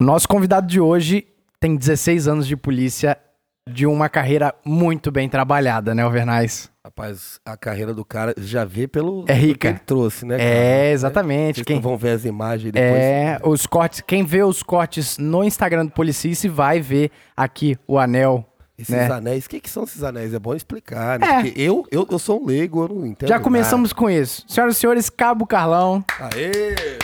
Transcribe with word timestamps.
Nosso 0.00 0.28
convidado 0.28 0.68
de 0.68 0.78
hoje 0.80 1.26
tem 1.58 1.74
16 1.74 2.28
anos 2.28 2.46
de 2.46 2.56
polícia, 2.56 3.18
de 3.68 3.84
uma 3.84 4.08
carreira 4.08 4.54
muito 4.64 5.10
bem 5.10 5.28
trabalhada, 5.28 5.92
né, 5.92 6.04
Alvernais? 6.04 6.70
Rapaz, 6.84 7.40
a 7.44 7.56
carreira 7.56 7.92
do 7.92 8.04
cara 8.04 8.32
já 8.38 8.64
vê 8.64 8.86
pelo 8.86 9.24
É 9.26 9.32
rica. 9.34 9.58
que 9.58 9.66
ele 9.66 9.78
trouxe, 9.84 10.24
né? 10.24 10.38
cara? 10.38 10.48
É, 10.48 10.92
exatamente. 10.92 11.56
Vocês 11.56 11.66
Quem, 11.66 11.80
vão 11.80 11.96
ver 11.98 12.10
as 12.10 12.24
imagens 12.24 12.70
depois. 12.72 12.94
é, 12.94 13.40
os 13.42 13.66
cortes, 13.66 14.00
quem 14.06 14.24
vê 14.24 14.40
os 14.44 14.62
cortes 14.62 15.18
no 15.18 15.42
Instagram 15.42 15.86
do 15.86 15.90
Policice 15.90 16.48
vai 16.48 16.80
ver 16.80 17.10
aqui 17.36 17.76
o 17.84 17.98
anel. 17.98 18.46
Esses 18.78 18.94
né? 18.94 19.10
anéis, 19.10 19.46
o 19.46 19.48
que, 19.50 19.58
que 19.58 19.68
são 19.68 19.82
esses 19.82 20.04
anéis? 20.04 20.32
É 20.32 20.38
bom 20.38 20.54
explicar, 20.54 21.18
né? 21.18 21.26
É. 21.26 21.42
Porque 21.42 21.60
eu, 21.60 21.84
eu, 21.90 22.06
eu 22.08 22.18
sou 22.20 22.40
um 22.40 22.46
leigo, 22.46 22.84
eu 22.84 22.88
não 22.88 23.04
entendo. 23.04 23.28
Já 23.28 23.40
começamos 23.40 23.92
com 23.92 24.08
isso. 24.08 24.44
Senhoras 24.46 24.76
e 24.76 24.78
senhores, 24.78 25.10
Cabo 25.10 25.44
Carlão. 25.44 26.04
nada. 26.20 26.36
Aê! 26.36 26.98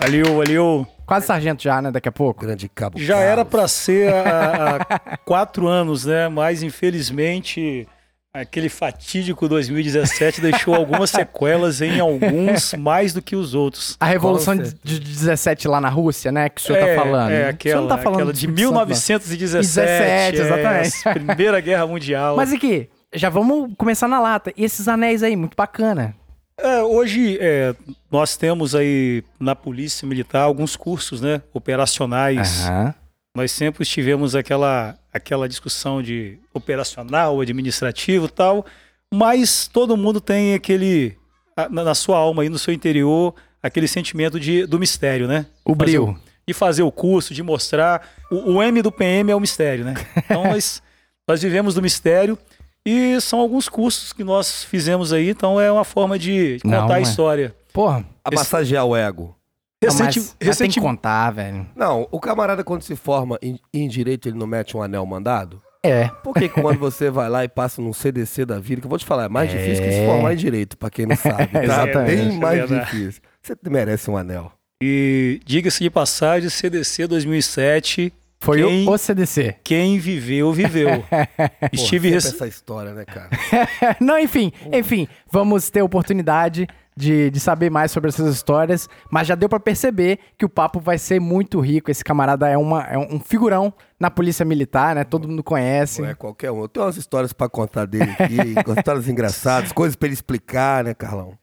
Valeu, 0.00 0.36
valeu. 0.38 0.86
Quase 1.12 1.26
sargento 1.26 1.62
já, 1.62 1.82
né? 1.82 1.90
Daqui 1.90 2.08
a 2.08 2.12
pouco. 2.12 2.46
Grande 2.46 2.70
cabo. 2.70 2.98
Já 2.98 3.16
Carlos. 3.16 3.30
era 3.32 3.44
para 3.44 3.68
ser 3.68 4.14
há, 4.14 4.76
há 4.88 5.16
quatro 5.26 5.68
anos, 5.68 6.06
né? 6.06 6.26
Mas 6.28 6.62
infelizmente 6.62 7.86
aquele 8.32 8.70
fatídico 8.70 9.46
2017 9.46 10.40
deixou 10.40 10.74
algumas 10.74 11.10
sequelas 11.12 11.82
em 11.82 12.00
alguns 12.00 12.72
mais 12.72 13.12
do 13.12 13.20
que 13.20 13.36
os 13.36 13.52
outros. 13.52 13.94
A 14.00 14.06
Revolução 14.06 14.56
de 14.56 14.72
de 14.82 14.98
17 15.00 15.68
lá 15.68 15.82
na 15.82 15.90
Rússia, 15.90 16.32
né? 16.32 16.48
Que 16.48 16.62
o 16.62 16.64
senhor 16.64 16.78
é, 16.78 16.94
tá 16.96 17.02
falando. 17.02 17.30
É, 17.30 17.34
O 17.34 17.36
senhor 17.36 17.48
aquela, 17.50 17.80
não 17.82 17.88
tá 17.88 17.98
falando 17.98 18.14
aquela 18.14 18.32
do 18.32 18.38
de 18.38 18.46
Espírito 18.46 18.62
Santo, 18.62 18.74
não. 18.74 18.86
1917. 18.86 20.32
17, 20.32 20.40
exatamente. 20.40 21.08
é, 21.08 21.12
Primeira 21.12 21.60
Guerra 21.60 21.86
Mundial. 21.86 22.36
Mas 22.40 22.54
aqui, 22.54 22.88
já 23.14 23.28
vamos 23.28 23.70
começar 23.76 24.08
na 24.08 24.18
lata. 24.18 24.50
E 24.56 24.64
esses 24.64 24.88
anéis 24.88 25.22
aí, 25.22 25.36
muito 25.36 25.54
bacana. 25.54 26.14
É, 26.58 26.82
hoje 26.82 27.38
é, 27.40 27.74
nós 28.10 28.36
temos 28.36 28.74
aí 28.74 29.24
na 29.40 29.54
Polícia 29.56 30.06
Militar 30.06 30.42
alguns 30.42 30.76
cursos 30.76 31.20
né, 31.20 31.42
operacionais. 31.52 32.66
Aham. 32.66 32.94
Nós 33.34 33.50
sempre 33.50 33.84
tivemos 33.86 34.34
aquela, 34.36 34.94
aquela 35.12 35.48
discussão 35.48 36.02
de 36.02 36.38
operacional, 36.52 37.40
administrativo 37.40 38.26
e 38.26 38.28
tal, 38.28 38.66
mas 39.12 39.66
todo 39.66 39.96
mundo 39.96 40.20
tem 40.20 40.52
aquele, 40.52 41.16
na, 41.56 41.84
na 41.84 41.94
sua 41.94 42.18
alma 42.18 42.42
aí, 42.42 42.50
no 42.50 42.58
seu 42.58 42.74
interior, 42.74 43.34
aquele 43.62 43.88
sentimento 43.88 44.38
de, 44.38 44.66
do 44.66 44.78
mistério, 44.78 45.26
né? 45.26 45.46
O 45.64 45.74
Fazer 45.74 45.98
bril. 45.98 46.18
de 46.46 46.52
fazer 46.52 46.82
o 46.82 46.92
curso, 46.92 47.32
de 47.32 47.42
mostrar. 47.42 48.06
O, 48.30 48.54
o 48.56 48.62
M 48.62 48.82
do 48.82 48.92
PM 48.92 49.30
é 49.30 49.34
o 49.34 49.40
mistério, 49.40 49.82
né? 49.86 49.94
Então 50.14 50.44
nós, 50.52 50.82
nós 51.26 51.40
vivemos 51.40 51.74
do 51.74 51.80
mistério 51.80 52.36
e 52.86 53.20
são 53.20 53.38
alguns 53.40 53.68
cursos 53.68 54.12
que 54.12 54.24
nós 54.24 54.64
fizemos 54.64 55.12
aí, 55.12 55.30
então 55.30 55.60
é 55.60 55.70
uma 55.70 55.84
forma 55.84 56.18
de 56.18 56.58
Não, 56.64 56.82
contar 56.82 56.94
a 56.94 56.98
é. 56.98 57.02
história. 57.02 57.54
Porra, 57.72 58.04
A 58.24 58.30
massagear 58.34 58.84
o 58.84 58.96
ego. 58.96 59.36
Recente, 59.82 60.02
mas, 60.04 60.14
mas 60.16 60.36
tem 60.38 60.48
recente- 60.48 60.74
que 60.74 60.80
contar, 60.80 61.30
velho. 61.32 61.66
Não, 61.74 62.06
o 62.10 62.20
camarada 62.20 62.62
quando 62.62 62.82
se 62.82 62.94
forma 62.94 63.36
em, 63.42 63.58
em 63.74 63.88
direito, 63.88 64.28
ele 64.28 64.38
não 64.38 64.46
mete 64.46 64.76
um 64.76 64.82
anel 64.82 65.04
mandado? 65.04 65.60
É. 65.84 66.06
Por 66.22 66.32
que 66.34 66.48
quando 66.48 66.78
você 66.78 67.10
vai 67.10 67.28
lá 67.28 67.42
e 67.44 67.48
passa 67.48 67.82
num 67.82 67.92
CDC 67.92 68.44
da 68.44 68.60
vida, 68.60 68.80
que 68.80 68.86
eu 68.86 68.88
vou 68.88 68.98
te 68.98 69.04
falar, 69.04 69.24
é 69.24 69.28
mais 69.28 69.52
É. 69.52 69.56
difícil 69.58 69.82
que 69.84 69.90
se 69.90 70.06
formar 70.06 70.32
em 70.34 70.36
direito, 70.36 70.76
pra 70.78 70.88
quem 70.88 71.06
não 71.06 71.16
sabe. 71.16 71.48
Tá? 71.48 71.58
Exatamente. 71.64 72.16
Bem 72.28 72.38
mais 72.38 72.70
É 72.70 72.78
difícil. 72.80 73.20
Você 73.42 73.56
merece 73.68 74.08
um 74.08 74.16
anel. 74.16 74.52
E 74.80 75.40
diga-se 75.44 75.80
de 75.82 75.90
passagem, 75.90 76.48
CDC 76.48 77.08
2007, 77.08 78.12
Foi 78.42 78.60
Quem- 78.60 78.88
o, 78.88 78.98
CDC. 78.98 79.54
quem 79.62 80.00
viveu, 80.00 80.52
viveu. 80.52 80.88
Estive 81.72 82.08
sempre 82.20 82.36
essa 82.36 82.48
história, 82.48 82.92
né, 82.92 83.04
cara? 83.04 83.30
Não, 84.00 84.18
enfim, 84.18 84.50
enfim, 84.72 85.06
vamos 85.30 85.70
ter 85.70 85.80
oportunidade 85.80 86.66
de, 86.96 87.30
de 87.30 87.38
saber 87.38 87.70
mais 87.70 87.92
sobre 87.92 88.08
essas 88.10 88.34
histórias, 88.34 88.88
mas 89.08 89.28
já 89.28 89.36
deu 89.36 89.48
pra 89.48 89.60
perceber 89.60 90.18
que 90.36 90.44
o 90.44 90.48
papo 90.48 90.80
vai 90.80 90.98
ser 90.98 91.20
muito 91.20 91.60
rico. 91.60 91.88
Esse 91.88 92.02
camarada 92.02 92.48
é, 92.48 92.56
uma, 92.58 92.82
é 92.82 92.98
um 92.98 93.20
figurão 93.20 93.72
na 93.98 94.10
polícia 94.10 94.44
militar, 94.44 94.96
né? 94.96 95.04
Todo 95.04 95.28
mundo 95.28 95.44
conhece. 95.44 96.02
Não 96.02 96.08
é 96.08 96.14
qualquer 96.14 96.50
um. 96.50 96.62
Eu 96.62 96.68
tenho 96.68 96.84
umas 96.84 96.96
histórias 96.96 97.32
pra 97.32 97.48
contar 97.48 97.86
dele 97.86 98.10
aqui, 98.18 98.36
histórias 98.76 99.08
engraçadas, 99.08 99.70
coisas 99.70 99.94
pra 99.94 100.08
ele 100.08 100.14
explicar, 100.14 100.82
né, 100.82 100.94
Carlão? 100.94 101.38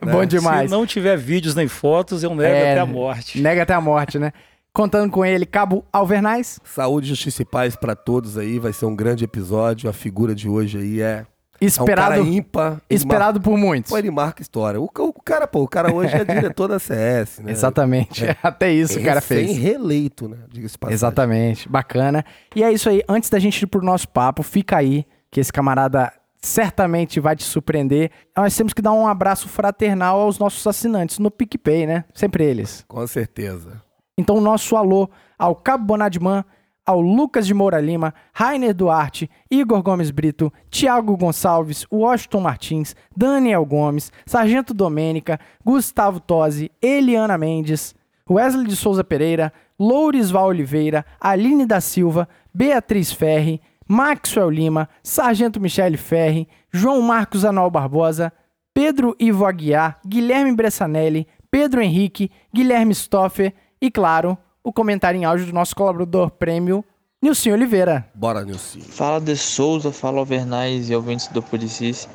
Bom 0.00 0.24
demais. 0.24 0.70
Se 0.70 0.74
não 0.74 0.86
tiver 0.86 1.18
vídeos 1.18 1.54
nem 1.54 1.68
fotos, 1.68 2.22
eu 2.22 2.30
nego 2.30 2.42
É, 2.42 2.70
até 2.72 2.80
a 2.80 2.86
morte. 2.86 3.38
Nega 3.38 3.64
até 3.64 3.74
a 3.74 3.80
morte, 3.82 4.18
né? 4.18 4.32
Contando 4.78 5.10
com 5.10 5.24
ele, 5.24 5.44
Cabo 5.44 5.84
Alvernais, 5.92 6.60
Saúde, 6.62 7.08
justiça 7.08 7.42
e 7.42 7.44
paz 7.44 7.74
pra 7.74 7.96
todos 7.96 8.38
aí. 8.38 8.60
Vai 8.60 8.72
ser 8.72 8.86
um 8.86 8.94
grande 8.94 9.24
episódio. 9.24 9.90
A 9.90 9.92
figura 9.92 10.36
de 10.36 10.48
hoje 10.48 10.78
aí 10.78 11.00
é, 11.00 11.04
é 11.04 11.26
um 11.60 11.66
esperado, 11.66 12.24
ímpar. 12.24 12.80
Esperado 12.88 13.40
por 13.40 13.58
muitos. 13.58 13.90
Pô, 13.90 13.98
ele 13.98 14.08
marca 14.08 14.40
história. 14.40 14.80
O, 14.80 14.84
o 14.84 15.12
cara, 15.14 15.48
pô, 15.48 15.64
o 15.64 15.68
cara 15.68 15.92
hoje 15.92 16.14
é 16.14 16.22
diretor 16.24 16.68
da 16.68 16.78
CS, 16.78 17.40
né? 17.40 17.50
Exatamente. 17.50 18.24
Até 18.40 18.70
isso 18.70 19.00
o 19.00 19.02
cara 19.02 19.20
fez. 19.20 19.50
Sem 19.50 19.58
reeleito, 19.58 20.28
né? 20.28 20.36
Diga-se 20.48 20.78
passagem. 20.78 20.94
Exatamente, 20.94 21.68
bacana. 21.68 22.24
E 22.54 22.62
é 22.62 22.70
isso 22.70 22.88
aí, 22.88 23.02
antes 23.08 23.28
da 23.30 23.40
gente 23.40 23.60
ir 23.60 23.66
pro 23.66 23.82
nosso 23.82 24.08
papo, 24.08 24.44
fica 24.44 24.76
aí, 24.76 25.04
que 25.28 25.40
esse 25.40 25.52
camarada 25.52 26.12
certamente 26.40 27.18
vai 27.18 27.34
te 27.34 27.42
surpreender. 27.42 28.12
Nós 28.36 28.56
temos 28.56 28.72
que 28.72 28.80
dar 28.80 28.92
um 28.92 29.08
abraço 29.08 29.48
fraternal 29.48 30.20
aos 30.20 30.38
nossos 30.38 30.64
assinantes 30.64 31.18
no 31.18 31.32
PicPay, 31.32 31.84
né? 31.84 32.04
Sempre 32.14 32.44
eles. 32.44 32.84
Com 32.86 33.04
certeza. 33.08 33.87
Então, 34.18 34.40
nosso 34.40 34.76
alô 34.76 35.08
ao 35.38 35.54
Cabo 35.54 35.84
Bonadman, 35.84 36.44
ao 36.84 37.00
Lucas 37.00 37.46
de 37.46 37.54
Moura 37.54 37.80
Lima, 37.80 38.12
Rainer 38.32 38.74
Duarte, 38.74 39.30
Igor 39.48 39.80
Gomes 39.80 40.10
Brito, 40.10 40.52
Tiago 40.68 41.16
Gonçalves, 41.16 41.86
Washington 41.92 42.40
Martins, 42.40 42.96
Daniel 43.16 43.64
Gomes, 43.64 44.10
Sargento 44.26 44.74
Domênica, 44.74 45.38
Gustavo 45.64 46.18
Tosi, 46.18 46.68
Eliana 46.82 47.38
Mendes, 47.38 47.94
Wesley 48.28 48.66
de 48.66 48.74
Souza 48.74 49.04
Pereira, 49.04 49.52
Lourisval 49.78 50.46
Oliveira, 50.48 51.06
Aline 51.20 51.64
da 51.64 51.80
Silva, 51.80 52.28
Beatriz 52.52 53.12
Ferri, 53.12 53.60
Maxwell 53.86 54.50
Lima, 54.50 54.88
Sargento 55.00 55.60
Michele 55.60 55.96
Ferri, 55.96 56.48
João 56.72 57.00
Marcos 57.02 57.44
Anual 57.44 57.70
Barbosa, 57.70 58.32
Pedro 58.74 59.14
Ivo 59.20 59.46
Aguiar, 59.46 60.00
Guilherme 60.04 60.56
Bressanelli, 60.56 61.28
Pedro 61.50 61.80
Henrique, 61.80 62.30
Guilherme 62.52 62.94
Stoffer 62.94 63.52
e, 63.80 63.90
claro, 63.90 64.36
o 64.62 64.72
comentário 64.72 65.18
em 65.18 65.24
áudio 65.24 65.46
do 65.46 65.52
nosso 65.52 65.74
colaborador 65.74 66.30
prêmio, 66.30 66.84
Nilson 67.22 67.50
Oliveira. 67.50 68.08
Bora, 68.14 68.44
Nilson. 68.44 68.80
Fala 68.80 69.20
de 69.20 69.36
Souza, 69.36 69.90
fala 69.90 70.18
Alvernais 70.18 70.90
e 70.90 70.94
ouvintes 70.94 71.28
do 71.28 71.42
Policis. 71.42 72.08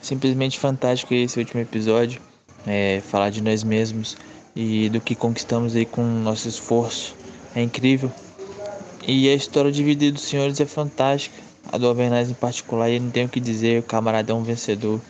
Simplesmente 0.00 0.58
fantástico 0.58 1.14
esse 1.14 1.38
último 1.38 1.60
episódio. 1.60 2.20
É, 2.66 3.00
falar 3.06 3.30
de 3.30 3.42
nós 3.42 3.62
mesmos 3.62 4.16
e 4.54 4.88
do 4.88 5.00
que 5.00 5.14
conquistamos 5.14 5.76
aí 5.76 5.86
com 5.86 6.02
o 6.02 6.20
nosso 6.20 6.48
esforço. 6.48 7.14
É 7.54 7.62
incrível. 7.62 8.10
E 9.06 9.28
a 9.28 9.34
história 9.34 9.70
de 9.70 9.82
vida 9.82 10.10
dos 10.10 10.22
senhores 10.22 10.60
é 10.60 10.66
fantástica. 10.66 11.36
A 11.70 11.76
do 11.76 11.86
Alvernais 11.86 12.30
em 12.30 12.34
particular, 12.34 12.90
e 12.90 12.98
não 12.98 13.10
tenho 13.10 13.26
o 13.26 13.28
que 13.28 13.40
dizer, 13.40 13.80
o 13.80 13.82
camarada 13.82 14.32
é 14.32 14.34
um 14.34 14.42
vencedor. 14.42 15.00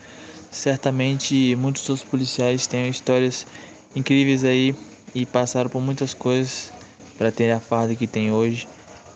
Certamente 0.51 1.55
muitos 1.55 1.87
outros 1.89 2.07
policiais 2.07 2.67
têm 2.67 2.89
histórias 2.89 3.47
incríveis 3.95 4.43
aí 4.43 4.75
e 5.13 5.25
passaram 5.25 5.69
por 5.69 5.81
muitas 5.81 6.13
coisas 6.13 6.71
para 7.17 7.31
ter 7.31 7.51
a 7.51 7.59
farda 7.59 7.95
que 7.95 8.07
tem 8.07 8.31
hoje 8.31 8.67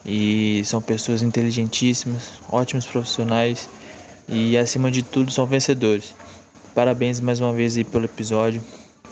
e 0.06 0.62
são 0.66 0.82
pessoas 0.82 1.22
inteligentíssimas, 1.22 2.34
ótimos 2.52 2.86
profissionais 2.86 3.70
e 4.28 4.58
acima 4.58 4.92
de 4.92 5.04
tudo 5.04 5.32
são 5.32 5.46
vencedores. 5.46 6.14
Parabéns 6.76 7.20
mais 7.20 7.40
uma 7.40 7.54
vez 7.54 7.78
aí 7.78 7.84
pelo 7.84 8.06
episódio. 8.06 8.62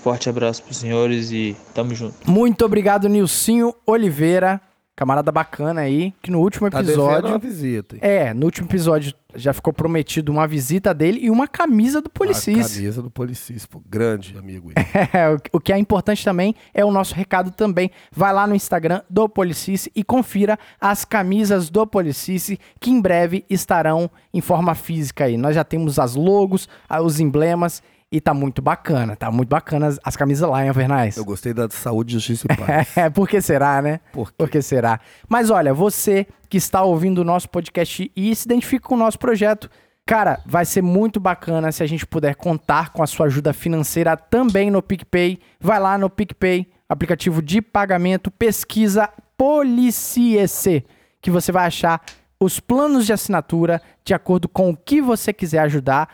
Forte 0.03 0.30
abraço 0.30 0.64
pros 0.64 0.78
senhores 0.78 1.31
e 1.31 1.56
tamo 1.74 1.94
junto. 1.94 2.16
Muito 2.30 2.66
obrigado, 2.66 3.08
Nilcinho 3.08 3.74
Oliveira, 3.86 4.59
camarada 4.96 5.31
bacana 5.31 5.81
aí, 5.81 6.12
que 6.24 6.31
no 6.31 6.40
último 6.40 6.69
Tá 6.72 6.81
episódio... 6.81 7.30
uma 7.30 7.38
visita. 7.38 7.98
É, 8.02 8.34
no 8.34 8.46
último 8.46 8.68
episódio 8.68 9.13
já 9.36 9.53
ficou 9.53 9.72
prometido 9.74 10.31
uma 10.31 10.47
visita 10.47 10.94
dele 10.94 11.19
e 11.22 11.30
uma 11.30 11.47
camisa 11.47 12.02
do 12.02 12.08
A 12.08 12.09
Policis. 12.09 12.75
camisa 12.75 13.02
do 13.02 13.09
Policis, 13.12 13.66
pô. 13.66 13.81
Grande 13.90 14.38
amigo. 14.38 14.72
É, 15.14 15.38
o- 15.52 15.59
que 15.59 15.72
é 15.74 15.78
importante 15.78 16.24
também 16.24 16.53
é 16.74 16.84
o 16.86 16.92
nosso 16.92 17.14
recado 17.16 17.52
também. 17.52 17.92
Vai 18.12 18.34
lá 18.34 18.46
no 18.47 18.53
Instagram 18.56 19.02
do 19.09 19.28
Policice 19.28 19.92
e 19.96 20.03
confira 20.03 20.57
as 20.80 21.04
camisas 21.06 21.69
do 21.69 21.86
Policice 21.88 22.60
que 22.80 22.89
em 22.92 23.01
breve 23.01 23.45
estarão 23.50 24.10
em 24.33 24.42
forma 24.42 24.75
física 24.75 25.25
aí. 25.25 25.38
Nós 25.38 25.56
já 25.56 25.63
temos 25.63 25.98
as 26.00 26.16
logos, 26.16 26.68
ah, 26.89 27.01
os 27.01 27.19
emblemas 27.19 27.81
e 28.12 28.19
tá 28.19 28.34
muito 28.34 28.62
bacana, 28.62 29.16
tá 29.16 29.31
muito 29.31 29.48
bacana 29.48 29.88
as, 29.88 30.00
as 30.04 30.18
camisas 30.18 30.48
lá, 30.50 30.62
hein, 30.62 30.69
Alvernais? 30.69 31.16
Eu 31.16 31.24
gostei 31.24 31.54
da 31.54 31.69
saúde, 31.69 32.13
justiça 32.13 32.46
e 32.50 32.56
paz. 32.58 32.98
É, 32.98 33.10
por 33.10 33.28
que 33.28 33.40
será, 33.40 33.81
né? 33.81 34.02
Por 34.12 34.30
quê? 34.30 34.36
Por 34.38 34.50
que 34.50 34.62
será? 34.62 35.00
Mas 35.30 35.50
olha, 35.50 35.74
você 35.74 36.28
que 36.50 36.58
está 36.58 36.84
ouvindo 36.84 37.19
o 37.19 37.24
nosso 37.24 37.50
podcast 37.50 38.12
e 38.13 38.36
se 38.36 38.46
identifica 38.46 38.90
com 38.90 38.96
o 38.96 38.98
nosso 38.98 39.18
projeto, 39.18 39.69
cara, 40.06 40.42
vai 40.46 40.66
ser 40.66 40.81
muito 40.81 41.19
bacana 41.19 41.72
se 41.72 41.81
a 41.81 41.88
gente 41.88 42.06
puder 42.06 42.36
contar 42.36 42.90
com 42.90 43.02
a 43.02 43.08
sua 43.08 43.28
ajuda 43.28 43.54
financeira 43.54 44.18
também 44.18 44.69
no 44.69 44.81
PicPay. 44.81 45.40
Vai 45.57 45.80
lá 45.80 45.98
no 45.98 46.10
PicPay, 46.10 46.68
aplicativo 46.90 47.42
de 47.42 47.62
pagamento, 47.62 48.30
pesquisa 48.30 49.10
Policiece, 49.38 50.86
que 51.22 51.31
você 51.31 51.52
vai 51.52 51.66
achar 51.66 52.02
os 52.40 52.60
planos 52.60 53.06
de 53.06 53.14
assinatura 53.14 53.81
de 54.04 54.14
acordo 54.14 54.50
com 54.50 54.69
o 54.69 54.75
que 54.75 55.02
você 55.02 55.31
quiser 55.31 55.60
ajudar. 55.60 56.10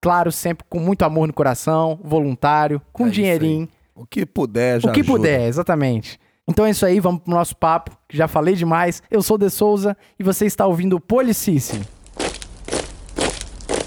Claro, 0.00 0.32
sempre 0.32 0.64
com 0.68 0.78
muito 0.80 1.02
amor 1.02 1.26
no 1.26 1.32
coração, 1.34 2.00
voluntário, 2.02 2.80
com 2.92 3.06
É 3.06 3.10
dinheirinho. 3.10 3.68
O 3.94 4.06
que 4.06 4.24
puder, 4.24 4.80
já 4.80 4.88
O 4.88 4.92
que 4.92 5.00
ajuda. 5.00 5.16
puder, 5.18 5.46
exatamente. 5.46 6.18
Então 6.48 6.64
é 6.64 6.70
isso 6.70 6.86
aí, 6.86 6.98
vamos 6.98 7.20
pro 7.22 7.34
nosso 7.34 7.54
papo, 7.54 7.96
que 8.08 8.16
já 8.16 8.26
falei 8.26 8.54
demais. 8.54 9.02
Eu 9.10 9.22
sou 9.22 9.36
De 9.36 9.50
Souza 9.50 9.96
e 10.18 10.24
você 10.24 10.46
está 10.46 10.66
ouvindo 10.66 10.96
o 10.96 11.00
Policice. 11.00 11.80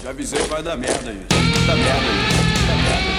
Já 0.02 0.10
avisei 0.10 0.38
que 0.40 0.48
vai 0.48 0.62
dar 0.62 0.76
merda 0.76 1.10
aí. 1.10 1.26
Vai 1.66 1.66
dar 1.66 1.76
merda 1.76 2.00
aí. 3.08 3.13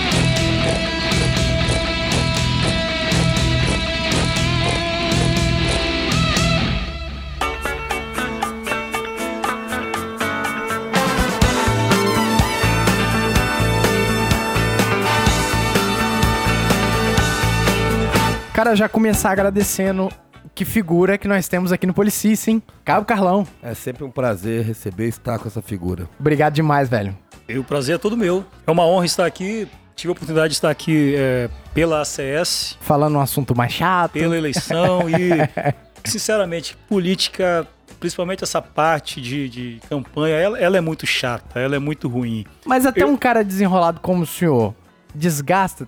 Cara, 18.55 18.73
já 18.73 18.87
começar 18.87 19.31
agradecendo 19.31 20.09
que 20.53 20.63
figura 20.63 21.17
que 21.17 21.27
nós 21.27 21.45
temos 21.49 21.73
aqui 21.73 21.85
no 21.85 21.93
Policice, 21.93 22.51
hein? 22.51 22.63
Cabo 22.85 23.05
Carlão. 23.05 23.45
É 23.61 23.73
sempre 23.73 24.05
um 24.05 24.09
prazer 24.09 24.63
receber 24.63 25.07
e 25.07 25.09
estar 25.09 25.37
com 25.37 25.47
essa 25.49 25.61
figura. 25.61 26.07
Obrigado 26.17 26.53
demais, 26.53 26.87
velho. 26.87 27.13
E 27.49 27.57
o 27.57 27.65
prazer 27.65 27.95
é 27.95 27.97
todo 27.97 28.15
meu. 28.15 28.45
É 28.65 28.71
uma 28.71 28.85
honra 28.85 29.05
estar 29.05 29.25
aqui. 29.25 29.67
Tive 29.93 30.09
a 30.09 30.13
oportunidade 30.13 30.49
de 30.51 30.55
estar 30.55 30.69
aqui 30.69 31.15
é, 31.17 31.49
pela 31.73 32.01
ACS, 32.01 32.77
Falando 32.79 33.15
um 33.17 33.19
assunto 33.21 33.53
mais 33.53 33.73
chato. 33.73 34.13
pela 34.13 34.37
eleição 34.37 35.09
e, 35.09 35.29
sinceramente, 36.09 36.77
política, 36.87 37.67
principalmente 37.99 38.43
essa 38.43 38.61
parte 38.61 39.19
de, 39.21 39.49
de 39.49 39.81
campanha, 39.89 40.35
ela, 40.35 40.57
ela 40.59 40.77
é 40.77 40.81
muito 40.81 41.05
chata, 41.05 41.59
ela 41.59 41.75
é 41.75 41.79
muito 41.79 42.07
ruim. 42.09 42.45
Mas 42.65 42.85
até 42.85 43.03
Eu- 43.03 43.07
um 43.09 43.15
cara 43.17 43.43
desenrolado 43.43 43.99
como 44.01 44.23
o 44.23 44.25
senhor 44.25 44.73
desgasta, 45.15 45.87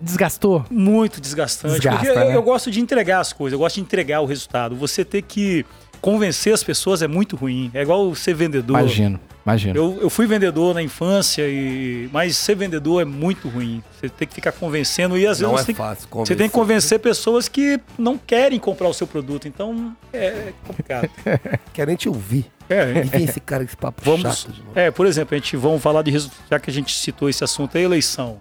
desgastou? 0.00 0.64
Muito 0.70 1.20
desgastante. 1.20 1.74
Desgasta, 1.74 1.98
porque 2.06 2.18
eu, 2.18 2.24
né? 2.28 2.36
eu 2.36 2.42
gosto 2.42 2.70
de 2.70 2.80
entregar 2.80 3.20
as 3.20 3.32
coisas, 3.32 3.52
eu 3.52 3.58
gosto 3.58 3.76
de 3.76 3.80
entregar 3.82 4.20
o 4.20 4.26
resultado. 4.26 4.76
Você 4.76 5.04
ter 5.04 5.22
que 5.22 5.64
convencer 6.00 6.54
as 6.54 6.62
pessoas 6.62 7.02
é 7.02 7.08
muito 7.08 7.34
ruim. 7.36 7.70
É 7.74 7.82
igual 7.82 8.14
ser 8.14 8.32
vendedor. 8.32 8.78
Imagino, 8.78 9.18
imagino. 9.44 9.76
Eu, 9.76 9.98
eu 10.02 10.08
fui 10.10 10.28
vendedor 10.28 10.72
na 10.72 10.80
infância, 10.80 11.42
e 11.48 12.08
mas 12.12 12.36
ser 12.36 12.54
vendedor 12.54 13.02
é 13.02 13.04
muito 13.04 13.48
ruim. 13.48 13.82
Você 13.98 14.08
tem 14.08 14.28
que 14.28 14.34
ficar 14.34 14.52
convencendo 14.52 15.18
e 15.18 15.26
às 15.26 15.38
vezes 15.40 15.42
Não 15.42 15.50
você, 15.58 15.62
é 15.62 15.66
tem, 15.66 15.74
que- 15.74 15.78
fácil 15.80 16.02
você 16.02 16.08
convencer. 16.08 16.36
tem 16.36 16.48
que 16.48 16.54
convencer 16.54 17.00
pessoas 17.00 17.48
que 17.48 17.80
não 17.98 18.16
querem 18.16 18.60
comprar 18.60 18.86
o 18.88 18.94
seu 18.94 19.06
produto. 19.08 19.48
Então 19.48 19.96
é 20.12 20.52
complicado. 20.64 21.10
Querem 21.74 21.96
te 21.96 22.08
ouvir. 22.08 22.46
É, 22.70 22.98
E 22.98 23.02
vem 23.08 23.24
esse 23.24 23.40
cara 23.40 23.64
esse 23.64 23.76
papo 23.76 24.02
vamos. 24.04 24.42
chato. 24.42 24.54
É, 24.74 24.90
por 24.90 25.06
exemplo, 25.06 25.34
a 25.34 25.38
gente 25.38 25.56
vamos 25.56 25.82
falar 25.82 26.02
de 26.02 26.10
resultado, 26.10 26.38
já 26.50 26.60
que 26.60 26.70
a 26.70 26.72
gente 26.72 26.94
citou 26.94 27.28
esse 27.28 27.42
assunto, 27.42 27.74
é 27.76 27.78
a 27.80 27.82
eleição. 27.82 28.38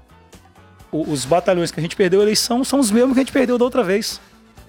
Os 0.91 1.25
batalhões 1.25 1.71
que 1.71 1.79
a 1.79 1.83
gente 1.83 1.95
perdeu 1.95 2.19
a 2.19 2.23
eleição 2.23 2.63
são 2.63 2.79
os 2.79 2.89
mesmos 2.91 3.13
que 3.13 3.19
a 3.19 3.23
gente 3.23 3.33
perdeu 3.33 3.57
da 3.57 3.65
outra 3.65 3.83
vez. 3.83 4.19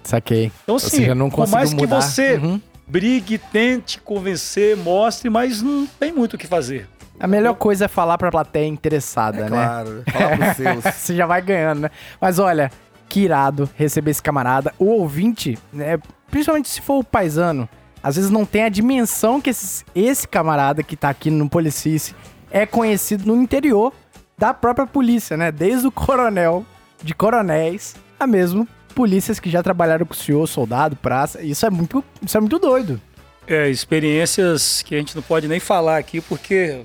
Saquei. 0.03 0.51
Então, 0.65 0.77
assim, 0.77 0.89
seja, 0.99 1.15
não 1.15 1.31
por 1.31 1.47
mais 1.49 1.71
que 1.73 1.81
mudar. 1.81 2.01
você 2.01 2.35
Uhum. 2.37 2.61
brigue, 2.87 3.39
tente 3.39 4.01
convencer, 4.01 4.77
mostre, 4.77 5.29
mas 5.31 5.63
não 5.63 5.87
tem 5.87 6.13
muito 6.13 6.35
o 6.35 6.39
que 6.39 6.47
fazer. 6.47 6.89
A 7.21 7.27
melhor 7.27 7.55
coisa 7.55 7.87
é 7.87 7.89
falar 7.89 8.17
pra 8.17 8.31
plateia 8.31 8.67
interessada, 8.67 9.39
É 9.39 9.43
né? 9.43 9.49
claro, 9.49 9.91
né? 9.91 10.03
Fala 10.13 10.37
pros 10.37 10.57
seus. 10.57 10.85
Você 10.95 11.17
já 11.17 11.27
vai 11.27 11.43
ganhando, 11.43 11.81
né? 11.81 11.91
Mas 12.21 12.39
olha, 12.39 12.71
que 13.09 13.21
irado 13.21 13.69
receber 13.77 14.13
esse 14.13 14.23
camarada. 14.23 14.73
O 14.79 14.87
ouvinte, 14.87 15.59
né? 15.73 15.99
Principalmente 16.31 16.69
se 16.69 16.81
for 16.81 16.99
o 16.99 17.05
paisano, 17.05 17.69
às 18.03 18.17
vezes 18.17 18.31
não 18.31 18.45
tem 18.45 18.63
a 18.65 18.69
dimensão 18.69 19.41
que 19.41 19.51
esse, 19.51 19.85
esse 19.95 20.29
camarada 20.29 20.83
que 20.83 20.97
tá 20.97 21.09
aqui 21.09 21.31
no 21.31 21.49
Policice 21.49 22.15
é 22.51 22.65
conhecido 22.65 23.27
no 23.27 23.43
interior 23.43 23.93
da 24.39 24.55
própria 24.55 24.87
polícia, 24.87 25.37
né? 25.37 25.51
Desde 25.51 25.87
o 25.87 25.93
coronel, 25.93 26.65
de 27.03 27.15
coronéis, 27.15 27.97
a 28.19 28.27
mesmo 28.27 28.67
polícias 28.95 29.39
que 29.39 29.51
já 29.51 29.63
trabalharam 29.63 30.07
com 30.07 30.13
o 30.13 30.17
senhor, 30.17 30.47
soldado, 30.47 30.97
praça. 30.97 31.43
Isso 31.43 31.65
é 31.67 31.71
muito, 31.71 32.03
isso 32.23 32.37
é 32.37 32.41
muito 32.41 32.59
doido. 32.59 33.01
É, 33.47 33.69
experiências 33.71 34.83
que 34.83 34.95
a 34.95 34.99
gente 34.99 35.15
não 35.15 35.23
pode 35.23 35.49
nem 35.49 35.61
falar 35.61 35.99
aqui, 35.99 36.21
porque, 36.21 36.83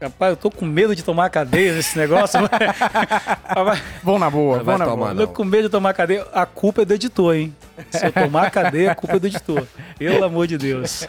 rapaz, 0.00 0.30
eu 0.30 0.36
tô 0.36 0.50
com 0.50 0.64
medo 0.64 0.94
de 0.96 1.02
tomar 1.02 1.28
cadeia 1.30 1.74
nesse 1.74 1.96
negócio. 1.98 2.40
Vão 4.02 4.18
na 4.18 4.30
boa, 4.30 4.62
vão 4.62 4.78
na 4.78 4.84
tomar, 4.84 5.14
boa. 5.14 5.22
eu 5.22 5.26
tô 5.26 5.32
com 5.34 5.44
medo 5.44 5.64
de 5.64 5.68
tomar 5.68 5.92
cadeia. 5.92 6.26
A 6.32 6.46
culpa 6.46 6.82
é 6.82 6.84
do 6.84 6.94
editor, 6.94 7.34
hein? 7.34 7.54
Se 7.90 8.06
eu 8.06 8.12
tomar 8.12 8.50
cadeia, 8.50 8.92
a 8.92 8.94
culpa 8.94 9.16
é 9.16 9.18
do 9.18 9.26
editor. 9.26 9.66
Pelo 9.98 10.24
amor 10.24 10.46
de 10.46 10.56
Deus. 10.56 11.06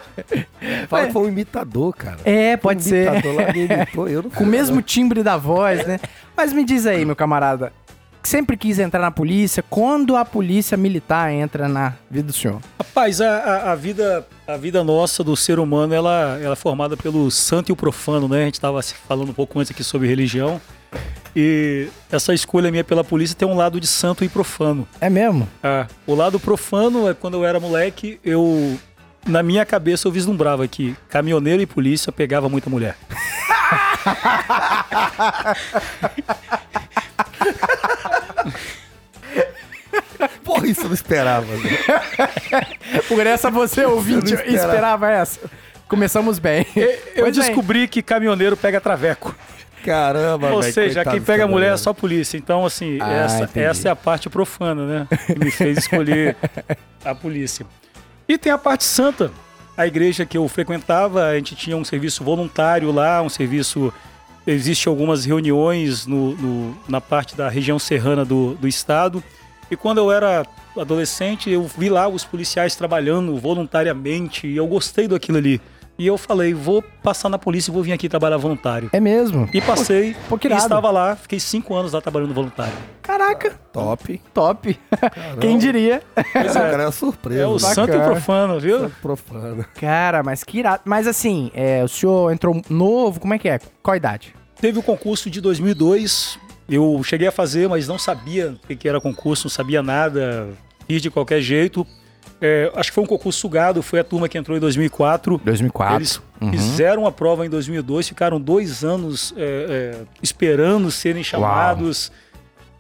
Fala 0.88 1.08
que 1.08 1.14
foi 1.14 1.24
um 1.24 1.28
imitador, 1.28 1.94
cara. 1.94 2.18
É, 2.26 2.58
pode 2.58 2.80
um 2.80 2.84
ser. 2.84 3.08
Imitador 3.08 3.36
lá, 3.36 3.50
imitou, 3.50 4.10
eu 4.10 4.24
não 4.24 4.30
Com 4.30 4.44
o 4.44 4.48
mesmo 4.48 4.82
timbre 4.82 5.24
da 5.24 5.38
voz, 5.38 5.86
né? 5.86 6.00
Mas 6.36 6.54
me 6.54 6.64
diz 6.64 6.86
aí, 6.86 7.06
meu 7.06 7.16
camarada, 7.16 7.72
sempre 8.24 8.58
quis 8.58 8.80
entrar 8.80 9.02
na 9.02 9.12
polícia, 9.12 9.64
quando 9.70 10.16
a 10.16 10.24
polícia 10.26 10.76
militar 10.78 11.32
entra 11.32 11.68
na 11.68 11.94
vida 12.10 12.28
do 12.28 12.34
senhor? 12.34 12.60
Rapaz, 12.80 13.20
a, 13.22 13.38
a- 13.38 13.72
a 13.72 13.76
vida, 13.76 14.26
a 14.48 14.58
vida 14.58 14.84
nossa 14.84 15.24
do 15.24 15.36
ser 15.36 15.60
humano, 15.60 15.94
ela, 15.94 16.38
ela 16.42 16.54
é 16.54 16.56
formada 16.56 16.96
pelo 16.98 17.30
santo 17.32 17.70
e 17.70 17.74
o 17.74 17.76
profano, 17.76 18.28
né? 18.28 18.44
A 18.44 18.46
gente 18.46 18.56
estava 18.56 18.82
falando 18.82 19.30
um 19.30 19.34
pouco 19.34 19.60
antes 19.60 19.72
aqui 19.72 19.84
sobre 19.84 20.08
religião. 20.08 20.60
E 21.36 21.88
essa 22.12 22.34
escolha 22.34 22.70
minha 22.70 22.84
pela 22.84 23.04
polícia 23.06 23.36
tem 23.36 23.48
um 23.48 23.56
lado 23.56 23.80
de 23.80 23.88
santo 23.88 24.24
e 24.26 24.30
profano. 24.30 24.86
É 25.00 25.10
mesmo? 25.10 25.48
Ah, 25.64 25.88
o 26.06 26.14
lado 26.14 26.38
profano 26.40 27.10
é 27.10 27.14
quando 27.14 27.36
eu 27.38 27.46
era 27.46 27.58
moleque, 27.60 28.20
eu 28.26 28.78
na 29.26 29.42
minha 29.42 29.66
cabeça 29.66 30.08
eu 30.08 30.12
vislumbrava 30.12 30.68
que 30.68 30.94
caminhoneiro 31.08 31.62
e 31.62 31.66
polícia 31.66 32.12
pegava 32.12 32.50
muita 32.50 32.70
mulher. 32.70 32.98
Porra, 40.44 40.68
isso 40.68 40.82
eu 40.82 40.88
não 40.88 40.94
esperava. 40.94 41.46
Né? 41.46 41.70
Por 43.08 43.26
essa 43.26 43.50
você, 43.50 43.86
ouvinte, 43.86 44.34
Eu 44.34 44.40
esperava. 44.40 44.68
esperava 44.68 45.12
essa. 45.12 45.40
Começamos 45.88 46.40
bem. 46.40 46.66
Eu 47.16 47.28
é. 47.28 47.32
descobri 47.32 47.88
que 47.88 48.02
caminhoneiro 48.02 48.56
pega 48.56 48.80
traveco. 48.80 49.36
Caramba, 49.84 50.52
Ou 50.52 50.62
velho, 50.62 50.74
seja, 50.74 51.04
quem 51.04 51.20
pega 51.20 51.48
mulher 51.48 51.68
é 51.68 51.70
caminhoneiro. 51.70 51.78
só 51.80 51.94
polícia. 51.94 52.38
Então, 52.38 52.66
assim, 52.66 53.00
Ah, 53.02 53.12
essa, 53.14 53.44
entendi. 53.44 53.66
essa 53.66 53.88
é 53.88 53.92
a 53.92 53.96
parte 53.96 54.30
profana, 54.30 54.86
né? 54.86 55.08
Que 55.26 55.40
me 55.40 55.52
fez 55.52 55.80
escolher 55.80 56.36
a 57.04 57.16
polícia. 57.16 57.66
E 58.28 58.38
tem 58.38 58.52
a 58.52 58.58
parte 58.58 58.84
santa. 58.84 59.32
A 59.76 59.88
igreja 59.88 60.26
que 60.26 60.38
eu 60.38 60.48
frequentava, 60.48 61.26
a 61.26 61.36
gente 61.36 61.56
tinha 61.56 61.76
um 61.76 61.84
serviço 61.84 62.24
voluntário 62.24 62.92
lá, 62.92 63.22
um 63.22 63.30
serviço. 63.30 63.92
Existem 64.46 64.90
algumas 64.90 65.24
reuniões 65.26 66.08
no, 66.08 66.36
no- 66.36 66.78
na 66.88 67.00
parte 67.00 67.36
da 67.36 67.48
região 67.48 67.78
serrana 67.78 68.26
do, 68.26 68.56
do 68.56 68.68
estado. 68.68 69.24
E 69.70 69.76
quando 69.76 70.00
eu 70.00 70.12
era 70.12 70.46
adolescente, 70.78 71.50
eu 71.50 71.64
vi 71.78 71.90
lá 71.90 72.08
os 72.08 72.24
policiais 72.24 72.76
trabalhando 72.76 73.38
voluntariamente 73.38 74.48
e 74.48 74.58
eu 74.58 74.66
gostei 74.68 75.08
daquilo 75.08 75.38
ali. 75.38 75.62
E 75.98 76.08
eu 76.08 76.18
falei, 76.18 76.54
vou 76.54 76.82
passar 77.04 77.30
na 77.30 77.38
polícia 77.38 77.70
e 77.70 77.74
vou 77.74 77.84
vir 77.84 77.92
aqui 77.92 78.10
trabalhar 78.10 78.38
voluntário. 78.38 78.90
É 78.92 79.00
mesmo? 79.00 79.48
E 79.54 79.62
passei. 79.62 80.16
Pô, 80.28 80.38
que 80.38 80.48
e 80.48 80.54
estava 80.54 80.90
lá, 80.90 81.16
fiquei 81.16 81.40
cinco 81.40 81.76
anos 81.76 81.94
lá 81.94 82.02
trabalhando 82.02 82.34
voluntário. 82.34 82.74
Caraca, 83.02 83.60
Top. 83.72 84.22
top. 84.34 84.80
Quem 85.40 85.58
diria? 85.58 86.02
Esse 86.18 86.54
cara 86.54 86.84
é 86.84 86.86
uma 86.86 86.92
surpresa. 86.92 87.42
É 87.42 87.48
o 87.48 87.54
né? 87.54 87.60
santo 87.60 87.94
e 87.94 87.98
o 87.98 88.04
profano, 88.04 88.60
viu? 88.60 88.80
Santo 88.80 88.96
profano. 89.02 89.66
Cara, 89.80 90.24
mas 90.24 90.44
que 90.44 90.60
irado. 90.60 90.82
Mas 90.86 91.08
assim, 91.08 91.52
é, 91.54 91.84
o 91.84 91.88
senhor 91.88 92.32
entrou 92.32 92.62
novo, 92.70 93.20
como 93.20 93.34
é 93.34 93.40
que 93.40 93.48
é? 93.48 93.60
Qual 93.84 93.94
a 93.94 93.98
idade? 93.98 94.34
Teve 94.60 94.80
o 94.80 94.84
concurso 94.84 95.30
de 95.30 95.40
2002. 95.40 96.40
Eu 96.70 97.02
cheguei 97.04 97.28
a 97.28 97.32
fazer, 97.32 97.68
mas 97.68 97.88
não 97.88 98.00
sabia 98.00 98.58
o 98.64 98.68
que 98.68 98.76
que 98.76 98.88
era 98.88 99.02
concurso, 99.02 99.46
não 99.46 99.52
sabia 99.52 99.84
nada. 99.84 100.50
Fiz 100.88 101.02
de 101.02 101.10
qualquer 101.10 101.42
jeito. 101.42 101.86
É, 102.42 102.72
acho 102.76 102.90
que 102.90 102.96
foi 102.96 103.04
um 103.04 103.08
concurso 103.08 103.40
sugado, 103.40 103.84
foi 103.84 104.00
a 104.00 104.04
turma 104.04 104.28
que 104.28 104.36
entrou 104.38 104.58
em 104.58 104.60
2004. 104.60 105.40
2004. 105.46 105.98
Eles 106.42 106.64
fizeram 106.64 107.06
a 107.06 107.12
prova 107.12 107.46
em 107.46 107.50
2002, 107.50 108.08
ficaram 108.08 108.42
dois 108.42 108.84
anos 108.84 109.32
é, 109.38 109.44
é, 110.00 110.02
esperando 110.24 110.90
serem 110.90 111.24
chamados. 111.24 112.12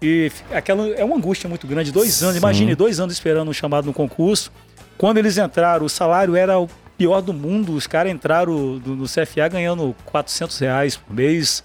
E 0.02 0.26
f- 0.32 0.44
aquela 0.56 0.88
é 0.90 1.06
uma 1.06 1.16
angústia 1.16 1.48
muito 1.48 1.68
grande. 1.68 1.92
Dois 1.92 2.24
anos, 2.24 2.34
Sim. 2.36 2.40
imagine, 2.40 2.74
dois 2.74 3.00
anos 3.00 3.14
esperando 3.14 3.50
um 3.50 3.54
chamado 3.54 3.86
no 3.86 3.94
concurso. 3.94 4.52
Quando 4.98 5.20
eles 5.20 5.38
entraram, 5.38 5.86
o 5.86 5.90
salário 5.90 6.36
era 6.36 6.58
o 6.58 6.68
pior 6.98 7.22
do 7.22 7.32
mundo. 7.32 7.74
Os 7.76 7.86
caras 7.86 8.12
entraram 8.12 8.80
do- 8.80 8.96
no 8.96 9.06
CFA 9.06 9.48
ganhando 9.48 9.96
400 10.06 10.58
reais 10.58 10.98
por 10.98 11.14
mês. 11.14 11.64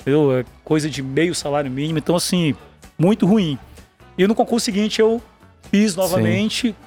Entendeu? 0.00 0.38
É 0.38 0.44
coisa 0.62 0.88
de 0.88 1.02
meio 1.02 1.34
salário 1.34 1.68
mínimo. 1.68 1.98
Então, 1.98 2.14
assim, 2.14 2.54
muito 2.96 3.26
ruim. 3.26 3.58
E 4.16 4.24
no 4.28 4.34
concurso 4.36 4.64
seguinte 4.66 5.00
eu 5.00 5.20
fiz 5.72 5.96
novamente, 5.96 6.68
me 6.68 6.72
pre- 6.72 6.85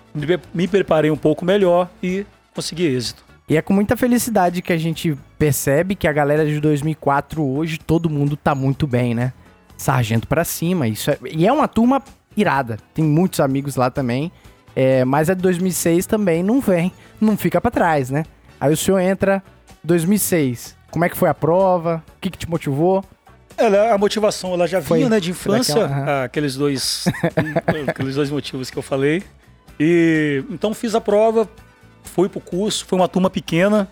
me 0.53 0.67
preparei 0.67 1.11
um 1.11 1.17
pouco 1.17 1.43
melhor 1.45 1.89
e 2.01 2.25
consegui 2.53 2.85
êxito. 2.85 3.23
E 3.47 3.57
é 3.57 3.61
com 3.61 3.73
muita 3.73 3.97
felicidade 3.97 4.61
que 4.61 4.71
a 4.71 4.77
gente 4.77 5.17
percebe 5.37 5.95
que 5.95 6.07
a 6.07 6.13
galera 6.13 6.45
de 6.45 6.59
2004 6.59 7.43
hoje, 7.43 7.79
todo 7.79 8.09
mundo 8.09 8.37
tá 8.37 8.53
muito 8.53 8.85
bem, 8.85 9.15
né? 9.15 9.33
Sargento 9.77 10.27
pra 10.27 10.43
cima, 10.43 10.87
isso 10.87 11.09
é... 11.09 11.17
E 11.31 11.47
é 11.47 11.51
uma 11.51 11.67
turma 11.67 12.01
irada, 12.37 12.77
tem 12.93 13.03
muitos 13.03 13.39
amigos 13.39 13.75
lá 13.75 13.89
também, 13.89 14.31
é, 14.75 15.03
mas 15.03 15.29
a 15.29 15.33
de 15.33 15.41
2006 15.41 16.05
também 16.05 16.43
não 16.43 16.61
vem, 16.61 16.91
não 17.19 17.35
fica 17.35 17.59
pra 17.59 17.71
trás, 17.71 18.09
né? 18.11 18.23
Aí 18.61 18.71
o 18.71 18.77
senhor 18.77 18.99
entra 18.99 19.41
2006, 19.83 20.75
como 20.91 21.05
é 21.05 21.09
que 21.09 21.17
foi 21.17 21.29
a 21.29 21.33
prova? 21.33 22.03
O 22.17 22.21
que, 22.21 22.29
que 22.29 22.37
te 22.37 22.47
motivou? 22.49 23.03
Ela, 23.57 23.93
a 23.93 23.97
motivação 23.97 24.53
ela 24.53 24.67
já 24.67 24.81
Foi 24.81 24.99
vinha 24.99 25.09
né, 25.09 25.19
de 25.19 25.31
infância, 25.31 25.73
aquela- 25.73 25.87
aham. 25.87 26.05
ah, 26.07 26.23
aqueles 26.25 26.55
dois 26.55 27.05
aqueles 27.87 28.15
dois 28.15 28.29
motivos 28.29 28.69
que 28.69 28.77
eu 28.77 28.83
falei. 28.83 29.23
E 29.79 30.43
então 30.49 30.73
fiz 30.73 30.93
a 30.93 31.01
prova, 31.01 31.47
fui 32.03 32.27
pro 32.27 32.41
curso, 32.41 32.85
foi 32.85 32.99
uma 32.99 33.07
turma 33.07 33.29
pequena, 33.29 33.87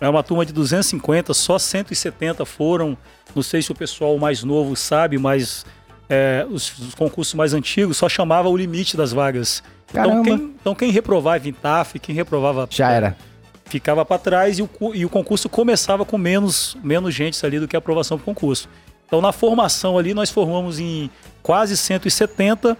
é 0.00 0.08
uma 0.08 0.22
turma 0.22 0.44
de 0.44 0.52
250, 0.52 1.32
só 1.32 1.58
170 1.58 2.44
foram. 2.44 2.96
Não 3.34 3.42
sei 3.42 3.62
se 3.62 3.72
o 3.72 3.74
pessoal 3.74 4.18
mais 4.18 4.44
novo 4.44 4.76
sabe, 4.76 5.16
mas 5.16 5.64
é, 6.08 6.46
os, 6.50 6.78
os 6.78 6.94
concursos 6.94 7.34
mais 7.34 7.54
antigos 7.54 7.96
só 7.96 8.08
chamava 8.08 8.48
o 8.48 8.56
limite 8.56 8.96
das 8.96 9.12
vagas. 9.12 9.62
Então 9.88 10.22
quem, 10.22 10.34
então 10.60 10.74
quem 10.74 10.90
reprovava 10.90 11.48
em 11.48 11.52
TAF, 11.52 11.98
quem 11.98 12.14
reprovava 12.14 12.66
Já 12.70 12.90
era. 12.90 13.16
ficava 13.66 14.04
para 14.04 14.18
trás 14.18 14.58
e 14.58 14.62
o, 14.62 14.68
e 14.94 15.04
o 15.04 15.08
concurso 15.08 15.48
começava 15.48 16.04
com 16.04 16.18
menos, 16.18 16.76
menos 16.82 17.14
gente 17.14 17.44
ali 17.44 17.60
do 17.60 17.68
que 17.68 17.76
a 17.76 17.78
aprovação 17.78 18.18
para 18.18 18.22
o 18.22 18.34
concurso. 18.34 18.68
Então, 19.06 19.20
na 19.20 19.30
formação 19.30 19.98
ali, 19.98 20.14
nós 20.14 20.30
formamos 20.30 20.80
em 20.80 21.10
quase 21.42 21.76
170. 21.76 22.78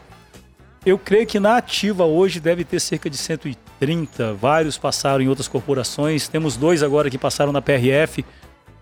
Eu 0.85 0.99
creio 0.99 1.27
que 1.27 1.39
na 1.39 1.57
ativa 1.59 2.05
hoje 2.05 2.41
deve 2.41 2.65
ter 2.65 2.81
cerca 2.81 3.09
de 3.09 3.17
130. 3.17 4.35
Vários 4.35 4.77
passaram 4.77 5.23
em 5.23 5.29
outras 5.29 5.47
corporações. 5.47 6.27
Temos 6.29 6.57
dois 6.57 6.83
agora 6.83 7.09
que 7.09 7.17
passaram 7.19 7.53
na 7.53 7.63
PRF. 7.63 8.25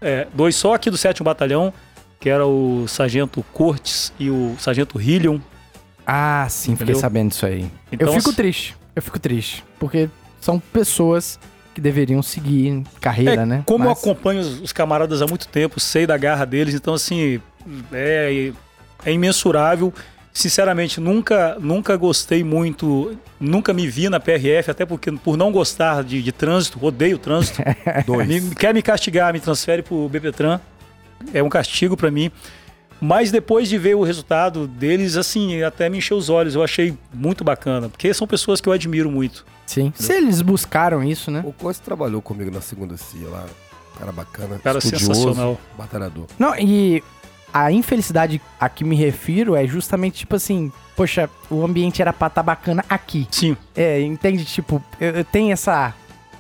É, 0.01 0.27
dois 0.33 0.57
só 0.57 0.75
aqui 0.75 0.89
do 0.91 0.97
7 0.97 1.23
Batalhão, 1.23 1.73
que 2.19 2.31
era 2.31 2.47
o 2.47 2.87
Sargento 2.89 3.43
Cortes 3.53 4.13
e 4.19 4.31
o 4.31 4.57
Sargento 4.59 4.99
Hillion. 5.01 5.39
Ah, 6.07 6.47
sim, 6.49 6.73
fiquei 6.73 6.85
Entendeu? 6.85 7.01
sabendo 7.01 7.29
disso 7.31 7.45
aí. 7.45 7.71
Então, 7.93 8.09
eu 8.09 8.15
fico 8.15 8.33
triste. 8.33 8.77
Eu 8.97 9.03
fico 9.03 9.19
triste. 9.19 9.63
Porque 9.79 10.09
são 10.41 10.59
pessoas 10.59 11.39
que 11.75 11.81
deveriam 11.83 12.23
seguir 12.23 12.83
carreira, 13.01 13.43
É, 13.43 13.47
né? 13.47 13.63
Como 13.67 13.85
eu 13.85 13.91
Mas- 13.91 13.99
acompanho 13.99 14.41
os, 14.41 14.61
os 14.61 14.73
camaradas 14.73 15.21
há 15.21 15.27
muito 15.27 15.47
tempo, 15.49 15.79
sei 15.79 16.07
da 16.07 16.17
garra 16.17 16.47
deles, 16.47 16.75
então 16.75 16.95
assim, 16.95 17.41
é, 17.93 18.53
é 19.05 19.13
imensurável. 19.13 19.93
Sinceramente, 20.33 21.01
nunca, 21.01 21.57
nunca 21.61 21.97
gostei 21.97 22.45
muito, 22.45 23.17
nunca 23.39 23.73
me 23.75 23.89
vi 23.89 24.09
na 24.09 24.21
PRF, 24.21 24.71
até 24.71 24.87
porque 24.87 25.11
por 25.13 25.37
não 25.37 25.51
gostar 25.51 26.05
de, 26.05 26.23
de 26.23 26.31
trânsito, 26.33 26.79
odeio 26.85 27.19
trânsito. 27.19 27.61
Dois. 28.07 28.29
Me- 28.29 28.55
quer 28.55 28.73
me 28.73 28.81
castigar, 28.81 29.33
me 29.33 29.41
transfere 29.41 29.83
pro 29.83 30.09
BPTran. 30.09 30.61
É 31.35 31.43
um 31.43 31.49
castigo 31.49 31.97
pra 31.97 32.11
mim. 32.11 32.31
Mas 33.01 33.31
depois 33.33 33.69
de 33.69 33.77
ver 33.79 33.97
o 33.97 34.03
resultado 34.03 34.67
deles, 34.67 35.17
assim, 35.17 35.63
até 35.63 35.89
me 35.89 35.99
encheu 35.99 36.17
os 36.17 36.29
olhos. 36.29 36.55
Eu 36.55 36.63
achei 36.63 36.97
muito 37.13 37.43
bacana, 37.43 37.89
porque 37.89 38.13
são 38.15 38.27
pessoas 38.27 38.61
que 38.61 38.69
eu 38.69 38.73
admiro 38.73 39.11
muito. 39.11 39.45
Sim. 39.67 39.93
Se 39.97 40.13
eles 40.13 40.43
buscaram 40.43 41.03
isso, 41.03 41.31
né? 41.31 41.43
O 41.45 41.53
Costa 41.53 41.83
trabalhou 41.85 42.21
comigo 42.23 42.51
na 42.51 42.61
segunda 42.61 42.97
CIA 42.97 43.29
lá. 43.29 43.47
Cara 43.99 44.13
bacana. 44.13 44.59
Cara 44.63 44.79
estudioso, 44.79 45.07
sensacional. 45.15 45.61
Batalhador. 45.79 46.27
Não, 46.39 46.55
e 46.57 47.03
a 47.53 47.71
infelicidade 47.73 48.41
a 48.59 48.69
que 48.69 48.85
me 48.85 48.97
refiro 48.97 49.55
é 49.57 49.67
justamente 49.67 50.19
tipo 50.21 50.37
assim, 50.37 50.71
poxa, 50.97 51.29
o 51.51 51.65
ambiente 51.65 52.01
era 52.03 52.13
pra 52.13 52.27
estar 52.29 52.43
bacana 52.43 52.85
aqui. 52.89 53.27
Sim, 53.31 53.57
É, 53.77 54.01
entende? 54.01 54.45
Tipo, 54.45 54.83
eu, 55.01 55.11
eu 55.17 55.25
tenho 55.25 55.53
essa 55.53 55.95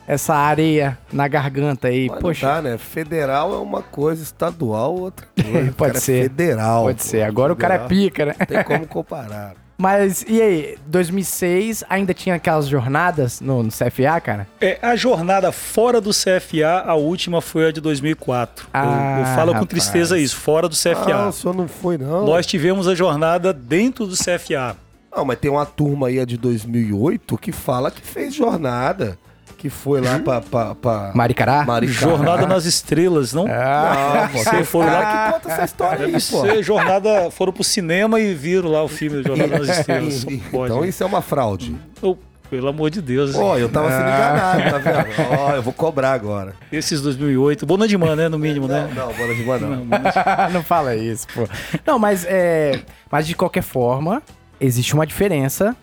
essa 0.08 0.34
areia 0.34 0.98
na 1.12 1.28
garganta 1.28 1.86
aí, 1.86 2.08
Mas 2.08 2.18
poxa. 2.20 2.44
dá, 2.46 2.60
né? 2.62 2.76
Federal 2.78 3.54
é 3.54 3.58
uma 3.58 3.80
coisa, 3.80 4.20
estadual 4.24 4.92
outra 4.96 5.24
coisa. 5.40 5.70
O 5.70 5.74
Pode 5.74 5.96
é 5.98 6.00
ser. 6.00 6.22
federal. 6.24 6.82
Pode 6.84 6.98
pô. 6.98 7.04
ser. 7.04 7.22
Agora 7.22 7.52
o 7.52 7.56
cara 7.56 7.74
é 7.74 7.78
Federal. 7.86 7.88
pica, 8.10 8.26
né? 8.26 8.34
Não 8.40 8.46
tem 8.46 8.64
como 8.64 8.86
comparar. 8.88 9.54
Mas 9.80 10.22
e 10.28 10.42
aí, 10.42 10.76
2006 10.86 11.82
ainda 11.88 12.12
tinha 12.12 12.34
aquelas 12.34 12.68
jornadas 12.68 13.40
no, 13.40 13.62
no 13.62 13.70
CFA, 13.70 14.20
cara? 14.20 14.46
É, 14.60 14.78
a 14.82 14.94
jornada 14.94 15.50
fora 15.50 16.02
do 16.02 16.10
CFA, 16.10 16.84
a 16.86 16.94
última 16.94 17.40
foi 17.40 17.68
a 17.68 17.72
de 17.72 17.80
2004. 17.80 18.66
Eu- 18.74 18.78
eu, 18.80 18.86
Ah, 18.86 19.32
falo 19.34 19.52
com 19.52 19.60
rapaz. 19.60 19.68
tristeza 19.70 20.18
isso, 20.18 20.36
fora 20.36 20.68
do 20.68 20.74
Ah, 20.74 20.76
CFA. 20.76 21.28
o 21.28 21.32
senhor 21.32 21.54
não 21.56 21.66
foi, 21.66 21.96
não. 21.96 22.26
Nós 22.26 22.44
tivemos 22.44 22.86
a 22.86 22.94
jornada 22.94 23.54
dentro 23.54 24.04
do 24.06 24.14
CFA. 24.16 24.76
Não, 25.16 25.24
mas 25.24 25.38
tem 25.38 25.50
uma 25.50 25.64
turma 25.64 26.08
aí 26.08 26.20
a 26.20 26.26
de 26.26 26.36
2008 26.36 27.38
que 27.38 27.50
fala 27.50 27.90
que 27.90 28.02
fez 28.02 28.34
jornada. 28.34 29.18
Que 29.60 29.68
foi 29.68 30.00
lá 30.00 30.18
pra... 30.18 30.40
pra, 30.40 30.74
pra... 30.74 31.12
Maricará? 31.14 31.64
Maricará. 31.66 32.00
Jornada 32.00 32.46
nas 32.46 32.64
Estrelas, 32.64 33.34
não? 33.34 33.46
Ah, 33.46 34.22
Não, 34.22 34.28
pô, 34.30 34.38
Você 34.38 34.64
foi 34.64 34.86
lá- 34.86 35.26
que 35.26 35.32
conta 35.34 35.52
essa 35.52 35.64
história 35.66 36.06
aí, 36.06 36.12
pô. 36.12 36.18
ser 36.18 36.62
jornada. 36.62 37.30
Foram 37.30 37.52
pro 37.52 37.62
cinema 37.62 38.18
e 38.18 38.32
viram 38.34 38.70
lá 38.70 38.82
o 38.82 38.88
filme 38.88 39.22
Jornada 39.22 39.58
nas 39.58 39.68
Estrelas. 39.68 40.24
Não 40.24 40.38
Pode. 40.50 40.72
Então 40.72 40.84
isso 40.84 41.02
é 41.02 41.06
uma 41.06 41.20
fraude. 41.20 41.76
Oh, 42.00 42.16
pelo 42.48 42.68
amor 42.68 42.88
de 42.88 43.02
Deus. 43.02 43.34
Ó, 43.34 43.58
eu 43.58 43.68
tava 43.68 43.90
sendo 43.90 44.00
enganado, 44.08 44.62
tá 44.70 44.78
vendo? 44.78 45.06
Ó, 45.38 45.50
eu 45.52 45.62
vou 45.62 45.74
cobrar 45.74 46.12
agora. 46.12 46.54
Esses 46.72 47.02
2008. 47.02 47.66
Bonandiman, 47.66 48.16
né? 48.16 48.30
No 48.30 48.38
mínimo, 48.38 48.66
né? 48.66 48.88
Não, 48.94 49.08
não, 49.08 49.12
bola 49.12 49.34
de 49.34 49.44
mano. 49.44 49.66
Não, 49.68 49.76
Não. 49.76 49.86
mas- 49.86 50.14
não 50.54 50.62
fala 50.62 50.96
isso, 50.96 51.26
pô. 51.34 51.46
Não, 51.86 51.98
mas 51.98 52.24
é. 52.26 52.80
Mas 53.12 53.26
de 53.26 53.34
qualquer 53.34 53.62
forma, 53.62 54.22
existe 54.58 54.94
uma 54.94 55.06
diferença 55.06 55.76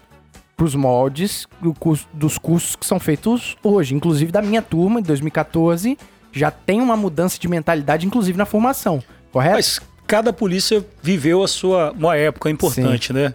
pros 0.58 0.74
moldes 0.74 1.48
do 1.62 1.72
cus- 1.74 2.08
dos 2.12 2.38
cursos 2.40 2.76
que 2.76 2.86
são 2.86 3.00
feitos 3.00 3.56
hoje. 3.64 3.94
Inclusive 3.96 4.32
da 4.32 4.42
minha 4.42 4.62
turma, 4.62 5.00
de 5.02 5.08
2014, 5.08 5.98
já 6.34 6.50
tem 6.52 6.82
uma 6.82 6.98
mudança 6.98 7.38
de 7.40 7.48
mentalidade, 7.48 8.06
inclusive 8.08 8.38
na 8.38 8.46
formação. 8.46 9.02
Correto? 9.32 9.56
Mas 9.56 9.80
cada 10.08 10.34
polícia 10.34 10.84
viveu 11.02 11.44
a 11.44 11.48
sua 11.48 11.92
uma 11.92 12.16
época 12.18 12.50
importante, 12.50 13.14
né? 13.14 13.34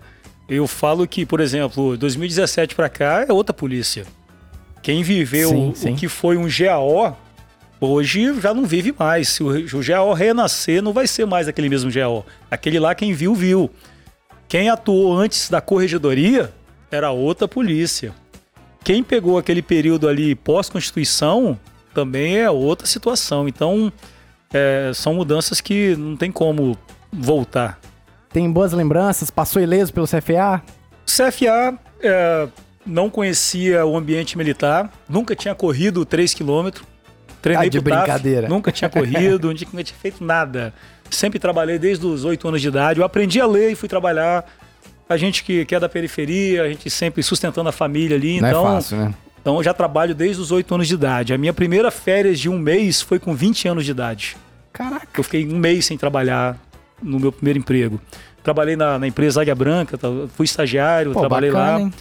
Eu 0.48 0.66
falo 0.66 1.06
que, 1.06 1.24
por 1.24 1.40
exemplo, 1.40 1.96
2017 1.96 2.74
pra 2.74 2.88
cá 2.88 3.24
é 3.26 3.32
outra 3.32 3.54
polícia. 3.54 4.04
Quem 4.82 5.02
viveu 5.04 5.48
Sim, 5.48 5.72
sim. 5.76 5.92
o 5.92 5.96
que 5.96 6.08
foi 6.08 6.36
um 6.36 6.46
GAO, 6.48 7.16
hoje 7.80 8.34
já 8.40 8.52
não 8.52 8.64
vive 8.66 8.92
mais. 8.98 9.28
Se 9.28 9.42
o, 9.44 9.48
o 9.50 9.80
GAO 9.86 10.12
renascer, 10.12 10.82
não 10.82 10.92
vai 10.92 11.06
ser 11.06 11.24
mais 11.24 11.46
aquele 11.46 11.68
mesmo 11.68 11.90
GAO. 11.90 12.26
Aquele 12.50 12.80
lá, 12.80 12.94
quem 12.94 13.12
viu, 13.12 13.32
viu. 13.34 13.70
Quem 14.48 14.68
atuou 14.68 15.16
antes 15.16 15.48
da 15.48 15.60
corregedoria 15.60 16.52
era 16.94 17.10
outra 17.10 17.48
polícia. 17.48 18.12
Quem 18.84 19.02
pegou 19.02 19.38
aquele 19.38 19.62
período 19.62 20.08
ali 20.08 20.34
pós-constituição 20.34 21.58
também 21.94 22.38
é 22.38 22.50
outra 22.50 22.86
situação. 22.86 23.48
Então, 23.48 23.92
é, 24.52 24.90
são 24.94 25.14
mudanças 25.14 25.60
que 25.60 25.94
não 25.96 26.16
tem 26.16 26.30
como 26.32 26.76
voltar. 27.12 27.78
Tem 28.32 28.50
boas 28.50 28.72
lembranças? 28.72 29.30
Passou 29.30 29.60
ileso 29.62 29.92
pelo 29.92 30.06
CFA? 30.06 30.62
CFA 31.06 31.78
é, 32.00 32.48
não 32.84 33.10
conhecia 33.10 33.84
o 33.84 33.96
ambiente 33.96 34.36
militar, 34.38 34.90
nunca 35.08 35.36
tinha 35.36 35.54
corrido 35.54 36.04
3 36.04 36.34
km. 36.34 36.70
Treinei 37.40 37.66
Ah, 37.66 37.70
de 37.70 37.80
pro 37.80 37.90
TAF, 37.90 38.02
brincadeira. 38.04 38.48
nunca 38.48 38.70
tinha 38.72 38.88
corrido, 38.88 39.48
nunca 39.48 39.84
tinha 39.84 39.98
feito 39.98 40.24
nada. 40.24 40.72
Sempre 41.10 41.38
trabalhei 41.38 41.78
desde 41.78 42.06
os 42.06 42.24
8 42.24 42.48
anos 42.48 42.62
de 42.62 42.68
idade. 42.68 43.00
Eu 43.00 43.04
aprendi 43.04 43.40
a 43.40 43.46
ler 43.46 43.72
e 43.72 43.74
fui 43.74 43.88
trabalhar. 43.88 44.44
A 45.08 45.16
gente 45.16 45.44
que, 45.44 45.64
que 45.64 45.74
é 45.74 45.80
da 45.80 45.88
periferia, 45.88 46.62
a 46.62 46.68
gente 46.68 46.88
sempre 46.88 47.22
sustentando 47.22 47.68
a 47.68 47.72
família 47.72 48.16
ali. 48.16 48.40
não 48.40 48.48
então, 48.48 48.68
é 48.68 48.74
fácil, 48.74 48.96
né? 48.98 49.14
então 49.40 49.56
eu 49.56 49.62
já 49.62 49.74
trabalho 49.74 50.14
desde 50.14 50.40
os 50.40 50.50
8 50.50 50.74
anos 50.74 50.88
de 50.88 50.94
idade. 50.94 51.34
A 51.34 51.38
minha 51.38 51.52
primeira 51.52 51.90
férias 51.90 52.38
de 52.40 52.48
um 52.48 52.58
mês 52.58 53.02
foi 53.02 53.18
com 53.18 53.34
20 53.34 53.68
anos 53.68 53.84
de 53.84 53.90
idade. 53.90 54.36
Caraca. 54.72 55.08
Eu 55.18 55.24
fiquei 55.24 55.46
um 55.46 55.58
mês 55.58 55.84
sem 55.84 55.98
trabalhar 55.98 56.56
no 57.02 57.20
meu 57.20 57.30
primeiro 57.32 57.58
emprego. 57.58 58.00
Trabalhei 58.42 58.74
na, 58.74 58.98
na 58.98 59.06
empresa 59.06 59.40
Águia 59.42 59.54
Branca, 59.54 59.98
tá- 59.98 60.08
fui 60.34 60.44
estagiário, 60.44 61.12
Pô, 61.12 61.20
trabalhei 61.20 61.50
bacana, 61.50 61.72
lá. 61.72 61.80
hein? 61.80 61.92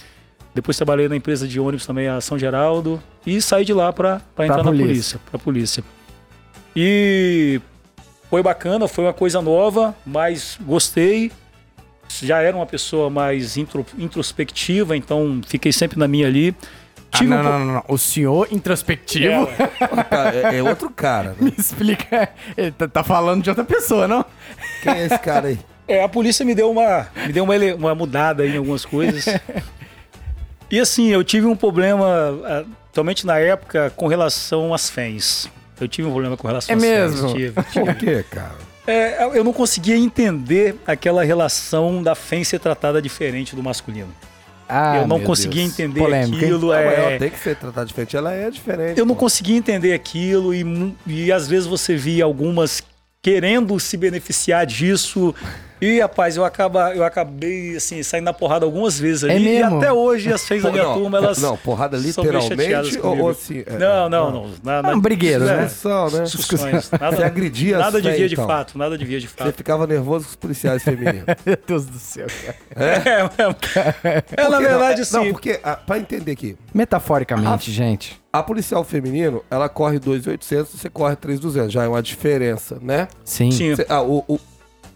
Depois 0.54 0.76
trabalhei 0.76 1.08
na 1.08 1.16
empresa 1.16 1.46
de 1.46 1.58
ônibus 1.58 1.86
também, 1.86 2.08
a 2.08 2.20
São 2.20 2.38
Geraldo. 2.38 3.02
E 3.26 3.40
saí 3.40 3.64
de 3.64 3.72
lá 3.72 3.92
para 3.92 4.20
entrar 4.38 4.62
polícia. 4.62 4.64
na 4.64 4.70
polícia, 4.70 5.20
pra 5.30 5.38
polícia. 5.38 5.84
E 6.74 7.60
foi 8.28 8.42
bacana, 8.42 8.88
foi 8.88 9.04
uma 9.04 9.12
coisa 9.12 9.40
nova, 9.40 9.94
mas 10.04 10.58
gostei. 10.60 11.30
Já 12.22 12.40
era 12.40 12.56
uma 12.56 12.66
pessoa 12.66 13.10
mais 13.10 13.56
intro- 13.56 13.84
introspectiva, 13.98 14.96
então 14.96 15.40
fiquei 15.46 15.72
sempre 15.72 15.98
na 15.98 16.06
minha 16.08 16.26
ali. 16.26 16.54
Ah, 17.14 17.22
não, 17.24 17.36
um 17.40 17.42
não, 17.42 17.58
não, 17.58 17.72
não. 17.74 17.84
O 17.88 17.98
senhor 17.98 18.48
introspectivo 18.50 19.46
É, 20.50 20.54
é, 20.54 20.58
é 20.58 20.62
outro 20.62 20.88
cara. 20.88 21.30
né? 21.30 21.36
me 21.50 21.54
explica. 21.58 22.28
Ele 22.56 22.70
tá, 22.72 22.88
tá 22.88 23.02
falando 23.04 23.42
de 23.42 23.50
outra 23.50 23.64
pessoa, 23.64 24.08
não? 24.08 24.24
Quem 24.82 24.92
é 24.94 25.06
esse 25.06 25.18
cara 25.18 25.48
aí? 25.48 25.58
É, 25.86 26.02
a 26.02 26.08
polícia 26.08 26.42
me 26.44 26.54
deu 26.54 26.70
uma, 26.70 27.08
me 27.26 27.32
deu 27.32 27.44
uma, 27.44 27.54
ele- 27.54 27.74
uma 27.74 27.94
mudada 27.94 28.42
aí 28.44 28.54
em 28.54 28.56
algumas 28.56 28.84
coisas. 28.86 29.26
e 30.70 30.80
assim, 30.80 31.08
eu 31.08 31.22
tive 31.22 31.46
um 31.46 31.56
problema, 31.56 32.06
ah, 32.44 32.64
somente 32.94 33.26
na 33.26 33.38
época, 33.38 33.92
com 33.94 34.06
relação 34.06 34.72
às 34.72 34.88
fãs. 34.88 35.50
Eu 35.80 35.88
tive 35.88 36.06
um 36.08 36.12
problema 36.12 36.36
com 36.36 36.46
relação 36.46 36.72
É 36.72 36.76
às 36.76 36.82
mesmo? 36.82 37.18
fãs. 37.28 37.32
Tive. 37.32 37.62
Por 37.62 37.94
quê, 37.96 38.24
cara? 38.30 38.71
É, 38.86 39.24
eu 39.36 39.44
não 39.44 39.52
conseguia 39.52 39.96
entender 39.96 40.76
aquela 40.86 41.22
relação 41.22 42.02
da 42.02 42.14
fã 42.14 42.42
ser 42.42 42.58
tratada 42.58 43.00
diferente 43.00 43.54
do 43.54 43.62
masculino. 43.62 44.08
Ah, 44.68 44.96
eu 44.96 45.06
não 45.06 45.20
conseguia 45.20 45.62
Deus. 45.62 45.74
entender 45.74 46.00
Polêmico, 46.00 46.36
hein? 46.36 46.44
aquilo. 46.44 46.72
É, 46.72 46.94
ela 46.94 47.18
tem 47.18 47.30
que 47.30 47.38
ser 47.38 47.56
tratada 47.56 47.86
diferente. 47.86 48.16
Ela 48.16 48.32
é 48.32 48.50
diferente. 48.50 48.98
eu 48.98 49.04
não 49.04 49.14
pô. 49.14 49.20
conseguia 49.20 49.56
entender 49.56 49.92
aquilo 49.92 50.54
e, 50.54 50.94
e 51.06 51.30
às 51.30 51.46
vezes 51.46 51.66
você 51.66 51.94
via 51.94 52.24
algumas 52.24 52.82
querendo 53.22 53.78
se 53.78 53.96
beneficiar 53.96 54.66
disso. 54.66 55.32
E, 55.80 55.98
rapaz, 56.00 56.36
eu, 56.36 56.44
acaba, 56.44 56.94
eu 56.94 57.02
acabei, 57.02 57.76
assim, 57.76 58.04
saindo 58.04 58.24
na 58.26 58.32
porrada 58.32 58.64
algumas 58.64 59.00
vezes 59.00 59.24
ali. 59.24 59.34
É 59.34 59.38
mesmo? 59.62 59.74
E 59.76 59.78
até 59.78 59.92
hoje 59.92 60.32
as 60.32 60.40
seis 60.40 60.62
da 60.62 60.70
minha 60.70 60.84
não, 60.84 60.94
turma, 60.94 61.18
elas. 61.18 61.42
não, 61.42 61.56
porrada 61.56 61.96
literalmente 61.96 63.00
ou- 63.00 63.18
ou 63.18 63.30
assim, 63.30 63.64
é, 63.66 63.78
não, 63.78 64.08
não, 64.08 64.30
não. 64.30 64.50
Nada, 64.62 64.90
É 64.92 64.94
um 64.94 65.00
brigueiro, 65.00 65.42
é, 65.44 65.56
né? 65.56 65.64
Discussão, 65.64 66.10
né? 66.10 66.22
Discussões. 66.22 66.90
Nada, 66.92 67.16
Você 67.16 67.22
agredia 67.24 67.78
as 67.78 67.82
Nada 67.84 68.00
de 68.00 68.08
fé, 68.10 68.14
via 68.16 68.28
de 68.28 68.34
então. 68.34 68.46
fato, 68.46 68.78
nada 68.78 68.96
de 68.96 69.04
via 69.04 69.18
de 69.18 69.26
Você 69.26 69.34
fato. 69.36 69.52
ficava 69.56 69.84
nervoso 69.88 70.24
com 70.24 70.30
os 70.30 70.36
policiais 70.36 70.84
femininos. 70.84 71.24
Meu 71.44 71.58
Deus 71.66 71.84
do 71.86 71.98
céu, 71.98 72.28
cara. 72.44 72.56
É, 72.76 73.08
é, 73.08 73.12
é, 73.18 74.22
na 74.48 74.50
Porque, 74.50 74.64
verdade, 74.64 74.98
não, 75.00 75.04
sim. 75.04 75.16
Não, 75.16 75.32
porque, 75.32 75.60
ah, 75.64 75.74
pra 75.76 75.98
entender 75.98 76.30
aqui, 76.32 76.56
Metaforicamente, 76.72 77.72
gente. 77.72 78.21
A 78.32 78.42
policial 78.42 78.82
feminino, 78.82 79.42
ela 79.50 79.68
corre 79.68 79.98
2.800, 80.00 80.66
você 80.66 80.88
corre 80.88 81.16
3.200. 81.16 81.68
Já 81.70 81.84
é 81.84 81.88
uma 81.88 82.02
diferença, 82.02 82.78
né? 82.80 83.08
Sim. 83.24 83.50
Sim. 83.50 83.74
Você- 83.74 83.84
ah, 83.88 84.00
o, 84.02 84.24
o, 84.26 84.38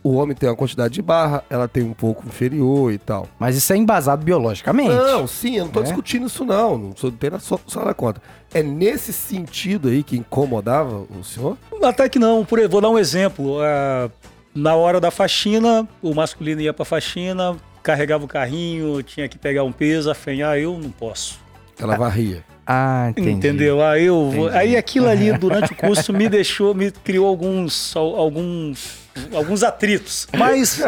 o 0.03 0.15
homem 0.15 0.35
tem 0.35 0.49
uma 0.49 0.57
quantidade 0.57 0.95
de 0.95 1.03
barra, 1.03 1.45
ela 1.51 1.69
tem 1.69 1.83
um 1.83 1.93
pouco 1.93 2.27
inferior 2.27 2.93
e 2.93 2.99
tal. 2.99 3.29
Mas 3.39 3.57
isso 3.57 3.73
é 3.73 3.77
embasado 3.77 4.25
biologicamente. 4.25 4.89
Não, 4.95 5.27
sim, 5.27 5.57
eu 5.57 5.65
não 5.67 5.71
tô 5.73 5.81
É? 5.81 5.83
discutindo 5.83 6.27
isso 6.27 6.45
não, 6.45 6.79
não 6.79 6.97
sou 6.97 7.11
apenas 7.11 7.43
só, 7.43 7.59
só 7.67 7.85
na 7.85 7.93
conta. 7.93 8.23
É 8.55 8.63
nesse 8.63 9.13
sentido 9.13 9.89
aí 9.89 10.03
que 10.03 10.17
incomodava 10.17 11.05
o 11.19 11.23
senhor? 11.25 11.59
Até 11.83 12.09
que 12.09 12.19
não, 12.19 12.45
por, 12.45 12.67
vou 12.69 12.81
dar 12.81 12.89
um 12.89 12.99
exemplo. 12.99 13.59
ah, 13.61 14.09
na 14.55 14.75
hora 14.75 14.99
da 14.99 15.11
faxina, 15.11 15.87
o 16.01 16.15
masculino 16.15 16.63
ia 16.63 16.73
pra 16.73 16.87
faxina, 16.87 17.55
carregava 17.83 18.25
o 18.25 18.29
carrinho, 18.29 19.03
tinha 19.03 19.29
que 19.29 19.37
pegar 19.37 19.63
um 19.65 19.73
peso, 19.73 20.11
afenhar, 20.11 20.57
eu 20.59 20.79
não 20.79 20.91
posso. 20.91 21.39
Ela 21.79 21.95
varria. 21.99 22.43
Ah, 22.67 23.07
entendi. 23.11 23.31
Entendeu? 23.31 23.81
Aí 23.83 24.07
eu 24.07 24.31
vou- 24.31 24.47
Entendi. 24.49 24.59
aí 24.59 24.77
aquilo 24.77 25.09
ali 25.09 25.33
durante 25.33 25.73
o 25.73 25.77
curso 25.77 26.13
me 26.13 26.29
deixou, 26.29 26.75
me 26.75 26.91
criou 26.91 27.27
alguns 27.27 27.95
al- 27.97 28.17
alguns 28.17 29.07
alguns 29.35 29.63
atritos. 29.63 30.27
Mas, 30.37 30.81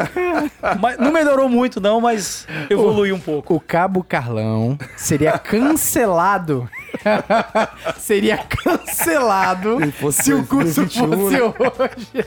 mas 0.81 0.99
não 0.99 1.11
melhorou 1.13 1.49
muito 1.49 1.81
não, 1.81 2.01
mas 2.01 2.47
evoluiu 2.69 3.15
um 3.15 3.21
pouco. 3.21 3.55
O 3.55 3.61
Cabo 3.61 4.03
Carlão 4.03 4.77
seria 4.97 5.39
cancelado. 5.39 6.69
seria 7.99 8.39
cancelado 8.39 9.79
Se 10.13 10.23
se 10.25 10.33
o 10.35 10.45
curso 10.47 10.85
2021, 10.85 11.13
fosse 11.13 11.37
né? 11.37 11.41
hoje. 11.43 12.27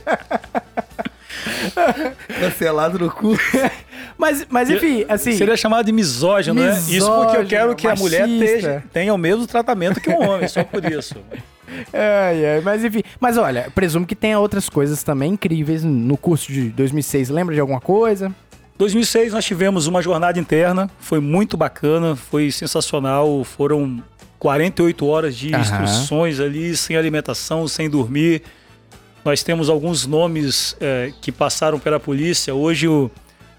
Cancelado 2.40 3.00
no 3.00 3.12
curso. 3.12 3.42
Mas, 4.22 4.46
mas 4.50 4.70
enfim, 4.70 5.04
assim. 5.10 5.32
Seria 5.32 5.58
chamado 5.58 5.84
de 5.88 5.92
misógino, 5.92 6.62
né? 6.62 6.78
Isso 6.88 7.12
porque 7.12 7.38
eu 7.38 7.46
quero 7.48 7.76
que 7.76 7.88
a 7.88 7.96
mulher 7.96 8.28
Misógino, 8.28 8.46
teja- 8.56 8.84
tenha 8.94 9.12
o 9.14 9.18
mesmo 9.18 9.48
tratamento 9.48 10.00
que 10.00 10.12
o 10.12 10.22
homem, 10.22 10.48
só 10.48 10.64
por 10.64 10.86
isso. 10.86 11.16
Ai, 11.94 12.46
ai, 12.46 12.62
mas 12.62 12.84
enfim. 12.84 13.02
Mas 13.18 13.38
olha, 13.38 13.72
presumo 13.74 14.06
que 14.06 14.14
tenha 14.14 14.38
outras 14.38 14.68
coisas 14.68 15.04
também 15.04 15.32
incríveis 15.32 15.84
no 15.86 16.18
curso 16.18 16.52
de 16.52 16.68
2006. 16.70 17.30
Lembra 17.30 17.56
de 17.56 17.62
alguma 17.62 17.80
coisa? 17.80 18.30
2006 18.78 19.32
nós 19.32 19.46
tivemos 19.46 19.88
uma 19.88 20.02
jornada 20.02 20.38
interna, 20.38 20.92
foi 21.00 21.22
muito 21.22 21.56
bacana, 21.56 22.14
foi 22.16 22.52
sensacional, 22.52 23.44
foram 23.46 24.04
48 24.38 25.06
horas 25.08 25.36
de 25.36 25.54
Aham. 25.56 25.62
instruções 25.64 26.40
ali, 26.42 26.76
sem 26.76 26.98
alimentação, 26.98 27.66
sem 27.70 27.90
dormir. 27.90 28.42
Nós 29.24 29.42
temos 29.42 29.70
alguns 29.70 30.06
nomes 30.06 30.76
eh, 30.82 31.14
que 31.22 31.32
passaram 31.32 31.80
pela 31.80 32.00
polícia. 32.02 32.54
Hoje 32.54 32.88
o, 32.88 33.10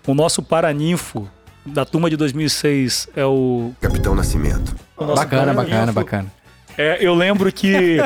o 0.06 0.14
nosso 0.14 0.42
paraninfo 0.42 1.28
da 1.64 1.84
turma 1.84 2.10
de 2.10 2.16
2006 2.16 3.08
é 3.14 3.24
o... 3.24 3.72
Capitão 3.80 4.14
Nascimento. 4.14 4.74
o 4.96 5.04
nosso 5.04 5.22
bacana, 5.22 5.54
bacana, 5.54 5.92
bacana. 5.92 6.32
É, 6.76 6.98
eu 7.00 7.14
lembro 7.14 7.52
que 7.52 7.98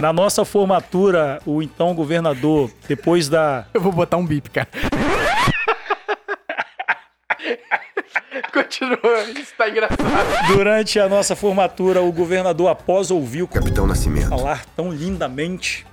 na 0.00 0.12
nossa 0.12 0.44
formatura, 0.44 1.40
o 1.46 1.62
então 1.62 1.94
governador, 1.94 2.70
depois 2.86 3.28
da, 3.28 3.64
Eu 3.72 3.80
vou 3.80 3.90
botar 3.90 4.18
um 4.18 4.26
bip, 4.26 4.50
cara. 4.50 4.68
Continua, 8.52 9.22
isso 9.36 9.52
tá 9.56 9.68
engraçado. 9.68 9.98
durante 10.54 10.98
a 11.00 11.08
nossa 11.08 11.34
formatura, 11.34 12.02
o 12.02 12.12
governador, 12.12 12.68
após 12.68 13.10
ouvir 13.10 13.42
o 13.42 13.48
Capitão 13.48 13.86
Nascimento. 13.86 14.28
falar 14.28 14.64
tão 14.76 14.92
lindamente, 14.92 15.86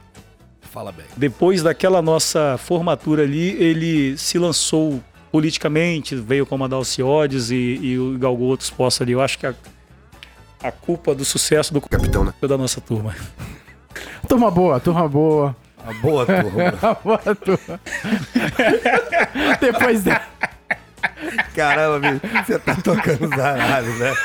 Fala 0.62 0.92
bem. 0.92 1.06
depois 1.18 1.64
daquela 1.64 2.02
nossa 2.02 2.58
formatura 2.58 3.24
ali, 3.24 3.52
ele 3.62 4.18
se 4.18 4.38
lançou 4.38 5.02
politicamente, 5.32 6.16
veio 6.16 6.46
comandar 6.46 6.80
o 6.80 6.86
CIODES 6.86 7.52
e, 7.52 7.56
e 7.56 8.18
galgou 8.18 8.48
outros 8.48 8.70
postos 8.70 9.02
ali. 9.02 9.12
Eu 9.14 9.22
acho 9.22 9.38
que 9.38 9.46
a, 9.46 9.54
a 10.64 10.72
culpa 10.72 11.14
do 11.16 11.24
sucesso 11.26 11.74
do 11.74 11.80
Capitão 11.82 12.24
Na- 12.24 12.34
da 12.48 12.58
nossa 12.58 12.80
turma. 12.82 13.16
Turma 14.28 14.50
boa, 14.52 14.80
turma 14.80 15.08
boa. 15.08 15.56
A 15.86 15.94
boa 15.94 16.26
turma. 16.26 16.98
Boa 17.04 17.36
turma. 17.36 17.80
Depois 19.62 20.04
dessa. 20.04 20.22
Caramba, 21.60 22.00
bicho, 22.00 22.22
você 22.46 22.60
tá 22.60 22.76
tocando 22.76 23.26
os 23.26 23.40
arados, 23.40 24.00
né? 24.00 24.16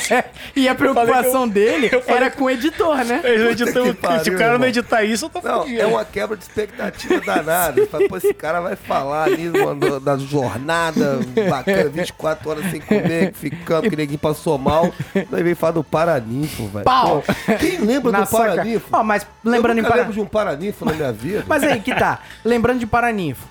e 0.54 0.68
a 0.68 0.74
preocupação 0.74 1.48
dele 1.48 1.90
eu 1.92 2.02
era 2.06 2.30
com 2.30 2.44
o 2.44 2.50
editor, 2.50 3.04
né? 3.04 3.20
Eu 3.24 3.56
que 3.56 3.94
pariu, 3.94 4.24
se 4.24 4.30
o 4.30 4.38
cara 4.38 4.50
não 4.50 4.54
irmão. 4.54 4.68
editar 4.68 5.02
isso, 5.02 5.24
eu 5.24 5.30
tô 5.30 5.40
Não, 5.40 5.66
é 5.68 5.84
uma 5.84 6.04
quebra 6.04 6.36
de 6.36 6.44
expectativa 6.44 7.20
danada. 7.20 7.86
Fala, 7.88 8.08
Pô, 8.08 8.16
esse 8.16 8.32
cara 8.32 8.60
vai 8.60 8.76
falar 8.76 9.24
ali 9.24 9.48
mano, 9.48 9.98
da 9.98 10.16
jornada 10.16 11.18
bacana, 11.48 11.88
24 11.88 12.50
horas 12.50 12.70
sem 12.70 12.80
comer, 12.80 13.32
ficando, 13.34 13.90
que 13.90 13.96
ninguém 13.96 14.18
passou 14.18 14.56
mal. 14.56 14.92
Daí 15.30 15.42
vem 15.42 15.54
falar 15.54 15.72
do 15.72 15.84
Paraninfo, 15.84 16.68
velho. 16.68 16.84
Pau! 16.84 17.22
Pô, 17.22 17.52
Quem 17.58 17.78
lembra 17.78 18.12
Na 18.12 18.20
do 18.20 18.26
saca. 18.26 18.50
Paraninfo? 18.50 18.88
Ó, 18.92 19.02
mas 19.02 19.26
lembrando 19.44 19.78
eu 19.78 19.80
em 19.80 19.82
nunca 19.82 19.88
Para... 19.88 20.00
lembro 20.02 20.14
de 20.14 20.20
um 20.20 20.26
Paraninfo 20.26 20.84
na 20.84 20.92
minha 20.92 21.12
vida. 21.12 21.44
Mas 21.48 21.64
aí, 21.64 21.80
que 21.80 21.94
tá. 21.94 22.20
Lembrando 22.44 22.78
de 22.78 22.86
Paraninfo. 22.86 23.46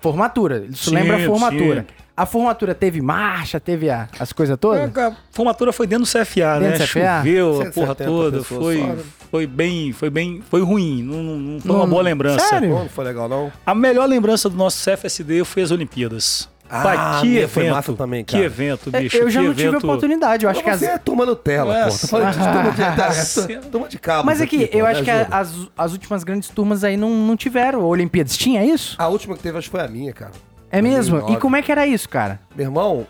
Formatura. 0.00 0.66
Isso 0.70 0.90
Sim, 0.90 0.96
lembra 0.96 1.16
a 1.16 1.26
formatura. 1.26 1.86
sim. 1.88 2.03
A 2.16 2.24
formatura 2.26 2.74
teve 2.76 3.00
marcha, 3.00 3.58
teve 3.58 3.90
a- 3.90 4.08
as 4.20 4.32
coisas 4.32 4.56
todas? 4.56 4.96
A 4.96 5.16
formatura 5.32 5.72
foi 5.72 5.84
dentro 5.86 6.04
do 6.04 6.08
CFA, 6.08 6.60
Dentro 6.60 6.60
né? 6.60 6.78
do 6.78 6.84
CFA? 6.84 7.16
Choveu 7.18 7.50
a 7.50 7.54
170 7.64 7.72
porra 7.74 7.94
toda. 7.96 8.44
Foi, 8.44 8.94
foi 9.32 9.46
bem, 9.48 9.92
foi 9.92 10.10
bem, 10.10 10.40
foi 10.48 10.62
ruim. 10.62 11.02
Não, 11.02 11.22
não- 11.24 11.36
não 11.38 11.60
foi 11.60 11.70
uma 11.72 11.80
Não- 11.80 11.88
boa 11.90 12.02
lembrança. 12.02 12.46
Sério? 12.46 12.70
Pô, 12.70 12.78
não 12.80 12.88
foi 12.88 13.04
legal, 13.04 13.28
não? 13.28 13.50
A 13.66 13.74
melhor 13.74 14.08
lembrança 14.08 14.48
do 14.48 14.56
nosso 14.56 14.78
CFSD 14.78 15.44
foi 15.44 15.62
as 15.64 15.72
Olimpíadas. 15.72 16.48
Ah, 16.70 16.82
Pai, 16.82 16.96
a 16.96 17.18
que 17.20 17.26
minha 17.28 17.48
foi 17.48 17.64
evento. 17.64 17.74
massa 17.74 17.92
também, 17.92 18.24
que 18.24 18.32
cara. 18.32 18.44
evento, 18.44 18.90
É, 18.92 19.00
bicho. 19.00 19.16
eu 19.16 19.28
já 19.30 19.40
que 19.40 19.46
não 19.48 19.54
tive 19.54 19.68
evento. 19.68 19.84
oportunidade. 19.84 20.44
Eu 20.44 20.50
acho 20.50 20.62
que 20.62 20.70
as... 20.70 20.78
Você 20.80 20.86
é 20.86 20.98
turma 20.98 21.26
Nutella, 21.26 21.84
pô. 21.84 21.90
Tô 21.98 22.06
falando 22.08 22.32
de 22.32 22.38
turma 22.38 22.70
de, 22.70 22.82
é, 23.52 23.58
turma 23.70 23.88
de 23.88 23.98
cabo. 23.98 24.24
Mas 24.26 24.40
aqui, 24.40 24.66
pô, 24.68 24.78
eu 24.78 24.86
acho 24.86 25.02
que 25.02 25.10
ajuda. 25.10 25.34
a- 25.36 25.38
as, 25.40 25.52
as 25.76 25.92
últimas 25.92 26.24
grandes 26.24 26.48
turmas 26.48 26.82
aí 26.84 26.96
não, 26.96 27.10
não 27.10 27.36
tiveram 27.36 27.82
Olimpíadas. 27.84 28.36
Tinha 28.36 28.64
isso? 28.64 28.94
A 28.98 29.08
última 29.08 29.36
que 29.36 29.42
teve, 29.42 29.58
acho 29.58 29.66
que 29.68 29.72
foi 29.76 29.84
a 29.84 29.88
minha, 29.88 30.12
cara. 30.12 30.32
É 30.78 30.82
mesmo? 30.82 31.12
2009. 31.12 31.32
E 31.32 31.40
como 31.40 31.56
é 31.56 31.62
que 31.62 31.70
era 31.72 31.86
isso, 31.86 32.08
cara? 32.08 32.40
Meu 32.54 32.66
irmão, 32.66 33.06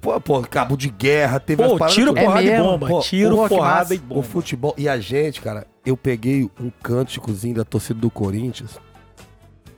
pô, 0.00 0.20
pô 0.20 0.40
cabo 0.42 0.76
de 0.76 0.88
guerra, 0.88 1.38
teve 1.40 1.62
Pô, 1.62 1.82
as 1.84 1.92
tiro, 1.92 2.08
todas. 2.08 2.22
É 2.22 2.26
porrada 2.26 2.42
e 2.46 2.58
bomba. 2.58 2.86
Pô, 2.88 3.00
tiro, 3.00 3.36
porrada 3.48 3.78
massa. 3.80 3.94
e 3.94 3.98
O 3.98 4.00
bomba. 4.00 4.22
futebol. 4.22 4.74
E 4.78 4.88
a 4.88 4.98
gente, 4.98 5.40
cara, 5.40 5.66
eu 5.84 5.96
peguei 5.96 6.50
um 6.60 6.70
cânticozinho 6.82 7.56
da 7.56 7.64
torcida 7.64 8.00
do 8.00 8.10
Corinthians, 8.10 8.78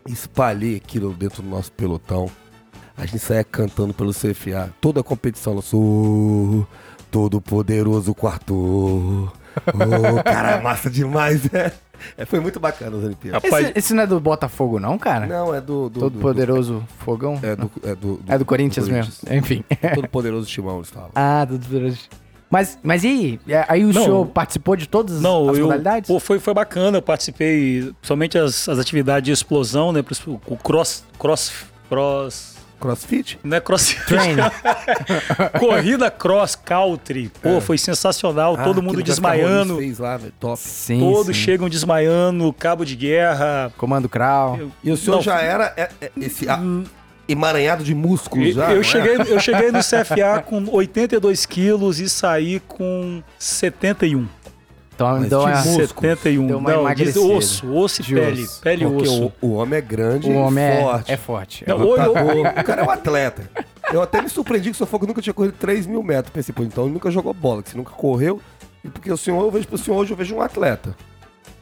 espalhei 0.07 0.77
aquilo 0.77 1.13
dentro 1.13 1.43
do 1.43 1.49
nosso 1.49 1.73
pelotão. 1.73 2.31
A 2.97 3.05
gente 3.07 3.19
saía 3.19 3.43
cantando 3.43 3.93
pelo 3.93 4.13
CFA. 4.13 4.71
Toda 4.81 5.01
a 5.01 5.05
competição, 5.05 5.61
sou 5.61 6.67
todo 7.11 7.41
poderoso 7.41 8.15
quarto. 8.15 9.33
Ô, 9.67 10.23
cara, 10.23 10.61
massa 10.61 10.89
demais, 10.89 11.51
né? 11.51 11.73
É, 12.17 12.25
foi 12.25 12.41
muito 12.41 12.59
bacana 12.61 12.97
as 12.97 13.05
Olimpíadas. 13.05 13.43
Rapaz, 13.43 13.67
Esse, 13.67 13.79
esse 13.79 13.95
não 13.95 14.03
é 14.03 14.07
do 14.07 14.19
Botafogo, 14.21 14.79
não, 14.81 14.99
cara? 14.99 15.27
Não, 15.27 15.55
é 15.55 15.61
do. 15.61 15.89
do 15.89 16.01
Todo 16.01 16.13
do- 16.15 16.21
poderoso 16.21 16.85
fogão? 16.99 17.37
do- 17.37 17.47
é, 17.47 17.57
do, 17.57 17.71
é, 17.83 17.95
do, 17.95 18.21
É 18.29 18.39
do 18.39 18.45
Corinthians 18.45 18.89
mesmo. 18.89 19.13
Enfim. 19.31 19.65
Todo 19.95 20.09
poderoso 20.09 20.47
timão, 20.49 20.77
eles 20.77 20.91
falam. 20.91 21.11
ah, 21.15 21.45
do 21.45 21.59
poderoso. 21.59 21.99
Mas, 22.51 22.79
mas 22.85 23.03
e 23.03 23.09
aí? 23.09 23.41
É, 23.49 23.65
Aí 23.69 23.85
o 23.85 23.93
Não. 23.93 24.05
senhor 24.05 24.27
participou 24.27 24.77
de 24.77 24.87
todas 24.89 25.21
Não, 25.21 25.49
as 25.51 25.59
eu, 25.59 25.65
modalidades? 25.65 26.07
pô, 26.07 26.21
foi, 26.21 26.39
foi 26.39 26.55
bacana, 26.55 26.99
eu 26.99 27.03
participei, 27.03 27.93
somente 28.01 28.39
as, 28.39 28.69
as 28.69 28.79
atividades 28.79 29.25
de 29.27 29.33
explosão, 29.33 29.91
né? 29.91 30.05
O 30.47 30.57
cross, 30.57 31.03
cross, 31.19 31.53
cross, 31.89 32.54
Crossfit? 32.85 33.39
não 33.43 33.57
é 33.57 33.61
cross, 33.61 33.97
Train. 34.07 34.37
corrida 35.59 36.11
cross 36.11 36.55
country, 36.55 37.31
pô, 37.43 37.61
foi 37.61 37.79
sensacional, 37.79 38.57
todo 38.59 38.81
Ah, 38.81 38.83
mundo 38.83 38.97
que 38.97 39.03
a 39.03 39.05
desmaiando, 39.07 39.79
Fez 39.79 39.99
lá, 39.99 40.21
top. 40.39 40.59
Sim, 40.61 41.01
todos 41.01 41.35
sim. 41.37 41.43
chegam 41.43 41.69
desmaiando, 41.69 42.53
cabo 42.53 42.85
de 42.85 42.95
guerra. 42.95 43.73
Comando 43.79 44.09
Krau. 44.09 44.59
Eu- 44.59 44.73
E 44.83 44.91
o 44.93 44.97
senhor 44.97 45.17
Não, 45.17 45.23
já 45.23 45.41
era 45.41 45.73
é, 45.77 45.89
é, 46.01 46.11
esse 46.21 46.47
a- 46.49 46.61
emaranhado 47.27 47.83
de 47.83 47.95
músculos 47.95 48.49
Eu, 48.49 48.53
já? 48.55 48.73
eu 48.73 48.81
é? 48.81 48.83
cheguei, 48.83 49.17
eu 49.33 49.41
cheguei 49.41 49.71
no 49.73 49.79
CFA 49.81 50.43
com 50.45 50.63
82 50.71 51.47
quilos 51.47 52.01
e 52.01 52.09
saí 52.09 52.61
com 52.69 53.23
71. 53.39 54.27
Então, 54.95 55.09
Mas 55.17 55.27
então 55.27 55.45
de 55.45 55.51
é, 55.51 55.57
músculo. 55.57 55.87
71. 55.87 56.47
Deu 56.47 56.59
uma 56.59 56.73
Não, 56.73 56.95
diz 56.95 57.17
osso, 57.17 57.73
osso 57.75 58.01
e 58.01 58.05
De 58.05 58.15
pele. 58.15 58.43
osso. 58.45 58.61
Pele 58.61 58.85
e 58.85 58.89
Porque 58.89 59.09
osso. 59.09 59.33
o, 59.43 59.47
o 59.49 59.53
homem 59.55 59.79
é 59.79 59.81
grande 59.81 60.29
o 60.29 60.33
e 60.33 60.37
homem 60.37 60.65
é 60.65 60.81
forte. 60.83 61.13
é 61.13 61.17
forte. 61.17 61.65
Não, 61.67 61.77
É 61.97 62.09
o- 62.09 62.15
O, 62.15 62.41
o 62.43 62.65
cara 62.65 62.83
é 62.83 62.85
um 62.85 62.91
atleta. 62.91 63.51
Eu 63.93 64.01
até 64.03 64.23
me 64.23 64.29
surpreendi 64.29 64.71
que 64.71 64.77
o 64.83 64.87
que 65.01 65.07
nunca 65.07 65.21
tinha 65.21 65.35
corrido 65.35 65.55
3 65.59 65.87
mil 65.87 66.03
metros. 66.03 66.33
Pensei, 66.33 66.55
pô, 66.55 66.63
então 66.63 66.85
ele 66.85 66.95
nunca 66.95 67.11
jogou 67.11 67.35
bola, 67.35 67.63
que 67.63 67.71
você 67.71 67.77
nunca 67.77 67.91
correu. 67.93 68.41
E 68.85 68.89
porque 68.89 69.11
o 69.11 69.17
senhor, 69.17 69.43
eu 69.43 69.51
vejo 69.51 69.67
pro 69.67 69.77
senhor 69.79 69.97
hoje, 69.99 70.13
eu 70.13 70.17
vejo 70.17 70.35
um 70.35 70.41
atleta. 70.41 70.95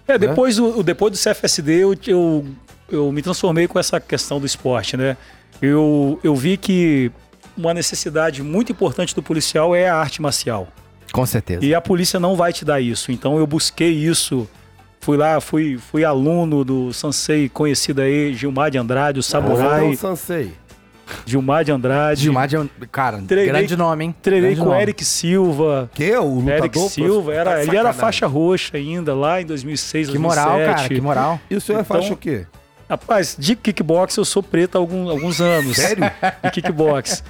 É, 0.06 0.18
depois, 0.18 0.56
do, 0.56 0.82
depois 0.82 1.12
do 1.12 1.18
CFSD, 1.18 1.72
eu, 1.84 1.94
eu, 2.06 2.44
eu 2.90 3.12
me 3.12 3.22
transformei 3.22 3.66
com 3.68 3.78
essa 3.78 3.98
questão 4.00 4.38
do 4.40 4.46
esporte, 4.46 4.96
né? 4.96 5.16
eu, 5.60 6.18
eu 6.24 6.34
vi 6.34 6.56
que 6.56 7.10
uma 7.56 7.72
necessidade 7.72 8.42
muito 8.42 8.72
importante 8.72 9.14
do 9.14 9.22
policial 9.22 9.74
é 9.76 9.88
a 9.88 9.94
arte 9.96 10.20
marcial. 10.20 10.66
Com 11.12 11.26
certeza. 11.26 11.64
E 11.64 11.74
a 11.74 11.80
polícia 11.80 12.18
não 12.18 12.34
vai 12.36 12.52
te 12.52 12.64
dar 12.64 12.80
isso. 12.80 13.12
Então 13.12 13.36
eu 13.38 13.46
busquei 13.46 13.90
isso. 13.92 14.48
Fui 15.00 15.16
lá, 15.16 15.40
fui, 15.40 15.76
fui 15.78 16.04
aluno 16.04 16.64
do 16.64 16.92
Sansei 16.92 17.48
conhecido 17.48 18.00
aí, 18.00 18.32
Gilmar 18.34 18.70
de 18.70 18.78
Andrade, 18.78 19.18
o 19.18 19.22
Samurai. 19.22 19.88
Não, 19.88 19.96
Sansei. 19.96 20.52
Gilmar 21.26 21.64
de 21.64 21.72
Andrade. 21.72 22.22
Gilmar 22.22 22.46
de... 22.48 22.56
Cara, 22.90 23.20
Treinei- 23.26 23.52
grande 23.52 23.76
nome, 23.76 24.04
hein? 24.04 24.14
Treinei 24.22 24.50
Grande 24.50 24.60
com 24.60 24.66
o 24.66 24.70
nome. 24.70 24.82
Eric 24.82 25.04
Silva. 25.04 25.90
Que 25.92 26.04
é 26.04 26.18
o 26.20 26.36
lutador? 26.36 26.56
Eric 26.58 26.78
Silva, 26.88 27.34
era, 27.34 27.50
Tá 27.50 27.62
ele 27.64 27.76
era 27.76 27.92
faixa 27.92 28.26
roxa 28.26 28.76
ainda, 28.76 29.14
lá 29.14 29.42
em 29.42 29.44
2006, 29.44 30.08
Que 30.10 30.18
moral, 30.18 30.50
2007. 30.52 30.76
cara, 30.76 30.88
que 30.88 31.00
moral. 31.00 31.40
E 31.50 31.56
o 31.56 31.60
senhor 31.60 31.78
é 31.78 31.82
Então- 31.82 31.96
faixa 31.96 32.14
o 32.14 32.16
quê? 32.16 32.46
Rapaz, 32.88 33.36
de 33.38 33.56
kickbox 33.56 34.16
eu 34.16 34.24
sou 34.24 34.42
preto 34.42 34.76
há 34.76 34.78
algum- 34.78 35.08
alguns 35.08 35.40
anos. 35.40 35.76
Sério? 35.76 36.04
De 36.44 36.50
kickbox. 36.50 37.22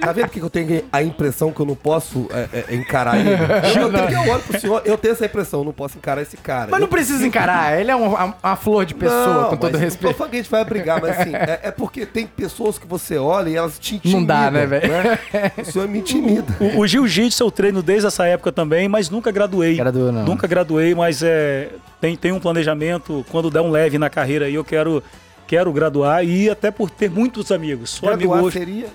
Tá 0.00 0.12
vendo 0.12 0.28
que 0.28 0.40
eu 0.40 0.48
tenho 0.50 0.82
a 0.92 1.02
impressão 1.02 1.52
que 1.52 1.60
eu 1.60 1.66
não 1.66 1.74
posso 1.74 2.28
é, 2.32 2.64
é, 2.70 2.74
encarar 2.74 3.18
ele? 3.18 3.30
Eu, 3.80 3.90
eu, 3.90 3.92
tenho, 4.06 4.24
eu 4.24 4.32
olho 4.32 4.42
pro 4.42 4.60
senhor, 4.60 4.82
eu 4.84 4.96
tenho 4.98 5.12
essa 5.12 5.26
impressão, 5.26 5.60
eu 5.60 5.64
não 5.64 5.72
posso 5.72 5.96
encarar 5.98 6.22
esse 6.22 6.36
cara. 6.36 6.68
Mas 6.70 6.80
não 6.80 6.86
Eu- 6.86 6.90
precisa 6.90 7.26
encarar, 7.26 7.78
ele 7.78 7.90
é 7.90 7.96
um- 7.96 8.08
uma, 8.08 8.34
uma 8.42 8.56
flor 8.56 8.84
de 8.86 8.94
pessoa, 8.94 9.26
Não, 9.42 9.44
com 9.50 9.56
todo 9.56 9.72
mas 9.72 9.80
respeito. 9.80 10.04
Não 10.04 10.12
tô 10.12 10.18
falando 10.18 10.30
que 10.30 10.36
a 10.38 10.42
gente 10.42 10.50
vai 10.50 10.64
brigar, 10.64 11.00
mas 11.00 11.18
assim, 11.20 11.34
é, 11.34 11.60
é 11.64 11.70
porque 11.70 12.06
tem 12.06 12.26
pessoas 12.26 12.78
que 12.78 12.86
você 12.86 13.18
olha 13.18 13.50
e 13.50 13.56
elas 13.56 13.78
te 13.78 13.96
intimidam. 13.96 14.20
Não 14.20 14.26
dá, 14.26 14.50
né, 14.50 14.66
velho? 14.66 14.90
O 15.60 15.64
senhor 15.64 15.86
me 15.88 15.98
intimida. 15.98 16.56
O, 16.60 16.80
o 16.80 16.86
jiu-jitsu 16.86 17.42
eu 17.44 17.50
treino 17.50 17.82
desde 17.82 18.06
essa 18.06 18.26
época 18.26 18.50
também, 18.52 18.88
mas 18.88 19.10
nunca 19.10 19.30
graduei. 19.30 19.76
Graduou, 19.76 20.10
não. 20.10 20.24
Nunca 20.24 20.46
graduei, 20.46 20.94
mas 20.94 21.22
é, 21.22 21.68
tem, 22.00 22.16
tem 22.16 22.32
um 22.32 22.40
planejamento. 22.40 23.24
Quando 23.30 23.50
der 23.50 23.60
um 23.60 23.70
leve 23.70 23.98
na 23.98 24.08
carreira 24.08 24.46
aí, 24.46 24.54
eu 24.54 24.64
quero, 24.64 24.79
quero 25.46 25.72
graduar 25.72 26.24
e 26.24 26.48
até 26.48 26.70
por 26.70 26.90
ter 26.90 27.10
muitos 27.10 27.50
amigos. 27.50 27.90
Sou 27.90 28.08
amigo 28.08 28.30
Graduar 28.30 28.44
hoje. 28.44 28.58
seria... 28.58 28.86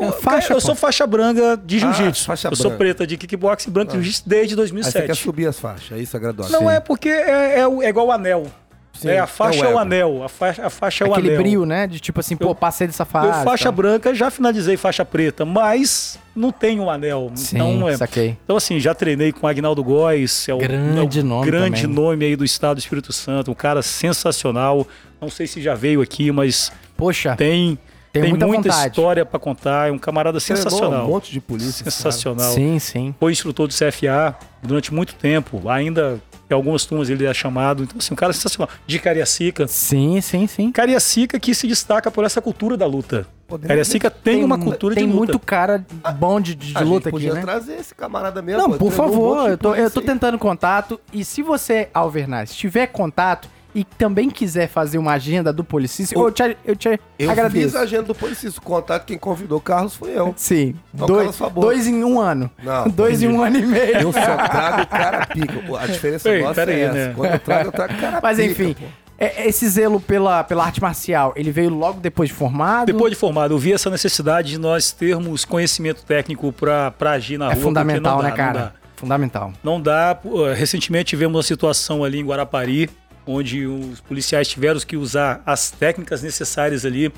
Eu, 0.00 0.12
faixa, 0.12 0.52
eu 0.52 0.60
sou 0.60 0.76
faixa 0.76 1.04
branca 1.08 1.60
de 1.64 1.76
Ah, 1.78 1.80
jiu-jitsu. 1.92 2.24
faixa 2.24 2.46
eu 2.48 2.54
sou 2.54 2.66
branca. 2.70 2.78
preta 2.78 3.04
de 3.06 3.16
kickboxing, 3.16 3.68
branca 3.70 3.90
de 3.92 3.96
jiu-jitsu 3.98 4.22
desde 4.28 4.52
Aí 4.54 4.56
você 4.56 4.56
2007. 4.56 5.06
quer 5.06 5.14
subir 5.16 5.46
as 5.48 5.58
faixas, 5.58 5.98
é 5.98 6.00
isso 6.00 6.16
a 6.16 6.20
graduação. 6.20 6.60
Não 6.60 6.70
é 6.70 6.78
porque 6.78 7.08
é, 7.08 7.58
é, 7.58 7.62
é 7.62 7.88
igual 7.88 8.06
o 8.06 8.12
anel. 8.12 8.46
Sim, 8.92 9.08
é, 9.10 9.18
a 9.18 9.26
faixa 9.26 9.64
é 9.66 9.70
é 9.70 9.74
o 9.74 9.78
anel. 9.78 10.22
A 10.24 10.28
faixa, 10.28 10.66
a 10.66 10.70
faixa 10.70 11.04
é 11.04 11.08
o 11.08 11.12
Aquele 11.12 11.28
anel. 11.30 11.42
brilho, 11.42 11.66
né? 11.66 11.86
De 11.88 11.98
tipo 12.00 12.18
assim, 12.20 12.36
pô, 12.36 12.50
Eu- 12.50 12.54
passei 12.54 12.86
dessa 12.86 13.04
fase. 13.04 13.26
Eu 13.38 13.44
faixa 13.44 13.70
branca, 13.72 14.14
já 14.14 14.30
finalizei 14.30 14.76
faixa 14.76 15.04
preta, 15.04 15.44
mas 15.44 16.16
não 16.34 16.50
tenho 16.52 16.84
um 16.84 16.90
anel. 16.90 17.30
Sim, 17.34 17.56
então, 17.56 17.88
é, 17.88 17.96
saquei. 17.96 18.36
então, 18.44 18.56
assim, 18.56 18.78
já 18.78 18.94
treinei 18.94 19.32
com 19.32 19.46
o 19.46 19.48
Agnaldo 19.48 19.82
Góes, 19.82 20.48
é 20.48 20.54
o, 20.54 20.58
Grande 20.58 21.18
é 21.18 21.22
o 21.22 21.24
nome 21.24 21.46
grande 21.46 21.82
também. 21.82 21.96
nome 21.96 22.24
aí 22.24 22.36
do 22.36 22.44
estado 22.44 22.76
do 22.76 22.80
Espírito 22.80 23.12
Santo, 23.12 23.50
um 23.50 23.54
cara 23.54 23.82
sensacional. 23.82 24.86
Não 25.20 25.30
sei 25.30 25.46
se 25.46 25.60
já 25.60 25.74
veio 25.74 26.00
aqui, 26.00 26.30
mas 26.32 26.70
Poxa, 26.96 27.34
tem, 27.36 27.78
Tenho 28.12 28.24
tem 28.24 28.30
muita 28.30 28.46
muita 28.46 28.68
história 28.86 29.24
pra 29.24 29.38
contar. 29.38 29.88
É 29.88 29.92
um 29.92 29.98
camarada 29.98 30.40
sensacional. 30.40 31.04
Um 31.06 31.10
monte 31.10 31.30
de 31.32 31.40
polícia. 31.40 31.84
sensacional. 31.84 32.52
sim, 32.52 32.78
sim. 32.78 33.14
Foi 33.20 33.32
instrutor 33.32 33.68
do 33.68 33.74
CFA 33.74 34.36
durante 34.62 34.92
muito 34.92 35.14
tempo. 35.14 35.68
Ainda 35.68 36.20
em 36.50 36.54
algumas 36.54 36.84
turmas 36.86 37.10
ele 37.10 37.26
é 37.26 37.34
chamado. 37.34 37.82
Então, 37.82 37.98
assim, 37.98 38.14
um 38.14 38.16
cara 38.16 38.32
sensacional. 38.32 38.68
De 38.86 38.98
Cariacica. 38.98 39.68
Sim, 39.68 40.20
sim, 40.20 40.46
sim. 40.46 40.72
Cariacica 40.72 41.38
que 41.38 41.54
se 41.54 41.66
destaca 41.68 42.10
por 42.10 42.24
essa 42.24 42.40
cultura 42.40 42.76
da 42.76 42.86
luta. 42.86 43.26
Poderia- 43.46 43.68
Cariacica 43.68 44.10
tem, 44.10 44.42
uma 44.42 44.56
mu- 44.56 44.64
cultura 44.64 44.94
tem 44.94 45.06
de 45.06 45.12
luta. 45.12 45.32
muito 45.32 45.38
cara 45.38 45.84
bom 46.18 46.40
de, 46.40 46.54
de 46.54 46.76
A 46.76 46.80
gente 46.80 46.88
luta 46.88 47.08
aqui, 47.08 47.12
podia 47.12 47.34
né? 47.34 47.40
trazer 47.42 47.74
esse 47.74 47.94
camarada 47.94 48.40
mesmo. 48.42 48.62
Não, 48.62 48.78
por 48.78 48.88
um 48.88 48.90
favor, 48.90 49.44
de 49.44 49.50
eu 49.52 49.58
tô, 49.58 49.74
eu 49.74 49.90
tô 49.90 50.00
tentando 50.02 50.38
contato. 50.38 50.98
E 51.12 51.24
se 51.24 51.42
você, 51.42 51.88
Alvernaz, 51.94 52.54
tiver 52.54 52.86
contato 52.88 53.48
e 53.78 53.84
também 53.84 54.28
quiser 54.28 54.68
fazer 54.68 54.98
uma 54.98 55.12
agenda 55.12 55.52
do 55.52 55.62
Policista, 55.62 56.18
O- 56.18 56.26
eu 56.26 56.32
te, 56.32 56.56
eu 56.64 56.74
te 56.74 56.98
Eu 57.18 57.30
agradeço. 57.30 57.66
fiz 57.66 57.76
a 57.76 57.80
agenda 57.80 58.02
do 58.04 58.14
Policista. 58.14 58.58
O 58.58 58.62
contato, 58.62 59.04
quem 59.04 59.16
convidou 59.16 59.58
o 59.58 59.60
Carlos 59.60 59.94
foi 59.94 60.10
eu. 60.18 60.34
Sim, 60.36 60.74
Não, 60.92 61.06
dois, 61.06 61.38
dois 61.54 61.86
em 61.86 62.02
um 62.02 62.18
ano. 62.20 62.50
Não, 62.62 62.88
dois 62.90 63.22
em 63.22 63.28
um 63.28 63.40
ano 63.42 63.56
e 63.58 63.64
meio. 63.66 63.98
Eu 63.98 64.12
só 64.12 64.20
trago 64.36 64.82
o 64.82 64.86
cara 64.86 65.26
pica. 65.26 65.54
A 65.78 65.86
diferença 65.86 66.28
Ei, 66.28 66.42
nossa 66.42 66.62
é 66.62 66.74
aí, 66.74 66.80
essa. 66.80 66.94
né? 66.94 67.12
Quando 67.14 67.32
eu 67.32 67.38
trago, 67.38 67.68
eu 67.68 67.72
trago 67.72 67.94
cara 68.00 68.20
Mas 68.22 68.36
pica, 68.38 68.50
enfim, 68.50 68.74
pô. 68.74 68.84
é- 69.18 69.46
esse 69.48 69.68
zelo 69.68 70.00
pela, 70.00 70.42
pela 70.42 70.64
arte 70.64 70.80
marcial, 70.82 71.32
ele 71.36 71.52
veio 71.52 71.70
logo 71.70 72.00
depois 72.00 72.28
de 72.28 72.34
formado? 72.34 72.86
Depois 72.86 73.12
de 73.12 73.16
formado, 73.16 73.54
eu 73.54 73.58
vi 73.58 73.72
essa 73.72 73.88
necessidade 73.90 74.50
de 74.50 74.58
nós 74.58 74.90
termos 74.90 75.44
conhecimento 75.44 76.02
técnico 76.04 76.52
para 76.52 76.92
agir 77.12 77.38
na 77.38 77.44
é 77.44 77.48
rua. 77.48 77.54
porque 77.54 77.64
fundamental, 77.64 78.16
não 78.16 78.22
dá, 78.24 78.28
né, 78.30 78.36
cara? 78.36 78.52
Não 78.58 78.64
dá. 78.66 78.72
Fundamental. 78.96 79.52
Não 79.62 79.80
dá. 79.80 80.18
Recentemente 80.56 81.10
tivemos 81.10 81.36
uma 81.36 81.42
situação 81.44 82.02
ali 82.02 82.18
em 82.18 82.24
Guarapari, 82.26 82.90
onde 83.28 83.66
os 83.66 84.00
policiais 84.00 84.48
tiveram 84.48 84.80
que 84.80 84.96
usar 84.96 85.42
as 85.44 85.70
técnicas 85.70 86.22
necessárias 86.22 86.84
ali. 86.84 87.12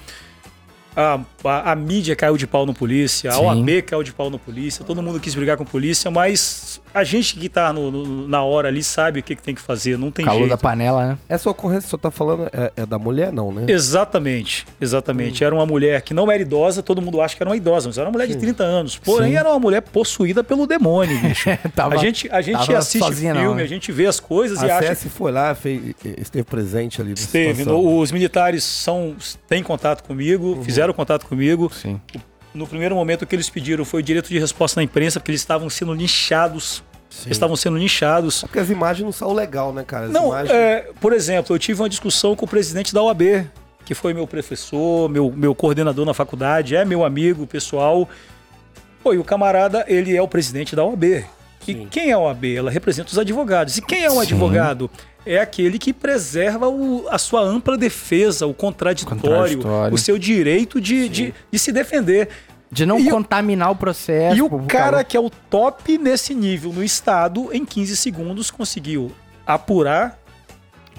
A, 0.97 1.21
a, 1.45 1.73
a 1.73 1.77
mídia 1.77 2.17
caiu 2.17 2.37
de 2.37 2.49
pau 2.49 2.67
no 2.67 2.75
polícia, 2.75 3.31
a 3.31 3.35
Sim. 3.35 3.45
OAB 3.45 3.83
caiu 3.87 4.03
de 4.03 4.13
pau 4.13 4.29
no 4.29 4.41
polícia, 4.41 4.85
todo 4.85 5.01
mundo 5.01 5.21
quis 5.21 5.35
brigar 5.37 5.57
com 5.57 5.63
a 5.63 5.67
polícia, 5.67 6.11
mas 6.11 6.81
a 6.93 7.05
gente 7.05 7.37
que 7.37 7.49
tá 7.49 7.73
no- 7.73 7.91
no- 7.91 8.29
na 8.29 8.43
hora 8.43 8.69
ali 8.69 8.83
sabe 8.83 9.21
o 9.21 9.23
que, 9.23 9.37
que 9.37 9.43
tem 9.43 9.55
que 9.55 9.61
fazer, 9.61 9.97
não 9.99 10.11
tem 10.11 10.25
Calor 10.25 10.41
jeito. 10.41 10.51
da 10.51 10.57
panela, 10.59 11.07
né? 11.07 11.19
Essa 11.29 11.49
ocorrência 11.51 11.83
que 11.83 11.87
o 11.87 11.91
senhor 11.91 12.01
tá 12.01 12.11
falando 12.11 12.49
é, 12.53 12.73
é 12.77 12.87
da 12.87 12.99
mulher, 12.99 13.33
não, 13.33 13.53
né? 13.53 13.65
Exatamente, 13.69 14.67
exatamente. 14.81 15.43
Era 15.45 15.55
uma 15.55 15.67
mulher 15.67 16.01
que 16.03 16.13
não 16.15 16.31
era 16.31 16.41
idosa, 16.43 16.83
todo 16.83 17.01
mundo 17.03 17.21
acha 17.21 17.37
que 17.37 17.43
era 17.43 17.51
uma 17.51 17.57
idosa, 17.57 17.89
mas 17.89 17.99
era 17.99 18.07
uma 18.09 18.13
mulher 18.13 18.27
de 18.27 18.37
30 18.37 18.63
anos. 18.65 18.97
Porém, 18.99 19.31
Sim. 19.33 19.37
era 19.37 19.49
uma 19.49 19.59
mulher 19.59 19.81
possuída 19.83 20.43
pelo 20.43 20.67
demônio, 20.67 21.19
bicho. 21.21 21.49
Tava- 21.75 21.95
a 21.95 21.99
gente, 21.99 22.29
a 22.31 22.41
gente 22.41 22.59
tava 22.67 22.79
assiste 22.79 22.99
sozinha 23.05 23.33
filme, 23.35 23.49
não, 23.49 23.55
né? 23.57 23.63
a 23.63 23.67
gente 23.67 23.93
vê 23.93 24.07
as 24.07 24.19
coisas 24.21 24.63
e 24.63 24.71
A 24.71 24.79
acha 24.79 24.95
CS 24.95 25.09
foi 25.13 25.31
lá, 25.33 25.55
fez, 25.55 25.95
esteve 26.19 26.45
presente 26.45 27.01
ali. 27.01 27.13
Esteve. 27.13 27.65
no- 27.65 27.99
os 27.99 28.11
militares 28.13 28.65
são, 28.65 29.15
têm 29.49 29.63
contato 29.63 30.03
comigo, 30.03 30.55
Uhum. 30.57 30.65
fizeram 30.65 30.93
contato 30.93 31.27
comigo. 31.27 31.71
Sim. 31.73 32.01
No 32.53 32.67
primeiro 32.67 32.95
momento 32.95 33.23
o 33.23 33.27
que 33.27 33.35
eles 33.35 33.49
pediram 33.49 33.85
foi 33.85 34.01
o 34.01 34.03
direito 34.03 34.29
de 34.29 34.39
resposta 34.39 34.81
na 34.81 34.85
imprensa, 34.85 35.21
porque 35.21 35.31
eles 35.31 35.41
estavam 35.41 35.71
sendo 35.71 35.95
linchados. 35.95 36.83
Eles 37.25 37.37
estavam 37.37 37.57
sendo 37.57 37.77
linchados. 37.77 38.45
É 38.45 38.47
Porque 38.47 38.59
as 38.59 38.71
imagens 38.71 39.05
não 39.05 39.13
são 39.13 39.33
legal, 39.33 39.73
né, 39.73 39.83
cara? 39.85 40.07
As 40.07 40.13
Não, 40.13 40.29
imagens... 40.29 40.51
é, 40.51 40.91
por 41.01 41.13
exemplo, 41.13 41.55
eu 41.55 41.59
tive 41.59 41.83
uma 41.83 41.89
discussão 41.89 42.37
com 42.37 42.45
o 42.45 42.49
presidente 42.49 42.95
da 42.95 43.03
OAB, 43.03 43.47
que 43.85 43.95
foi 43.95 44.15
meu 44.15 44.27
professor, 44.27 45.09
meu, 45.09 45.33
meu 45.33 45.55
coordenador 45.55 46.07
na 46.07 46.15
faculdade, 46.15 46.77
é 46.77 46.85
meu 46.85 47.05
amigo 47.05 47.47
pessoal. 47.47 48.09
Pô, 49.03 49.13
e 49.13 49.19
o 49.19 49.25
camarada, 49.25 49.85
ele 49.89 50.17
é 50.17 50.23
o 50.23 50.29
presidente 50.29 50.77
da 50.77 50.85
OAB. 50.85 51.05
E 51.05 51.25
Sim. 51.73 51.89
quem 51.91 52.11
é 52.11 52.13
a 52.13 52.19
OAB? 52.19 52.45
Ela 52.57 52.71
representa 52.71 53.11
os 53.11 53.19
advogados. 53.19 53.77
E 53.77 53.83
quem 53.83 54.05
é 54.05 54.11
um 54.11 54.15
Sim. 54.15 54.23
advogado? 54.23 54.91
É 55.27 55.39
aquele 55.39 55.79
que 55.79 55.93
preserva 55.93 56.69
o- 56.69 57.07
a 57.11 57.19
sua 57.19 57.41
ampla 57.43 57.77
defesa, 57.77 58.47
o 58.47 58.55
contraditório, 58.55 59.19
Contraditório. 59.29 59.95
o 59.95 59.99
seu 59.99 60.19
direito 60.19 60.81
de, 60.81 61.09
de, 61.09 61.35
de 61.51 61.59
se 61.59 61.71
defender. 61.73 62.29
De 62.73 62.87
não 62.87 63.01
E 63.01 63.11
contaminar 63.11 63.71
o 63.73 63.77
processo. 63.77 64.37
E 64.37 64.43
o 64.43 64.49
cara 64.67 64.91
calor. 64.93 65.05
que 65.05 65.17
é 65.17 65.21
o 65.21 65.29
top 65.29 65.99
nesse 65.99 66.35
nível 66.35 66.73
no 66.73 66.85
estado, 66.85 67.51
em 67.53 67.65
15 67.65 67.97
segundos 67.97 68.49
conseguiu 68.51 69.11
apurar, 69.45 70.19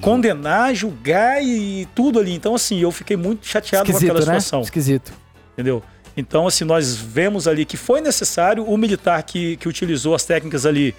condenar, 0.02 0.74
julgar 0.76 1.42
e 1.44 1.88
tudo 1.96 2.20
ali. 2.20 2.34
Então, 2.34 2.56
assim, 2.56 2.80
eu 2.80 2.92
fiquei 2.92 3.16
muito 3.16 3.46
chateado 3.48 3.86
com 3.86 3.92
Esquisito, 3.92 4.12
aquela 4.18 4.34
né? 4.34 4.40
situação. 4.40 4.62
Esquisito. 4.62 5.14
Entendeu? 5.54 5.82
Então, 6.18 6.46
assim, 6.48 6.66
nós 6.66 6.96
vemos 6.96 7.48
ali 7.48 7.64
que 7.66 7.78
foi 7.78 8.02
necessário. 8.02 8.66
O 8.66 8.78
militar 8.78 9.22
que, 9.24 9.56
que 9.58 9.68
utilizou 9.70 10.14
as 10.14 10.26
técnicas 10.26 10.66
ali 10.66 10.94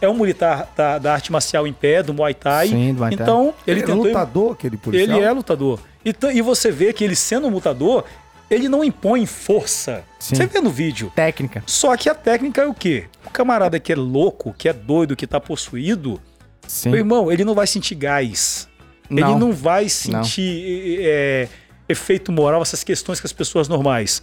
é 0.00 0.08
um 0.08 0.14
militar 0.14 0.72
da, 0.76 0.98
da 0.98 1.12
arte 1.12 1.30
marcial 1.30 1.66
em 1.66 1.72
pé, 1.72 2.02
do 2.02 2.14
Muay 2.14 2.34
Thai. 2.34 2.68
Sim, 2.68 2.94
do 2.94 2.98
Muay 2.98 3.16
Thai. 3.16 3.24
Então, 3.24 3.54
ele, 3.66 3.80
Ele 3.80 3.80
é 3.80 3.86
tentou. 3.86 4.04
lutador, 4.04 4.52
aquele 4.52 4.76
policial? 4.76 5.18
Ele 5.18 5.26
é 5.26 5.32
lutador. 5.32 5.80
E, 6.04 6.14
e 6.34 6.42
você 6.42 6.70
vê 6.70 6.92
que 6.92 7.02
ele 7.04 7.16
sendo 7.16 7.46
um 7.46 7.50
lutador, 7.50 8.04
ele 8.50 8.68
não 8.68 8.84
impõe 8.84 9.26
força. 9.26 10.04
Sim. 10.18 10.36
Você 10.36 10.46
vê 10.46 10.60
no 10.60 10.70
vídeo. 10.70 11.12
Técnica. 11.14 11.62
Só 11.66 11.96
que 11.96 12.08
a 12.08 12.14
técnica 12.14 12.62
é 12.62 12.66
o 12.66 12.74
quê? 12.74 13.04
O 13.26 13.30
camarada 13.30 13.78
que 13.80 13.92
é 13.92 13.96
louco, 13.96 14.54
que 14.56 14.68
é 14.68 14.72
doido, 14.72 15.16
que 15.16 15.26
tá 15.26 15.40
possuído, 15.40 16.20
Sim. 16.66 16.90
meu 16.90 16.98
irmão, 16.98 17.30
ele 17.30 17.44
não 17.44 17.54
vai 17.54 17.66
sentir 17.66 17.94
gás. 17.94 18.68
Ele 19.10 19.34
não 19.36 19.52
vai 19.52 19.88
sentir 19.88 20.98
é, 21.00 21.48
efeito 21.88 22.32
moral, 22.32 22.60
essas 22.62 22.82
questões 22.82 23.20
que 23.20 23.26
as 23.26 23.32
pessoas 23.32 23.68
normais. 23.68 24.22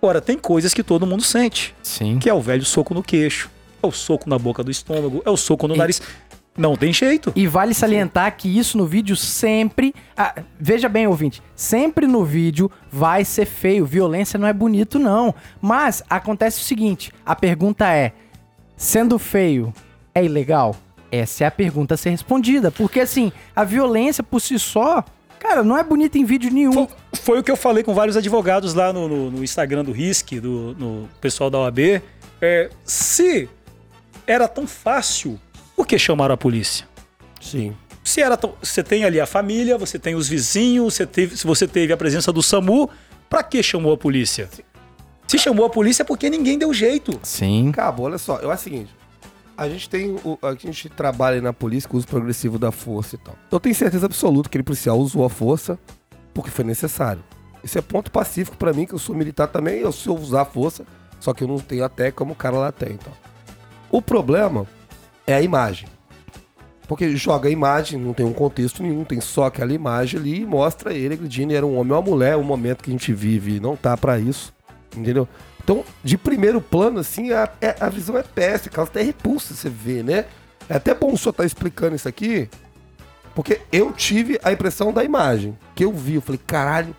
Ora, 0.00 0.20
tem 0.20 0.36
coisas 0.38 0.74
que 0.74 0.82
todo 0.82 1.06
mundo 1.06 1.22
sente, 1.22 1.74
Sim. 1.82 2.18
que 2.18 2.28
é 2.28 2.34
o 2.34 2.40
velho 2.40 2.64
soco 2.64 2.92
no 2.94 3.02
queixo, 3.02 3.50
é 3.82 3.86
o 3.86 3.92
soco 3.92 4.28
na 4.28 4.38
boca 4.38 4.62
do 4.62 4.70
estômago, 4.70 5.22
é 5.24 5.30
o 5.30 5.36
soco 5.36 5.66
no 5.68 5.74
nariz. 5.76 6.00
Não 6.56 6.76
tem 6.76 6.92
jeito. 6.92 7.32
E 7.34 7.46
vale 7.46 7.72
salientar 7.72 8.36
que 8.36 8.46
isso 8.58 8.76
no 8.76 8.84
vídeo 8.86 9.16
sempre. 9.16 9.94
ah, 10.14 10.34
veja 10.60 10.86
bem, 10.86 11.06
ouvinte. 11.06 11.42
Sempre 11.56 12.06
no 12.06 12.24
vídeo 12.26 12.70
vai 12.90 13.24
ser 13.24 13.46
feio. 13.46 13.86
Violência 13.86 14.38
não 14.38 14.46
é 14.46 14.52
bonito, 14.52 14.98
não. 14.98 15.34
Mas 15.62 16.02
acontece 16.10 16.60
o 16.60 16.64
seguinte: 16.64 17.10
a 17.24 17.34
pergunta 17.34 17.90
é: 17.90 18.12
sendo 18.76 19.18
feio, 19.18 19.72
é 20.14 20.22
ilegal? 20.24 20.76
Essa 21.10 21.44
é 21.44 21.46
a 21.46 21.50
pergunta 21.50 21.94
a 21.94 21.96
ser 21.96 22.10
respondida. 22.10 22.70
Porque 22.70 23.00
assim, 23.00 23.32
a 23.56 23.64
violência 23.64 24.22
por 24.22 24.38
si 24.40 24.58
só, 24.58 25.02
cara, 25.38 25.62
não 25.62 25.78
é 25.78 25.82
bonita 25.82 26.18
em 26.18 26.24
vídeo 26.24 26.52
nenhum. 26.52 26.72
Foi, 26.72 26.88
foi 27.14 27.38
o 27.40 27.42
que 27.42 27.50
eu 27.50 27.56
falei 27.56 27.82
com 27.82 27.94
vários 27.94 28.14
advogados 28.16 28.74
lá 28.74 28.92
no, 28.92 29.08
no- 29.08 29.30
no 29.30 29.42
Instagram 29.42 29.84
do 29.84 29.92
RISC, 29.92 30.38
do 30.38 30.76
no 30.78 31.08
pessoal 31.18 31.48
da 31.48 31.58
OAB. 31.60 32.02
É, 32.42 32.68
se 32.84 33.48
era 34.26 34.46
tão 34.48 34.66
fácil, 34.66 35.38
por 35.76 35.86
que 35.86 35.98
chamaram 35.98 36.34
a 36.34 36.36
polícia? 36.38 36.86
Sim. 37.40 37.74
Se 38.04 38.20
era 38.20 38.36
tão- 38.36 38.54
você 38.62 38.82
tem 38.82 39.04
ali 39.04 39.20
a 39.20 39.26
família, 39.26 39.78
você 39.78 39.98
tem 39.98 40.14
os 40.14 40.28
vizinhos, 40.28 40.94
você 40.94 41.06
teve, 41.06 41.36
se 41.36 41.46
você 41.46 41.66
teve 41.68 41.92
a 41.92 41.96
presença 41.96 42.32
do 42.32 42.42
SAMU, 42.42 42.88
Pra 43.30 43.42
que 43.42 43.62
chamou 43.62 43.94
a 43.94 43.96
polícia? 43.96 44.46
Se 45.26 45.38
chamou 45.38 45.64
a 45.64 45.70
polícia 45.70 46.02
é 46.02 46.04
porque 46.04 46.28
ninguém 46.28 46.58
deu 46.58 46.74
jeito. 46.74 47.18
Sim. 47.22 47.72
Cabo, 47.72 48.02
olha 48.02 48.18
só, 48.18 48.36
eu 48.40 48.50
acho 48.50 48.60
o 48.60 48.64
seguinte. 48.64 48.94
A 49.56 49.66
gente 49.70 49.88
tem. 49.88 50.10
O, 50.22 50.38
a 50.42 50.52
gente 50.54 50.90
trabalha 50.90 51.40
na 51.40 51.50
polícia 51.50 51.88
com 51.88 51.96
o 51.96 51.98
uso 51.98 52.06
progressivo 52.06 52.58
da 52.58 52.70
força 52.70 53.14
e 53.14 53.18
tal. 53.18 53.34
Eu 53.50 53.58
tenho 53.58 53.74
certeza 53.74 54.04
absoluta 54.04 54.50
que 54.50 54.58
aquele 54.58 54.64
policial 54.64 54.98
usou 54.98 55.24
a 55.24 55.30
força 55.30 55.78
porque 56.34 56.50
foi 56.50 56.62
necessário. 56.62 57.24
Isso 57.64 57.78
é 57.78 57.80
ponto 57.80 58.10
pacífico 58.10 58.54
pra 58.58 58.70
mim, 58.74 58.84
que 58.84 58.92
eu 58.92 58.98
sou 58.98 59.14
militar 59.16 59.46
também, 59.46 59.78
eu 59.80 59.92
sei 59.92 60.12
usar 60.12 60.42
a 60.42 60.44
força, 60.44 60.84
só 61.18 61.32
que 61.32 61.42
eu 61.44 61.48
não 61.48 61.58
tenho 61.58 61.84
até 61.84 62.10
como 62.10 62.32
o 62.34 62.36
cara 62.36 62.58
lá 62.58 62.70
tem. 62.70 62.92
Então. 62.92 63.12
O 63.92 64.02
problema 64.02 64.66
é 65.26 65.34
a 65.34 65.40
imagem. 65.42 65.86
Porque 66.88 67.16
joga 67.16 67.48
a 67.48 67.52
imagem, 67.52 67.98
não 68.00 68.12
tem 68.12 68.26
um 68.26 68.32
contexto 68.32 68.82
nenhum, 68.82 69.04
tem 69.04 69.20
só 69.20 69.44
aquela 69.44 69.72
imagem 69.72 70.18
ali 70.18 70.40
e 70.40 70.46
mostra 70.46 70.92
ele 70.92 71.14
agredindo. 71.14 71.54
Era 71.54 71.64
um 71.64 71.78
homem 71.78 71.92
ou 71.92 71.98
uma 72.00 72.02
mulher, 72.10 72.36
o 72.36 72.42
momento 72.42 72.82
que 72.82 72.90
a 72.90 72.92
gente 72.92 73.12
vive 73.12 73.60
não 73.60 73.76
tá 73.76 73.96
pra 73.96 74.18
isso. 74.18 74.52
Entendeu? 74.96 75.28
Então, 75.62 75.84
de 76.02 76.18
primeiro 76.18 76.60
plano, 76.60 76.98
assim, 76.98 77.32
a, 77.32 77.48
é- 77.60 77.76
a 77.78 77.88
visão 77.88 78.18
é 78.18 78.22
péssima, 78.22 78.72
causa 78.72 78.90
até 78.90 79.02
repulsa 79.02 79.54
você 79.54 79.70
vê, 79.70 80.02
né? 80.02 80.24
É 80.68 80.74
até 80.76 80.92
bom 80.92 81.12
o 81.12 81.16
senhor 81.16 81.30
estar 81.30 81.44
explicando 81.44 81.94
isso 81.94 82.08
aqui, 82.08 82.48
porque 83.34 83.60
eu 83.70 83.92
tive 83.92 84.38
a 84.42 84.52
impressão 84.52 84.92
da 84.92 85.04
imagem 85.04 85.56
que 85.74 85.84
eu 85.84 85.92
vi. 85.92 86.14
Eu 86.16 86.20
falei, 86.20 86.40
caralho, 86.46 86.94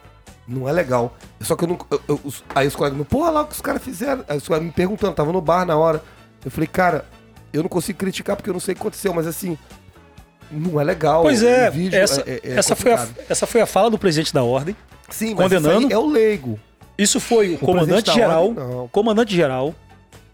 não 0.48 0.68
é 0.68 0.72
legal. 0.72 1.16
Só 1.42 1.56
que 1.56 1.66
eu 1.66 1.68
não. 1.68 1.78
eu- 1.92 2.02
eu- 2.08 2.34
aí 2.56 2.68
os 2.68 2.76
colegas, 2.76 3.06
porra 3.08 3.30
lá 3.32 3.42
o 3.42 3.48
que 3.48 3.54
os 3.54 3.62
caras 3.62 3.84
fizeram. 3.84 4.24
Aí 4.28 4.38
os 4.38 4.48
colegas 4.48 4.66
me 4.68 4.74
perguntando, 4.74 5.14
tava 5.14 5.32
no 5.32 5.42
bar 5.42 5.66
na 5.66 5.76
hora. 5.78 6.02
Eu 6.46 6.52
falei, 6.52 6.68
cara, 6.68 7.06
eu 7.52 7.62
não 7.64 7.70
consigo 7.70 7.98
criticar 8.00 8.36
porque 8.36 8.50
eu 8.50 8.54
não 8.54 8.60
sei 8.60 8.74
o 8.74 8.76
que 8.76 8.82
aconteceu, 8.82 9.14
mas 9.14 9.26
assim, 9.28 9.58
não 10.52 10.80
é 10.80 10.84
legal. 10.84 11.22
Pois 11.24 11.42
é, 11.44 11.70
vídeo 11.70 11.98
essa, 11.98 12.22
é- 12.22 12.40
é 12.44 12.54
essa, 12.56 12.76
foi 12.76 12.94
a, 12.94 13.08
essa 13.30 13.48
foi 13.48 13.62
a 13.62 13.66
fala 13.66 13.90
do 13.90 13.98
presidente 13.98 14.34
da 14.34 14.44
ordem. 14.44 14.76
Sim, 15.10 15.36
condenando. 15.36 15.68
Mas 15.70 15.78
isso 15.80 15.88
aí 15.88 15.94
é 15.94 15.98
o 15.98 16.08
leigo. 16.08 16.60
Isso 16.98 17.20
foi 17.20 17.52
o, 17.52 17.56
O 17.56 17.58
comandante 17.60 18.08
da 18.08 18.14
geral, 18.14 18.48
ordem, 18.50 18.88
comandante 18.92 19.36
geral, 19.36 19.74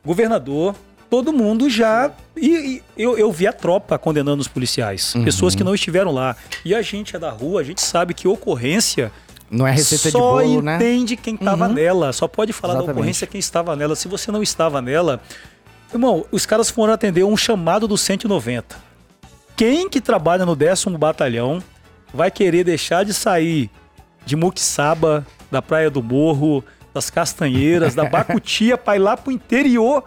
governador, 0.05 0.75
todo 1.09 1.31
mundo 1.31 1.69
já. 1.69 2.11
E, 2.35 2.81
e 2.97 3.01
eu, 3.01 3.17
eu 3.17 3.31
vi 3.31 3.47
a 3.47 3.53
tropa 3.53 3.97
condenando 3.97 4.41
os 4.41 4.47
policiais, 4.47 5.13
Uhum. 5.15 5.23
pessoas 5.23 5.55
que 5.55 5.63
não 5.63 5.73
estiveram 5.75 6.11
lá. 6.11 6.35
E 6.65 6.73
a 6.75 6.81
gente 6.81 7.15
é 7.15 7.19
da 7.19 7.29
rua, 7.29 7.61
a 7.61 7.63
gente 7.63 7.81
sabe 7.81 8.13
que 8.13 8.27
ocorrência 8.27 9.11
Não 9.49 9.65
é 9.65 9.71
receita 9.71 10.05
de 10.05 10.11
só 10.11 10.19
bolo, 10.19 10.61
né? 10.61 10.75
entende 10.75 11.15
quem 11.15 11.35
estava 11.35 11.67
Uhum. 11.67 11.73
nela. 11.73 12.11
Só 12.13 12.27
pode 12.27 12.51
falar 12.53 12.73
da 12.73 12.79
Exatamente. 12.79 12.97
ocorrência 12.99 13.27
quem 13.27 13.39
estava 13.39 13.75
nela. 13.75 13.95
Se 13.95 14.07
você 14.07 14.31
não 14.31 14.43
estava 14.43 14.81
nela. 14.81 15.21
Irmão, 15.93 16.25
os 16.31 16.45
caras 16.45 16.69
foram 16.69 16.93
atender 16.93 17.23
um 17.23 17.35
chamado 17.37 17.87
do 17.87 17.97
190. 17.97 18.75
Quem 19.55 19.89
que 19.89 19.99
trabalha 19.99 20.45
no 20.45 20.55
décimo 20.55 20.97
batalhão 20.97 21.61
vai 22.13 22.29
querer 22.31 22.63
deixar 22.63 23.03
de 23.03 23.13
sair 23.13 23.69
de 24.25 24.35
Muquissaba, 24.35 25.25
da 25.51 25.61
Praia 25.61 25.89
do 25.89 26.03
Morro, 26.03 26.63
das 26.93 27.09
Castanheiras, 27.09 27.95
da 27.95 28.05
Bacutia, 28.05 28.77
para 28.77 28.95
ir 28.95 28.99
lá 28.99 29.17
pro 29.17 29.31
interior 29.31 30.03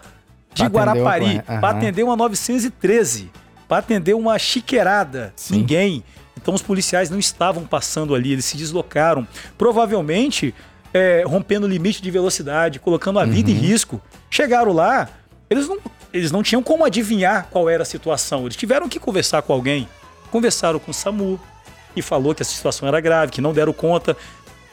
de 0.54 0.68
Pra 0.68 0.82
atender 0.82 0.82
uma 0.82 0.84
Guarapari, 0.94 1.24
ocorrência. 1.24 1.60
para 1.60 1.68
atender 1.78 2.02
uma 2.04 2.16
913, 2.16 3.30
para 3.68 3.78
atender 3.78 4.14
uma 4.14 4.38
chiqueirada? 4.38 5.32
Sim. 5.34 5.56
Ninguém. 5.58 6.04
Então 6.40 6.54
os 6.54 6.62
policiais 6.62 7.10
não 7.10 7.18
estavam 7.18 7.64
passando 7.64 8.14
ali, 8.14 8.32
eles 8.32 8.44
se 8.44 8.56
deslocaram. 8.56 9.26
Provavelmente 9.58 10.54
é, 10.94 11.24
rompendo 11.26 11.66
o 11.66 11.68
limite 11.68 12.02
de 12.02 12.10
velocidade, 12.10 12.78
colocando 12.78 13.18
a 13.18 13.24
vida 13.24 13.50
em 13.50 13.54
Uhum. 13.54 13.60
risco. 13.60 14.00
Chegaram 14.28 14.72
lá, 14.72 15.08
eles 15.52 15.68
não, 15.68 15.78
eles 16.12 16.32
não 16.32 16.42
tinham 16.42 16.62
como 16.62 16.84
adivinhar 16.84 17.46
qual 17.50 17.68
era 17.68 17.82
a 17.82 17.86
situação. 17.86 18.42
Eles 18.42 18.56
tiveram 18.56 18.88
que 18.88 18.98
conversar 18.98 19.42
com 19.42 19.52
alguém. 19.52 19.88
Conversaram 20.30 20.78
com 20.78 20.90
o 20.90 20.94
SAMU 20.94 21.38
e 21.94 22.00
falou 22.00 22.34
que 22.34 22.42
a 22.42 22.44
situação 22.44 22.88
era 22.88 23.00
grave, 23.00 23.30
que 23.30 23.40
não 23.40 23.52
deram 23.52 23.72
conta. 23.72 24.16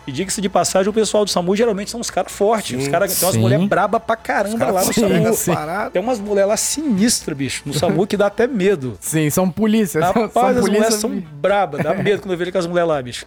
E 0.07 0.11
diga-se 0.11 0.41
de 0.41 0.47
passagem, 0.47 0.89
o 0.89 0.93
pessoal 0.93 1.25
do 1.25 1.29
SAMU 1.29 1.55
geralmente 1.55 1.91
são 1.91 1.99
uns 1.99 2.09
caras 2.09 2.31
fortes. 2.31 2.77
Sim, 2.77 2.83
os 2.83 2.87
caras 2.87 3.13
tem 3.13 3.27
umas 3.27 3.35
mulheres 3.35 3.67
braba 3.67 3.99
pra 3.99 4.15
caramba 4.15 4.71
lá 4.71 4.85
no 4.85 4.93
sim, 4.93 5.01
SAMU. 5.01 5.33
sim. 5.33 5.51
Tem 5.91 6.01
umas 6.01 6.19
mulheres 6.19 6.49
lá 6.49 6.57
sinistras, 6.57 7.37
bicho, 7.37 7.63
no 7.65 7.73
SAMU 7.73 8.07
que 8.07 8.15
dá 8.15 8.27
até 8.27 8.47
medo. 8.47 8.97
Sim, 9.01 9.29
são 9.29 9.51
polícias. 9.51 10.03
Rapaz, 10.03 10.31
são 10.33 10.47
as 10.47 10.55
mulheres 10.55 10.87
polícias. 10.87 11.01
são 11.01 11.11
brabas, 11.11 11.83
dá 11.83 11.93
medo 11.93 12.21
quando 12.21 12.31
eu 12.31 12.37
vejo 12.37 12.49
aquelas 12.49 12.67
mulheres 12.67 12.89
lá, 12.89 13.01
bicho. 13.01 13.25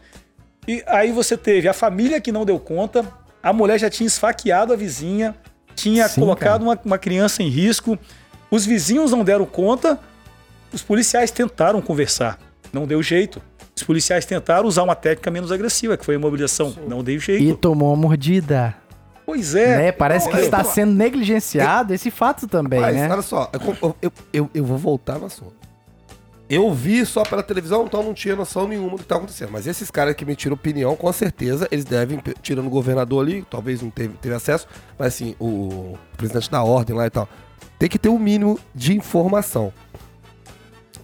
E 0.67 0.83
aí 0.87 1.13
você 1.13 1.37
teve 1.37 1.69
a 1.69 1.75
família 1.75 2.21
que 2.21 2.33
não 2.33 2.45
deu 2.45 2.59
conta, 2.59 3.07
a 3.43 3.53
mulher 3.53 3.79
já 3.79 3.91
tinha 3.91 4.07
esfaqueado 4.07 4.73
a 4.73 4.77
vizinha, 4.77 5.35
tinha 5.75 6.09
Sim, 6.09 6.21
colocado 6.21 6.63
uma, 6.63 6.79
uma 6.85 6.99
criança 6.99 7.43
em 7.43 7.49
risco, 7.49 7.99
os 8.51 8.65
vizinhos 8.67 9.11
não 9.11 9.25
deram 9.25 9.45
conta, 9.47 9.99
os 10.73 10.83
policiais 10.83 11.31
tentaram 11.31 11.81
conversar, 11.81 12.39
não 12.73 12.87
deu 12.87 13.03
jeito. 13.03 13.41
Os 13.75 13.83
policiais 13.83 14.27
tentaram 14.27 14.69
usar 14.69 14.83
uma 14.83 14.95
técnica 14.95 15.31
menos 15.31 15.51
agressiva, 15.51 15.97
que 15.97 16.05
foi 16.05 16.15
a 16.15 16.19
imobilização, 16.19 16.75
não 16.87 17.03
deu 17.03 17.19
jeito. 17.19 17.43
E 17.43 17.55
tomou 17.55 17.89
uma 17.89 17.97
mordida. 17.97 18.75
Pois 19.25 19.55
é. 19.55 19.77
né? 19.79 19.93
Parece 19.93 20.29
que 20.29 20.37
eu- 20.37 20.41
está 20.45 20.63
sendo 20.63 20.93
negligenciado 20.93 21.95
esse 21.95 22.11
fato 22.11 22.47
também, 22.47 22.81
Mas, 22.81 22.95
né? 22.97 23.09
olha 23.11 23.23
só, 23.23 23.51
eu, 23.53 23.95
eu, 24.03 24.13
eu, 24.33 24.51
eu 24.53 24.65
vou 24.65 24.77
voltar 24.77 25.19
no 25.19 25.27
assunto. 25.27 25.55
Eu 26.55 26.71
vi 26.71 27.07
só 27.07 27.23
pela 27.23 27.43
televisão, 27.43 27.87
então 27.87 28.03
não 28.03 28.13
tinha 28.13 28.37
noção 28.37 28.69
nenhuma 28.69 28.91
do 28.91 28.99
que 28.99 29.05
tá 29.05 29.17
acontecendo. 29.17 29.51
Mas 29.51 29.67
esses 29.67 29.91
caras 29.91 30.15
que 30.15 30.23
me 30.23 30.37
tiram 30.37 30.53
opinião, 30.53 30.95
com 30.95 31.11
certeza, 31.11 31.67
eles 31.71 31.87
devem, 31.87 32.23
tirando 32.43 32.67
o 32.67 32.71
governador 32.71 33.25
ali, 33.25 33.43
talvez 33.49 33.81
não 33.81 33.89
teve, 33.89 34.13
teve 34.19 34.35
acesso, 34.35 34.69
mas 34.99 35.15
assim, 35.15 35.35
o 35.41 35.97
presidente 36.15 36.51
da 36.51 36.63
ordem 36.63 36.95
lá 36.95 37.07
e 37.07 37.11
tal, 37.11 37.27
tem 37.79 37.89
que 37.89 37.99
ter 37.99 38.11
o 38.11 38.19
mínimo 38.19 38.59
de 38.75 38.95
informação. 38.95 39.73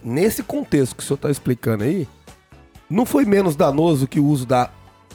Nesse 0.05 0.43
contexto 0.43 0.95
que 0.95 1.03
o 1.03 1.07
senhor 1.07 1.17
tá 1.17 1.31
explicando 1.31 1.83
aí, 1.83 2.07
não 2.91 3.07
foi 3.07 3.25
menos 3.25 3.57
danoso 3.57 4.07
que 4.07 4.21
o 4.21 4.27
uso 4.27 4.45
da, 4.45 4.69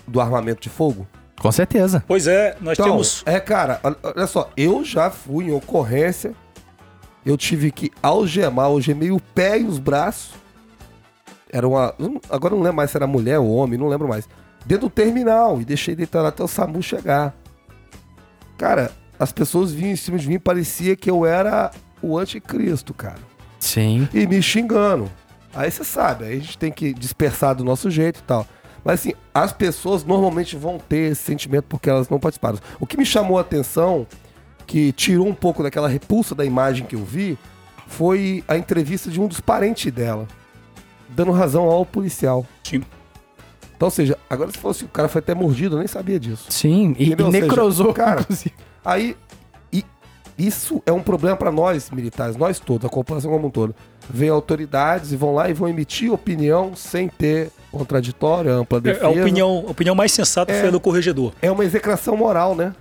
do 0.08 0.20
armamento 0.20 0.62
de 0.62 0.70
fogo? 0.70 1.08
Com 1.40 1.52
certeza. 1.52 2.04
Pois 2.08 2.26
é, 2.26 2.58
nós 2.60 2.74
Então, 2.80 2.90
temos. 2.90 3.22
É, 3.28 3.40
cara, 3.40 3.80
olha 3.84 4.26
só, 4.26 4.50
eu 4.58 4.84
já 4.84 5.12
fui 5.12 5.46
em 5.46 5.52
ocorrência, 5.52 6.34
eu 7.26 7.38
tive 7.38 7.72
que 7.72 7.92
algemar, 8.02 8.66
algemei 8.66 9.12
o 9.12 9.20
pé 9.20 9.60
e 9.60 9.64
os 9.64 9.80
braços. 9.80 10.34
Era 11.52 11.68
uma. 11.68 11.94
Agora 12.30 12.56
não 12.56 12.62
lembro 12.62 12.78
mais 12.78 12.92
se 12.92 12.98
era 12.98 13.08
mulher 13.08 13.40
ou 13.40 13.54
homem, 13.54 13.78
não 13.78 13.88
lembro 13.88 14.08
mais. 14.08 14.28
Dentro 14.66 14.88
do 14.88 14.90
terminal 14.90 15.62
e 15.62 15.66
deixei 15.66 15.96
deitado 15.96 16.28
até 16.28 16.44
o 16.44 16.48
SAMU 16.48 16.82
chegar. 16.82 17.36
Cara, 18.58 18.92
as 19.20 19.32
pessoas 19.32 19.72
vinham 19.72 19.92
em 19.92 19.96
cima 19.96 20.18
de 20.18 20.28
mim, 20.28 20.40
parecia 20.40 20.96
que 20.96 21.10
eu 21.10 21.26
era 21.26 21.72
o 22.02 22.18
anticristo, 22.18 22.94
cara. 22.94 23.20
Sim. 23.60 24.08
E 24.14 24.26
me 24.26 24.42
xingando. 24.42 25.10
Aí 25.54 25.70
você 25.70 25.84
sabe, 25.84 26.26
aí 26.26 26.38
a 26.38 26.40
gente 26.40 26.58
tem 26.58 26.72
que 26.72 26.94
dispersar 26.94 27.56
do 27.56 27.64
nosso 27.64 27.90
jeito 27.90 28.20
e 28.20 28.24
tal. 28.24 28.48
Mas 28.84 29.00
assim, 29.00 29.14
as 29.34 29.54
pessoas 29.54 30.04
normalmente 30.04 30.58
vão 30.58 30.78
ter 30.78 31.12
esse 31.12 31.22
sentimento 31.22 31.66
porque 31.70 31.90
elas 31.90 32.10
não 32.10 32.20
participaram. 32.20 32.58
O 32.80 32.88
que 32.88 32.98
me 32.98 33.06
chamou 33.06 33.38
a 33.38 33.42
atenção, 33.42 34.06
que 34.74 34.92
tirou 34.92 35.28
um 35.28 35.36
pouco 35.36 35.62
daquela 35.62 35.88
repulsa 35.88 36.34
da 36.34 36.44
imagem 36.44 36.84
que 36.88 36.96
eu 36.96 37.06
vi, 37.06 37.38
foi 37.86 38.44
a 38.48 38.58
entrevista 38.58 39.12
de 39.12 39.22
um 39.22 39.28
dos 39.28 39.40
parentes 39.40 39.92
dela, 39.94 40.28
dando 41.10 41.32
razão 41.32 41.66
ao 41.66 41.86
policial. 41.86 42.44
Sim. 42.64 42.82
Então, 43.76 43.86
ou 43.86 43.92
seja, 43.92 44.18
agora 44.28 44.50
se 44.50 44.58
fosse 44.58 44.84
o 44.84 44.88
cara 44.88 45.08
foi 45.08 45.20
até 45.20 45.36
mordido, 45.36 45.76
eu 45.76 45.78
nem 45.78 45.88
sabia 45.88 46.20
disso. 46.20 46.46
Sim. 46.50 46.96
E, 46.98 47.10
e 47.10 47.12
Ou 47.12 47.32
seja, 47.32 47.46
necrosou, 47.46 47.94
cara, 47.94 48.22
inclusive. 48.22 48.56
Aí, 48.84 49.16
e 49.72 49.86
isso 50.40 50.82
é 50.88 50.92
um 50.92 51.04
problema 51.04 51.38
para 51.38 51.52
nós 51.52 51.92
militares, 51.92 52.36
nós 52.36 52.60
todos, 52.60 52.84
a 52.84 52.90
população 52.90 53.30
como 53.30 53.50
um 53.50 53.52
todo. 53.52 53.76
Vem 54.10 54.30
autoridades 54.30 55.12
e 55.12 55.16
vão 55.16 55.36
lá 55.36 55.52
e 55.52 55.54
vão 55.54 55.70
emitir 55.70 56.12
opinião 56.12 56.76
sem 56.76 57.08
ter 57.10 57.52
contraditório, 57.72 58.52
ampla 58.52 58.82
defesa. 58.82 59.06
A 59.06 59.10
opinião, 59.10 59.66
a 59.68 59.70
opinião 59.70 59.94
mais 59.94 60.12
sensata 60.12 60.52
É. 60.52 60.60
foi 60.62 60.70
a 60.70 60.72
do 60.72 60.80
corregedor. 60.80 61.32
É 61.44 61.52
uma 61.52 61.64
execração 61.64 62.18
moral, 62.18 62.56
né? 62.56 62.74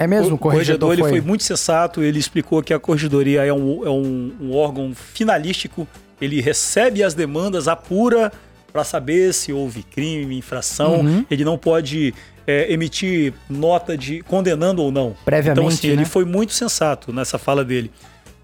É 0.00 0.06
mesmo, 0.06 0.36
o 0.36 0.38
corregedor, 0.38 0.94
ele 0.94 1.02
foi... 1.02 1.10
foi 1.10 1.20
muito 1.20 1.44
sensato, 1.44 2.02
ele 2.02 2.18
explicou 2.18 2.62
que 2.62 2.72
a 2.72 2.78
corregedoria 2.78 3.44
é 3.44 3.52
um, 3.52 3.86
é 3.86 3.90
um, 3.90 4.32
um 4.40 4.56
órgão 4.56 4.94
finalístico, 4.94 5.86
ele 6.18 6.40
recebe 6.40 7.04
as 7.04 7.12
demandas, 7.12 7.68
apura 7.68 8.32
para 8.72 8.82
saber 8.82 9.34
se 9.34 9.52
houve 9.52 9.82
crime, 9.82 10.38
infração, 10.38 11.00
Uhum. 11.00 11.26
ele 11.30 11.44
não 11.44 11.58
pode 11.58 12.14
é, 12.46 12.72
emitir 12.72 13.34
nota 13.46 13.94
de 13.94 14.22
condenando 14.22 14.82
ou 14.82 14.90
não. 14.90 15.14
Previamente, 15.22 15.60
então, 15.60 15.68
assim, 15.68 15.88
né? 15.88 15.92
ele 15.92 16.04
foi 16.06 16.24
muito 16.24 16.54
sensato 16.54 17.12
nessa 17.12 17.36
fala 17.36 17.62
dele. 17.62 17.90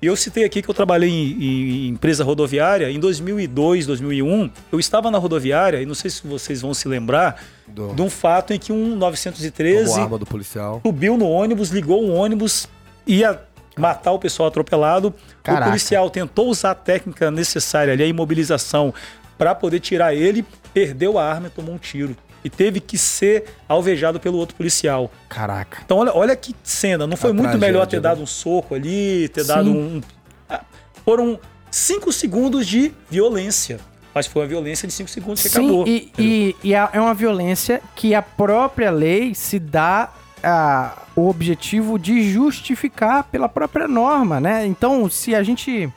E 0.02 0.06
eu 0.06 0.14
citei 0.14 0.44
aqui 0.44 0.60
que 0.60 0.68
eu 0.68 0.74
trabalhei 0.74 1.08
em, 1.08 1.42
em 1.42 1.88
empresa 1.88 2.22
rodoviária. 2.22 2.90
Em 2.90 3.00
2002, 3.00 3.86
2001, 3.86 4.50
eu 4.70 4.78
estava 4.78 5.10
na 5.10 5.16
rodoviária, 5.16 5.80
e 5.80 5.86
não 5.86 5.94
sei 5.94 6.10
se 6.10 6.26
vocês 6.26 6.60
vão 6.60 6.74
se 6.74 6.86
lembrar, 6.86 7.42
Do, 7.68 7.94
de 7.94 8.02
um 8.02 8.08
fato 8.10 8.52
em 8.52 8.58
que 8.58 8.72
um 8.72 8.84
como 8.90 8.96
913 8.96 10.00
arma 10.00 10.18
do 10.18 10.26
policial. 10.26 10.80
subiu 10.84 11.16
no 11.16 11.28
ônibus, 11.28 11.70
ligou 11.70 12.04
o 12.04 12.12
ônibus, 12.12 12.68
ia 13.06 13.40
matar 13.76 14.12
o 14.12 14.18
pessoal 14.18 14.48
atropelado. 14.48 15.12
Caraca. 15.42 15.64
O 15.64 15.68
policial 15.70 16.08
tentou 16.08 16.48
usar 16.48 16.70
a 16.70 16.74
técnica 16.74 17.30
necessária 17.30 17.92
ali, 17.92 18.02
a 18.02 18.06
imobilização, 18.06 18.94
para 19.36 19.54
poder 19.54 19.80
tirar 19.80 20.14
ele, 20.14 20.44
perdeu 20.72 21.18
a 21.18 21.24
arma 21.24 21.48
e 21.48 21.50
tomou 21.50 21.74
um 21.74 21.78
tiro. 21.78 22.16
E 22.44 22.48
teve 22.48 22.78
que 22.78 22.96
ser 22.96 23.46
alvejado 23.68 24.20
pelo 24.20 24.38
outro 24.38 24.54
policial. 24.54 25.10
Caraca. 25.28 25.78
Então, 25.84 25.98
olha, 25.98 26.12
olha 26.14 26.36
que 26.36 26.54
cena. 26.62 27.04
Não 27.06 27.16
foi 27.16 27.30
A 27.30 27.32
muito 27.34 27.50
tragédia, 27.50 27.66
melhor 27.66 27.86
ter 27.86 27.96
né? 27.96 28.02
dado 28.02 28.22
um 28.22 28.26
soco 28.26 28.74
ali, 28.74 29.28
ter 29.30 29.40
Sim. 29.42 29.48
dado 29.48 29.70
um. 29.70 30.00
Ah, 30.48 30.62
Foram 31.04 31.40
cinco 31.70 32.12
segundos 32.12 32.66
de 32.66 32.92
violência. 33.10 33.80
Mas 34.16 34.26
foi 34.26 34.40
uma 34.40 34.48
violência 34.48 34.88
de 34.88 34.94
5 34.94 35.10
segundos 35.10 35.42
que 35.42 35.50
Sim, 35.50 35.66
acabou. 35.66 35.86
e, 35.86 36.10
e, 36.18 36.56
e 36.64 36.74
é 36.74 36.88
é 36.90 36.98
uma 36.98 37.12
violência 37.12 37.82
que 37.94 38.14
a 38.14 38.22
própria 38.22 38.90
lei 38.90 39.34
se 39.34 39.58
dá 39.58 40.10
ah, 40.42 41.02
o 41.14 41.28
objetivo 41.28 41.98
de 41.98 42.32
justificar 42.32 43.24
pela 43.24 43.46
própria 43.46 43.86
norma, 43.86 44.40
né? 44.40 44.64
Então, 44.64 45.10
se 45.10 45.34
a 45.34 45.42
gente, 45.42 45.92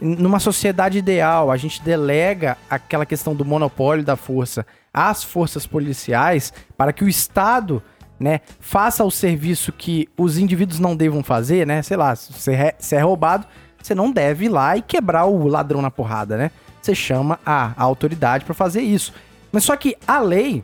numa 0.00 0.38
sociedade 0.38 0.96
ideal, 0.96 1.50
a 1.50 1.56
gente 1.56 1.82
delega 1.82 2.56
aquela 2.70 3.04
questão 3.04 3.34
do 3.34 3.44
monopólio 3.44 4.04
da 4.04 4.14
força 4.14 4.64
às 4.94 5.24
forças 5.24 5.66
policiais 5.66 6.52
para 6.76 6.92
que 6.92 7.02
o 7.02 7.08
Estado 7.08 7.82
né, 8.18 8.42
faça 8.60 9.02
o 9.02 9.10
serviço 9.10 9.72
que 9.72 10.08
os 10.16 10.38
indivíduos 10.38 10.78
não 10.78 10.94
devam 10.94 11.20
fazer, 11.20 11.66
né? 11.66 11.82
Sei 11.82 11.96
lá, 11.96 12.14
se 12.14 12.32
você 12.32 12.52
é, 12.52 12.76
se 12.78 12.94
é 12.94 13.00
roubado, 13.00 13.44
você 13.82 13.92
não 13.92 14.12
deve 14.12 14.44
ir 14.44 14.50
lá 14.50 14.76
e 14.76 14.82
quebrar 14.82 15.26
o 15.26 15.48
ladrão 15.48 15.82
na 15.82 15.90
porrada, 15.90 16.36
né? 16.36 16.52
Você 16.86 16.94
chama 16.94 17.40
a, 17.44 17.72
a 17.76 17.82
autoridade 17.82 18.44
para 18.44 18.54
fazer 18.54 18.80
isso. 18.80 19.12
Mas 19.50 19.64
só 19.64 19.74
que 19.74 19.96
a 20.06 20.20
lei, 20.20 20.62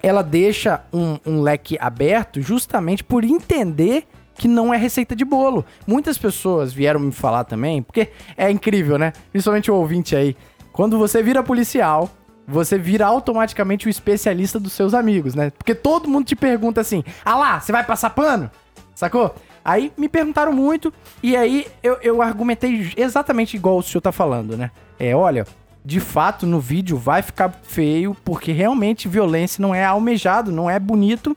ela 0.00 0.22
deixa 0.22 0.84
um, 0.92 1.18
um 1.26 1.42
leque 1.42 1.76
aberto 1.80 2.40
justamente 2.40 3.02
por 3.02 3.24
entender 3.24 4.06
que 4.36 4.46
não 4.46 4.72
é 4.72 4.76
receita 4.76 5.16
de 5.16 5.24
bolo. 5.24 5.64
Muitas 5.84 6.16
pessoas 6.16 6.72
vieram 6.72 7.00
me 7.00 7.10
falar 7.10 7.42
também, 7.42 7.82
porque 7.82 8.10
é 8.36 8.52
incrível, 8.52 8.96
né? 8.96 9.12
Principalmente 9.32 9.68
o 9.68 9.74
ouvinte 9.74 10.14
aí. 10.14 10.36
Quando 10.72 10.96
você 10.96 11.20
vira 11.24 11.42
policial, 11.42 12.08
você 12.46 12.78
vira 12.78 13.04
automaticamente 13.04 13.88
o 13.88 13.90
especialista 13.90 14.60
dos 14.60 14.72
seus 14.72 14.94
amigos, 14.94 15.34
né? 15.34 15.50
Porque 15.50 15.74
todo 15.74 16.08
mundo 16.08 16.24
te 16.24 16.36
pergunta 16.36 16.80
assim: 16.80 17.02
ah 17.24 17.36
lá, 17.36 17.60
você 17.60 17.72
vai 17.72 17.82
passar 17.82 18.10
pano? 18.10 18.48
Sacou? 18.94 19.34
Aí 19.64 19.92
me 19.96 20.08
perguntaram 20.08 20.52
muito, 20.52 20.92
e 21.20 21.36
aí 21.36 21.66
eu, 21.82 21.98
eu 22.00 22.22
argumentei 22.22 22.92
exatamente 22.96 23.56
igual 23.56 23.78
o 23.78 23.82
senhor 23.82 24.00
tá 24.00 24.12
falando, 24.12 24.56
né? 24.56 24.70
É, 25.04 25.14
olha, 25.16 25.46
de 25.84 25.98
fato 25.98 26.46
no 26.46 26.60
vídeo 26.60 26.96
vai 26.96 27.22
ficar 27.22 27.52
feio, 27.62 28.16
porque 28.24 28.52
realmente 28.52 29.08
violência 29.08 29.60
não 29.60 29.74
é 29.74 29.84
almejado, 29.84 30.52
não 30.52 30.70
é 30.70 30.78
bonito. 30.78 31.36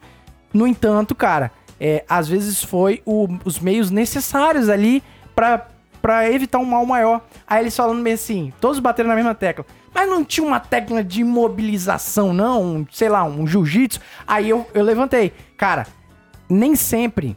No 0.54 0.68
entanto, 0.68 1.16
cara, 1.16 1.52
é, 1.80 2.06
às 2.08 2.28
vezes 2.28 2.64
foi 2.64 3.02
o- 3.06 3.28
os 3.44 3.60
meios 3.60 3.90
necessários 3.90 4.70
ali 4.70 5.02
pra, 5.36 5.66
pra 6.02 6.30
evitar 6.32 6.60
um 6.60 6.66
mal 6.66 6.86
maior. 6.86 7.22
Aí 7.48 7.64
eles 7.64 7.76
falando 7.76 8.02
meio 8.02 8.14
assim, 8.16 8.54
todos 8.62 8.80
bateram 8.80 9.10
na 9.10 9.16
mesma 9.16 9.34
tecla. 9.34 9.66
Mas 9.94 10.10
não 10.10 10.24
tinha 10.24 10.46
uma 10.46 10.60
técnica 10.60 11.04
de 11.04 11.22
imobilização, 11.22 12.34
não? 12.34 12.62
Um, 12.62 12.86
sei 12.92 13.10
lá, 13.10 13.24
um 13.24 13.48
jiu-jitsu? 13.48 14.00
Aí 14.28 14.50
eu, 14.50 14.68
eu 14.74 14.84
levantei. 14.84 15.32
Cara, 15.58 15.88
nem 16.50 16.76
sempre 16.76 17.36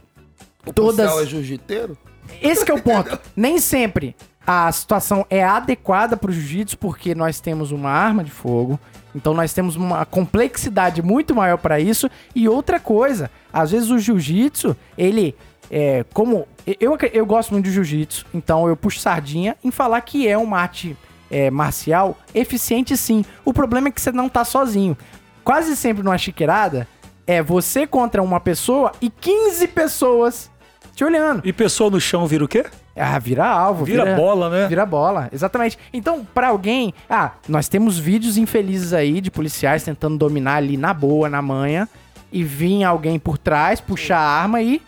O 0.65 0.73
Todas- 0.73 1.17
é 1.21 1.25
jiu-jiteiro? 1.25 1.97
esse 2.41 2.63
que 2.63 2.71
é 2.71 2.75
o 2.75 2.81
ponto. 2.81 3.17
Nem 3.35 3.57
sempre 3.59 4.15
a 4.51 4.71
situação 4.71 5.27
é 5.29 5.43
adequada 5.43 6.17
para 6.17 6.31
o 6.31 6.33
jiu-jitsu, 6.33 6.75
porque 6.79 7.13
nós 7.13 7.39
temos 7.39 7.71
uma 7.71 7.91
arma 7.91 8.23
de 8.23 8.31
fogo, 8.31 8.79
então 9.13 9.31
nós 9.31 9.53
temos 9.53 9.75
uma 9.75 10.03
complexidade 10.07 11.03
muito 11.03 11.35
maior 11.35 11.59
para 11.59 11.79
isso. 11.79 12.09
E 12.33 12.49
outra 12.49 12.79
coisa, 12.79 13.29
às 13.53 13.69
vezes 13.69 13.91
o 13.91 13.99
jiu-jitsu, 13.99 14.75
ele 14.97 15.35
é 15.69 16.03
como. 16.15 16.47
Eu, 16.79 16.97
eu 17.13 17.27
gosto 17.27 17.51
muito 17.51 17.65
de 17.65 17.71
jiu-jitsu, 17.73 18.25
então 18.33 18.67
eu 18.67 18.75
puxo 18.75 18.99
sardinha 18.99 19.55
em 19.63 19.69
falar 19.69 20.01
que 20.01 20.27
é 20.27 20.35
uma 20.35 20.57
arte 20.57 20.97
é, 21.29 21.51
marcial 21.51 22.17
eficiente 22.33 22.97
sim. 22.97 23.23
O 23.45 23.53
problema 23.53 23.89
é 23.89 23.91
que 23.91 24.01
você 24.01 24.11
não 24.11 24.27
tá 24.27 24.43
sozinho. 24.43 24.97
Quase 25.43 25.75
sempre 25.75 26.01
numa 26.01 26.17
chiqueirada 26.17 26.87
é 27.27 27.43
você 27.43 27.85
contra 27.85 28.23
uma 28.23 28.39
pessoa 28.39 28.93
e 28.99 29.11
15 29.11 29.67
pessoas 29.67 30.49
te 30.95 31.03
olhando. 31.03 31.43
E 31.45 31.53
pessoa 31.53 31.91
no 31.91 32.01
chão 32.01 32.25
vira 32.25 32.43
o 32.43 32.47
quê? 32.47 32.65
Ah, 32.99 33.17
vira 33.17 33.47
alvo. 33.47 33.85
Vira 33.85 34.15
bola, 34.15 34.49
né? 34.49 34.67
Vira 34.67 34.85
bola, 34.85 35.29
exatamente. 35.31 35.77
Então, 35.93 36.25
pra 36.33 36.49
alguém... 36.49 36.93
Ah, 37.09 37.31
nós 37.47 37.67
temos 37.67 37.97
vídeos 37.97 38.37
infelizes 38.37 38.93
aí 38.93 39.21
de 39.21 39.31
policiais 39.31 39.83
tentando 39.83 40.17
dominar 40.17 40.55
ali 40.55 40.75
na 40.77 40.93
boa, 40.93 41.29
na 41.29 41.41
manha, 41.41 41.87
e 42.31 42.43
vir 42.43 42.83
alguém 42.83 43.17
por 43.17 43.37
trás, 43.37 43.79
puxar 43.79 44.19
a 44.19 44.41
arma 44.41 44.61
e... 44.61 44.81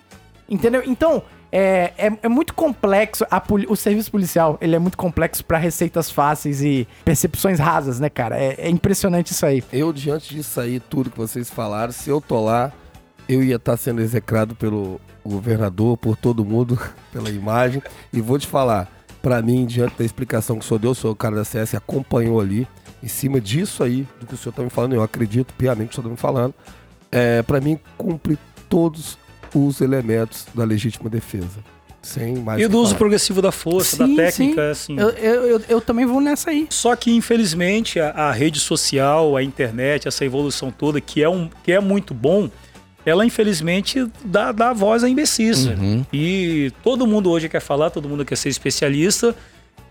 Entendeu? 0.49 0.83
Então, 0.85 1.23
é, 1.51 1.91
é, 1.97 2.11
é 2.23 2.27
muito 2.29 2.53
complexo. 2.53 3.25
a 3.31 3.39
poli- 3.39 3.67
o 3.69 3.75
serviço 3.75 4.11
policial, 4.11 4.57
ele 4.61 4.75
é 4.75 4.79
muito 4.79 4.97
complexo 4.97 5.43
pra 5.45 5.57
receitas 5.57 6.11
fáceis 6.11 6.61
e 6.61 6.87
percepções 7.05 7.59
rasas, 7.59 7.99
né, 7.99 8.09
cara? 8.09 8.37
É, 8.37 8.55
é 8.57 8.69
impressionante 8.69 9.31
isso 9.31 9.45
aí. 9.45 9.63
Eu, 9.71 9.93
diante 9.93 10.35
disso 10.35 10.59
aí, 10.59 10.79
tudo 10.79 11.09
que 11.09 11.17
vocês 11.17 11.49
falaram, 11.49 11.91
se 11.91 12.09
eu 12.09 12.19
tô 12.19 12.43
lá, 12.43 12.71
eu 13.27 13.43
ia 13.43 13.55
estar 13.55 13.77
sendo 13.77 14.01
execrado 14.01 14.55
pelo 14.55 14.99
governador, 15.25 15.97
por 15.97 16.15
todo 16.15 16.43
mundo, 16.43 16.79
pela 17.11 17.29
imagem. 17.29 17.81
E 18.11 18.21
vou 18.21 18.37
te 18.37 18.47
falar, 18.47 18.91
pra 19.21 19.41
mim, 19.41 19.65
diante 19.65 19.97
da 19.97 20.03
explicação 20.03 20.57
que 20.57 20.65
o 20.65 20.67
senhor 20.67 20.79
deu, 20.79 20.91
o 20.91 20.95
senhor, 20.95 21.13
o 21.13 21.15
cara 21.15 21.35
da 21.35 21.43
CS, 21.43 21.75
acompanhou 21.75 22.39
ali, 22.39 22.67
em 23.03 23.07
cima 23.07 23.41
disso 23.41 23.83
aí, 23.83 24.07
do 24.19 24.25
que 24.25 24.33
o 24.33 24.37
senhor 24.37 24.53
tá 24.53 24.63
me 24.63 24.69
falando, 24.69 24.93
eu 24.93 25.03
acredito 25.03 25.53
piamente 25.55 25.89
que 25.89 25.93
o 25.93 25.95
senhor 25.95 26.05
tá 26.05 26.11
me 26.11 26.17
falando, 26.17 26.53
é, 27.11 27.41
para 27.41 27.59
mim, 27.59 27.79
cumpre 27.97 28.37
todos 28.69 29.17
os 29.53 29.81
elementos 29.81 30.45
da 30.53 30.63
legítima 30.63 31.09
defesa. 31.09 31.59
Sem 32.01 32.37
mais 32.37 32.59
E 32.59 32.67
do 32.67 32.79
uso 32.79 32.95
progressivo 32.95 33.43
da 33.43 33.51
força, 33.51 33.97
Sim, 33.97 34.15
da 34.15 34.23
técnica, 34.23 34.71
assim. 34.71 34.99
Eu, 34.99 35.09
eu, 35.09 35.43
eu, 35.45 35.61
eu 35.69 35.81
também 35.81 36.05
vou 36.05 36.19
nessa 36.19 36.49
aí. 36.49 36.65
Só 36.69 36.95
que, 36.95 37.11
infelizmente, 37.11 37.99
a, 37.99 38.09
a 38.09 38.31
rede 38.31 38.59
social, 38.59 39.37
a 39.37 39.43
internet, 39.43 40.07
essa 40.07 40.25
evolução 40.25 40.71
toda, 40.71 40.99
que 40.99 41.21
é, 41.21 41.29
um, 41.29 41.47
que 41.63 41.71
é 41.71 41.79
muito 41.79 42.13
bom, 42.13 42.49
ela, 43.05 43.25
infelizmente, 43.25 44.07
dá, 44.23 44.51
dá 44.51 44.73
voz 44.73 45.03
à 45.03 45.09
imbecícia. 45.09 45.75
Uhum. 45.79 46.05
E 46.13 46.71
todo 46.83 47.07
mundo 47.07 47.29
hoje 47.31 47.49
quer 47.49 47.59
falar, 47.61 47.89
todo 47.89 48.07
mundo 48.07 48.23
quer 48.25 48.35
ser 48.37 48.49
especialista. 48.49 49.35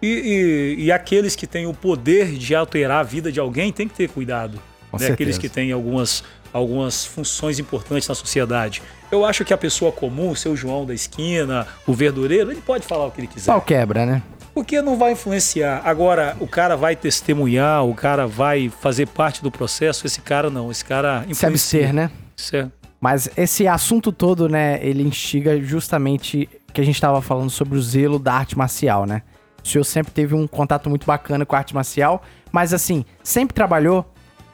E, 0.03 0.77
e- 0.79 0.85
e 0.85 0.93
aqueles 0.93 1.37
que 1.37 1.47
têm 1.47 1.67
o 1.67 1.75
poder 1.75 2.33
de 2.33 2.55
alterar 2.55 3.01
a 3.01 3.03
vida 3.03 3.31
de 3.31 3.39
alguém 3.39 3.71
têm 3.73 3.87
que 3.89 3.95
ter 3.95 4.09
cuidado. 4.09 4.59
Né? 4.99 5.09
Aqueles 5.09 5.37
que 5.39 5.49
têm 5.49 5.71
algumas, 5.73 6.25
algumas 6.53 7.05
funções 7.05 7.59
importantes 7.59 8.09
na 8.09 8.15
sociedade. 8.15 8.83
Eu 9.13 9.25
acho 9.25 9.45
que 9.45 9.53
a 9.53 9.59
pessoa 9.59 9.93
comum, 9.93 10.31
o 10.31 10.37
seu 10.37 10.57
João 10.57 10.87
da 10.87 10.95
esquina, 10.95 11.67
o 11.87 11.93
verdureiro, 11.93 12.51
ele 12.51 12.61
pode 12.61 12.87
falar 12.87 13.07
o 13.07 13.11
que 13.11 13.21
ele 13.21 13.27
quiser. 13.27 13.47
Pau 13.53 13.61
quebra, 13.61 14.07
né? 14.07 14.23
Porque 14.55 14.81
não 14.83 14.97
vai 14.97 15.13
influenciar. 15.13 15.81
Agora, 15.85 16.37
o 16.41 16.47
cara 16.47 16.77
vai 16.77 16.97
testemunhar, 16.97 17.85
o 17.85 17.95
cara 17.95 18.27
vai 18.27 18.69
fazer 18.81 19.07
parte 19.07 19.43
do 19.43 19.51
processo. 19.51 20.07
Esse 20.07 20.21
cara 20.21 20.51
não. 20.51 20.71
Esse 20.71 20.85
cara 20.85 21.25
Se 21.33 21.47
abster, 21.47 21.93
né? 21.93 22.11
Isso 22.37 22.57
é- 22.57 22.69
Mas 23.01 23.31
esse 23.37 23.67
assunto 23.67 24.13
todo, 24.13 24.49
né, 24.49 24.79
ele 24.83 25.03
instiga 25.03 25.61
justamente 25.61 26.49
que 26.73 26.81
a 26.81 26.85
gente 26.85 27.01
tava 27.01 27.23
falando 27.23 27.51
sobre 27.51 27.79
o 27.79 27.83
zelo 27.83 28.19
da 28.19 28.35
arte 28.35 28.57
marcial, 28.57 29.07
né? 29.07 29.23
O 29.65 29.67
senhor 29.67 29.85
sempre 29.85 30.13
teve 30.13 30.35
um 30.35 30.47
contato 30.47 30.89
muito 30.89 31.07
bacana 31.07 31.47
com 31.47 31.55
a 31.55 31.59
arte 31.59 31.75
marcial, 31.75 32.23
mas 32.53 32.75
assim, 32.75 33.05
sempre 33.23 33.55
trabalhou 33.55 34.05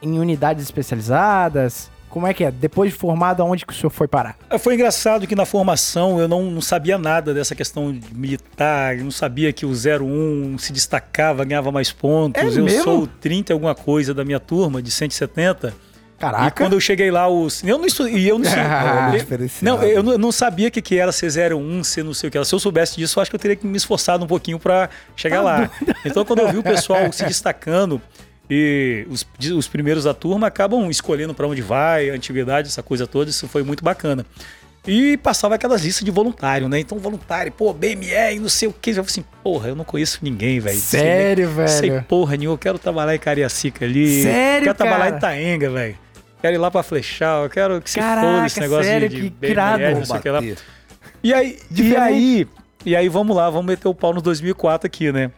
em 0.01 0.19
unidades 0.19 0.63
especializadas? 0.63 1.89
Como 2.09 2.25
é 2.25 2.33
que 2.33 2.43
é? 2.43 2.51
Depois 2.51 2.91
de 2.91 2.97
formado, 2.97 3.43
aonde 3.43 3.65
que 3.65 3.73
o 3.73 3.75
senhor 3.75 3.89
foi 3.89 4.07
parar? 4.07 4.37
Foi 4.59 4.73
engraçado 4.73 5.27
que 5.27 5.35
na 5.35 5.45
formação 5.45 6.19
eu 6.19 6.27
não, 6.27 6.43
não 6.49 6.61
sabia 6.61 6.97
nada 6.97 7.33
dessa 7.33 7.53
questão 7.53 7.91
de 7.91 8.15
militar, 8.15 8.95
não 8.97 9.11
sabia 9.11 9.51
que 9.51 9.65
o 9.65 9.71
01 9.71 10.57
se 10.57 10.71
destacava, 10.71 11.43
ganhava 11.43 11.71
mais 11.71 11.91
pontos. 11.91 12.41
É 12.41 12.45
eu 12.45 12.63
mesmo? 12.63 12.83
sou 12.83 13.03
o 13.03 13.07
30 13.07 13.51
e 13.51 13.53
alguma 13.53 13.75
coisa 13.75 14.13
da 14.13 14.23
minha 14.23 14.39
turma, 14.39 14.81
de 14.81 14.89
170. 14.89 15.73
E 16.17 16.19
Caraca. 16.19 16.63
quando 16.63 16.73
eu 16.73 16.79
cheguei 16.79 17.11
lá, 17.11 17.29
os. 17.29 17.63
Eu 17.63 17.77
não 17.77 17.85
estu... 17.85 18.07
e 18.07 18.27
eu 18.27 18.39
não 18.39 18.45
sei. 18.45 18.57
Ah. 18.67 19.11
Não, 19.61 19.83
eu 19.83 20.01
não, 20.01 20.31
sabia 20.31 20.67
o 20.67 20.71
que, 20.71 20.81
que 20.81 20.97
era 20.97 21.11
ser 21.11 21.53
01, 21.53 21.83
ser 21.83 22.03
não 22.03 22.13
sei 22.13 22.27
o 22.27 22.31
que 22.31 22.37
era. 22.37 22.43
Se 22.43 22.53
eu 22.53 22.59
soubesse 22.59 22.97
disso, 22.97 23.17
eu 23.17 23.21
acho 23.21 23.29
que 23.29 23.35
eu 23.35 23.39
teria 23.39 23.55
que 23.55 23.67
me 23.67 23.77
esforçar 23.77 24.21
um 24.21 24.27
pouquinho 24.27 24.59
pra 24.59 24.89
chegar 25.15 25.41
lá. 25.41 25.69
Então, 26.05 26.25
quando 26.25 26.39
eu 26.39 26.51
vi 26.51 26.57
o 26.57 26.63
pessoal 26.63 27.11
se 27.11 27.23
destacando 27.25 28.01
e 28.49 29.05
os, 29.09 29.25
os 29.55 29.67
primeiros 29.67 30.05
da 30.05 30.13
turma 30.13 30.47
acabam 30.47 30.89
escolhendo 30.89 31.33
pra 31.33 31.47
onde 31.47 31.61
vai, 31.61 32.09
a 32.09 32.13
antiguidade, 32.13 32.67
essa 32.67 32.81
coisa 32.81 33.05
toda, 33.05 33.29
isso 33.29 33.47
foi 33.47 33.61
muito 33.61 33.83
bacana. 33.83 34.25
E 34.87 35.17
passava 35.17 35.55
aquelas 35.55 35.83
listas 35.83 36.05
de 36.05 36.11
voluntário, 36.11 36.69
né? 36.69 36.79
Então, 36.79 36.97
voluntário, 36.97 37.51
pô, 37.51 37.73
BME 37.73 38.35
e 38.35 38.39
não 38.39 38.47
sei 38.47 38.69
o 38.69 38.73
que. 38.73 38.91
Eu 38.91 38.95
falei 38.95 39.09
assim, 39.09 39.25
porra, 39.43 39.67
eu 39.69 39.75
não 39.75 39.83
conheço 39.83 40.19
ninguém, 40.21 40.59
velho. 40.59 40.77
Sério, 40.77 41.51
Sei 41.67 41.89
velho? 41.89 42.05
porra 42.07 42.37
nenhuma, 42.37 42.53
eu 42.53 42.57
quero 42.57 42.79
trabalhar 42.79 43.13
em 43.13 43.19
Cariacica 43.19 43.83
ali. 43.83 44.23
Sério, 44.23 44.67
Quero 44.67 44.77
trabalhar 44.77 45.11
cara? 45.11 45.15
em 45.15 45.17
Itaenga, 45.17 45.69
velho. 45.69 46.06
Quero 46.41 46.55
ir 46.55 46.57
lá 46.59 46.69
pra 46.69 46.83
flechar, 46.83 47.43
eu 47.43 47.49
quero 47.49 47.81
que 47.81 47.89
se 47.89 47.99
foda 47.99 48.45
esse 48.45 48.59
negócio 48.59 48.83
sério, 48.85 49.09
de, 49.09 49.21
de 49.21 49.29
que 49.31 49.45
irado. 49.47 49.77
BMS, 49.79 49.99
não 49.99 50.05
sei 50.05 50.15
o 50.17 50.21
que 50.21 50.29
lá. 50.29 50.41
E 51.23 51.33
aí, 51.33 51.59
e 51.75 51.95
aí, 51.95 52.47
e 52.85 52.95
aí, 52.95 53.09
vamos 53.09 53.35
lá, 53.35 53.49
vamos 53.49 53.65
meter 53.65 53.87
o 53.87 53.93
pau 53.95 54.13
no 54.13 54.21
2004 54.21 54.85
aqui, 54.85 55.11
né? 55.11 55.31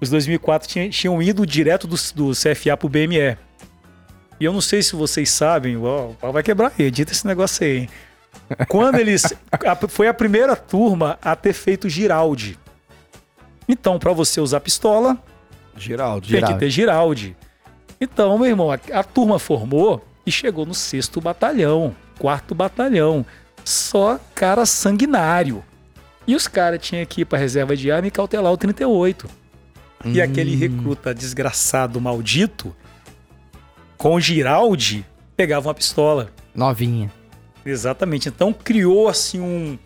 Os 0.00 0.10
2004 0.10 0.68
tinha- 0.68 0.88
tinham 0.90 1.22
ido 1.22 1.46
direto 1.46 1.86
do, 1.86 1.96
do 2.14 2.32
CFA 2.32 2.76
pro 2.76 2.88
BME. 2.88 3.36
E 4.38 4.44
eu 4.44 4.52
não 4.52 4.60
sei 4.60 4.82
se 4.82 4.94
vocês 4.94 5.30
sabem, 5.30 5.76
ó, 5.78 6.08
o 6.10 6.14
pau 6.14 6.32
vai 6.32 6.42
quebrar 6.42 6.72
aí, 6.78 6.86
edita 6.86 7.12
esse 7.12 7.26
negócio 7.26 7.64
aí, 7.64 7.78
hein? 7.78 7.88
Quando 8.68 8.98
eles. 8.98 9.24
a- 9.50 9.88
foi 9.88 10.06
a 10.08 10.12
primeira 10.14 10.54
turma 10.54 11.18
a 11.22 11.34
ter 11.34 11.52
feito 11.54 11.88
Giraldi. 11.88 12.58
Então, 13.68 13.98
pra 13.98 14.12
você 14.12 14.40
usar 14.40 14.60
pistola, 14.60 15.16
Geraldo. 15.76 16.22
tem 16.26 16.30
que 16.30 16.36
Giraldi. 16.36 16.58
ter 16.58 16.70
Giraldi. 16.70 17.36
Então, 18.00 18.36
meu 18.36 18.48
irmão, 18.48 18.70
a, 18.70 18.78
a 18.92 19.04
turma 19.04 19.38
formou 19.38 20.04
e 20.26 20.30
chegou 20.30 20.64
no 20.64 20.74
sexto 20.74 21.20
batalhão, 21.20 21.94
quarto 22.18 22.54
batalhão. 22.54 23.24
Só 23.64 24.18
cara 24.34 24.66
sanguinário. 24.66 25.62
E 26.26 26.34
os 26.34 26.46
caras 26.46 26.80
tinham 26.80 27.04
que 27.06 27.22
ir 27.22 27.24
pra 27.24 27.38
reserva 27.38 27.76
de 27.76 27.90
arma 27.90 28.08
e 28.08 28.10
cautelar 28.10 28.52
o 28.52 28.56
38. 28.56 29.28
E 30.04 30.20
aquele 30.20 30.56
recruta 30.56 31.14
desgraçado, 31.14 32.00
maldito, 32.00 32.74
com 33.96 34.18
Giraldi, 34.18 35.06
pegava 35.36 35.68
uma 35.68 35.74
pistola. 35.74 36.32
Novinha. 36.54 37.10
Exatamente. 37.64 38.28
Então 38.28 38.52
criou 38.52 39.08
assim 39.08 39.40
um. 39.40 39.78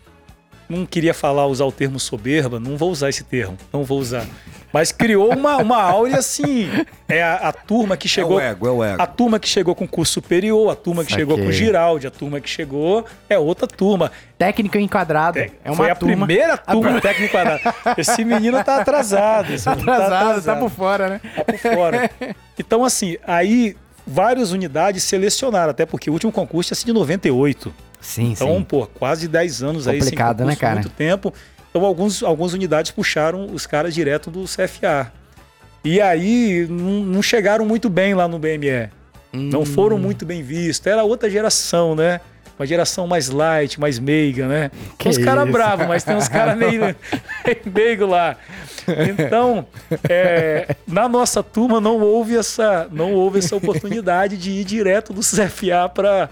Não 0.67 0.85
queria 0.85 1.13
falar, 1.13 1.45
usar 1.45 1.65
o 1.65 1.71
termo 1.71 1.99
soberba, 1.99 2.59
não 2.59 2.75
vou 2.75 2.91
usar 2.91 3.09
esse 3.09 3.23
termo, 3.23 3.57
não 3.71 3.83
vou 3.83 3.99
usar. 3.99 4.27
Mas 4.73 4.91
criou 4.91 5.33
uma, 5.33 5.57
uma 5.57 5.81
áurea 5.81 6.17
assim. 6.17 6.69
É 7.07 7.23
a, 7.23 7.35
a 7.35 7.53
turma 7.53 7.95
que 7.95 8.07
chegou. 8.07 8.39
É 8.39 8.47
o 8.47 8.51
ego, 8.51 8.67
é 8.67 8.71
o 8.71 8.83
ego. 8.83 9.01
A 9.01 9.07
turma 9.07 9.39
que 9.39 9.47
chegou 9.47 9.73
com 9.73 9.87
curso 9.87 10.13
superior, 10.13 10.69
a 10.71 10.75
turma 10.75 11.03
que 11.05 11.11
Saquei. 11.11 11.25
chegou 11.25 11.37
com 11.43 11.51
Giraldi, 11.51 12.05
a 12.07 12.11
turma 12.11 12.41
que 12.41 12.49
chegou 12.49 13.05
é 13.29 13.39
outra 13.39 13.65
turma. 13.65 14.11
Técnico 14.37 14.77
enquadrado. 14.77 15.39
É, 15.39 15.49
uma 15.65 15.75
Foi 15.75 15.89
a 15.89 15.95
turma. 15.95 16.25
primeira 16.27 16.57
turma 16.57 16.99
técnica 17.01 17.31
quadrada. 17.31 17.75
Esse 17.97 18.25
menino 18.25 18.61
tá 18.63 18.81
atrasado. 18.81 19.53
Esse 19.53 19.69
menino 19.69 19.91
Atrasado, 19.91 20.41
tá 20.43 20.55
por 20.57 20.69
fora, 20.69 21.09
né? 21.09 21.21
tá 21.35 21.43
por 21.45 21.57
fora. 21.57 22.11
Então, 22.59 22.83
assim, 22.83 23.17
aí 23.25 23.75
várias 24.05 24.51
unidades 24.51 25.03
selecionaram, 25.03 25.71
até 25.71 25.85
porque 25.85 26.09
o 26.09 26.13
último 26.13 26.31
concurso 26.31 26.73
é 26.73 26.75
assim 26.75 26.85
de 26.87 26.93
98. 26.93 27.73
Sim, 27.99 28.31
Então, 28.33 28.47
sim. 28.57 28.63
pô, 28.63 28.85
quase 28.85 29.27
10 29.27 29.63
anos 29.63 29.87
aí 29.87 29.95
sem 30.01 30.09
Complicado, 30.11 30.45
né, 30.45 30.55
cara? 30.55 30.75
muito 30.75 30.89
tempo. 30.89 31.33
Então, 31.69 31.83
alguns, 31.85 32.23
algumas 32.23 32.53
unidades 32.53 32.91
puxaram 32.91 33.47
os 33.53 33.65
caras 33.65 33.93
direto 33.93 34.31
do 34.31 34.43
CFA. 34.45 35.11
E 35.83 36.01
aí, 36.01 36.65
não, 36.69 37.03
não 37.03 37.21
chegaram 37.21 37.65
muito 37.65 37.89
bem 37.89 38.13
lá 38.13 38.27
no 38.27 38.39
BME. 38.39 38.89
Não 39.31 39.61
Hum. 39.61 39.65
foram 39.65 39.97
muito 39.97 40.25
bem 40.25 40.41
vistos. 40.41 40.85
Era 40.87 41.03
outra 41.03 41.29
geração, 41.29 41.95
né? 41.95 42.19
Uma 42.57 42.65
geração 42.65 43.05
mais 43.05 43.29
light, 43.29 43.79
mais 43.79 43.99
meiga, 43.99 44.47
né? 44.47 44.71
Que 44.97 45.03
Tem 45.03 45.11
uns 45.11 45.17
caras 45.19 45.47
bravos, 45.51 45.85
mas 45.87 46.03
tem 46.03 46.15
uns 46.15 46.27
caras 46.27 46.57
meio, 46.57 46.81
meio 46.81 46.95
meigo 47.71 48.05
lá. 48.07 48.35
Então, 49.09 49.67
é, 50.09 50.75
na 50.87 51.07
nossa 51.07 51.43
turma 51.43 51.79
não 51.79 51.99
houve 52.01 52.35
essa, 52.35 52.87
não 52.91 53.13
houve 53.13 53.39
essa 53.39 53.55
oportunidade 53.55 54.37
de 54.37 54.49
ir 54.49 54.63
direto 54.63 55.13
do 55.13 55.21
CFA 55.21 55.87
para 55.93 56.29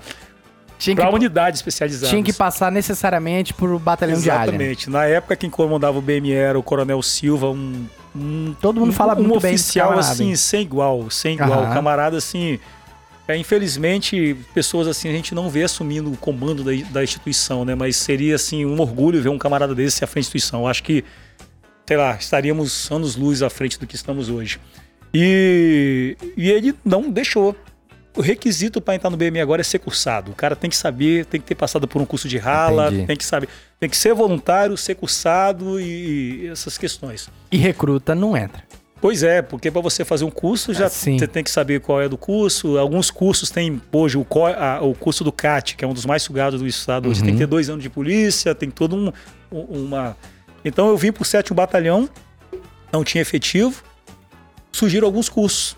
Tinha 0.78 0.95
para 0.95 1.09
que, 1.09 1.15
unidades 1.15 1.59
especializadas. 1.59 2.09
tinha 2.09 2.23
que 2.23 2.34
passar 2.34 2.71
necessariamente 2.71 3.53
por 3.53 3.78
batalhão 3.80 4.19
de 4.19 4.30
área. 4.30 4.49
Exatamente. 4.49 4.89
Na 4.89 5.05
época 5.05 5.36
quem 5.36 5.49
comandava 5.49 5.97
o 5.97 6.01
BME 6.01 6.34
era 6.34 6.59
o 6.59 6.63
Coronel 6.63 7.01
Silva, 7.01 7.49
um, 7.49 7.86
um 8.15 8.55
Todo 8.59 8.80
mundo 8.80 8.93
fala 8.93 9.13
um 9.13 9.23
muito 9.23 9.39
bem 9.39 9.51
desse 9.53 9.63
oficial 9.65 9.89
camarada, 9.89 10.11
assim 10.11 10.30
hein? 10.30 10.36
sem 10.36 10.61
igual, 10.61 11.09
sem 11.09 11.36
igual, 11.36 11.63
Aham. 11.63 11.73
camarada 11.73 12.17
assim. 12.17 12.59
É, 13.28 13.36
infelizmente, 13.36 14.38
pessoas 14.53 14.88
assim 14.88 15.09
a 15.09 15.11
gente 15.11 15.34
não 15.34 15.49
vê 15.49 15.63
assumindo 15.63 16.11
o 16.11 16.17
comando 16.17 16.63
da, 16.63 16.71
da 16.91 17.03
instituição, 17.03 17.65
né? 17.65 17.73
Mas 17.73 17.95
seria 17.95 18.36
assim 18.36 18.65
um 18.65 18.80
orgulho 18.80 19.21
ver 19.21 19.30
um 19.30 19.38
camarada 19.38 19.73
desse 19.73 20.03
à 20.03 20.07
frente 20.07 20.26
da 20.26 20.28
instituição. 20.28 20.61
Eu 20.61 20.67
acho 20.67 20.84
que, 20.84 21.03
sei 21.88 21.97
lá, 21.97 22.15
estaríamos 22.15 22.91
anos 22.91 23.15
luz 23.15 23.41
à 23.41 23.49
frente 23.49 23.80
do 23.80 23.88
que 23.88 23.95
estamos 23.95 24.30
hoje. 24.30 24.59
E, 25.11 26.15
e 26.38 26.51
ele 26.51 26.76
não 26.84 27.09
deixou. 27.09 27.55
O 28.16 28.22
requisito 28.22 28.80
para 28.80 28.95
entrar 28.95 29.09
no 29.09 29.18
BME 29.18 29.41
agora 29.41 29.59
é 29.61 29.63
ser 29.63 29.80
cursado. 29.80 30.32
O 30.32 30.36
cara 30.36 30.55
tem 30.55 30.70
que 30.70 30.78
saber, 30.78 31.26
tem 31.26 31.39
que 31.41 31.45
ter 31.47 31.55
passado 31.55 31.86
por 31.88 32.01
um 32.01 32.05
curso 32.05 32.30
de 32.30 32.38
rala, 32.38 32.88
Entendi. 32.88 33.07
tem 33.07 33.18
que 33.18 33.26
saber, 33.26 33.49
tem 33.80 33.89
que 33.89 33.97
ser 33.97 34.13
voluntário, 34.13 34.78
ser 34.78 34.95
cursado 34.95 35.80
e, 35.82 36.43
e 36.43 36.47
essas 36.47 36.78
questões. 36.78 37.30
E 37.51 37.57
recruta 37.57 38.16
não 38.16 38.38
entra. 38.38 38.63
Pois 39.01 39.22
é, 39.22 39.41
porque 39.41 39.70
para 39.70 39.82
você 39.82 40.05
fazer 40.05 40.24
um 40.24 40.32
curso 40.32 40.74
já 40.74 40.86
Ah, 40.86 40.89
sim. 40.89 41.20
você 41.20 41.28
tem 41.28 41.43
que 41.43 41.51
saber 41.51 41.82
qual 41.82 42.01
é 42.01 42.07
do 42.07 42.18
curso. 42.18 42.78
Alguns 42.78 43.11
cursos 43.11 43.51
têm 43.51 43.82
hoje 43.91 44.18
o, 44.18 44.26
a- 44.57 44.80
o 44.82 44.95
curso 44.95 45.22
do 45.24 45.32
CAT, 45.32 45.76
que 45.76 45.84
é 45.84 45.88
um 45.88 45.93
dos 45.93 46.05
mais 46.05 46.24
sugados 46.24 46.61
do 46.61 46.66
estado. 46.68 47.09
Você 47.13 47.20
tem 47.22 47.32
Uhum. 47.32 47.36
que 47.36 47.39
ter 47.43 47.47
dois 47.47 47.70
anos 47.70 47.84
de 47.84 47.89
polícia, 47.89 48.55
tem 48.55 48.72
todo 48.72 48.95
um, 48.95 49.11
um- 49.51 49.86
uma. 49.86 50.16
Então 50.63 50.88
eu 50.88 50.97
vim 50.97 51.11
pro 51.11 51.26
sétimo 51.26 51.55
batalhão, 51.55 52.09
não 52.91 53.03
tinha 53.03 53.22
efetivo, 53.22 53.84
surgiram 54.72 55.05
alguns 55.05 55.28
cursos. 55.28 55.76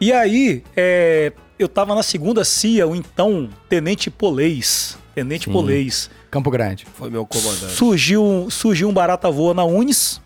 E 0.00 0.12
aí 0.12 0.62
é, 0.76 1.32
eu 1.58 1.68
tava 1.68 1.94
na 1.94 2.02
segunda 2.02 2.44
CIA, 2.44 2.86
o 2.86 2.94
então 2.94 3.48
tenente 3.68 4.10
polês, 4.10 4.98
tenente 5.14 5.46
Sim. 5.46 5.52
polês. 5.52 6.10
Campo 6.30 6.50
Grande. 6.50 6.86
Foi 6.94 7.08
meu 7.08 7.24
comandante. 7.26 7.72
Surgiu, 7.72 8.48
surgiu 8.50 8.88
um 8.88 8.92
barata 8.92 9.30
voa 9.30 9.54
na 9.54 9.64
Unis, 9.64 10.20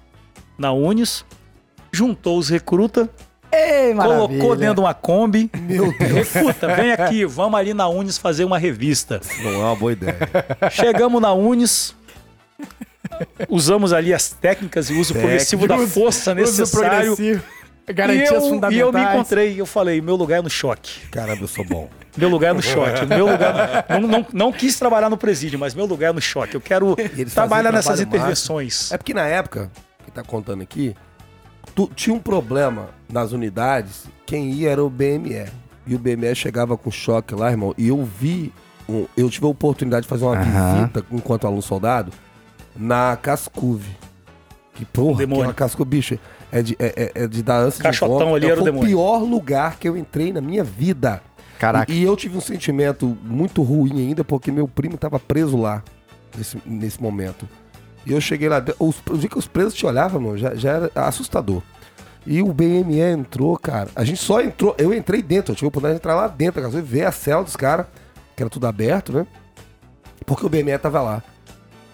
na 0.59 0.73
Unis, 0.73 1.25
juntou 1.93 2.39
os 2.39 2.49
recruta, 2.49 3.09
Ei, 3.53 3.95
colocou 3.95 4.55
dentro 4.55 4.77
de 4.77 4.81
uma 4.81 4.95
Kombi. 4.95 5.51
Meu 5.63 5.93
Deus, 5.99 6.33
Recruta, 6.33 6.73
vem 6.75 6.93
aqui, 6.93 7.25
vamos 7.25 7.59
ali 7.59 7.75
na 7.75 7.89
Unis 7.89 8.17
fazer 8.17 8.45
uma 8.45 8.59
revista. 8.59 9.21
não 9.43 9.51
é 9.51 9.57
uma 9.57 9.77
boa 9.77 9.93
ideia. 9.93 10.17
Chegamos 10.71 11.21
na 11.21 11.33
Unis, 11.33 11.95
usamos 13.49 13.93
ali 13.93 14.15
as 14.15 14.31
técnicas 14.31 14.89
e 14.89 14.95
uso 14.95 15.15
progressivo 15.15 15.67
da 15.67 15.79
força 15.79 16.33
necessário. 16.33 17.17
E 17.19 17.41
Garantias 17.89 18.31
eu, 18.31 18.41
fundamentais. 18.41 18.75
e 18.77 18.79
eu 18.79 18.93
me 18.93 19.01
encontrei, 19.03 19.61
eu 19.61 19.67
falei, 19.67 20.01
meu 20.01 20.17
lugar 20.17 20.39
é 20.39 20.43
no 20.43 20.51
choque. 20.51 21.07
Caramba, 21.09 21.43
eu 21.43 21.49
sou 21.49 21.65
bom. 21.65 21.89
Meu 22.17 22.29
lugar 22.29 22.51
é 22.51 22.53
no 22.53 22.61
choque. 22.61 23.07
Meu 23.07 23.25
lugar. 23.31 23.87
Não, 23.89 24.01
não, 24.01 24.27
não 24.33 24.53
quis 24.53 24.77
trabalhar 24.77 25.09
no 25.09 25.17
presídio, 25.17 25.57
mas 25.61 25.77
meu 25.77 25.87
lugar 25.87 26.11
é 26.11 26.13
no 26.13 26.21
choque. 26.21 26.57
Eu 26.57 26.61
quero 26.61 26.97
trabalhar 27.33 27.71
nessas 27.71 27.99
trabalho 28.01 28.09
intervenções. 28.09 28.91
É 28.91 28.99
porque 28.99 29.15
na 29.15 29.27
época, 29.27 29.71
que 30.05 30.11
tá 30.11 30.21
contando 30.25 30.61
aqui, 30.61 30.93
tu- 31.73 31.89
tinha 31.95 32.13
um 32.13 32.19
problema 32.19 32.89
nas 33.09 33.31
unidades, 33.31 34.07
quem 34.27 34.51
ia 34.51 34.71
era 34.71 34.83
o 34.85 34.91
BME. 34.91 35.47
E 35.87 35.95
o 35.95 36.01
BME 36.01 36.35
chegava 36.35 36.77
com 36.77 36.91
choque 36.91 37.33
lá, 37.33 37.49
irmão, 37.49 37.73
e 37.79 37.87
eu 37.89 38.05
vi, 38.05 38.53
um- 38.89 39.07
eu 39.17 39.31
tive 39.31 39.47
a 39.47 39.49
oportunidade 39.49 40.03
de 40.03 40.09
fazer 40.09 40.25
uma 40.25 40.37
Aham. 40.37 40.75
visita 40.81 41.07
enquanto 41.13 41.47
aluno 41.47 41.63
soldado 41.63 42.13
na 42.77 43.17
Cascuve. 43.23 43.97
Que 44.75 44.85
porra, 44.85 45.19
Demônio. 45.19 45.43
aquela 45.45 45.55
Cascuve, 45.55 45.89
bicho, 45.89 46.19
é 46.53 46.63
de, 46.63 46.77
é, 46.79 47.13
é- 47.15 47.23
é 47.25 47.27
de 47.29 47.43
dar 47.43 47.59
ânsia 47.59 47.91
de 47.91 47.99
vômito. 47.99 48.35
ali 48.37 48.47
É, 48.47 48.51
era 48.51 48.61
o 48.61 48.63
foi 48.65 48.73
demônio. 48.73 48.89
pior 48.89 49.19
lugar 49.23 49.77
que 49.79 49.89
eu 49.89 49.97
entrei 49.97 50.33
na 50.33 50.41
minha 50.41 50.65
vida. 50.65 51.23
Caraca. 51.59 51.93
E, 51.93 52.01
e 52.01 52.03
eu 52.05 52.17
tive 52.17 52.37
um 52.37 52.41
sentimento 52.41 53.17
muito 53.23 53.63
ruim 53.63 53.99
ainda, 54.09 54.25
porque 54.25 54.51
meu 54.51 54.67
primo 54.67 54.97
tava 54.97 55.19
preso 55.19 55.57
lá, 55.57 55.83
nesse, 56.37 56.59
nesse 56.65 57.03
momento. 57.03 57.49
E 58.07 58.13
eu 58.13 58.21
cheguei 58.21 58.49
lá, 58.49 58.65
os, 58.79 58.97
o 59.11 59.19
dia 59.19 59.29
que 59.29 59.39
os 59.39 59.47
presos 59.47 59.75
te 59.75 59.85
olhavam, 59.85 60.21
mano, 60.21 60.39
já, 60.39 60.55
já 60.55 60.71
era 60.73 60.91
assustador. 60.95 61.63
E 62.27 62.43
o 62.43 62.53
BME 62.53 63.01
entrou, 63.01 63.57
cara. 63.59 63.89
A 63.95 64.05
gente 64.05 64.19
só 64.21 64.41
entrou, 64.41 64.75
eu 64.79 64.93
entrei 64.95 65.23
dentro, 65.23 65.53
eu 65.53 65.57
tive 65.57 65.67
a 65.67 65.69
oportunidade 65.69 65.95
de 65.99 66.01
entrar 66.03 66.15
lá 66.15 66.29
dentro, 66.29 66.63
cara, 66.63 66.83
ver 66.83 67.05
a 67.05 67.13
cela 67.13 67.43
dos 67.45 67.57
caras, 67.57 67.87
que 68.37 68.43
era 68.43 68.51
tudo 68.51 68.67
aberto, 68.67 69.13
né? 69.13 69.27
Porque 70.27 70.45
o 70.45 70.49
BME 70.49 70.77
tava 70.79 71.01
lá. 71.03 71.23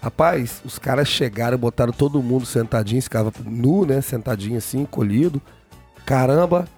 Rapaz, 0.06 0.62
os 0.64 0.78
caras 0.78 1.08
chegaram, 1.08 1.58
botaram 1.58 1.92
todo 1.92 2.22
mundo 2.22 2.46
sentadinho, 2.46 3.02
ficava 3.02 3.32
nu, 3.44 3.84
né? 3.84 4.00
Sentadinho 4.00 4.56
assim, 4.56 4.82
encolhido. 4.82 5.42
Caramba, 6.04 6.68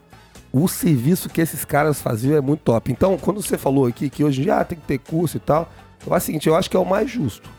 o 0.51 0.67
serviço 0.67 1.29
que 1.29 1.43
esses 1.43 1.63
caras 1.63 2.01
faziam 2.01 2.39
é 2.39 2.41
muito 2.41 2.61
top. 2.61 2.91
Então, 2.91 3.19
quando 3.19 3.43
você 3.43 3.59
falou 3.59 3.85
aqui 3.85 4.09
que 4.09 4.25
hoje 4.25 4.41
em 4.41 4.45
dia 4.45 4.57
ah, 4.57 4.65
tem 4.65 4.79
que 4.79 4.87
ter 4.87 4.97
curso 4.97 5.37
e 5.37 5.41
tal, 5.41 5.71
eu 6.07 6.15
acho 6.15 6.25
o 6.25 6.27
seguinte, 6.27 6.49
eu 6.49 6.57
acho 6.57 6.71
que 6.71 6.77
é 6.79 6.81
o 6.81 6.87
mais 6.87 7.11
justo. 7.11 7.51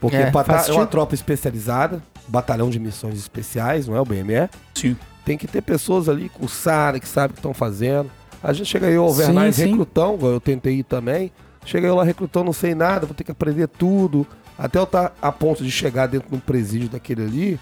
Porque 0.00 0.16
É, 0.16 0.32
é 0.32 0.72
uma 0.72 0.86
tropa 0.88 1.14
especializada, 1.14 2.02
batalhão 2.26 2.68
de 2.68 2.80
missões 2.80 3.16
especiais, 3.16 3.86
não 3.86 3.94
é 3.94 4.00
o 4.00 4.04
BME? 4.04 4.50
Sim. 4.74 4.96
Tem 5.24 5.38
que 5.38 5.46
ter 5.46 5.62
pessoas 5.62 6.08
ali 6.08 6.28
cursadas, 6.28 7.00
que 7.00 7.06
sabem 7.06 7.30
o 7.30 7.34
que 7.34 7.38
estão 7.38 7.54
fazendo. 7.54 8.10
A 8.42 8.52
gente 8.52 8.66
chega 8.66 8.88
aí, 8.88 8.98
o 8.98 9.02
Alvernais 9.04 9.54
Sim, 9.54 9.62
sim. 9.62 9.68
recrutão, 9.68 10.18
eu 10.22 10.40
tentei 10.40 10.80
ir 10.80 10.82
também. 10.82 11.30
Chega 11.64 11.86
eu 11.86 11.94
lá 11.94 12.02
recrutão, 12.02 12.42
não 12.42 12.52
sei 12.52 12.74
nada, 12.74 13.06
vou 13.06 13.14
ter 13.14 13.22
que 13.22 13.30
aprender 13.30 13.68
tudo. 13.68 14.26
Até 14.58 14.78
eu 14.78 14.84
estar 14.84 15.12
a 15.20 15.32
ponto 15.32 15.62
de 15.64 15.70
chegar 15.70 16.06
dentro 16.06 16.28
de 16.30 16.36
um 16.36 16.40
presídio 16.40 16.88
daquele 16.88 17.22
ali, 17.24 17.60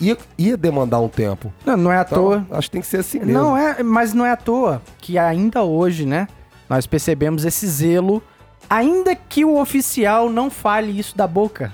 ia, 0.00 0.16
ia 0.36 0.56
demandar 0.56 1.00
um 1.00 1.08
tempo. 1.08 1.52
Não, 1.64 1.76
não 1.76 1.92
é 1.92 1.98
à 1.98 2.02
Então, 2.02 2.18
toa. 2.22 2.46
acho 2.50 2.68
que 2.68 2.72
tem 2.72 2.80
que 2.80 2.86
ser 2.86 2.98
assim 2.98 3.18
mesmo. 3.20 3.32
Não 3.32 3.56
é, 3.56 3.82
mas 3.82 4.12
não 4.12 4.26
é 4.26 4.32
à 4.32 4.36
toa 4.36 4.82
que 4.98 5.18
ainda 5.18 5.62
hoje, 5.62 6.04
né, 6.04 6.28
nós 6.68 6.86
percebemos 6.86 7.44
esse 7.44 7.66
zelo, 7.66 8.22
ainda 8.68 9.14
que 9.14 9.44
o 9.44 9.58
oficial 9.58 10.28
não 10.28 10.50
fale 10.50 10.98
isso 10.98 11.16
da 11.16 11.26
boca. 11.26 11.72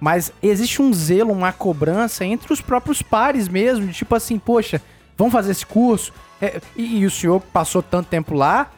Mas 0.00 0.32
existe 0.42 0.80
um 0.80 0.92
zelo, 0.92 1.30
uma 1.32 1.52
cobrança 1.52 2.24
entre 2.24 2.52
os 2.52 2.60
próprios 2.60 3.02
pares 3.02 3.48
mesmo, 3.48 3.86
de 3.86 3.92
tipo 3.92 4.14
assim, 4.14 4.38
poxa, 4.38 4.80
vamos 5.16 5.32
fazer 5.32 5.50
esse 5.52 5.66
curso. 5.66 6.12
É, 6.40 6.58
e, 6.74 7.00
e 7.00 7.06
o 7.06 7.10
senhor 7.10 7.38
passou 7.52 7.82
tanto 7.82 8.08
tempo 8.08 8.34
lá, 8.34 8.70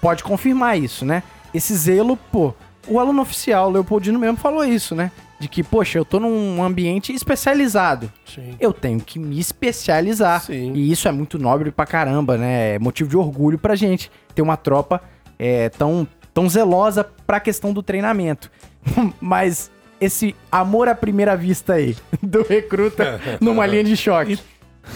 pode 0.00 0.22
confirmar 0.22 0.78
isso, 0.78 1.04
né? 1.04 1.22
Esse 1.52 1.74
zelo, 1.74 2.16
pô, 2.16 2.54
o 2.86 2.98
aluno 2.98 3.22
oficial, 3.22 3.68
o 3.68 3.72
Leopoldino 3.72 4.18
mesmo 4.18 4.36
falou 4.36 4.64
isso, 4.64 4.94
né? 4.94 5.10
De 5.38 5.48
que, 5.48 5.62
poxa, 5.62 5.98
eu 5.98 6.04
tô 6.04 6.20
num 6.20 6.62
ambiente 6.62 7.12
especializado 7.12 8.12
Sim. 8.24 8.54
eu 8.60 8.72
tenho 8.72 9.00
que 9.00 9.18
me 9.18 9.38
especializar. 9.38 10.42
Sim. 10.42 10.72
E 10.74 10.90
isso 10.90 11.08
é 11.08 11.12
muito 11.12 11.38
nobre 11.38 11.70
pra 11.70 11.84
caramba, 11.84 12.38
né? 12.38 12.74
É 12.74 12.78
motivo 12.78 13.10
de 13.10 13.16
orgulho 13.16 13.58
pra 13.58 13.74
gente 13.74 14.10
ter 14.34 14.42
uma 14.42 14.56
tropa 14.56 15.02
é, 15.38 15.68
tão, 15.68 16.06
tão 16.32 16.48
zelosa 16.48 17.04
pra 17.26 17.40
questão 17.40 17.72
do 17.72 17.82
treinamento. 17.82 18.50
Mas 19.20 19.70
esse 20.00 20.34
amor 20.50 20.88
à 20.88 20.94
primeira 20.94 21.36
vista 21.36 21.74
aí, 21.74 21.96
do 22.22 22.42
recruta 22.42 23.20
numa 23.40 23.66
linha 23.66 23.84
de 23.84 23.96
choque. 23.96 24.38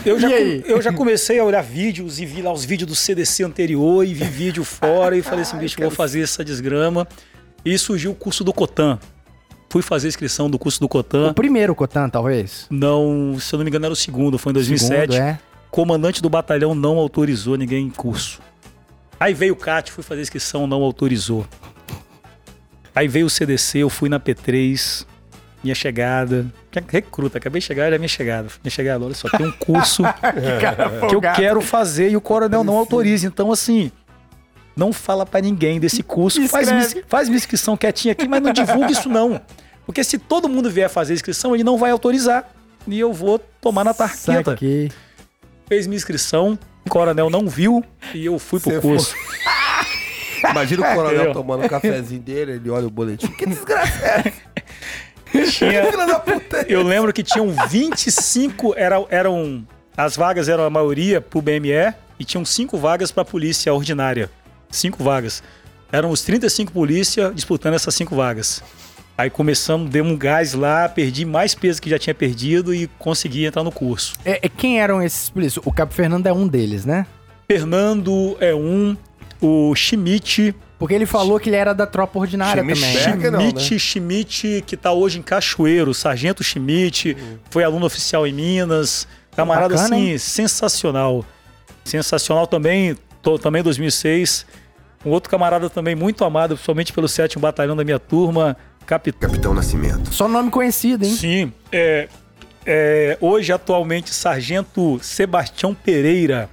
Eu 0.05 0.19
já, 0.19 0.29
eu 0.31 0.83
já 0.83 0.93
comecei 0.93 1.39
a 1.39 1.45
olhar 1.45 1.63
vídeos 1.63 2.19
e 2.19 2.27
vi 2.27 2.43
lá 2.43 2.53
os 2.53 2.65
vídeos 2.65 2.89
do 2.89 2.95
CDC 2.95 3.45
anterior 3.45 4.05
e 4.05 4.15
vi 4.15 4.25
vídeo 4.25 4.65
fora 4.65 5.17
e 5.17 5.23
falei 5.23 5.43
assim, 5.43 5.57
bicho, 5.59 5.81
vou 5.81 5.93
fazer 5.93 6.23
essa 6.23 6.45
desgrama. 6.45 7.07
E 7.67 7.77
surgiu 7.77 8.13
o 8.13 8.15
curso 8.15 8.45
do 8.45 8.53
Cotan. 8.53 8.97
Fui 9.69 9.83
fazer 9.83 10.07
a 10.07 10.11
inscrição 10.11 10.49
do 10.49 10.57
curso 10.57 10.79
do 10.79 10.89
Cotan. 10.89 11.31
O 11.31 11.35
primeiro 11.35 11.75
Cotan, 11.75 12.09
talvez? 12.09 12.69
Não, 12.71 13.37
se 13.41 13.53
eu 13.53 13.59
não 13.59 13.65
me 13.65 13.71
engano, 13.71 13.87
era 13.87 13.93
o 13.93 13.97
segundo, 13.97 14.39
foi 14.39 14.51
em 14.51 14.55
2007. 14.55 15.13
Segundo, 15.13 15.29
é. 15.29 15.41
Comandante 15.69 16.23
do 16.23 16.31
batalhão 16.31 16.77
não 16.77 16.97
autorizou 16.97 17.57
ninguém 17.57 17.87
em 17.87 17.91
curso. 17.91 18.41
Aí 19.19 19.35
veio 19.35 19.55
o 19.55 19.57
CAT, 19.57 19.91
fui 19.91 20.05
fazer 20.05 20.21
a 20.21 20.23
inscrição, 20.23 20.65
não 20.69 20.81
autorizou. 20.85 21.45
Aí 22.95 23.09
veio 23.09 23.27
o 23.27 23.31
CDC, 23.31 23.79
eu 23.79 23.91
fui 23.91 24.09
na 24.09 24.21
P3, 24.21 25.05
minha 25.65 25.75
chegada. 25.75 26.47
Que 26.71 26.81
Recruta, 26.89 27.39
acabei 27.39 27.61
de 27.61 27.67
chegar, 27.67 27.87
era 27.87 27.99
minha 27.99 28.09
chegada. 28.09 28.49
Minha 28.63 28.71
chegada, 28.71 29.05
olha 29.05 29.15
só, 29.15 29.29
tem 29.29 29.45
um 29.45 29.53
curso 29.53 30.05
que 31.11 31.15
eu 31.17 31.21
quero 31.21 31.61
fazer 31.61 32.11
e 32.11 32.17
o 32.17 32.21
coronel 32.21 32.63
não 32.63 32.77
autoriza. 32.77 33.27
Então, 33.27 33.51
assim, 33.51 33.91
não 34.77 34.93
fala 34.93 35.25
pra 35.25 35.41
ninguém 35.41 35.81
desse 35.81 36.03
curso. 36.03 36.41
Faz, 36.49 36.69
faz 37.09 37.29
minha 37.29 37.39
inscrição 37.39 37.77
quietinha 37.77 38.13
aqui, 38.13 38.29
mas 38.29 38.43
não 38.43 38.53
divulga 38.53 38.93
isso 38.93 39.09
não. 39.09 39.41
Porque 39.85 40.05
se 40.05 40.19
todo 40.19 40.49
mundo 40.49 40.71
vier 40.71 40.91
fazer 40.91 41.13
a 41.13 41.17
inscrição, 41.17 41.55
ele 41.55 41.65
não 41.65 41.79
vai 41.79 41.91
autorizar. 41.91 42.49
E 42.87 43.01
eu 43.01 43.13
vou 43.13 43.39
tomar 43.61 43.85
na 43.85 43.95
tarqueta. 43.95 44.53
Saquei. 44.53 44.93
Fez 45.67 45.87
minha 45.87 45.97
inscrição, 45.97 46.59
o 46.85 46.91
coronel 46.91 47.29
não 47.29 47.49
viu 47.49 47.83
e 48.15 48.25
eu 48.25 48.39
fui 48.39 48.61
pro 48.61 48.71
Você 48.71 48.81
curso. 48.81 49.15
Imagina 50.51 50.89
o 50.89 50.95
coronel 50.95 51.33
tomando 51.33 51.65
um 51.65 51.69
cafezinho 51.69 52.21
dele, 52.21 52.53
ele 52.53 52.71
olha 52.71 52.87
o 52.87 52.91
boletim. 52.91 53.27
Que 53.29 53.47
desgraça 53.47 54.05
é 54.05 54.33
Tinha, 55.51 55.81
é 55.81 56.67
eu 56.69 56.83
lembro 56.83 57.13
que 57.13 57.23
tinham 57.23 57.51
25, 57.69 58.75
era, 58.77 59.05
eram 59.11 59.67
as 59.97 60.17
vagas 60.17 60.49
eram 60.49 60.65
a 60.65 60.71
maioria 60.71 61.21
pro 61.21 61.43
BME 61.43 61.95
e 62.19 62.25
tinham 62.25 62.45
cinco 62.45 62.79
vagas 62.79 63.11
pra 63.11 63.25
polícia 63.25 63.73
ordinária. 63.73 64.31
Cinco 64.77 65.03
vagas. 65.03 65.43
Eram 65.91 66.11
os 66.11 66.23
35 66.23 66.73
polícia 66.73 67.33
disputando 67.35 67.75
essas 67.75 67.95
cinco 67.95 68.15
vagas. 68.17 68.63
Aí 69.17 69.31
começamos, 69.31 69.89
demos 69.89 70.13
um 70.13 70.17
gás 70.17 70.53
lá, 70.53 70.89
perdi 70.89 71.25
mais 71.25 71.55
peso 71.55 71.81
que 71.81 71.89
já 71.89 71.99
tinha 71.99 72.15
perdido 72.15 72.75
e 72.75 72.87
consegui 72.99 73.47
entrar 73.47 73.65
no 73.65 73.73
curso. 73.73 74.15
É, 74.25 74.41
é, 74.43 74.49
quem 74.49 74.79
eram 74.79 75.03
esses 75.03 75.31
polícias? 75.31 75.65
O 75.65 75.73
Cabo 75.73 75.95
Fernando 75.95 76.27
é 76.27 76.33
um 76.33 76.47
deles, 76.47 76.85
né? 76.85 77.07
Fernando 77.51 78.37
é 78.41 78.55
um, 78.55 78.95
o 79.41 79.75
Schmidt, 79.75 80.55
Porque 80.79 80.93
ele 80.93 81.07
falou 81.07 81.41
que 81.41 81.49
ele 81.49 81.57
era 81.57 81.73
da 81.73 81.87
tropa 81.87 82.19
ordinária 82.19 82.63
Schmidt 82.63 83.05
também. 83.05 83.31
Não, 83.31 83.41
Schmidt, 83.41 83.79
Schmidt, 83.79 84.65
que 84.67 84.77
tá 84.77 84.93
hoje 84.93 85.19
em 85.19 85.23
Cachoeiro, 85.23 85.95
Sargento 85.95 86.45
Schmidt, 86.45 87.17
foi 87.49 87.65
aluno 87.65 87.87
oficial 87.87 88.27
em 88.27 88.35
Minas. 88.35 89.09
Camarada, 89.35 89.75
Bacana, 89.75 89.97
assim, 89.97 90.11
hein? 90.11 90.19
sensacional. 90.19 91.25
Sensacional 91.85 92.47
também, 92.47 92.97
tô, 93.23 93.39
também 93.39 93.61
em 93.61 93.65
2006. 93.65 94.47
Um 95.07 95.11
outro 95.11 95.31
camarada 95.31 95.71
também 95.71 95.95
muito 95.95 96.25
amado, 96.25 96.57
principalmente 96.57 96.93
pelo 96.93 97.07
7 97.07 97.39
Batalhão 97.39 97.77
da 97.77 97.85
minha 97.85 97.99
turma, 97.99 98.57
Capitão. 98.85 99.29
Capitão 99.31 99.55
Nascimento. 99.55 100.13
Só 100.13 100.27
nome 100.27 100.51
conhecido, 100.51 101.05
hein? 101.05 101.15
Sim, 101.15 101.53
é, 101.71 102.09
é, 102.67 103.17
hoje, 103.21 103.53
atualmente, 103.53 104.13
Sargento 104.13 104.99
Sebastião 105.01 105.73
Pereira. 105.73 106.51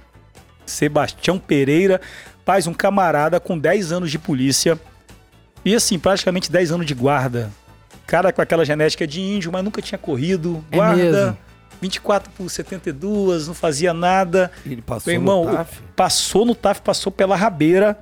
Sebastião 0.64 1.36
Pereira, 1.36 2.00
faz 2.46 2.68
um 2.68 2.72
camarada 2.72 3.40
com 3.40 3.58
10 3.58 3.90
anos 3.90 4.10
de 4.10 4.20
polícia 4.20 4.78
e, 5.64 5.74
assim, 5.74 5.98
praticamente 5.98 6.50
10 6.50 6.70
anos 6.72 6.86
de 6.86 6.94
guarda. 6.94 7.50
Cara 8.06 8.32
com 8.32 8.40
aquela 8.40 8.64
genética 8.64 9.04
de 9.04 9.20
índio, 9.20 9.50
mas 9.50 9.64
nunca 9.64 9.82
tinha 9.82 9.98
corrido. 9.98 10.64
É 10.70 10.76
Guarda, 10.76 11.02
mesmo? 11.02 11.38
24 11.80 12.30
por 12.30 12.48
72, 12.48 13.48
não 13.48 13.54
fazia 13.54 13.92
nada. 13.92 14.50
Ele 14.64 14.80
passou 14.80 15.10
Meu 15.10 15.20
irmão, 15.20 15.44
no 15.44 15.52
TAF. 15.56 15.80
passou 15.96 16.46
no 16.46 16.54
TAF, 16.54 16.80
passou 16.82 17.10
pela 17.10 17.34
rabeira. 17.34 17.98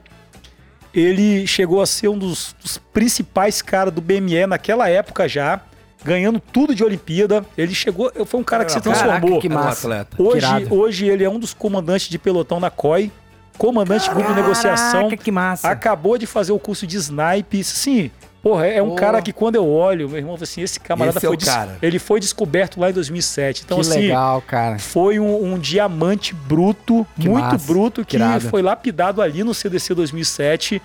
Ele 0.95 1.47
chegou 1.47 1.81
a 1.81 1.87
ser 1.87 2.09
um 2.09 2.19
dos, 2.19 2.55
dos 2.61 2.79
principais 2.79 3.63
caras 3.63 3.93
do 3.93 4.01
BME 4.01 4.47
naquela 4.47 4.89
época 4.89 5.27
já, 5.29 5.61
ganhando 6.05 6.39
tudo 6.41 6.75
de 6.75 6.85
Olimpíada. 6.85 7.45
Ele 7.57 7.75
chegou, 7.75 8.13
foi 8.27 8.41
um 8.41 8.45
cara 8.45 8.65
que 8.65 8.73
se 8.73 8.81
Caraca, 8.81 9.01
transformou. 9.01 9.41
que 9.41 9.47
Era 9.47 9.57
um 9.57 9.59
massa. 9.65 9.87
atleta. 9.87 10.23
Hoje, 10.23 10.47
hoje 10.71 11.07
ele 11.07 11.25
é 11.25 11.31
um 11.31 11.39
dos 11.39 11.55
comandantes 11.55 12.09
de 12.09 12.19
pelotão 12.19 12.61
na 12.61 12.71
COI, 12.71 13.11
comandante 13.57 14.05
de 14.09 14.15
grupo 14.15 14.29
de 14.29 14.35
negociação. 14.35 15.05
Caraca, 15.05 15.17
que 15.17 15.31
massa. 15.31 15.69
Acabou 15.71 16.19
de 16.19 16.27
fazer 16.27 16.53
o 16.53 16.59
curso 16.59 16.87
de 16.87 16.97
snipe. 16.97 17.65
Sim, 17.65 18.11
porra, 18.43 18.67
é 18.67 18.83
um 18.83 18.95
cara 18.95 19.23
que 19.23 19.33
quando 19.33 19.55
eu 19.55 19.67
olho, 19.69 20.09
meu 20.09 20.19
irmão, 20.19 20.37
assim, 20.41 20.61
esse 20.63 20.81
camarada 20.81 21.19
Esse 21.19 21.27
é 21.27 21.29
foi 21.29 21.37
o 21.37 21.39
des- 21.39 21.49
cara. 21.49 21.79
ele 21.81 21.99
foi 21.99 22.19
descoberto 22.21 22.81
lá 22.81 22.91
em 22.91 22.93
2007. 22.93 23.63
Então 23.65 23.79
que 23.81 23.89
assim, 23.89 24.01
legal, 24.01 24.43
cara. 24.43 24.79
foi 24.79 25.19
um, 25.19 25.53
um 25.55 25.59
diamante 25.59 26.35
bruto, 26.35 27.07
Que 27.19 27.29
muito 27.29 27.45
massa, 27.45 27.67
bruto, 27.67 28.05
que 28.05 28.19
foi 28.51 28.63
lapidado 28.63 29.23
ali 29.23 29.43
no 29.45 29.55
CDC 29.55 29.95
2007 29.95 30.83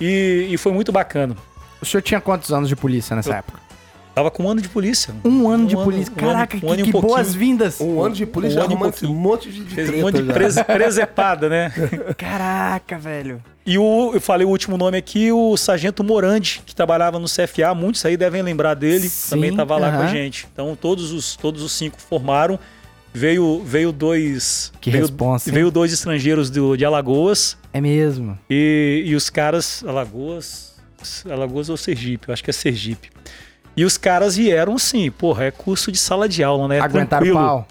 e, 0.00 0.48
e 0.50 0.56
foi 0.56 0.72
muito 0.72 0.92
bacana. 0.92 1.36
O 1.80 1.84
senhor 1.84 2.00
tinha 2.02 2.20
quantos 2.20 2.52
anos 2.52 2.68
de 2.68 2.76
polícia 2.76 3.16
nessa 3.16 3.34
época? 3.36 3.60
Tava 4.14 4.30
com 4.30 4.44
um 4.44 4.48
ano 4.50 4.60
de 4.60 4.68
polícia. 4.68 5.14
Um 5.24 5.48
ano 5.48 5.66
de 5.66 5.74
ano- 5.74 5.84
polícia. 5.84 6.12
um 6.12 6.16
Caraca, 6.16 6.56
um 6.58 6.60
que, 6.60 6.66
um 6.66 6.84
que 6.84 6.92
boas-vindas. 6.92 7.80
Um 7.80 8.02
ano 8.02 8.14
de 8.14 8.26
polícia 8.26 8.60
Um 8.60 8.64
ano 8.64 8.78
pouquinho. 8.78 9.14
monte 9.14 9.50
de, 9.50 9.64
de 9.64 9.74
treta 9.74 9.92
um 9.96 10.00
monte 10.02 10.22
de 10.22 10.32
prese- 10.32 10.62
presepada, 10.64 11.48
né? 11.48 11.72
Caraca, 12.18 12.98
velho. 12.98 13.42
E 13.64 13.78
o, 13.78 14.10
eu 14.14 14.20
falei 14.20 14.46
o 14.46 14.50
último 14.50 14.76
nome 14.76 14.98
aqui, 14.98 15.30
o 15.30 15.56
Sargento 15.56 16.02
Morandi, 16.02 16.62
que 16.66 16.74
trabalhava 16.74 17.18
no 17.18 17.26
CFA. 17.26 17.74
Muitos 17.74 18.04
aí 18.04 18.16
devem 18.16 18.42
lembrar 18.42 18.74
dele. 18.74 19.08
Sim, 19.08 19.30
também 19.30 19.50
estava 19.50 19.78
lá 19.78 19.92
com 19.92 20.02
a 20.02 20.06
gente. 20.08 20.48
Então 20.52 20.76
todos 20.80 21.12
os, 21.12 21.36
todos 21.36 21.62
os 21.62 21.72
cinco 21.72 22.00
formaram. 22.00 22.58
Veio, 23.14 23.62
veio 23.64 23.92
dois. 23.92 24.72
Que 24.80 24.90
veio, 24.90 25.02
responsa, 25.04 25.48
hein? 25.48 25.54
Veio 25.54 25.70
dois 25.70 25.92
estrangeiros 25.92 26.48
do, 26.50 26.76
de 26.76 26.84
Alagoas. 26.84 27.58
É 27.72 27.80
mesmo. 27.80 28.38
E, 28.48 29.02
e 29.06 29.14
os 29.14 29.28
caras, 29.28 29.84
Alagoas, 29.86 30.74
Alagoas 31.30 31.68
ou 31.68 31.76
Sergipe, 31.76 32.28
eu 32.28 32.32
acho 32.32 32.42
que 32.42 32.50
é 32.50 32.52
Sergipe. 32.54 33.10
E 33.76 33.84
os 33.84 33.96
caras 33.96 34.36
vieram 34.36 34.74
assim, 34.74 35.10
porra, 35.10 35.44
é 35.44 35.50
curso 35.50 35.92
de 35.92 35.98
sala 35.98 36.28
de 36.28 36.42
aula, 36.42 36.68
né? 36.68 36.80
Aguentaram 36.80 37.26
o 37.26 37.30
Tranquilo. 37.30 37.34
pau. 37.34 37.68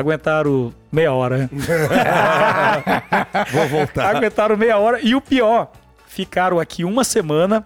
Aguentaram 0.00 0.72
meia 0.90 1.12
hora. 1.12 1.38
né? 1.38 1.48
Vou 3.52 3.68
voltar. 3.68 4.16
Aguentaram 4.16 4.56
meia 4.56 4.78
hora. 4.78 5.00
E 5.00 5.14
o 5.14 5.20
pior, 5.20 5.70
ficaram 6.06 6.58
aqui 6.58 6.84
uma 6.84 7.04
semana, 7.04 7.64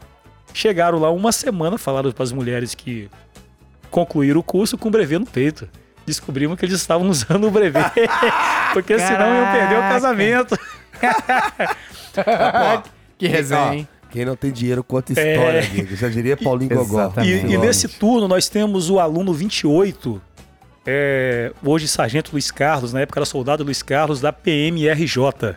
chegaram 0.53 0.99
lá 0.99 1.11
uma 1.11 1.33
semana, 1.33 1.79
falaram 1.79 2.11
para 2.13 2.25
as 2.25 2.33
mulheres 2.33 2.75
que 2.75 3.09
concluíram 3.91 4.41
o 4.41 4.43
curso 4.43 4.77
com 4.77 4.89
o 4.89 4.91
brevê 4.91 5.19
no 5.19 5.27
peito. 5.27 5.69
Descobrimos 6.07 6.59
que 6.59 6.67
eles 6.67 6.75
estavam 6.77 7.09
usando 7.09 7.47
o 7.47 7.51
brevê, 7.51 7.81
porque 8.75 8.99
senão 8.99 9.35
iam 9.37 9.53
perder 9.53 9.75
o 9.75 9.81
Caraca. 9.81 9.95
casamento. 9.95 10.59
Que 13.17 13.27
resenha, 13.27 13.75
hein? 13.75 13.89
Quem 14.11 14.25
não 14.25 14.37
tem 14.37 14.53
dinheiro 14.53 14.85
conta 14.85 15.13
história, 15.13 15.61
É. 15.61 15.67
amigo. 15.67 15.97
Já 15.97 16.09
diria 16.09 16.37
Paulinho 16.37 16.77
Gogó. 16.77 17.13
E, 17.23 17.53
e 17.53 17.59
nesse 17.59 17.89
turno 17.89 18.29
nós 18.29 18.49
temos 18.49 18.91
o 18.91 19.01
aluno 19.01 19.33
28, 19.33 20.21
é, 20.87 21.53
hoje 21.65 21.89
Sargento 21.89 22.33
Luiz 22.33 22.51
Carlos, 22.51 22.93
na 22.93 23.01
época 23.01 23.19
era 23.21 23.27
soldado 23.27 23.65
Luiz 23.65 23.83
Carlos, 23.83 24.21
da 24.21 24.33
PMRJ. 24.33 25.57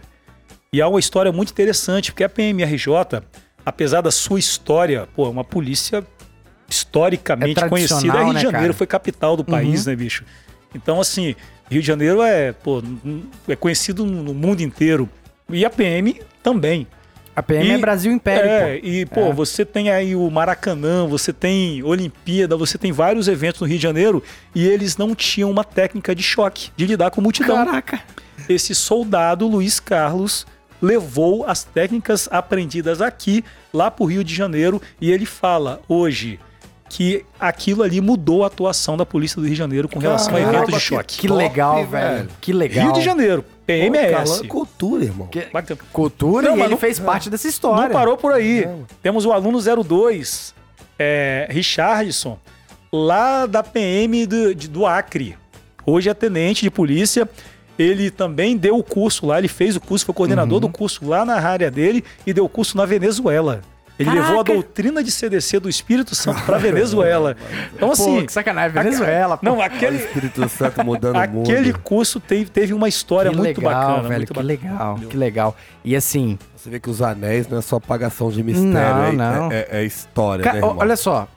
E 0.72 0.82
há 0.82 0.88
uma 0.88 1.00
história 1.00 1.32
muito 1.32 1.52
interessante, 1.52 2.12
porque 2.12 2.24
a 2.24 2.30
PMRJ, 2.30 3.22
apesar 3.66 4.02
da 4.02 4.12
sua 4.12 4.40
história, 4.40 5.08
pô, 5.16 5.26
é 5.26 5.30
uma 5.30 5.44
polícia 5.44 6.06
historicamente 6.70 7.64
É 7.64 7.70
conhecida. 7.70 8.18
É 8.18 8.24
Rio 8.24 8.28
de 8.30 8.34
né, 8.34 8.40
Janeiro 8.42 8.52
cara? 8.68 8.74
foi 8.74 8.88
capital 8.88 9.38
do 9.38 9.44
país, 9.44 9.86
Uhum. 9.86 9.92
né, 9.92 9.96
bicho? 9.96 10.24
Então, 10.76 11.00
assim, 11.00 11.36
Rio 11.72 11.82
de 11.82 11.88
Janeiro 11.88 12.22
é, 12.22 12.52
pô, 12.52 12.84
é 13.48 13.56
conhecido 13.56 14.06
no 14.06 14.34
mundo 14.34 14.62
inteiro. 14.62 15.10
E 15.50 15.64
a 15.66 15.70
PM 15.70 16.20
também. 16.44 16.86
A 17.38 17.44
PM 17.44 17.70
é 17.70 17.76
E- 17.76 17.78
Brasil 17.78 18.12
Império, 18.12 18.50
É, 18.50 18.78
pô. 18.80 18.88
e 18.88 19.06
pô, 19.06 19.20
É. 19.28 19.32
você 19.32 19.64
tem 19.64 19.92
aí 19.92 20.16
o 20.16 20.28
Maracanã, 20.32 21.06
você 21.06 21.32
tem 21.32 21.84
Olimpíada, 21.84 22.58
você 22.58 22.80
tem 22.80 22.92
vários 22.92 23.28
eventos 23.28 23.62
no 23.62 23.68
Rio 23.68 23.78
de 23.78 23.84
Janeiro 23.84 24.24
e 24.56 24.68
eles 24.68 24.98
não 24.98 25.14
tinham 25.14 25.52
uma 25.52 25.64
técnica 25.64 26.16
de 26.16 26.24
choque, 26.24 26.72
de 26.76 26.88
lidar 26.88 27.12
com 27.12 27.22
multidão. 27.22 27.64
Caraca. 27.64 28.02
Esse 28.50 28.74
soldado, 28.74 29.48
Luiz 29.48 29.80
Carlos, 29.80 30.48
levou 30.82 31.46
as 31.46 31.64
técnicas 31.64 32.28
aprendidas 32.32 33.02
aqui, 33.04 33.46
lá 33.72 33.92
pro 33.92 34.06
Rio 34.06 34.24
de 34.24 34.34
Janeiro, 34.34 34.82
e 35.00 35.12
ele 35.12 35.28
fala 35.28 35.80
hoje 35.88 36.40
que 36.90 37.24
aquilo 37.40 37.84
ali 37.84 38.00
mudou 38.02 38.44
a 38.46 38.48
atuação 38.48 38.98
da 38.98 39.06
polícia 39.06 39.36
do 39.36 39.42
Rio 39.44 39.52
de 39.54 39.58
Janeiro 39.60 39.88
com 39.90 40.00
relação 40.00 40.36
a 40.36 40.40
Caramba, 40.40 40.58
eventos 40.58 40.74
de 40.74 40.80
que 40.80 40.86
choque. 40.86 41.18
Que 41.20 41.28
Top, 41.28 41.38
legal, 41.38 41.86
velho. 41.86 42.16
velho. 42.18 42.30
Que 42.42 42.54
legal. 42.54 42.86
Rio 42.86 42.94
de 42.94 43.02
Janeiro, 43.02 43.44
PMS. 43.68 44.42
Pô, 44.44 44.48
cultura, 44.48 45.04
irmão. 45.04 45.28
Que-. 45.28 45.48
Cultura 45.92 46.50
Não, 46.50 46.58
e 46.58 46.62
ele 46.62 46.70
não- 46.70 46.78
fez 46.78 46.98
parte 47.00 47.30
dessa 47.30 47.48
história. 47.48 47.84
Não 47.84 47.92
parou 47.92 48.18
por 48.18 48.32
aí. 48.34 48.66
Temos 49.04 49.26
o 49.26 49.32
aluno 49.34 49.60
02, 49.62 50.56
é, 50.98 51.48
Richardson, 51.52 52.40
lá 52.92 53.46
da 53.46 53.62
PM 53.62 54.26
do, 54.26 54.56
de- 54.56 54.68
do 54.70 54.86
Acre. 54.86 55.36
Hoje 55.86 56.10
é 56.10 56.14
tenente 56.14 56.62
de 56.64 56.72
polícia. 56.72 57.30
Ele 57.78 58.10
também 58.10 58.58
deu 58.58 58.76
o 58.78 58.84
curso 58.84 59.28
lá, 59.28 59.38
ele 59.38 59.48
fez 59.48 59.76
o 59.76 59.80
curso, 59.80 60.04
foi 60.06 60.16
coordenador 60.16 60.56
Uhum. 60.56 60.62
do 60.62 60.70
curso 60.70 61.08
lá 61.08 61.24
na 61.24 61.36
área 61.36 61.70
dele 61.70 62.04
e 62.26 62.34
deu 62.34 62.46
o 62.46 62.50
curso 62.50 62.76
na 62.76 62.86
Venezuela. 62.86 63.62
Ele 64.00 64.10
Caraca! 64.10 64.26
levou 64.28 64.40
a 64.40 64.44
doutrina 64.44 65.04
de 65.04 65.12
CDC 65.12 65.60
do 65.60 65.68
Espírito 65.68 66.14
Santo 66.14 66.42
para 66.44 66.58
Venezuela. 66.60 67.36
Então, 67.74 67.92
assim. 67.92 68.20
Pô, 68.22 68.26
que 68.28 68.32
sacanagem. 68.34 68.72
Venezuela, 68.72 69.38
pô. 69.38 69.46
Não, 69.46 69.54
Olha 69.58 69.62
o 69.64 69.66
aquele, 69.66 69.98
Espírito 69.98 70.48
Santo 70.50 70.84
mudando 70.86 71.16
o 71.18 71.30
mundo. 71.34 71.50
aquele 71.52 71.74
curso 71.74 72.20
teve, 72.20 72.50
teve 72.52 72.74
uma 72.74 72.88
história 72.88 73.32
que 73.32 73.38
muito 73.38 73.58
legal, 73.60 73.74
bacana. 73.74 74.02
velho. 74.08 74.16
muito 74.18 74.28
que 74.34 74.34
bacana. 74.34 74.48
legal, 74.48 74.96
que 75.10 75.18
legal. 75.18 75.58
E 75.84 75.96
assim, 75.96 76.38
Você 76.56 76.70
vê 76.70 76.80
que 76.80 76.90
os 76.90 77.02
anéis 77.02 77.48
não 77.48 77.58
é 77.58 77.62
só 77.62 77.78
apagação 77.78 78.30
de 78.30 78.44
mistério. 78.44 78.68
Não, 78.72 79.04
é- 79.04 79.12
não. 79.14 79.52
É, 79.52 79.68
é 79.72 79.84
história, 79.84 80.44
ca- 80.44 80.52
né, 80.54 80.60
irmão? 80.60 80.78
olha 80.80 80.96
só, 80.96 81.28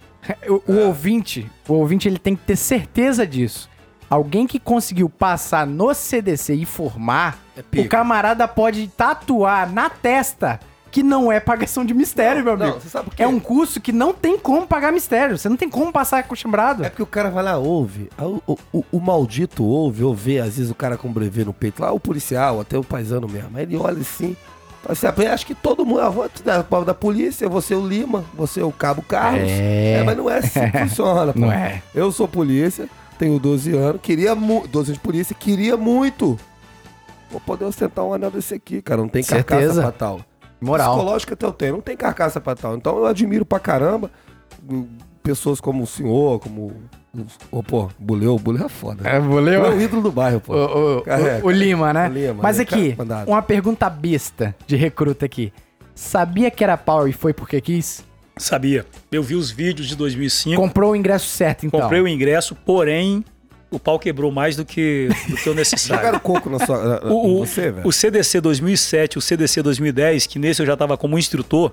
O, 0.47 0.73
o 0.73 0.77
ouvinte, 0.87 1.51
o 1.67 1.73
ouvinte 1.75 2.07
ele 2.07 2.19
tem 2.19 2.37
que 2.37 2.43
ter 2.43 2.57
certeza 2.57 3.27
disso. 3.27 3.71
Alguém 4.11 4.47
que 4.47 4.59
conseguiu 4.59 5.09
passar 5.09 5.67
no 5.67 5.95
CDC 5.95 6.53
e 6.55 6.67
formar, 6.67 7.39
É 7.57 7.81
o 7.81 7.89
camarada 7.89 8.47
pode 8.47 8.87
tatuar 8.89 9.73
na 9.73 9.89
testa 9.89 10.61
que 10.91 11.03
não 11.03 11.31
é 11.31 11.39
pagação 11.39 11.85
de 11.85 11.95
mistério, 11.95 12.43
meu 12.45 12.57
Não, 12.57 12.65
amigo. 12.67 12.81
você 12.81 12.89
sabe 12.89 13.07
por 13.11 13.15
quê? 13.15 13.23
É 13.23 13.27
um 13.29 13.39
curso 13.39 13.81
que 13.81 13.93
não 13.93 14.13
tem 14.13 14.39
como 14.39 14.67
pagar 14.67 14.93
mistério. 14.93 15.39
Você 15.39 15.49
não 15.49 15.57
tem 15.57 15.69
como 15.71 15.93
passar 15.93 16.19
acostumbrado. 16.19 16.85
É 16.85 16.89
porque 16.91 17.03
o 17.03 17.07
cara 17.07 17.31
vai 17.31 17.43
lá, 17.45 17.57
ouve. 17.59 18.09
O, 18.19 18.43
o- 18.53 18.59
o- 18.73 18.85
o 18.93 19.01
maldito 19.01 19.65
ouve, 19.65 20.03
ou 20.03 20.15
vê, 20.15 20.39
às 20.41 20.57
vezes, 20.57 20.71
o 20.71 20.75
cara 20.75 20.97
com 20.97 21.13
brevê 21.13 21.45
no 21.45 21.53
peito, 21.53 21.83
lá 21.83 21.93
o 21.93 22.01
policial, 22.01 22.61
até 22.61 22.77
o 22.77 22.83
paisano 22.85 23.29
mesmo. 23.29 23.51
Aí 23.57 23.63
ele 23.63 23.77
olha 23.77 24.01
assim. 24.01 24.37
fala 24.83 24.93
assim, 24.93 25.07
"Ah, 25.27 25.35
acho 25.35 25.47
que 25.47 25.55
todo 25.55 25.85
mundo, 25.85 26.11
vou 26.11 26.29
da, 26.45 26.63
da 26.63 26.95
polícia, 26.95 27.49
você 27.49 27.75
é 27.75 27.77
o 27.77 27.87
Lima, 27.87 28.25
você 28.35 28.61
é 28.61 28.65
o 28.65 28.73
Cabo 28.73 29.03
Carlos. 29.03 29.49
É. 29.51 30.03
mas 30.05 30.17
não 30.17 30.29
é 30.31 30.39
assim 30.39 30.71
que 30.71 30.79
funciona, 30.89 31.33
pô. 31.35 31.39
Não 31.41 31.53
é. 31.53 31.83
Eu 31.95 32.11
sou 32.11 32.27
polícia, 32.27 32.89
tenho 33.19 33.39
12 33.39 33.77
anos, 33.77 34.01
queria 34.03 34.35
muito. 34.35 34.69
12 34.69 34.89
anos 34.91 34.99
de 34.99 35.05
polícia, 35.05 35.37
queria 35.39 35.77
muito. 35.77 36.39
Vou 37.31 37.41
poder 37.41 37.65
ostentar 37.65 38.05
um 38.05 38.13
anel 38.15 38.31
desse 38.31 38.55
aqui, 38.55 38.83
cara. 38.83 39.01
Não 39.03 39.09
tem 39.09 39.23
carcaça 39.23 39.61
Certeza. 39.61 39.83
pra 39.83 39.93
tal. 39.93 40.21
Moral. 40.61 40.95
Psicológica 40.95 41.35
até 41.35 41.47
eu 41.47 41.53
tenho, 41.53 41.73
não 41.75 41.81
tem 41.81 41.97
carcaça 41.97 42.41
pra 42.41 42.55
tal. 42.55 42.77
Então 42.77 42.99
eu 42.99 43.07
admiro 43.07 43.45
pra 43.45 43.59
caramba 43.59 44.11
pessoas 45.23 45.61
como 45.61 45.85
o 45.85 45.87
senhor, 45.87 46.39
como. 46.41 46.73
Ô, 47.51 47.63
pô, 47.63 47.89
Buleu, 47.99 48.39
Buleu 48.39 48.67
é 48.67 48.69
foda. 48.69 49.09
É, 49.09 49.19
Buleu 49.21 49.55
é 49.55 49.59
valeu. 49.59 49.79
o 49.79 49.81
ídolo 49.83 50.03
do 50.03 50.13
bairro, 50.13 50.41
pô. 50.41 50.55
O, 50.55 50.59
o- 50.59 50.99
o- 50.99 51.47
o 51.47 51.51
Lima, 51.51 51.93
né? 51.93 52.09
O 52.09 52.13
Lima, 52.13 52.43
Mas 52.43 52.59
né? 52.59 52.63
aqui, 52.63 52.95
mandado. 52.97 53.29
uma 53.29 53.43
pergunta 53.43 53.91
besta 53.91 54.55
de 54.67 54.77
recruta 54.77 55.25
aqui. 55.27 55.53
Sabia 55.95 56.51
que 56.51 56.63
era 56.63 56.77
pau 56.77 57.09
e 57.09 57.13
foi 57.13 57.33
porque 57.35 57.61
quis? 57.61 58.05
Sabia. 58.37 58.87
Eu 59.11 59.23
vi 59.23 59.35
os 59.35 59.51
vídeos 59.51 59.87
de 59.89 59.97
2005, 59.97 60.61
Comprou 60.61 60.93
o 60.93 60.97
ingresso 60.97 61.27
certo, 61.27 61.67
então. 61.67 61.81
comprei 61.81 62.01
o 62.01 62.09
ingresso, 62.09 62.55
porém 62.55 63.25
o 63.71 63.79
pau 63.79 63.99
quebrou 63.99 64.31
mais 64.33 64.57
do 64.57 64.65
que, 64.65 65.09
do 65.29 65.37
que 65.37 65.49
o 65.49 65.55
necessário. 65.55 65.97
Jogaram 66.05 66.19
coco 66.21 66.51
na 66.51 66.59
sua. 66.65 67.01
na- 67.01 67.11
O, 67.13 67.45
você, 67.47 67.71
velho? 67.71 67.87
o 67.87 67.93
CDC 67.93 68.41
2007, 68.41 69.19
o 69.19 69.21
CDC 69.21 69.63
2010, 69.63 70.27
que 70.27 70.39
nesse 70.39 70.61
eu 70.63 70.67
já 70.67 70.73
estava 70.75 70.97
como 70.97 71.19
instrutor, 71.19 71.73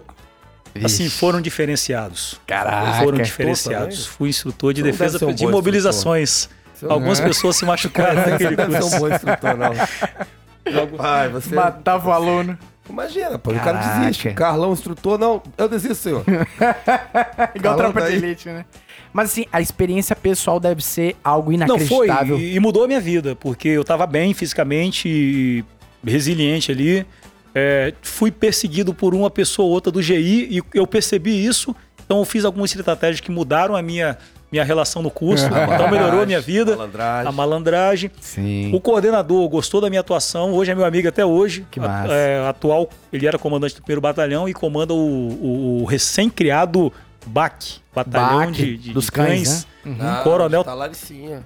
assim, 0.83 1.05
Vixe. 1.05 1.17
foram 1.17 1.41
diferenciados. 1.41 2.39
Caraca. 2.45 2.93
Foram 2.99 3.11
também? 3.11 3.23
diferenciados. 3.25 4.05
Fui 4.05 4.29
instrutor 4.29 4.73
de 4.73 4.81
não 4.83 4.91
defesa 4.91 5.25
um 5.25 5.33
de 5.33 5.47
mobilizações. 5.47 6.49
Não- 6.81 6.91
Algumas 6.91 7.19
pessoas 7.19 7.55
se 7.55 7.65
machucaram 7.65 8.21
Você 8.23 8.29
naquele 8.29 8.55
deve 8.55 8.71
ser 8.73 8.77
um 8.77 8.81
curso. 8.81 8.99
bom 8.99 9.09
instrutor, 9.15 9.57
não. 9.57 9.73
Vai, 10.97 11.29
você. 11.29 11.55
Matava 11.55 12.09
o 12.09 12.11
aluno. 12.11 12.57
Imagina, 12.89 13.37
pô, 13.39 13.51
o 13.51 13.55
cara 13.59 13.79
desiste. 13.99 14.29
Carlão, 14.31 14.71
instrutor, 14.73 15.17
não. 15.17 15.41
Eu 15.57 15.67
desisto, 15.67 15.95
senhor. 15.95 16.23
Igual 17.55 17.75
Falando 17.77 17.93
tropa 17.93 18.09
de 18.09 18.15
elite, 18.17 18.47
né? 18.49 18.63
Mas 19.17 19.31
assim, 19.31 19.45
a 19.51 19.59
experiência 19.59 20.15
pessoal 20.15 20.59
deve 20.59 20.83
ser 20.83 21.15
algo 21.23 21.51
Não, 21.57 21.67
foi. 21.79 22.05
inacreditável. 22.05 22.37
E, 22.39 22.59
mudou 22.59 22.83
a 22.83 22.87
minha 22.87 22.99
vida, 23.01 23.35
porque 23.35 23.67
eu 23.67 23.83
tava 23.83 24.05
bem 24.05 24.31
fisicamente, 24.31 25.09
e 25.09 25.65
resiliente 26.05 26.71
ali. 26.71 27.03
É, 27.55 27.95
fui 28.03 28.29
perseguido 28.29 28.93
por 28.93 29.15
uma 29.15 29.31
pessoa 29.31 29.65
ou 29.65 29.71
outra 29.73 29.91
do 29.91 29.99
GI 30.03 30.47
e 30.51 30.61
eu 30.75 30.85
percebi 30.85 31.43
isso. 31.43 31.75
Então 32.05 32.19
eu 32.19 32.25
fiz 32.25 32.45
algumas 32.45 32.75
estratégias 32.75 33.19
que 33.19 33.31
mudaram 33.31 33.75
a 33.75 33.81
minha, 33.81 34.15
minha 34.51 34.63
relação 34.63 35.01
no 35.01 35.09
curso. 35.09 35.47
então 35.73 35.89
melhorou 35.89 36.21
a 36.21 36.25
minha 36.27 36.39
vida. 36.39 36.75
Malandragem. 36.75 37.27
A 37.27 37.31
malandragem. 37.31 38.11
Sim. 38.21 38.71
O 38.75 38.79
coordenador 38.79 39.49
gostou 39.49 39.81
da 39.81 39.89
minha 39.89 40.01
atuação, 40.01 40.53
hoje 40.53 40.69
é 40.71 40.75
meu 40.75 40.85
amigo 40.85 41.07
até 41.07 41.25
hoje. 41.25 41.65
Que 41.71 41.79
A- 41.79 41.83
massa. 41.83 42.13
é, 42.13 42.47
atual, 42.47 42.87
ele 43.11 43.25
era 43.25 43.39
comandante 43.39 43.73
do 43.73 43.81
primeiro 43.81 44.01
batalhão 44.01 44.47
e 44.47 44.53
comanda 44.53 44.93
o, 44.93 44.97
o- 44.97 45.81
o 45.81 45.85
recém-criado 45.85 46.93
BAC, 47.27 47.79
Batalhão 47.93 48.39
Bac, 48.47 48.51
de, 48.53 48.77
de- 48.77 48.93
dos 48.93 49.05
de 49.05 49.11
cães, 49.11 49.67
cães. 49.83 49.97
né? 49.97 50.05
Ah, 50.09 50.21
Coronel- 50.23 50.63
Tá. 50.63 50.73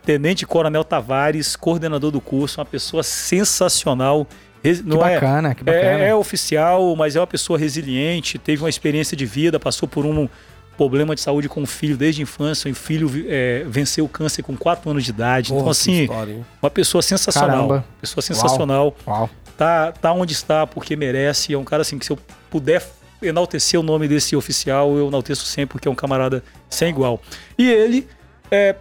Tenente 0.06 0.46
Coronel 0.46 0.84
Tavares, 0.84 1.56
coordenador 1.56 2.12
do 2.12 2.22
curso, 2.22 2.60
uma 2.60 2.66
pessoa 2.66 3.04
sensacional. 3.04 4.28
Que 4.62 4.74
não 4.84 5.04
é- 5.04 5.16
bacana, 5.16 5.56
que 5.56 5.62
é, 5.62 5.74
bacana. 5.74 6.04
é 6.04 6.14
oficial, 6.16 6.96
mas 6.96 7.16
é 7.16 7.20
uma 7.20 7.26
pessoa 7.28 7.58
resiliente, 7.58 8.38
teve 8.38 8.62
uma 8.62 8.70
experiência 8.70 9.18
de 9.18 9.26
vida, 9.26 9.60
passou 9.60 9.88
por 9.90 10.06
um 10.06 10.30
problema 10.78 11.16
de 11.16 11.22
saúde 11.22 11.50
com 11.50 11.64
o 11.64 11.66
filho 11.66 11.98
desde 11.98 12.22
a 12.22 12.24
infância. 12.24 12.72
O 12.72 12.76
filho 12.76 13.10
é, 13.28 13.64
venceu 13.68 14.06
o 14.06 14.10
câncer 14.10 14.44
com 14.44 14.56
4 14.56 14.90
anos 14.90 15.04
de 15.04 15.10
idade. 15.10 15.50
Porra, 15.50 15.62
então, 15.62 15.66
que 15.74 15.80
assim, 15.80 16.02
história, 16.04 16.38
uma 16.62 16.70
pessoa 16.70 17.02
sensacional. 17.02 17.50
Caramba. 17.68 17.86
Pessoa 18.00 18.22
sensacional. 18.22 18.96
Uau. 19.08 19.30
Tá, 19.58 19.92
tá 19.92 20.12
onde 20.14 20.34
está 20.34 20.66
porque 20.66 20.96
merece. 20.96 21.54
É 21.54 21.58
um 21.58 21.64
cara 21.64 21.82
assim 21.82 21.98
que 22.00 22.06
se 22.06 22.12
eu 22.12 22.20
puder 22.50 22.82
enaltecer 23.22 23.80
o 23.80 23.84
nome 23.84 24.08
desse 24.08 24.36
oficial, 24.36 24.98
eu 24.98 25.08
enalteço 25.08 25.46
sempre 25.46 25.74
porque 25.74 25.88
é 25.88 25.92
um 25.92 25.96
camarada 25.96 26.44
sem 26.70 26.90
igual. 26.90 27.22
E 27.58 27.70
ele 27.70 28.08
é, 28.50 28.76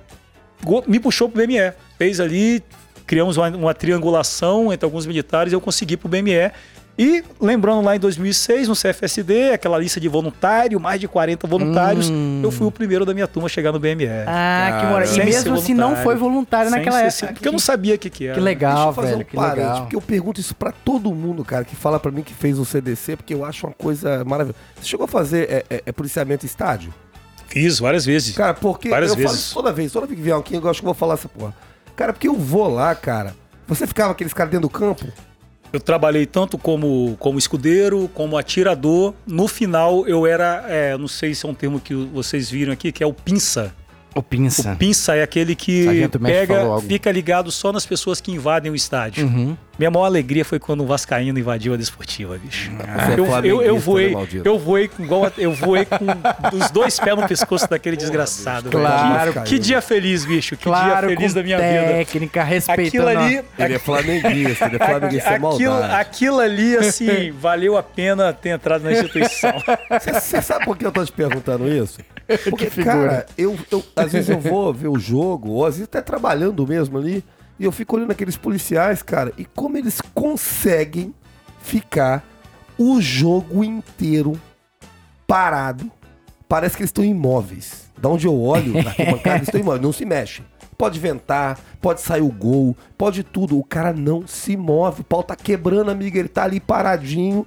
me 0.86 0.98
puxou 0.98 1.28
pro 1.28 1.44
BME. 1.44 1.72
Fez 1.98 2.20
ali, 2.20 2.62
criamos 3.06 3.36
uma, 3.36 3.48
uma 3.48 3.74
triangulação 3.74 4.72
entre 4.72 4.84
alguns 4.84 5.06
militares 5.06 5.52
e 5.52 5.56
eu 5.56 5.60
consegui 5.60 5.96
pro 5.96 6.08
BME. 6.08 6.50
E 7.02 7.24
lembrando 7.40 7.80
lá 7.80 7.96
em 7.96 7.98
2006, 7.98 8.68
no 8.68 8.74
CFSD, 8.76 9.52
aquela 9.54 9.78
lista 9.78 9.98
de 9.98 10.06
voluntário, 10.06 10.78
mais 10.78 11.00
de 11.00 11.08
40 11.08 11.46
voluntários, 11.46 12.10
Hum. 12.10 12.42
eu 12.44 12.50
fui 12.50 12.66
o 12.66 12.70
primeiro 12.70 13.06
da 13.06 13.14
minha 13.14 13.26
turma 13.26 13.46
a 13.46 13.48
chegar 13.48 13.72
no 13.72 13.78
BME. 13.80 14.06
Ah, 14.26 14.78
que 14.82 14.86
moral. 14.86 15.08
E 15.08 15.24
mesmo 15.24 15.54
assim 15.54 15.72
não 15.72 15.96
foi 15.96 16.14
voluntário 16.14 16.70
naquela 16.70 16.98
ser 16.98 17.04
época. 17.06 17.08
assim, 17.08 17.26
porque 17.34 17.48
eu 17.48 17.52
não 17.52 17.58
sabia 17.58 17.94
o 17.94 17.98
que, 17.98 18.10
que 18.10 18.24
era. 18.26 18.34
Que 18.34 18.40
Deixa 18.40 18.44
legal, 18.44 18.88
eu 18.88 18.92
fazer 18.92 19.12
velho. 19.16 19.26
um 19.32 19.34
parênteses, 19.34 19.64
legal. 19.70 19.80
porque 19.82 19.96
eu 19.96 20.00
pergunto 20.02 20.40
isso 20.42 20.54
pra 20.54 20.72
todo 20.72 21.14
mundo, 21.14 21.42
cara, 21.42 21.64
que 21.64 21.74
fala 21.74 21.98
pra 21.98 22.10
mim 22.12 22.22
que 22.22 22.34
fez 22.34 22.58
o 22.58 22.66
CDC, 22.66 23.16
porque 23.16 23.32
eu 23.32 23.46
acho 23.46 23.66
uma 23.66 23.72
coisa 23.72 24.22
maravilhosa. 24.26 24.58
Você 24.78 24.86
chegou 24.88 25.04
a 25.04 25.08
fazer 25.08 25.48
é, 25.50 25.64
é, 25.70 25.82
é 25.86 25.92
policiamento 25.92 26.44
em 26.44 26.48
estádio? 26.48 26.92
Fiz 27.46 27.78
várias 27.78 28.04
vezes. 28.04 28.36
Cara, 28.36 28.52
porque 28.52 28.90
Várias 28.90 29.12
eu 29.12 29.16
falo 29.16 29.28
vezes. 29.28 29.44
isso 29.46 29.54
toda 29.54 29.72
vez, 29.72 29.90
toda 29.90 30.06
vez 30.06 30.18
que 30.18 30.22
vier 30.22 30.34
alguém, 30.36 30.60
eu 30.60 30.68
acho 30.68 30.80
que 30.80 30.84
eu 30.86 30.92
vou 30.92 30.94
falar 30.94 31.14
essa 31.14 31.30
porra. 31.30 31.54
Cara, 31.96 32.12
porque 32.12 32.28
eu 32.28 32.34
vou 32.36 32.68
lá, 32.68 32.94
cara. 32.94 33.34
Você 33.66 33.86
ficava 33.86 34.12
aqueles 34.12 34.34
caras 34.34 34.50
dentro 34.52 34.68
do 34.68 34.70
campo? 34.70 35.06
Eu 35.72 35.80
trabalhei 35.80 36.26
tanto 36.26 36.58
como, 36.58 37.16
como 37.18 37.38
escudeiro, 37.38 38.10
como 38.12 38.36
atirador. 38.36 39.14
No 39.26 39.46
final, 39.46 40.06
eu 40.06 40.26
era, 40.26 40.64
é, 40.68 40.96
não 40.98 41.06
sei 41.08 41.34
se 41.34 41.46
é 41.46 41.48
um 41.48 41.54
termo 41.54 41.78
que 41.80 41.94
vocês 41.94 42.50
viram 42.50 42.72
aqui, 42.72 42.90
que 42.90 43.02
é 43.02 43.06
o 43.06 43.12
pinça. 43.12 43.74
O 44.14 44.22
pinça. 44.22 44.72
O 44.72 44.76
pinça 44.76 45.14
é 45.14 45.22
aquele 45.22 45.54
que 45.54 45.84
Sargento 45.84 46.18
pega, 46.18 46.80
fica 46.80 47.12
ligado 47.12 47.52
só 47.52 47.72
nas 47.72 47.86
pessoas 47.86 48.20
que 48.20 48.32
invadem 48.32 48.70
o 48.72 48.74
estádio. 48.74 49.26
Uhum. 49.26 49.56
Minha 49.80 49.90
maior 49.90 50.04
alegria 50.04 50.44
foi 50.44 50.58
quando 50.58 50.82
o 50.82 50.86
Vascaíno 50.86 51.38
invadiu 51.38 51.72
a 51.72 51.76
desportiva, 51.78 52.36
bicho. 52.36 52.70
É 53.16 53.18
eu, 53.18 53.44
eu, 53.46 53.62
eu 53.62 53.78
voei, 53.78 54.08
né, 54.08 54.12
maldito? 54.12 54.46
eu 54.46 54.58
voei 54.58 54.88
com 54.88 55.02
igual 55.02 55.32
eu 55.38 55.52
voei 55.54 55.86
com 55.86 56.04
os 56.54 56.70
dois 56.70 57.00
pés 57.00 57.16
no 57.16 57.26
pescoço 57.26 57.66
daquele 57.66 57.96
desgraçado. 57.96 58.68
velho. 58.68 58.82
Claro. 58.84 59.32
Que, 59.32 59.40
que 59.40 59.58
dia 59.58 59.80
feliz, 59.80 60.26
bicho. 60.26 60.54
Que 60.54 60.64
Claro, 60.64 61.06
dia 61.08 61.16
feliz 61.16 61.32
com 61.32 61.38
da 61.38 61.42
minha 61.42 61.56
vida. 61.56 61.86
técnica, 61.94 62.44
respeitando. 62.44 63.08
Aquilo 63.08 63.24
ali, 63.24 63.44
Ele 63.58 63.74
é 63.74 63.78
flamenguista, 63.78 64.66
ele 64.66 64.76
é 64.76 64.78
flamenguista, 64.86 65.30
é 65.30 65.34
aquilo, 65.36 65.82
aquilo 65.82 66.40
ali, 66.40 66.76
assim, 66.76 67.30
valeu 67.40 67.78
a 67.78 67.82
pena 67.82 68.34
ter 68.34 68.50
entrado 68.50 68.82
na 68.82 68.92
instituição. 68.92 69.54
Você, 70.20 70.42
sabe 70.42 70.66
por 70.66 70.76
que 70.76 70.84
eu 70.84 70.92
tô 70.92 71.02
te 71.02 71.12
perguntando 71.12 71.66
isso? 71.66 72.00
Porque, 72.50 72.68
figura. 72.68 72.92
cara, 72.94 73.26
eu, 73.38 73.56
eu- 73.72 73.82
às 73.96 74.12
vezes 74.12 74.28
eu 74.28 74.38
vou 74.38 74.74
ver 74.74 74.88
o 74.88 74.98
jogo, 74.98 75.52
ou 75.52 75.64
às 75.64 75.76
vezes 75.76 75.84
até 75.88 76.02
trabalhando 76.02 76.66
mesmo 76.66 76.98
ali, 76.98 77.24
e 77.60 77.64
eu 77.66 77.70
fico 77.70 77.94
olhando 77.94 78.10
aqueles 78.10 78.38
policiais, 78.38 79.02
cara, 79.02 79.34
e 79.36 79.44
como 79.44 79.76
eles 79.76 80.00
conseguem 80.14 81.14
ficar 81.60 82.24
o 82.78 82.98
jogo 83.02 83.62
inteiro 83.62 84.40
parado. 85.26 85.92
Parece 86.48 86.74
que 86.74 86.82
eles 86.82 86.88
estão 86.88 87.04
imóveis. 87.04 87.90
Da 87.98 88.08
onde 88.08 88.26
eu 88.26 88.40
olho, 88.40 88.82
na 88.82 88.88
arquibancada, 88.90 89.36
eles 89.36 89.48
estão 89.48 89.60
imóveis, 89.60 89.82
não 89.82 89.92
se 89.92 90.06
mexe. 90.06 90.42
Pode 90.78 90.98
ventar, 90.98 91.60
pode 91.82 92.00
sair 92.00 92.22
o 92.22 92.32
gol, 92.32 92.74
pode 92.96 93.22
tudo. 93.22 93.58
O 93.58 93.62
cara 93.62 93.92
não 93.92 94.26
se 94.26 94.56
move, 94.56 95.02
o 95.02 95.04
pau 95.04 95.22
tá 95.22 95.36
quebrando, 95.36 95.90
amigo, 95.90 96.16
ele 96.16 96.28
tá 96.28 96.44
ali 96.44 96.58
paradinho 96.60 97.46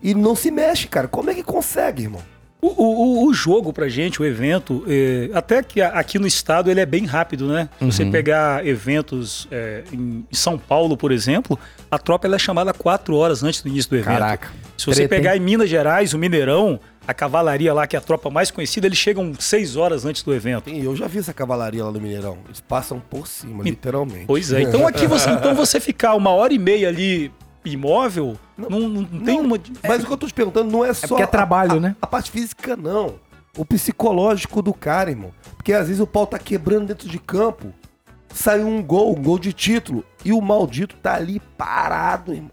e 0.00 0.14
não 0.14 0.36
se 0.36 0.52
mexe, 0.52 0.86
cara. 0.86 1.08
Como 1.08 1.30
é 1.30 1.34
que 1.34 1.42
consegue, 1.42 2.04
irmão? 2.04 2.22
O, 2.60 2.66
o- 2.66 3.26
o 3.28 3.32
jogo 3.32 3.72
pra 3.72 3.88
gente, 3.88 4.20
o 4.20 4.24
evento, 4.24 4.84
é, 4.88 5.30
até 5.32 5.62
que 5.62 5.80
aqui 5.80 6.18
no 6.18 6.26
estado 6.26 6.68
ele 6.68 6.80
é 6.80 6.86
bem 6.86 7.06
rápido, 7.06 7.46
né? 7.46 7.68
Se 7.78 7.84
você 7.86 8.04
pegar 8.06 8.66
eventos 8.66 9.46
é, 9.50 9.84
em 9.92 10.24
São 10.32 10.58
Paulo, 10.58 10.96
por 10.96 11.12
exemplo, 11.12 11.56
a 11.88 11.98
tropa 11.98 12.26
ela 12.26 12.34
é 12.34 12.38
chamada 12.38 12.72
quatro 12.74 13.14
horas 13.14 13.44
antes 13.44 13.62
do 13.62 13.68
início 13.68 13.88
do 13.90 13.96
evento. 13.96 14.06
Caraca. 14.18 14.48
Se 14.76 14.86
você 14.86 15.06
Treta, 15.06 15.14
pegar 15.14 15.36
hein? 15.36 15.42
em 15.42 15.44
Minas 15.44 15.70
Gerais, 15.70 16.14
o 16.14 16.18
Mineirão, 16.18 16.80
a 17.06 17.14
cavalaria 17.14 17.72
lá, 17.72 17.86
que 17.86 17.94
é 17.94 17.98
a 17.98 18.02
tropa 18.02 18.28
mais 18.28 18.50
conhecida, 18.50 18.88
eles 18.88 18.98
chegam 18.98 19.32
seis 19.38 19.76
horas 19.76 20.04
antes 20.04 20.24
do 20.24 20.34
evento. 20.34 20.68
Sim, 20.68 20.82
eu 20.82 20.96
já 20.96 21.06
vi 21.06 21.18
essa 21.20 21.32
cavalaria 21.32 21.84
lá 21.84 21.92
no 21.92 22.00
Mineirão. 22.00 22.38
Eles 22.46 22.60
passam 22.60 22.98
por 23.00 23.28
cima, 23.28 23.62
literalmente. 23.62 24.24
Pois 24.26 24.52
é. 24.52 24.62
Então 24.62 24.84
aqui 24.88 25.06
você, 25.06 25.30
então 25.30 25.54
você 25.54 25.78
ficar 25.78 26.14
uma 26.16 26.30
hora 26.30 26.52
e 26.52 26.58
meia 26.58 26.88
ali 26.88 27.30
imóvel, 27.72 28.36
não, 28.56 28.68
não, 28.68 28.88
não 28.88 29.20
tem 29.24 29.40
uma. 29.40 29.58
Mas 29.86 30.02
o 30.02 30.06
que 30.06 30.12
eu 30.12 30.16
tô 30.16 30.26
te 30.26 30.34
perguntando 30.34 30.70
não 30.70 30.84
é 30.84 30.92
só. 30.94 31.06
porque 31.08 31.22
é 31.22 31.26
trabalho, 31.26 31.72
a, 31.72 31.76
a- 31.76 31.80
né? 31.80 31.96
A 32.02 32.06
parte 32.06 32.30
física, 32.30 32.76
não. 32.76 33.14
O 33.56 33.64
psicológico 33.64 34.62
do 34.62 34.72
cara, 34.72 35.10
irmão. 35.10 35.30
Porque 35.56 35.72
às 35.72 35.86
vezes 35.88 36.00
o 36.00 36.06
pau 36.06 36.26
tá 36.26 36.38
quebrando 36.38 36.86
dentro 36.86 37.08
de 37.08 37.18
campo. 37.18 37.72
Sai 38.32 38.62
um 38.62 38.82
gol, 38.82 39.16
um 39.18 39.22
gol 39.22 39.38
de 39.38 39.52
título. 39.52 40.04
E 40.24 40.32
o 40.32 40.40
maldito 40.40 40.94
tá 40.96 41.14
ali 41.14 41.40
parado, 41.56 42.32
irmão. 42.32 42.50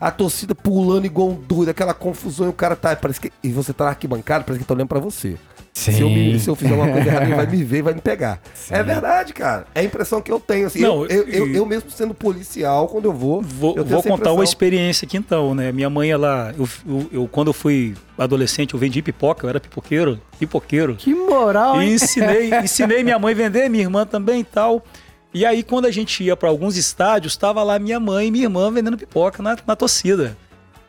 A 0.00 0.10
torcida 0.10 0.54
pulando 0.54 1.04
igual 1.04 1.28
um 1.30 1.34
doido, 1.34 1.68
aquela 1.70 1.92
confusão 1.92 2.46
e 2.46 2.48
o 2.48 2.52
cara 2.54 2.74
tá. 2.76 2.94
Parece 2.96 3.20
que. 3.20 3.32
E 3.42 3.50
você 3.52 3.72
tá 3.72 3.84
na 3.84 3.90
arquibancada, 3.90 4.44
parece 4.44 4.60
que 4.62 4.66
tá 4.68 4.72
olhando 4.72 4.88
pra 4.88 5.00
você. 5.00 5.36
Se 5.72 6.00
eu, 6.00 6.10
me- 6.10 6.38
se 6.38 6.48
eu 6.50 6.54
fizer 6.56 6.74
uma 6.74 6.88
coisa 6.88 7.08
errada, 7.08 7.24
ele 7.26 7.34
vai 7.34 7.46
me 7.46 7.64
ver 7.64 7.78
e 7.78 7.82
vai 7.82 7.94
me 7.94 8.00
pegar. 8.00 8.40
É 8.68 8.82
verdade, 8.82 9.32
cara. 9.32 9.66
É 9.74 9.80
a 9.80 9.82
impressão 9.84 10.20
que 10.20 10.30
eu 10.30 10.38
tenho. 10.40 10.66
Assim, 10.66 10.80
Não, 10.80 11.04
eu, 11.06 11.22
eu, 11.22 11.28
eu, 11.28 11.46
e- 11.48 11.56
eu 11.56 11.64
mesmo 11.64 11.90
sendo 11.90 12.12
policial, 12.12 12.88
quando 12.88 13.04
eu 13.06 13.12
vou. 13.12 13.40
Vou, 13.40 13.76
eu 13.76 13.84
vou 13.84 14.02
contar 14.02 14.32
uma 14.32 14.44
experiência 14.44 15.06
aqui 15.06 15.16
então, 15.16 15.54
né? 15.54 15.70
Minha 15.72 15.88
mãe, 15.88 16.10
ela. 16.10 16.52
Eu, 16.58 16.68
eu- 16.86 17.06
eu- 17.12 17.28
quando 17.28 17.46
eu 17.48 17.52
fui 17.54 17.94
adolescente, 18.18 18.74
eu 18.74 18.80
vendi 18.80 19.00
pipoca, 19.00 19.46
eu 19.46 19.48
era 19.50 19.60
pipoqueiro. 19.60 20.20
Pipoqueiro. 20.38 20.96
Que 20.96 21.14
moral, 21.14 21.80
E 21.80 21.86
hein? 21.86 21.92
ensinei, 21.94 22.50
ensinei 22.62 23.02
minha 23.04 23.18
mãe 23.18 23.32
a 23.32 23.36
vender, 23.36 23.68
minha 23.70 23.84
irmã 23.84 24.04
também 24.04 24.40
e 24.40 24.44
tal. 24.44 24.84
E 25.32 25.46
aí, 25.46 25.62
quando 25.62 25.86
a 25.86 25.90
gente 25.92 26.24
ia 26.24 26.36
para 26.36 26.48
alguns 26.48 26.76
estádios, 26.76 27.32
estava 27.32 27.62
lá 27.62 27.78
minha 27.78 28.00
mãe 28.00 28.26
e 28.26 28.30
minha 28.32 28.44
irmã 28.46 28.70
vendendo 28.72 28.98
pipoca 28.98 29.40
na, 29.42 29.56
na 29.64 29.76
torcida. 29.76 30.36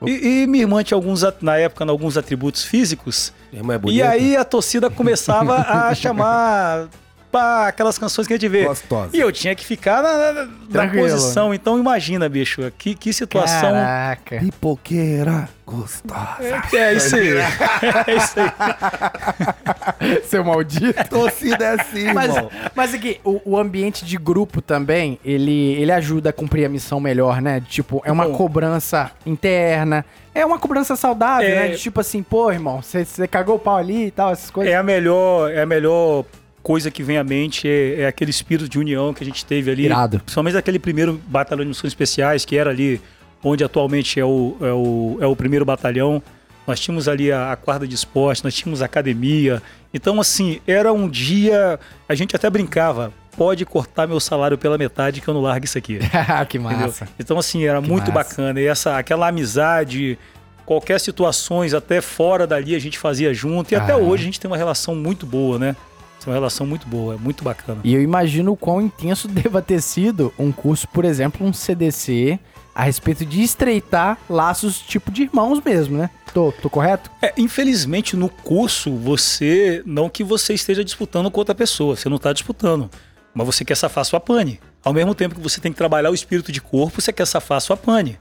E, 0.07 0.43
e 0.43 0.47
minha 0.47 0.63
irmã 0.63 0.83
tinha 0.83 0.95
alguns, 0.95 1.21
na 1.41 1.57
época, 1.57 1.85
alguns 1.85 2.17
atributos 2.17 2.63
físicos. 2.63 3.33
Minha 3.51 3.61
irmã 3.61 3.73
é 3.73 3.75
E 3.75 3.79
bonita, 3.79 4.09
aí 4.09 4.35
a 4.35 4.43
torcida 4.43 4.89
começava 4.89 5.57
a 5.57 5.93
chamar 5.95 6.87
pá, 7.31 7.67
aquelas 7.67 7.97
canções 7.97 8.27
que 8.27 8.33
a 8.33 8.37
gente 8.37 8.49
vê. 8.49 8.65
gostosa. 8.65 9.09
E 9.15 9.19
eu 9.19 9.31
tinha 9.31 9.55
que 9.55 9.65
ficar 9.65 10.01
na, 10.03 10.33
na- 10.33 10.47
na 10.69 10.87
posição. 10.93 11.53
Então 11.53 11.79
imagina, 11.79 12.27
bicho, 12.29 12.61
que, 12.77 12.93
que 12.95 13.13
situação. 13.13 13.71
Caraca. 13.71 14.39
Pipoqueira 14.39 15.47
gostosa. 15.65 16.37
É 16.73 16.93
isso 16.93 17.15
aí. 17.15 17.29
É 17.37 18.15
isso 18.15 18.39
aí. 18.39 20.21
Seu 20.25 20.43
maldito. 20.43 21.07
Torcida 21.09 21.63
é 21.65 21.81
assim, 21.81 22.11
Mas, 22.13 22.35
irmão. 22.35 22.51
mas 22.75 22.93
aqui, 22.93 23.19
o, 23.23 23.41
o 23.45 23.57
ambiente 23.57 24.03
de 24.05 24.17
grupo 24.17 24.61
também, 24.61 25.17
ele, 25.23 25.73
ele 25.75 25.91
ajuda 25.91 26.29
a 26.31 26.33
cumprir 26.33 26.65
a 26.65 26.69
missão 26.69 26.99
melhor, 26.99 27.41
né? 27.41 27.61
Tipo, 27.67 28.01
é 28.05 28.11
uma 28.11 28.25
Bom. 28.27 28.33
cobrança 28.33 29.11
interna. 29.25 30.03
É 30.33 30.45
uma 30.45 30.57
cobrança 30.59 30.95
saudável, 30.95 31.47
É. 31.49 31.55
né? 31.55 31.67
De 31.69 31.77
tipo 31.77 31.99
assim, 32.01 32.23
pô, 32.23 32.51
irmão, 32.51 32.81
você 32.81 33.03
você 33.05 33.27
cagou 33.27 33.55
o 33.55 33.59
pau 33.59 33.77
ali 33.77 34.07
e 34.07 34.11
tal, 34.11 34.31
essas 34.31 34.49
coisas. 34.49 34.73
É 34.73 34.77
a 34.77 34.83
melhor, 34.83 35.51
é 35.51 35.61
a 35.61 35.65
melhor 35.65 36.25
coisa 36.63 36.91
que 36.91 37.01
vem 37.03 37.17
à 37.17 37.23
mente, 37.23 37.67
é, 37.67 38.01
é 38.01 38.07
aquele 38.07 38.31
espírito 38.31 38.69
de 38.69 38.77
união 38.79 39.13
que 39.13 39.23
a 39.23 39.25
gente 39.25 39.43
teve 39.45 39.71
ali. 39.71 39.85
Irado. 39.85 40.19
Principalmente 40.19 40.57
aquele 40.57 40.79
primeiro 40.79 41.19
batalhão 41.27 41.63
de 41.63 41.69
missões 41.69 41.91
especiais, 41.91 42.45
que 42.45 42.55
era 42.57 42.69
ali 42.69 43.01
onde 43.43 43.63
atualmente 43.63 44.19
é 44.19 44.25
o, 44.25 44.55
é 44.61 44.71
o, 44.71 45.17
é 45.21 45.25
o 45.27 45.35
primeiro 45.35 45.65
batalhão. 45.65 46.21
Nós 46.67 46.79
tínhamos 46.79 47.07
ali 47.07 47.31
a, 47.31 47.51
a 47.51 47.55
quadra 47.55 47.87
de 47.87 47.95
esporte, 47.95 48.43
nós 48.43 48.53
tínhamos 48.53 48.81
a 48.81 48.85
academia. 48.85 49.61
Então, 49.93 50.19
assim, 50.21 50.61
era 50.67 50.93
um 50.93 51.09
dia. 51.09 51.79
A 52.07 52.13
gente 52.15 52.35
até 52.35 52.49
brincava. 52.49 53.11
Pode 53.35 53.65
cortar 53.65 54.07
meu 54.07 54.19
salário 54.19 54.57
pela 54.57 54.77
metade 54.77 55.21
que 55.21 55.27
eu 55.27 55.33
não 55.33 55.41
largo 55.41 55.65
isso 55.65 55.77
aqui. 55.77 55.97
que 56.49 56.57
Entendeu? 56.59 56.77
massa. 56.85 57.07
Então, 57.17 57.39
assim, 57.39 57.63
era 57.65 57.81
Que 57.81 57.89
muito 57.89 58.11
massa. 58.11 58.29
bacana. 58.29 58.61
E 58.61 58.67
essa, 58.67 58.97
aquela 58.97 59.27
amizade, 59.29 60.19
qualquer 60.65 60.99
situações, 60.99 61.73
até 61.73 61.99
fora 62.01 62.45
dali, 62.45 62.75
a 62.75 62.79
gente 62.79 62.99
fazia 62.99 63.33
junto. 63.33 63.71
E 63.71 63.75
até 63.75 63.93
Ah. 63.93 63.97
hoje 63.97 64.23
a 64.23 64.25
gente 64.25 64.39
tem 64.39 64.49
uma 64.51 64.57
relação 64.57 64.95
muito 64.95 65.25
boa, 65.25 65.57
né? 65.57 65.75
Tem 66.23 66.31
uma 66.31 66.35
relação 66.35 66.67
muito 66.67 66.87
boa, 66.87 67.15
é 67.15 67.17
muito 67.17 67.43
bacana. 67.43 67.81
E 67.83 67.93
eu 67.93 68.01
imagino 68.01 68.51
o 68.51 68.57
quão 68.57 68.79
intenso 68.79 69.27
deva 69.29 69.61
ter 69.61 69.81
sido 69.81 70.31
um 70.37 70.51
curso, 70.51 70.87
por 70.87 71.03
exemplo, 71.03 71.45
um 71.45 71.51
CDC, 71.51 72.39
a 72.75 72.83
respeito 72.83 73.25
de 73.25 73.41
estreitar 73.41 74.17
laços 74.29 74.79
tipo 74.79 75.11
de 75.11 75.23
irmãos 75.23 75.59
mesmo, 75.63 75.97
né? 75.97 76.09
Tô, 76.33 76.51
tô 76.51 76.69
correto? 76.69 77.11
É, 77.21 77.33
infelizmente, 77.37 78.15
no 78.15 78.29
curso, 78.29 78.95
você. 78.95 79.83
Não 79.85 80.09
que 80.09 80.23
você 80.23 80.53
esteja 80.53 80.83
disputando 80.83 81.29
com 81.29 81.39
outra 81.39 81.55
pessoa, 81.55 81.95
você 81.95 82.07
não 82.07 82.17
está 82.17 82.31
disputando. 82.31 82.89
Mas 83.33 83.45
você 83.45 83.65
quer 83.65 83.75
safar 83.75 84.05
sua 84.05 84.19
pane. 84.19 84.59
Ao 84.83 84.93
mesmo 84.93 85.13
tempo 85.15 85.35
que 85.35 85.41
você 85.41 85.59
tem 85.59 85.71
que 85.71 85.77
trabalhar 85.77 86.09
o 86.09 86.13
espírito 86.13 86.51
de 86.51 86.61
corpo, 86.61 87.01
você 87.01 87.11
quer 87.11 87.25
safar 87.25 87.59
sua 87.61 87.75
pane. 87.75 88.17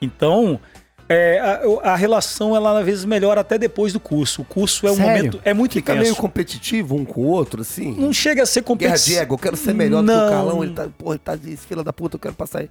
Então, 0.00 0.60
é, 1.08 1.38
a, 1.40 1.92
a 1.92 1.96
relação, 1.96 2.54
ela 2.54 2.78
às 2.78 2.84
vezes 2.84 3.04
melhora 3.04 3.40
até 3.40 3.56
depois 3.58 3.92
do 3.92 4.00
curso. 4.00 4.42
O 4.42 4.44
curso 4.44 4.86
é 4.86 4.90
um 4.92 4.96
Sério? 4.96 5.16
momento. 5.16 5.40
É 5.44 5.54
muito 5.54 5.72
Fica 5.72 5.92
intenso. 5.92 6.02
meio 6.10 6.16
competitivo 6.16 6.94
um 6.96 7.04
com 7.04 7.22
o 7.22 7.26
outro, 7.26 7.62
assim. 7.62 7.94
Não 7.98 8.12
chega 8.12 8.42
a 8.42 8.46
ser 8.46 8.60
Guerra 8.60 8.66
competitivo. 8.66 9.16
de 9.16 9.18
ego, 9.22 9.34
eu 9.34 9.38
quero 9.38 9.56
ser 9.56 9.74
melhor 9.74 10.02
do 10.02 10.08
que 10.08 10.14
Não. 10.16 10.26
o 10.26 10.30
Carlão. 10.30 10.62
Ele 10.64 10.72
tá, 10.74 10.88
porra, 10.98 11.12
ele 11.14 11.18
tá 11.24 11.36
de 11.36 11.56
fila 11.56 11.82
da 11.82 11.92
puta, 11.92 12.16
eu 12.16 12.20
quero 12.20 12.34
passar 12.34 12.60
aí. 12.60 12.70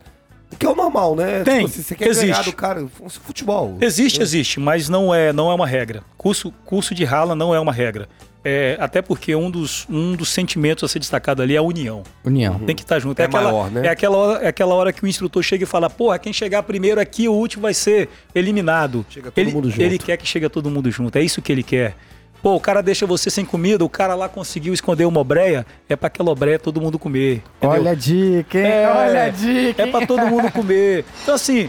Que 0.58 0.66
é 0.66 0.70
o 0.70 0.76
normal, 0.76 1.14
né? 1.16 1.44
Tem, 1.44 1.66
Tipo, 1.66 1.68
assim, 1.68 1.82
você 1.84 1.96
quer 1.96 2.06
ganhar 2.06 2.24
existe. 2.36 2.46
do 2.46 2.54
cara, 2.56 2.88
futebol. 3.10 3.78
Existe, 3.82 4.22
existe, 4.22 4.60
mas 4.62 4.88
não 4.88 5.14
é, 5.14 5.34
não 5.34 5.52
é 5.52 5.54
uma 5.56 5.68
regra. 5.68 6.04
Curso, 6.18 6.54
curso 6.66 6.96
de 6.96 7.04
rala 7.04 7.36
não 7.36 7.54
é 7.54 7.60
uma 7.60 7.74
regra. 7.74 8.08
É, 8.50 8.78
até 8.80 9.02
porque 9.02 9.36
um 9.36 9.52
dos, 9.52 9.86
um 9.89 10.14
dos 10.14 10.30
sentimentos 10.30 10.82
a 10.82 10.88
ser 10.88 11.00
destacado 11.00 11.41
ali 11.41 11.56
é 11.56 11.58
a 11.58 11.62
união. 11.62 12.04
União. 12.24 12.58
Tem 12.60 12.74
que 12.74 12.82
estar 12.82 12.98
junto. 12.98 13.20
É 13.20 13.26
aquela, 13.26 13.52
maior, 13.52 13.70
né? 13.70 13.86
É 13.86 13.89
aquela, 13.89 14.16
hora, 14.18 14.45
é 14.45 14.48
aquela 14.48 14.74
hora 14.74 14.93
que 14.93 15.04
o 15.04 15.08
instrutor 15.08 15.43
chega 15.43 15.66
e 15.66 15.68
fala: 15.68 15.89
Porra, 15.89 16.18
quem 16.18 16.32
chegar 16.32 16.64
primeiro 16.64 17.02
aqui, 17.02 17.28
o 17.28 17.34
último 17.34 17.64
vai 17.64 17.74
ser 17.74 18.08
eliminado. 18.34 19.06
Chega 19.10 19.32
todo 19.32 19.38
ele, 19.38 19.52
mundo 19.52 19.70
junto. 19.70 19.82
Ele 19.82 20.00
quer 20.00 20.16
que 20.16 20.26
chegue 20.26 20.48
todo 20.48 20.70
mundo 20.70 20.89
junto. 20.89 21.18
É 21.18 21.22
isso 21.22 21.41
que 21.41 21.52
ele 21.52 21.62
quer. 21.62 21.98
Pô, 22.41 22.56
o 22.56 22.60
cara 22.60 22.82
deixa 22.82 23.06
você 23.06 23.30
sem 23.30 23.43
comida, 23.43 23.84
o 23.84 23.89
cara 23.89 24.16
lá 24.16 24.30
conseguiu 24.30 24.74
esconder 24.74 25.04
uma 25.06 25.20
obreia, 25.20 25.66
é 25.89 25.95
pra 25.95 26.08
aquela 26.08 26.32
obreia 26.32 26.58
todo 26.58 26.80
mundo 26.80 26.98
comer. 26.98 27.43
entendeu? 27.58 27.82
Olha 27.82 27.91
a 27.91 27.95
dica, 27.95 28.58
hein? 28.60 28.66
É, 28.66 28.88
Olha 28.88 29.24
a 29.24 29.30
dica. 29.30 29.82
É 29.82 29.86
hein? 29.86 29.91
pra 29.91 30.08
todo 30.08 30.26
mundo 30.28 30.50
comer. 30.54 31.04
Então, 31.24 31.36
assim, 31.36 31.68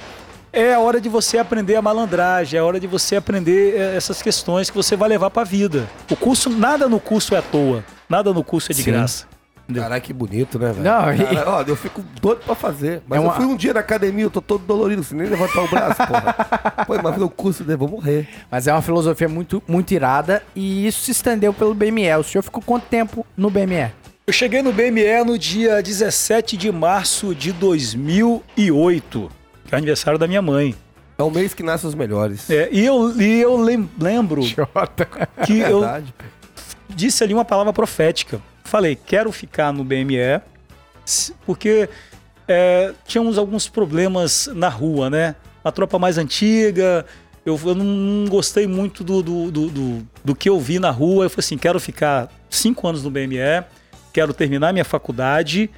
é 0.52 0.74
a 0.74 0.80
hora 0.80 1.00
de 1.00 1.08
você 1.08 1.38
aprender 1.38 1.76
a 1.76 1.82
malandragem, 1.82 2.56
é 2.58 2.60
a 2.60 2.64
hora 2.64 2.80
de 2.80 2.86
você 2.86 3.16
aprender 3.16 3.74
eh, 3.76 3.96
essas 3.96 4.20
questões 4.22 4.70
que 4.70 4.76
você 4.76 4.96
vai 4.96 5.08
levar 5.08 5.30
pra 5.30 5.44
vida. 5.44 5.88
O 6.10 6.16
curso, 6.16 6.50
nada 6.50 6.88
no 6.88 6.98
curso 7.00 7.34
é 7.34 7.38
à 7.38 7.42
toa. 7.42 7.84
Nada 8.08 8.32
no 8.32 8.42
curso 8.42 8.72
é 8.72 8.74
de 8.74 8.82
Sim. 8.82 8.90
graça. 8.92 9.26
entendeu? 9.64 9.82
Caralho, 9.82 10.00
que 10.02 10.12
bonito, 10.14 10.58
né, 10.58 10.72
velho? 10.72 10.82
Não, 10.82 11.12
e- 11.14 11.18
Cara, 11.36 11.50
ó, 11.50 11.62
eu 11.62 11.76
fico 11.76 12.02
doido 12.22 12.40
pra 12.46 12.54
fazer. 12.54 13.02
Mas 13.06 13.18
É 13.18 13.20
uma- 13.20 13.32
eu 13.32 13.36
fui 13.36 13.44
um 13.44 13.54
dia 13.54 13.74
na 13.74 13.80
academia, 13.80 14.24
eu 14.24 14.30
tô 14.30 14.40
todo 14.40 14.64
dolorido, 14.64 15.04
sem 15.04 15.18
nem 15.18 15.28
levantar 15.28 15.60
o 15.62 15.68
braço, 15.68 15.96
porra. 16.06 16.32
Pô, 16.86 16.94
mas 17.02 17.16
no 17.18 17.28
curso, 17.28 17.62
né, 17.64 17.76
vou 17.76 17.86
morrer. 17.88 18.26
Mas 18.50 18.66
é 18.66 18.72
uma 18.72 18.80
filosofia 18.80 19.28
muito, 19.28 19.62
muito 19.68 19.92
irada 19.92 20.42
e 20.56 20.86
isso 20.86 21.02
se 21.04 21.10
estendeu 21.10 21.52
pelo 21.52 21.74
BME. 21.74 22.10
O 22.16 22.22
senhor 22.24 22.42
ficou 22.42 22.62
quanto 22.62 22.84
tempo 22.84 23.26
no 23.36 23.50
BME? 23.50 23.90
Eu 24.26 24.32
cheguei 24.32 24.62
no 24.62 24.72
BME 24.72 25.22
no 25.26 25.38
dia 25.38 25.82
17 25.82 26.56
de 26.56 26.72
março 26.72 27.34
de 27.34 27.52
2008, 27.52 29.30
que 29.68 29.74
é 29.74 29.76
o 29.76 29.78
aniversário 29.78 30.18
da 30.18 30.26
minha 30.26 30.42
mãe. 30.42 30.74
É 31.18 31.22
o 31.22 31.30
mês 31.30 31.52
que 31.54 31.62
nasce 31.62 31.86
os 31.86 31.94
melhores. 31.94 32.48
É, 32.50 32.68
e 32.72 32.84
eu, 32.84 33.20
e 33.20 33.40
eu 33.40 33.56
lem- 33.56 33.88
lembro 34.00 34.42
Jota. 34.42 35.04
que 35.46 35.58
eu 35.58 35.80
Verdade, 35.80 36.14
pô. 36.16 36.24
disse 36.88 37.22
ali 37.22 37.34
uma 37.34 37.44
palavra 37.44 37.72
profética. 37.72 38.40
Falei, 38.64 38.96
quero 38.96 39.30
ficar 39.30 39.72
no 39.72 39.84
BME, 39.84 40.40
porque 41.46 41.88
é, 42.46 42.92
tínhamos 43.06 43.38
alguns 43.38 43.68
problemas 43.68 44.48
na 44.54 44.68
rua, 44.68 45.08
né? 45.10 45.34
A 45.64 45.70
tropa 45.72 45.98
mais 45.98 46.18
antiga, 46.18 47.04
eu, 47.44 47.58
eu 47.64 47.74
não, 47.74 47.84
não 47.84 48.28
gostei 48.30 48.66
muito 48.66 49.02
do, 49.04 49.22
do, 49.22 49.50
do, 49.50 49.68
do- 49.68 50.08
do 50.24 50.34
que 50.34 50.48
eu 50.48 50.58
vi 50.60 50.78
na 50.78 50.90
rua. 50.90 51.24
Eu 51.24 51.30
falei 51.30 51.40
assim, 51.44 51.58
quero 51.58 51.80
ficar 51.80 52.28
cinco 52.48 52.86
anos 52.86 53.02
no 53.02 53.10
BME, 53.10 53.64
quero 54.12 54.32
terminar 54.32 54.72
minha 54.72 54.84
faculdade, 54.84 55.70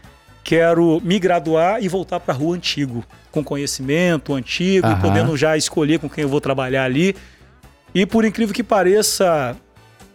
quero 0.44 1.00
me 1.02 1.18
graduar 1.18 1.82
e 1.82 1.88
voltar 1.88 2.20
para 2.20 2.34
a 2.34 2.36
rua 2.36 2.56
antigo, 2.56 3.04
com 3.30 3.42
conhecimento 3.44 4.34
antigo, 4.34 4.86
e 4.86 4.90
Aham. 4.90 5.00
podendo 5.00 5.36
já 5.36 5.56
escolher 5.56 5.98
com 5.98 6.08
quem 6.08 6.22
eu 6.22 6.28
vou 6.28 6.40
trabalhar 6.40 6.84
ali. 6.84 7.14
E 7.94 8.04
por 8.06 8.24
incrível 8.24 8.54
que 8.54 8.62
pareça, 8.62 9.56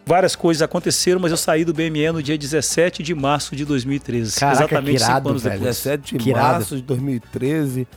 várias 0.06 0.36
coisas 0.36 0.62
aconteceram, 0.62 1.20
mas 1.20 1.32
eu 1.32 1.38
saí 1.38 1.66
do 1.66 1.74
BME 1.74 2.12
no 2.12 2.22
dia 2.24 2.38
17 2.38 3.02
de 3.04 3.14
março 3.16 3.56
de 3.56 3.66
2013. 3.66 4.40
Caraca, 4.40 4.58
exatamente 4.64 4.98
que 4.98 5.04
irado, 5.04 5.16
cinco 5.18 5.30
anos 5.30 5.44
velho. 5.44 5.56
depois. 5.60 5.76
17 5.78 6.14
de 6.18 6.24
Que 6.24 6.30
irado. 6.30 6.48
março 6.54 6.76
de 6.78 6.82
2013. 6.84 7.88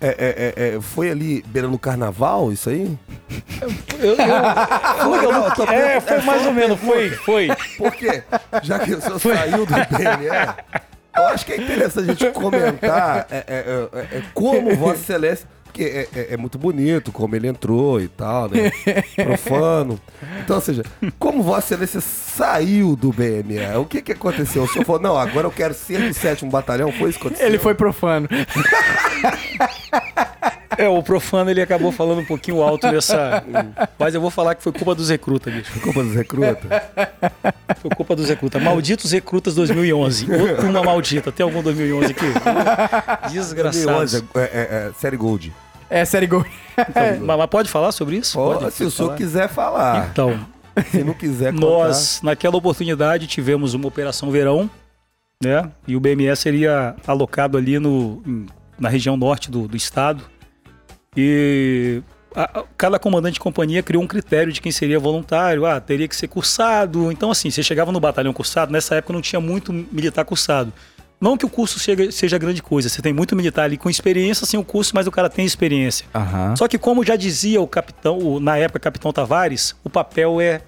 É, 0.00 0.08
é, 0.08 0.14
é, 0.18 0.76
é, 0.76 0.80
foi 0.80 1.10
ali 1.10 1.44
beirando 1.48 1.74
o 1.74 1.78
carnaval, 1.78 2.50
isso 2.52 2.68
aí? 2.70 2.96
Eu- 3.60 3.70
eu- 4.10 4.16
Não, 4.16 5.22
não, 5.22 5.46
eu 5.66 5.72
é, 5.72 6.00
foi 6.00 6.20
mais 6.22 6.46
ou 6.46 6.52
menos, 6.52 6.80
foi, 6.80 7.10
foi. 7.10 7.48
Por 7.76 7.92
quê? 7.92 8.22
Já 8.62 8.78
que 8.78 8.94
o 8.94 9.00
senhor 9.00 9.18
saiu 9.20 9.66
do 9.66 9.72
BME, 9.74 10.54
eu 11.18 11.26
acho 11.28 11.46
que 11.46 11.52
é 11.52 11.56
interessante 11.56 12.10
a 12.10 12.14
gente 12.14 12.30
comentar 12.38 13.26
é, 13.30 13.36
é, 13.36 13.44
é, 13.48 13.88
é, 14.18 14.22
como 14.34 14.74
Vossa 14.76 15.00
Excelência. 15.00 15.48
Porque 15.64 15.82
é, 15.84 16.08
é- 16.18 16.28
é 16.32 16.36
muito 16.38 16.56
bonito 16.58 17.12
como 17.12 17.36
ele 17.36 17.46
entrou 17.46 18.00
e 18.00 18.08
tal, 18.08 18.48
né? 18.48 18.70
Profano. 19.22 20.00
Então, 20.42 20.56
ou 20.56 20.62
seja, 20.62 20.82
como 21.18 21.42
Vossa 21.42 21.74
Excelência 21.74 22.00
saiu 22.00 22.96
do 22.96 23.12
BME? 23.12 23.76
O 23.78 23.84
que 23.84 24.00
que 24.00 24.12
aconteceu? 24.12 24.62
O 24.62 24.66
senhor 24.68 24.86
falou, 24.86 25.00
não, 25.02 25.18
agora 25.18 25.46
eu 25.46 25.50
quero 25.50 25.74
ser 25.74 26.00
do 26.08 26.14
sétimo 26.14 26.50
batalhão? 26.50 26.90
Foi 26.90 27.10
isso 27.10 27.18
que 27.20 27.26
aconteceu? 27.26 27.46
Ele 27.46 27.58
foi 27.58 27.74
profano. 27.74 28.26
É, 30.76 30.88
o 30.88 31.02
profano 31.02 31.50
ele 31.50 31.62
acabou 31.62 31.90
falando 31.90 32.20
um 32.20 32.24
pouquinho 32.24 32.62
alto 32.62 32.90
nessa. 32.90 33.42
Mas 33.98 34.14
eu 34.14 34.20
vou 34.20 34.30
falar 34.30 34.54
que 34.54 34.62
foi 34.62 34.72
culpa 34.72 34.94
dos 34.94 35.08
recrutas, 35.08 35.52
bicho. 35.52 35.80
Culpa 35.80 36.02
dos 36.02 36.14
recrutas? 36.14 36.82
Foi 37.80 37.90
culpa 37.90 38.14
dos 38.14 38.28
recrutas. 38.28 38.62
Malditos 38.62 39.12
recrutas 39.12 39.54
2011. 39.54 40.30
Outra 40.30 40.68
uma 40.68 40.82
maldita. 40.82 41.32
Tem 41.32 41.44
algum 41.44 41.62
2011 41.62 42.12
aqui? 42.12 42.26
Desgraçados. 43.32 44.12
2011, 44.12 44.24
é, 44.34 44.40
é, 44.40 44.88
é, 44.88 44.92
série 44.98 45.16
Gold. 45.16 45.52
É, 45.88 46.04
série 46.04 46.26
Gol. 46.26 46.44
Então, 46.78 47.26
mas, 47.26 47.38
mas 47.38 47.46
pode 47.46 47.70
falar 47.70 47.92
sobre 47.92 48.16
isso? 48.16 48.36
Pode, 48.36 48.72
se 48.72 48.84
o 48.84 48.90
senhor 48.90 49.16
quiser 49.16 49.48
falar. 49.48 50.08
Então, 50.12 50.38
Se 50.90 51.02
não 51.02 51.14
quiser 51.14 51.52
contar. 51.52 51.66
Nós, 51.66 52.20
naquela 52.22 52.56
oportunidade, 52.56 53.26
tivemos 53.26 53.74
uma 53.74 53.86
Operação 53.86 54.30
Verão, 54.30 54.70
né? 55.42 55.70
E 55.86 55.96
o 55.96 56.00
BME 56.00 56.34
seria 56.36 56.94
alocado 57.06 57.56
ali 57.56 57.78
no, 57.78 58.22
na 58.78 58.88
região 58.88 59.16
norte 59.16 59.50
do, 59.50 59.66
do 59.66 59.76
estado. 59.76 60.24
E 61.20 62.00
a- 62.32 62.60
a- 62.60 62.64
cada 62.76 62.96
comandante 62.96 63.34
de 63.34 63.40
companhia 63.40 63.82
criou 63.82 64.02
um 64.02 64.06
critério 64.06 64.52
de 64.52 64.60
quem 64.60 64.70
seria 64.70 65.00
voluntário. 65.00 65.66
Ah, 65.66 65.80
teria 65.80 66.06
que 66.06 66.14
ser 66.14 66.28
cursado. 66.28 67.10
Então, 67.10 67.28
assim, 67.32 67.50
você 67.50 67.60
chegava 67.60 67.90
no 67.90 67.98
batalhão 67.98 68.32
cursado, 68.32 68.70
nessa 68.70 68.94
época 68.94 69.12
não 69.12 69.20
tinha 69.20 69.40
muito 69.40 69.72
militar 69.72 70.24
cursado. 70.24 70.72
Não 71.20 71.36
que 71.36 71.44
o 71.44 71.48
curso 71.48 71.80
chega- 71.80 72.12
seja 72.12 72.38
grande 72.38 72.62
coisa, 72.62 72.88
você 72.88 73.02
tem 73.02 73.12
muito 73.12 73.34
militar 73.34 73.64
ali 73.64 73.76
com 73.76 73.90
experiência 73.90 74.46
sem 74.46 74.60
o 74.60 74.62
curso, 74.62 74.92
mas 74.94 75.08
o 75.08 75.10
cara 75.10 75.28
tem 75.28 75.44
experiência. 75.44 76.06
Aham. 76.14 76.54
Só 76.54 76.68
que 76.68 76.78
como 76.78 77.02
já 77.04 77.16
dizia 77.16 77.60
o 77.60 77.66
capitão, 77.66 78.16
o- 78.18 78.38
na 78.38 78.56
época 78.56 78.78
capitão 78.78 79.12
Tavares, 79.12 79.74
o 79.82 79.90
papel 79.90 80.40
é 80.40 80.60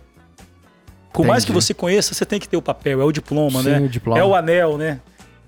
por 1.13 1.25
mais 1.25 1.45
que 1.45 1.53
você 1.53 1.73
conheça, 1.73 2.13
você 2.15 2.25
tem 2.25 2.41
que 2.41 2.49
ter 2.49 2.57
o 2.57 2.63
papel, 2.63 3.01
é 3.01 3.05
o 3.05 3.13
diploma, 3.13 3.63
Sim, 3.63 3.69
né? 3.71 3.81
o 3.81 3.89
diploma. 3.89 4.19
É 4.19 4.25
o 4.25 4.35
anel, 4.35 4.77
né? 4.77 5.01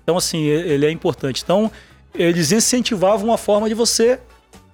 Então 0.03 0.15
assim, 0.15 0.41
ele 0.43 0.85
é 0.85 0.91
importante. 0.91 1.41
Então, 1.43 1.69
eles 2.15 2.51
incentivavam 2.53 3.25
uma 3.27 3.37
forma 3.37 3.67
de 3.67 3.73
você 3.75 4.19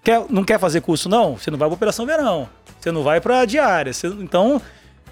quer, 0.04 0.24
não 0.30 0.44
quer 0.44 0.60
fazer 0.60 0.82
curso 0.82 1.08
não, 1.10 1.36
você 1.38 1.50
não 1.52 1.58
vai 1.58 1.68
para 1.68 1.76
operação 1.76 2.06
verão. 2.06 2.50
Você 2.80 2.92
não 2.92 3.04
vai 3.04 3.20
para 3.20 3.46
diária. 3.46 3.92
você- 3.94 4.08
então, 4.08 4.62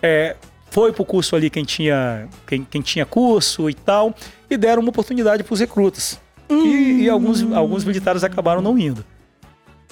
é, 0.02 0.36
foi 0.70 0.92
pro 0.94 1.04
curso 1.06 1.36
ali 1.36 1.50
quem 1.50 1.64
tinha 1.64 2.28
quem, 2.46 2.64
quem 2.70 2.82
tinha 2.82 3.06
curso 3.06 3.70
e 3.70 3.74
tal 3.74 4.14
e 4.50 4.56
deram 4.58 4.82
uma 4.82 4.90
oportunidade 4.90 5.44
para 5.44 5.54
os 5.54 5.60
recrutas. 5.60 6.20
E, 6.50 7.04
e 7.04 7.10
alguns, 7.10 7.44
alguns 7.52 7.84
militares 7.84 8.24
acabaram 8.24 8.62
não 8.62 8.78
indo. 8.78 9.04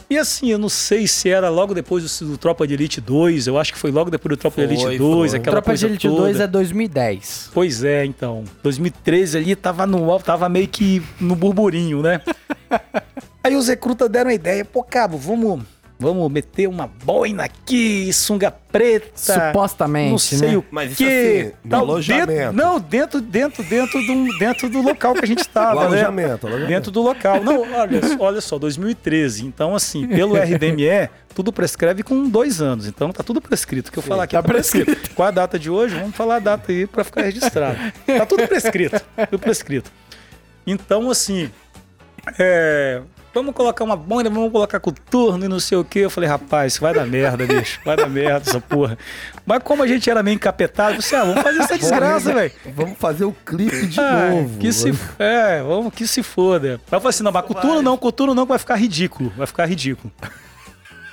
E 0.08 0.18
assim, 0.20 0.52
eu 0.52 0.60
não 0.60 0.70
sei 0.70 1.08
se 1.08 1.30
era 1.30 1.50
logo 1.50 1.74
depois 1.74 2.20
do, 2.20 2.28
do 2.28 2.38
Tropa 2.38 2.68
de 2.68 2.76
Elite 2.76 3.02
2, 3.02 3.48
eu 3.48 3.58
acho 3.58 3.74
que 3.74 3.80
foi 3.80 3.90
logo 3.90 4.12
depois 4.12 4.38
do 4.38 4.40
Tropa 4.40 4.62
de 4.62 4.68
Foi, 4.76 4.86
Elite 4.86 4.98
2, 5.00 5.32
foi. 5.32 5.40
aquela 5.40 5.56
Tropa 5.56 5.74
de 5.74 5.82
coisa 5.82 5.86
Elite 5.88 6.08
toda. 6.08 6.22
2 6.22 6.40
é 6.40 6.48
2010. 6.48 7.50
Pois 7.52 7.84
é, 7.84 8.06
então. 8.06 8.44
2013 8.62 9.38
ali 9.40 9.56
tava 9.56 9.88
no 9.88 10.20
tava 10.20 10.48
meio 10.48 10.68
que 10.68 11.02
no 11.20 11.36
burburinho, 11.36 12.04
né? 12.04 12.22
Aí 13.56 13.60
os 13.60 13.68
recrutas 13.70 14.10
deram 14.10 14.30
a 14.30 14.34
ideia, 14.34 14.66
pô, 14.66 14.84
cabo, 14.84 15.18
vamos, 15.18 15.64
vamos 15.98 16.30
meter 16.30 16.68
uma 16.68 16.88
boina 16.88 17.46
aqui, 17.46 18.12
sunga 18.12 18.52
preta. 18.52 19.08
Supostamente, 19.16 20.12
não 20.12 20.18
sei 20.18 20.50
né? 20.52 20.58
o 20.58 20.66
Mas 20.70 20.92
isso 20.92 20.98
quê. 21.04 21.54
assim, 21.56 21.70
tal, 21.70 21.80
alojamento. 21.84 22.28
dentro- 22.28 22.54
não, 22.54 22.80
dentro, 22.82 23.22
dentro, 23.22 23.64
dentro 23.64 24.06
do, 24.06 24.38
dentro 24.38 24.70
do 24.70 24.82
local 24.82 25.14
que 25.14 25.24
a 25.24 25.28
gente 25.28 25.40
estava, 25.40 25.80
né? 25.82 25.86
alojamento, 25.88 26.48
alojamento. 26.48 26.70
Dentro 26.74 26.92
do 26.92 27.02
local. 27.02 27.42
Não, 27.42 27.62
olha, 27.62 28.02
olha 28.20 28.42
só, 28.42 28.60
2013. 28.60 29.46
Então, 29.46 29.74
assim, 29.74 30.06
pelo 30.06 30.36
RDME, 30.38 31.10
tudo 31.34 31.54
prescreve 31.54 32.04
com 32.04 32.28
dois 32.28 32.62
anos. 32.62 32.88
Então, 32.88 33.14
tá 33.14 33.24
tudo 33.24 33.40
prescrito. 33.42 33.88
O 33.88 33.92
que 33.94 34.00
eu 34.00 34.04
falar 34.04 34.24
aqui 34.26 34.36
tá 34.36 34.42
tá 34.42 34.48
prescrito. 34.50 35.12
Qual 35.16 35.28
a 35.30 35.32
data 35.32 35.58
de 35.58 35.70
hoje? 35.70 35.96
Vamos 35.96 36.16
falar 36.16 36.36
a 36.36 36.40
data 36.40 36.74
aí 36.74 36.86
pra 36.86 37.06
ficar 37.06 37.22
registrado. 37.22 37.78
Tá 38.06 38.26
tudo 38.26 38.46
prescrito. 38.50 39.02
Tudo 39.30 39.40
prescrito. 39.40 39.90
Então, 40.68 41.10
assim, 41.10 41.50
é, 42.40 43.02
vamos 43.36 43.54
colocar 43.54 43.84
uma 43.84 43.98
boina, 43.98 44.30
vamos 44.30 44.50
colocar 44.52 44.80
coturno 44.80 45.44
e 45.44 45.48
não 45.50 45.60
sei 45.60 45.78
o 45.78 45.84
que. 45.84 46.00
Eu 46.00 46.10
falei, 46.10 46.30
rapaz, 46.30 46.74
isso 46.74 46.82
vai 46.82 46.94
dar 46.94 47.06
merda, 47.06 47.46
bicho. 47.46 47.82
Vai 47.84 47.98
dar 47.98 48.10
merda 48.10 48.50
essa 48.50 48.62
porra. 48.62 48.98
Mas 49.46 49.62
como 49.62 49.84
a 49.84 49.88
gente 49.88 50.10
era 50.10 50.24
meio 50.24 50.36
encapetado, 50.36 50.94
eu 50.94 50.98
disse, 51.00 51.14
ah, 51.16 51.26
vamos 51.26 51.44
fazer 51.44 51.60
essa 51.60 51.78
desgraça, 51.78 52.34
velho. 52.34 52.52
Vamos 52.74 52.98
fazer 52.98 53.26
o 53.26 53.34
clipe 53.34 53.88
de 53.88 54.00
Ah, 54.00 54.30
novo. 54.32 54.58
Que 54.58 54.72
se, 54.72 54.92
é, 55.20 55.62
vamos 55.62 55.94
que 55.94 56.08
se 56.08 56.24
foda. 56.24 56.80
Aí 56.90 56.98
eu 56.98 57.02
falei 57.02 57.10
assim, 57.10 57.24
não, 57.24 57.32
mas 57.32 57.46
coturno 57.46 57.82
não, 57.82 57.98
coturno 57.98 58.34
não, 58.34 58.44
que 58.46 58.50
vai 58.50 58.60
ficar 58.60 58.76
ridículo. 58.76 59.32
Vai 59.36 59.46
ficar 59.46 59.66
ridículo. 59.66 60.12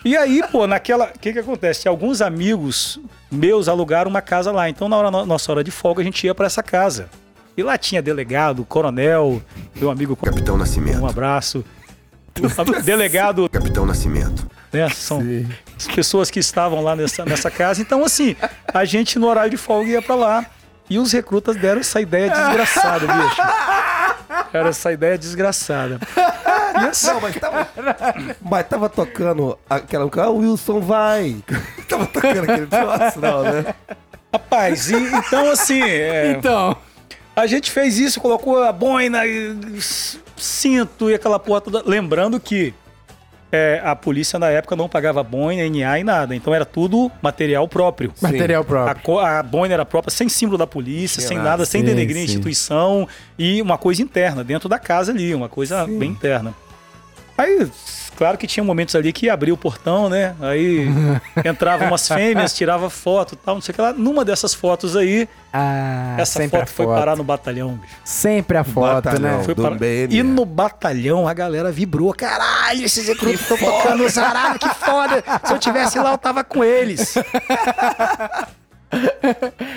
E 0.04 0.16
aí, 0.16 0.42
pô, 0.50 0.66
naquela. 0.66 1.12
O 1.14 1.18
que 1.18 1.32
que 1.32 1.38
acontece? 1.38 1.86
Alguns 1.86 2.20
amigos 2.20 3.00
meus 3.30 3.68
alugaram 3.68 4.10
uma 4.10 4.22
casa 4.22 4.50
lá. 4.50 4.68
Então, 4.68 4.88
na 4.88 4.96
hora, 4.96 5.10
na 5.10 5.26
nossa 5.26 5.50
hora 5.52 5.62
de 5.62 5.70
folga, 5.70 6.00
a 6.00 6.04
gente 6.04 6.24
ia 6.26 6.34
pra 6.34 6.46
essa 6.46 6.62
casa. 6.62 7.08
E 7.56 7.62
lá 7.62 7.76
tinha 7.76 8.00
delegado, 8.00 8.64
coronel, 8.64 9.42
meu 9.76 9.90
amigo. 9.90 10.16
Capitão 10.16 10.56
Nascimento. 10.56 11.00
Um 11.00 11.06
abraço. 11.06 11.64
Delegado, 12.84 13.48
Capitão 13.48 13.84
Nascimento. 13.86 14.46
né? 14.72 14.88
São 14.90 15.22
as 15.76 15.86
pessoas 15.88 16.30
que 16.30 16.38
estavam 16.40 16.82
lá 16.82 16.96
nessa, 16.96 17.24
nessa 17.24 17.50
casa. 17.50 17.80
Então, 17.82 18.04
assim, 18.04 18.34
a 18.72 18.84
gente 18.84 19.18
no 19.18 19.26
horário 19.28 19.50
de 19.50 19.56
folga 19.56 19.90
ia 19.90 20.02
pra 20.02 20.14
lá. 20.14 20.46
E 20.90 20.98
os 20.98 21.12
recrutas 21.12 21.56
deram 21.56 21.80
essa 21.80 22.00
ideia 22.00 22.28
desgraçada, 22.28 23.06
bicho. 23.06 23.40
Era 24.52 24.68
essa 24.68 24.92
ideia 24.92 25.16
desgraçada. 25.16 25.98
E 26.74 26.84
assim, 26.86 27.06
Não, 27.06 27.20
mas 27.20 27.36
tava, 27.36 27.68
mas 28.42 28.66
tava 28.66 28.88
tocando 28.88 29.58
aquela 29.70 30.10
ah, 30.18 30.28
o 30.30 30.38
Wilson 30.38 30.80
vai. 30.80 31.36
tava 31.88 32.06
tocando 32.06 32.42
aquele 32.50 32.66
troço, 32.66 33.20
não, 33.20 33.42
né? 33.42 33.74
rapaz, 34.32 34.90
e- 34.90 34.96
então 34.96 35.50
assim, 35.50 35.82
é, 35.82 36.32
Então, 36.32 36.76
a 37.34 37.46
gente 37.46 37.70
fez 37.70 37.98
isso, 37.98 38.20
colocou 38.20 38.62
a 38.62 38.72
boina, 38.72 39.26
e 39.26 39.56
cinto 40.36 41.10
e 41.10 41.14
aquela 41.14 41.38
porra 41.38 41.60
toda. 41.60 41.82
Lembrando 41.86 42.38
que 42.40 42.74
é, 43.50 43.80
a 43.84 43.94
polícia 43.94 44.38
na 44.38 44.48
época 44.48 44.74
não 44.74 44.88
pagava 44.88 45.22
boina, 45.22 45.62
NA 45.68 45.98
e 45.98 46.04
nada. 46.04 46.34
Então 46.34 46.54
era 46.54 46.64
tudo 46.64 47.10
material 47.22 47.66
próprio. 47.68 48.12
material 48.20 48.62
A, 48.62 48.64
próprio. 48.64 49.02
co- 49.02 49.18
a 49.18 49.42
boina 49.42 49.74
era 49.74 49.84
própria, 49.84 50.10
sem 50.10 50.28
símbolo 50.28 50.56
da 50.58 50.66
polícia, 50.66 51.20
sem 51.20 51.36
nada. 51.36 51.50
nada, 51.50 51.66
sem 51.66 51.80
Sim, 51.82 51.86
denegrir 51.86 52.16
a 52.16 52.20
sim. 52.20 52.24
instituição 52.24 53.06
e 53.38 53.60
uma 53.60 53.76
coisa 53.78 54.02
interna, 54.02 54.42
dentro 54.42 54.68
da 54.68 54.78
casa 54.78 55.12
ali, 55.12 55.34
uma 55.34 55.48
coisa 55.48 55.86
bem 55.86 56.10
interna. 56.10 56.54
Aí, 57.36 57.66
claro 58.16 58.36
que 58.38 58.46
tinha 58.46 58.62
momentos 58.62 58.94
ali 58.94 59.12
que 59.12 59.28
abria 59.28 59.52
o 59.52 59.56
portão, 59.56 60.08
né? 60.08 60.34
Aí 60.40 60.86
entravam 61.44 61.88
umas 61.88 62.06
fêmeas, 62.06 62.54
tirava 62.54 62.88
foto 62.90 63.34
e 63.34 63.36
tal, 63.36 63.54
não 63.56 63.62
sei 63.62 63.72
o 63.72 63.74
que 63.74 63.80
lá. 63.82 63.92
Numa 63.92 64.24
dessas 64.24 64.54
fotos 64.54 64.96
aí, 64.96 65.28
Ah, 65.52 66.14
essa 66.18 66.38
sempre 66.40 66.60
foto, 66.60 66.68
foi 66.70 66.86
foto. 66.86 66.98
parar 66.98 67.16
no 67.16 67.24
batalhão, 67.24 67.74
bicho. 67.74 67.94
Sempre 68.04 68.56
a 68.58 68.64
foto, 68.64 69.04
Batalhão. 69.04 69.38
né? 69.38 69.44
Foi 69.44 69.54
parar-. 69.54 69.76
E 70.10 70.22
no 70.22 70.44
batalhão 70.44 71.26
a 71.28 71.34
galera 71.34 71.70
vibrou. 71.72 72.12
Caralho, 72.14 72.84
esses 72.84 73.06
recrutas 73.08 73.40
estão 73.40 73.56
tocando 73.56 74.08
zaralho, 74.08 74.58
que 74.58 74.68
foda. 74.68 75.22
Se 75.44 75.52
eu 75.52 75.58
tivesse 75.58 75.98
lá, 75.98 76.12
eu 76.12 76.18
tava 76.18 76.42
com 76.44 76.62
eles. 76.64 77.14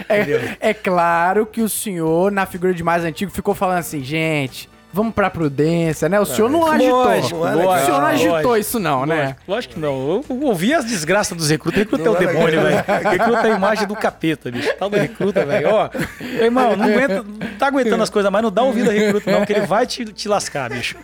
É, 0.10 0.70
é 0.70 0.74
claro 0.74 1.46
que 1.46 1.62
o 1.62 1.70
senhor, 1.70 2.32
na 2.34 2.46
figura 2.46 2.74
de 2.74 2.84
mais 2.84 3.04
antigo, 3.06 3.32
ficou 3.32 3.56
falando 3.56 3.78
assim, 3.80 4.04
gente, 4.04 4.70
vamos 4.96 5.14
pra 5.14 5.30
prudência, 5.30 6.08
né? 6.08 6.18
O 6.22 6.26
senhor 6.26 6.50
não 6.50 6.66
agitou. 6.66 7.04
Lógico, 7.04 7.38
não 7.38 7.74
é 7.74 7.82
o 7.82 7.86
senhor 7.86 8.00
não 8.00 8.08
agitou 8.08 8.32
lógico, 8.32 8.58
isso 8.58 8.80
não, 8.80 9.06
né? 9.06 9.24
Lógico, 9.24 9.42
lógico 9.48 9.74
que 9.74 9.80
não. 9.82 10.24
Eu 10.30 10.44
ouvi 10.44 10.74
as 10.74 10.86
desgraças 10.86 11.38
dos 11.38 11.50
recrutas. 11.50 11.80
Recruta 11.80 12.08
é 12.08 12.10
o 12.10 12.16
é 12.16 12.20
demônio, 12.20 12.62
velho. 12.62 12.84
Recruta 13.12 13.48
é 13.48 13.52
a 13.52 13.56
imagem 13.58 13.88
do 13.88 13.96
capeta, 13.96 14.50
bicho. 14.50 14.74
Tal 14.80 14.90
do 14.90 14.96
recruta, 14.96 15.46
velho. 15.46 15.68
Ó, 15.70 15.90
meu 16.22 16.46
irmão, 16.46 16.78
não, 16.78 16.86
aguenta, 16.86 17.24
não 17.24 17.58
tá 17.60 17.68
aguentando 17.68 18.04
as 18.04 18.10
coisas 18.10 18.32
mais, 18.32 18.42
não 18.42 18.52
dá 18.52 18.64
ouvido 18.64 18.90
a 18.90 18.94
recruta, 18.94 19.30
não, 19.30 19.46
que 19.46 19.52
ele 19.52 19.66
vai 19.68 19.86
te, 19.86 20.06
te 20.06 20.30
lascar, 20.30 20.70
bicho. 20.70 20.96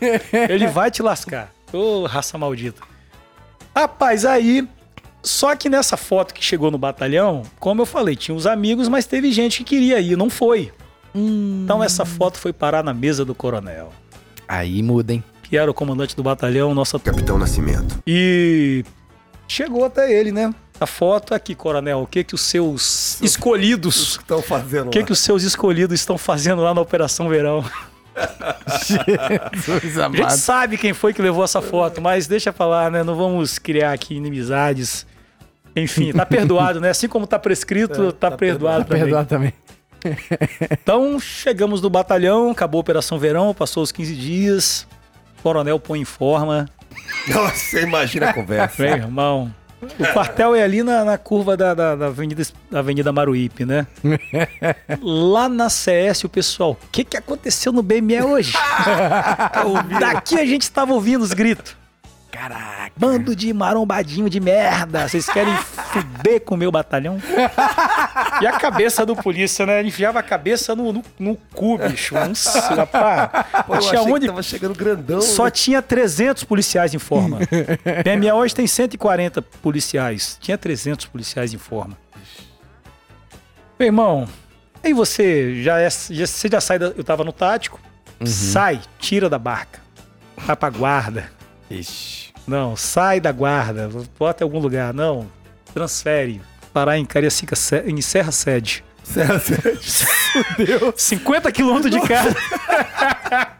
Ele 0.50 0.68
vai 0.68 0.90
te 0.90 1.04
lascar. 1.04 1.52
Ô, 1.74 2.06
raça 2.06 2.38
maldita. 2.38 2.82
Rapaz, 3.76 4.26
aí. 4.26 4.66
Só 5.22 5.56
que 5.56 5.70
nessa 5.70 5.98
foto 5.98 6.34
que 6.34 6.44
chegou 6.44 6.72
no 6.72 6.80
batalhão, 6.80 7.44
como 7.60 7.82
eu 7.82 7.86
falei, 7.86 8.16
tinha 8.16 8.34
uns 8.34 8.48
amigos, 8.48 8.88
mas 8.88 9.06
teve 9.06 9.32
gente 9.32 9.60
que 9.60 9.76
queria 9.76 10.00
ir, 10.00 10.18
não 10.18 10.30
foi. 10.30 10.72
Então 11.14 11.84
essa 11.84 12.06
foto 12.06 12.38
foi 12.38 12.54
parar 12.54 12.84
na 12.84 12.94
mesa 12.94 13.26
do 13.26 13.36
coronel, 13.36 13.92
Aí 14.48 14.82
muda, 14.84 15.14
hein? 15.14 15.24
que 15.44 15.58
era 15.58 15.70
o 15.70 15.74
comandante 15.74 16.16
do 16.16 16.24
batalhão, 16.24 16.74
nossa 16.74 16.98
Capitão 17.00 17.38
Nascimento. 17.38 18.02
e 18.08 18.84
chegou 19.48 19.84
até 19.86 20.12
ele, 20.12 20.32
né? 20.32 20.54
A 20.80 20.86
foto 20.88 21.36
aqui, 21.36 21.54
coronel. 21.54 22.02
O 22.02 22.08
que 22.08 22.24
que 22.24 22.34
os 22.34 22.42
seus 22.42 23.22
escolhidos, 23.22 24.18
Estão 24.20 24.42
fazendo 24.42 24.88
o 24.88 24.90
que 24.90 25.00
lá. 25.00 25.06
que 25.06 25.12
os 25.12 25.20
seus 25.20 25.44
escolhidos 25.44 26.00
estão 26.00 26.18
fazendo 26.18 26.62
lá 26.64 26.74
na 26.74 26.82
Operação 26.82 27.30
Verão? 27.30 27.64
Jesus 29.54 29.98
A 29.98 30.08
gente 30.08 30.22
amado. 30.22 30.38
sabe 30.38 30.78
quem 30.78 30.94
foi 30.94 31.14
que 31.14 31.22
levou 31.22 31.44
essa 31.44 31.62
foto, 31.62 32.02
mas 32.02 32.28
deixa 32.28 32.52
falar, 32.52 32.90
né? 32.92 33.04
Não 33.04 33.16
vamos 33.16 33.60
criar 33.60 33.92
aqui 33.94 34.16
inimizades. 34.16 35.06
Enfim, 35.76 36.12
tá 36.12 36.26
perdoado, 36.26 36.80
né? 36.82 36.90
Assim 36.90 37.08
como 37.08 37.26
tá 37.28 37.38
prescrito, 37.40 38.12
tá, 38.14 38.32
perdoado 38.32 38.86
também. 38.86 39.04
Perdoar 39.04 39.26
também. 39.26 39.54
Então, 40.72 41.20
chegamos 41.20 41.82
no 41.82 41.90
batalhão, 41.90 42.52
acabou 42.52 42.80
a 42.80 42.82
Operação 42.82 43.18
Verão, 43.20 43.54
passou 43.54 43.84
os 43.84 43.92
15 43.92 44.16
dias. 44.16 44.88
O 45.40 45.44
coronel 45.44 45.80
põe 45.80 46.02
em 46.02 46.06
forma. 46.06 46.68
Nossa, 47.28 47.56
você 47.56 47.82
imagina 47.82 48.30
a 48.30 48.34
conversa. 48.34 48.82
Meu 48.82 48.94
irmão. 48.94 49.54
O 49.82 50.14
quartel 50.14 50.54
é 50.54 50.62
ali 50.62 50.84
na, 50.84 51.04
na 51.04 51.18
curva 51.18 51.58
da, 51.58 51.74
da, 51.74 51.96
da 51.96 52.08
Avenida, 52.08 52.44
da 52.70 52.80
Avenida 52.80 53.12
Maruípe, 53.12 53.66
né? 53.66 53.88
Lá 55.02 55.50
na 55.50 55.70
CS, 55.70 56.24
o 56.24 56.30
pessoal, 56.30 56.72
o 56.72 56.88
que, 56.92 57.04
que 57.04 57.18
aconteceu 57.18 57.72
no 57.72 57.82
BME 57.82 58.22
hoje? 58.22 58.54
Daqui 60.00 60.40
a 60.40 60.46
gente 60.46 60.62
estava 60.62 60.94
ouvindo 60.94 61.24
os 61.24 61.34
gritos. 61.34 61.81
Caraca. 62.32 62.92
Bando 62.96 63.36
de 63.36 63.54
marombadinho 63.54 64.30
de 64.30 64.40
merda. 64.40 65.08
Vocês 65.08 65.28
querem 65.28 65.54
fuder 65.56 66.40
com 66.42 66.56
o 66.56 66.58
meu 66.58 66.72
batalhão? 66.72 67.18
E 68.42 68.48
a 68.48 68.54
cabeça 68.54 69.06
do 69.06 69.16
polícia, 69.16 69.66
né? 69.66 69.80
Ele 69.80 69.90
enfiava 69.90 70.20
a 70.20 70.24
cabeça 70.24 70.74
no, 70.74 70.94
no, 70.94 71.04
no 71.20 71.36
cu, 71.54 71.78
bicho. 71.78 72.16
Nossa, 72.16 72.60
rapaz. 72.74 73.30
Pô, 73.68 73.78
Tinha 73.80 74.02
onde 74.02 74.28
tava 74.28 74.42
chegando 74.42 74.74
grandão. 74.74 75.22
só 75.22 75.46
né? 75.46 75.52
tinha 75.52 75.82
300 75.82 76.46
policiais 76.46 76.94
em 76.94 77.00
forma. 77.00 77.40
PME 78.04 78.32
hoje 78.32 78.56
tem 78.56 78.66
140 78.66 79.42
policiais. 79.42 80.38
Tinha 80.40 80.58
300 80.58 81.08
policiais 81.08 81.54
em 81.54 81.58
forma. 81.58 81.98
Meu 83.78 83.88
irmão, 83.88 84.28
aí 84.84 84.94
você 84.94 85.62
já, 85.64 85.80
é, 85.80 85.90
já, 85.90 86.28
você 86.28 86.48
já 86.48 86.62
sai 86.62 86.80
da, 86.80 86.88
Eu 86.88 87.04
tava 87.04 87.24
no 87.24 87.34
tático. 87.34 87.80
Sai, 88.24 88.80
tira 89.00 89.28
da 89.28 89.40
barca. 89.40 89.82
Vai 90.38 90.56
pra 90.56 90.70
guarda. 90.70 91.32
Ixi. 91.70 92.21
Não, 92.52 92.76
sai 92.76 93.22
da 93.22 93.32
guarda, 93.32 93.90
bota 94.20 94.44
em 94.44 94.46
algum 94.46 94.60
lugar. 94.60 94.94
Não, 94.94 95.26
transfere. 95.74 96.42
Parar 96.74 96.98
em 96.98 97.06
Cariacica, 97.06 97.56
em 97.86 98.02
Serra 98.02 98.34
Sede. 98.34 98.84
Sério, 99.06 99.40
sério. 99.82 100.94
50 100.98 101.50
quilômetros 101.50 101.90
de 101.90 102.02
casa. 102.02 102.36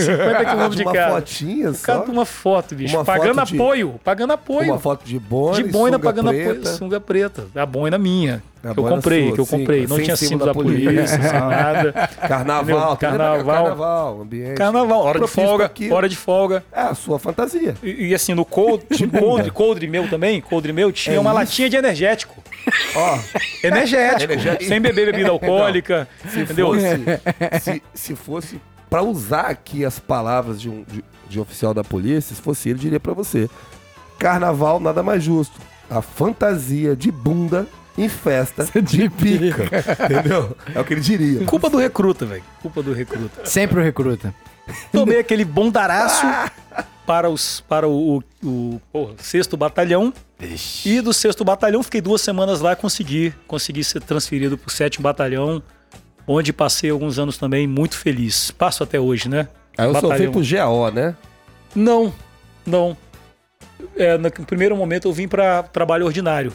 50 0.00 0.44
quilômetros 0.44 0.76
de 0.76 0.82
uma 0.82 0.92
casa. 0.92 1.14
fotinha 1.16 1.72
só. 1.74 2.04
de 2.04 2.10
uma 2.10 2.24
foto, 2.24 2.74
bicho. 2.74 2.96
Uma 2.96 3.04
pagando 3.04 3.34
foto 3.36 3.46
de- 3.48 3.54
apoio. 3.56 4.00
Pagando 4.04 4.32
apoio. 4.32 4.70
Uma 4.72 4.78
foto 4.78 5.04
de 5.04 5.18
boina, 5.18 5.62
de 5.62 5.70
boina 5.70 5.98
pagando 5.98 6.28
preta. 6.30 6.50
apoio. 6.52 6.66
Sunga 6.66 7.00
preta. 7.00 7.46
A 7.54 7.66
boina 7.66 7.98
minha. 7.98 8.42
A 8.62 8.62
que 8.62 8.68
eu 8.68 8.74
boina 8.82 8.96
comprei, 8.96 9.24
sua, 9.28 9.34
que 9.34 9.40
eu 9.40 9.44
sim, 9.46 9.58
comprei. 9.58 9.86
Não 9.86 9.96
sem 9.96 10.04
tinha 10.04 10.16
símbolo 10.16 10.40
da 10.40 10.46
da 10.46 10.52
polícia, 10.52 10.84
polícia. 10.92 11.22
sem 11.22 11.32
nada. 11.40 11.92
Carnaval, 12.28 12.96
Carnaval. 12.98 13.44
carnaval, 13.64 14.20
ambiente. 14.20 14.54
Carnaval, 14.54 15.00
hora 15.00 15.20
de 15.20 15.26
folga. 15.26 15.64
aqui. 15.64 15.90
Hora 15.90 16.08
de 16.08 16.16
folga. 16.16 16.62
É 16.70 16.80
a 16.82 16.94
sua 16.94 17.18
fantasia. 17.18 17.74
E, 17.82 18.08
e 18.08 18.14
assim, 18.14 18.34
no 18.34 18.44
coldre, 18.44 18.86
coldre, 19.18 19.50
coldre 19.50 19.86
meu 19.86 20.08
também, 20.10 20.42
coldre 20.42 20.74
meu, 20.74 20.92
tinha 20.92 21.16
É 21.16 21.18
uma 21.18 21.30
isso. 21.30 21.38
latinha 21.38 21.70
de 21.70 21.76
energético. 21.76 22.42
Ó, 22.94 23.18
Energético. 23.64 24.30
Energético. 24.30 24.64
Sem 24.64 24.78
beber 24.78 25.06
bebida 25.06 25.30
alcoólica. 25.30 26.06
se 26.28 26.40
entendeu? 26.40 26.66
fosse, 26.74 27.60
se, 27.62 27.82
se 27.94 28.14
fosse 28.14 28.60
pra 28.90 29.02
usar 29.02 29.46
aqui 29.46 29.84
as 29.84 29.98
palavras 29.98 30.60
de 30.60 30.68
um 30.68 30.82
de, 30.82 31.02
de 31.28 31.40
oficial 31.40 31.72
da 31.72 31.84
polícia, 31.84 32.34
se 32.34 32.42
fosse 32.42 32.68
ele, 32.68 32.78
diria 32.80 33.00
pra 33.00 33.14
você: 33.14 33.48
Carnaval 34.18 34.80
nada 34.80 35.02
mais 35.02 35.22
justo. 35.22 35.58
A 35.88 36.02
fantasia 36.02 36.94
de 36.94 37.10
bunda 37.10 37.66
em 37.96 38.08
festa 38.08 38.64
de 38.82 39.08
pica. 39.10 39.64
Entendeu? 40.04 40.56
É 40.74 40.80
o 40.80 40.84
que 40.84 40.94
ele 40.94 41.00
diria. 41.00 41.44
Culpa 41.46 41.70
do 41.70 41.78
recruta, 41.78 42.26
velho. 42.26 42.42
Culpa 42.60 42.82
do 42.82 42.92
recruta. 42.92 43.44
Sempre 43.46 43.80
o 43.80 43.82
recruta. 43.82 44.34
Tomei 44.92 45.18
aquele 45.18 45.44
bondaraço 45.44 46.26
para, 47.04 47.28
os, 47.28 47.60
para 47.62 47.88
o, 47.88 48.18
o, 48.18 48.22
o 48.44 48.80
porra, 48.92 49.14
sexto 49.18 49.56
batalhão. 49.56 50.12
E 50.84 51.00
do 51.00 51.12
sexto 51.12 51.44
batalhão, 51.44 51.82
fiquei 51.82 52.00
duas 52.00 52.20
semanas 52.20 52.60
lá 52.60 52.72
e 52.72 52.76
consegui, 52.76 53.34
consegui 53.46 53.82
ser 53.82 54.00
transferido 54.00 54.56
para 54.56 54.68
o 54.68 54.70
sétimo 54.70 55.02
batalhão, 55.02 55.62
onde 56.26 56.52
passei 56.52 56.90
alguns 56.90 57.18
anos 57.18 57.36
também 57.36 57.66
muito 57.66 57.96
feliz. 57.96 58.50
Passo 58.50 58.82
até 58.82 58.98
hoje, 59.00 59.28
né? 59.28 59.48
Aí 59.76 59.86
eu 59.86 59.94
só 59.94 60.02
Batalhão. 60.02 60.32
fui 60.32 60.42
pro 60.42 60.56
GAO, 60.56 60.90
né? 60.90 61.14
Não, 61.74 62.12
não. 62.66 62.96
É, 63.96 64.18
no 64.18 64.30
primeiro 64.30 64.76
momento 64.76 65.08
eu 65.08 65.12
vim 65.12 65.28
para 65.28 65.62
trabalho 65.62 66.06
ordinário. 66.06 66.52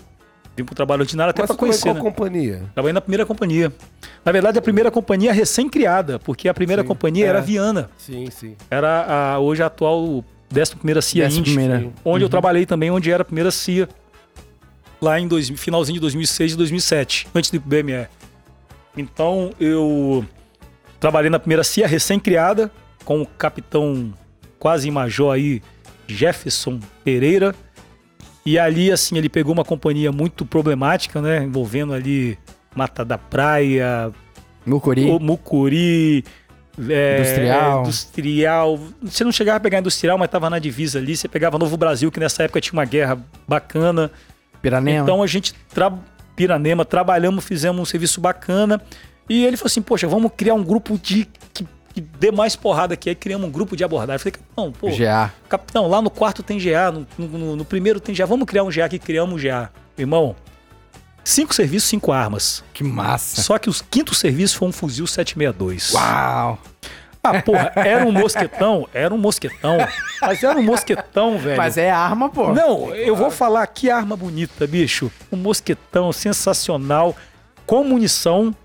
Vim 0.56 0.64
para 0.64 0.76
trabalho 0.76 1.02
ordinário 1.02 1.32
até 1.32 1.46
para 1.46 1.54
em 1.54 1.58
conhecer, 1.58 1.84
qual 1.84 1.96
né? 1.96 2.02
companhia? 2.02 2.64
Trabalhei 2.74 2.94
na 2.94 3.02
primeira 3.02 3.26
companhia. 3.26 3.74
Na 4.24 4.32
verdade, 4.32 4.58
a 4.58 4.62
primeira 4.62 4.90
companhia 4.90 5.34
recém-criada, 5.34 6.18
porque 6.20 6.48
a 6.48 6.54
primeira 6.54 6.82
Sim, 6.82 6.88
companhia 6.88 7.26
é. 7.26 7.28
era 7.28 7.40
a 7.40 7.42
Viana. 7.42 7.90
Sim, 7.98 8.30
sim. 8.32 8.56
Era 8.72 9.34
a, 9.34 9.40
hoje 9.40 9.62
a 9.62 9.66
atual 9.66 10.24
11ª 10.54 11.02
CIA 11.02 11.24
Décima 11.26 11.40
Indy, 11.40 11.54
primeira. 11.54 11.90
onde 12.04 12.24
eu 12.24 12.30
trabalhei 12.30 12.66
também, 12.66 12.90
onde 12.90 13.12
era 13.12 13.22
a 13.22 13.26
primeira 13.26 13.52
CIA, 13.52 13.90
lá 15.02 15.20
em 15.20 15.28
dois, 15.28 15.50
finalzinho 15.50 15.96
de 15.96 16.02
2006 16.02 16.54
e 16.54 16.56
2007, 16.56 17.28
antes 17.36 17.52
do 17.52 17.60
BME. 17.60 18.08
Então, 18.98 19.52
eu 19.60 20.26
trabalhei 21.00 21.30
na 21.30 21.40
primeira 21.40 21.64
CIA, 21.64 21.88
recém-criada, 21.88 22.72
com 23.04 23.22
o 23.22 23.26
capitão 23.26 24.14
quase 24.58 24.90
major 24.90 25.34
aí, 25.34 25.62
Jefferson 26.08 26.80
Pereira. 27.04 27.54
E 28.46 28.60
ali, 28.60 28.92
assim, 28.92 29.18
ele 29.18 29.30
pegou 29.30 29.54
uma 29.54 29.66
companhia 29.66 30.12
muito 30.12 30.46
problemática, 30.46 31.22
né? 31.22 31.44
Envolvendo 31.44 31.94
ali 31.94 32.38
Mata 32.76 33.04
da 33.04 33.18
Praia, 33.18 34.12
Mucuri. 34.66 35.10
o 35.10 35.20
Mucuri. 35.20 36.24
é, 36.90 37.20
Industrial. 37.20 37.82
Industrial. 37.82 38.80
Você 39.02 39.24
não 39.24 39.32
chegava 39.32 39.58
a 39.58 39.60
pegar 39.60 39.80
industrial, 39.80 40.18
mas 40.18 40.30
tava 40.30 40.50
na 40.50 40.60
divisa 40.60 41.00
ali. 41.00 41.16
Você 41.16 41.28
pegava 41.28 41.58
Novo 41.58 41.78
Brasil, 41.78 42.12
que 42.12 42.20
nessa 42.20 42.44
época 42.44 42.62
tinha 42.62 42.74
uma 42.74 42.86
guerra 42.86 43.18
bacana. 43.48 44.12
Piranema. 44.62 45.04
Então 45.04 45.22
a 45.22 45.28
gente, 45.28 45.54
tra... 45.74 45.94
Piranema, 46.36 46.84
trabalhamos, 46.86 47.44
fizemos 47.46 47.82
um 47.82 47.86
serviço 47.86 48.20
bacana. 48.22 48.82
E 49.30 49.44
ele 49.46 49.58
falou 49.58 49.68
assim: 49.68 49.82
Poxa, 49.82 50.08
vamos 50.08 50.32
criar 50.36 50.54
um 50.54 50.64
grupo 50.64 50.98
de. 50.98 51.28
que, 51.54 51.66
que 51.94 52.02
dê 52.02 52.32
mais 52.32 52.56
porrada 52.56 52.94
aqui. 52.94 53.10
Aí 53.10 53.16
criamos 53.16 53.48
um 53.48 53.52
grupo 53.52 53.76
de 53.76 53.84
abordagem. 53.84 54.16
Eu 54.28 54.34
falei: 54.34 54.48
Não, 54.58 54.72
pô, 54.72 54.90
GA. 54.96 55.32
capitão, 55.50 55.88
lá 55.88 56.02
no 56.02 56.10
quarto 56.10 56.44
tem 56.44 56.58
GA, 56.60 56.92
no, 56.92 57.08
no- 57.18 57.56
no 57.56 57.66
primeiro 57.66 58.00
tem 58.00 58.14
GA. 58.14 58.26
Vamos 58.26 58.46
criar 58.46 58.64
um 58.64 58.70
GA 58.70 58.86
aqui, 58.86 59.00
criamos 59.00 59.34
um 59.34 59.38
GA. 59.44 59.70
Irmão, 59.98 60.36
cinco 61.24 61.54
serviços, 61.56 61.90
cinco 61.90 62.12
armas. 62.12 62.64
Que 62.74 62.84
massa. 62.84 63.42
Só 63.42 63.58
que 63.58 63.70
o 63.70 63.74
quinto 63.90 64.14
serviço 64.14 64.58
foi 64.58 64.68
um 64.68 64.72
fuzil 64.72 65.08
762. 65.08 65.94
Uau. 65.94 66.60
Ah, 67.26 67.42
porra, 67.42 67.72
era 67.76 68.06
um 68.06 68.12
mosquetão? 68.12 68.88
Era 68.94 69.14
um 69.14 69.18
mosquetão. 69.18 69.78
Mas 70.22 70.44
era 70.44 70.60
um 70.60 70.64
mosquetão, 70.64 71.38
velho. 71.40 71.58
Mas 71.58 71.78
é 71.78 71.90
arma, 71.90 72.30
pô. 72.30 72.54
Não, 72.54 72.94
eu 72.94 73.16
vou 73.16 73.32
falar 73.32 73.66
que 73.68 73.90
arma 73.90 74.16
bonita, 74.16 74.68
bicho. 74.68 75.12
Um 75.32 75.38
mosquetão 75.38 76.12
sensacional, 76.12 77.16
com 77.66 77.84
munição. 77.84 78.56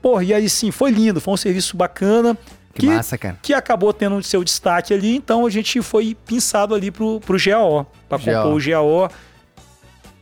Porra, 0.00 0.24
e 0.24 0.34
aí 0.34 0.48
sim, 0.48 0.70
foi 0.70 0.90
lindo, 0.90 1.20
foi 1.20 1.34
um 1.34 1.36
serviço 1.36 1.76
bacana. 1.76 2.36
Que 2.74 2.86
massa, 2.86 3.18
cara. 3.18 3.38
Que 3.42 3.52
acabou 3.52 3.92
tendo 3.92 4.22
seu 4.22 4.42
destaque 4.42 4.94
ali, 4.94 5.16
então 5.16 5.44
a 5.44 5.50
gente 5.50 5.82
foi 5.82 6.16
pinçado 6.26 6.74
ali 6.74 6.90
pro, 6.90 7.20
pro 7.20 7.36
GAO. 7.38 7.86
Pra 8.08 8.18
GAO. 8.18 8.44
compor 8.44 8.58
o 8.58 8.64
GAO. 8.64 9.10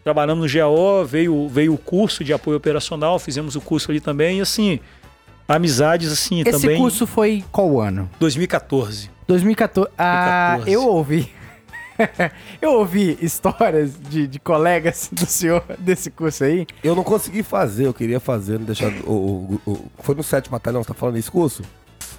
Trabalhamos 0.02 0.52
no 0.52 0.58
GAO, 0.58 1.04
veio, 1.04 1.48
veio 1.48 1.74
o 1.74 1.78
curso 1.78 2.24
de 2.24 2.32
apoio 2.32 2.56
operacional, 2.56 3.18
fizemos 3.18 3.54
o 3.54 3.60
curso 3.60 3.90
ali 3.90 4.00
também, 4.00 4.38
e 4.38 4.40
assim, 4.40 4.80
amizades 5.54 6.10
assim 6.12 6.40
Esse 6.40 6.60
também. 6.62 6.78
curso 6.78 7.06
foi 7.06 7.44
qual 7.50 7.80
ano? 7.80 8.08
2014. 8.18 9.10
2014. 9.26 9.90
Ah, 9.98 10.54
2014. 10.58 10.72
eu 10.72 10.88
ouvi. 10.92 11.32
eu 12.62 12.72
ouvi 12.72 13.18
histórias 13.20 13.92
de, 14.08 14.26
de 14.26 14.38
colegas 14.40 15.08
do 15.12 15.26
senhor 15.26 15.62
desse 15.78 16.10
curso 16.10 16.44
aí. 16.44 16.66
Eu 16.82 16.94
não 16.96 17.04
consegui 17.04 17.42
fazer, 17.42 17.86
eu 17.86 17.92
queria 17.94 18.18
fazer, 18.18 18.58
não 18.58 18.64
deixar. 18.66 18.90
O, 19.04 19.12
o- 19.12 19.60
o- 19.70 19.90
foi 19.98 20.14
no 20.14 20.22
7 20.22 20.48
Batalhão, 20.50 20.82
você 20.82 20.88
tá 20.88 20.94
falando 20.94 21.16
desse 21.16 21.30
curso? 21.30 21.62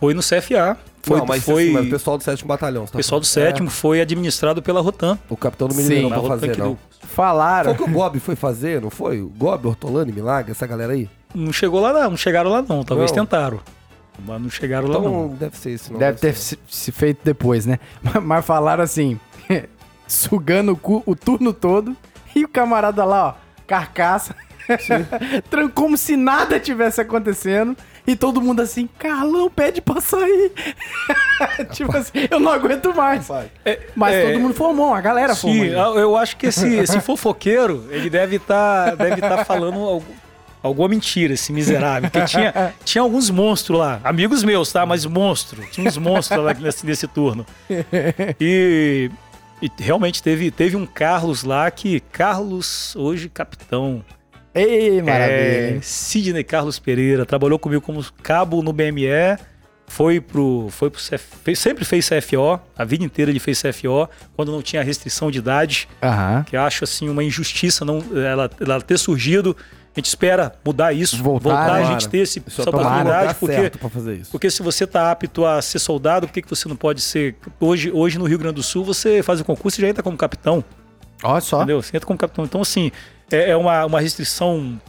Foi 0.02 0.14
no 0.16 0.22
CFA. 0.22 0.78
Foi, 1.04 1.20
não, 1.20 1.26
mas, 1.28 1.44
foi 1.44 1.64
assim, 1.64 1.72
mas 1.74 1.88
o 1.88 1.90
pessoal 1.92 2.18
do 2.18 2.24
7 2.24 2.44
Batalhão. 2.46 2.84
O 2.84 2.88
tá 2.88 2.98
pessoal 2.98 3.20
do 3.22 3.26
sétimo 3.26 3.70
foi 3.70 4.02
administrado 4.02 4.62
pela 4.62 4.82
Rotan. 4.82 5.14
É, 5.30 5.34
o 5.34 5.38
capitão 5.38 5.68
do 5.68 5.74
Sim. 5.76 5.84
menino 5.88 6.10
não 6.10 6.26
fazer, 6.28 6.58
não. 6.58 6.78
Falaram. 7.04 7.76
Foi 7.76 7.86
que 7.86 7.92
o 7.92 7.94
Gob 7.96 8.20
foi 8.20 8.36
fazer, 8.36 8.82
não 8.82 8.90
foi? 8.90 9.22
O 9.22 9.30
Gob, 9.30 9.68
Ortolani, 9.68 10.12
Milagre, 10.12 10.52
essa 10.52 10.66
galera 10.68 10.94
aí? 10.94 11.08
Não 11.34 11.54
chegou 11.54 11.80
lá 11.80 11.94
não, 11.94 12.10
não 12.12 12.18
chegaram 12.18 12.50
lá 12.50 12.62
não. 12.68 12.84
Talvez 12.84 13.12
Não. 13.12 13.24
tentaram. 13.26 13.60
Mas 14.26 14.42
não 14.42 14.50
chegaram 14.50 14.88
lá 14.90 14.98
Então 15.00 15.12
não. 15.12 15.28
deve 15.30 15.56
ser 15.58 15.70
isso, 15.72 15.94
não. 15.94 16.00
Deve 16.00 16.20
ter 16.20 16.36
ser. 16.36 16.58
se, 16.68 16.78
se 16.78 16.92
feito 16.92 17.20
depois, 17.24 17.66
né? 17.66 17.80
Mas, 18.04 18.24
mas 18.24 18.46
falaram 18.46 18.84
assim, 18.84 19.20
sugando 20.08 20.74
o, 20.74 20.78
cu- 20.78 21.04
o 21.06 21.16
turno 21.16 21.54
todo 21.54 21.96
e 22.36 22.44
o 22.44 22.50
camarada 22.50 23.06
lá, 23.06 23.28
ó, 23.30 23.34
carcaça, 23.68 24.36
tran- 25.50 25.70
como 25.70 25.98
se 25.98 26.16
nada 26.18 26.60
tivesse 26.60 27.02
acontecendo 27.02 27.76
e 28.06 28.16
todo 28.16 28.42
mundo 28.42 28.62
assim, 28.62 28.90
Carlão, 28.98 29.50
pede 29.50 29.82
pra 29.82 30.02
sair. 30.02 30.52
tipo 31.72 31.96
assim, 31.96 32.28
eu 32.30 32.40
não 32.40 32.52
aguento 32.52 32.94
mais. 32.96 33.28
Mas 33.96 34.16
é- 34.16 34.32
todo 34.32 34.40
mundo 34.42 34.54
formou, 34.54 34.94
a 34.94 35.02
galera 35.02 35.36
formou. 35.36 35.64
Sim, 35.64 35.70
né? 35.72 35.78
eu 35.78 36.18
acho 36.18 36.36
que 36.38 36.48
esse, 36.48 36.68
esse 36.76 37.00
fofoqueiro, 37.00 37.88
ele 37.92 38.10
deve 38.10 38.38
estar 38.38 38.96
deve 38.96 39.22
tá 39.22 39.46
falando 39.46 39.80
algu- 39.80 40.16
alguma 40.64 40.90
mentira, 40.90 41.34
esse 41.34 41.52
miserável. 41.54 42.10
Porque 42.10 42.26
tinha, 42.26 42.74
tinha 42.84 43.02
alguns 43.02 43.30
monstros 43.30 43.78
lá, 43.80 44.00
amigos 44.04 44.44
meus, 44.44 44.72
tá? 44.72 44.86
Mas 44.86 45.06
monstro. 45.06 45.64
Tinha 45.72 45.88
uns 45.88 45.98
monstros 45.98 46.44
lá 46.44 46.54
nesse, 46.54 46.86
nesse 46.86 47.08
turno. 47.08 47.46
E, 48.40 49.10
e 49.62 49.70
realmente 49.80 50.22
teve, 50.24 50.50
teve 50.52 50.76
um 50.76 50.86
Carlos 50.86 51.44
lá 51.44 51.70
que. 51.70 52.00
Carlos, 52.12 52.96
hoje 52.96 53.30
capitão. 53.30 54.04
Ei, 54.54 55.02
maravilha. 55.02 55.78
É? 55.78 55.80
Sidney 55.82 56.44
Carlos 56.44 56.78
Pereira, 56.80 57.26
trabalhou 57.26 57.58
comigo 57.58 57.82
como 57.82 58.04
cabo 58.22 58.62
no 58.62 58.74
BME, 58.74 59.38
foi 59.88 60.20
pro, 60.22 60.68
foi 60.70 60.90
pro 60.90 61.00
CF, 61.00 61.24
fez- 61.44 61.60
sempre 61.60 61.86
fez 61.86 62.08
CFO, 62.10 62.60
a 62.78 62.84
vida 62.86 63.04
inteira 63.04 63.32
ele 63.32 63.40
fez 63.40 63.62
CFO, 63.62 64.10
quando 64.36 64.52
não 64.52 64.62
tinha 64.62 64.82
restrição 64.84 65.30
de 65.32 65.40
idade, 65.40 65.88
Aham. 66.02 66.44
que 66.46 66.56
eu 66.56 66.62
acho 66.62 66.84
assim 66.84 67.08
uma 67.10 67.24
injustiça 67.24 67.84
não 67.86 68.04
ela, 68.16 68.50
ela 68.60 68.82
ter 68.82 68.98
surgido. 68.98 69.56
A 69.94 70.00
gente 70.00 70.06
espera 70.08 70.54
mudar 70.66 70.94
isso, 70.94 71.22
Voltar, 71.22 71.44
voltar, 71.50 71.64
a 71.64 71.78
tomara. 71.80 72.00
gente 72.00 72.08
ter 72.10 72.20
esse, 72.20 72.42
Só 72.48 72.62
essa 72.62 72.72
tá 72.72 72.78
no 72.78 72.78
oportunidade, 72.84 73.20
lugar 73.20 73.36
porque 73.36 74.22
porque 74.32 74.50
se 74.50 74.64
você 74.64 74.88
tá 74.88 75.12
apto 75.12 75.46
a 75.46 75.62
ser 75.62 75.80
soldado, 75.80 76.28
por 76.28 76.34
que, 76.34 76.42
que 76.42 76.50
você 76.50 76.70
não 76.70 76.78
pode 76.78 77.02
ser? 77.02 77.36
Hoje, 77.60 77.92
hoje 77.92 78.18
no 78.18 78.24
Rio 78.26 78.40
Grande 78.40 78.56
do 78.56 78.64
Sul, 78.64 78.86
você 78.86 79.22
faz 79.22 79.42
o 79.42 79.44
concurso 79.44 79.80
e 79.80 79.82
já 79.82 79.90
entra 79.90 80.02
como 80.02 80.16
capitão. 80.16 80.64
Olha 81.22 81.42
só. 81.42 81.58
Entendeu? 81.58 81.82
Você 81.82 81.98
entra 81.98 82.08
como 82.08 82.18
capitão. 82.18 82.46
Então, 82.46 82.62
assim, 82.62 82.90
é, 83.32 83.52
é 83.52 83.58
uma, 83.58 83.86
uma 83.86 84.00
restrição 84.00 84.80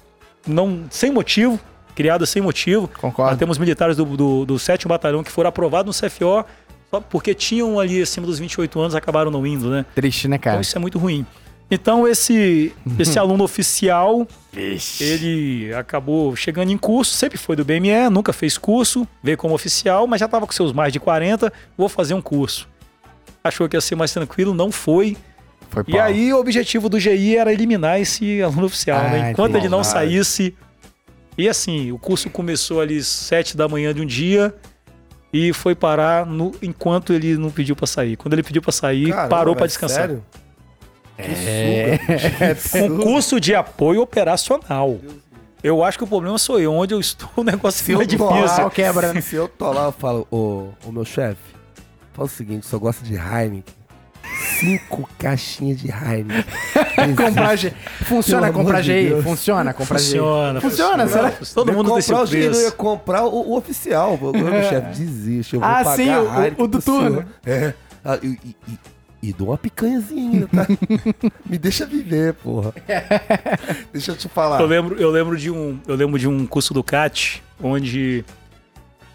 não, 0.47 0.85
sem 0.91 1.11
motivo, 1.11 1.59
criada 1.95 2.27
sem 2.27 2.43
motivo. 2.43 2.89
Nós 2.93 3.01
Concordo. 3.01 3.37
temos 3.39 3.59
militares 3.59 3.97
do, 3.97 4.05
do, 4.05 4.45
do 4.45 4.59
7 4.59 4.87
Batalhão 4.89 5.23
que 5.23 5.31
foram 5.31 5.49
aprovados 5.49 6.01
no 6.01 6.09
CFO 6.09 6.45
só 6.91 7.01
porque 7.01 7.35
tinham 7.35 7.81
ali 7.81 8.03
acima 8.03 8.27
dos 8.27 8.39
28 8.39 8.79
anos 8.81 8.95
acabaram 8.95 9.31
não 9.31 9.47
indo, 9.47 9.71
né? 9.71 9.87
Triste, 9.95 10.29
né, 10.29 10.37
Então 10.37 10.53
cara? 10.53 10.61
isso 10.61 10.77
é 10.77 10.81
muito 10.81 10.99
ruim. 10.99 11.25
Então 11.71 12.07
esse, 12.07 12.75
esse 12.99 13.19
aluno 13.19 13.43
oficial, 13.45 14.27
ele 15.01 15.73
acabou 15.75 16.37
chegando 16.37 16.71
em 16.71 16.77
curso, 16.77 17.15
sempre 17.15 17.39
foi 17.39 17.57
do 17.57 17.65
BME, 17.65 18.11
nunca 18.11 18.31
fez 18.31 18.59
curso, 18.59 19.09
veio 19.23 19.39
como 19.39 19.55
oficial, 19.55 20.07
mas 20.07 20.21
já 20.21 20.27
estava 20.27 20.47
com 20.47 20.53
seus 20.53 20.71
mais 20.71 20.93
de 20.93 21.01
40, 21.01 21.51
vou 21.77 21.89
fazer 21.89 22.13
um 22.13 22.21
curso. 22.21 22.69
achou 23.43 23.67
que 23.71 23.75
ia 23.77 23.81
ser 23.81 23.95
mais 23.95 24.13
tranquilo, 24.13 24.53
não 24.53 24.71
foi. 24.71 25.17
Foi 25.73 25.83
E 25.89 25.99
aí 25.99 26.33
o 26.35 26.39
objetivo 26.39 26.89
do 26.91 27.01
GI 27.01 27.37
era 27.39 27.51
eliminar 27.51 27.99
esse 27.99 28.43
aluno 28.43 28.67
oficial, 28.67 29.01
Ah, 29.01 29.09
né? 29.09 29.31
Enquanto 29.31 29.57
ele 29.57 29.71
não 29.71 29.83
saísse. 29.83 30.55
E 31.37 31.49
assim, 31.49 31.91
o 31.91 31.99
curso 31.99 32.29
começou 32.29 32.81
ali 32.83 33.03
sete 33.03 33.57
da 33.57 33.67
manhã 33.67 33.95
de 33.95 34.03
um 34.03 34.07
dia 34.07 34.55
e 35.33 35.51
foi 35.55 35.75
parar 35.75 36.27
no, 36.27 36.53
enquanto 36.61 37.15
ele 37.15 37.39
não 37.39 37.51
pediu 37.51 37.75
pra 37.75 37.87
sair. 37.87 38.17
Quando 38.17 38.35
ele 38.35 38.43
pediu 38.43 38.61
pra 38.61 38.71
sair, 38.71 39.09
Caramba, 39.09 39.29
parou 39.29 39.55
pra 39.55 39.61
velho, 39.61 39.69
descansar. 39.69 40.01
Sério? 40.01 40.25
É. 41.19 41.99
Um 42.85 42.99
curso 42.99 43.41
de 43.41 43.55
apoio 43.55 44.03
operacional. 44.03 44.99
Eu 45.63 45.83
acho 45.85 45.97
que 45.97 46.05
o 46.05 46.07
problema 46.07 46.37
sou 46.37 46.61
eu. 46.61 46.73
Onde 46.73 46.93
eu 46.93 47.01
estou, 47.01 47.31
o 47.37 47.45
negócio 47.45 47.83
fica 47.83 47.99
tô 48.01 48.05
difícil. 48.05 48.65
lá, 48.65 48.71
quebra, 48.71 49.13
né? 49.13 49.21
Se 49.21 49.37
eu 49.37 49.49
tô 49.49 49.73
lá, 49.73 49.87
eu 49.87 49.93
falo, 49.93 50.27
ô, 50.31 50.69
ô 50.85 50.93
meu 50.93 51.05
chefe, 51.05 51.41
fala 52.13 52.27
o 52.27 52.31
seguinte, 52.31 52.67
só 52.67 52.79
gosta 52.79 53.05
de 53.05 53.15
Heineken. 53.15 53.82
Cinco 54.59 55.09
caixinhas 55.19 55.79
de 55.81 55.89
Heineken. 55.91 56.45
Comprar 57.17 57.57
G. 57.57 57.73
Funciona 58.05 58.53
comprar 58.53 58.81
de 58.81 58.87
GI? 59.03 59.09
Deus. 59.09 59.25
Funciona 59.25 59.73
comprar 59.75 59.99
GI? 59.99 60.05
Funciona. 60.19 60.61
Funciona, 60.61 61.07
será? 61.09 61.31
Todo 61.55 61.71
Eu 61.71 61.75
mundo 61.77 61.93
tem 61.93 62.03
seu 62.03 62.17
comprar 62.17 62.25
o 62.29 62.31
dinheiro, 62.31 62.55
eu 62.55 62.59
ia 62.59 62.63
preço. 62.67 62.77
comprar 62.77 63.25
o, 63.25 63.51
o 63.51 63.57
oficial. 63.57 64.15
O 64.15 64.33
meu 64.33 64.63
chefe 64.63 64.99
desiste. 64.99 65.55
Eu 65.55 65.61
vou 65.61 65.69
Ah, 65.69 65.77
pagar 65.85 65.97
sim, 65.97 66.09
o- 66.11 66.31
a 66.61 66.63
o 66.65 66.67
do 66.69 66.81
turno. 66.83 67.25
É. 67.45 67.75
Ah, 68.05 68.19
e, 68.23 68.27
e, 68.45 68.57
e, 68.69 68.79
e 69.29 69.33
dou 69.33 69.49
uma 69.49 69.59
picanhazinha 69.59 70.31
ainda, 70.33 70.49
tá? 70.49 70.67
Me 71.47 71.59
deixa 71.59 71.87
viver, 71.87 72.35
porra. 72.35 72.73
deixa 73.93 74.13
eu 74.13 74.17
te 74.17 74.29
falar. 74.29 74.61
Eu 74.61 74.67
lembro, 74.67 74.97
eu 75.01 75.11
lembro 75.11 75.37
de 75.37 75.51
um, 75.51 75.79
eu 75.87 75.95
lembro 75.95 76.19
de 76.19 76.27
um 76.29 76.47
curso 76.47 76.73
do 76.75 76.83
CAT 76.83 77.43
onde 77.63 78.25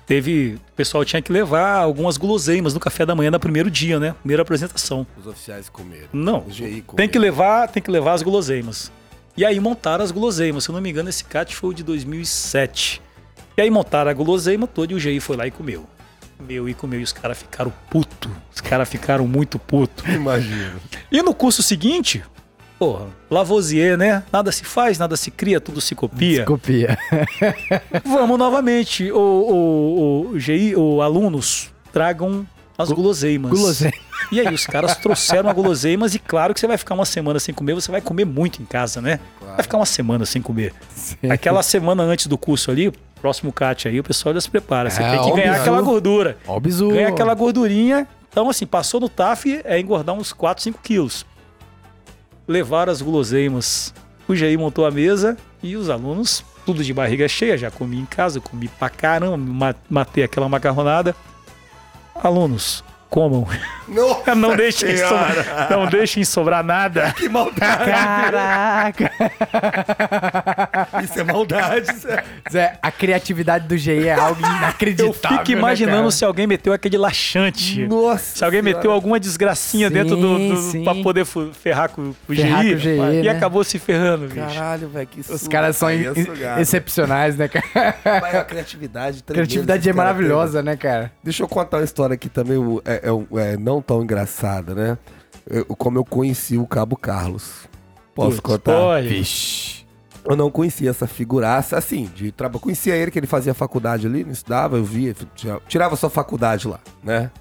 teve, 0.07 0.55
o 0.55 0.75
pessoal 0.75 1.05
tinha 1.05 1.21
que 1.21 1.31
levar 1.31 1.75
algumas 1.77 2.17
guloseimas 2.17 2.73
no 2.73 2.79
café 2.79 3.05
da 3.05 3.13
manhã 3.13 3.29
no 3.29 3.39
primeiro 3.39 3.69
dia, 3.69 3.99
né? 3.99 4.15
Primeira 4.21 4.41
apresentação. 4.41 5.05
Os 5.19 5.27
oficiais 5.27 5.69
comeram. 5.69 6.07
Não, 6.11 6.43
Os 6.47 6.55
GI 6.55 6.81
comeram. 6.81 6.95
tem 6.95 7.07
que 7.09 7.19
levar, 7.19 7.67
tem 7.67 7.83
que 7.83 7.91
levar 7.91 8.13
as 8.13 8.23
guloseimas. 8.23 8.91
E 9.35 9.45
aí 9.45 9.59
montaram 9.59 10.03
as 10.03 10.09
guloseimas. 10.09 10.63
Se 10.63 10.71
eu 10.71 10.73
não 10.73 10.81
me 10.81 10.89
engano, 10.89 11.09
esse 11.09 11.23
CAT 11.23 11.55
foi 11.55 11.69
o 11.69 11.73
de 11.73 11.83
2007. 11.83 13.01
E 13.55 13.61
aí 13.61 13.69
montaram 13.69 14.09
a 14.09 14.13
guloseima 14.13 14.65
toda 14.65 14.93
e 14.93 14.95
o 14.95 14.99
GI 14.99 15.19
foi 15.19 15.35
lá 15.35 15.45
e 15.45 15.51
comeu. 15.51 15.85
Comeu 16.37 16.69
e 16.69 16.73
comeu 16.73 16.99
e 16.99 17.03
os 17.03 17.11
caras 17.11 17.37
ficaram 17.37 17.71
puto. 17.89 18.29
Os 18.53 18.61
caras 18.61 18.87
ficaram 18.87 19.27
muito 19.27 19.59
puto. 19.59 20.03
Imagina. 20.09 20.75
E 21.11 21.21
no 21.21 21.33
curso 21.33 21.61
seguinte, 21.61 22.23
porra, 22.77 23.05
Lavoisier, 23.29 23.97
né? 23.97 24.23
Nada 24.31 24.51
se 24.51 24.63
faz, 24.63 24.97
nada 24.97 25.15
se 25.17 25.31
cria, 25.31 25.59
tudo 25.59 25.81
se 25.81 25.95
copia. 25.95 26.45
Copia. 26.45 26.97
Vamos 28.05 28.37
novamente, 28.37 29.11
o, 29.11 29.17
o, 29.17 30.29
o 30.31 30.39
GI, 30.39 30.75
o 30.75 31.01
alunos, 31.01 31.71
tragam 31.91 32.45
as 32.77 32.91
guloseimas. 32.91 33.51
Guloseima. 33.51 33.93
E 34.31 34.39
aí, 34.41 34.53
os 34.53 34.65
caras 34.65 34.95
trouxeram 34.97 35.49
as 35.49 35.55
guloseimas 35.55 36.13
e 36.13 36.19
claro 36.19 36.53
que 36.53 36.59
você 36.59 36.67
vai 36.67 36.77
ficar 36.77 36.93
uma 36.95 37.05
semana 37.05 37.39
sem 37.39 37.53
comer, 37.55 37.73
você 37.73 37.89
vai 37.91 38.01
comer 38.01 38.25
muito 38.25 38.61
em 38.61 38.65
casa, 38.65 39.01
né? 39.01 39.19
Vai 39.41 39.63
ficar 39.63 39.77
uma 39.77 39.85
semana 39.85 40.25
sem 40.25 40.41
comer. 40.41 40.73
Aquela 41.29 41.63
semana 41.63 42.03
antes 42.03 42.27
do 42.27 42.37
curso 42.37 42.69
ali, 42.69 42.91
próximo 43.21 43.51
CAT 43.53 43.87
aí, 43.87 43.99
o 43.99 44.03
pessoal 44.03 44.35
já 44.35 44.41
se 44.41 44.49
prepara. 44.49 44.89
Você 44.89 45.01
É, 45.01 45.11
tem 45.11 45.19
que 45.23 45.31
ganhar 45.31 45.49
óbvio. 45.51 45.61
aquela 45.61 45.81
gordura. 45.81 46.37
Ó 46.45 46.57
o 46.57 46.59
bizu. 46.59 46.89
Ganha 46.89 47.07
aquela 47.07 47.33
gordurinha. 47.33 48.07
Então, 48.29 48.49
assim, 48.49 48.65
passou 48.67 48.99
no 48.99 49.07
TAF, 49.09 49.61
é 49.63 49.79
engordar 49.79 50.13
uns 50.13 50.31
4, 50.33 50.61
5 50.63 50.79
quilos. 50.83 51.25
Levaram 52.47 52.91
as 52.91 53.01
guloseimas. 53.01 53.93
O 54.27 54.35
GI 54.35 54.57
montou 54.57 54.85
a 54.85 54.91
mesa 54.91 55.37
e 55.63 55.75
os 55.75 55.89
alunos, 55.89 56.43
tudo 56.65 56.83
de 56.83 56.93
barriga 56.93 57.27
cheia, 57.27 57.57
já 57.57 57.71
comi 57.71 57.97
em 57.97 58.05
casa, 58.05 58.39
comi 58.41 58.67
pra 58.67 58.89
caramba, 58.89 59.37
ma- 59.37 59.75
matei 59.89 60.23
aquela 60.23 60.49
macarronada. 60.49 61.15
Alunos, 62.15 62.83
comam. 63.09 63.47
Nossa 63.87 64.35
Não 64.35 64.55
deixem, 64.55 64.97
Senhora. 64.97 65.43
sobrar, 65.43 65.71
não 65.71 65.85
deixem 65.87 66.23
sobrar 66.25 66.63
nada. 66.63 67.13
Que 67.17 67.29
maldade. 67.29 67.85
Caraca! 67.85 69.11
Isso 71.03 71.19
é 71.19 71.23
maldade. 71.23 71.85
Zé. 71.97 72.23
Zé, 72.51 72.79
a 72.81 72.91
criatividade 72.91 73.67
do 73.67 73.77
GI 73.77 74.07
é 74.07 74.13
algo 74.13 74.41
Eu 74.45 74.49
inacreditável. 74.57 75.37
fico 75.39 75.51
imaginando 75.51 76.03
né, 76.05 76.11
se 76.11 76.25
alguém 76.25 76.45
meteu 76.47 76.73
aquele 76.73 76.97
laxante. 76.97 77.85
Nossa 77.87 78.37
Se 78.37 78.43
alguém 78.43 78.61
Senhora. 78.61 78.77
meteu 78.77 78.91
alguma 78.91 79.19
desgracinha 79.19 79.87
Sim, 79.87 79.93
dentro 79.93 80.15
do, 80.15 80.37
do 80.55 80.83
pra 80.83 80.95
poder 80.95 81.25
ferrar 81.25 81.89
com, 81.89 82.13
com 82.13 82.33
o 82.33 82.35
Ferrar 82.35 82.63
GI, 82.63 82.69
com 82.71 82.75
o 82.75 82.79
GI, 82.79 82.89
e 83.19 83.23
né? 83.23 83.29
acabou 83.29 83.63
se 83.63 83.79
ferrando, 83.79 84.27
bicho. 84.27 84.35
Caralho, 84.53 84.89
velho, 84.89 85.07
que 85.07 85.21
Os 85.31 85.47
caras 85.47 85.77
são 85.77 85.89
in- 85.91 86.03
é 86.57 86.61
excepcionais, 86.61 87.37
né, 87.37 87.47
cara? 87.47 87.95
Mas 88.21 88.35
a 88.35 88.43
criatividade 88.43 89.23
tremenda 89.23 89.47
criatividade 89.47 89.81
que 89.83 89.87
é 89.87 89.91
esse 89.91 89.97
cara 89.97 90.07
maravilhosa, 90.13 90.61
né, 90.61 90.75
cara? 90.75 91.11
Deixa 91.23 91.43
eu 91.43 91.47
contar 91.47 91.77
uma 91.77 91.83
história 91.83 92.13
aqui 92.15 92.29
também, 92.29 92.57
o- 92.57 92.81
é, 93.03 93.53
é 93.53 93.57
não 93.57 93.81
tão 93.81 94.03
engraçada, 94.03 94.73
né? 94.75 94.97
Eu- 95.49 95.65
como 95.75 95.97
eu 95.97 96.05
conheci 96.05 96.57
o 96.57 96.67
Cabo 96.67 96.95
Carlos. 96.97 97.67
Posso 98.13 98.41
Putz, 98.41 98.61
contar? 98.63 99.01
Vixe. 99.03 99.85
Eu 100.25 100.35
não 100.35 100.51
conhecia 100.51 100.89
essa 100.89 101.07
figuraça, 101.07 101.77
assim, 101.77 102.05
de 102.13 102.31
trabalho. 102.33 102.59
Conhecia 102.59 102.95
ele, 102.95 103.09
que 103.11 103.17
ele 103.19 103.27
fazia 103.27 103.53
faculdade 103.53 104.05
ali, 104.07 104.23
não 104.25 104.31
estudava, 104.31 104.75
eu 104.77 104.83
via, 104.83 105.15
tirava- 105.67 105.95
sua 105.95 106.09
faculdade 106.09 106.67
lá, 106.67 106.79
né? 107.01 107.31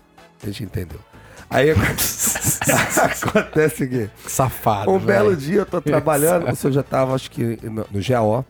A 0.43 0.47
gente 0.47 0.63
entendeu. 0.63 1.01
Aí 1.51 1.71
acontece 3.13 3.87
que 3.89 4.11
Safado. 4.27 4.91
um 4.91 4.99
velho. 4.99 5.07
belo 5.07 5.37
dia 5.37 5.59
eu 5.61 5.67
tô 5.67 5.81
trabalhando, 5.81 6.49
o 6.51 6.57
senhor 6.57 6.73
já 6.73 6.83
tava, 6.83 7.15
acho 7.15 7.31
que 7.31 7.59
no, 7.63 7.87
no 7.91 8.01
GAO, 8.07 8.45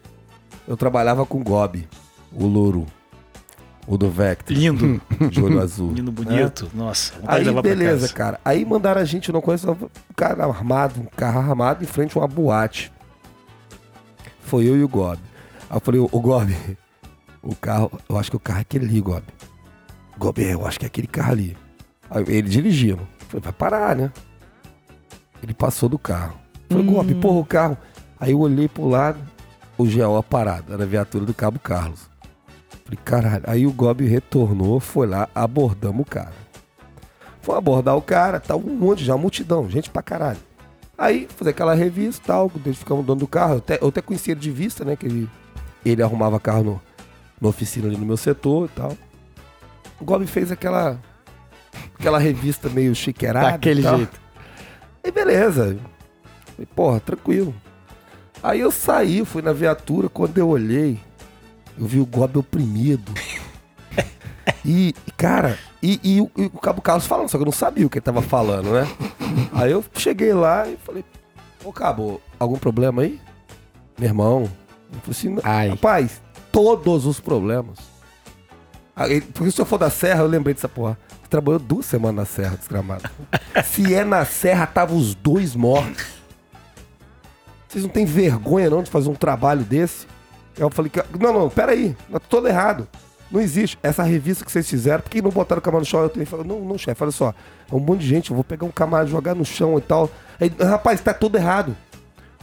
eu 0.67 0.77
trabalhava 0.77 1.25
com 1.25 1.39
o 1.41 1.45
Gobi, 1.45 1.89
o 2.33 2.47
louro, 2.47 2.87
o 3.87 3.97
do 3.97 4.11
Vector, 4.11 4.57
Lindo, 4.57 5.01
de 5.31 5.41
olho 5.41 5.61
azul. 5.61 5.93
lindo, 5.93 6.11
bonito. 6.11 6.69
Nossa, 6.75 7.15
vontade 7.21 7.45
de 7.45 7.51
Aí, 7.51 7.63
beleza, 7.63 8.09
cara. 8.09 8.41
Aí 8.45 8.65
mandaram 8.65 9.01
a 9.01 9.05
gente, 9.05 9.31
não 9.31 9.41
conheço, 9.41 9.71
um 9.71 9.89
cara 10.15 10.45
armado, 10.45 11.01
um 11.01 11.05
carro 11.05 11.39
armado 11.39 11.85
em 11.85 11.87
frente 11.87 12.17
a 12.17 12.21
uma 12.21 12.29
boate. 12.29 12.93
Foi 14.41 14.69
eu 14.69 14.77
e 14.77 14.83
o 14.83 14.89
Gob. 14.89 15.19
Aí 15.71 15.77
eu 15.77 15.81
falei, 15.81 16.01
ô 16.01 16.21
Gob, 16.21 16.57
o 17.43 17.55
carro, 17.55 17.91
eu 18.09 18.19
acho 18.19 18.31
que 18.31 18.37
o 18.37 18.41
carro 18.41 18.59
é 18.59 18.63
aquele 18.63 18.87
ali, 18.87 19.01
Gob. 19.01 19.23
Gob, 20.19 20.45
é, 20.45 20.55
eu 20.55 20.67
acho 20.67 20.79
que 20.79 20.85
é 20.87 20.89
aquele 20.89 21.07
carro 21.07 21.33
ali. 21.33 21.57
Aí 22.11 22.25
ele 22.29 22.49
dirigindo. 22.49 23.07
Falei, 23.29 23.43
vai 23.43 23.53
parar, 23.53 23.95
né? 23.97 24.11
Ele 25.43 25.55
passou 25.55 25.89
do 25.89 25.99
carro. 25.99 26.35
Falei, 26.69 26.85
Gob, 26.85 27.15
porra, 27.17 27.39
o 27.39 27.45
carro. 27.45 27.79
Aí 28.19 28.33
eu 28.33 28.41
olhei 28.41 28.67
pro 28.69 28.89
lado, 28.89 29.19
o 29.77 29.85
GO 29.85 30.23
parado, 30.23 30.73
era 30.73 30.83
a 30.83 30.87
viatura 30.87 31.25
do 31.25 31.35
Cabo 31.35 31.59
Carlos. 31.59 32.09
Falei, 32.87 32.99
caralho. 33.05 33.45
Aí 33.49 33.67
o 33.67 33.73
Gob 33.73 34.07
retornou, 34.07 34.79
foi 34.79 35.09
lá, 35.09 35.29
abordamos 35.35 36.03
o 36.03 36.05
cara. 36.05 36.33
Foi 37.43 37.57
abordar 37.59 37.97
o 37.97 38.03
cara, 38.03 38.39
tá 38.39 38.55
um 38.55 38.77
monte, 38.77 39.05
já 39.05 39.17
multidão, 39.17 39.69
gente 39.69 39.91
pra 39.91 40.03
caralho. 40.03 40.39
Aí, 40.97 41.29
fazer 41.37 41.51
aquela 41.51 41.75
revista 41.75 42.23
e 42.23 42.27
tal, 42.27 42.51
eles 42.65 42.79
ficavam 42.79 43.03
dono 43.03 43.21
do 43.21 43.27
carro. 43.27 43.55
Eu 43.55 43.59
até, 43.59 43.79
eu 43.83 43.89
até 43.89 44.01
conhecia 44.01 44.33
ele 44.33 44.41
de 44.41 44.51
vista, 44.51 44.85
né? 44.85 44.97
Que 44.97 45.07
ele, 45.07 45.29
ele 45.85 46.03
arrumava 46.03 46.41
carro 46.41 46.63
no, 46.63 46.83
na 47.41 47.49
oficina 47.49 47.89
ali 47.89 47.97
no 47.97 48.07
meu 48.07 48.17
setor 48.17 48.67
e 48.67 48.69
tal. 48.69 48.97
O 50.01 50.05
Gob 50.05 50.27
fez 50.27 50.51
aquela 50.51 50.99
aquela 51.99 52.19
revista 52.19 52.69
meio 52.69 52.95
chiqueirada. 52.95 53.53
Daquele 53.53 53.81
e 53.81 53.83
jeito. 53.83 54.21
E 55.05 55.11
beleza. 55.11 55.77
Falei, 56.55 56.67
porra, 56.75 57.01
tranquilo. 57.01 57.55
Aí 58.43 58.61
eu 58.61 58.71
saí, 58.71 59.25
fui 59.25 59.43
na 59.43 59.53
viatura, 59.53 60.09
quando 60.09 60.39
eu 60.39 60.49
olhei, 60.49 61.01
eu 61.79 61.87
vi 61.87 62.01
o 62.01 62.07
Gob 62.07 62.39
oprimido. 62.39 63.13
E, 64.65 64.95
cara, 65.17 65.59
e, 65.83 66.01
e 66.03 66.21
o, 66.21 66.31
e 66.37 66.47
o 66.47 66.59
Cabo 66.59 66.81
Carlos 66.81 67.07
falando, 67.07 67.29
só 67.29 67.39
que 67.39 67.43
eu 67.43 67.47
não 67.47 67.53
sabia 67.53 67.87
o 67.87 67.91
que 67.91 67.99
ele 67.99 68.05
tava 68.05 68.21
falando, 68.23 68.73
né? 68.73 68.87
Aí 69.53 69.71
eu 69.71 69.85
cheguei 69.95 70.33
lá 70.33 70.69
e 70.69 70.77
falei, 70.77 71.05
ô 71.65 71.73
Cabo, 71.73 72.21
algum 72.39 72.59
problema 72.59 73.03
aí? 73.03 73.21
Meu 73.99 74.09
irmão. 74.09 74.51
Eu 74.93 75.01
falei 75.01 75.11
assim, 75.11 75.39
Ai. 75.45 75.69
rapaz, 75.71 76.21
todos 76.51 77.07
os 77.07 77.21
problemas. 77.21 77.79
Aí, 78.95 79.21
porque 79.21 79.51
se 79.51 79.61
eu 79.61 79.67
for 79.67 79.79
da 79.79 79.91
Serra, 79.91 80.21
eu 80.21 80.27
lembrei 80.27 80.55
dessa 80.55 80.69
porra. 80.69 80.99
Você 81.23 81.29
trabalhou 81.29 81.61
duas 81.61 81.87
semanas 81.87 82.17
na 82.17 82.25
Serra, 82.25 82.57
desgramado. 82.57 83.11
se 83.65 83.95
é 83.95 84.05
na 84.05 84.25
Serra, 84.25 84.67
tava 84.67 84.95
os 84.95 85.15
dois 85.15 85.55
mortos. 85.55 86.07
Vocês 87.69 87.85
não 87.85 87.91
têm 87.91 88.07
vergonha 88.07 88.71
não 88.71 88.83
de 88.83 88.91
fazer 88.91 89.09
um 89.09 89.15
trabalho 89.15 89.63
desse? 89.65 90.07
Eu 90.59 90.71
falei, 90.71 90.91
que- 90.91 91.05
não, 91.21 91.33
não, 91.33 91.49
peraí, 91.51 91.97
tá 92.11 92.19
todo 92.19 92.49
errado. 92.49 92.89
Não 93.31 93.41
existe. 93.41 93.77
Essa 93.83 94.03
revista 94.05 94.45
que 94.45 94.53
vocês 94.53 94.69
fizeram, 94.69 95.03
por 95.03 95.11
que 95.11 95.21
não 95.21 95.31
botaram 95.31 95.59
o 95.59 95.63
camarão 95.63 95.81
no 95.81 95.87
chão? 95.87 96.01
Eu 96.01 96.09
tenho 96.09 96.25
falei, 96.27 96.47
não, 96.47 96.61
não, 96.61 96.79
chefe, 96.79 97.03
olha 97.03 97.11
só. 97.13 97.35
É 97.71 97.75
um 97.75 97.81
monte 97.81 98.01
de 98.01 98.07
gente, 98.07 98.31
eu 98.31 98.35
vou 98.37 98.45
pegar 98.45 98.65
um 98.65 98.71
camarão, 98.71 99.07
jogar 99.09 99.35
no 99.35 99.45
chão 99.45 99.77
e 99.77 99.81
tal. 99.81 100.09
Aí, 100.41 100.51
rapaz, 100.61 101.01
tá 101.01 101.13
tudo 101.13 101.37
errado. 101.37 101.77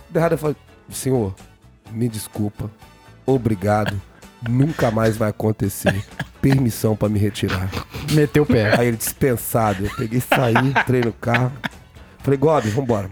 Tudo 0.07 0.18
errado. 0.18 0.34
Eu 0.34 0.38
falei, 0.38 0.56
senhor, 0.90 1.34
me 1.91 2.07
desculpa. 2.10 2.69
Obrigado. 3.26 3.99
Nunca 4.48 4.91
mais 4.91 5.15
vai 5.15 5.30
acontecer. 5.30 6.06
Permissão 6.41 6.98
pra 6.98 7.07
me 7.07 7.18
retirar. 7.18 7.69
Meteu 8.11 8.44
o 8.44 8.45
pé. 8.45 8.77
Aí 8.77 8.88
ele 8.90 8.98
dispensado. 8.98 9.85
Eu 9.85 9.95
peguei, 9.95 10.19
saí, 10.19 10.53
entrei 10.57 10.99
no 11.02 11.14
carro. 11.14 11.53
Falei, 12.19 12.38
Gob, 12.38 12.68
vambora. 12.69 13.10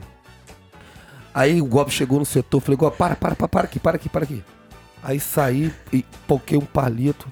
Aí 1.33 1.61
o 1.61 1.65
Gob 1.65 1.89
chegou 1.89 2.19
no 2.19 2.25
setor, 2.25 2.59
falei, 2.59 2.75
Gob, 2.77 2.97
para, 2.97 3.15
para, 3.15 3.33
para, 3.35 3.47
para 3.47 3.61
aqui, 3.63 3.79
para 3.79 3.95
aqui, 3.95 4.09
para 4.09 4.23
aqui. 4.25 4.43
Aí 5.03 5.19
saí 5.19 5.73
e 5.91 6.05
poquei 6.27 6.57
um 6.57 6.65
palito. 6.65 7.27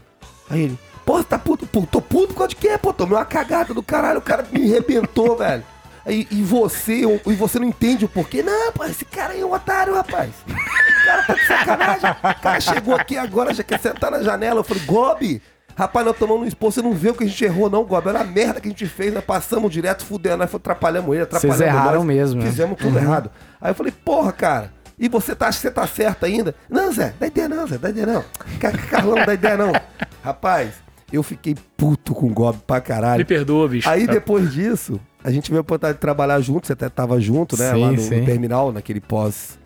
Aí 0.50 0.64
ele, 0.64 0.80
Pô, 1.10 1.24
tá 1.24 1.40
puto? 1.40 1.66
Pô, 1.66 1.88
tô 1.90 2.00
puto 2.00 2.36
causa 2.36 2.50
de 2.50 2.56
quê? 2.56 2.78
Pô, 2.78 2.94
tomei 2.94 3.18
uma 3.18 3.26
cagada 3.26 3.74
do 3.74 3.82
caralho, 3.82 4.20
o 4.20 4.22
cara 4.22 4.46
me 4.52 4.64
arrebentou, 4.64 5.36
velho. 5.36 5.64
E, 6.06 6.28
e 6.30 6.44
você, 6.44 7.02
e 7.26 7.34
você 7.34 7.58
não 7.58 7.68
entende 7.68 8.06
o 8.06 8.08
porquê? 8.08 8.44
Não, 8.44 8.72
pô, 8.72 8.86
esse 8.86 9.04
cara 9.06 9.34
aí 9.34 9.42
é 9.42 9.46
um 9.46 9.52
otário, 9.52 9.96
rapaz. 9.96 10.30
O 10.48 11.06
cara 11.06 11.24
tá 11.24 11.34
de 11.34 11.48
sacanagem. 11.48 12.12
O 12.12 12.42
cara 12.42 12.62
chegou 12.62 12.96
aqui 12.96 13.18
agora, 13.18 13.56
já 13.56 13.64
quer 13.64 13.80
sentar 13.80 14.12
na 14.12 14.22
janela. 14.22 14.60
Eu 14.60 14.64
falei, 14.64 14.84
Gobi, 14.86 15.42
rapaz, 15.76 16.06
nós 16.06 16.16
tomamos 16.16 16.44
um 16.44 16.48
expor, 16.48 16.72
você 16.72 16.82
não 16.82 16.94
vê 16.94 17.10
o 17.10 17.16
que 17.16 17.24
a 17.24 17.28
gente 17.28 17.44
errou, 17.44 17.72
não, 17.72 17.84
Gobi. 17.86 18.10
Era 18.10 18.22
a 18.22 18.24
merda 18.24 18.62
que 18.62 18.68
a 18.68 18.72
gente 18.72 18.86
fez, 18.86 19.12
nós 19.12 19.24
passamos 19.24 19.72
direto, 19.72 20.06
fudendo, 20.06 20.38
nós 20.38 20.54
atrapalhamos 20.54 21.12
ele, 21.12 21.24
atrapalhamos 21.24 21.58
Vocês 21.58 21.74
erraram 21.74 22.04
nós, 22.04 22.06
mesmo, 22.06 22.40
né? 22.40 22.48
Fizemos 22.48 22.78
tudo 22.78 23.00
errado. 23.00 23.32
Aí 23.60 23.72
eu 23.72 23.76
falei, 23.76 23.92
porra, 23.92 24.32
cara. 24.32 24.72
E 25.00 25.08
você 25.08 25.36
tá, 25.36 25.48
acha 25.48 25.58
que 25.58 25.62
você 25.62 25.72
tá 25.72 25.88
certo 25.88 26.26
ainda? 26.26 26.54
Não, 26.70 26.92
Zé, 26.92 27.14
dá 27.20 27.28
ideia 27.28 27.48
não, 27.48 27.66
Zé, 27.66 27.78
dá 27.78 27.90
ideia 27.90 28.06
não. 28.06 28.24
Ca- 28.60 28.72
Carlão, 28.72 29.26
dá 29.26 29.34
ideia 29.34 29.56
não. 29.58 29.72
Rapaz, 30.24 30.74
eu 31.12 31.24
fiquei 31.24 31.56
puto 31.78 32.14
com 32.14 32.28
o 32.28 32.34
Gobi 32.34 32.60
pra 32.68 32.82
caralho. 32.82 33.20
Me 33.20 33.26
perdoa, 33.26 33.68
bicho. 33.68 33.90
Aí 33.90 34.06
Tá- 34.06 34.14
depois 34.14 34.52
disso, 34.52 35.00
a 35.24 35.32
gente 35.32 35.50
veio 35.50 35.60
a 35.60 35.62
oportunidade 35.62 35.96
de 35.98 36.02
trabalhar 36.02 36.40
junto, 36.42 36.68
você 36.68 36.74
até 36.74 36.90
tava 36.90 37.20
junto, 37.20 37.58
né? 37.58 37.72
Sim, 37.74 37.82
lá 37.82 37.92
no, 37.92 37.98
sim. 38.02 38.20
no 38.20 38.26
terminal, 38.26 38.72
naquele 38.74 39.00
pós. 39.00 39.58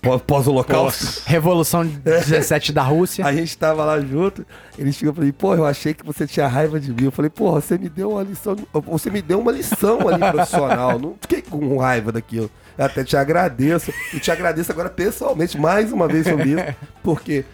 pós- 0.00 0.22
Pós-holocausto. 0.22 1.04
Nossa. 1.04 1.22
Revolução 1.26 1.84
de 1.86 1.98
17 1.98 2.72
da 2.72 2.82
Rússia. 2.82 3.26
a 3.26 3.32
gente 3.34 3.58
tava 3.58 3.84
lá 3.84 4.00
junto, 4.00 4.46
ele 4.78 4.92
chegou 4.92 5.12
pra 5.12 5.24
mim, 5.24 5.32
pô, 5.32 5.54
eu 5.54 5.66
achei 5.66 5.92
que 5.92 6.06
você 6.06 6.26
tinha 6.26 6.46
raiva 6.46 6.78
de 6.80 6.92
mim. 6.92 7.04
Eu 7.04 7.12
falei, 7.12 7.28
porra, 7.30 7.60
você 7.60 7.76
me 7.76 7.88
deu 7.88 8.12
uma 8.12 8.22
lição, 8.22 8.56
você 8.86 9.10
me 9.10 9.20
deu 9.20 9.40
uma 9.40 9.52
lição 9.52 10.08
ali 10.08 10.20
profissional. 10.32 10.98
Não 10.98 11.16
fiquei 11.20 11.42
com 11.42 11.76
raiva 11.76 12.10
daquilo. 12.12 12.48
Eu 12.80 12.86
até 12.86 13.04
te 13.04 13.14
agradeço. 13.14 13.92
E 14.14 14.18
te 14.18 14.30
agradeço 14.30 14.72
agora 14.72 14.88
pessoalmente, 14.88 15.58
mais 15.58 15.92
uma 15.92 16.08
vez 16.08 16.26
sobre 16.26 16.48
isso, 16.52 16.64
porque 17.02 17.44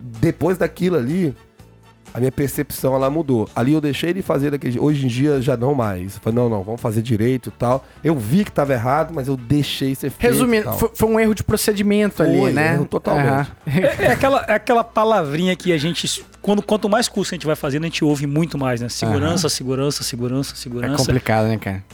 depois 0.00 0.56
daquilo 0.56 0.96
ali, 0.96 1.36
a 2.14 2.18
minha 2.18 2.32
percepção 2.32 2.94
ela 2.94 3.10
mudou. 3.10 3.46
Ali 3.54 3.74
eu 3.74 3.80
deixei 3.82 4.08
ele 4.08 4.22
fazer 4.22 4.50
daquele 4.50 4.72
jeito. 4.72 4.82
Hoje 4.82 5.04
em 5.04 5.08
dia 5.08 5.42
já 5.42 5.54
não 5.54 5.74
mais. 5.74 6.14
Eu 6.14 6.20
falei, 6.22 6.34
não, 6.38 6.48
não, 6.48 6.62
vamos 6.62 6.80
fazer 6.80 7.02
direito 7.02 7.50
e 7.50 7.52
tal. 7.52 7.84
Eu 8.02 8.16
vi 8.16 8.42
que 8.42 8.50
tava 8.50 8.72
errado, 8.72 9.12
mas 9.14 9.28
eu 9.28 9.36
deixei 9.36 9.94
ser 9.94 10.08
feito. 10.08 10.32
Resumindo, 10.32 10.64
tal. 10.64 10.78
foi, 10.78 10.90
foi 10.94 11.08
um 11.10 11.20
erro 11.20 11.34
de 11.34 11.44
procedimento 11.44 12.22
ali, 12.22 12.38
Foi, 12.38 12.52
né? 12.52 12.72
erro 12.72 12.86
totalmente. 12.86 13.28
Aham. 13.28 13.46
É, 13.66 14.04
é 14.06 14.12
aquela, 14.12 14.46
é 14.48 14.54
aquela 14.54 14.82
palavrinha 14.82 15.54
que 15.54 15.74
a 15.74 15.78
gente. 15.78 16.24
Quando, 16.40 16.62
quanto 16.62 16.88
mais 16.88 17.06
curso 17.06 17.34
a 17.34 17.36
gente 17.36 17.46
vai 17.46 17.54
fazendo, 17.54 17.82
a 17.82 17.86
gente 17.86 18.02
ouve 18.02 18.26
muito 18.26 18.56
mais, 18.56 18.80
né? 18.80 18.88
Segurança, 18.88 19.46
segurança, 19.50 20.02
segurança, 20.02 20.54
É 20.54 20.56
segurança. 20.56 20.96
complicado, 20.96 21.48
né, 21.48 21.58
cara? 21.58 21.84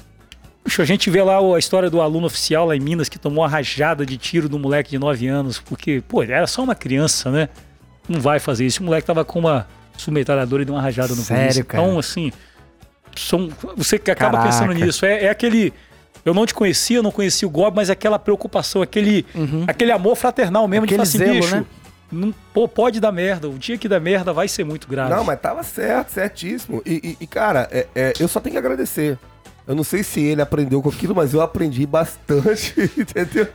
Puxa, 0.67 0.83
a 0.83 0.87
gente 0.87 1.09
vê 1.11 1.23
lá 1.23 1.39
a 1.39 1.59
história 1.61 1.89
do 1.89 2.01
aluno 2.01 2.27
oficial 2.27 2.67
lá 2.67 2.75
em 2.75 2.81
Minas 2.81 3.09
que 3.09 3.21
tomou 3.21 3.45
uma 3.45 3.49
rajada 3.49 4.05
de 4.05 4.17
tiro 4.19 4.49
do 4.49 4.59
moleque 4.59 4.91
de 4.91 4.99
9 4.99 5.27
anos, 5.29 5.61
porque, 5.61 6.03
pô, 6.09 6.25
ele 6.25 6.33
era 6.33 6.47
só 6.49 6.61
uma 6.65 6.75
criança, 6.75 7.31
né? 7.31 7.49
Não 8.09 8.21
vai 8.21 8.41
fazer 8.41 8.67
isso. 8.67 8.83
O 8.83 8.85
moleque 8.87 9.07
tava 9.07 9.25
com 9.25 9.39
uma 9.39 9.69
submetralhadora 9.97 10.63
e 10.63 10.65
deu 10.67 10.75
uma 10.75 10.83
rajada 10.83 11.15
no 11.15 11.23
Sério, 11.23 11.43
polícia. 11.45 11.65
cara? 11.65 11.85
Então, 11.85 11.99
assim, 12.01 12.33
são, 13.17 13.49
você 13.77 13.97
que 13.97 14.11
acaba 14.11 14.39
Caraca. 14.39 14.59
pensando 14.59 14.73
nisso. 14.73 15.07
É, 15.07 15.27
é 15.27 15.31
aquele. 15.31 15.73
Eu 16.25 16.35
não 16.35 16.45
te 16.45 16.53
conhecia, 16.53 16.99
eu 16.99 17.03
não 17.05 17.13
conhecia 17.13 17.47
o 17.47 17.51
Gob, 17.51 17.77
mas 17.77 17.89
aquela 17.89 18.19
preocupação, 18.19 18.83
aquele, 18.83 19.25
aquele 19.69 19.93
amor 19.93 20.17
fraternal 20.17 20.67
mesmo 20.67 20.85
Aquele 20.85 21.01
de 21.05 21.09
falar 21.19 21.25
assim, 21.25 21.33
zelo, 21.33 21.41
bicho, 21.47 21.55
né? 21.57 21.65
não, 22.11 22.35
pô, 22.53 22.67
pode 22.67 22.99
dar 22.99 23.13
merda. 23.13 23.49
O 23.49 23.57
dia 23.57 23.79
que 23.79 23.89
dá 23.89 24.01
merda 24.01 24.33
vai 24.33 24.49
ser 24.49 24.65
muito 24.65 24.89
grave. 24.89 25.15
Não, 25.15 25.23
mas 25.23 25.41
tava 25.41 25.63
certo, 25.63 26.09
certíssimo. 26.11 26.83
E, 26.85 26.95
e- 27.21 27.25
e, 27.25 27.27
cara, 27.29 27.69
é- 27.71 27.87
é, 27.95 28.13
eu 28.19 28.27
só 28.27 28.41
tenho 28.41 28.55
que 28.55 28.59
agradecer. 28.59 29.17
Eu 29.67 29.75
não 29.75 29.83
sei 29.83 30.03
se 30.05 30.21
ele 30.21 30.41
aprendeu 30.41 30.81
com 30.81 30.89
aquilo, 30.89 31.15
mas 31.15 31.35
eu 31.35 31.41
aprendi 31.41 31.85
bastante, 31.87 32.75
entendeu? 32.97 33.49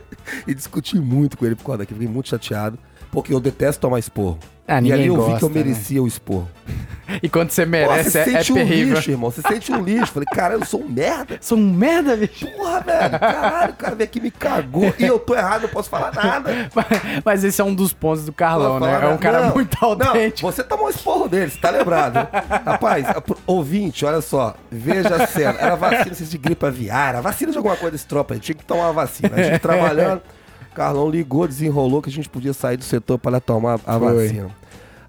E 0.46 0.54
discuti 0.54 0.98
muito 0.98 1.38
com 1.38 1.46
ele 1.46 1.54
por 1.54 1.64
causa 1.64 1.78
daquilo. 1.78 2.00
Fiquei 2.00 2.12
muito 2.12 2.28
chateado, 2.28 2.78
porque 3.10 3.32
eu 3.32 3.40
detesto 3.40 3.80
tomar 3.80 3.98
esporro. 3.98 4.38
Ah, 4.66 4.80
e 4.80 4.92
ali 4.92 5.06
eu 5.06 5.14
vi 5.14 5.20
gosta, 5.20 5.38
que 5.38 5.44
eu 5.44 5.48
né? 5.48 5.54
merecia 5.56 6.02
o 6.02 6.06
esporro. 6.06 6.48
E 7.22 7.28
quando 7.28 7.50
você 7.50 7.64
Pô, 7.66 7.70
merece, 7.72 8.10
você 8.12 8.18
é, 8.18 8.22
é 8.22 8.24
sente 8.24 8.52
um 8.52 8.54
terrível. 8.54 8.94
lixo, 8.94 9.10
irmão. 9.10 9.30
Você 9.30 9.42
sente 9.42 9.70
um 9.70 9.82
lixo. 9.82 10.12
Falei, 10.12 10.26
cara, 10.32 10.54
eu 10.54 10.64
sou 10.64 10.80
um 10.82 10.88
merda. 10.88 11.36
Sou 11.42 11.58
um 11.58 11.70
merda, 11.70 12.16
bicho. 12.16 12.46
Porra, 12.52 12.80
velho. 12.80 13.18
Caralho, 13.20 13.72
o 13.72 13.76
cara 13.76 13.94
veio 13.94 14.08
aqui 14.08 14.18
me 14.20 14.30
cagou. 14.30 14.94
E 14.98 15.04
eu 15.04 15.18
tô 15.18 15.34
errado, 15.34 15.62
não 15.62 15.68
posso 15.68 15.90
falar 15.90 16.10
nada. 16.14 16.50
Mas, 16.74 16.86
mas 17.22 17.44
esse 17.44 17.60
é 17.60 17.64
um 17.64 17.74
dos 17.74 17.92
pontos 17.92 18.24
do 18.24 18.32
Carlão, 18.32 18.80
né? 18.80 18.86
falar 18.86 18.92
É 19.02 19.06
um 19.06 19.10
nada. 19.10 19.18
cara 19.18 19.46
Não, 19.46 19.52
muito 19.54 19.76
Não, 19.82 19.88
autêntico. 19.90 20.50
você 20.50 20.62
tomou 20.64 20.86
um 20.86 20.90
esporro 20.90 21.28
dele, 21.28 21.50
você 21.50 21.58
tá 21.58 21.68
lembrado. 21.68 22.14
né? 22.14 22.28
Rapaz, 22.64 23.06
a- 23.10 23.22
ouvinte, 23.46 24.06
olha 24.06 24.22
só. 24.22 24.54
Veja 24.70 25.14
a 25.16 25.26
cena. 25.26 25.58
Era 25.58 25.74
vacina, 25.76 26.16
não 26.18 26.26
de 26.26 26.38
gripe 26.38 26.64
aviária, 26.64 27.20
vacina 27.20 27.50
de 27.52 27.58
alguma 27.58 27.76
coisa 27.76 27.92
desse 27.92 28.06
tropa 28.06 28.32
aí. 28.32 28.40
Tinha 28.40 28.54
que 28.54 28.64
tomar 28.64 28.84
uma 28.84 28.92
vacina. 28.94 29.32
A 29.36 29.42
gente 29.42 29.58
trabalhando, 29.58 30.22
Carlão 30.74 31.08
ligou, 31.10 31.46
desenrolou 31.46 32.00
que 32.02 32.08
a 32.08 32.12
gente 32.12 32.28
podia 32.28 32.52
sair 32.52 32.76
do 32.76 32.84
setor 32.84 33.18
para 33.18 33.40
tomar 33.40 33.78
a 33.86 33.98
Foi. 33.98 34.26
vacina. 34.28 34.50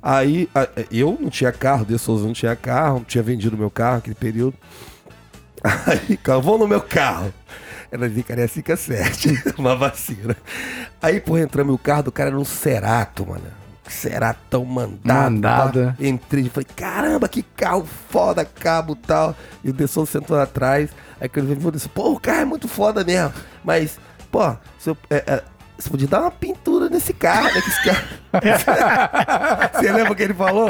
Aí, 0.01 0.49
a- 0.53 0.67
eu 0.91 1.17
não 1.19 1.29
tinha 1.29 1.51
carro, 1.51 1.85
De 1.85 1.97
Souza 1.97 2.25
não 2.25 2.33
tinha 2.33 2.55
carro, 2.55 3.05
tinha 3.07 3.23
vendido 3.23 3.57
meu 3.57 3.71
carro 3.71 3.95
naquele 3.95 4.15
período. 4.15 4.55
Aí, 5.63 6.17
cara, 6.17 6.39
vou 6.39 6.57
no 6.57 6.67
meu 6.67 6.81
carro. 6.81 7.33
Ela 7.91 8.09
dizia 8.09 8.23
que 8.23 8.31
era 8.31 8.47
5 8.47 8.73
a 8.73 8.75
7, 8.77 9.43
uma 9.57 9.75
vacina. 9.75 10.35
Aí, 11.01 11.19
porra, 11.19 11.41
entramos 11.41 11.71
no 11.71 11.77
carro 11.77 12.03
do 12.03 12.11
cara 12.11 12.29
era 12.31 12.37
um 12.39 12.43
Cerato, 12.43 13.25
mano. 13.25 13.43
Ceratão 13.87 14.65
mandado. 14.65 15.31
Mandado. 15.31 15.95
pá. 15.97 16.03
Entrei 16.05 16.45
e 16.45 16.49
falei, 16.49 16.67
caramba, 16.75 17.27
que 17.29 17.43
carro 17.43 17.85
foda, 18.09 18.43
cabo 18.43 18.95
tal. 18.95 19.35
E 19.63 19.69
o 19.69 19.73
Desson 19.73 20.05
sentou 20.05 20.35
lá 20.37 20.43
atrás. 20.43 20.89
Aí 21.21 21.29
quando 21.29 21.51
ele 21.51 21.59
veio, 21.59 21.71
disse, 21.71 21.87
pô, 21.89 22.11
o 22.13 22.19
carro 22.19 22.39
é 22.41 22.45
muito 22.45 22.67
foda 22.67 23.03
mesmo. 23.03 23.31
Mas, 23.63 23.99
pô, 24.31 24.55
se 24.79 24.89
eu- 24.89 24.97
é, 25.09 25.17
é, 25.27 25.43
você 25.77 25.89
podia 25.89 26.07
dar 26.07 26.21
uma 26.21 26.31
pintura 26.31 26.89
nesse 26.89 27.13
carro, 27.13 27.45
né? 27.45 27.61
Carro... 27.83 28.23
Você 29.73 29.91
lembra 29.91 30.13
o 30.13 30.15
que 30.15 30.23
ele 30.23 30.33
falou? 30.33 30.69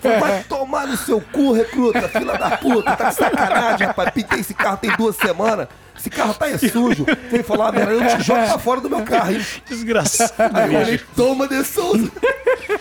Falou, 0.00 0.20
Vai 0.20 0.42
tomar 0.44 0.86
no 0.86 0.96
seu 0.96 1.20
cu, 1.20 1.52
recruta, 1.52 2.08
fila 2.08 2.36
da 2.38 2.56
puta, 2.56 2.96
tá 2.96 3.08
de 3.10 3.14
sacanagem, 3.14 3.86
rapaz. 3.86 4.10
Pintei 4.10 4.40
esse 4.40 4.54
carro 4.54 4.76
tem 4.78 4.90
duas 4.96 5.16
semanas. 5.16 5.68
Esse 5.96 6.10
carro 6.10 6.34
tá 6.34 6.46
aí 6.46 6.58
sujo. 6.58 7.06
Ele 7.32 7.42
falou, 7.42 7.66
ah, 7.66 7.72
merda, 7.72 7.92
eu 7.92 8.16
te 8.16 8.22
jogo 8.24 8.44
pra 8.46 8.58
fora 8.58 8.80
do 8.80 8.90
meu 8.90 9.02
carro. 9.02 9.32
hein? 9.32 9.46
Desgraçado. 9.68 10.32
Aí 10.56 10.74
eu 10.74 10.80
falei, 10.80 11.00
toma 11.16 11.48
de 11.48 11.64
Souza. 11.64 12.10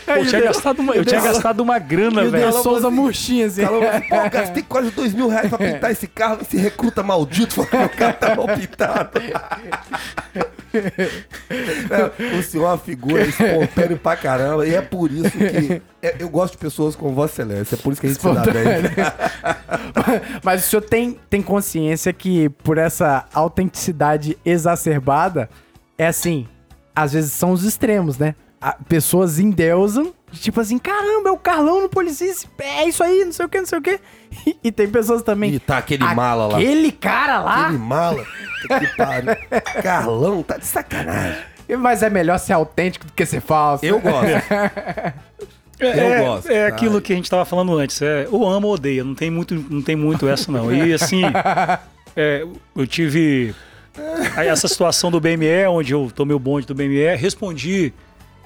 Pô, 0.06 0.12
eu 0.14 0.26
tinha 0.26 0.42
gastado 0.42 0.80
uma, 0.80 0.96
eu 0.96 1.06
tinha 1.06 1.22
gastado 1.22 1.60
uma 1.60 1.80
grana, 1.80 2.22
E 2.24 2.28
o 2.28 2.32
De 2.32 2.38
velho. 2.38 2.52
Souza 2.54 2.88
assim. 2.88 3.42
Ela 3.62 3.70
falou 3.70 3.90
assim, 3.90 4.10
pô, 4.10 4.30
gastei 4.30 4.64
quase 4.64 4.90
dois 4.92 5.14
mil 5.14 5.28
reais 5.28 5.50
pra 5.50 5.58
pintar 5.58 5.92
esse 5.92 6.08
carro, 6.08 6.40
esse 6.42 6.58
recruta 6.58 7.04
maldito, 7.04 7.54
falou 7.56 7.70
que 7.70 7.78
meu 7.78 7.90
carro 7.90 8.14
tá 8.14 8.36
mal 8.36 8.48
pintado. 8.48 9.22
É, 11.90 12.38
o 12.40 12.44
senhor 12.44 12.66
é 12.66 12.68
uma 12.70 12.78
figura 12.78 13.24
espontâneo 13.24 13.98
pra 13.98 14.16
caramba, 14.16 14.66
e 14.66 14.74
é 14.74 14.82
por 14.82 15.12
isso 15.12 15.32
que 15.32 15.82
é, 16.02 16.16
eu 16.20 16.30
gosto 16.30 16.54
de 16.54 16.58
pessoas 16.58 16.96
como 16.96 17.14
Vossa 17.14 17.42
Excelência, 17.42 17.76
é 17.76 17.78
por 17.78 17.94
isso 17.94 18.02
que 18.02 18.08
a 18.08 18.10
gente 18.10 18.22
se 18.22 18.34
dá 18.34 18.42
bem. 18.42 18.64
Mas 20.44 20.66
o 20.66 20.70
senhor 20.70 20.82
tem, 20.82 21.20
tem 21.30 21.42
consciência 21.42 22.12
que 22.12 22.50
por 22.50 22.78
essa 22.78 23.26
autenticidade 23.34 24.38
exacerbada, 24.44 25.50
é 25.98 26.08
assim, 26.08 26.48
às 26.96 27.14
vezes 27.14 27.34
são 27.34 27.52
os 27.52 27.64
extremos, 27.64 28.18
né? 28.18 28.36
Pessoas 28.88 29.40
endeusam, 29.40 30.14
tipo 30.34 30.60
assim, 30.60 30.78
caramba, 30.78 31.30
é 31.30 31.32
o 31.32 31.38
Carlão 31.38 31.82
no 31.82 31.90
Policice, 31.90 32.48
é 32.60 32.88
isso 32.88 33.04
aí, 33.04 33.24
não 33.26 33.32
sei 33.32 33.46
o 33.46 33.50
que, 33.50 33.60
não 33.60 33.66
sei 33.66 33.80
o 33.80 33.82
que. 33.82 34.00
E, 34.64 34.72
tem 34.72 34.90
pessoas 34.90 35.22
também. 35.22 35.54
E 35.54 35.60
tá 35.60 35.78
aquele 35.78 36.04
mala 36.04 36.48
lá. 36.48 36.58
Aquele 36.58 36.92
cara 36.92 37.40
lá. 37.40 37.66
Aquele 37.66 37.78
mala, 37.78 38.26
que 38.80 38.98
pariu. 38.98 39.36
Carlão, 39.84 40.42
tá 40.42 40.58
de 40.58 40.66
sacanagem. 40.66 41.38
Mas 41.80 42.02
é 42.02 42.10
melhor 42.10 42.38
ser 42.40 42.54
autêntico 42.54 43.06
do 43.06 43.14
que 43.14 43.26
ser 43.26 43.42
falso. 43.42 43.86
Eu 43.86 44.00
gosto. 44.00 44.26
É, 45.80 46.00
Eu 46.00 46.14
é- 46.14 46.20
gosto, 46.22 46.52
É 46.52 46.68
aquilo 46.68 47.02
que 47.02 47.12
a 47.12 47.16
gente 47.16 47.30
tava 47.30 47.44
falando 47.44 47.78
antes. 47.78 48.02
É, 48.02 48.28
ou 48.32 48.48
ama 48.48 48.68
ou 48.68 48.74
odeia. 48.74 49.04
Não 49.04 49.16
tem 49.16 49.30
muito, 49.30 49.54
não 49.70 49.82
tem 49.82 49.96
muito 49.96 50.28
essa, 50.30 50.50
não. 50.52 50.74
E 50.74 50.94
assim, 50.94 51.24
é, 52.16 52.46
eu 52.76 52.88
tive 52.88 53.54
aí 54.38 54.48
essa 54.48 54.68
situação 54.68 55.12
do 55.12 55.20
BME, 55.20 55.68
onde 55.68 55.94
eu 55.94 56.12
tomei 56.14 56.36
o 56.36 56.40
bonde 56.40 56.66
do 56.66 56.76
BME, 56.76 57.16
respondi, 57.16 57.92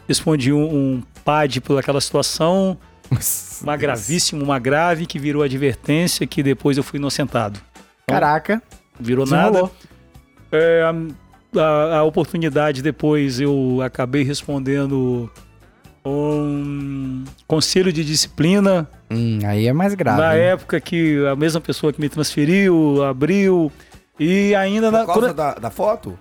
respondi 0.07 0.51
um, 0.53 0.63
um 0.65 1.03
PAD 1.25 1.61
por 1.61 1.77
aquela 1.77 1.99
situação, 2.01 2.77
uma 3.61 3.75
gravíssima, 3.77 4.43
uma 4.43 4.59
grave, 4.59 5.05
que 5.05 5.17
virou 5.19 5.43
advertência, 5.43 6.25
que 6.27 6.41
depois 6.43 6.77
eu 6.77 6.83
fui 6.83 6.97
inocentado. 6.99 7.59
Caraca. 8.07 8.61
Virou 8.99 9.25
Desenrolou. 9.25 9.63
nada. 9.63 9.71
É, 10.51 10.83
a, 10.83 11.59
a- 11.61 11.97
a 11.97 12.03
oportunidade 12.03 12.81
depois 12.81 13.39
eu 13.39 13.79
acabei 13.83 14.23
respondendo 14.23 15.29
um 16.05 17.23
conselho 17.47 17.91
de 17.91 18.03
disciplina 18.03 18.89
Hum, 19.11 19.39
aí 19.45 19.67
é 19.67 19.73
mais 19.73 19.93
grave. 19.93 20.19
na 20.21 20.35
hein? 20.37 20.43
época 20.43 20.79
que 20.81 21.25
a 21.27 21.35
mesma 21.35 21.59
pessoa 21.61 21.91
que 21.93 21.99
me 21.99 22.09
transferiu 22.09 23.03
abriu 23.03 23.71
e 24.19 24.53
ainda 24.55 24.89
na 24.91 24.99
Por 24.99 25.05
causa 25.07 25.21
quando- 25.21 25.33
da, 25.35 25.53
da 25.55 25.69
foto? 25.69 26.17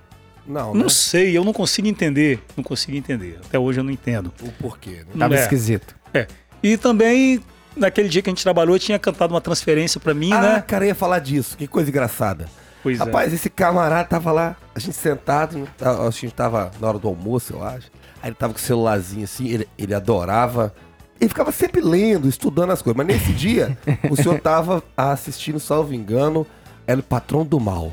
Não, 0.47 0.73
não 0.75 0.85
né? 0.85 0.89
sei, 0.89 1.37
eu 1.37 1.45
não 1.45 1.53
consigo 1.53 1.89
entender, 1.89 2.41
não 2.57 2.63
consigo 2.65 2.97
entender. 2.97 3.39
Até 3.45 3.59
hoje 3.59 3.81
eu 3.81 3.85
não 3.85 3.91
entendo. 3.91 4.33
O 4.43 4.51
porquê, 4.53 4.99
né? 5.01 5.07
Tava 5.19 5.35
É. 5.37 5.41
esquisito. 5.43 5.95
É. 6.15 6.27
E 6.63 6.77
também 6.77 7.41
naquele 7.77 8.09
dia 8.09 8.23
que 8.23 8.31
a 8.31 8.33
gente 8.33 8.43
trabalhou 8.43 8.79
tinha 8.79 8.99
cantado 8.99 9.35
uma 9.35 9.41
transferência 9.41 10.01
pra 10.01 10.15
mim, 10.15 10.33
Ah, 10.33 10.41
né? 10.41 10.65
cara, 10.67 10.85
eu 10.85 10.89
ia 10.89 10.95
falar 10.95 11.19
disso. 11.19 11.57
Que 11.57 11.67
coisa 11.67 11.91
engraçada. 11.91 12.47
Pois 12.83 12.99
Rapaz, 12.99 13.33
esse 13.33 13.51
camarada 13.51 14.05
tava 14.09 14.31
lá, 14.31 14.57
a 14.75 14.79
gente 14.79 14.95
sentado, 14.97 15.59
né, 15.59 15.67
tá- 15.77 16.07
a 16.07 16.11
gente 16.11 16.33
tava 16.33 16.71
na 16.81 16.87
hora 16.89 16.99
do 16.99 17.09
almoço, 17.09 17.53
eu 17.55 17.65
acho. 17.65 17.91
Aí 18.23 18.29
ele 18.31 18.37
tava 18.37 18.53
com 18.53 18.59
o 18.61 18.63
celularzinho 18.63 19.25
assim, 19.25 19.49
ele, 19.49 19.69
ele 19.77 19.93
adorava 19.95 20.73
Ele 21.19 21.29
ficava 21.31 21.51
sempre 21.51 21.81
lendo, 21.81 22.29
estudando 22.29 22.73
as 22.73 22.83
coisas. 22.83 22.97
Mas 22.97 23.07
nesse 23.07 23.33
dia, 23.33 23.77
o 24.11 24.15
senhor 24.17 24.39
tava 24.39 24.83
assistindo, 24.95 25.59
salvo 25.59 25.95
engano, 25.95 26.47
era 26.87 27.01
o 27.01 27.03
Patrão 27.03 27.43
do 27.45 27.59
Mal. 27.59 27.91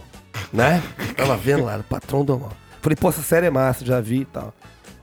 Né? 0.54 0.82
Tava 1.18 1.36
vendo 1.36 1.66
lá, 1.66 1.78
o 1.78 1.84
Patrão 1.84 2.24
do 2.24 2.40
Mal. 2.40 2.52
Falei, 2.82 2.96
pô, 2.96 3.10
essa 3.10 3.22
série 3.22 3.48
é 3.48 3.50
massa, 3.50 3.84
já 3.84 4.00
vi 4.00 4.22
e 4.22 4.26
tal. 4.26 4.54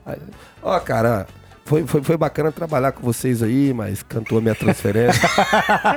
Aí, 0.05 0.17
Ó, 0.63 0.79
cara, 0.79 1.27
foi, 1.65 1.85
foi, 1.85 2.03
foi 2.03 2.17
bacana 2.17 2.51
trabalhar 2.51 2.91
com 2.91 3.01
vocês 3.01 3.41
aí, 3.43 3.73
mas 3.73 4.03
cantou 4.03 4.37
a 4.37 4.41
minha 4.41 4.55
transferência. 4.55 5.29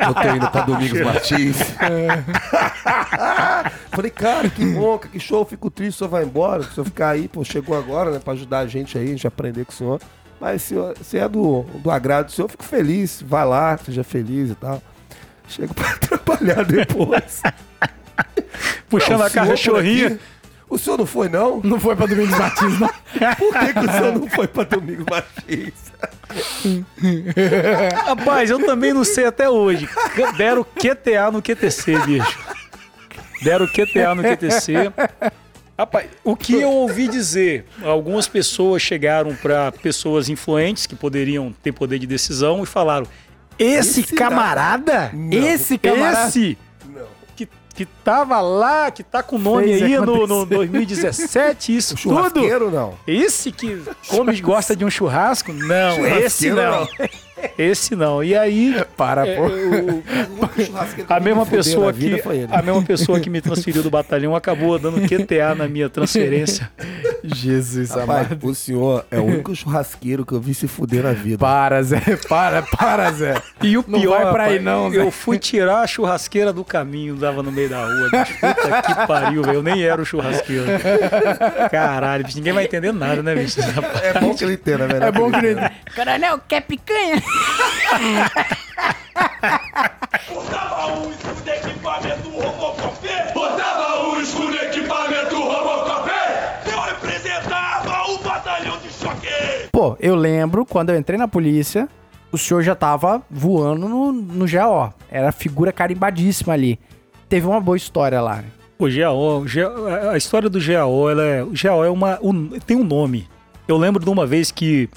Eu 0.07 0.15
tô 0.15 0.35
indo 0.35 0.51
pra 0.51 0.63
Domingos 0.63 1.01
Martins. 1.03 1.57
Falei, 3.91 4.11
cara, 4.11 4.49
que 4.49 4.65
bom, 4.67 4.99
que 4.99 5.19
show, 5.21 5.45
fico 5.45 5.71
triste, 5.71 5.97
o 5.97 5.99
senhor 5.99 6.11
vai 6.11 6.25
embora. 6.25 6.63
Se 6.63 6.71
o 6.71 6.73
senhor 6.75 6.85
ficar 6.85 7.11
aí, 7.11 7.29
pô, 7.29 7.45
chegou 7.45 7.77
agora, 7.77 8.11
né, 8.11 8.19
pra 8.19 8.33
ajudar 8.33 8.61
a 8.61 8.67
gente 8.67 8.97
aí, 8.99 9.05
a 9.05 9.11
gente 9.11 9.27
aprender 9.27 9.65
com 9.65 9.73
o 9.73 9.75
senhor. 9.75 10.01
Mas 10.41 10.63
se, 10.63 10.75
se 11.03 11.19
é 11.19 11.29
do, 11.29 11.63
do 11.83 11.91
agrado 11.91 12.27
do 12.27 12.33
senhor, 12.33 12.47
eu 12.47 12.51
fico 12.51 12.65
feliz. 12.65 13.23
Vai 13.27 13.45
lá, 13.45 13.77
seja 13.79 14.05
feliz 14.05 14.51
e 14.51 14.55
tal. 14.55 14.83
Chego 15.49 15.75
pra 15.75 15.97
trabalhar 15.99 16.65
depois. 16.65 17.43
Puxando 18.89 19.19
Não, 19.21 19.27
a 19.27 19.31
cachorrinha. 19.31 20.19
O 20.69 20.79
senhor 20.79 20.99
não 20.99 21.07
foi, 21.07 21.29
não? 21.29 21.61
Não 21.63 21.79
foi 21.79 21.95
pra 21.95 22.07
Domingos 22.07 22.37
Martins, 22.37 22.81
não. 22.81 22.89
Por 23.39 23.59
que, 23.59 23.73
que 23.75 23.79
o 23.79 23.93
senhor 23.93 24.19
não 24.19 24.29
foi 24.29 24.49
pra 24.49 24.65
Domingos 24.65 25.07
Martins? 25.09 25.75
Rapaz, 28.07 28.51
eu 28.51 28.65
também 28.65 28.93
não 28.93 29.05
sei 29.05 29.27
até 29.27 29.49
hoje. 29.49 29.89
Deram 30.37 30.65
QTA 30.65 31.31
no 31.31 31.43
QTC, 31.43 31.99
bicho. 32.07 32.39
Deram 33.43 33.67
QTA 33.67 34.15
no 34.15 34.23
QTC. 34.23 34.93
Rapaz, 35.79 36.09
o 36.23 36.37
que 36.37 36.55
eu 36.61 36.71
ouvi 36.71 37.09
dizer, 37.09 37.67
algumas 37.83 38.29
pessoas 38.29 38.81
chegaram 38.81 39.35
para 39.35 39.73
pessoas 39.73 40.29
influentes 40.29 40.87
que 40.87 40.95
poderiam 40.95 41.53
ter 41.63 41.73
poder 41.73 41.99
de 41.99 42.07
decisão 42.07 42.63
e 42.63 42.67
falaram: 42.67 43.07
esse, 43.59 44.01
Esse 44.01 44.15
camarada, 44.15 45.13
Esse 45.31 45.77
camarada. 45.77 46.29
esse 46.29 46.57
que, 47.75 47.85
tava 47.85 48.41
lá, 48.41 48.91
que 48.91 49.03
tá 49.03 49.23
com 49.23 49.37
o 49.37 49.39
nome 49.39 49.65
Fez 49.67 49.83
aí 49.83 49.99
no, 49.99 50.27
no 50.27 50.43
acontecer. 50.43 50.57
2017, 50.57 51.77
isso 51.77 51.97
tudo. 51.97 52.15
não? 52.71 52.95
Esse 53.07 53.51
que 53.51 53.83
come 54.09 54.41
gosta 54.41 54.77
de 54.77 54.85
um 54.85 54.91
churrasco? 54.91 55.53
Não, 55.53 56.07
esse 56.07 56.49
Churrasqueiro, 56.49 56.57
não. 56.57 56.89
Esse 57.59 57.95
não. 57.97 58.23
E 58.23 58.37
aí, 58.37 58.75
Para, 58.97 59.27
é, 59.27 59.37
pô. 59.37 59.47
o- 59.47 60.03
a 61.09 61.21
mesma 61.21 61.47
pessoa 61.47 61.93
que 61.93 62.23
a 62.51 62.63
mesma 62.63 62.83
pessoa 62.83 63.21
que 63.21 63.29
me 63.31 63.41
transferiu 63.41 63.83
do 63.83 63.91
batalhão 63.91 64.35
acabou 64.35 64.79
dando 64.79 65.01
QTA 65.09 65.55
na 65.55 65.69
minha 65.69 65.89
transferência. 65.89 66.71
Jesus 67.25 67.91
Rapaz, 67.91 68.27
amado. 68.27 68.47
o 68.47 68.55
senhor 68.55 69.07
é 69.11 69.19
o 69.19 69.25
único 69.25 69.55
churrasqueiro 69.57 70.27
que 70.27 70.33
eu 70.35 70.41
vi 70.41 70.53
se 70.53 70.69
fuder 70.69 71.03
na 71.05 71.13
vida. 71.13 71.39
Para, 71.39 71.83
Zé. 71.83 72.01
Para, 72.29 72.61
para, 72.63 73.11
Zé. 73.13 73.35
E 73.63 73.79
o 73.79 73.85
Não 73.89 73.99
pior, 73.99 74.23
vai 74.25 74.33
pra 74.33 74.45
aí 74.45 74.59
não, 74.61 74.91
Zé. 74.91 74.99
eu 75.01 75.11
fui 75.11 75.39
tirar 75.39 75.81
a 75.81 75.87
churrasqueira 75.87 76.53
do 76.53 76.63
caminho, 76.63 77.15
dava 77.17 77.43
no 77.43 77.51
meio 77.51 77.71
da 77.71 77.79
rua. 77.83 78.11
Bicho. 78.11 78.35
Puta 78.41 78.83
que 78.83 79.07
pariu, 79.07 79.43
velho. 79.43 79.55
Eu 79.59 79.63
nem 79.63 79.83
era 79.83 80.03
o 80.03 80.05
churrasqueiro. 80.05 80.65
Caralho, 81.71 82.25
bicho. 82.25 82.37
Ninguém 82.37 82.53
vai 82.53 82.65
entender 82.65 82.93
nada, 82.93 83.23
né, 83.23 83.35
bicho? 83.35 83.59
É 84.03 84.21
bom 84.21 84.35
que 84.35 84.45
ele 84.45 84.55
entenda, 84.55 84.87
velho. 84.87 85.05
É 85.05 85.13
bom 85.13 85.31
que 85.31 85.47
ele... 85.47 85.61
Coronel, 85.97 86.41
quer 86.47 86.61
picanha? 86.63 87.23
Botava 90.29 90.87
um 90.99 91.11
escudo 91.11 91.51
equipamento 91.51 92.29
Robocop! 92.31 93.09
Botava 93.35 94.09
um 94.09 94.21
escudo 94.21 94.55
equipamento 94.57 95.37
Robocop! 95.37 96.11
Eu 96.71 96.81
representava 96.81 98.11
o 98.11 98.19
batalhão 98.19 98.79
de 98.79 98.91
choque! 98.93 99.27
Pô, 99.71 99.97
eu 100.01 100.15
lembro 100.15 100.65
quando 100.65 100.91
eu 100.91 100.99
entrei 100.99 101.19
na 101.19 101.29
polícia, 101.29 101.89
o 102.33 102.39
senhor 102.39 102.63
já 102.63 102.75
tava 102.75 103.23
voando 103.31 103.89
no, 103.89 104.13
no 104.13 104.47
GO. 104.47 104.93
Era 105.11 105.31
figura 105.33 105.73
carimbadíssima 105.73 106.53
ali. 106.53 106.79
Teve 107.29 107.47
uma 107.47 107.61
boa 107.61 107.77
história 107.77 108.21
lá. 108.21 108.37
né? 108.37 108.45
O 108.79 108.87
GAO, 108.89 109.41
o 109.41 109.45
GAO, 109.45 110.11
a 110.11 110.17
história 110.17 110.49
do 110.51 110.59
GAO, 110.61 111.09
ela 111.11 111.23
é, 111.25 111.43
o 111.43 111.53
GAO 111.53 111.85
é 111.85 111.91
uma, 111.91 112.19
um- 112.23 112.49
tem 112.61 112.77
um 112.77 112.83
nome. 112.85 113.29
Eu 113.69 113.77
lembro 113.79 114.03
de 114.05 114.11
uma 114.11 114.27
vez 114.27 114.51
que 114.51 114.89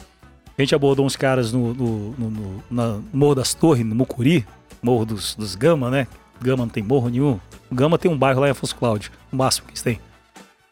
a 0.58 0.62
gente 0.62 0.74
abordou 0.76 1.06
uns 1.06 1.16
caras 1.16 1.52
no, 1.54 1.74
no, 1.74 2.12
no- 2.18 2.30
no- 2.30 2.64
na- 2.70 3.00
Morro 3.14 3.36
das 3.36 3.54
Torres, 3.54 3.86
no 3.86 3.94
Mucuri, 3.96 4.46
Morro 4.82 5.06
dos, 5.06 5.36
dos 5.36 5.56
Gama, 5.56 5.90
né? 5.90 6.08
Gama 6.42 6.64
não 6.64 6.70
tem 6.70 6.84
morro 6.84 7.10
nenhum. 7.10 7.40
Gama 7.72 7.98
tem 7.98 8.10
um 8.10 8.18
bairro 8.18 8.40
lá 8.42 8.48
em 8.48 8.52
Afonso 8.52 8.76
Cláudio, 8.76 9.12
o 9.32 9.36
máximo 9.36 9.66
que 9.68 9.72
eles 9.74 9.82
têm. 9.82 10.00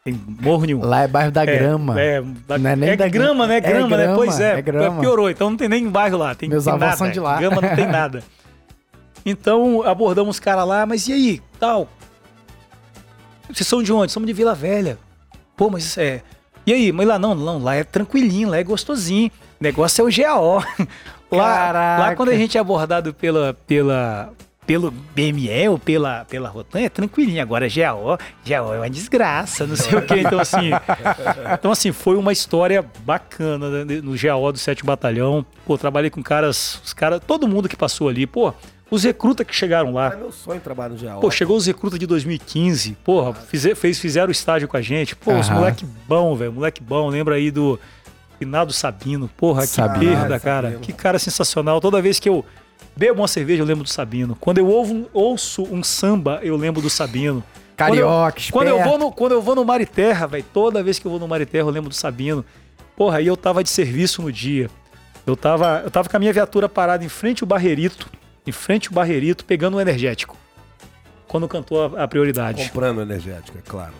Tem 0.04 0.20
morro 0.40 0.64
nenhum. 0.64 0.80
Lá 0.84 1.02
é 1.02 1.08
bairro 1.08 1.32
da 1.32 1.42
É, 1.42 1.46
grama. 1.46 2.00
É, 2.00 2.22
da- 2.46 2.58
Não 2.58 2.70
é 2.70 2.76
nem 2.76 2.90
é 2.90 2.96
da- 2.96 3.08
grama, 3.08 3.46
né? 3.46 3.56
é 3.56 3.60
Grama, 3.60 3.96
né? 3.96 4.04
grama, 4.04 4.14
Pois 4.16 4.38
é, 4.40 4.58
é 4.58 4.62
grama. 4.62 5.00
piorou. 5.00 5.28
Então 5.28 5.50
não 5.50 5.56
tem 5.56 5.68
nem 5.68 5.88
bairro 5.88 6.16
lá. 6.18 6.34
Tem, 6.34 6.48
Meus 6.48 6.64
tem 6.64 6.72
avós 6.72 6.86
nada. 6.90 6.96
são 6.96 7.10
de 7.10 7.18
lá. 7.20 7.38
Grama 7.38 7.60
não 7.60 7.74
tem 7.74 7.86
nada. 7.86 8.22
Então 9.24 9.82
abordamos 9.82 10.36
os 10.36 10.40
caras 10.40 10.66
lá, 10.66 10.86
mas 10.86 11.08
e 11.08 11.12
aí? 11.12 11.42
Tal. 11.58 11.88
Vocês 13.52 13.66
são 13.66 13.82
de 13.82 13.92
onde? 13.92 14.12
Somos 14.12 14.26
de 14.28 14.32
Vila 14.32 14.54
Velha. 14.54 14.98
Pô, 15.56 15.68
mas 15.70 15.96
é. 15.98 16.22
E 16.64 16.72
aí? 16.72 16.92
Mas 16.92 17.06
lá 17.08 17.18
não, 17.18 17.34
não, 17.34 17.58
lá 17.62 17.74
é 17.74 17.82
tranquilinho, 17.84 18.48
lá 18.50 18.58
é 18.58 18.62
gostosinho. 18.64 19.30
O 19.60 19.64
negócio 19.64 20.02
é 20.02 20.04
o 20.08 20.14
GAO. 20.14 20.58
lá, 21.30 21.54
Caraca. 21.54 22.02
lá 22.02 22.14
quando 22.16 22.28
a 22.30 22.36
gente 22.36 22.56
é 22.56 22.60
abordado 22.60 23.12
pela, 23.14 23.54
pela, 23.66 24.32
pelo 24.66 24.90
BME 24.90 25.68
ou 25.68 25.78
pela, 25.78 26.24
pela 26.26 26.48
Rotan, 26.48 26.80
é 26.80 26.88
tranquilinho. 26.88 27.40
Agora 27.42 27.66
GAO, 27.68 28.18
GAO 28.46 28.74
é 28.74 28.78
uma 28.78 28.90
desgraça, 28.90 29.66
não 29.66 29.76
sei 29.76 29.98
o 29.98 30.02
quê. 30.02 30.16
Então, 30.20 30.38
assim. 30.38 30.70
Então, 31.54 31.70
assim, 31.72 31.90
foi 31.92 32.16
uma 32.16 32.32
história 32.32 32.84
bacana 33.00 33.84
né, 33.84 34.00
no 34.02 34.12
GAO 34.16 34.52
do 34.52 34.58
7 34.58 34.84
Batalhão. 34.84 35.44
Pô, 35.64 35.78
trabalhei 35.78 36.10
com 36.10 36.22
caras, 36.22 36.80
os 36.84 36.92
caras, 36.92 37.20
todo 37.26 37.48
mundo 37.48 37.68
que 37.68 37.76
passou 37.76 38.08
ali. 38.08 38.26
Pô, 38.26 38.52
os 38.90 39.02
recrutas 39.02 39.44
que 39.46 39.54
chegaram 39.54 39.92
lá. 39.94 40.12
É 40.12 40.16
meu 40.16 40.30
sonho 40.30 40.60
trabalhar 40.60 40.90
no 40.90 40.96
GAO. 40.96 41.20
Pô, 41.20 41.30
chegou 41.30 41.56
os 41.56 41.66
recrutas 41.66 41.98
de 41.98 42.06
2015. 42.06 42.92
Porra, 43.02 43.32
fize- 43.32 43.74
fez, 43.74 43.98
fizeram 43.98 44.28
o 44.28 44.32
estágio 44.32 44.68
com 44.68 44.76
a 44.76 44.82
gente. 44.82 45.16
Pô, 45.16 45.34
os 45.34 45.48
moleque 45.48 45.84
bom, 46.06 46.36
velho. 46.36 46.52
Moleque 46.52 46.82
bom. 46.82 47.08
Lembra 47.08 47.34
aí 47.34 47.50
do 47.50 47.78
Finado 48.38 48.72
Sabino. 48.72 49.28
Porra, 49.36 49.62
que 49.62 49.68
Sabino. 49.68 50.12
perda, 50.12 50.36
Ah, 50.36 50.40
cara. 50.40 50.62
Sabino. 50.68 50.80
Que 50.80 50.92
cara 50.92 51.18
sensacional. 51.18 51.80
Toda 51.80 52.00
vez 52.02 52.18
que 52.20 52.28
eu 52.28 52.44
bebo 52.96 53.20
uma 53.22 53.28
cerveja, 53.28 53.62
eu 53.62 53.66
lembro 53.66 53.84
do 53.84 53.90
Sabino. 53.90 54.36
Quando 54.40 54.58
eu 54.58 54.66
ouvo, 54.68 55.08
ouço 55.12 55.62
um 55.64 55.82
samba, 55.82 56.40
eu 56.42 56.56
lembro 56.56 56.80
do 56.82 56.90
Sabino. 56.90 57.42
Carioca, 57.76 58.40
Quando 58.50 58.68
eu, 58.68 58.76
quando 58.76 58.80
eu 58.80 58.84
vou 58.84 58.98
no 58.98 59.12
Quando 59.12 59.32
eu 59.32 59.42
vou 59.42 59.54
no 59.54 59.64
Mar 59.64 59.80
e 59.82 59.86
Terra, 59.86 60.26
velho, 60.26 60.44
toda 60.52 60.82
vez 60.82 60.98
que 60.98 61.06
eu 61.06 61.10
vou 61.10 61.20
no 61.20 61.28
Mar 61.28 61.40
e 61.40 61.46
Terra, 61.46 61.66
eu 61.66 61.70
lembro 61.70 61.90
do 61.90 61.94
Sabino. 61.94 62.44
Porra, 62.96 63.18
aí 63.18 63.26
eu 63.26 63.36
tava 63.36 63.62
de 63.62 63.68
serviço 63.68 64.22
no 64.22 64.32
dia. 64.32 64.70
Eu 65.26 65.36
tava, 65.36 65.82
eu 65.84 65.90
tava 65.90 66.08
com 66.08 66.16
a 66.16 66.20
minha 66.20 66.32
viatura 66.32 66.68
parada 66.68 67.04
em 67.04 67.08
frente 67.08 67.42
ao 67.42 67.46
Barreirito, 67.48 68.08
em 68.46 68.52
frente 68.52 68.88
ao 68.88 68.94
Barreirito, 68.94 69.44
pegando 69.44 69.76
um 69.76 69.80
energético. 69.80 70.36
Quando 71.28 71.46
cantou 71.48 71.96
a, 71.96 72.04
a 72.04 72.08
prioridade. 72.08 72.64
Comprando 72.64 73.02
energética, 73.02 73.58
é 73.58 73.62
claro. 73.68 73.92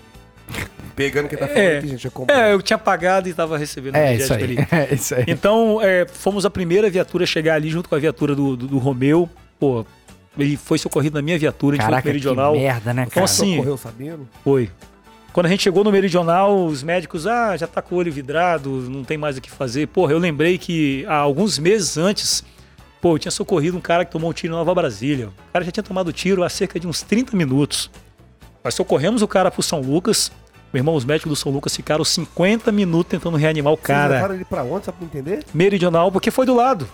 Pegando 0.95 1.29
quem 1.29 1.37
tá 1.39 1.47
falando 1.47 1.63
É, 1.63 1.79
aqui, 1.79 1.89
gente, 1.89 2.07
é 2.07 2.11
comprando. 2.11 2.39
é, 2.39 2.53
eu 2.53 2.63
tinha 2.63 2.79
pagado 2.79 3.29
e 3.29 3.35
tava 3.35 3.59
recebendo 3.59 3.97
É 3.97 4.15
isso 4.15 4.33
aí. 4.33 4.43
ali. 4.43 4.57
É 4.73 4.95
isso 4.95 5.15
aí. 5.15 5.25
Então, 5.27 5.79
é, 5.83 6.07
fomos 6.09 6.47
a 6.47 6.51
primeira 6.51 6.89
viatura 6.89 7.25
a 7.25 7.27
chegar 7.27 7.55
ali 7.55 7.69
junto 7.69 7.89
com 7.89 7.95
a 7.95 7.99
viatura 7.99 8.35
do, 8.35 8.57
do, 8.57 8.67
do 8.67 8.79
Romeu. 8.79 9.29
Pô, 9.59 9.85
ele 10.39 10.57
foi 10.57 10.79
socorrido 10.79 11.17
na 11.17 11.23
minha 11.23 11.39
viatura, 11.39 11.75
a 11.75 11.77
gente 11.77 11.85
Caraca, 11.85 12.03
foi 12.03 12.13
que 12.13 12.21
pro 12.21 12.31
Meridional. 12.31 12.55
merda, 12.57 12.95
né, 12.95 13.03
Então, 13.03 13.11
cara? 13.15 13.25
assim, 13.25 13.57
Correu 13.59 13.77
sabendo? 13.77 14.29
Foi. 14.43 14.71
Quando 15.33 15.47
a 15.47 15.49
gente 15.51 15.63
chegou 15.63 15.85
no 15.85 15.93
Meridional, 15.93 16.65
os 16.65 16.83
médicos, 16.83 17.27
ah, 17.27 17.55
já 17.59 17.67
tá 17.67 17.83
com 17.83 17.95
o 17.95 17.99
olho 17.99 18.11
vidrado, 18.11 18.71
não 18.89 19.05
tem 19.05 19.19
mais 19.19 19.37
o 19.37 19.41
que 19.41 19.51
fazer. 19.51 19.87
Porra, 19.89 20.13
eu 20.13 20.19
lembrei 20.19 20.57
que 20.57 21.05
há 21.07 21.17
alguns 21.17 21.59
meses 21.59 21.99
antes, 21.99 22.43
pô, 23.03 23.17
eu 23.17 23.19
tinha 23.19 23.31
socorrido 23.31 23.77
um 23.77 23.81
cara 23.83 24.03
que 24.07 24.11
tomou 24.13 24.31
um 24.31 24.33
tiro 24.33 24.55
em 24.55 24.57
Nova 24.57 24.75
Brasília. 24.75 25.27
O 25.29 25.53
cara 25.53 25.63
já 25.63 25.71
tinha 25.71 25.85
tomado 25.85 26.11
tiro 26.11 26.43
há 26.43 26.49
cerca 26.49 26.81
de 26.81 26.87
uns 26.87 27.03
30 27.03 27.37
minutos. 27.37 27.91
Nós 28.67 28.75
socorremos 28.75 29.23
o 29.23 29.29
cara 29.29 29.49
pro 29.49 29.63
São 29.63 29.81
Lucas. 29.81 30.33
Meu 30.73 30.81
irmão, 30.81 30.97
os 30.97 31.05
médicos 31.05 31.31
do 31.31 31.37
São 31.37 31.53
Lucas 31.53 31.77
ficaram 31.77 32.05
50 32.05 32.73
minutos 32.73 33.09
tentando 33.09 33.37
reanimar 33.37 33.73
o 33.73 33.77
Vocês 33.77 33.87
cara. 33.87 34.15
levaram 34.15 34.35
ele 34.35 34.45
pra 34.45 34.65
onde, 34.65 34.87
só 34.87 34.91
pra 34.91 35.05
entender? 35.05 35.45
Meridional, 35.55 36.11
porque 36.11 36.33
foi 36.33 36.45
do 36.45 36.53
lado. 36.53 36.89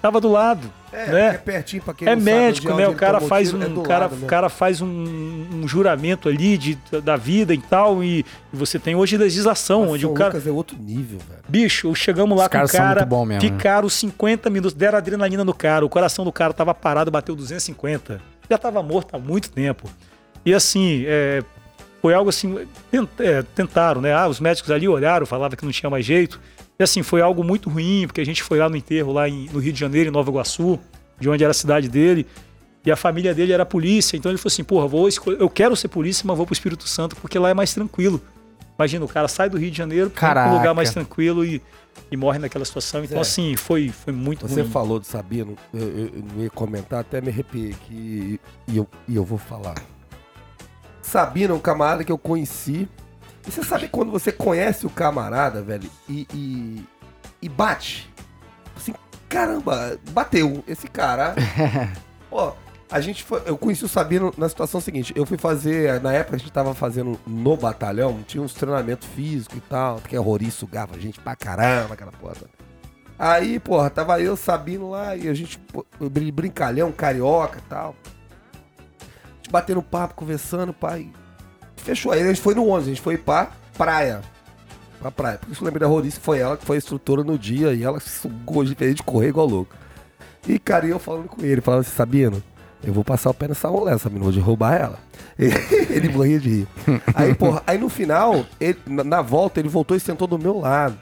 Tava 0.00 0.20
do 0.20 0.28
lado. 0.28 0.72
É, 0.92 1.06
né? 1.10 1.26
é 1.30 1.32
pertinho 1.32 1.82
pra 1.82 1.92
quem 1.92 2.06
É 2.06 2.14
não 2.14 2.22
sabe 2.22 2.30
médico, 2.30 2.68
onde 2.68 2.82
né? 2.82 2.88
O 2.88 2.94
cara 2.94 3.20
faz 3.20 3.48
tiro, 3.50 3.58
um, 3.58 3.82
é 3.82 3.84
cara, 3.84 4.00
lado 4.02 4.12
mesmo. 4.12 4.26
cara 4.28 4.48
faz 4.48 4.80
um, 4.80 4.86
um 4.86 5.66
juramento 5.66 6.28
ali 6.28 6.56
de, 6.56 6.78
da 7.02 7.16
vida 7.16 7.52
e 7.52 7.58
tal, 7.58 8.00
e, 8.04 8.20
e 8.20 8.56
você 8.56 8.78
tem 8.78 8.94
hoje 8.94 9.16
legislação 9.16 9.80
Mas 9.80 9.90
onde 9.90 10.02
São 10.02 10.12
o 10.12 10.14
cara. 10.14 10.28
Lucas 10.28 10.46
é 10.46 10.50
outro 10.52 10.78
nível, 10.78 11.18
velho. 11.28 11.40
Bicho, 11.48 11.92
chegamos 11.96 12.38
lá 12.38 12.44
Os 12.44 12.48
com 12.50 12.58
o 12.62 12.68
são 12.68 12.78
cara, 12.78 13.00
muito 13.00 13.08
bom 13.08 13.24
mesmo, 13.24 13.42
né? 13.42 13.50
ficaram 13.50 13.88
50 13.88 14.48
minutos, 14.48 14.74
deram 14.74 14.98
adrenalina 14.98 15.44
no 15.44 15.52
cara, 15.52 15.84
o 15.84 15.88
coração 15.88 16.24
do 16.24 16.30
cara 16.30 16.52
tava 16.52 16.72
parado, 16.72 17.10
bateu 17.10 17.34
250. 17.34 18.22
Já 18.48 18.56
tava 18.56 18.80
morto 18.80 19.16
há 19.16 19.18
muito 19.18 19.50
tempo. 19.50 19.90
E 20.44 20.54
assim, 20.54 21.04
é, 21.06 21.42
foi 22.00 22.14
algo 22.14 22.30
assim, 22.30 22.58
tent- 22.90 23.08
é, 23.20 23.42
tentaram, 23.42 24.00
né? 24.00 24.12
Ah, 24.14 24.28
os 24.28 24.40
médicos 24.40 24.70
ali 24.70 24.88
olharam, 24.88 25.26
falavam 25.26 25.56
que 25.56 25.64
não 25.64 25.72
tinha 25.72 25.90
mais 25.90 26.04
jeito. 26.04 26.40
E 26.78 26.82
assim, 26.82 27.02
foi 27.02 27.20
algo 27.20 27.42
muito 27.42 27.68
ruim, 27.68 28.04
porque 28.06 28.20
a 28.20 28.26
gente 28.26 28.42
foi 28.42 28.58
lá 28.58 28.68
no 28.68 28.76
enterro, 28.76 29.12
lá 29.12 29.28
em- 29.28 29.48
no 29.52 29.58
Rio 29.58 29.72
de 29.72 29.80
Janeiro, 29.80 30.08
em 30.08 30.12
Nova 30.12 30.30
Iguaçu, 30.30 30.78
de 31.18 31.28
onde 31.28 31.42
era 31.42 31.50
a 31.50 31.54
cidade 31.54 31.88
dele. 31.88 32.26
E 32.86 32.90
a 32.90 32.96
família 32.96 33.34
dele 33.34 33.52
era 33.52 33.66
polícia, 33.66 34.16
então 34.16 34.30
ele 34.30 34.38
falou 34.38 34.52
assim: 34.52 34.64
porra, 34.64 34.86
vou 34.86 35.08
eu 35.38 35.50
quero 35.50 35.74
ser 35.76 35.88
polícia, 35.88 36.24
mas 36.26 36.36
vou 36.36 36.46
pro 36.46 36.52
Espírito 36.52 36.88
Santo, 36.88 37.16
porque 37.16 37.38
lá 37.38 37.50
é 37.50 37.54
mais 37.54 37.74
tranquilo. 37.74 38.20
Imagina, 38.78 39.04
o 39.04 39.08
cara 39.08 39.26
sai 39.26 39.50
do 39.50 39.58
Rio 39.58 39.70
de 39.72 39.76
Janeiro 39.76 40.08
para 40.08 40.48
um 40.50 40.54
lugar 40.56 40.72
mais 40.72 40.92
tranquilo 40.92 41.44
e, 41.44 41.60
e 42.12 42.16
morre 42.16 42.38
naquela 42.38 42.64
situação. 42.64 43.02
Então, 43.02 43.16
Zé, 43.16 43.20
assim, 43.22 43.56
foi, 43.56 43.88
foi 43.88 44.12
muito 44.12 44.46
Você 44.46 44.60
ruim. 44.62 44.70
falou 44.70 45.00
do 45.00 45.04
Sabino, 45.04 45.56
eu, 45.74 45.80
eu, 45.80 45.98
eu 46.06 46.24
não 46.32 46.42
ia 46.44 46.50
comentar, 46.50 47.00
até 47.00 47.20
me 47.20 47.28
arrepiei 47.28 47.72
aqui 47.72 48.40
e 48.68 48.76
eu, 48.76 48.88
e 49.08 49.16
eu 49.16 49.24
vou 49.24 49.36
falar. 49.36 49.74
Sabino 51.08 51.54
é 51.54 51.56
um 51.56 51.60
camarada 51.60 52.04
que 52.04 52.12
eu 52.12 52.18
conheci. 52.18 52.88
E 53.46 53.50
você 53.50 53.64
sabe 53.64 53.88
quando 53.88 54.12
você 54.12 54.30
conhece 54.30 54.86
o 54.86 54.90
camarada, 54.90 55.62
velho, 55.62 55.90
e, 56.06 56.26
e, 56.34 56.84
e 57.40 57.48
bate? 57.48 58.12
Assim, 58.76 58.92
caramba, 59.28 59.98
bateu. 60.10 60.62
Esse 60.68 60.86
cara. 60.86 61.34
Ó, 62.30 62.52
a 62.90 63.00
gente 63.00 63.24
foi. 63.24 63.42
Eu 63.46 63.56
conheci 63.56 63.84
o 63.84 63.88
Sabino 63.88 64.34
na 64.36 64.48
situação 64.50 64.80
seguinte. 64.82 65.14
Eu 65.16 65.24
fui 65.24 65.38
fazer. 65.38 65.98
Na 66.02 66.12
época 66.12 66.36
a 66.36 66.38
gente 66.38 66.52
tava 66.52 66.74
fazendo 66.74 67.18
no 67.26 67.56
batalhão, 67.56 68.22
tinha 68.26 68.42
uns 68.42 68.52
treinamentos 68.52 69.08
físicos 69.08 69.56
e 69.56 69.62
tal, 69.62 69.96
que 70.00 70.14
a 70.14 70.20
Rori 70.20 70.50
sugava 70.50 70.94
a 70.94 70.98
gente 70.98 71.18
pra 71.18 71.34
caramba, 71.34 71.94
aquela 71.94 72.12
porra. 72.12 72.34
Aí, 73.18 73.58
porra, 73.58 73.90
tava 73.90 74.20
eu, 74.20 74.36
Sabino 74.36 74.90
lá, 74.90 75.16
e 75.16 75.26
a 75.26 75.34
gente, 75.34 75.58
brincalhão, 76.32 76.92
carioca 76.92 77.58
e 77.58 77.68
tal. 77.68 77.96
A 79.48 79.50
gente 79.50 79.52
batendo 79.52 79.82
papo, 79.82 80.14
conversando, 80.14 80.72
pai. 80.74 81.08
Fechou. 81.76 82.12
Aí 82.12 82.20
a 82.22 82.26
gente 82.26 82.40
foi 82.40 82.54
no 82.54 82.66
ônibus, 82.66 82.84
a 82.86 82.88
gente 82.90 83.00
foi 83.00 83.16
pra 83.16 83.50
praia. 83.76 84.20
Pra 85.00 85.10
praia. 85.10 85.38
Por 85.38 85.50
isso 85.50 85.62
eu 85.62 85.64
lembrei 85.66 85.80
da 85.80 85.86
Rorice, 85.86 86.20
foi 86.20 86.38
ela 86.38 86.56
que 86.56 86.66
foi 86.66 86.76
a 86.76 86.78
instrutora 86.78 87.24
no 87.24 87.38
dia, 87.38 87.72
e 87.72 87.82
ela 87.82 87.98
sugou 87.98 88.62
de 88.64 88.74
de 88.74 89.02
correr 89.02 89.28
igual 89.28 89.46
louco. 89.46 89.74
E, 90.46 90.58
cara, 90.58 90.86
e 90.86 90.90
eu 90.90 90.98
falando 90.98 91.28
com 91.28 91.42
ele, 91.42 91.60
falando 91.60 91.80
assim, 91.80 91.94
Sabino, 91.94 92.42
eu 92.82 92.92
vou 92.92 93.04
passar 93.04 93.30
o 93.30 93.34
pé 93.34 93.48
nessa 93.48 93.70
mulher, 93.70 93.98
Sabino, 93.98 94.24
vou 94.24 94.32
derrubar 94.32 94.74
ela. 94.74 94.98
ele 95.38 96.08
morria 96.10 96.38
de 96.38 96.48
rir. 96.48 96.68
Aí, 97.14 97.34
porra, 97.34 97.62
aí 97.66 97.78
no 97.78 97.88
final, 97.88 98.44
ele- 98.60 98.78
na, 98.86 99.22
volta, 99.22 99.60
ele 99.60 99.68
voltou 99.68 99.96
e 99.96 100.00
sentou 100.00 100.26
do 100.28 100.38
meu 100.38 100.58
lado. 100.58 100.98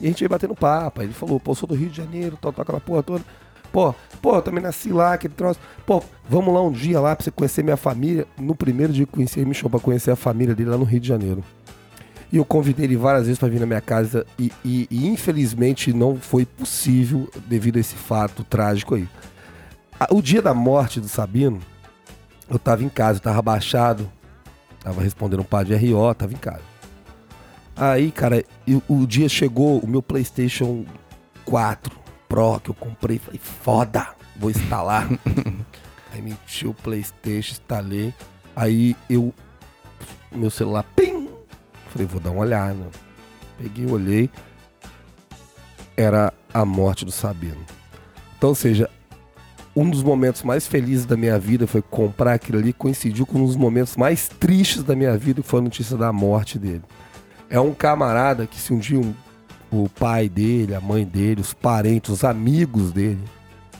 E 0.00 0.04
a 0.06 0.08
gente 0.08 0.20
ia 0.20 0.28
batendo 0.28 0.54
papo. 0.54 1.00
Aí 1.00 1.06
ele 1.06 1.14
falou, 1.14 1.40
pô, 1.40 1.54
sou 1.54 1.66
do 1.68 1.74
Rio 1.74 1.88
de 1.88 1.96
Janeiro, 1.96 2.36
tal, 2.40 2.52
tal, 2.52 2.62
aquela 2.62 2.80
porra 2.80 3.02
toda. 3.02 3.24
Pô, 3.72 3.94
pô, 4.22 4.36
eu 4.36 4.42
também 4.42 4.62
nasci 4.62 4.90
lá, 4.90 5.14
aquele 5.14 5.34
troço. 5.34 5.60
Pô, 5.84 6.02
vamos 6.28 6.52
lá 6.54 6.62
um 6.62 6.72
dia 6.72 7.00
lá 7.00 7.14
pra 7.14 7.24
você 7.24 7.30
conhecer 7.30 7.62
minha 7.62 7.76
família. 7.76 8.26
No 8.38 8.54
primeiro 8.54 8.92
dia 8.92 9.04
que 9.06 9.12
eu 9.12 9.16
conheci, 9.16 9.38
ele 9.38 9.46
me 9.48 9.54
chamou 9.54 9.70
pra 9.70 9.80
conhecer 9.80 10.10
a 10.10 10.16
família 10.16 10.54
dele 10.54 10.70
lá 10.70 10.78
no 10.78 10.84
Rio 10.84 11.00
de 11.00 11.08
Janeiro. 11.08 11.44
E 12.32 12.36
eu 12.38 12.44
convidei 12.44 12.86
ele 12.86 12.96
várias 12.96 13.24
vezes 13.26 13.38
pra 13.38 13.48
vir 13.48 13.60
na 13.60 13.66
minha 13.66 13.80
casa 13.80 14.26
e, 14.38 14.50
e- 14.64 14.88
e, 14.90 15.06
infelizmente 15.06 15.92
não 15.92 16.16
foi 16.16 16.44
possível 16.44 17.28
devido 17.46 17.76
a 17.76 17.80
esse 17.80 17.94
fato 17.94 18.42
trágico 18.42 18.96
aí. 18.96 19.08
O 20.10 20.20
dia 20.20 20.42
da 20.42 20.52
morte 20.52 21.00
do 21.00 21.08
Sabino, 21.08 21.60
eu 22.50 22.58
tava 22.58 22.82
em 22.82 22.88
casa, 22.88 23.18
eu 23.18 23.22
tava 23.22 23.40
baixado, 23.40 24.10
tava 24.80 25.00
respondendo 25.02 25.40
um 25.40 25.44
par 25.44 25.64
de 25.64 25.72
RO, 25.74 26.12
tava 26.14 26.32
em 26.32 26.36
casa. 26.36 26.62
Aí, 27.76 28.10
cara, 28.10 28.44
e 28.66 28.82
o 28.88 29.06
dia 29.06 29.28
chegou, 29.28 29.78
o 29.78 29.86
meu 29.86 30.02
PlayStation 30.02 30.84
4 31.44 31.96
Pro 32.36 32.60
que 32.60 32.68
eu 32.68 32.74
comprei, 32.74 33.18
falei, 33.18 33.40
foda, 33.42 34.08
vou 34.36 34.50
instalar. 34.50 35.08
aí 36.12 36.20
meti 36.20 36.68
o 36.68 36.74
PlayStation, 36.74 37.52
instalei. 37.52 38.12
Aí 38.54 38.94
eu, 39.08 39.32
meu 40.30 40.50
celular, 40.50 40.84
pim! 40.94 41.30
Falei, 41.88 42.06
vou 42.06 42.20
dar 42.20 42.32
uma 42.32 42.42
olhada. 42.42 42.90
Peguei, 43.56 43.86
olhei. 43.86 44.28
Era 45.96 46.30
a 46.52 46.62
morte 46.66 47.06
do 47.06 47.10
Sabino. 47.10 47.64
Então, 48.36 48.50
ou 48.50 48.54
seja, 48.54 48.90
um 49.74 49.88
dos 49.88 50.02
momentos 50.02 50.42
mais 50.42 50.66
felizes 50.66 51.06
da 51.06 51.16
minha 51.16 51.38
vida 51.38 51.66
foi 51.66 51.80
comprar 51.80 52.34
aquilo 52.34 52.58
ali, 52.58 52.74
coincidiu 52.74 53.24
com 53.24 53.38
um 53.38 53.46
dos 53.46 53.56
momentos 53.56 53.96
mais 53.96 54.28
tristes 54.28 54.82
da 54.82 54.94
minha 54.94 55.16
vida, 55.16 55.40
que 55.40 55.48
foi 55.48 55.60
a 55.60 55.62
notícia 55.62 55.96
da 55.96 56.12
morte 56.12 56.58
dele. 56.58 56.82
É 57.48 57.58
um 57.58 57.72
camarada 57.72 58.46
que 58.46 58.60
se 58.60 58.74
um 58.74 58.78
dia 58.78 59.00
um- 59.00 59.14
o 59.70 59.88
pai 59.88 60.28
dele, 60.28 60.74
a 60.74 60.80
mãe 60.80 61.04
dele, 61.04 61.40
os 61.40 61.52
parentes, 61.52 62.10
os 62.10 62.24
amigos 62.24 62.92
dele 62.92 63.22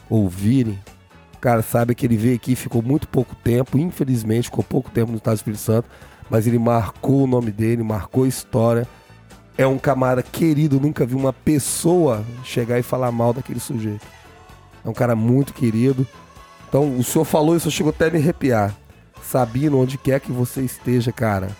ouvirem, 0.08 0.78
cara, 1.40 1.62
sabe 1.62 1.94
que 1.94 2.06
ele 2.06 2.16
veio 2.16 2.36
aqui 2.36 2.54
ficou 2.56 2.82
muito 2.82 3.08
pouco 3.08 3.34
tempo, 3.36 3.78
infelizmente 3.78 4.44
ficou 4.44 4.64
pouco 4.64 4.90
tempo 4.90 5.10
no 5.10 5.18
Estado 5.18 5.34
do 5.34 5.38
Espírito 5.38 5.60
Santo, 5.60 5.88
mas 6.30 6.46
ele 6.46 6.58
marcou 6.58 7.24
o 7.24 7.26
nome 7.26 7.50
dele, 7.50 7.82
marcou 7.82 8.24
a 8.24 8.28
história. 8.28 8.86
É 9.58 9.66
um 9.66 9.78
camarada 9.78 10.22
querido, 10.22 10.80
nunca 10.80 11.06
vi 11.06 11.14
uma 11.14 11.32
pessoa 11.32 12.24
chegar 12.44 12.78
e 12.78 12.82
falar 12.82 13.10
mal 13.10 13.32
daquele 13.32 13.60
sujeito. 13.60 14.06
É 14.84 14.88
um 14.88 14.92
cara 14.92 15.16
muito 15.16 15.54
querido. 15.54 16.06
Então, 16.68 16.98
o 16.98 17.02
senhor 17.02 17.24
falou 17.24 17.56
isso, 17.56 17.68
eu 17.68 17.72
chego 17.72 17.90
até 17.90 18.08
a 18.08 18.10
me 18.10 18.18
arrepiar. 18.18 18.74
Sabino, 19.22 19.80
onde 19.80 19.96
quer 19.96 20.20
que 20.20 20.30
você 20.30 20.62
esteja, 20.62 21.10
cara, 21.10 21.50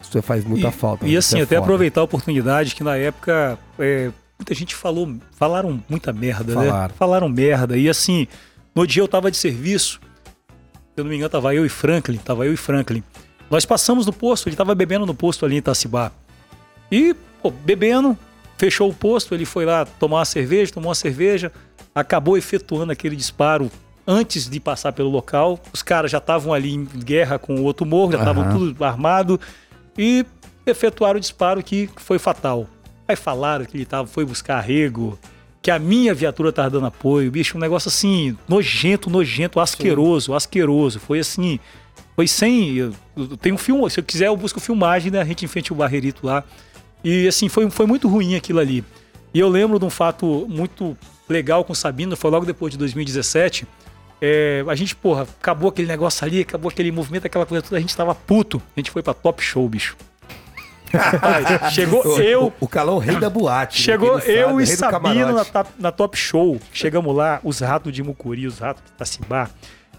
isso 0.00 0.22
faz 0.22 0.44
muita 0.44 0.68
e, 0.68 0.72
falta. 0.72 1.06
E 1.06 1.14
isso 1.14 1.34
assim, 1.34 1.40
é 1.40 1.42
até 1.42 1.56
foda. 1.56 1.66
aproveitar 1.66 2.00
a 2.00 2.04
oportunidade 2.04 2.74
que 2.74 2.84
na 2.84 2.96
época 2.96 3.58
é, 3.78 4.10
muita 4.38 4.54
gente 4.54 4.74
falou, 4.74 5.16
falaram 5.32 5.82
muita 5.88 6.12
merda, 6.12 6.54
né? 6.54 6.66
Falaram. 6.66 6.94
Falaram 6.94 7.28
merda. 7.28 7.76
E 7.76 7.88
assim, 7.88 8.26
no 8.74 8.86
dia 8.86 9.02
eu 9.02 9.08
tava 9.08 9.30
de 9.30 9.36
serviço, 9.36 10.00
se 10.48 11.00
eu 11.00 11.04
não 11.04 11.10
me 11.10 11.16
engano, 11.16 11.30
tava 11.30 11.54
eu 11.54 11.66
e 11.66 11.68
Franklin, 11.68 12.16
tava 12.18 12.46
eu 12.46 12.52
e 12.52 12.56
Franklin. 12.56 13.02
Nós 13.50 13.64
passamos 13.64 14.06
no 14.06 14.12
posto, 14.12 14.48
ele 14.48 14.56
tava 14.56 14.74
bebendo 14.74 15.06
no 15.06 15.14
posto 15.14 15.44
ali 15.44 15.56
em 15.56 15.58
Itacibá. 15.58 16.12
E, 16.90 17.14
pô, 17.42 17.50
bebendo, 17.50 18.16
fechou 18.56 18.88
o 18.88 18.94
posto, 18.94 19.34
ele 19.34 19.44
foi 19.44 19.64
lá 19.64 19.84
tomar 19.84 20.18
uma 20.18 20.24
cerveja, 20.24 20.72
tomou 20.72 20.88
uma 20.88 20.94
cerveja, 20.94 21.50
acabou 21.94 22.36
efetuando 22.36 22.92
aquele 22.92 23.16
disparo 23.16 23.70
antes 24.06 24.48
de 24.48 24.60
passar 24.60 24.92
pelo 24.92 25.08
local. 25.08 25.58
Os 25.72 25.82
caras 25.82 26.10
já 26.10 26.18
estavam 26.18 26.52
ali 26.52 26.74
em 26.74 26.84
guerra 26.84 27.38
com 27.38 27.56
o 27.56 27.62
outro 27.62 27.84
morro, 27.84 28.12
já 28.12 28.18
estavam 28.18 28.44
Aham. 28.44 28.58
tudo 28.58 28.84
armado 28.84 29.40
e 29.98 30.24
efetuaram 30.64 31.16
o 31.18 31.20
disparo 31.20 31.62
que 31.62 31.90
foi 31.96 32.18
fatal. 32.18 32.66
Aí 33.06 33.16
falaram 33.16 33.64
que 33.64 33.76
ele 33.76 33.84
tava, 33.84 34.06
foi 34.06 34.24
buscar 34.24 34.58
arrego, 34.58 35.18
que 35.60 35.70
a 35.70 35.78
minha 35.78 36.14
viatura 36.14 36.52
tava 36.52 36.70
dando 36.70 36.86
apoio. 36.86 37.30
Bicho, 37.30 37.56
um 37.56 37.60
negócio 37.60 37.88
assim, 37.88 38.36
nojento, 38.48 39.10
nojento, 39.10 39.58
asqueroso, 39.60 40.34
asqueroso. 40.34 41.00
Foi 41.00 41.18
assim, 41.18 41.58
foi 42.14 42.28
sem. 42.28 42.74
eu- 42.76 42.92
eu- 43.16 43.36
Tem 43.36 43.52
um 43.52 43.58
filme, 43.58 43.90
se 43.90 43.98
eu 43.98 44.04
quiser, 44.04 44.26
eu 44.28 44.36
busco 44.36 44.60
filmagem, 44.60 45.10
né? 45.10 45.20
A 45.20 45.24
gente 45.24 45.44
enfrenta 45.44 45.72
o 45.72 45.76
Barreirito 45.76 46.24
lá. 46.26 46.44
E 47.02 47.26
assim, 47.26 47.48
foi, 47.48 47.68
foi 47.70 47.86
muito 47.86 48.06
ruim 48.08 48.34
aquilo 48.36 48.60
ali. 48.60 48.84
E 49.32 49.40
eu 49.40 49.48
lembro 49.48 49.78
de 49.78 49.84
um 49.84 49.90
fato 49.90 50.46
muito 50.48 50.96
legal 51.28 51.64
com 51.64 51.72
o 51.72 51.76
Sabino, 51.76 52.16
foi 52.16 52.30
logo 52.30 52.46
depois 52.46 52.72
de 52.72 52.78
2017. 52.78 53.66
É, 54.20 54.64
a 54.66 54.74
gente, 54.74 54.96
porra, 54.96 55.22
acabou 55.22 55.70
aquele 55.70 55.86
negócio 55.88 56.24
ali, 56.26 56.40
acabou 56.40 56.68
aquele 56.70 56.90
movimento, 56.90 57.26
aquela 57.26 57.46
coisa 57.46 57.62
toda, 57.62 57.76
a 57.76 57.80
gente 57.80 57.96
tava 57.96 58.14
puto. 58.14 58.60
A 58.76 58.80
gente 58.80 58.90
foi 58.90 59.02
pra 59.02 59.14
Top 59.14 59.42
Show, 59.42 59.68
bicho. 59.68 59.96
Rapaz, 60.92 61.46
chegou 61.74 62.02
O- 62.06 62.20
eu, 62.20 62.44
O, 62.60 62.64
o 62.64 62.68
Calão, 62.68 62.98
rei 62.98 63.16
da 63.16 63.28
boate. 63.28 63.78
né? 63.78 63.84
Chegou 63.84 64.18
eu 64.20 64.48
sabe, 64.48 64.62
e 64.62 64.66
Sabino 64.66 65.32
na, 65.34 65.66
na 65.78 65.92
Top 65.92 66.16
Show. 66.16 66.58
Chegamos 66.72 67.14
lá, 67.14 67.40
os 67.44 67.60
ratos 67.60 67.92
de 67.92 68.02
Mucuri, 68.02 68.46
os 68.46 68.58
ratos 68.58 68.82
de 68.84 68.90
Itacibá. 68.92 69.50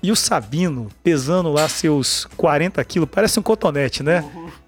E 0.02 0.12
o 0.12 0.16
Sabino 0.16 0.88
pesando 1.04 1.52
lá 1.52 1.68
seus 1.70 2.26
40 2.38 2.84
quilos, 2.86 3.08
parece 3.12 3.40
um 3.40 3.44
cotonete, 3.44 4.02
né? 4.02 4.24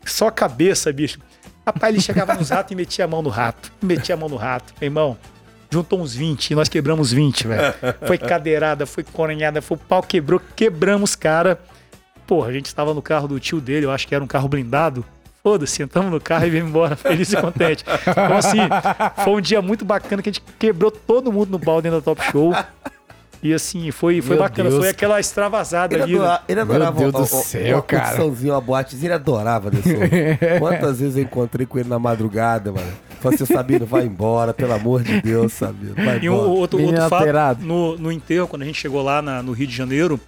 Só 0.06 0.28
a 0.28 0.32
cabeça, 0.32 0.92
bicho. 0.94 1.20
Rapaz, 1.66 1.94
ele 1.94 2.02
chegava 2.04 2.34
nos 2.34 2.50
ratos 2.50 2.72
e 2.72 2.76
metia 2.76 3.06
a 3.06 3.08
mão 3.08 3.22
no 3.22 3.30
rato. 3.30 3.72
Metia 3.82 4.16
a 4.16 4.18
mão 4.18 4.28
no 4.28 4.36
rato. 4.36 4.74
Irmão, 4.82 5.18
juntou 5.72 6.02
uns 6.02 6.14
20 6.14 6.52
e 6.52 6.56
nós 6.56 6.68
quebramos 6.70 7.12
20, 7.12 7.48
velho. 7.48 7.74
Foi 8.06 8.18
cadeirada, 8.18 8.86
foi 8.86 9.04
coronhada, 9.04 9.62
foi 9.62 9.78
o 9.78 9.80
pau 9.80 10.04
quebrou, 10.04 10.42
quebramos 10.56 11.16
cara. 11.16 11.60
Porra, 12.28 12.50
a 12.50 12.54
gente 12.54 12.66
estava 12.68 12.94
no 12.94 13.02
carro 13.02 13.28
do 13.28 13.40
tio 13.40 13.60
dele, 13.62 13.86
eu 13.86 13.92
acho 13.92 14.08
que 14.08 14.14
era 14.14 14.24
um 14.24 14.28
carro 14.28 14.48
blindado. 14.48 15.04
Foda-se, 15.44 15.82
entramos 15.82 16.12
no 16.12 16.22
carro 16.22 16.46
e 16.46 16.50
viemos 16.52 16.70
embora, 16.70 16.96
feliz 16.98 17.32
e 17.34 17.38
contente. 17.38 17.84
Então, 18.08 18.38
assim, 18.38 18.60
foi 19.24 19.34
um 19.34 19.42
dia 19.42 19.62
muito 19.62 19.84
bacana 19.84 20.22
que 20.22 20.30
a 20.30 20.32
gente 20.32 20.44
quebrou 20.60 20.92
todo 20.92 21.32
mundo 21.32 21.50
no 21.52 21.58
balde 21.58 21.90
dentro 21.90 22.00
da 22.00 22.04
Top 22.04 22.22
Show. 22.32 22.54
E 23.42 23.52
assim, 23.54 23.90
foi, 23.90 24.22
foi 24.22 24.36
Meu 24.36 24.44
bacana. 24.44 24.70
Deus. 24.70 24.82
Foi 24.82 24.90
aquela 24.90 25.20
extravasada 25.20 25.96
Ele, 25.96 26.04
ali. 26.04 26.14
né? 26.14 26.20
adora- 26.20 26.44
ele 26.48 26.60
adorava 26.60 27.00
Deus 27.00 27.14
uma- 27.16 27.22
do 27.22 27.26
céu, 27.28 27.78
uma 27.78 27.82
cara. 27.82 28.24
uma 28.24 28.62
boatezinha, 28.62 29.08
ele 29.08 29.14
adorava 29.16 29.72
desse 29.72 29.96
homem. 29.96 30.10
Quantas 30.60 31.00
vezes 31.00 31.18
eu 31.18 31.24
encontrei 31.24 31.66
com 31.66 31.80
ele 31.80 31.90
na 31.90 31.98
madrugada, 31.98 32.72
mano. 32.72 32.92
Falei 33.22 33.36
assim, 33.36 33.46
Sabino, 33.54 33.86
vai 33.86 34.06
embora, 34.06 34.54
pelo 34.54 34.74
amor 34.74 35.04
de 35.04 35.22
Deus, 35.22 35.54
Sabino, 35.54 35.94
vai 35.96 36.20
E 36.22 36.30
um 36.30 36.34
embora. 36.34 36.50
outro, 36.50 36.80
Menino 36.80 37.02
outro 37.02 37.10
fato, 37.10 37.62
no, 37.62 37.98
no 37.98 38.12
enterro, 38.12 38.48
quando 38.48 38.64
a 38.64 38.66
gente 38.66 38.80
chegou 38.80 39.02
lá 39.02 39.22
na- 39.22 39.42
no 39.44 39.52
Rio 39.52 39.68
de 39.68 39.76
Janeiro, 39.76 40.20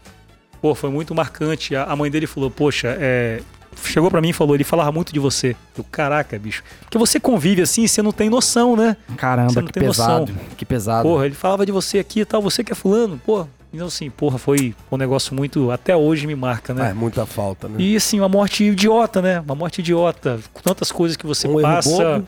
pô, 0.61 0.73
foi 0.75 0.89
muito 0.89 1.13
marcante. 1.15 1.75
A, 1.75 1.83
a 1.85 1.95
mãe 1.95 2.09
dele 2.11 2.27
falou, 2.27 2.49
poxa, 2.51 2.95
é, 2.99 3.41
chegou 3.83 4.09
pra 4.11 4.21
mim 4.21 4.29
e 4.29 4.33
falou, 4.33 4.55
ele 4.55 4.63
falava 4.63 4.91
muito 4.91 5.11
de 5.11 5.19
você. 5.19 5.55
Eu, 5.77 5.83
caraca, 5.91 6.37
bicho. 6.37 6.63
Porque 6.81 6.97
você 6.97 7.19
convive 7.19 7.61
assim, 7.61 7.85
você 7.87 8.01
não 8.01 8.11
tem 8.11 8.29
noção, 8.29 8.75
né? 8.75 8.95
Você 9.09 9.15
Caramba, 9.17 9.53
não 9.61 9.63
que 9.67 9.73
tem 9.73 9.83
pesado. 9.83 10.19
noção. 10.31 10.35
Que 10.55 10.65
pesado. 10.65 11.03
Porra, 11.07 11.25
ele 11.25 11.35
falava 11.35 11.65
de 11.65 11.71
você 11.71 11.99
aqui 11.99 12.21
e 12.21 12.25
tal, 12.25 12.41
você 12.41 12.63
que 12.63 12.71
é 12.71 12.75
fulano, 12.75 13.19
pô. 13.25 13.45
Então 13.73 13.87
assim, 13.87 14.07
porra, 14.11 14.37
foi 14.37 14.75
um 14.91 14.97
negócio 14.97 15.33
muito, 15.33 15.71
até 15.71 15.95
hoje 15.97 16.27
me 16.27 16.35
marca, 16.35 16.75
né? 16.75 16.83
Faz 16.83 16.95
muita 16.95 17.25
falta, 17.25 17.67
né? 17.67 17.77
E 17.79 17.95
assim, 17.95 18.19
uma 18.19 18.29
morte 18.29 18.63
idiota, 18.63 19.19
né? 19.19 19.39
Uma 19.39 19.55
morte 19.55 19.79
idiota. 19.79 20.39
Tantas 20.61 20.91
coisas 20.91 21.17
que 21.17 21.25
você 21.25 21.47
Um 21.47 21.59
erro 21.59 21.61
passa. 21.73 21.89
bobo. 21.89 22.27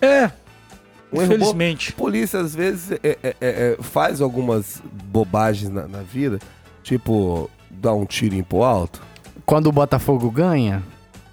É, 0.00 0.30
Um 1.12 1.20
erro 1.22 1.34
infelizmente. 1.34 1.92
polícia 1.92 2.40
às 2.40 2.54
vezes 2.54 2.92
é- 2.92 2.98
é- 3.02 3.18
é- 3.22 3.36
é, 3.40 3.76
faz 3.80 4.20
algumas 4.20 4.82
bobagens 5.04 5.70
na, 5.70 5.88
na 5.88 6.02
vida, 6.02 6.38
tipo 6.82 7.50
dar 7.70 7.94
um 7.94 8.04
tiro 8.04 8.34
em 8.34 8.42
pro 8.42 8.62
alto. 8.62 9.00
Quando 9.46 9.68
o 9.68 9.72
Botafogo 9.72 10.30
ganha, 10.30 10.82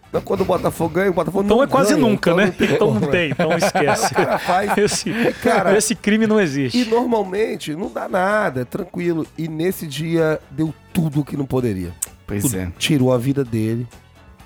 Então, 0.09 0.21
quando 0.21 0.41
o 0.41 0.45
Botafogo 0.45 0.93
ganha, 0.93 1.11
o 1.11 1.13
Botafogo 1.13 1.43
Então 1.43 1.57
não 1.57 1.63
é 1.63 1.67
quase 1.67 1.93
ganha, 1.93 2.07
nunca, 2.07 2.31
então 2.31 2.37
né? 2.37 2.45
não 2.45 2.51
tem 2.53 2.73
Então 2.75 2.93
não 2.93 2.99
né? 3.01 3.07
tem, 3.07 3.31
então 3.31 3.51
esquece. 3.57 4.05
O 4.13 4.15
cara 4.15 4.39
faz. 4.39 4.77
Esse, 4.77 5.11
Cara, 5.43 5.77
esse 5.77 5.93
crime 5.95 6.25
não 6.25 6.39
existe. 6.39 6.77
E 6.81 6.85
normalmente 6.85 7.75
não 7.75 7.91
dá 7.91 8.07
nada, 8.07 8.61
é 8.61 8.65
tranquilo. 8.65 9.27
E 9.37 9.47
nesse 9.49 9.85
dia 9.85 10.39
deu 10.51 10.73
tudo 10.93 11.19
o 11.19 11.25
que 11.25 11.35
não 11.35 11.45
poderia. 11.45 11.91
Pois 12.25 12.53
é. 12.53 12.71
Tirou 12.77 13.11
a 13.13 13.17
vida 13.17 13.43
dele, 13.43 13.85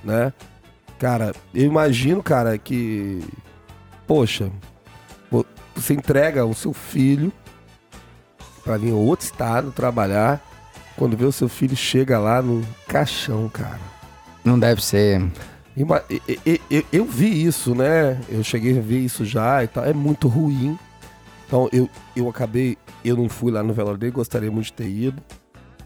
né? 0.04 0.34
Cara, 0.98 1.34
eu 1.54 1.64
imagino, 1.66 2.24
cara, 2.24 2.58
que. 2.58 3.22
Poxa, 4.10 4.50
vo- 5.30 5.46
você 5.76 5.94
entrega 5.94 6.44
o 6.44 6.54
seu 6.56 6.74
filho 6.74 7.32
pra 8.64 8.76
vir 8.76 8.90
em 8.90 8.94
outro 8.94 9.24
estado 9.26 9.72
trabalhar. 9.72 10.44
Quando 10.98 11.16
vê 11.16 11.26
o 11.26 11.32
seu 11.32 11.48
filho 11.48 11.76
chega 11.78 12.18
lá 12.18 12.42
no 12.42 12.66
caixão, 12.88 13.48
cara. 13.48 13.80
Não 14.44 14.58
deve 14.58 14.84
ser. 14.84 15.22
Eu 16.92 17.06
vi 17.06 17.46
isso, 17.46 17.76
né? 17.76 18.20
Eu 18.28 18.44
cheguei 18.44 18.78
a 18.80 18.82
ver 18.82 18.98
isso 19.00 19.24
já 19.24 19.64
e 19.64 19.68
tal. 19.68 19.86
É 19.86 19.94
muito 19.94 20.28
ruim. 20.28 20.76
Então 21.48 21.70
eu, 21.72 21.88
eu 22.16 22.28
acabei. 22.28 22.78
Eu 23.06 23.16
não 23.16 23.30
fui 23.30 23.52
lá 23.52 23.62
no 23.62 23.74
velório 23.74 24.00
dele, 24.00 24.12
gostaria 24.12 24.52
muito 24.52 24.66
de 24.66 24.74
ter 24.74 24.90
ido. 24.90 25.22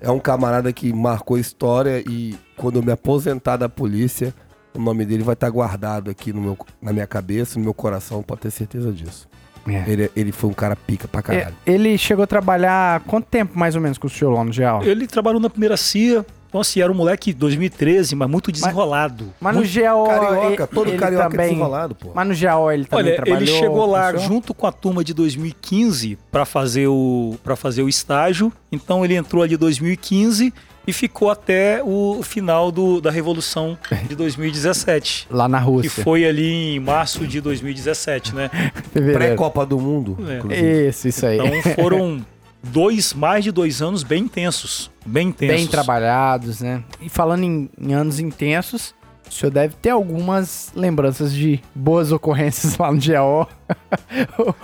É 0.02 0.10
um 0.10 0.20
camarada 0.20 0.72
que 0.74 0.92
marcou 0.94 1.38
história 1.38 2.02
e 2.10 2.36
quando 2.56 2.78
eu 2.78 2.84
me 2.84 2.92
aposentar 2.94 3.58
da 3.58 3.68
polícia, 3.70 4.34
o 4.74 4.80
nome 4.80 5.06
dele 5.06 5.24
vai 5.24 5.34
estar 5.34 5.50
guardado 5.50 6.10
aqui 6.10 6.32
no 6.34 6.42
meu, 6.42 6.58
na 6.82 6.92
minha 6.94 7.08
cabeça, 7.08 7.58
no 7.58 7.66
meu 7.66 7.74
coração, 7.74 8.22
pode 8.24 8.42
ter 8.42 8.52
certeza 8.52 8.92
disso. 8.92 9.28
É. 9.68 9.84
Ele, 9.90 10.12
ele 10.16 10.32
foi 10.34 10.50
um 10.50 10.54
cara 10.54 10.76
pica 10.76 11.08
pra 11.08 11.20
É, 11.20 11.24
caralho. 11.24 11.56
Ele 11.66 11.98
chegou 11.98 12.24
a 12.24 12.28
trabalhar 12.28 13.00
quanto 13.02 13.26
tempo 13.26 13.58
mais 13.58 13.76
ou 13.76 13.82
menos 13.82 13.98
com 13.98 14.08
o 14.08 14.10
senhor 14.10 14.32
lá 14.32 14.44
no 14.44 14.52
geral? 14.52 14.84
Ele 14.84 15.08
trabalhou 15.08 15.40
na 15.40 15.50
primeira 15.50 15.78
CIA. 15.78 16.26
Então, 16.50 16.62
assim, 16.62 16.82
era 16.82 16.92
um 16.92 16.96
moleque 16.96 17.34
de 17.34 17.40
2013, 17.40 18.14
mas 18.16 18.30
muito 18.30 18.52
desenrolado. 18.52 19.34
Mas 19.42 19.56
no 19.56 19.62
Muito- 19.62 19.74
GAO. 19.74 20.06
Carioca, 20.06 20.46
ele- 20.46 20.68
todo 20.68 20.90
ele 20.90 20.98
carioca 21.00 21.26
é 21.26 21.30
também, 21.30 21.48
desenrolado, 21.48 21.96
pô. 21.96 22.12
Mas 22.14 22.28
no 22.28 22.36
GAO 22.40 22.72
ele 22.72 22.86
também 22.86 23.06
Olha, 23.08 23.16
trabalhou. 23.16 23.42
ele 23.42 23.58
chegou 23.60 23.86
lá 23.88 24.16
junto 24.18 24.54
com 24.54 24.68
a 24.68 24.72
turma 24.72 25.04
de 25.04 25.16
2015 25.16 26.16
para 26.32 26.46
fazer 26.46 26.88
o 26.88 27.38
para 27.44 27.56
fazer 27.56 27.82
o 27.82 27.90
estágio. 27.90 28.54
Então 28.72 29.04
ele 29.04 29.16
entrou 29.16 29.42
ali 29.42 29.56
em 29.56 29.58
2015 29.58 30.54
e 30.86 30.94
ficou 30.94 31.30
até 31.30 31.82
o 31.84 32.22
final 32.24 32.72
do, 32.72 33.00
da 33.00 33.10
revolução 33.10 33.78
de 34.08 34.16
2017, 34.16 35.28
Lá 35.32 35.48
na 35.48 35.60
que 35.60 35.66
Rússia. 35.66 36.04
foi 36.04 36.26
ali 36.26 36.76
em 36.76 36.80
março 36.80 37.26
de 37.26 37.40
2017, 37.42 38.36
né? 38.36 38.50
Pré-Copa 38.92 39.66
do 39.66 39.80
Mundo, 39.80 40.18
É. 40.50 40.88
Isso, 40.90 41.08
isso 41.08 41.26
aí. 41.26 41.38
Então 41.40 41.62
foram 41.76 42.26
dois 42.62 43.14
mais 43.14 43.44
de 43.44 43.52
dois 43.52 43.82
anos 43.82 44.04
bem 44.04 44.24
intensos, 44.24 44.92
bem 45.06 45.30
intensos. 45.30 45.56
Bem 45.56 45.68
trabalhados, 45.68 46.62
né? 46.62 46.84
E 47.02 47.10
falando 47.10 47.44
em, 47.44 47.70
em 47.80 47.94
anos 47.94 48.20
intensos, 48.20 48.94
o 49.30 49.34
senhor 49.34 49.52
deve 49.52 49.74
ter 49.82 49.90
algumas 49.90 50.72
lembranças 50.76 51.34
de 51.34 51.60
boas 51.74 52.12
ocorrências 52.12 52.78
lá 52.78 52.92
no 52.92 53.00
GAO. 53.02 53.50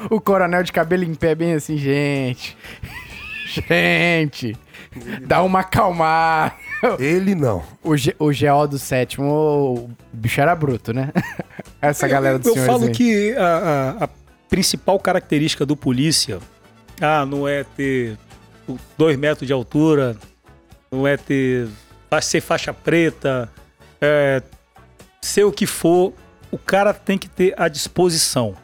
o, 0.09 0.15
o 0.15 0.21
coronel 0.21 0.63
de 0.63 0.71
cabelo 0.71 1.03
em 1.03 1.15
pé, 1.15 1.33
bem 1.33 1.53
assim, 1.53 1.77
gente. 1.77 2.55
Gente. 3.67 4.55
Dá 5.28 5.41
uma 5.44 5.60
acalmada. 5.60 6.53
Ele 6.99 7.36
não. 7.36 7.64
O, 7.84 7.95
G, 7.95 8.16
o 8.18 8.28
GO 8.28 8.68
do 8.68 8.80
sétimo, 8.80 9.28
o 9.32 9.90
bicho 10.11 10.40
era 10.41 10.56
bruto, 10.56 10.94
né? 10.94 11.11
Essa 11.82 12.07
galera 12.07 12.40
do 12.40 12.48
Eu 12.49 12.53
senhor. 12.53 12.66
falo 12.66 12.90
que 12.91 13.34
a, 13.36 13.45
a- 13.99 14.03
a 14.06 14.10
principal 14.49 14.99
característica 14.99 15.66
do 15.66 15.76
polícia, 15.76 16.40
ah, 16.99 17.26
não 17.26 17.48
é 17.48 17.64
ter 17.64 18.18
dois 18.98 19.18
metros 19.18 19.45
de 19.48 19.53
altura, 19.53 20.18
não 20.91 21.06
é 21.07 21.16
ter 21.18 21.68
ser 22.22 22.41
faixa 22.41 22.74
preta, 22.74 23.48
é, 24.02 24.41
ser 25.22 25.44
o 25.44 25.52
que 25.52 25.68
for, 25.68 26.14
o 26.52 26.57
cara 26.57 26.94
tem 26.94 27.18
que 27.18 27.30
ter 27.30 27.53
a 27.57 27.68
disposição. 27.68 28.56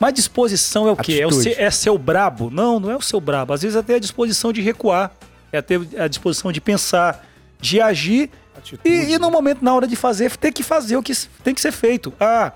Mas 0.00 0.14
disposição 0.14 0.88
é 0.88 0.90
o 0.90 0.96
quê? 0.96 1.20
É, 1.20 1.24
o 1.24 1.28
Atitude. 1.28 1.54
ser, 1.54 1.60
é 1.62 1.70
ser 1.70 1.90
o 1.90 1.98
brabo? 1.98 2.50
Não, 2.50 2.80
não 2.80 2.90
é 2.90 2.96
o 2.96 3.00
seu 3.00 3.20
brabo. 3.20 3.52
Às 3.52 3.62
vezes 3.62 3.76
até 3.76 3.94
a 3.94 3.98
disposição 4.00 4.52
de 4.52 4.60
recuar, 4.60 5.12
é 5.52 5.62
ter 5.62 5.80
a 5.98 6.08
disposição 6.08 6.50
de 6.50 6.60
pensar, 6.60 7.26
de 7.60 7.80
agir 7.80 8.30
e, 8.84 9.12
e 9.12 9.18
no 9.18 9.30
momento, 9.30 9.64
na 9.64 9.74
hora 9.74 9.86
de 9.86 9.96
fazer, 9.96 10.36
ter 10.36 10.52
que 10.52 10.62
fazer 10.62 10.96
o 10.96 11.02
que 11.02 11.12
tem 11.42 11.54
que 11.54 11.60
ser 11.60 11.72
feito. 11.72 12.12
Ah, 12.18 12.52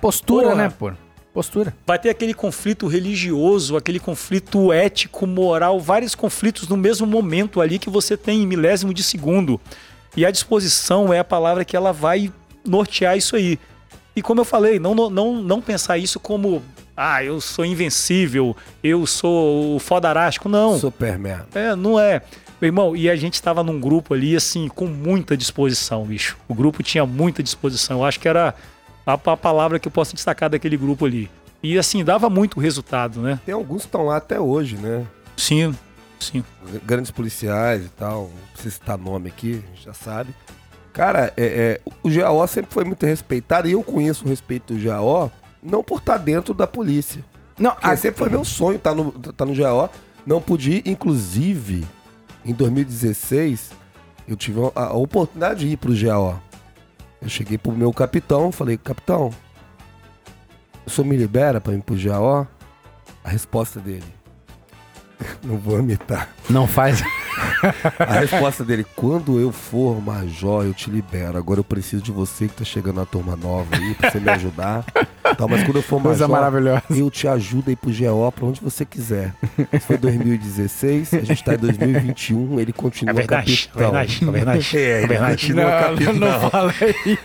Postura, 0.00 0.48
Porra. 0.48 0.62
né, 0.62 0.72
pô? 0.76 0.92
Postura. 1.32 1.76
vai 1.86 1.98
ter 1.98 2.08
aquele 2.08 2.32
conflito 2.32 2.86
religioso, 2.86 3.76
aquele 3.76 4.00
conflito 4.00 4.72
ético, 4.72 5.26
moral, 5.26 5.78
vários 5.78 6.14
conflitos 6.14 6.66
no 6.66 6.78
mesmo 6.78 7.06
momento 7.06 7.60
ali 7.60 7.78
que 7.78 7.90
você 7.90 8.16
tem 8.16 8.42
em 8.42 8.46
milésimo 8.46 8.94
de 8.94 9.02
segundo. 9.02 9.60
E 10.16 10.24
a 10.24 10.30
disposição 10.30 11.12
é 11.12 11.18
a 11.18 11.24
palavra 11.24 11.62
que 11.62 11.76
ela 11.76 11.92
vai 11.92 12.32
nortear 12.66 13.18
isso 13.18 13.36
aí. 13.36 13.58
E 14.14 14.22
como 14.22 14.40
eu 14.40 14.46
falei, 14.46 14.78
não, 14.78 14.94
não, 14.94 15.42
não 15.42 15.60
pensar 15.60 15.98
isso 15.98 16.18
como, 16.18 16.62
ah, 16.96 17.22
eu 17.22 17.40
sou 17.40 17.64
invencível, 17.64 18.56
eu 18.82 19.06
sou 19.06 19.76
o 19.76 19.78
fodarástico. 19.78 20.48
Não. 20.48 20.78
Superman. 20.78 21.40
É, 21.54 21.76
não 21.76 22.00
é. 22.00 22.22
Meu 22.60 22.68
irmão, 22.68 22.96
e 22.96 23.10
a 23.10 23.16
gente 23.16 23.34
estava 23.34 23.62
num 23.62 23.78
grupo 23.78 24.14
ali, 24.14 24.34
assim, 24.34 24.66
com 24.66 24.86
muita 24.86 25.36
disposição, 25.36 26.04
bicho. 26.06 26.38
O 26.48 26.54
grupo 26.54 26.82
tinha 26.82 27.04
muita 27.04 27.42
disposição. 27.42 27.98
Eu 27.98 28.04
acho 28.04 28.18
que 28.18 28.26
era 28.26 28.54
a, 29.06 29.12
a 29.12 29.36
palavra 29.36 29.78
que 29.78 29.86
eu 29.86 29.92
posso 29.92 30.14
destacar 30.14 30.48
daquele 30.48 30.76
grupo 30.76 31.04
ali. 31.04 31.30
E, 31.62 31.78
assim, 31.78 32.02
dava 32.02 32.30
muito 32.30 32.58
resultado, 32.58 33.20
né? 33.20 33.38
Tem 33.44 33.54
alguns 33.54 33.82
que 33.82 33.88
estão 33.88 34.06
lá 34.06 34.16
até 34.16 34.40
hoje, 34.40 34.76
né? 34.76 35.04
Sim, 35.36 35.74
sim. 36.18 36.42
Grandes 36.84 37.10
policiais 37.10 37.84
e 37.84 37.88
tal. 37.90 38.22
Não 38.22 38.52
precisa 38.52 38.74
citar 38.74 38.96
nome 38.96 39.28
aqui, 39.28 39.62
a 39.62 39.74
gente 39.74 39.84
já 39.84 39.92
sabe. 39.92 40.34
Cara, 40.94 41.30
é, 41.36 41.44
é, 41.44 41.80
o 42.02 42.08
GAO 42.08 42.46
sempre 42.46 42.72
foi 42.72 42.84
muito 42.84 43.04
respeitado 43.04 43.68
e 43.68 43.72
eu 43.72 43.82
conheço 43.82 44.24
o 44.24 44.28
respeito 44.28 44.72
do 44.72 44.82
GAO 44.82 45.30
não 45.66 45.82
por 45.82 45.98
estar 45.98 46.18
dentro 46.18 46.54
da 46.54 46.66
polícia. 46.66 47.24
Não, 47.58 47.74
a- 47.82 47.96
sempre 47.96 48.18
foi 48.18 48.28
meu 48.28 48.44
sonho 48.44 48.76
estar 48.76 48.94
no, 48.94 49.10
tá 49.12 49.44
no 49.44 49.54
GAO. 49.54 49.90
Não 50.26 50.40
podia, 50.40 50.76
ir, 50.78 50.82
inclusive, 50.88 51.86
em 52.44 52.52
2016, 52.52 53.70
eu 54.26 54.36
tive 54.36 54.60
a, 54.74 54.84
a 54.86 54.92
oportunidade 54.94 55.60
de 55.60 55.68
ir 55.68 55.76
pro 55.76 55.94
GAO. 55.94 56.40
Eu 57.22 57.28
cheguei 57.28 57.56
pro 57.58 57.72
meu 57.72 57.92
capitão, 57.92 58.52
falei, 58.52 58.76
capitão, 58.76 59.30
o 60.86 60.90
senhor 60.90 61.06
me 61.08 61.16
libera 61.16 61.60
pra 61.60 61.72
ir 61.74 61.82
pro 61.82 61.96
GAO? 61.96 62.46
A 63.24 63.28
resposta 63.28 63.80
dele, 63.80 64.04
não 65.42 65.56
vou 65.56 65.78
imitar. 65.78 66.28
não 66.50 66.66
faz. 66.66 67.02
A 67.98 68.20
resposta 68.20 68.64
dele, 68.64 68.84
quando 68.96 69.38
eu 69.38 69.52
for 69.52 70.00
major, 70.00 70.64
eu 70.64 70.72
te 70.74 70.90
libero. 70.90 71.36
Agora 71.36 71.60
eu 71.60 71.64
preciso 71.64 72.02
de 72.02 72.10
você 72.12 72.48
que 72.48 72.54
tá 72.54 72.64
chegando 72.64 72.96
na 72.96 73.06
turma 73.06 73.36
nova 73.36 73.66
aí, 73.76 73.94
pra 73.94 74.10
você 74.10 74.20
me 74.20 74.30
ajudar. 74.30 74.84
Então, 75.30 75.46
mas 75.48 75.62
quando 75.64 75.76
eu 75.76 75.82
for 75.82 76.00
Coisa 76.00 76.26
major, 76.28 76.42
maravilhosa. 76.52 76.82
eu 76.90 77.10
te 77.10 77.26
ajudo 77.28 77.68
aí 77.68 77.76
pro 77.76 77.90
GO 77.90 78.32
pra 78.32 78.46
onde 78.46 78.60
você 78.60 78.84
quiser. 78.84 79.34
Isso 79.72 79.86
foi 79.86 79.96
2016, 79.98 81.14
a 81.14 81.20
gente 81.20 81.44
tá 81.44 81.54
em 81.54 81.58
2021, 81.58 82.60
ele 82.60 82.72
continua 82.72 83.10
É 83.12 83.14
verdade, 83.14 83.68
capitão. 83.68 83.82
é 83.82 83.84
verdade, 83.84 84.20
é 84.22 84.30
verdade, 84.30 84.76
É, 84.78 84.80
é 84.80 84.98
ele 84.98 85.06
verdade. 85.08 85.30
continua 85.46 85.70
capitão. 85.70 86.14
não 86.14 86.50
fala 86.50 86.72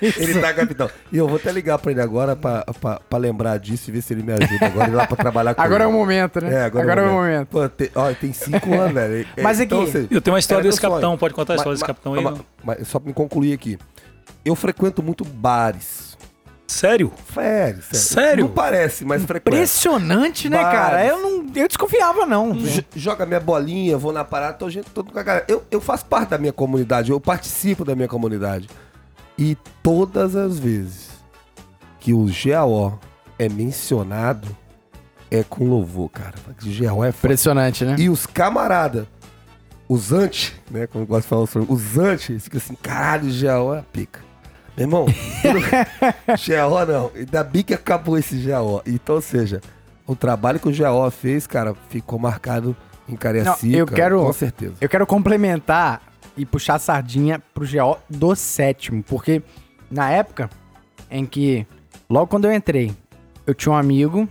isso. 0.01 0.21
Ele 0.23 0.39
tá 0.41 0.53
capitão. 0.53 0.89
E 1.11 1.17
eu 1.17 1.27
vou 1.27 1.37
até 1.37 1.51
ligar 1.51 1.77
pra 1.77 1.91
ele 1.91 2.01
agora 2.01 2.35
pra, 2.35 2.63
pra, 2.79 2.99
pra 2.99 3.19
lembrar 3.19 3.57
disso 3.59 3.89
e 3.89 3.93
ver 3.93 4.01
se 4.01 4.13
ele 4.13 4.23
me 4.23 4.33
ajuda 4.33 4.65
agora 4.65 4.89
ir 4.89 4.93
lá 4.93 5.07
pra 5.07 5.15
trabalhar 5.17 5.53
com 5.55 5.61
Agora 5.61 5.83
é 5.83 5.87
ele. 5.87 5.95
o 5.95 5.97
momento, 5.97 6.41
né? 6.41 6.53
É, 6.53 6.63
agora, 6.65 7.01
é 7.01 7.07
o 7.07 7.11
momento. 7.13 7.47
Pô, 7.49 7.69
tem, 7.89 7.91
ó, 7.95 8.13
tem 8.13 8.33
cinco 8.33 8.73
anos, 8.79 8.93
velho. 8.93 9.27
É, 9.37 9.41
Mas 9.41 9.59
aqui- 9.59 9.73
assim, 9.73 10.07
Eu 10.09 10.21
tenho 10.21 10.33
uma 10.33 10.39
história 10.39 10.63
desse 10.63 10.79
capitão, 10.81 11.17
pode 11.17 11.33
contar 11.33 11.53
a 11.53 11.55
história 11.57 11.73
desse 11.75 11.85
capitão 11.85 12.13
aí? 12.13 12.23
mas- 12.63 12.87
só 12.87 12.99
pra 12.99 13.07
me 13.07 13.13
concluir 13.13 13.53
aqui. 13.53 13.77
Eu 14.43 14.55
frequento 14.55 15.01
muito 15.03 15.23
bares. 15.23 16.11
Sério? 16.67 17.11
Sério, 17.33 17.81
sério. 17.83 17.99
Sério? 17.99 18.43
Não 18.45 18.51
parece, 18.53 19.03
mas 19.03 19.21
frequento. 19.25 19.55
Impressionante, 19.57 20.49
né, 20.49 20.57
Vários. 20.61 20.79
cara? 20.81 21.05
Eu 21.05 21.19
não. 21.21 21.45
Eu 21.53 21.67
desconfiava, 21.67 22.25
não. 22.25 22.53
J- 22.55 22.85
Joga 22.95 23.25
minha 23.25 23.41
bolinha, 23.41 23.97
vou 23.97 24.13
na 24.13 24.23
parada, 24.23 24.53
tô 24.53 24.69
gente 24.69 24.89
todo 24.89 25.11
com 25.11 25.19
a 25.19 25.23
galera. 25.23 25.45
Eu, 25.49 25.63
eu 25.69 25.81
faço 25.81 26.05
parte 26.05 26.29
da 26.29 26.37
minha 26.37 26.53
comunidade, 26.53 27.11
eu 27.11 27.19
participo 27.19 27.83
da 27.83 27.93
minha 27.93 28.07
comunidade. 28.07 28.69
E 29.37 29.57
todas 29.83 30.33
as 30.35 30.57
vezes 30.57 31.09
que 31.99 32.13
o 32.13 32.25
GAO 32.27 32.97
é 33.37 33.49
mencionado, 33.49 34.47
é 35.31 35.43
com 35.43 35.65
louvor, 35.65 36.09
cara. 36.09 36.33
O 36.47 36.53
GAO 36.83 37.03
é 37.03 37.11
foda. 37.11 37.27
Impressionante, 37.27 37.85
né? 37.85 37.95
E 37.97 38.09
os 38.09 38.25
camarada, 38.25 39.07
os 39.89 40.11
anti, 40.11 40.53
né? 40.69 40.85
Como 40.87 41.03
eu 41.03 41.07
gosto 41.07 41.23
de 41.23 41.27
falar, 41.29 41.41
os- 41.43 41.55
os 41.55 41.97
anti, 41.97 42.33
eles 42.33 42.43
ficam 42.43 42.57
assim, 42.57 42.75
caralho, 42.75 43.29
o 43.29 43.41
GAO 43.41 43.73
é 43.75 43.83
pica. 43.93 44.19
Meu 44.77 44.83
irmão, 44.85 45.05
GAO 46.47 46.85
não. 46.87 47.11
Ainda 47.15 47.43
bem 47.43 47.63
que 47.63 47.73
acabou 47.73 48.17
esse 48.17 48.35
GAO. 48.37 48.81
Então, 48.85 49.15
ou 49.15 49.21
seja, 49.21 49.61
o 50.07 50.15
trabalho 50.15 50.59
que 50.59 50.67
o 50.69 50.75
GAO 50.75 51.09
fez, 51.11 51.45
cara, 51.47 51.75
ficou 51.89 52.17
marcado 52.19 52.75
em 53.07 53.15
Cariacica. 53.15 53.67
Não, 53.67 53.79
eu 53.79 53.85
quero- 53.85 54.21
Com 54.23 54.33
certeza. 54.33 54.73
Eu 54.79 54.89
quero 54.89 55.05
complementar 55.05 56.01
e 56.37 56.45
puxar 56.45 56.75
a 56.75 56.79
sardinha 56.79 57.41
pro 57.53 57.65
GO 57.67 57.97
do 58.09 58.33
sétimo, 58.35 59.03
porque 59.03 59.41
na 59.89 60.09
época 60.09 60.49
em 61.09 61.25
que, 61.25 61.67
logo 62.09 62.27
quando 62.27 62.45
eu 62.45 62.53
entrei, 62.53 62.93
eu 63.45 63.53
tinha 63.53 63.73
um 63.73 63.75
amigo, 63.75 64.27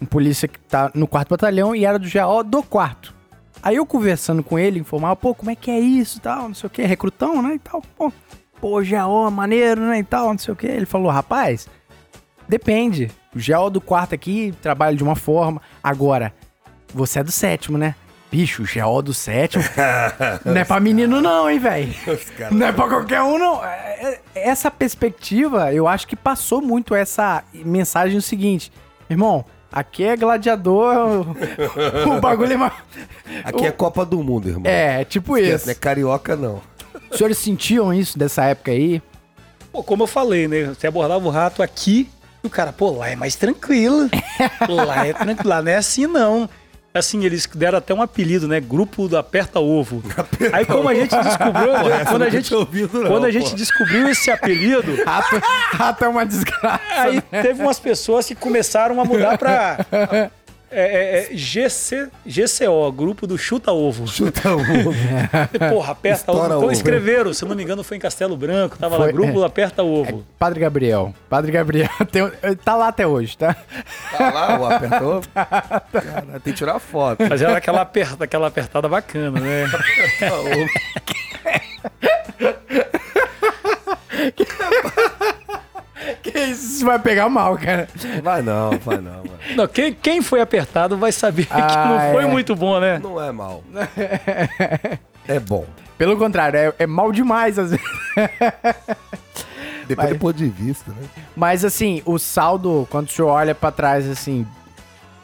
um 0.00 0.06
polícia 0.06 0.46
que 0.48 0.58
tá 0.60 0.90
no 0.94 1.06
quarto 1.06 1.30
batalhão 1.30 1.74
e 1.74 1.84
era 1.84 1.98
do 1.98 2.08
GO 2.08 2.42
do 2.44 2.62
quarto. 2.62 3.14
Aí 3.62 3.76
eu 3.76 3.84
conversando 3.86 4.42
com 4.42 4.58
ele, 4.58 4.78
informava, 4.78 5.16
pô, 5.16 5.34
como 5.34 5.50
é 5.50 5.56
que 5.56 5.70
é 5.70 5.78
isso 5.80 6.18
e 6.18 6.20
tal, 6.20 6.48
não 6.48 6.54
sei 6.54 6.66
o 6.68 6.70
que, 6.70 6.82
recrutão, 6.82 7.42
né, 7.42 7.54
e 7.54 7.58
tal, 7.58 7.82
pô. 7.96 8.12
pô, 8.60 8.80
GO, 8.80 9.30
maneiro, 9.30 9.80
né, 9.82 9.98
e 9.98 10.04
tal, 10.04 10.28
não 10.28 10.38
sei 10.38 10.52
o 10.52 10.56
que. 10.56 10.66
Ele 10.66 10.86
falou, 10.86 11.10
rapaz, 11.10 11.66
depende. 12.48 13.10
O 13.34 13.38
GO 13.38 13.70
do 13.70 13.80
quarto 13.80 14.14
aqui 14.14 14.54
trabalha 14.62 14.96
de 14.96 15.02
uma 15.02 15.16
forma. 15.16 15.60
Agora, 15.82 16.32
você 16.94 17.18
é 17.20 17.24
do 17.24 17.32
sétimo, 17.32 17.76
né? 17.76 17.94
Bicho, 18.30 18.62
o 18.62 18.66
GO 18.66 19.02
do 19.02 19.14
sétimo 19.14 19.64
não 20.44 20.56
é 20.56 20.64
pra 20.64 20.78
menino 20.80 21.20
não, 21.20 21.48
hein, 21.50 21.58
velho? 21.58 21.94
Não 22.50 22.66
é 22.66 22.72
pra 22.72 22.86
qualquer 22.88 23.22
um, 23.22 23.38
não. 23.38 23.64
É- 23.64 24.20
é- 24.34 24.48
Essa 24.48 24.70
perspectiva, 24.70 25.72
eu 25.72 25.88
acho 25.88 26.06
que 26.06 26.14
passou 26.14 26.60
muito 26.62 26.94
essa 26.94 27.42
mensagem 27.52 28.18
o 28.18 28.22
seguinte. 28.22 28.70
Irmão, 29.10 29.44
aqui 29.72 30.04
é 30.04 30.16
gladiador, 30.16 31.26
o, 32.06 32.16
o 32.16 32.20
bagulho 32.20 32.52
é... 32.52 32.56
ma- 32.56 32.72
Aqui 33.44 33.66
é 33.66 33.70
Copa 33.72 34.04
do 34.04 34.22
Mundo, 34.22 34.48
irmão. 34.48 34.62
É, 34.64 35.04
tipo 35.04 35.36
Esquece, 35.36 35.54
isso. 35.56 35.66
Não 35.66 35.72
é 35.72 35.74
carioca, 35.74 36.36
não. 36.36 36.60
Os 37.10 37.16
senhores 37.18 37.38
sentiam 37.38 37.92
isso 37.92 38.18
dessa 38.18 38.44
época 38.44 38.70
aí? 38.70 39.00
Pô, 39.72 39.82
como 39.82 40.02
eu 40.02 40.06
falei, 40.06 40.48
né? 40.48 40.64
Você 40.66 40.86
abordava 40.86 41.26
o 41.26 41.30
rato 41.30 41.62
aqui 41.62 42.08
e 42.42 42.46
o 42.46 42.50
cara, 42.50 42.72
pô, 42.72 42.90
lá 42.90 43.08
é 43.10 43.16
mais 43.16 43.34
tranquilo. 43.36 44.08
lá 44.68 45.06
é 45.06 45.12
tranquilo, 45.12 45.48
lá 45.48 45.62
não 45.62 45.72
é 45.72 45.76
assim 45.76 46.06
não. 46.06 46.48
Assim, 46.94 47.24
eles 47.24 47.46
deram 47.54 47.78
até 47.78 47.92
um 47.92 48.00
apelido, 48.00 48.48
né? 48.48 48.60
Grupo 48.60 49.08
do 49.08 49.16
Aperta 49.16 49.60
Ovo. 49.60 50.02
Aí 50.52 50.64
como 50.64 50.88
a 50.88 50.94
gente 50.94 51.14
descobriu, 51.14 51.72
quando, 52.08 52.22
a 52.22 52.30
gente, 52.30 52.54
ouvido, 52.54 53.02
não, 53.02 53.10
quando 53.10 53.24
a 53.24 53.26
pô. 53.26 53.32
gente 53.32 53.54
descobriu 53.54 54.08
esse 54.08 54.30
apelido, 54.30 54.96
Rato, 55.04 55.36
rato 55.72 56.04
é 56.04 56.08
uma 56.08 56.24
desgraça. 56.24 56.80
aí 56.96 57.20
teve 57.20 57.62
umas 57.62 57.78
pessoas 57.78 58.26
que 58.26 58.34
começaram 58.34 59.00
a 59.00 59.04
mudar 59.04 59.36
pra 59.36 59.84
é, 60.70 60.80
é, 60.80 61.32
é, 61.32 61.36
GC, 61.36 62.08
GCO, 62.26 62.92
Grupo 62.92 63.26
do 63.26 63.38
Chuta 63.38 63.72
Ovo. 63.72 64.06
Chuta 64.06 64.50
o 64.54 64.60
Porra, 65.70 65.92
aperta 65.92 66.30
ovo. 66.32 66.44
Então 66.44 66.58
ovo. 66.58 66.72
escreveram, 66.72 67.32
se 67.32 67.42
eu 67.42 67.48
não 67.48 67.56
me 67.56 67.62
engano, 67.62 67.82
foi 67.82 67.96
em 67.96 68.00
Castelo 68.00 68.36
Branco, 68.36 68.76
tava 68.78 68.96
lá, 68.96 69.04
Foi, 69.04 69.12
Grupo 69.12 69.42
é. 69.42 69.46
Aperta 69.46 69.82
Ovo. 69.82 70.24
Padre 70.38 70.60
Gabriel. 70.60 71.14
Padre 71.28 71.52
Gabriel 71.52 71.88
tem- 72.12 72.30
tá 72.64 72.76
lá 72.76 72.88
até 72.88 73.06
hoje, 73.06 73.36
tá? 73.36 73.56
Tá 74.16 74.30
lá, 74.30 74.60
o 74.60 74.66
apertou. 74.66 75.20
Cara, 75.34 76.40
tem 76.40 76.52
que 76.52 76.58
tirar 76.58 76.78
foto. 76.78 77.24
Mas 77.28 77.40
era 77.40 77.56
aquela, 77.56 77.80
aperta, 77.80 78.24
aquela 78.24 78.48
apertada 78.48 78.88
bacana, 78.88 79.40
né? 79.40 79.64
Que 84.34 84.44
isso 86.24 86.76
isso 86.76 86.84
vai 86.84 86.98
pegar 86.98 87.28
mal, 87.28 87.56
cara. 87.56 87.88
Vai 88.22 88.42
não, 88.42 88.70
vai 88.78 88.96
não, 88.98 89.16
mano. 89.16 89.30
Não, 89.56 89.66
quem, 89.68 89.92
quem 89.92 90.22
foi 90.22 90.40
apertado 90.40 90.96
vai 90.96 91.12
saber 91.12 91.46
que 91.46 91.54
não 91.54 91.60
Ah, 91.62 92.10
foi 92.12 92.24
é. 92.24 92.26
muito 92.26 92.54
bom, 92.54 92.78
né? 92.80 92.98
Não 92.98 93.22
é 93.22 93.32
mal. 93.32 93.62
É 95.28 95.38
bom. 95.38 95.66
Pelo 95.98 96.16
contrário, 96.16 96.58
é, 96.58 96.74
é 96.78 96.86
mal 96.86 97.12
demais 97.12 97.58
às 97.58 97.70
vezes. 97.70 97.84
Depende 99.86 100.14
do 100.14 100.18
ponto 100.18 100.36
de 100.36 100.48
vista, 100.48 100.90
né? 100.90 101.06
Mas 101.36 101.64
assim, 101.66 102.02
o 102.06 102.18
saldo, 102.18 102.86
quando 102.90 103.08
o 103.08 103.10
senhor 103.10 103.28
olha 103.28 103.54
pra 103.54 103.70
trás, 103.70 104.08
assim, 104.08 104.46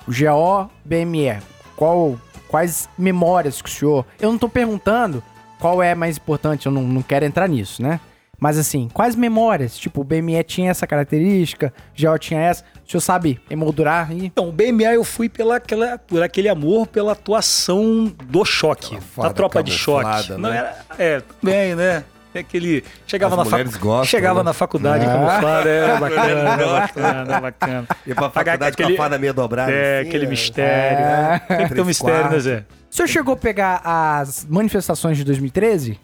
o 0.07 0.11
GO, 0.13 0.71
BME, 0.85 1.39
qual, 1.77 2.19
quais 2.49 2.89
memórias 2.99 3.63
que 3.63 3.69
o 3.69 3.73
senhor. 3.73 4.07
Eu 4.21 4.31
não 4.31 4.39
tô 4.39 4.49
perguntando 4.49 5.23
qual 5.59 5.83
é 5.83 5.95
mais 5.95 6.17
importante, 6.19 6.67
eu 6.67 6.73
não, 6.73 6.83
não 6.83 7.03
quero 7.03 7.25
entrar 7.25 7.49
nisso, 7.49 7.83
né? 7.83 7.99
Mas 8.45 8.59
assim, 8.59 8.91
quais 8.93 9.17
memórias? 9.17 9.75
Tipo, 9.79 10.03
o 10.03 10.05
BME 10.05 10.43
tinha 10.45 10.71
essa 10.71 10.87
característica, 10.87 11.73
o 11.99 12.03
GO 12.03 12.19
tinha 12.19 12.39
essa. 12.41 12.63
O 12.87 12.91
senhor 12.91 13.01
sabe 13.01 13.41
emoldurar 13.49 14.13
e. 14.13 14.27
Então, 14.27 14.51
o 14.51 14.53
BMA 14.53 14.93
eu 14.93 15.03
fui 15.03 15.31
pela, 15.31 15.57
aquela, 15.57 15.97
por 15.97 16.23
aquele 16.23 16.51
amor 16.51 16.87
pela 16.87 17.13
atuação 17.13 18.15
do 18.27 18.45
choque, 18.45 18.99
da 19.17 19.33
tropa 19.33 19.63
de 19.63 19.73
choque. 19.73 20.05
camuflada, 20.05 20.37
Não 20.39 20.51
né? 20.51 20.57
era, 20.59 20.77
é, 20.99 21.23
bem, 21.43 21.75
né? 21.75 22.05
É 22.35 22.41
aquele. 22.41 22.85
Chegava, 23.07 23.41
As 23.41 23.51
na, 23.51 23.57
facu- 23.65 23.79
gostam, 23.79 24.05
chegava 24.05 24.41
né? 24.41 24.45
na 24.45 24.53
faculdade 24.53 25.07
Ah. 25.07 25.09
camuflada, 25.09 25.69
é 25.71 25.97
bacana, 25.99 26.57
bacana, 26.67 27.41
bacana. 27.41 27.87
E 28.07 28.13
pra 28.15 28.29
faculdade 28.29 28.65
aquele- 28.75 28.89
com 28.95 29.03
a 29.03 29.05
fada 29.07 29.19
meia 29.19 29.33
dobrada. 29.33 29.73
É, 29.73 30.01
assim, 30.01 30.09
aquele 30.09 30.25
né? 30.25 30.31
mistério. 30.31 30.99
É. 30.99 31.39
Tem 31.57 31.69
que 31.69 31.75
ter 31.75 31.81
um 31.81 31.85
mistério, 31.87 32.31
né. 32.31 32.39
Zé? 32.41 32.65
O 32.91 32.95
senhor 32.95 33.09
chegou 33.09 33.33
a 33.33 33.37
pegar 33.39 33.81
as 33.83 34.45
manifestações 34.51 35.17
de 35.17 35.25
2013? 35.25 35.99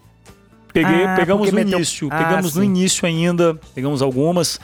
Peguei, 0.73 1.05
Ah, 1.05 1.15
pegamos 1.15 1.49
no 1.49 1.55
meteu- 1.55 1.77
início, 1.77 2.07
Ah, 2.11 2.17
pegamos 2.23 2.55
no 2.55 2.61
sim. 2.61 2.67
início 2.67 3.05
ainda, 3.05 3.59
pegamos 3.75 4.01
algumas. 4.01 4.59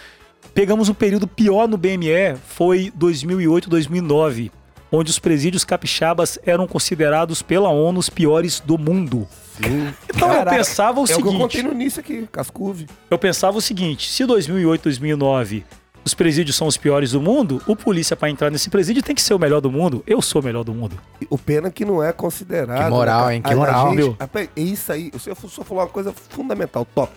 Pegamos 0.54 0.90
um 0.90 0.94
período 0.94 1.28
pior 1.28 1.68
no 1.68 1.78
BME, 1.78 2.36
foi 2.48 2.92
2008, 2.96 3.70
2009, 3.70 4.52
onde 4.92 5.12
os 5.12 5.20
presídios 5.20 5.64
capixabas 5.64 6.40
eram 6.46 6.66
considerados 6.68 7.42
pela 7.42 7.70
ONU 7.70 8.00
os 8.00 8.10
piores 8.10 8.60
do 8.60 8.78
mundo. 8.78 9.28
Sim. 9.62 9.94
Então 10.16 10.30
Caraca, 10.30 10.52
eu 10.52 10.58
pensava 10.58 11.00
o 11.00 11.06
É 11.06 11.12
eu 11.12 11.16
seguinte, 11.16 11.38
contei 11.38 11.64
no 11.64 11.72
início 11.74 12.00
aqui, 12.00 12.28
Cascuve. 12.32 12.88
eu 13.10 13.18
pensava 13.20 13.58
o 13.58 13.62
seguinte, 13.62 14.10
se 14.10 14.26
2008, 14.26 14.84
2009 14.84 15.64
os 16.08 16.14
presídios 16.14 16.56
são 16.56 16.66
os 16.68 16.78
piores 16.78 17.12
do 17.12 17.22
mundo, 17.22 17.62
o 17.68 17.76
polícia 17.76 18.16
para 18.16 18.30
entrar 18.30 18.50
nesse 18.50 18.70
presídio 18.70 19.04
tem 19.04 19.14
que 19.14 19.22
ser 19.22 19.34
o 19.34 19.40
melhor 19.40 19.60
do 19.62 19.70
mundo. 19.72 20.02
Eu 20.08 20.22
sou 20.22 20.42
o 20.42 20.46
melhor 20.46 20.64
do 20.64 20.74
mundo. 20.74 20.98
O 21.30 21.38
pena 21.38 21.70
que 21.70 21.84
não 21.86 22.02
é 22.02 22.12
considerado. 22.12 22.86
Que 22.86 22.90
moral, 22.90 23.28
né, 23.28 23.36
hein? 23.36 23.42
Que 23.42 23.50
A- 23.50 23.54
a 23.54 23.56
moral. 23.56 23.88
gente- 23.90 23.98
Meu. 23.98 24.16
rapaz, 24.20 24.50
é 24.56 24.62
isso 24.62 24.92
aí. 24.92 25.12
O 25.14 25.20
senhor 25.20 25.36
só 25.36 25.64
falou 25.64 25.84
uma 25.84 25.90
coisa 25.90 26.12
fundamental, 26.30 26.86
top. 26.96 27.12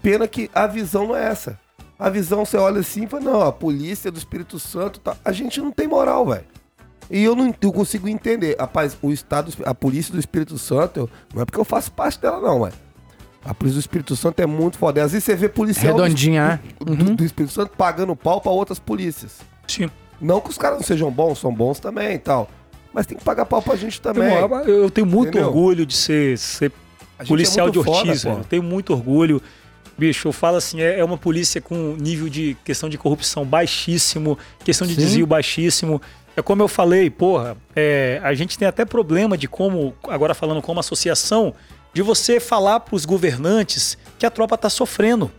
Pena 0.00 0.26
que 0.28 0.48
a 0.54 0.66
visão 0.66 1.08
não 1.08 1.16
é 1.16 1.24
essa. 1.26 1.58
A 1.98 2.08
visão, 2.08 2.44
você 2.44 2.56
olha 2.56 2.80
assim 2.80 3.04
e 3.04 3.06
fala, 3.08 3.24
não, 3.24 3.40
a 3.42 3.50
polícia 3.52 4.10
do 4.10 4.18
Espírito 4.18 4.58
Santo, 4.58 5.00
tá... 5.00 5.16
a 5.24 5.32
gente 5.32 5.60
não 5.60 5.72
tem 5.72 5.86
moral, 5.88 6.26
velho. 6.26 6.44
E 7.10 7.22
eu 7.22 7.34
não 7.34 7.54
eu 7.60 7.72
consigo 7.72 8.08
entender. 8.08 8.56
Rapaz, 8.58 8.96
o 9.02 9.10
Estado, 9.12 9.52
a 9.64 9.74
polícia 9.74 10.12
do 10.12 10.18
Espírito 10.20 10.58
Santo, 10.58 11.00
eu- 11.00 11.10
não 11.34 11.42
é 11.42 11.44
porque 11.44 11.58
eu 11.58 11.64
faço 11.64 11.90
parte 11.92 12.20
dela, 12.20 12.40
não, 12.40 12.62
velho. 12.64 12.74
A 13.48 13.54
polícia 13.54 13.78
do 13.78 13.80
Espírito 13.80 14.16
Santo 14.16 14.40
é 14.40 14.46
muito 14.46 14.76
foda. 14.78 15.00
E 15.00 15.02
Às 15.02 15.12
vezes 15.12 15.24
você 15.24 15.34
vê 15.36 15.48
policial 15.48 15.94
do- 15.94 16.02
Redondinha, 16.02 16.46
né? 16.48 16.60
do, 16.80 17.14
do 17.14 17.24
Espírito 17.24 17.52
Santo 17.54 17.70
pagando 17.76 18.14
pau 18.16 18.40
pra 18.40 18.50
outras 18.50 18.78
polícias. 18.78 19.38
Sim. 19.68 19.88
Não 20.20 20.40
que 20.40 20.50
os 20.50 20.58
caras 20.58 20.78
não 20.78 20.84
sejam 20.86 21.10
bons, 21.10 21.38
são 21.38 21.52
bons 21.54 21.78
também 21.78 22.14
e 22.14 22.18
tal. 22.18 22.48
Mas 22.92 23.06
tem 23.06 23.16
que 23.18 23.22
pagar 23.24 23.44
pau 23.46 23.60
pra 23.62 23.76
gente 23.76 24.00
também. 24.00 24.30
Eu, 24.32 24.82
eu 24.84 24.90
tenho 24.90 25.06
muito 25.06 25.28
Entendeu? 25.28 25.48
orgulho 25.48 25.84
de 25.86 25.94
ser, 25.94 26.38
ser 26.38 26.72
gente 27.20 27.28
policial 27.28 27.68
é 27.68 27.70
de 27.70 27.78
foda, 27.82 27.90
Ortiz, 28.08 28.24
velho. 28.24 28.38
Eu 28.38 28.44
tenho 28.44 28.62
muito 28.62 28.92
orgulho. 28.92 29.40
Bicho, 29.98 30.28
eu 30.28 30.32
falo 30.32 30.56
assim, 30.56 30.80
é, 30.80 30.98
é 30.98 31.04
uma 31.04 31.16
polícia 31.16 31.60
com 31.60 31.94
nível 31.98 32.28
de 32.28 32.56
questão 32.64 32.88
de 32.88 32.98
corrupção 32.98 33.44
baixíssimo, 33.44 34.38
questão 34.64 34.86
de 34.86 34.94
Sim. 34.94 35.00
desvio 35.00 35.26
baixíssimo. 35.26 36.00
É 36.36 36.42
como 36.42 36.62
eu 36.62 36.68
falei, 36.68 37.08
porra, 37.08 37.56
é, 37.74 38.20
a 38.22 38.34
gente 38.34 38.58
tem 38.58 38.68
até 38.68 38.84
problema 38.84 39.38
de 39.38 39.48
como, 39.48 39.94
agora 40.08 40.34
falando 40.34 40.60
como 40.60 40.80
associação, 40.80 41.54
de 41.96 42.02
você 42.02 42.38
falar 42.38 42.80
pros 42.80 43.06
governantes 43.06 43.96
que 44.18 44.26
a 44.26 44.30
tropa 44.30 44.58
tá 44.58 44.68
sofrendo. 44.68 45.32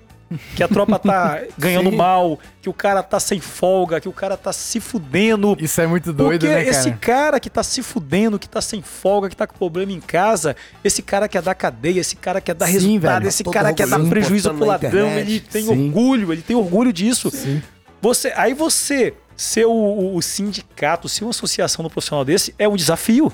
Que 0.56 0.64
a 0.64 0.68
tropa 0.68 0.98
tá 0.98 1.44
ganhando 1.56 1.92
mal, 1.92 2.40
que 2.64 2.68
o 2.68 2.74
cara 2.74 3.04
tá 3.04 3.20
sem 3.20 3.40
folga, 3.40 4.02
que 4.02 4.10
o 4.10 4.12
cara 4.12 4.36
tá 4.36 4.52
se 4.52 4.80
fudendo. 4.80 5.56
Isso 5.60 5.80
é 5.80 5.86
muito 5.86 6.12
doido, 6.12 6.42
Porque 6.42 6.48
né, 6.54 6.66
cara? 6.66 6.70
esse 6.76 6.92
cara 6.94 7.40
que 7.40 7.48
tá 7.50 7.62
se 7.62 7.84
fudendo, 7.84 8.40
que 8.40 8.50
tá 8.50 8.60
sem 8.60 8.82
folga, 8.82 9.30
que 9.30 9.36
tá 9.38 9.46
com 9.46 9.56
problema 9.56 9.92
em 9.92 10.02
casa, 10.02 10.56
esse 10.84 11.04
cara 11.04 11.28
quer 11.30 11.44
dar 11.44 11.54
cadeia, 11.54 12.00
esse 12.02 12.16
cara 12.16 12.42
quer 12.42 12.56
dar 12.56 12.66
Sim, 12.66 12.72
resultado, 12.74 13.20
velho. 13.20 13.28
esse 13.30 13.44
Todo 13.44 13.54
cara 13.54 13.72
quer 13.72 13.88
dar 13.88 14.00
prejuízo 14.00 14.52
pro 14.56 14.66
ladrão, 14.66 15.10
ele 15.12 15.40
tem 15.40 15.64
Sim. 15.64 15.86
orgulho, 15.88 16.34
ele 16.34 16.42
tem 16.42 16.56
orgulho 16.56 16.92
disso. 16.92 17.30
Sim. 17.30 17.62
Você, 18.02 18.34
aí 18.36 18.56
você 18.56 19.14
ser 19.36 19.66
o, 19.68 19.72
o- 19.72 20.16
o 20.16 20.22
sindicato, 20.24 21.08
ser 21.08 21.24
uma 21.24 21.30
associação 21.30 21.84
no 21.84 21.90
profissional 21.92 22.26
desse 22.26 22.54
é 22.58 22.68
um 22.68 22.76
desafio. 22.76 23.32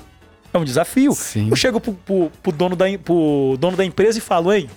É 0.54 0.58
um 0.58 0.64
desafio. 0.64 1.12
Sim. 1.12 1.48
Eu 1.50 1.56
chego 1.56 1.80
pro, 1.80 1.92
pro- 1.92 2.30
pro 2.42 2.52
dono 2.52 2.76
da, 2.76 2.86
pro 3.04 3.56
dono 3.58 3.76
da 3.76 3.84
empresa 3.84 4.18
e 4.18 4.20
falo, 4.20 4.52
hein, 4.52 4.70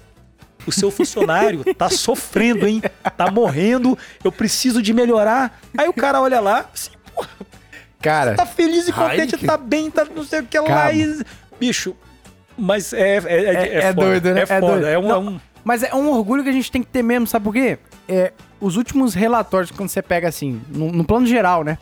o 0.66 0.72
seu 0.72 0.90
funcionário 0.91 1.64
tá 1.78 1.88
sofrendo, 1.90 2.68
hein? 2.68 2.82
Tá 3.16 3.30
morrendo, 3.32 3.98
eu 4.24 4.32
preciso 4.32 4.82
de 4.82 4.91
melhorar. 4.94 5.60
Aí 5.78 5.88
o 5.88 5.94
cara 5.94 6.20
olha 6.20 6.40
lá, 6.40 6.66
assim, 6.74 6.90
porra, 7.16 7.30
Cara, 8.02 8.36
tá 8.36 8.45
feliz 8.45 8.88
e 8.88 8.91
contente, 8.91 9.36
Heineken. 9.36 9.48
tá 9.48 9.58
bem, 9.58 9.90
tá 9.91 10.06
não 10.06 10.24
sei 10.24 10.40
o 10.41 10.44
que 10.45 10.60
lá. 10.60 10.91
E... 10.91 11.22
Bicho, 11.60 11.95
mas 12.58 12.91
é, 12.94 13.18
é, 13.18 13.22
é, 13.28 13.54
É- 13.54 13.76
é 13.78 13.82
foda, 13.94 13.94
doido, 14.08 14.34
né? 14.34 14.40
É 14.40 14.44
É 14.44 14.45
foda. 14.45 14.60
doido. 14.68 14.86
É, 14.88 14.98
um, 14.99 15.08
Não. 15.08 15.16
é 15.16 15.20
um- 15.20 15.40
Mas 15.64 15.84
é 15.84 15.94
um 15.94 16.10
orgulho 16.10 16.44
que 16.44 16.49
a 16.49 16.54
gente 16.54 16.72
tem 16.72 16.82
que 16.82 16.90
ter 16.90 17.04
mesmo, 17.04 17.28
sabe 17.28 17.44
por 17.45 17.54
quê? 17.54 17.78
É, 18.08 18.32
os 18.60 18.78
últimos 18.78 19.14
relatórios, 19.14 19.70
quando 19.70 19.90
você 19.90 20.02
pega 20.02 20.28
assim, 20.28 20.60
no, 20.70 20.91
no 20.91 21.04
plano 21.04 21.26
geral, 21.28 21.64
né? 21.64 21.78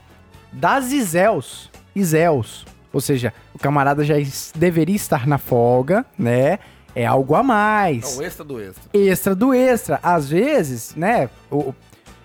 Das 0.52 0.92
Isels, 0.92 1.70
Isels, 1.96 2.66
ou 2.96 3.02
seja, 3.02 3.34
o 3.54 3.60
camarada 3.60 4.06
já 4.06 4.16
deveria 4.56 4.96
estar 4.96 5.28
na 5.28 5.38
folga, 5.38 6.06
né? 6.18 6.60
É 6.96 7.06
algo 7.06 7.36
a 7.36 7.44
mais. 7.44 8.16
É 8.18 8.22
o 8.22 8.24
extra 8.26 8.46
do 8.46 8.58
extra. 8.58 8.84
extra 8.94 9.36
do 9.36 9.54
extra. 9.54 10.00
Às 10.02 10.30
vezes, 10.30 10.96
né? 10.96 11.30
o- 11.52 11.74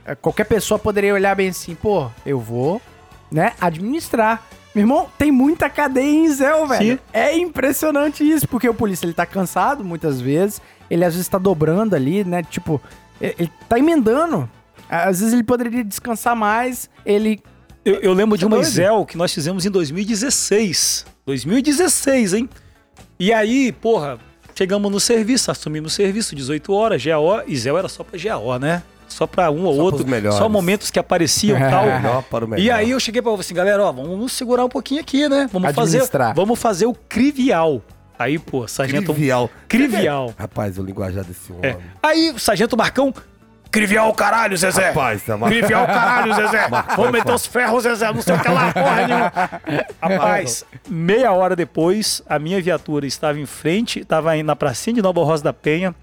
é, 0.05 0.15
qualquer 0.15 0.45
pessoa 0.45 0.79
poderia 0.79 1.13
olhar 1.13 1.35
bem 1.35 1.49
assim, 1.49 1.75
pô, 1.75 2.09
eu 2.25 2.39
vou, 2.39 2.81
né? 3.33 3.53
Administrar. 3.61 4.45
Meu 4.73 4.83
irmão, 4.83 5.09
tem 5.19 5.33
muita 5.33 5.69
cadeia 5.69 6.05
em 6.25 6.29
Zéu, 6.33 6.69
velho. 6.69 6.93
Sim. 6.95 6.99
É 7.13 7.37
impressionante 7.37 8.23
isso, 8.23 8.47
porque 8.47 8.69
o 8.69 8.73
polícia 8.75 9.05
ele 9.07 9.13
tá 9.13 9.27
cansado 9.27 9.83
muitas 9.85 10.21
vezes, 10.21 10.63
ele 10.89 11.05
às 11.05 11.15
vezes 11.15 11.29
tá 11.29 11.37
dobrando 11.39 11.97
ali, 11.97 12.23
né? 12.23 12.45
Tipo, 12.45 12.81
ele, 13.21 13.35
ele 13.41 13.53
tá 13.69 13.77
emendando. 13.77 14.49
Às 14.89 15.19
vezes 15.19 15.35
ele 15.35 15.43
poderia 15.43 15.83
descansar 15.83 16.37
mais, 16.37 16.89
ele. 17.05 17.43
Eu, 17.85 17.95
eu 17.97 18.13
lembro 18.13 18.37
de 18.37 18.43
Tá 18.43 18.47
uma 18.47 18.57
doido? 18.57 18.69
Excel 18.69 19.07
que 19.07 19.17
nós 19.17 19.33
fizemos 19.33 19.65
em 19.65 19.71
2016. 19.71 21.07
2016, 21.27 22.35
hein? 22.35 22.49
E 23.19 23.33
aí, 23.33 23.73
porra, 23.73 24.19
chegamos 24.55 24.91
no 24.91 25.01
serviço, 25.01 25.51
assumimos 25.51 25.93
o 25.93 25.97
serviço, 25.97 26.35
18 26.35 26.73
horas, 26.73 27.05
GAO, 27.05 27.43
e 27.47 27.57
Zé 27.57 27.71
era 27.71 27.89
só 27.89 28.05
pra 28.05 28.19
GAO, 28.19 28.59
né? 28.59 28.83
Só 29.09 29.27
pra 29.27 29.51
um 29.51 29.65
ou 29.65 29.75
Só 29.75 29.83
outro. 29.83 30.07
Só 30.33 30.49
momentos 30.49 30.91
que 30.91 30.99
apareciam 30.99 31.59
e 31.59 31.63
É. 31.63 31.69
tal. 31.69 31.85
Melhor 32.01 32.23
para 32.25 32.45
o 32.45 32.49
melhor. 32.49 32.63
E 32.65 32.71
aí 32.71 32.91
eu 32.91 33.01
cheguei 33.01 33.21
pra 33.21 33.31
você 33.33 33.41
assim, 33.41 33.55
galera, 33.55 33.83
ó, 33.83 33.91
vamos 33.93 34.33
segurar 34.33 34.65
um 34.65 34.69
pouquinho 34.69 35.01
aqui, 35.01 35.29
né? 35.29 35.49
Vamos 35.53 35.75
fazer, 35.75 36.03
vamos 36.35 36.59
fazer 36.59 36.87
o 36.87 36.95
crivial. 36.95 37.83
Aí, 38.19 38.39
pô, 38.39 38.69
sargento 38.69 39.15
Trivial. 39.15 39.51
Crivial. 39.67 40.35
Rapaz, 40.39 40.79
o 40.79 40.83
linguajar 40.83 41.25
desse 41.25 41.51
homem. 41.51 41.71
É. 41.71 41.79
Aí, 42.03 42.35
sargento 42.39 42.77
Marcão, 42.77 43.15
crivial 43.71 44.13
caralho, 44.15 44.57
Zezé. 44.57 44.89
Rapaz, 44.89 45.23
tá 45.23 45.37
mar- 45.37 45.49
Crivial 45.51 45.87
caralho, 45.87 46.35
Zezé. 46.35 46.69
Vamos 46.97 47.13
meter 47.13 47.33
os 47.33 47.47
ferros, 47.47 47.83
Zezé. 47.85 48.13
Não 48.13 48.23
sei 48.23 48.35
o 48.35 48.41
que 48.41 48.49
lá, 48.49 48.73
porra 48.73 49.07
nenhuma. 49.07 49.33
Rapaz, 50.01 50.65
meia 50.89 51.33
hora 51.33 51.55
depois, 51.57 52.23
a 52.29 52.39
minha 52.39 52.61
viatura 52.61 53.07
estava 53.07 53.39
em 53.39 53.47
frente, 53.47 54.01
estava 54.01 54.31
aí 54.33 54.43
na 54.43 54.57
pracinha 54.57 54.95
de 54.95 55.03
Nova 55.03 55.23
Rosa 55.25 55.45
da 55.45 55.53
Penha, 55.53 55.95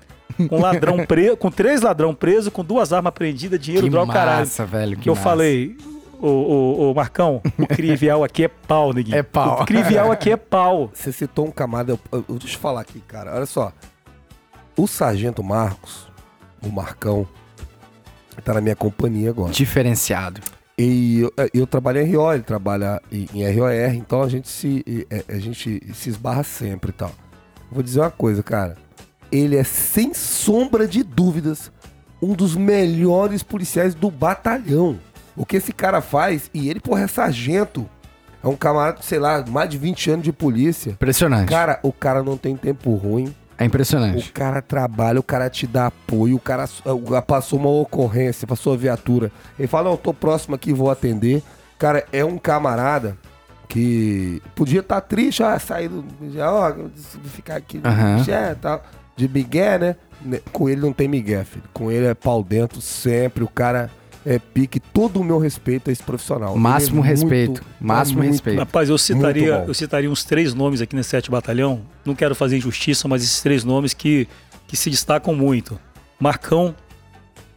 com 0.49 0.59
ladrão 0.61 1.05
preso, 1.05 1.37
com 1.37 1.49
três 1.51 1.81
ladrão 1.81 2.13
presos, 2.13 2.51
com 2.51 2.63
duas 2.63 2.93
armas 2.93 3.13
prendidas, 3.13 3.59
dinheiro, 3.59 3.85
Que 3.87 3.91
droga, 3.91 4.13
caralho. 4.13 4.39
massa, 4.39 4.65
velho. 4.65 4.97
Que 4.97 5.09
eu 5.09 5.15
massa. 5.15 5.23
falei, 5.29 5.75
ô, 6.21 6.27
ô, 6.27 6.91
ô, 6.91 6.93
Marcão, 6.93 7.41
o 7.57 7.67
crivial 7.67 8.23
aqui 8.23 8.43
é 8.43 8.47
pau, 8.47 8.93
neguinho. 8.93 9.17
É 9.17 9.23
pau. 9.23 9.61
O 9.61 9.65
crivial 9.65 10.11
aqui 10.11 10.31
é 10.31 10.37
pau. 10.37 10.91
Você 10.93 11.11
citou 11.11 11.47
um 11.47 11.51
camarada. 11.51 11.91
Eu, 11.93 11.99
eu- 12.11 12.37
deixa 12.37 12.55
eu 12.55 12.59
falar 12.59 12.81
aqui, 12.81 12.99
cara. 13.01 13.35
Olha 13.35 13.45
só. 13.45 13.71
O 14.75 14.85
Sargento 14.87 15.43
Marcos, 15.43 16.07
o 16.63 16.69
Marcão, 16.71 17.27
tá 18.43 18.53
na 18.53 18.61
minha 18.61 18.75
companhia 18.75 19.29
agora. 19.29 19.51
Diferenciado. 19.51 20.41
E 20.77 21.21
eu, 21.21 21.33
eu 21.53 21.67
trabalho 21.67 21.99
em 22.01 22.15
RO, 22.15 22.31
ele 22.31 22.43
trabalha 22.43 23.01
em, 23.11 23.27
em 23.33 23.51
ROR, 23.51 23.71
então 23.95 24.21
a 24.21 24.29
gente 24.29 24.47
se 24.47 25.07
é, 25.09 25.23
a 25.27 25.39
gente 25.39 25.81
se 25.93 26.09
esbarra 26.09 26.43
sempre 26.43 26.91
e 26.91 26.93
tal. 26.93 27.11
Vou 27.71 27.81
dizer 27.81 27.99
uma 27.99 28.11
coisa, 28.11 28.43
cara. 28.43 28.77
Ele 29.31 29.55
é 29.55 29.63
sem 29.63 30.13
sombra 30.13 30.87
de 30.87 31.03
dúvidas 31.03 31.71
um 32.21 32.33
dos 32.33 32.55
melhores 32.55 33.43
policiais 33.43 33.95
do 33.95 34.09
batalhão. 34.11 34.99
O 35.35 35.45
que 35.45 35.57
esse 35.57 35.71
cara 35.71 36.01
faz, 36.01 36.49
e 36.53 36.69
ele, 36.69 36.79
porra, 36.79 37.03
é 37.03 37.07
sargento. 37.07 37.87
É 38.43 38.47
um 38.47 38.55
camarada, 38.55 39.01
sei 39.01 39.19
lá, 39.19 39.43
mais 39.47 39.69
de 39.69 39.77
20 39.77 40.11
anos 40.11 40.23
de 40.23 40.31
polícia. 40.31 40.91
Impressionante. 40.91 41.49
Cara, 41.49 41.79
o 41.83 41.91
cara 41.91 42.23
não 42.23 42.37
tem 42.37 42.55
tempo 42.55 42.93
ruim. 42.95 43.33
É 43.57 43.65
impressionante. 43.65 44.29
O 44.29 44.33
cara 44.33 44.61
trabalha, 44.61 45.19
o 45.19 45.23
cara 45.23 45.49
te 45.49 45.65
dá 45.65 45.87
apoio, 45.87 46.35
o 46.35 46.39
cara 46.39 46.67
passou 47.25 47.57
uma 47.59 47.69
ocorrência, 47.69 48.47
passou 48.47 48.73
a 48.73 48.77
viatura. 48.77 49.31
Ele 49.57 49.67
fala, 49.67 49.85
não, 49.85 49.91
eu 49.93 49.97
tô 49.97 50.13
próximo 50.13 50.53
aqui, 50.55 50.71
vou 50.73 50.91
atender. 50.91 51.41
Cara, 51.79 52.05
é 52.11 52.23
um 52.23 52.37
camarada 52.37 53.17
que 53.67 54.41
podia 54.55 54.79
estar 54.79 55.01
triste, 55.01 55.43
ah, 55.43 55.57
sair 55.59 55.89
do. 55.89 56.05
Ó, 56.39 56.73
ficar 57.25 57.55
aqui 57.57 57.81
Aham. 57.83 58.21
de, 58.21 58.55
tal, 58.61 58.83
de 59.15 59.27
migué, 59.27 59.77
né? 59.77 59.95
Ne- 60.21 60.41
Com 60.51 60.69
ele 60.69 60.81
não 60.81 60.93
tem 60.93 61.07
migué, 61.07 61.43
filho. 61.43 61.63
Com 61.73 61.91
ele 61.91 62.05
é 62.05 62.13
pau 62.13 62.43
dentro 62.43 62.79
sempre, 62.81 63.43
o 63.43 63.47
cara 63.47 63.89
é 64.27 64.39
pique. 64.39 64.79
Todo 64.79 65.19
o 65.19 65.23
meu 65.23 65.37
respeito 65.39 65.89
a 65.89 65.93
esse 65.93 66.03
profissional. 66.03 66.51
Ele 66.53 66.59
Máximo 66.59 66.99
é 67.03 67.07
muito- 67.07 67.21
respeito, 67.21 67.63
máximo 67.79 68.17
muito- 68.19 68.31
respeito. 68.31 68.59
Rapaz, 68.59 68.89
eu 68.89 68.97
citaria, 68.97 69.63
eu 69.67 69.73
citaria 69.73 70.09
uns 70.11 70.23
três 70.23 70.53
nomes 70.53 70.81
aqui 70.81 70.95
nesse 70.95 71.09
7 71.09 71.31
Batalhão. 71.31 71.81
Não 72.05 72.13
quero 72.15 72.35
fazer 72.35 72.57
injustiça, 72.57 73.07
mas 73.07 73.23
esses 73.23 73.41
três 73.41 73.63
nomes 73.63 73.93
que, 73.93 74.27
que 74.67 74.75
se 74.75 74.89
destacam 74.89 75.33
muito. 75.33 75.79
Marcão, 76.19 76.75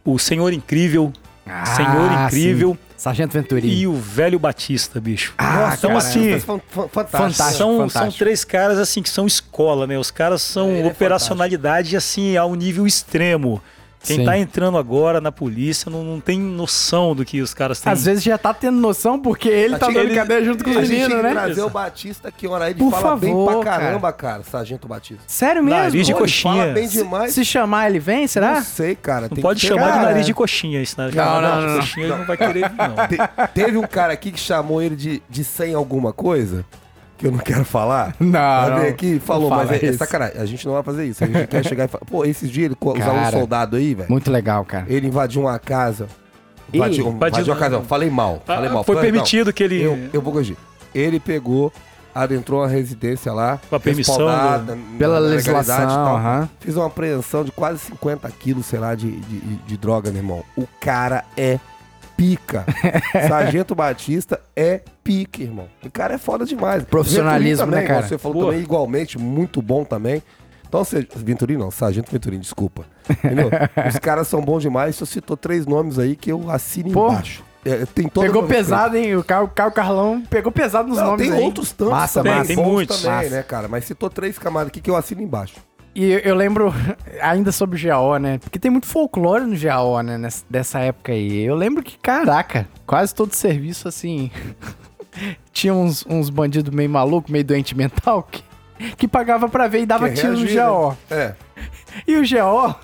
o 0.05 0.17
Senhor 0.17 0.53
Incrível, 0.53 1.11
Ah, 1.45 1.65
Senhor 1.65 2.11
Incrível 2.25 2.71
sim. 2.73 2.77
Sargento 2.95 3.33
Venturini. 3.33 3.73
e 3.81 3.87
o 3.87 3.93
Velho 3.95 4.37
Batista, 4.37 5.01
bicho. 5.01 5.33
Ah, 5.37 5.73
então, 5.75 5.89
cara, 5.89 5.97
assim, 5.97 6.39
Fan- 6.39 6.59
fan- 6.69 6.87
fantástico. 6.87 7.17
Fantástico. 7.17 7.57
são, 7.57 7.89
são 7.89 8.11
três 8.11 8.43
caras 8.45 8.77
assim 8.77 9.01
que 9.01 9.09
são 9.09 9.25
escola, 9.25 9.87
né? 9.87 9.97
Os 9.97 10.11
caras 10.11 10.41
são 10.43 10.69
é 10.71 10.85
operacionalidade 10.85 11.97
assim 11.97 12.37
ao 12.37 12.53
nível 12.53 12.85
extremo. 12.85 13.59
Quem 14.03 14.17
Sim. 14.17 14.25
tá 14.25 14.35
entrando 14.35 14.79
agora 14.79 15.21
na 15.21 15.31
polícia 15.31 15.89
não, 15.91 16.03
não 16.03 16.19
tem 16.19 16.39
noção 16.39 17.13
do 17.15 17.23
que 17.23 17.39
os 17.39 17.53
caras 17.53 17.79
têm. 17.79 17.93
Às 17.93 18.03
vezes 18.05 18.23
já 18.23 18.35
tá 18.35 18.51
tendo 18.51 18.79
noção 18.79 19.19
porque 19.19 19.47
ele 19.47 19.77
tá 19.77 19.85
Tinha- 19.85 19.99
dando 19.99 20.09
ele- 20.09 20.15
cadeia 20.19 20.43
junto 20.43 20.63
com 20.63 20.71
os 20.71 20.77
a 20.77 20.81
meninos, 20.81 21.07
que 21.17 21.21
né? 21.21 21.31
trazer 21.31 21.61
o 21.61 21.69
Batista 21.69 22.27
aqui, 22.29 22.47
hora 22.47 22.69
ele 22.71 22.79
Por 22.79 22.91
fala 22.91 23.15
bem 23.15 23.29
favor, 23.29 23.61
pra 23.63 23.71
caramba, 23.71 24.11
cara. 24.11 24.41
Sargento 24.43 24.87
Batista. 24.87 25.21
Sério 25.27 25.63
mesmo? 25.63 25.79
Nariz 25.79 26.07
de 26.07 26.13
Pô, 26.13 26.19
coxinha. 26.19 26.53
Fala 26.55 26.73
bem 26.73 26.87
demais. 26.87 27.33
Se 27.33 27.45
chamar 27.45 27.89
ele 27.91 27.99
vem, 27.99 28.25
será? 28.27 28.55
Não 28.55 28.63
sei, 28.63 28.95
cara. 28.95 29.21
não 29.21 29.29
tem 29.29 29.41
pode 29.43 29.61
que 29.61 29.67
chamar 29.67 29.81
chegar- 29.81 29.91
de 29.91 29.97
Cara, 29.99 30.09
nariz 30.11 30.25
de 30.25 30.33
coxinha 30.33 30.81
isso, 30.81 30.95
né? 30.99 31.11
Não, 31.13 31.41
não, 31.41 31.41
não, 31.61 31.67
não. 31.67 31.75
coxinha 31.79 32.05
ele 32.07 32.15
não 32.15 32.25
vai 32.25 32.37
querer, 32.37 32.71
não. 32.71 33.07
Te- 33.07 33.47
teve 33.53 33.77
um 33.77 33.85
cara 33.85 34.13
aqui 34.13 34.31
que 34.31 34.39
chamou 34.39 34.81
ele 34.81 34.95
de, 34.95 35.21
de 35.29 35.43
sem 35.43 35.75
alguma 35.75 36.11
coisa, 36.11 36.65
que 37.21 37.27
eu 37.27 37.31
não 37.31 37.39
quero 37.39 37.63
falar. 37.63 38.15
Não, 38.19 38.69
não. 38.69 38.79
ver 38.81 38.87
aqui, 38.89 39.19
falou, 39.19 39.49
Não 39.49 39.57
mas 39.57 39.71
é, 39.71 39.85
é 39.85 39.93
sacanagem. 39.93 40.41
A 40.41 40.45
gente 40.45 40.65
não 40.65 40.73
vai 40.73 40.83
fazer 40.83 41.05
isso. 41.05 41.23
A 41.23 41.27
gente 41.27 41.47
quer 41.47 41.63
chegar 41.65 41.85
e 41.85 41.87
falar. 41.87 42.03
Pô, 42.05 42.25
esses 42.25 42.49
dias 42.49 42.65
ele 42.65 42.75
usava 42.81 43.27
um 43.27 43.31
soldado 43.31 43.75
aí, 43.77 43.93
velho. 43.93 44.09
Muito 44.09 44.31
legal, 44.31 44.65
cara. 44.65 44.85
Ele 44.89 45.07
invadiu 45.07 45.41
uma 45.41 45.57
casa. 45.59 46.07
Invadiu, 46.73 47.07
invadiu- 47.07 47.27
invadiu 47.27 47.53
uma 47.53 47.59
casa, 47.59 47.75
não. 47.77 47.83
Falei 47.85 48.09
mal. 48.09 48.41
Falei 48.45 48.69
Ah, 48.69 48.73
mal. 48.73 48.83
foi 48.83 48.95
Falei, 48.95 49.11
não. 49.11 49.17
permitido 49.19 49.53
que 49.53 49.63
ele. 49.63 49.81
Eu, 49.81 50.09
eu 50.13 50.21
vou 50.21 50.33
corrigir. 50.33 50.57
Ele 50.95 51.19
pegou, 51.19 51.71
adentrou 52.13 52.61
uma 52.61 52.67
residência 52.67 53.31
lá. 53.31 53.59
Com 53.69 53.75
a 53.75 53.79
permissão 53.79 54.15
respaldada, 54.17 54.77
Pela 54.97 55.17
e 55.17 55.21
legislação, 55.21 55.87
tal. 55.87 56.49
Fiz 56.59 56.75
uma 56.75 56.87
apreensão 56.87 57.43
de 57.43 57.51
quase 57.51 57.79
50 57.79 58.29
quilos, 58.31 58.65
sei 58.65 58.79
lá, 58.79 58.95
de, 58.95 59.11
de, 59.11 59.39
de 59.39 59.77
droga, 59.77 60.09
meu 60.11 60.19
irmão. 60.21 60.43
O 60.57 60.65
cara 60.79 61.23
é 61.37 61.59
pica. 62.21 62.65
Sargento 63.27 63.73
Batista 63.73 64.39
é 64.55 64.81
pique, 65.03 65.41
irmão. 65.41 65.67
O 65.83 65.89
cara 65.89 66.13
é 66.13 66.17
foda 66.19 66.45
demais. 66.45 66.83
Profissionalismo, 66.83 67.65
Venturini 67.65 67.87
né, 67.87 67.93
cara? 67.95 68.07
Você 68.07 68.17
falou 68.19 68.35
Boa. 68.41 68.45
também, 68.51 68.61
igualmente, 68.63 69.17
muito 69.17 69.59
bom 69.59 69.83
também. 69.83 70.21
Então, 70.67 70.83
você, 70.83 71.05
Venturini 71.15 71.59
não, 71.59 71.71
Sargento 71.71 72.11
Venturini, 72.11 72.41
desculpa. 72.41 72.85
Entendeu? 73.09 73.49
Os 73.89 73.97
caras 73.97 74.27
são 74.27 74.39
bons 74.41 74.61
demais. 74.61 74.95
Você 74.95 75.05
citou 75.05 75.35
três 75.35 75.65
nomes 75.65 75.97
aí 75.97 76.15
que 76.15 76.31
eu 76.31 76.49
assino 76.51 76.91
Pô. 76.91 77.07
embaixo. 77.09 77.43
É, 77.63 77.85
tem 77.85 78.07
todo 78.07 78.23
Pegou 78.25 78.43
pesado, 78.43 78.97
hein? 78.97 79.15
O 79.15 79.23
Caio, 79.23 79.47
Caio 79.47 79.71
Carlão 79.71 80.23
pegou 80.27 80.51
pesado 80.51 80.87
nos 80.89 80.97
Não, 80.97 81.07
nomes 81.11 81.27
tem 81.27 81.37
aí. 81.37 81.43
outros 81.43 81.71
tantos 81.71 81.93
Massa, 81.93 82.19
também, 82.19 82.33
massa. 82.35 82.47
Tem 82.47 82.55
bons 82.55 82.71
muitos. 82.71 83.01
também, 83.01 83.17
Massa. 83.17 83.29
né, 83.29 83.43
cara? 83.43 83.67
Mas 83.67 83.85
citou 83.85 84.09
três 84.09 84.39
camaradas 84.39 84.69
aqui 84.69 84.81
que 84.81 84.89
eu 84.89 84.95
assino 84.95 85.21
embaixo. 85.21 85.55
E 85.93 86.05
eu, 86.09 86.19
eu 86.19 86.35
lembro, 86.35 86.73
ainda 87.21 87.51
sobre 87.51 87.77
o 87.77 87.83
GAO, 87.87 88.17
né? 88.17 88.37
Porque 88.37 88.57
tem 88.57 88.71
muito 88.71 88.87
folclore 88.87 89.45
no 89.45 89.57
GAO, 89.59 90.01
né? 90.01 90.17
nessa- 90.17 90.45
dessa 90.49 90.79
época 90.79 91.11
aí. 91.11 91.41
Eu 91.43 91.55
lembro 91.55 91.83
que, 91.83 91.97
caraca, 91.97 92.67
quase 92.85 93.13
todo 93.13 93.33
serviço, 93.33 93.87
assim... 93.87 94.31
tinha 95.51 95.73
uns, 95.73 96.05
uns 96.07 96.29
bandidos 96.29 96.73
meio 96.73 96.89
maluco, 96.89 97.29
meio 97.31 97.43
doente 97.43 97.75
mental, 97.75 98.23
que, 98.23 98.41
que 98.95 99.07
pagava 99.07 99.49
pra 99.49 99.67
ver 99.67 99.81
e 99.81 99.85
dava 99.85 100.07
Quer 100.07 100.15
tiro 100.15 100.31
no 100.31 100.37
reagir, 100.39 100.55
né? 100.55 100.61
GAO. 100.63 100.97
É. 101.09 101.35
E 102.07 102.15
o 102.15 102.21
GO 102.21 102.75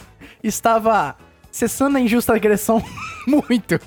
estava 0.43 1.15
cessando 1.49 1.97
a 1.97 2.01
injusta 2.01 2.35
agressão 2.35 2.83
muito. 3.25 3.79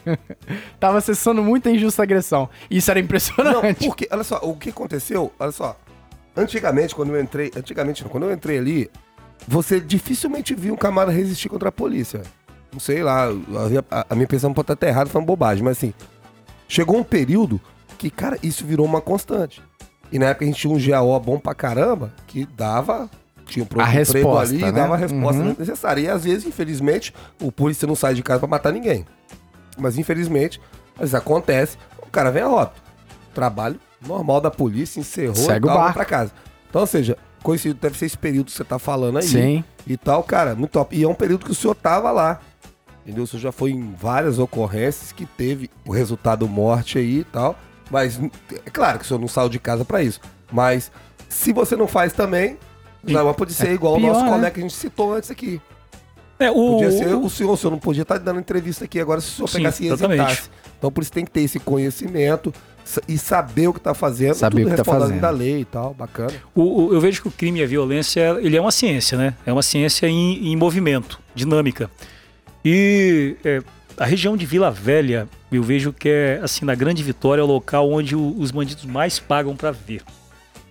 Tava 0.81 1.01
cessando 1.03 1.43
muito 1.43 1.69
a 1.69 1.73
injusta 1.73 2.03
agressão. 2.03 2.49
Isso 2.71 2.91
era 2.91 2.99
Não, 2.99 3.05
impressionante. 3.05 3.87
porque, 3.87 4.09
olha 4.11 4.25
só, 4.25 4.39
o 4.43 4.57
que 4.57 4.71
aconteceu, 4.71 5.31
olha 5.39 5.53
só. 5.53 5.77
Antigamente, 6.35 6.95
quando 6.95 7.15
eu 7.15 7.21
entrei, 7.21 7.51
antigamente 7.55 8.03
não, 8.03 8.11
quando 8.11 8.25
eu 8.25 8.33
entrei 8.33 8.57
ali, 8.59 8.91
você 9.47 9.81
dificilmente 9.81 10.55
via 10.55 10.73
um 10.73 10.77
camarada 10.77 11.13
resistir 11.17 11.49
contra 11.49 11.69
a 11.69 11.73
polícia. 11.73 12.23
Não 12.73 12.79
sei 12.81 13.03
lá, 13.03 13.27
a, 13.91 14.07
a 14.11 14.15
minha 14.15 14.25
impressão 14.25 14.53
pode 14.53 14.65
estar 14.65 14.75
até 14.75 14.89
errada, 14.89 15.11
falando 15.11 15.27
bobagem, 15.27 15.65
mas 15.65 15.77
assim, 15.77 15.93
chegou 16.69 16.97
um 16.99 17.03
período 17.05 17.61
que, 17.99 18.09
cara, 18.11 18.39
isso 18.43 18.65
virou 18.65 18.87
uma 18.87 19.01
constante. 19.01 19.61
E 20.13 20.19
na 20.19 20.27
época 20.27 20.45
a 20.45 20.49
gente 20.49 20.61
tinha 20.61 20.73
um 20.73 20.79
GAO 20.81 21.19
bom 21.21 21.39
pra 21.39 21.55
caramba, 21.55 22.13
que 22.27 22.47
dava, 22.47 23.11
tinha 23.47 23.65
um 23.65 23.81
A 23.81 23.85
resposta, 23.85 24.55
ali, 24.55 24.63
né? 24.63 24.73
dava 24.73 24.95
a 24.95 24.97
resposta 24.97 25.43
Uhum. 25.43 25.57
necessária. 25.59 26.01
E 26.01 26.09
às 26.09 26.25
vezes, 26.25 26.47
infelizmente, 26.47 27.13
o 27.41 27.51
polícia 27.51 27.87
não 27.87 27.95
sai 27.97 28.15
de 28.15 28.23
casa 28.23 28.39
pra 28.41 28.49
matar 28.49 28.73
ninguém. 28.73 29.05
Mas 29.77 29.99
infelizmente, 29.99 30.61
às 30.95 31.01
vezes 31.01 31.15
acontece, 31.15 31.77
o 32.03 32.11
cara 32.11 32.31
vem 32.31 32.43
a 32.43 32.49
óbito. 32.49 32.81
Trabalho 33.35 33.79
normal 34.05 34.41
da 34.41 34.51
polícia, 34.51 34.99
encerrou 35.01 35.35
Segue 35.37 35.67
e 35.67 35.71
o 35.71 35.73
tal, 35.73 35.93
pra 35.93 36.05
casa. 36.05 36.33
Então, 36.69 36.81
ou 36.81 36.87
seja, 36.87 37.17
coincidiu, 37.43 37.75
deve 37.81 37.99
ser 37.99 38.07
esse 38.07 38.19
período 38.19 38.47
que 38.47 38.53
você 38.53 38.65
tá 38.65 38.79
falando 38.79 39.19
aí. 39.19 39.25
Sim. 39.25 39.65
E 39.87 39.97
tal, 39.97 40.23
cara, 40.23 40.55
muito 40.55 40.71
top. 40.73 40.97
E 40.97 41.03
é 41.03 41.09
um 41.09 41.15
período 41.15 41.45
que 41.45 41.51
o 41.53 41.55
senhor 41.55 41.75
tava 41.75 42.11
lá. 42.11 42.41
Entendeu? 43.05 43.25
O 43.25 43.27
senhor 43.27 43.41
já 43.41 43.53
foi 43.53 43.71
em 43.71 43.95
várias 43.95 44.39
ocorrências 44.39 45.11
que 45.13 45.25
teve 45.27 45.71
o 45.87 45.93
resultado 45.93 46.47
morte 46.49 46.99
aí 46.99 47.21
e 47.21 47.25
tal. 47.25 47.57
Mas 47.91 48.21
é 48.65 48.71
claro 48.71 48.99
que 48.99 49.05
o 49.05 49.09
senhor 49.09 49.19
não 49.21 49.29
saiu 49.29 49.49
de 49.49 49.59
casa 49.59 49.85
pra 49.85 50.03
isso. 50.03 50.21
Mas 50.53 50.93
se 51.29 51.53
você 51.53 51.77
não 51.77 51.89
faz 51.89 52.13
também, 52.13 52.57
não, 53.03 53.33
pode 53.35 53.53
ser 53.55 53.73
igual 53.73 53.97
pior, 53.97 54.05
o 54.05 54.13
nosso 54.13 54.25
né? 54.25 54.31
colega 54.31 54.51
que 54.53 54.61
a 54.61 54.63
gente 54.63 54.75
citou 54.75 55.15
antes 55.15 55.31
aqui. 55.31 55.61
É, 56.39 56.51
o, 56.51 56.55
Podia 56.55 56.91
ser 56.91 57.15
o- 57.15 57.29
senhor, 57.29 57.53
o 57.53 57.57
senhor 57.57 57.71
não 57.71 57.79
podia 57.79 58.03
estar 58.03 58.19
dando 58.19 58.41
entrevista 58.41 58.85
aqui 58.85 58.99
agora 59.01 59.21
se 59.21 59.29
o 59.29 59.35
senhor 59.35 59.49
Sim, 59.49 59.59
pegasse 59.59 59.83
e 59.85 59.87
exatamente. 59.89 60.21
executasse. 60.23 60.51
Então 60.79 60.91
por 60.93 61.03
isso 61.03 61.13
tem 61.13 61.25
que 61.25 61.31
ter 61.31 61.41
esse 61.43 61.59
conhecimento 61.59 62.53
e 63.07 63.19
saber 63.19 63.69
o 63.69 63.73
que 63.75 63.81
tá 63.81 63.95
fazendo, 63.95 64.35
Saber 64.35 64.63
tudo 64.63 64.67
o 64.67 64.71
que 64.71 64.77
tá 64.77 64.83
respaldado 64.83 65.05
fazendo. 65.11 65.21
da 65.21 65.31
lei 65.31 65.61
e 65.61 65.65
tal, 65.65 65.95
bacana. 65.95 66.33
O- 66.55 66.87
o- 66.89 66.95
eu 66.95 67.01
vejo 67.01 67.23
que 67.23 67.29
o 67.29 67.31
crime 67.31 67.61
e 67.61 67.63
a 67.63 67.67
violência, 67.67 68.39
ele 68.41 68.57
é 68.57 68.61
uma 68.61 68.71
ciência, 68.73 69.17
né? 69.19 69.35
É 69.47 69.53
uma 69.53 69.63
ciência 69.63 70.07
em, 70.09 70.49
em 70.53 70.57
movimento, 70.57 71.21
dinâmica. 71.35 71.91
E 72.65 73.37
é, 73.45 73.63
a 73.97 74.05
região 74.05 74.37
de 74.37 74.45
Vila 74.47 74.71
Velha, 74.71 75.29
eu 75.51 75.63
vejo 75.63 75.93
que 75.93 76.09
é, 76.09 76.41
assim, 76.43 76.65
na 76.65 76.75
Grande 76.75 77.03
Vitória, 77.03 77.41
é 77.41 77.45
o 77.45 77.47
local 77.47 77.91
onde 77.91 78.15
o- 78.15 78.35
os 78.39 78.51
bandidos 78.51 78.85
mais 78.85 79.19
pagam 79.19 79.57
pra 79.57 79.71
ver. 79.71 80.03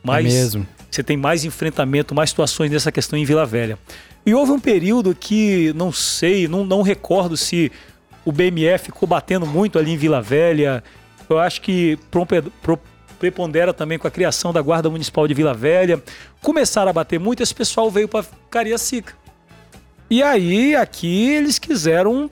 É 0.04 0.08
Mais, 0.08 0.26
mesmo. 0.34 0.68
você 0.90 1.04
tem 1.04 1.18
mais 1.18 1.44
enfrentamento, 1.44 2.16
mais 2.16 2.30
situações 2.30 2.72
dessa 2.72 2.92
questão 2.92 3.18
em 3.20 3.26
Vila 3.26 3.46
Velha. 3.46 3.78
E 4.26 4.34
houve 4.34 4.52
um 4.52 4.60
período 4.60 5.16
que, 5.16 5.74
não 5.76 5.92
sei, 5.92 6.48
não, 6.48 6.64
não 6.66 6.82
recordo 6.82 7.36
se 7.36 7.72
o 8.26 8.32
BMF 8.32 8.86
ficou 8.86 9.08
batendo 9.08 9.46
muito 9.46 9.80
ali 9.80 9.92
em 9.92 9.98
Vila 9.98 10.22
Velha. 10.22 10.84
Eu 11.30 11.38
acho 11.40 11.62
que 11.62 11.98
prepondera 13.20 13.74
também 13.74 13.98
com 14.00 14.08
a 14.08 14.12
criação 14.12 14.52
da 14.52 14.62
Guarda 14.62 14.90
Municipal 14.90 15.28
de 15.28 15.34
Vila 15.34 15.54
Velha. 15.54 16.02
Começaram 16.42 16.90
a 16.90 16.94
bater 16.94 17.20
muito, 17.20 17.44
esse 17.44 17.54
pessoal 17.54 17.92
veio 17.92 18.08
para 18.08 18.26
Cariacica. 18.50 19.14
E 20.10 20.24
aí, 20.24 20.76
aqui, 20.76 21.30
eles 21.30 21.60
quiseram 21.60 22.32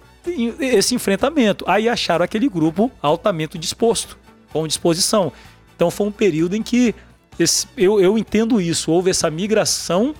esse 0.60 0.95
enfrentamento. 0.95 1.64
Aí 1.68 1.88
acharam 1.88 2.26
aquele 2.26 2.49
grupo 2.49 2.91
altamente 3.02 3.57
disposto, 3.57 4.18
com 4.52 4.68
disposição. 4.68 5.32
Então 5.76 5.91
foi 5.91 6.07
um 6.07 6.11
período 6.11 6.56
em 6.56 6.64
que 6.64 6.95
esse- 7.38 7.68
eu, 7.78 7.99
eu 8.02 8.18
entendo 8.18 8.60
isso. 8.60 8.91
Houve 8.91 9.11
essa 9.11 9.30
migração. 9.30 10.15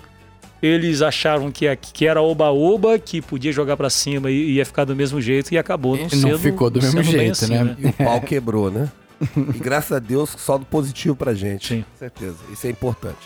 Eles 0.60 1.02
acharam 1.02 1.52
que, 1.52 1.74
que 1.76 2.06
era 2.06 2.20
oba-oba, 2.20 2.98
que 2.98 3.22
podia 3.22 3.52
jogar 3.52 3.76
pra 3.76 3.88
cima 3.88 4.30
e 4.30 4.54
ia 4.54 4.66
ficar 4.66 4.84
do 4.84 4.96
mesmo 4.96 5.20
jeito, 5.20 5.52
e 5.52 5.58
acabou 5.58 5.96
não 5.96 6.02
E 6.02 6.02
não 6.02 6.08
sendo 6.10 6.38
ficou 6.38 6.68
do 6.68 6.80
mesmo 6.80 7.04
sendo 7.04 7.12
jeito, 7.12 7.32
assim, 7.32 7.54
né? 7.54 7.76
E 7.78 7.86
o 7.86 7.92
pau 7.92 8.20
quebrou, 8.20 8.70
né? 8.70 8.90
E 9.54 9.58
graças 9.58 9.90
a 9.92 9.98
Deus, 9.98 10.30
saldo 10.38 10.64
positivo 10.64 11.16
pra 11.16 11.34
gente. 11.34 11.68
Sim. 11.68 11.82
Com 11.82 11.98
certeza. 11.98 12.36
Isso 12.52 12.66
é 12.66 12.70
importante. 12.70 13.18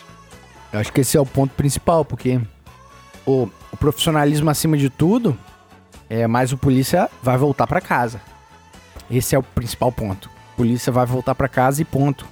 Eu 0.71 0.79
acho 0.79 0.91
que 0.91 1.01
esse 1.01 1.15
é 1.15 1.21
o 1.21 1.25
ponto 1.25 1.53
principal, 1.53 2.03
porque 2.03 2.39
o, 3.25 3.47
o 3.71 3.77
profissionalismo 3.77 4.49
acima 4.49 4.75
de 4.75 4.89
tudo, 4.89 5.37
é, 6.09 6.25
mas 6.25 6.51
o 6.51 6.57
polícia 6.57 7.09
vai 7.21 7.37
voltar 7.37 7.67
pra 7.67 7.79
casa. 7.79 8.19
Esse 9.09 9.35
é 9.35 9.39
o 9.39 9.43
principal 9.43 9.91
ponto. 9.91 10.29
O 10.53 10.57
polícia 10.57 10.91
vai 10.91 11.05
voltar 11.05 11.35
pra 11.35 11.47
casa 11.47 11.81
e 11.81 11.85
ponto, 11.85 12.27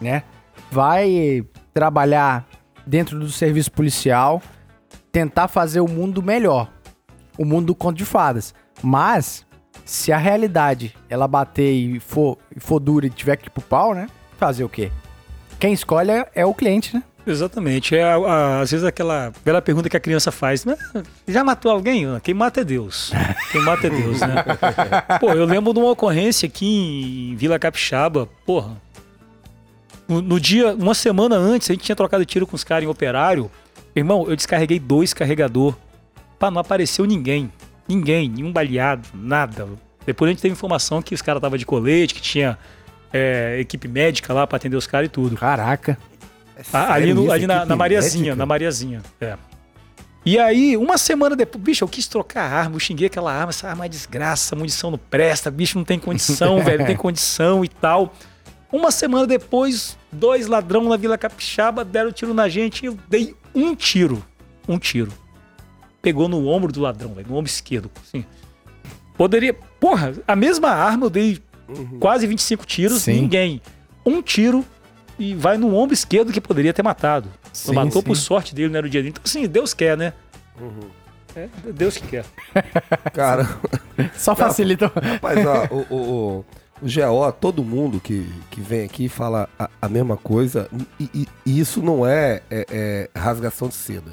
né? 0.00 0.22
Vai 0.70 1.44
trabalhar 1.74 2.46
dentro 2.86 3.18
do 3.18 3.30
serviço 3.30 3.70
policial, 3.72 4.42
tentar 5.12 5.48
fazer 5.48 5.80
o 5.80 5.88
mundo 5.88 6.22
melhor. 6.22 6.68
O 7.38 7.44
mundo 7.44 7.66
do 7.66 7.74
conto 7.74 7.96
de 7.96 8.04
fadas. 8.04 8.54
Mas 8.82 9.46
se 9.84 10.12
a 10.12 10.18
realidade 10.18 10.94
ela 11.08 11.26
bater 11.26 11.72
e 11.72 12.00
for, 12.00 12.38
e 12.54 12.60
for 12.60 12.78
dura 12.80 13.06
e 13.06 13.10
tiver 13.10 13.36
que 13.36 13.48
ir 13.48 13.50
pro 13.50 13.62
pau, 13.62 13.94
né? 13.94 14.08
Fazer 14.38 14.64
o 14.64 14.68
quê? 14.68 14.90
Quem 15.58 15.72
escolhe 15.72 16.10
é- 16.34 16.46
o 16.46 16.54
cliente, 16.54 16.94
né? 16.94 17.02
Exatamente. 17.26 17.94
É, 17.94 18.02
às 18.62 18.70
vezes 18.70 18.84
aquela, 18.86 19.26
aquela 19.28 19.60
pergunta 19.60 19.88
que 19.90 19.96
a 19.96 20.00
criança 20.00 20.32
faz, 20.32 20.64
né? 20.64 20.76
Já 21.28 21.44
matou 21.44 21.70
alguém? 21.70 22.06
Quem 22.22 22.32
mata 22.34 22.62
é 22.62 22.64
Deus. 22.64 23.12
Quem 23.52 23.60
mata 23.62 23.86
é 23.86 23.90
Deus, 23.90 24.20
né? 24.20 24.34
Pô, 25.20 25.30
eu 25.32 25.44
lembro 25.44 25.72
de 25.74 25.78
uma 25.80 25.90
ocorrência 25.90 26.46
aqui 26.46 27.30
em 27.32 27.36
Vila 27.36 27.58
Capixaba, 27.58 28.26
porra. 28.46 28.76
No, 30.10 30.20
no 30.20 30.40
dia, 30.40 30.74
uma 30.74 30.94
semana 30.94 31.36
antes, 31.36 31.70
a 31.70 31.72
gente 31.72 31.84
tinha 31.84 31.94
trocado 31.96 32.24
tiro 32.24 32.46
com 32.46 32.56
os 32.56 32.64
caras 32.64 32.84
em 32.84 32.88
operário. 32.88 33.50
Irmão, 33.94 34.26
eu 34.28 34.34
descarreguei 34.34 34.78
dois 34.78 35.14
carregador. 35.14 35.74
Pá, 36.38 36.50
não 36.50 36.60
apareceu 36.60 37.04
ninguém. 37.04 37.50
Ninguém, 37.88 38.28
nenhum 38.28 38.52
baleado, 38.52 39.08
nada. 39.14 39.68
Depois 40.04 40.28
a 40.28 40.32
gente 40.32 40.42
teve 40.42 40.52
informação 40.52 41.00
que 41.02 41.14
os 41.14 41.22
caras 41.22 41.38
estavam 41.38 41.56
de 41.58 41.64
colete, 41.66 42.14
que 42.14 42.20
tinha 42.22 42.58
é, 43.12 43.58
equipe 43.60 43.86
médica 43.88 44.32
lá 44.32 44.46
pra 44.46 44.56
atender 44.56 44.76
os 44.76 44.86
caras 44.86 45.06
e 45.06 45.10
tudo. 45.10 45.36
Caraca. 45.36 45.96
É 46.56 46.62
Ah, 46.72 46.94
ali 46.94 47.14
no- 47.14 47.30
ali 47.30 47.46
na, 47.46 47.64
na 47.64 47.76
Mariazinha, 47.76 48.22
médica? 48.24 48.36
na 48.36 48.46
Mariazinha. 48.46 49.02
É. 49.20 49.36
E 50.24 50.38
aí, 50.38 50.76
uma 50.76 50.98
semana 50.98 51.34
depois, 51.34 51.62
bicho, 51.64 51.82
eu 51.84 51.88
quis 51.88 52.06
trocar 52.06 52.42
a 52.42 52.54
arma, 52.58 52.76
eu 52.76 52.80
xinguei 52.80 53.06
aquela 53.06 53.32
arma, 53.32 53.50
essa 53.50 53.68
arma 53.68 53.86
é 53.86 53.88
desgraça, 53.88 54.54
munição 54.54 54.90
não 54.90 54.98
presta, 54.98 55.50
bicho 55.50 55.78
não 55.78 55.84
tem 55.84 55.98
condição, 55.98 56.60
velho, 56.64 56.80
não 56.80 56.86
tem 56.86 56.96
condição 56.96 57.64
e 57.64 57.68
tal. 57.68 58.12
Uma 58.72 58.90
semana 58.90 59.26
depois, 59.26 59.96
dois 60.12 60.46
ladrão 60.46 60.88
na 60.88 60.96
Vila 60.96 61.18
Capixaba 61.18 61.84
deram 61.84 62.12
tiro 62.12 62.32
na 62.32 62.48
gente 62.48 62.82
e 62.82 62.86
eu 62.86 62.96
dei 63.08 63.34
um 63.54 63.74
tiro. 63.74 64.24
Um 64.68 64.78
tiro. 64.78 65.12
Pegou 66.00 66.28
no 66.28 66.46
ombro 66.46 66.72
do 66.72 66.80
ladrão, 66.80 67.12
velho, 67.12 67.28
no 67.28 67.36
ombro 67.36 67.50
esquerdo, 67.50 67.90
assim. 68.02 68.24
Poderia. 69.16 69.52
Porra, 69.52 70.14
a 70.26 70.36
mesma 70.36 70.70
arma 70.70 71.06
eu 71.06 71.10
dei 71.10 71.42
quase 71.98 72.26
25 72.26 72.64
tiros, 72.64 73.02
Sim. 73.02 73.22
ninguém. 73.22 73.60
Um 74.04 74.22
tiro 74.22 74.64
e 75.18 75.34
vai 75.34 75.58
no 75.58 75.74
ombro 75.74 75.92
esquerdo 75.92 76.32
que 76.32 76.40
poderia 76.40 76.72
ter 76.72 76.82
matado. 76.82 77.28
Sim, 77.52 77.74
matou 77.74 78.02
por 78.02 78.16
sim. 78.16 78.22
sorte 78.22 78.54
dele, 78.54 78.70
não 78.70 78.78
era 78.78 78.86
o 78.86 78.90
dia 78.90 79.02
dele. 79.02 79.10
Então, 79.10 79.22
assim, 79.24 79.46
Deus 79.46 79.74
quer, 79.74 79.96
né? 79.96 80.14
É 81.36 81.48
Deus 81.72 81.96
que 81.96 82.06
quer. 82.06 82.24
Cara, 83.12 83.48
Só 84.16 84.34
facilita. 84.34 84.90
rapaz, 84.94 85.46
ó, 85.46 85.66
o, 85.70 85.94
o, 85.94 86.44
o, 86.82 86.86
GO, 86.86 87.32
todo 87.32 87.62
mundo 87.64 88.00
que, 88.00 88.26
que 88.50 88.60
vem 88.60 88.84
aqui 88.84 89.08
fala 89.08 89.48
a, 89.58 89.68
a 89.82 89.88
mesma 89.88 90.16
coisa. 90.16 90.68
E, 90.98 91.10
e- 91.14 91.28
e 91.46 91.60
isso 91.60 91.82
não 91.82 92.06
é, 92.06 92.42
é- 92.50 92.66
é 93.14 93.18
rasgação 93.18 93.68
de 93.68 93.74
seda. 93.74 94.10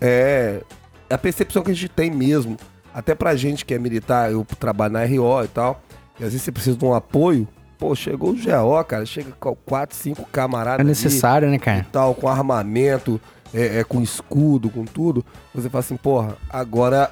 É 0.00 0.60
a 1.08 1.18
percepção 1.18 1.62
que 1.62 1.70
a 1.70 1.74
gente 1.74 1.88
tem 1.88 2.10
mesmo. 2.10 2.56
Até 2.92 3.14
pra 3.14 3.36
gente 3.36 3.64
que 3.64 3.74
é 3.74 3.78
militar, 3.78 4.30
eu 4.32 4.44
trabalho 4.58 4.92
na 4.94 5.04
RO 5.04 5.44
e 5.44 5.48
tal. 5.48 5.80
E 6.18 6.24
às 6.24 6.30
vezes 6.30 6.42
você 6.42 6.52
precisa 6.52 6.76
de 6.76 6.84
um 6.84 6.94
apoio. 6.94 7.46
Pô, 7.78 7.94
chegou 7.94 8.30
o 8.30 8.34
GO, 8.34 8.84
cara. 8.84 9.04
Chega 9.04 9.32
com 9.38 9.54
4, 9.54 9.94
5 9.96 10.24
camaradas. 10.32 10.78
É 10.78 10.82
ali. 10.82 10.88
necessário, 10.88 11.48
né, 11.50 11.56
e 11.56 11.58
cara? 11.58 11.86
tal, 11.92 12.14
com 12.14 12.26
armamento, 12.26 13.20
é, 13.52 13.80
é, 13.80 13.84
com 13.84 14.00
escudo, 14.00 14.70
com 14.70 14.84
tudo, 14.86 15.24
você 15.54 15.68
fala 15.68 15.80
assim, 15.80 15.96
porra, 15.96 16.36
agora 16.48 17.10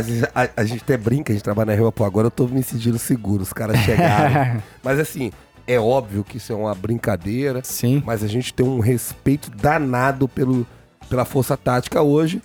vezes 0.00 0.24
a, 0.34 0.48
a 0.56 0.64
gente 0.64 0.82
até 0.82 0.96
brinca, 0.96 1.32
a 1.32 1.34
gente 1.34 1.44
trabalha 1.44 1.74
na 1.74 1.80
rua, 1.80 1.92
pô, 1.92 2.04
agora 2.04 2.26
eu 2.26 2.30
tô 2.30 2.46
me 2.46 2.62
sentindo 2.62 2.98
seguro, 2.98 3.42
os 3.42 3.52
caras 3.52 3.78
chegaram. 3.78 4.62
mas 4.82 4.98
assim, 4.98 5.30
é 5.66 5.78
óbvio 5.78 6.24
que 6.24 6.36
isso 6.36 6.52
é 6.52 6.56
uma 6.56 6.74
brincadeira, 6.74 7.60
Sim. 7.62 8.02
mas 8.04 8.22
a 8.22 8.26
gente 8.26 8.52
tem 8.52 8.66
um 8.66 8.80
respeito 8.80 9.50
danado 9.50 10.28
pelo, 10.28 10.66
pela 11.08 11.24
força 11.24 11.56
tática 11.56 12.02
hoje. 12.02 12.42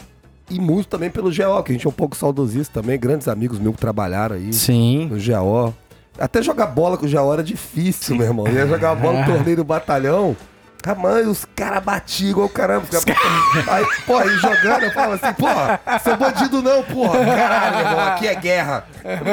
E 0.50 0.60
muito 0.60 0.88
também 0.88 1.12
pelo 1.12 1.30
GO, 1.30 1.64
que 1.64 1.72
a 1.72 1.74
gente 1.74 1.86
é 1.86 1.90
um 1.90 1.94
pouco 1.94 2.16
saudosista 2.16 2.82
também, 2.82 3.00
grandes 3.00 3.28
amigos 3.28 3.60
meus 3.60 3.76
que 3.76 3.82
trabalharam 3.82 4.36
aí 4.36 4.52
Sim. 4.52 5.08
no 5.08 5.18
GO. 5.18 5.74
Até 6.18 6.42
jogar 6.42 6.66
bola 6.68 6.98
com 6.98 7.06
o 7.06 7.10
GO 7.10 7.34
era 7.34 7.44
difícil, 7.44 8.16
meu 8.16 8.26
irmão. 8.26 8.48
Ia 8.48 8.66
jogar 8.68 8.96
bola 8.96 9.22
no 9.22 9.32
torneio 9.32 9.58
do 9.58 9.64
batalhão. 9.64 10.36
Ah, 10.86 10.96
mãe, 10.96 11.26
os 11.28 11.46
caras 11.56 11.84
batiam 11.84 12.30
igual 12.32 12.50
caramba. 12.50 12.86
Aí, 13.68 13.86
porra, 14.08 14.24
aí 14.24 14.30
jogando, 14.38 14.84
eu 14.84 14.92
falo 14.92 15.14
assim, 15.14 15.34
porra, 15.34 15.80
seu 16.04 16.16
bandido 16.18 16.62
não, 16.62 16.82
porra. 16.84 17.20
Caralho, 17.26 17.78
irmão, 17.88 18.00
aqui 18.08 18.28
é 18.28 18.36
guerra. 18.36 18.86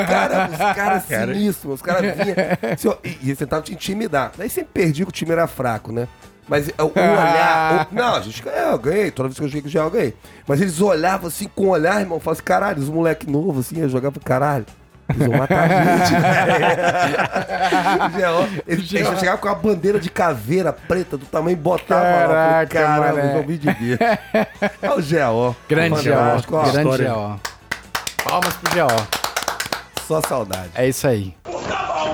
Cara, 0.09 0.51
os 0.51 0.77
caras 0.77 1.03
sinistros, 1.05 1.75
os 1.75 1.83
caras 1.83 2.03
vinham. 2.17 2.37
assim, 2.75 2.89
ó, 2.89 2.97
e, 3.05 3.31
e 3.31 3.37
tentavam 3.37 3.63
te 3.65 3.73
intimidar. 3.73 4.33
Daí 4.37 4.51
sempre 4.51 4.71
perdi 4.75 5.05
que 5.05 5.09
o 5.09 5.13
time 5.13 5.33
era 5.33 5.47
fraco, 5.47 5.93
né? 5.93 6.09
Mas 6.49 6.69
o 6.69 6.73
o 6.83 6.93
olhar. 6.95 7.89
o- 7.91 7.95
não, 7.95 8.15
a 8.17 8.21
gente 8.21 8.43
ganhou, 8.43 8.73
eu 8.73 8.79
ganhei. 8.79 9.11
Toda 9.11 9.29
vez 9.29 9.39
que 9.39 9.45
eu 9.45 9.49
joguei 9.49 9.63
com 9.63 9.69
o 9.69 9.73
GO, 9.73 9.79
eu 9.79 9.91
ganhei. 9.91 10.17
Mas 10.47 10.61
eles 10.61 10.81
olhavam 10.81 11.29
assim 11.29 11.49
com 11.55 11.65
o 11.67 11.69
olhar, 11.71 12.01
irmão. 12.01 12.19
Falavam 12.21 12.33
assim, 12.35 12.43
caralho, 12.43 12.83
os 12.83 12.89
moleque 12.89 13.29
novo, 13.31 13.61
assim, 13.61 13.79
ia 13.79 13.89
jogar 13.89 14.11
pro 14.13 14.21
caralho. 14.21 14.67
Eles 15.09 15.29
vão 15.29 15.39
matar 15.39 15.65
a 15.65 15.69
gente, 15.69 16.21
velho. 18.13 18.37
GO, 18.47 18.63
Eles 18.67 18.93
eles 18.93 19.19
chegavam 19.19 19.41
com 19.41 19.49
a 19.49 19.55
bandeira 19.55 19.99
de 20.01 20.11
caveira 20.11 20.73
preta 20.73 21.17
do 21.17 21.25
tamanho 21.27 21.57
e. 21.57 21.95
Eu 21.95 22.01
falei, 22.01 22.67
Caraca, 22.67 22.89
mané. 22.99 23.21
eles 23.23 23.33
vão 23.33 23.45
me 23.45 23.59
de 23.59 23.73
ver. 23.73 23.99
É 24.83 24.91
o 24.91 24.97
GO. 24.97 25.57
Grande 25.69 26.11
ó. 26.11 26.41
Grande. 26.73 27.05
GO. 27.05 27.41
Palmas 28.25 28.55
pro 28.57 28.75
GO. 28.87 29.07
Só 30.07 30.21
saudade. 30.23 30.71
É 30.75 30.89
isso 30.89 31.07
aí. 31.07 31.35
Botava 31.45 32.06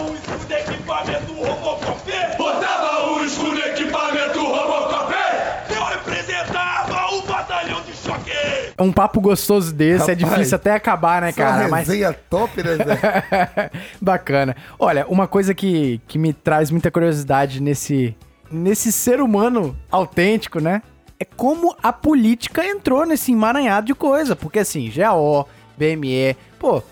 Um 8.78 8.92
papo 8.92 9.20
gostoso 9.20 9.72
desse 9.72 10.10
é 10.10 10.14
Rapaz, 10.14 10.18
difícil 10.18 10.56
até 10.56 10.72
acabar, 10.72 11.22
né, 11.22 11.32
cara? 11.32 11.68
Mas 11.68 11.88
resenha 11.88 12.12
top, 12.12 12.62
né, 12.62 12.76
Zé? 12.76 13.70
Bacana. 14.00 14.56
Olha, 14.78 15.06
uma 15.06 15.26
coisa 15.26 15.54
que, 15.54 16.00
que 16.06 16.18
me 16.18 16.32
traz 16.32 16.70
muita 16.70 16.90
curiosidade 16.90 17.60
nesse, 17.60 18.16
nesse 18.50 18.90
ser 18.92 19.20
humano 19.20 19.76
autêntico, 19.90 20.60
né? 20.60 20.82
É 21.18 21.24
como 21.24 21.76
a 21.82 21.92
política 21.92 22.64
entrou 22.64 23.06
nesse 23.06 23.32
emaranhado 23.32 23.86
de 23.86 23.94
coisa. 23.94 24.34
Porque 24.34 24.58
assim, 24.58 24.90
GAO, 24.90 25.48
BME, 25.76 26.36
pô, 26.58 26.82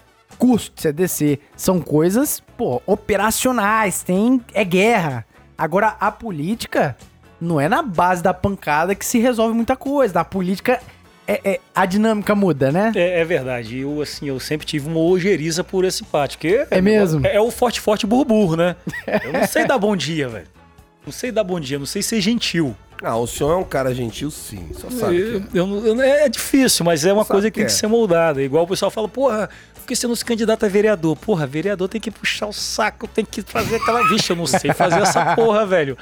de 0.40 0.81
CDC, 0.81 1.39
são 1.57 1.81
coisas, 1.81 2.40
pô, 2.57 2.81
operacionais, 2.86 4.02
tem. 4.02 4.40
É 4.55 4.65
guerra. 4.65 5.27
Agora, 5.57 5.97
a 6.01 6.11
política 6.11 6.97
não 7.40 7.61
é 7.61 7.69
na 7.69 7.82
base 7.82 8.23
da 8.23 8.32
pancada 8.32 8.94
que 8.94 9.05
se 9.05 9.19
resolve 9.19 9.55
muita 9.55 9.77
coisa. 9.77 10.15
Na 10.15 10.24
política, 10.24 10.81
é, 11.32 11.40
é- 11.55 11.61
a 11.74 11.86
dinâmica 11.86 12.35
muda, 12.35 12.70
né? 12.73 12.93
É, 12.94 13.20
é 13.20 13.24
verdade. 13.24 13.78
Eu, 13.78 14.01
assim, 14.02 14.28
eu 14.28 14.39
sempre 14.40 14.66
tive 14.66 14.89
uma 14.89 14.98
ojeriza 15.01 15.62
por 15.65 15.85
esse 15.85 16.02
pátio. 16.05 16.39
Que 16.39 16.66
É 16.70 16.81
mesmo? 16.81 17.27
É, 17.27 17.36
é 17.36 17.40
o 17.40 17.51
forte, 17.51 17.81
forte 17.81 18.07
burro, 18.07 18.57
né? 18.57 18.77
Eu 19.24 19.32
não 19.32 19.47
sei 19.47 19.65
dar 19.66 19.78
bom 19.78 19.94
dia, 19.97 20.28
velho. 20.28 20.47
Não 21.05 21.12
sei 21.12 21.32
dar 21.32 21.44
bom 21.44 21.59
dia, 21.59 21.78
não 21.78 21.86
sei 21.86 22.02
ser 22.02 22.20
gentil. 22.20 22.77
Não, 23.02 23.23
o 23.23 23.27
senhor 23.27 23.52
é 23.52 23.57
um 23.57 23.65
cara 23.65 23.94
gentil, 23.94 24.31
sim. 24.31 24.69
Só 24.74 24.90
sabe 24.90 25.16
Eu- 25.19 25.40
que 25.40 25.57
é. 25.57 25.61
eu 25.61 25.86
eu 25.86 25.94
não- 25.94 26.02
é 26.05 26.28
difícil, 26.28 26.85
mas 26.85 27.05
é 27.07 27.12
uma 27.12 27.23
Sabe 27.24 27.32
coisa 27.32 27.47
que 27.51 27.55
que 27.55 27.61
tem 27.61 27.66
que 27.66 27.73
é. 27.73 27.74
ser 27.74 27.86
moldada. 27.86 28.43
Igual 28.43 28.65
o 28.65 28.69
pessoal 28.69 28.90
fala, 28.90 29.09
porra, 29.09 29.48
por 29.74 29.86
que 29.86 29.97
você 29.97 30.07
não 30.07 30.15
se 30.15 30.23
candidata 30.24 30.66
a 30.66 30.69
vereador? 30.69 31.16
Porra, 31.16 31.47
vereador 31.47 31.89
tem 31.89 31.98
que 32.01 32.11
puxar 32.11 32.47
o 32.47 32.52
saco, 32.52 33.09
tem 33.09 33.24
que 33.24 33.40
fazer 33.40 33.77
aquela. 33.77 34.07
Vixe, 34.09 34.31
eu 34.31 34.36
não 34.36 34.47
sei 34.47 34.74
fazer 34.74 35.01
essa 35.01 35.35
porra, 35.36 35.65
velho. 35.65 35.97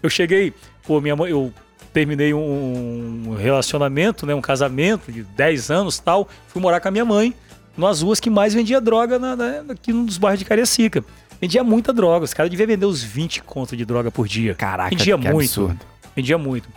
Eu 0.00 0.08
cheguei, 0.08 0.52
pô, 0.86 1.00
minha 1.00 1.16
mãe, 1.16 1.32
eu 1.32 1.52
terminei 1.94 2.34
um 2.34 3.36
relacionamento, 3.38 4.26
né, 4.26 4.34
um 4.34 4.40
casamento 4.40 5.12
de 5.12 5.22
10 5.22 5.70
anos 5.70 5.98
tal, 6.00 6.28
fui 6.48 6.60
morar 6.60 6.80
com 6.80 6.88
a 6.88 6.90
minha 6.90 7.04
mãe, 7.04 7.32
nas 7.78 8.02
ruas 8.02 8.18
que 8.18 8.28
mais 8.28 8.52
vendia 8.52 8.80
droga 8.80 9.16
na, 9.18 9.36
na, 9.36 9.64
aqui 9.70 9.92
nos 9.92 10.18
bairros 10.18 10.40
de 10.40 10.44
Cariacica. 10.44 11.04
Vendia 11.40 11.62
muita 11.62 11.92
droga, 11.92 12.24
os 12.24 12.34
caras 12.34 12.50
deviam 12.50 12.66
vender 12.66 12.84
uns 12.86 13.02
20 13.02 13.42
contos 13.44 13.78
de 13.78 13.84
droga 13.84 14.10
por 14.10 14.26
dia. 14.26 14.54
Caraca, 14.56 14.90
vendia 14.90 15.16
que 15.16 15.28
muito. 15.28 15.38
absurdo. 15.60 15.80
Vendia 16.16 16.36
muito. 16.36 16.68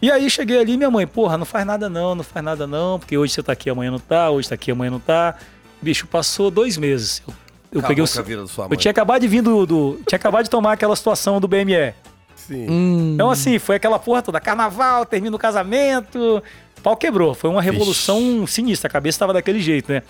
E 0.00 0.10
aí 0.10 0.28
cheguei 0.30 0.60
ali, 0.60 0.76
minha 0.76 0.90
mãe, 0.90 1.06
porra, 1.06 1.36
não 1.38 1.46
faz 1.46 1.66
nada 1.66 1.88
não, 1.88 2.14
não 2.14 2.22
faz 2.22 2.44
nada 2.44 2.66
não, 2.66 2.98
porque 2.98 3.16
hoje 3.16 3.32
você 3.32 3.42
tá 3.42 3.52
aqui, 3.52 3.68
amanhã 3.70 3.90
não 3.90 3.98
tá, 3.98 4.30
hoje 4.30 4.48
tá 4.48 4.54
aqui, 4.54 4.70
amanhã 4.70 4.90
não 4.90 5.00
tá. 5.00 5.34
Bicho, 5.80 6.06
passou 6.06 6.50
dois 6.50 6.76
meses. 6.76 7.22
Eu, 7.26 7.34
eu 7.72 7.82
peguei 7.82 8.02
o. 8.04 8.06
Eu 8.70 8.76
tinha 8.76 8.90
acabado 8.90 9.20
de 9.22 9.28
vir 9.28 9.42
do, 9.42 9.64
do- 9.66 10.00
Tinha 10.06 10.16
acabado 10.16 10.44
de 10.44 10.50
tomar 10.50 10.72
aquela 10.72 10.94
situação 10.94 11.40
do 11.40 11.48
BME. 11.48 11.94
Sim. 12.48 12.66
Hum, 12.68 13.12
Então, 13.14 13.30
assim, 13.30 13.58
foi 13.58 13.76
aquela 13.76 13.98
porra 13.98 14.22
toda. 14.22 14.40
Carnaval, 14.40 15.04
termina 15.06 15.36
o 15.36 15.38
casamento. 15.38 16.42
Pau 16.82 16.96
quebrou. 16.96 17.34
Foi 17.34 17.50
uma 17.50 17.60
revolução 17.62 18.46
sinistra. 18.46 18.88
A 18.88 18.90
cabeça 18.90 19.18
tava 19.18 19.32
daquele 19.34 19.60
jeito, 19.60 19.92
né? 19.92 20.02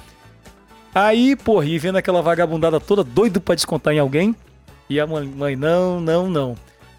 Aí, 0.94 1.34
porra, 1.36 1.66
e 1.66 1.78
vendo 1.78 1.96
aquela 1.96 2.22
vagabundada 2.22 2.78
toda, 2.80 3.02
doido 3.04 3.40
pra 3.40 3.54
descontar 3.54 3.92
em 3.92 3.98
alguém. 3.98 4.34
E 4.88 4.98
a 4.98 5.06
mãe, 5.06 5.26
mãe 5.26 5.56
não, 5.56 6.00
não, 6.00 6.30
não. 6.30 6.56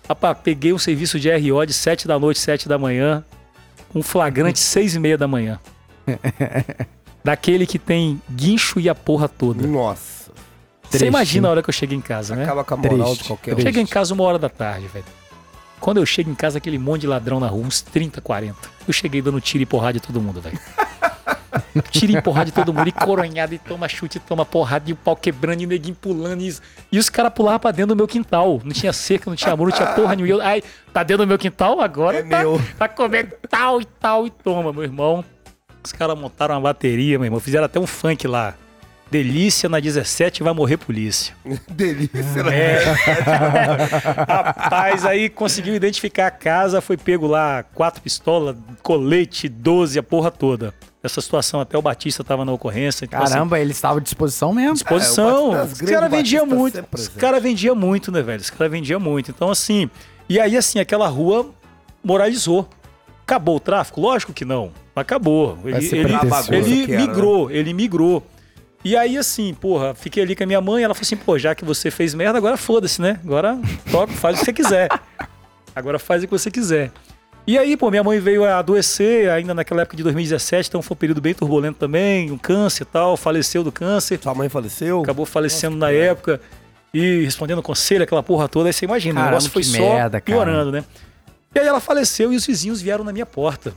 Rapaz, 0.08 0.38
peguei 0.44 0.74
um 0.74 0.78
serviço 0.78 1.20
de 1.20 1.30
RO 1.36 1.66
de 1.66 1.74
7 1.74 2.08
da 2.08 2.20
noite, 2.20 2.40
7 2.40 2.68
da 2.68 2.78
manhã. 2.78 3.24
Um 3.96 4.04
flagrante 4.04 4.60
6 4.62 4.96
e 4.96 5.00
meia 5.00 5.18
da 5.18 5.28
manhã. 5.28 5.60
Daquele 7.24 7.66
que 7.66 7.78
tem 7.80 8.22
guincho 8.32 8.80
e 8.80 8.90
a 8.90 8.96
porra 8.96 9.28
toda. 9.28 9.66
Nossa. 9.68 10.32
Você 10.90 11.06
imagina 11.06 11.48
a 11.48 11.52
hora 11.52 11.62
que 11.64 11.70
eu 11.70 11.74
cheguei 11.74 11.96
em 11.98 12.02
casa, 12.02 12.36
né? 12.36 12.44
Acaba 12.44 12.64
com 12.64 12.74
a 12.74 12.78
moral 12.78 12.98
Triste, 13.10 13.22
de 13.22 13.28
qualquer 13.28 13.56
um. 13.56 13.60
Cheguei 13.60 13.84
em 13.84 13.86
casa 13.86 14.14
uma 14.14 14.24
hora 14.24 14.40
da 14.40 14.50
tarde, 14.50 14.88
velho. 14.88 15.06
Quando 15.80 15.98
eu 15.98 16.06
chego 16.06 16.30
em 16.30 16.36
casa, 16.36 16.58
aquele 16.58 16.78
monte 16.78 17.02
de 17.02 17.08
ladrão 17.08 17.40
na 17.40 17.48
rua, 17.48 17.66
uns 17.66 17.82
30, 17.82 18.22
40. 18.22 18.56
Eu 18.88 18.94
cheguei 18.94 19.22
dando 19.22 19.40
tiro 19.40 19.62
e 19.64 19.66
porrada 19.66 19.94
de 19.94 20.00
todo 20.00 20.22
mundo, 20.22 20.42
velho. 20.42 20.60
Tiro 21.92 22.12
e 22.12 22.22
porrada 22.22 22.46
de 22.48 22.52
todo 22.52 22.74
mundo, 22.74 22.88
e 22.88 22.92
coronhado, 22.92 23.54
e 23.54 23.58
toma 23.60 23.88
chute, 23.88 24.18
e 24.18 24.20
toma 24.20 24.46
porrada, 24.46 24.90
e 24.90 24.94
o 24.94 24.96
pau 24.96 25.16
quebrando, 25.16 25.62
e 25.62 25.66
o 25.66 25.70
neguinho 25.70 25.96
pulando. 25.96 26.42
E, 26.42 26.54
e 26.92 27.00
os 27.00 27.10
caras 27.10 27.32
pulavam 27.34 27.60
pra 27.60 27.72
dentro 27.72 27.90
do 27.90 27.96
meu 27.96 28.08
quintal. 28.08 28.60
Não 28.64 28.72
tinha 28.72 28.92
cerca, 28.92 29.30
não 29.30 29.36
tinha 29.36 29.56
muro, 29.56 29.70
não 29.72 29.78
tinha 29.78 29.88
porra 29.94 30.16
nenhuma. 30.16 30.34
Eu, 30.34 30.42
Ai, 30.42 30.62
tá 30.94 31.04
dentro 31.04 31.26
do 31.26 31.28
meu 31.28 31.38
quintal? 31.38 31.80
Agora 31.80 32.18
É 32.20 32.24
tá, 32.24 32.40
meu. 32.40 32.62
tá 32.78 32.88
comendo 32.90 33.32
tal 33.50 33.82
e 33.82 33.86
tal, 33.86 34.28
e 34.28 34.30
toma, 34.30 34.74
meu 34.74 34.84
irmão. 34.84 35.24
Os 35.84 35.92
caras 35.92 36.18
montaram 36.18 36.56
uma 36.56 36.62
bateria, 36.62 37.18
meu 37.18 37.26
irmão. 37.26 37.40
Fizeram 37.40 37.66
até 37.66 37.80
um 37.80 37.88
funk 37.88 38.28
lá. 38.28 38.56
Delícia 39.12 39.68
na 39.68 39.80
17 39.80 40.44
vai 40.44 40.54
morrer 40.54 40.78
polícia. 40.78 41.34
Delícia, 41.70 42.44
né? 42.44 42.74
É. 42.76 42.84
Rapaz, 44.28 45.06
aí 45.06 45.30
conseguiu 45.30 45.74
identificar 45.76 46.28
a 46.28 46.32
casa, 46.32 46.80
foi 46.80 46.96
pego 46.96 47.26
lá 47.26 47.64
quatro 47.64 48.02
pistolas, 48.02 48.56
colete, 48.84 49.50
12, 49.50 49.98
a 49.98 50.04
porra 50.04 50.30
toda. 50.30 50.74
Essa 51.02 51.22
situação, 51.22 51.62
até 51.62 51.78
o 51.78 51.82
Batista 51.82 52.24
tava 52.24 52.44
na 52.44 52.52
ocorrência. 52.52 53.06
Então, 53.06 53.22
assim, 53.24 53.34
Caramba, 53.34 53.58
ele 53.60 53.72
estava 53.72 54.00
à 54.00 54.02
disposição 54.02 54.54
mesmo. 54.54 54.74
disposição. 54.74 55.56
É, 55.56 55.64
os 55.64 55.80
caras 55.82 56.12
vendiam 56.12 56.46
Batista 56.46 56.82
muito. 56.82 56.86
Os 56.94 57.08
caras 57.08 57.42
vendiam 57.42 57.76
muito, 57.76 58.12
né, 58.12 58.22
velho? 58.22 58.42
Os 58.42 58.50
caras 58.50 58.72
vendiam 58.72 59.00
muito. 59.00 59.32
Então, 59.32 59.50
assim. 59.50 59.90
E 60.28 60.40
aí, 60.40 60.58
assim, 60.58 60.78
aquela 60.78 61.08
rua 61.08 61.50
moralizou. 62.04 62.68
Acabou 63.24 63.56
o 63.56 63.60
tráfico? 63.60 64.02
Lógico 64.02 64.34
que 64.34 64.44
não. 64.44 64.72
Mas 64.94 65.04
acabou. 65.04 65.58
Ele, 65.64 65.78
ele, 65.78 66.18
pretencioso. 66.18 66.54
ele 66.54 66.88
né? 66.88 66.98
migrou, 66.98 67.50
ele 67.50 67.74
migrou. 67.74 68.24
E 68.84 68.96
aí, 68.96 69.18
assim, 69.18 69.54
porra, 69.54 69.94
fiquei 69.94 70.24
ali 70.24 70.36
com 70.36 70.44
a 70.44 70.48
minha 70.48 70.62
mãe, 70.62 70.84
ela 70.84 70.94
falou 70.94 71.06
assim, 71.06 71.18
pô, 71.18 71.38
já 71.38 71.54
que 71.54 71.66
você 71.66 71.92
fez 71.92 72.14
merda, 72.14 72.38
agora 72.38 72.56
foda-se, 72.56 73.02
né? 73.02 73.20
Agora 73.24 73.60
toca, 73.92 74.14
faz 74.14 74.38
o 74.38 74.40
que 74.40 74.46
você 74.46 74.54
quiser. 74.54 74.90
Agora 75.76 76.00
faz 76.00 76.24
o 76.24 76.28
que 76.28 76.32
você 76.32 76.50
quiser. 76.50 76.92
E 77.46 77.58
aí, 77.58 77.76
pô, 77.76 77.90
minha 77.90 78.04
mãe 78.04 78.20
veio 78.20 78.46
a 78.46 78.60
adoecer 78.60 79.30
ainda 79.30 79.54
naquela 79.54 79.82
época 79.82 79.98
de 79.98 80.04
2017, 80.04 80.70
então 80.70 80.82
foi 80.82 80.96
um 80.96 80.98
período 80.98 81.20
bem 81.20 81.34
turbulento 81.34 81.80
também, 81.80 82.32
um 82.32 82.38
câncer 82.38 82.84
e 82.84 82.86
tal, 82.86 83.18
faleceu 83.18 83.64
do 83.64 83.72
câncer 83.72 84.20
Sua 84.22 84.36
mãe 84.36 84.48
faleceu? 84.50 85.02
acabou 85.02 85.26
falecendo 85.26 85.76
na 85.76 85.92
época 85.92 86.40
e 86.94 87.24
respondendo 87.24 87.62
conselho, 87.62 88.04
aquela 88.04 88.24
porra 88.24 88.48
toda. 88.48 88.70
Aí 88.70 88.74
você 88.74 88.86
imagina, 88.86 89.16
Caramba, 89.16 89.30
o 89.30 89.32
negócio 89.32 89.52
foi 89.52 89.64
só 89.64 89.80
merda, 89.80 90.22
cara. 90.22 90.24
piorando, 90.24 90.72
né? 90.72 90.84
E 91.54 91.60
aí 91.60 91.68
ela 91.68 91.80
faleceu 91.80 92.32
e 92.32 92.36
os 92.36 92.46
vizinhos 92.46 92.82
vieram 92.82 93.04
na 93.04 93.12
minha 93.12 93.26
porta. 93.26 93.74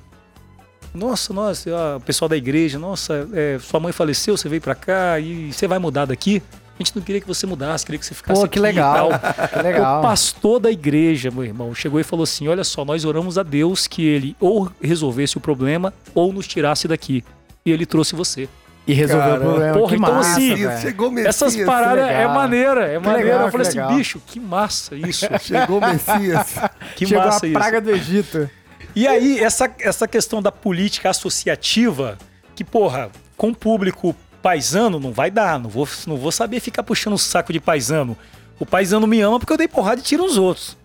Nossa, 0.94 1.32
nossa, 1.32 1.70
o 1.96 2.00
pessoal 2.00 2.28
da 2.28 2.36
igreja, 2.36 2.78
nossa, 2.78 3.26
é, 3.32 3.58
sua 3.60 3.80
mãe 3.80 3.92
faleceu, 3.92 4.36
você 4.36 4.48
veio 4.48 4.60
pra 4.60 4.74
cá 4.74 5.18
e 5.18 5.50
você 5.52 5.66
vai 5.66 5.78
mudar 5.78 6.04
daqui? 6.04 6.42
A 6.78 6.82
gente 6.82 6.94
não 6.96 7.02
queria 7.02 7.20
que 7.20 7.26
você 7.26 7.46
mudasse, 7.46 7.84
queria 7.84 7.98
que 7.98 8.04
você 8.04 8.14
ficasse 8.14 8.40
Pô, 8.40 8.44
aqui 8.44 8.54
que 8.54 8.58
e 8.58 8.62
legal. 8.62 9.10
tal. 9.10 9.20
Que 9.48 9.62
legal. 9.62 10.00
O 10.00 10.02
pastor 10.02 10.58
da 10.60 10.70
igreja, 10.70 11.30
meu 11.30 11.44
irmão, 11.44 11.74
chegou 11.74 12.00
e 12.00 12.02
falou 12.04 12.24
assim: 12.24 12.48
Olha 12.48 12.64
só, 12.64 12.84
nós 12.84 13.04
oramos 13.04 13.38
a 13.38 13.42
Deus 13.42 13.86
que 13.86 14.04
ele 14.04 14.36
ou 14.40 14.70
resolvesse 14.82 15.36
o 15.36 15.40
problema 15.40 15.92
ou 16.14 16.32
nos 16.32 16.46
tirasse 16.46 16.88
daqui. 16.88 17.22
E 17.64 17.70
ele 17.70 17.86
trouxe 17.86 18.14
você. 18.16 18.48
E 18.86 18.92
resolveu 18.94 19.28
Cara, 19.28 19.40
o 19.40 19.44
problema. 19.44 19.72
porra, 19.78 19.88
que 19.90 19.94
então 19.94 20.14
massa, 20.14 20.30
assim, 20.32 20.54
velho. 20.56 20.80
Chegou 20.80 21.08
o 21.08 21.12
Messias. 21.12 21.36
Essas 21.42 21.56
paradas 21.64 22.04
é 22.10 22.26
maneira, 22.26 22.84
é 22.86 22.98
maneira. 22.98 23.24
legal, 23.28 23.46
eu 23.46 23.52
falei 23.52 23.66
assim, 23.68 23.78
legal. 23.78 23.94
bicho, 23.96 24.20
que 24.26 24.40
massa 24.40 24.96
isso. 24.96 25.26
Chegou 25.40 25.78
o 25.78 25.80
Messias. 25.80 26.54
Que 26.96 27.06
Chegou 27.06 27.24
massa 27.24 27.46
a 27.46 27.48
isso. 27.48 27.58
praga 27.58 27.80
do 27.80 27.90
Egito. 27.92 28.50
E 28.94 29.06
aí, 29.08 29.38
essa, 29.40 29.70
essa 29.80 30.06
questão 30.06 30.42
da 30.42 30.52
política 30.52 31.10
associativa, 31.10 32.18
que, 32.54 32.62
porra, 32.64 33.10
com 33.36 33.48
o 33.50 33.54
público 33.54 34.14
paisano 34.42 34.98
não 35.00 35.12
vai 35.12 35.30
dar. 35.30 35.58
Não 35.58 35.70
vou, 35.70 35.88
não 36.06 36.16
vou 36.16 36.32
saber 36.32 36.60
ficar 36.60 36.82
puxando 36.82 37.14
o 37.14 37.18
saco 37.18 37.52
de 37.52 37.60
paisano. 37.60 38.16
O 38.58 38.66
paisano 38.66 39.06
me 39.06 39.20
ama 39.20 39.38
porque 39.38 39.52
eu 39.52 39.56
dei 39.56 39.68
porrada 39.68 40.00
e 40.00 40.04
tiro 40.04 40.24
os 40.24 40.36
outros. 40.36 40.76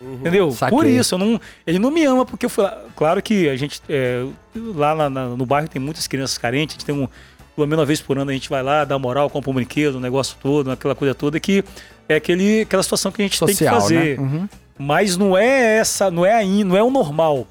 Entendeu? 0.00 0.50
Saquei. 0.52 0.76
Por 0.76 0.86
isso, 0.86 1.14
eu 1.14 1.18
não, 1.18 1.40
ele 1.66 1.78
não 1.78 1.90
me 1.90 2.04
ama 2.04 2.26
porque 2.26 2.44
eu 2.44 2.50
fui 2.50 2.62
lá. 2.64 2.78
Claro 2.94 3.22
que 3.22 3.48
a 3.48 3.56
gente, 3.56 3.80
é, 3.88 4.26
lá 4.54 4.94
na- 4.94 5.08
na- 5.08 5.28
no 5.30 5.46
bairro 5.46 5.68
tem 5.68 5.80
muitas 5.80 6.06
crianças 6.06 6.36
carentes, 6.36 6.74
a 6.74 6.78
gente 6.78 6.84
tem 6.84 6.94
um. 6.94 7.08
Pelo 7.54 7.66
menos 7.66 7.80
uma 7.80 7.86
vez 7.86 8.02
por 8.02 8.18
ano 8.18 8.30
a 8.30 8.34
gente 8.34 8.50
vai 8.50 8.62
lá, 8.62 8.84
dá 8.84 8.98
moral, 8.98 9.30
compra 9.30 9.50
um 9.50 9.54
brinquedo, 9.54 9.96
um 9.96 10.00
negócio 10.00 10.36
todo, 10.42 10.70
aquela 10.70 10.94
coisa 10.94 11.14
toda 11.14 11.40
que 11.40 11.64
é 12.06 12.16
aquele, 12.16 12.60
aquela 12.60 12.82
situação 12.82 13.10
que 13.10 13.22
a 13.22 13.24
gente 13.24 13.38
tem 13.38 13.48
que 13.48 13.54
Social, 13.54 13.80
fazer. 13.80 14.18
né? 14.20 14.22
Uhum. 14.22 14.48
Mas 14.78 15.16
não 15.16 15.36
é 15.36 15.78
essa, 15.78 16.10
não 16.10 16.24
é 16.24 16.32
aí, 16.34 16.62
não 16.64 16.76
é 16.76 16.82
o 16.82 16.90
normal. 16.90 17.46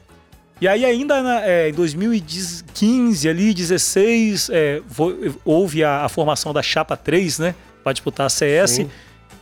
E 0.61 0.67
aí 0.67 0.85
ainda 0.85 1.21
na- 1.21 1.45
é, 1.45 1.69
em 1.69 1.73
2015 1.73 3.27
ali, 3.27 3.53
16, 3.53 4.49
é, 4.51 4.81
houve 5.43 5.83
a, 5.83 6.05
a 6.05 6.09
formação 6.09 6.53
da 6.53 6.61
chapa 6.63 6.95
3, 6.95 7.39
né, 7.39 7.55
Pra 7.83 7.93
disputar 7.93 8.25
a 8.25 8.29
CS. 8.29 8.71
Sim. 8.71 8.89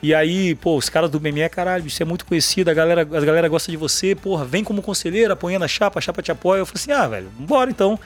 E 0.02 0.14
aí, 0.14 0.54
pô, 0.56 0.76
os 0.76 0.90
caras 0.90 1.10
do 1.10 1.18
BME, 1.18 1.48
caralho, 1.48 1.90
você 1.90 2.04
é 2.04 2.06
muito 2.06 2.26
conhecido, 2.26 2.70
a 2.70 2.74
galera, 2.74 3.02
a 3.04 3.06
galera 3.22 3.48
gosta 3.48 3.72
de 3.72 3.78
você, 3.78 4.14
porra, 4.14 4.44
vem 4.44 4.62
como 4.66 4.82
conselheiro, 4.82 5.32
apoiando 5.32 5.64
a 5.64 5.68
chapa, 5.68 6.00
a 6.00 6.02
chapa 6.02 6.22
te 6.22 6.30
apoia. 6.30 6.60
Eu 6.60 6.66
falei 6.66 6.82
assim, 6.82 6.92
ah, 6.92 7.08
velho, 7.08 7.30
bora 7.40 7.70
então. 7.72 7.98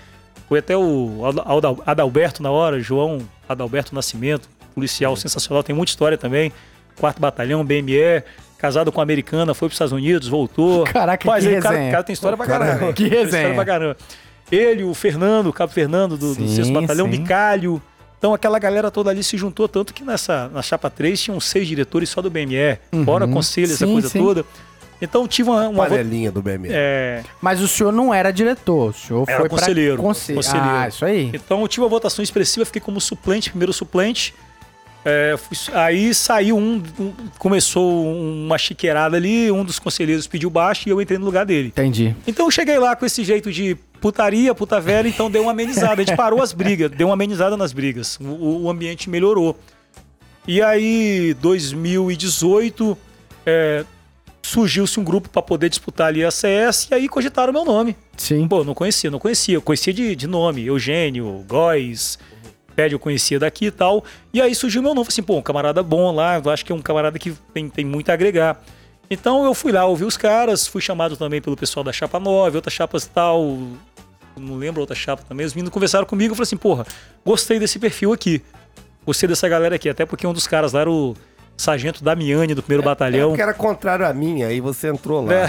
Foi 0.47 0.59
até 0.59 0.77
o 0.77 1.21
Adalberto 1.87 2.43
na 2.43 2.51
hora, 2.51 2.79
João 2.79 3.27
Adalberto 3.49 3.95
Nascimento, 3.95 4.47
policial 4.75 5.15
sensacional, 5.15 5.63
tem 5.63 5.75
muita 5.75 5.89
história 5.89 6.19
também. 6.19 6.51
Quarto 6.99 7.19
Batalhão, 7.19 7.65
BME, 7.65 8.21
casado 8.57 8.91
com 8.91 8.99
uma 8.99 9.03
americana, 9.03 9.53
foi 9.53 9.67
para 9.67 9.73
os 9.73 9.75
Estados 9.75 9.91
Unidos, 9.93 10.27
voltou. 10.27 10.83
Caraca, 10.91 11.27
Mas 11.27 11.43
que 11.43 11.49
aí 11.49 11.57
o 11.57 11.61
cara, 11.61 11.75
resenha. 11.75 11.89
o 11.89 11.91
cara 11.91 12.03
tem 12.03 12.13
história 12.13 12.37
pra 12.37 12.45
Cara, 12.45 12.65
caramba. 12.65 12.93
que 12.93 13.03
Tem 13.09 13.19
resenha. 13.19 13.25
História 13.43 13.55
pra 13.55 13.65
caramba. 13.65 13.97
Ele, 14.51 14.83
o 14.83 14.93
Fernando, 14.93 15.47
o 15.47 15.53
Cabo 15.53 15.73
Fernando 15.73 16.17
do, 16.17 16.33
do 16.33 16.47
Sim, 16.47 16.55
Sexto 16.55 16.73
Batalhão, 16.73 17.05
sim. 17.05 17.11
Bicalho. 17.19 17.81
Então 18.17 18.33
aquela 18.33 18.57
galera 18.57 18.89
toda 18.89 19.11
ali 19.11 19.23
se 19.23 19.37
juntou, 19.37 19.67
tanto 19.67 19.93
que 19.93 20.03
nessa 20.03 20.49
na 20.53 20.61
Chapa 20.61 20.89
3 20.89 21.21
tinham 21.21 21.39
seis 21.39 21.67
diretores 21.67 22.09
só 22.09 22.21
do 22.21 22.29
BME, 22.31 22.79
fora 23.05 23.27
conselho, 23.27 23.65
essa 23.71 23.85
Sim, 23.85 23.93
coisa 23.93 24.09
sim. 24.09 24.19
toda. 24.19 24.43
Então 24.99 25.27
tive 25.27 25.49
uma, 25.51 25.67
uma 25.69 25.85
Panelinha 25.85 26.31
do 26.31 26.41
BME. 26.41 26.69
é, 26.71 27.21
Mas 27.39 27.61
o 27.61 27.67
senhor 27.67 27.91
não 27.93 28.11
era 28.11 28.31
diretor, 28.31 28.89
o 28.89 28.93
senhor 28.93 29.25
Era 29.27 29.41
foi 29.41 29.49
conselheiro, 29.49 29.95
pra 29.97 30.03
conselho. 30.03 30.37
conselheiro. 30.37 30.67
Ah, 30.67 30.87
isso 30.87 31.05
aí. 31.05 31.29
Então 31.31 31.61
eu 31.61 31.67
tive 31.67 31.83
uma 31.83 31.89
votação 31.89 32.23
expressiva, 32.23 32.65
fiquei 32.65 32.81
como 32.81 32.99
suplente, 32.99 33.51
primeiro 33.51 33.71
suplente. 33.71 34.33
É, 35.05 35.35
aí 35.73 36.13
saiu 36.13 36.57
um, 36.57 36.83
um- 36.99 37.13
Começou 37.39 38.05
uma 38.13 38.57
chiqueirada 38.57 39.15
ali, 39.15 39.49
um 39.51 39.63
dos 39.63 39.79
conselheiros 39.79 40.27
pediu 40.27 40.49
baixo 40.49 40.87
e 40.87 40.91
eu 40.91 41.01
entrei 41.01 41.17
no 41.17 41.25
lugar 41.25 41.45
dele. 41.45 41.69
Entendi. 41.69 42.13
Então 42.27 42.45
eu 42.47 42.51
cheguei 42.51 42.77
lá 42.77 42.95
com 42.95 43.05
esse 43.05 43.23
jeito 43.23 43.51
de 43.51 43.75
putaria, 44.01 44.53
puta 44.53 44.79
velha, 44.81 45.07
então 45.07 45.31
deu 45.31 45.43
uma 45.43 45.51
amenizada. 45.51 45.93
A 45.93 46.05
gente 46.05 46.15
parou 46.15 46.41
as 46.41 46.51
brigas, 46.51 46.91
deu 46.91 47.07
uma 47.07 47.13
amenizada 47.13 47.55
nas 47.55 47.71
brigas. 47.71 48.17
O, 48.21 48.63
o 48.63 48.69
ambiente 48.69 49.09
melhorou. 49.09 49.57
E 50.47 50.61
aí, 50.61 51.33
2018, 51.41 52.97
é, 53.45 53.83
surgiu-se 54.41 54.99
um 54.99 55.03
grupo 55.03 55.29
para 55.29 55.41
poder 55.41 55.69
disputar 55.69 56.07
ali 56.07 56.23
a 56.23 56.31
CS 56.31 56.87
e 56.91 56.93
aí 56.95 57.07
cogitaram 57.09 57.51
meu 57.51 57.65
nome. 57.65 57.95
Sim. 58.15 58.47
Pô, 58.47 58.63
não 58.63 58.73
conhecia, 58.73 59.09
não 59.11 59.19
conhecia. 59.19 59.55
Eu 59.55 59.61
conhecia 59.61 59.93
de, 59.93 60.15
de 60.15 60.27
nome, 60.27 60.65
Eugênio, 60.65 61.43
Góis, 61.47 62.17
Pede 62.77 62.93
eu 62.93 62.99
conhecia 62.99 63.39
daqui 63.39 63.65
e 63.65 63.71
tal. 63.71 64.05
E 64.31 64.39
aí 64.39 64.53
surgiu 64.53 64.83
meu 64.83 64.93
nome. 64.93 65.05
Falei 65.05 65.15
assim, 65.15 65.23
pô, 65.23 65.37
um 65.37 65.41
camarada 65.41 65.81
bom 65.81 66.13
lá, 66.13 66.37
eu 66.37 66.51
acho 66.51 66.63
que 66.63 66.71
é 66.71 66.75
um 66.75 66.79
camarada 66.79 67.17
que 67.17 67.31
tem, 67.51 67.67
tem 67.67 67.83
muito 67.83 68.11
a 68.11 68.13
agregar. 68.13 68.61
Então 69.09 69.43
eu 69.43 69.55
fui 69.55 69.71
lá 69.71 69.83
ouvir 69.85 70.05
os 70.05 70.15
caras, 70.15 70.67
fui 70.67 70.79
chamado 70.79 71.17
também 71.17 71.41
pelo 71.41 71.57
pessoal 71.57 71.83
da 71.83 71.91
Chapa 71.91 72.19
9, 72.19 72.57
outras 72.57 72.71
chapas 72.71 73.05
e 73.05 73.09
tal. 73.09 73.57
Não 74.37 74.57
lembro 74.57 74.81
outra 74.81 74.95
chapa 74.95 75.23
também. 75.27 75.43
Os 75.43 75.55
meninos 75.55 75.73
conversaram 75.73 76.05
comigo 76.05 76.35
e 76.35 76.37
falei 76.37 76.43
assim, 76.43 76.57
porra, 76.57 76.85
gostei 77.25 77.57
desse 77.57 77.79
perfil 77.79 78.13
aqui. 78.13 78.43
Gostei 79.03 79.27
dessa 79.27 79.49
galera 79.49 79.75
aqui, 79.75 79.89
até 79.89 80.05
porque 80.05 80.27
um 80.27 80.33
dos 80.33 80.45
caras 80.45 80.73
lá 80.73 80.81
era 80.81 80.91
o, 80.91 81.15
sargento 81.57 82.03
Damiani 82.03 82.53
do 82.53 82.61
primeiro 82.61 82.83
batalhão. 82.83 83.29
Porque 83.29 83.41
era 83.41 83.53
contrário 83.53 84.05
a 84.05 84.13
mim, 84.13 84.43
aí 84.43 84.61
você 84.61 84.89
entrou 84.89 85.25
lá. 85.25 85.33
É. 85.33 85.47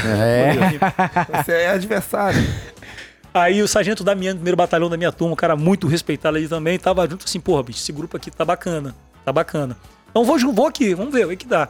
Você 1.43 1.53
é 1.53 1.71
adversário. 1.71 2.43
Aí 3.33 3.63
o 3.63 3.69
sargento 3.69 4.03
Damiano, 4.03 4.39
primeiro 4.39 4.57
batalhão 4.57 4.89
da 4.89 4.97
minha 4.97 5.13
turma, 5.13 5.35
um 5.35 5.37
cara 5.37 5.55
muito 5.55 5.87
respeitado 5.87 6.37
ali 6.37 6.49
também, 6.49 6.79
tava 6.79 7.09
junto 7.09 7.25
assim, 7.25 7.39
porra, 7.39 7.63
bicho, 7.63 7.81
esse 7.81 7.93
grupo 7.93 8.17
aqui 8.17 8.31
tá 8.31 8.45
bacana, 8.45 8.95
tá 9.25 9.33
bacana. 9.33 9.77
Então 10.11 10.25
vou, 10.25 10.39
vou 10.53 10.67
aqui, 10.67 10.95
vamos 10.95 11.13
ver 11.13 11.27
o 11.27 11.37
que 11.37 11.47
dá. 11.47 11.69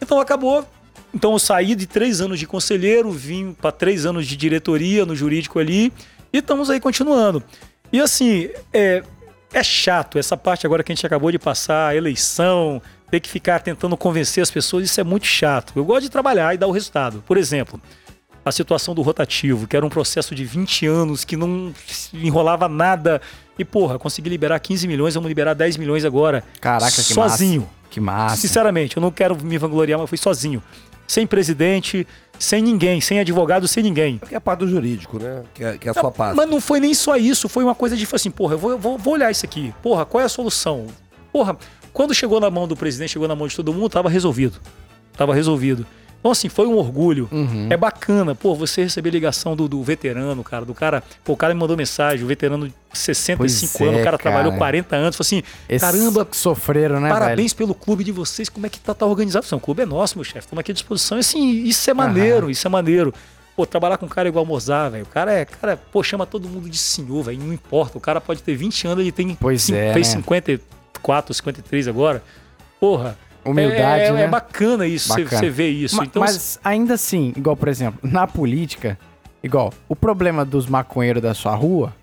Então 0.00 0.20
acabou. 0.20 0.66
Então 1.12 1.32
eu 1.32 1.38
saí 1.38 1.74
de 1.74 1.86
três 1.86 2.20
anos 2.20 2.38
de 2.38 2.46
conselheiro, 2.46 3.10
vim 3.10 3.52
para 3.52 3.72
três 3.72 4.06
anos 4.06 4.26
de 4.26 4.36
diretoria 4.36 5.04
no 5.04 5.16
jurídico 5.16 5.58
ali, 5.58 5.92
e 6.32 6.38
estamos 6.38 6.70
aí 6.70 6.78
continuando. 6.78 7.42
E 7.92 8.00
assim, 8.00 8.48
é, 8.72 9.02
é 9.52 9.62
chato 9.64 10.18
essa 10.18 10.36
parte 10.36 10.64
agora 10.64 10.84
que 10.84 10.92
a 10.92 10.94
gente 10.94 11.04
acabou 11.04 11.32
de 11.32 11.38
passar, 11.38 11.96
eleição, 11.96 12.80
ter 13.10 13.18
que 13.18 13.28
ficar 13.28 13.58
tentando 13.58 13.96
convencer 13.96 14.40
as 14.40 14.50
pessoas, 14.50 14.84
isso 14.84 15.00
é 15.00 15.04
muito 15.04 15.26
chato. 15.26 15.72
Eu 15.74 15.84
gosto 15.84 16.02
de 16.02 16.10
trabalhar 16.10 16.54
e 16.54 16.58
dar 16.58 16.68
o 16.68 16.70
resultado. 16.70 17.22
Por 17.26 17.36
exemplo, 17.36 17.80
a 18.44 18.52
situação 18.52 18.94
do 18.94 19.02
rotativo, 19.02 19.66
que 19.66 19.76
era 19.76 19.84
um 19.84 19.88
processo 19.88 20.34
de 20.34 20.44
20 20.44 20.86
anos, 20.86 21.24
que 21.24 21.36
não 21.36 21.72
enrolava 22.12 22.68
nada. 22.68 23.20
E, 23.58 23.64
porra, 23.64 23.98
consegui 23.98 24.30
liberar 24.30 24.58
15 24.58 24.88
milhões, 24.88 25.14
vamos 25.14 25.28
liberar 25.28 25.54
10 25.54 25.76
milhões 25.76 26.04
agora. 26.04 26.42
Caraca, 26.60 26.90
que 26.90 27.02
Sozinho. 27.02 27.62
massa. 27.62 27.80
Que 27.90 28.00
massa. 28.00 28.36
Sinceramente, 28.36 28.96
eu 28.96 29.00
não 29.00 29.10
quero 29.10 29.36
me 29.42 29.58
vangloriar, 29.58 29.98
mas 29.98 30.08
fui 30.08 30.16
sozinho. 30.16 30.62
Sem 31.06 31.26
presidente, 31.26 32.06
sem 32.38 32.62
ninguém, 32.62 33.00
sem 33.00 33.18
advogado, 33.18 33.66
sem 33.66 33.82
ninguém. 33.82 34.18
Que 34.18 34.34
é 34.34 34.38
a 34.38 34.40
parte 34.40 34.60
do 34.60 34.68
jurídico, 34.68 35.18
né? 35.18 35.42
Que 35.52 35.64
é, 35.64 35.76
que 35.76 35.88
é 35.88 35.90
a 35.90 35.94
sua 35.94 36.10
parte. 36.12 36.36
Mas 36.36 36.48
não 36.48 36.60
foi 36.60 36.78
nem 36.78 36.94
só 36.94 37.16
isso, 37.16 37.48
foi 37.48 37.64
uma 37.64 37.74
coisa 37.74 37.96
de 37.96 38.06
assim, 38.12 38.30
porra, 38.30 38.54
eu 38.54 38.58
vou, 38.58 38.78
vou, 38.78 38.96
vou 38.96 39.14
olhar 39.14 39.30
isso 39.30 39.44
aqui. 39.44 39.74
Porra, 39.82 40.06
qual 40.06 40.20
é 40.22 40.24
a 40.24 40.28
solução? 40.28 40.86
Porra, 41.32 41.56
quando 41.92 42.14
chegou 42.14 42.38
na 42.38 42.48
mão 42.48 42.68
do 42.68 42.76
presidente, 42.76 43.10
chegou 43.10 43.26
na 43.26 43.34
mão 43.34 43.48
de 43.48 43.56
todo 43.56 43.74
mundo, 43.74 43.88
tava 43.88 44.08
resolvido. 44.08 44.58
Tava 45.16 45.34
resolvido. 45.34 45.84
Então, 46.20 46.30
assim, 46.30 46.48
foi 46.50 46.66
um 46.66 46.76
orgulho. 46.76 47.28
Uhum. 47.32 47.66
É 47.70 47.76
bacana, 47.76 48.34
pô, 48.34 48.54
você 48.54 48.82
receber 48.82 49.08
ligação 49.10 49.56
do, 49.56 49.66
do 49.66 49.82
veterano, 49.82 50.44
cara, 50.44 50.64
do 50.66 50.74
cara. 50.74 51.02
Pô, 51.24 51.32
o 51.32 51.36
cara 51.36 51.54
me 51.54 51.58
mandou 51.60 51.76
mensagem, 51.76 52.22
o 52.22 52.28
veterano 52.28 52.68
de 52.68 52.74
65 52.92 53.38
Pois 53.38 53.88
anos, 53.88 53.98
é, 53.98 54.02
o 54.02 54.04
cara, 54.04 54.18
cara. 54.18 54.30
trabalhou 54.34 54.52
40 54.58 54.96
anos, 54.96 55.16
falou 55.16 55.26
assim: 55.26 55.42
Esses 55.66 55.80
caramba, 55.90 56.28
sofreram, 56.32 57.00
né, 57.00 57.08
Parabéns 57.08 57.54
pelo 57.54 57.74
clube 57.74 58.04
de 58.04 58.12
vocês, 58.12 58.50
como 58.50 58.66
é 58.66 58.68
que 58.68 58.78
tá, 58.78 58.92
tá 58.92 59.06
organizado? 59.06 59.46
Não, 59.50 59.56
o 59.58 59.60
clube 59.60 59.82
é 59.82 59.86
nosso, 59.86 60.18
meu 60.18 60.24
chefe, 60.24 60.40
estamos 60.40 60.60
aqui 60.60 60.72
à 60.72 60.74
disposição. 60.74 61.16
E 61.16 61.20
assim, 61.20 61.64
isso 61.64 61.90
é 61.90 61.94
maneiro, 61.94 62.50
isso 62.50 62.66
é 62.66 62.70
maneiro. 62.70 63.14
Pô, 63.56 63.64
trabalhar 63.66 63.96
com 63.96 64.06
um 64.06 64.08
cara 64.08 64.28
igual 64.28 64.44
Mozart, 64.44 64.92
velho. 64.92 65.04
O 65.04 65.08
cara 65.08 65.32
é, 65.32 65.44
cara, 65.44 65.76
pô, 65.90 66.02
chama 66.02 66.26
todo 66.26 66.48
mundo 66.48 66.68
de 66.68 66.76
senhor, 66.78 67.22
velho. 67.24 67.38
Não 67.40 67.52
importa. 67.52 67.96
O 67.96 68.00
cara 68.00 68.20
pode 68.20 68.42
ter 68.42 68.54
20 68.54 68.86
anos, 68.86 69.00
ele 69.00 69.12
tem. 69.12 69.34
Pois 69.40 69.62
cin- 69.62 69.74
é, 69.74 69.92
Fez 69.94 70.08
né? 70.14 70.20
54, 70.20 71.32
53 71.34 71.88
agora. 71.88 72.22
Porra. 72.78 73.16
Humildade, 73.44 74.02
é, 74.02 74.06
é, 74.06 74.12
né? 74.12 74.22
é 74.24 74.28
bacana 74.28 74.86
isso, 74.86 75.08
você 75.08 75.24
Bacana. 75.24 75.40
você 75.42 75.50
ver 75.50 75.68
isso. 75.70 75.96
Ma- 75.96 76.04
então, 76.04 76.20
mas 76.20 76.58
ainda 76.62 76.94
assim, 76.94 77.32
igual, 77.36 77.56
por 77.56 77.68
exemplo, 77.68 77.98
na 78.02 78.26
política, 78.26 78.98
igual, 79.42 79.72
o 79.88 79.96
problema 79.96 80.44
dos 80.44 80.66
maconheiros 80.66 81.22
da 81.22 81.32
sua 81.32 81.54
rua, 81.54 81.94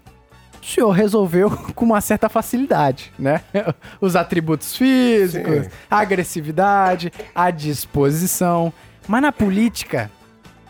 o 0.62 0.66
senhor 0.66 0.92
resolveu 0.92 1.50
com 1.76 1.86
uma 1.86 2.02
certa 2.02 2.28
facilidade, 2.28 3.14
né? 3.18 3.42
Os 4.02 4.16
atributos 4.16 4.76
físicos, 4.76 5.66
Sim. 5.66 5.70
a 5.90 6.00
agressividade, 6.00 7.12
a 7.34 7.52
disposição. 7.52 8.74
Mas 9.08 9.22
na 9.22 9.32
política, 9.32 10.12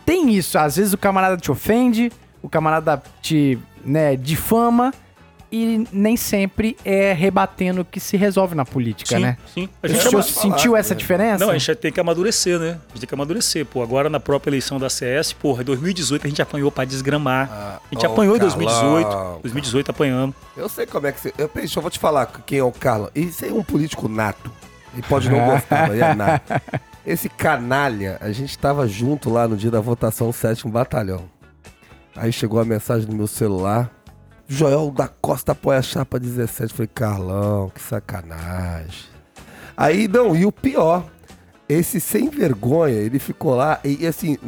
tem 0.04 0.30
isso. 0.30 0.58
Às 0.58 0.76
vezes 0.76 0.92
o 0.92 0.98
camarada 0.98 1.36
te 1.36 1.50
ofende, 1.50 2.12
o 2.42 2.48
camarada 2.48 3.02
te 3.20 3.58
né, 3.84 4.14
difama, 4.16 4.92
e 5.50 5.86
nem 5.92 6.16
sempre 6.16 6.76
é 6.84 7.12
rebatendo 7.12 7.80
o 7.80 7.84
que 7.84 7.98
se 7.98 8.16
resolve 8.16 8.54
na 8.54 8.64
política, 8.64 9.16
sim, 9.16 9.22
né? 9.22 9.36
sim. 9.54 9.68
A 9.82 9.88
gente 9.88 10.06
ama- 10.08 10.22
sentiu 10.22 10.76
essa 10.76 10.94
diferença? 10.94 11.44
Não, 11.44 11.52
a 11.52 11.58
gente 11.58 11.74
tem 11.76 11.90
que 11.92 11.98
amadurecer, 12.00 12.58
né? 12.58 12.78
A 12.88 12.92
gente 12.92 13.00
tem 13.00 13.08
que 13.08 13.14
amadurecer. 13.14 13.64
Pô, 13.66 13.82
agora 13.82 14.10
na 14.10 14.20
própria 14.20 14.50
eleição 14.50 14.78
da 14.78 14.90
CS, 14.90 15.32
porra, 15.32 15.62
em 15.62 15.64
2018 15.64 16.26
a 16.26 16.28
gente 16.28 16.42
apanhou 16.42 16.70
pra 16.70 16.84
desgramar. 16.84 17.48
Ah, 17.50 17.80
a 17.90 17.94
gente 17.94 18.06
ó, 18.06 18.12
apanhou 18.12 18.36
em 18.36 18.38
Carlão, 18.38 18.58
2018. 18.58 19.40
2018 19.42 19.90
apanhando. 19.90 20.34
Eu 20.56 20.68
sei 20.68 20.86
como 20.86 21.06
é 21.06 21.12
que 21.12 21.20
você. 21.20 21.32
Eu, 21.38 21.50
deixa 21.54 21.78
eu 21.78 21.82
vou 21.82 21.90
te 21.90 21.98
falar 21.98 22.26
quem 22.46 22.58
é 22.58 22.64
o 22.64 22.72
Carlos. 22.72 23.10
Isso 23.14 23.44
é 23.44 23.52
um 23.52 23.62
político 23.62 24.08
nato. 24.08 24.50
Ele 24.92 25.02
pode 25.02 25.30
não 25.30 25.44
gostar, 25.46 25.88
mas 25.88 25.98
é 26.00 26.14
nato. 26.14 26.52
Esse 27.06 27.28
canalha, 27.30 28.18
a 28.20 28.30
gente 28.32 28.58
tava 28.58 28.86
junto 28.86 29.30
lá 29.30 29.48
no 29.48 29.56
dia 29.56 29.70
da 29.70 29.80
votação 29.80 30.30
7 30.30 30.68
Batalhão. 30.68 31.24
Aí 32.14 32.32
chegou 32.32 32.60
a 32.60 32.64
mensagem 32.64 33.08
no 33.08 33.14
meu 33.16 33.26
celular. 33.26 33.90
Joel 34.50 34.90
da 34.90 35.06
Costa 35.06 35.52
apoia 35.52 35.78
a 35.78 35.82
chapa 35.82 36.18
17. 36.18 36.72
Falei, 36.72 36.90
Carlão, 36.92 37.70
que 37.72 37.80
sacanagem. 37.82 39.04
Aí, 39.76 40.08
não, 40.08 40.34
e 40.34 40.46
o 40.46 40.50
pior, 40.50 41.04
esse 41.68 42.00
sem 42.00 42.30
vergonha, 42.30 42.94
ele 42.94 43.18
ficou 43.18 43.54
lá 43.54 43.78
e, 43.84 44.06
assim, 44.06 44.38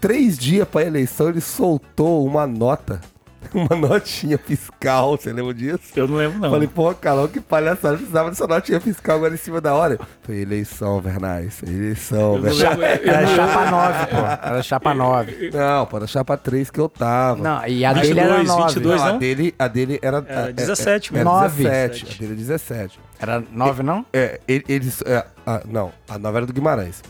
três 0.00 0.38
dias 0.38 0.66
pra 0.66 0.84
eleição 0.84 1.28
ele 1.28 1.40
soltou 1.40 2.24
uma 2.24 2.46
nota, 2.46 3.00
uma 3.54 3.74
notinha 3.88 4.36
fiscal, 4.38 5.16
você 5.16 5.32
lembra 5.32 5.54
disso? 5.54 5.80
Eu 5.96 6.06
não 6.06 6.16
lembro, 6.16 6.38
não. 6.38 6.50
Falei, 6.50 6.68
pô, 6.68 6.94
Carlão, 6.94 7.26
que 7.26 7.40
palhaçada, 7.40 7.96
precisava 7.96 8.28
dessa 8.30 8.46
notinha 8.46 8.80
fiscal 8.80 9.16
agora 9.16 9.34
em 9.34 9.38
cima 9.38 9.60
da 9.60 9.74
hora. 9.74 9.98
Falei, 10.22 10.42
eleição, 10.42 11.00
Vernais, 11.00 11.62
eleição, 11.62 12.36
Eu 12.36 12.42
Vernais. 12.42 12.78
lembro, 12.78 13.08
Era 13.08 13.26
chapa 13.26 13.70
9, 13.70 14.06
pô. 14.06 14.16
Era 14.48 14.62
chapa 14.62 14.94
9. 14.94 15.50
Não, 15.52 15.86
pô, 15.86 15.96
era 15.96 16.06
chapa 16.06 16.36
3 16.36 16.70
que 16.70 16.78
eu 16.78 16.88
tava. 16.88 17.42
Não, 17.42 17.66
e 17.66 17.84
a 17.84 17.92
22, 17.92 18.08
dele 18.14 18.20
era 18.20 18.42
9. 18.44 18.62
22, 18.74 19.00
Não, 19.00 19.08
a 19.08 19.12
não? 19.12 19.18
dele, 19.18 19.54
a 19.58 19.68
dele 19.68 19.98
era, 20.02 20.24
Era 20.28 20.50
é, 20.50 20.52
17 20.52 21.14
é, 21.14 21.18
era 21.18 21.24
mesmo. 21.24 21.40
9. 21.40 21.64
17, 21.64 22.04
a 22.14 22.18
dele 22.20 22.32
é 22.32 22.36
17. 22.36 23.00
Era 23.18 23.42
9, 23.52 23.82
não? 23.82 24.06
É, 24.12 24.40
ele- 24.46 24.64
eles. 24.68 25.02
é, 25.06 25.24
a- 25.46 25.62
não, 25.66 25.90
a 26.08 26.18
nova 26.18 26.38
era 26.38 26.46
do 26.46 26.52
Guimarães. 26.52 27.02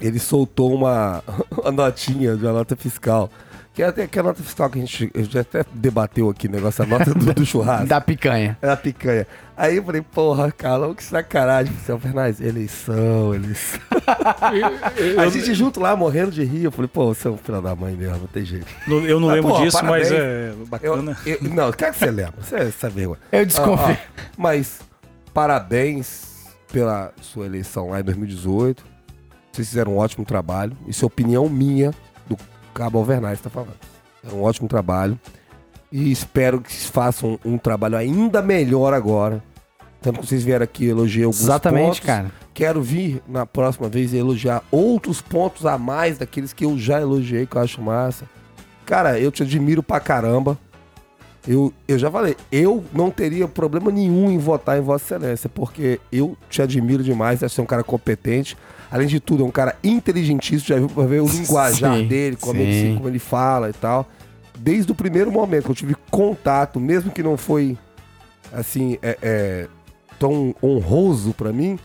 Ele 0.00 0.18
soltou 0.18 0.72
uma, 0.74 1.22
uma 1.52 1.70
notinha 1.70 2.34
de 2.36 2.44
uma 2.46 2.52
nota 2.54 2.74
fiscal. 2.74 3.30
Que 3.72 3.84
é 3.84 3.86
até 3.86 4.04
que 4.06 4.18
a 4.18 4.22
nota 4.22 4.42
fiscal 4.42 4.68
que 4.68 4.78
a 4.78 4.80
gente, 4.82 5.10
a 5.14 5.18
gente 5.22 5.38
até 5.38 5.64
debateu 5.72 6.28
aqui, 6.28 6.48
o 6.48 6.50
negócio, 6.50 6.82
a 6.82 6.86
nota 6.86 7.14
do, 7.14 7.32
do 7.32 7.46
churrasco. 7.46 7.86
Da 7.88 8.00
picanha. 8.00 8.58
Era 8.60 8.72
a 8.72 8.76
picanha. 8.76 9.26
Aí 9.56 9.76
eu 9.76 9.84
falei, 9.84 10.02
porra, 10.02 10.50
Carlão, 10.50 10.92
que 10.92 11.04
sacanagem. 11.04 11.72
Seu 11.86 11.98
Fernandes, 11.98 12.40
eleição, 12.40 13.32
eleição. 13.34 13.78
a 15.22 15.28
gente 15.28 15.54
junto 15.54 15.78
lá, 15.80 15.94
morrendo 15.94 16.32
de 16.32 16.42
rir. 16.42 16.64
Eu 16.64 16.72
falei, 16.72 16.88
pô, 16.88 17.14
você 17.14 17.28
é 17.28 17.30
um 17.30 17.36
filho 17.36 17.60
da 17.60 17.76
mãe 17.76 17.94
mesmo, 17.94 18.18
não 18.18 18.26
tem 18.26 18.44
jeito. 18.44 18.66
Eu 18.88 19.20
não 19.20 19.28
Mas, 19.28 19.36
lembro 19.36 19.54
pô, 19.54 19.60
disso, 19.60 19.76
mas 19.82 20.08
parabéns. 20.08 20.12
é 20.12 20.50
Eu, 20.58 20.66
bacana. 20.66 21.16
eu- 21.24 21.38
não, 21.42 21.72
quer 21.72 21.92
que 21.92 21.98
você 21.98 22.10
lembra? 22.10 22.34
Você 22.42 22.72
sabe 22.72 22.94
vergonha. 22.96 23.20
Eu 23.30 23.46
desconfio. 23.46 23.94
Ah, 23.94 23.98
ah, 24.18 24.22
mas 24.36 24.80
parabéns 25.32 26.24
pela 26.72 27.12
sua 27.20 27.46
eleição 27.46 27.90
lá 27.90 28.00
em 28.00 28.04
2018. 28.04 28.82
Vocês 29.52 29.68
fizeram 29.68 29.92
um 29.94 29.98
ótimo 29.98 30.24
trabalho. 30.24 30.76
Isso 30.86 31.04
é 31.04 31.06
opinião 31.06 31.48
minha 31.48 31.92
Cabo 32.74 32.98
Alvernaz 32.98 33.38
está 33.38 33.50
falando. 33.50 33.74
É 34.28 34.32
um 34.34 34.42
ótimo 34.42 34.68
trabalho. 34.68 35.18
E 35.92 36.10
espero 36.10 36.60
que 36.60 36.72
façam 36.72 37.38
um, 37.44 37.58
trabalho 37.58 37.96
ainda 37.96 38.40
melhor 38.40 38.94
agora. 38.94 39.42
Tanto 40.00 40.20
que 40.20 40.26
vocês 40.26 40.44
vieram 40.44 40.64
aqui 40.64 40.86
elogiar 40.86 41.26
alguns 41.26 41.42
Exatamente, 41.42 41.84
pontos. 41.84 42.00
cara. 42.00 42.30
Quero 42.54 42.80
vir 42.80 43.22
na 43.28 43.44
próxima 43.44 43.88
vez 43.88 44.14
elogiar 44.14 44.62
outros 44.70 45.20
pontos 45.20 45.66
a 45.66 45.76
mais 45.76 46.18
daqueles 46.18 46.52
que 46.52 46.64
eu 46.64 46.78
já 46.78 47.00
elogiei, 47.00 47.46
que 47.46 47.56
eu 47.56 47.60
acho 47.60 47.82
massa. 47.82 48.24
Cara, 48.86 49.18
eu 49.18 49.30
te 49.30 49.42
admiro 49.42 49.82
pra 49.82 50.00
caramba. 50.00 50.58
Eu, 51.46 51.72
eu 51.88 51.98
já 51.98 52.10
falei, 52.10 52.36
eu 52.52 52.84
não 52.92 53.10
teria 53.10 53.48
problema 53.48 53.90
nenhum 53.90 54.30
em 54.30 54.38
votar 54.38 54.78
em 54.78 54.82
Vossa 54.82 55.16
Excelência, 55.16 55.48
porque 55.48 55.98
eu 56.12 56.36
te 56.50 56.60
admiro 56.60 57.02
demais, 57.02 57.42
acho 57.42 57.52
que 57.52 57.54
você 57.56 57.60
é 57.60 57.64
um 57.64 57.66
cara 57.66 57.82
competente. 57.82 58.56
Além 58.90 59.06
de 59.06 59.20
tudo, 59.20 59.44
é 59.44 59.46
um 59.46 59.50
cara 59.50 59.76
inteligentíssimo, 59.84 60.68
já 60.68 60.76
viu 60.76 60.88
pra 60.88 61.04
ver 61.04 61.20
o 61.20 61.26
linguajar 61.28 61.96
Sim, 61.96 62.08
dele, 62.08 62.36
como 62.36 62.60
ele, 62.60 62.96
como 62.96 63.08
ele 63.08 63.18
fala 63.18 63.70
e 63.70 63.72
tal. 63.72 64.08
Desde 64.58 64.90
o 64.90 64.94
primeiro 64.94 65.30
momento 65.30 65.64
que 65.64 65.70
eu 65.70 65.74
tive 65.74 65.96
contato, 66.10 66.80
mesmo 66.80 67.10
que 67.10 67.22
não 67.22 67.36
foi 67.36 67.78
assim, 68.52 68.98
é, 69.00 69.16
é, 69.22 69.68
tão 70.18 70.54
honroso 70.62 71.32
pra 71.32 71.52
mim, 71.52 71.78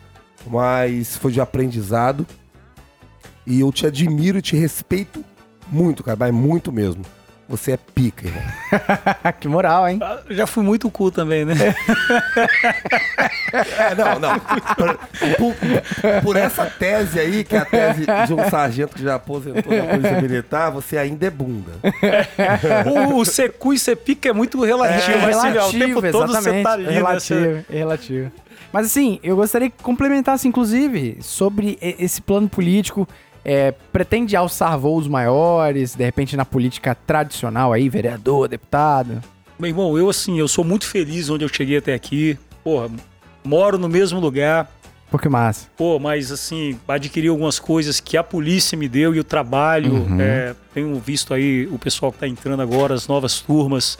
mas 0.48 1.15
foi 1.15 1.32
de 1.32 1.40
aprendizado. 1.40 2.26
E 3.45 3.60
eu 3.60 3.72
te 3.72 3.86
admiro 3.86 4.40
e 4.40 4.41
te 4.41 4.56
respeito 4.56 5.23
muito, 5.72 6.03
cara, 6.03 6.18
mas 6.19 6.34
muito 6.34 6.72
mesmo. 6.72 7.03
Você 7.47 7.73
é 7.73 7.77
pica, 7.77 8.26
irmão. 8.27 8.43
que 9.39 9.47
moral, 9.47 9.88
hein? 9.88 9.99
Ah, 10.01 10.19
Já 10.30 10.47
fui 10.47 10.63
muito 10.63 10.89
cool 10.89 11.11
também, 11.11 11.45
né? 11.45 11.53
É, 13.53 13.95
não, 13.95 14.19
não. 14.19 14.39
Por, 14.39 15.55
por- 15.55 16.22
por 16.23 16.35
essa 16.35 16.65
tese 16.65 17.19
aí, 17.19 17.43
que 17.43 17.55
é 17.55 17.59
a 17.59 17.65
tese 17.65 18.05
de 18.27 18.34
um 18.34 18.49
sargento 18.49 18.95
que 18.95 19.03
já 19.03 19.15
aposentou 19.15 19.72
da 19.76 19.84
Polícia 19.85 20.22
Militar, 20.22 20.72
você 20.72 20.97
ainda 20.97 21.26
é 21.26 21.30
bunda. 21.30 21.72
o, 23.11 23.19
o 23.19 23.26
ser 23.26 23.53
cool 23.53 23.73
e 23.73 23.80
ser 23.80 23.95
pica 23.95 24.30
é 24.30 24.34
muito 24.34 24.61
relativo, 24.63 25.17
mas 25.19 25.38
assim, 25.38 25.57
ó, 25.57 25.67
o 25.69 25.72
tempo 25.72 26.11
todo 26.11 26.34
você 26.34 26.63
tá 26.63 26.72
ali, 26.73 26.84
é 26.85 26.88
né? 26.88 26.93
relativo, 26.93 27.39
Você- 27.39 27.65
é 27.69 27.77
relativo. 27.77 28.31
Mas 28.73 28.88
assim, 28.88 29.19
eu 29.23 29.35
gostaria 29.35 29.69
que 29.69 29.81
complementasse, 29.81 30.47
inclusive, 30.47 31.17
sobre 31.22 31.77
esse 31.81 32.22
plano 32.22 32.49
político. 32.49 33.07
É, 33.45 33.72
pretende 33.93 34.35
alçar 34.35 34.77
voos 34.77 35.07
maiores, 35.07 35.93
de 35.93 36.03
repente 36.03 36.35
na 36.35 36.43
política 36.43 36.95
tradicional 36.95 37.72
aí, 37.72 37.88
vereador, 37.88 38.47
deputado. 38.47 39.22
Meu 39.59 39.69
irmão, 39.69 39.95
eu 39.97 40.09
assim, 40.09 40.39
eu 40.39 40.47
sou 40.47 40.63
muito 40.63 40.88
feliz 40.88 41.30
onde 41.30 41.45
eu 41.45 41.49
cheguei 41.49 41.77
até 41.77 41.93
aqui. 41.93 42.39
Porra, 42.63 42.89
moro 43.43 43.77
no 43.77 43.88
mesmo 43.88 44.19
lugar. 44.19 44.67
Pô, 45.11 45.19
que 45.19 45.30
massa. 45.30 45.67
Pô, 45.77 45.99
mas 45.99 46.31
assim, 46.31 46.77
adquiri 46.88 47.27
algumas 47.27 47.59
coisas 47.59 47.99
que 47.99 48.17
a 48.17 48.23
polícia 48.23 48.76
me 48.76 48.89
deu 48.89 49.13
e 49.13 49.19
o 49.19 49.23
trabalho. 49.23 49.93
Uhum. 49.93 50.19
é, 50.19 50.55
tenho 50.73 50.99
visto 50.99 51.34
aí 51.34 51.67
o 51.67 51.77
pessoal 51.77 52.11
que 52.11 52.17
tá 52.17 52.27
entrando 52.27 52.61
agora, 52.61 52.95
as 52.95 53.07
novas 53.07 53.39
turmas. 53.39 53.97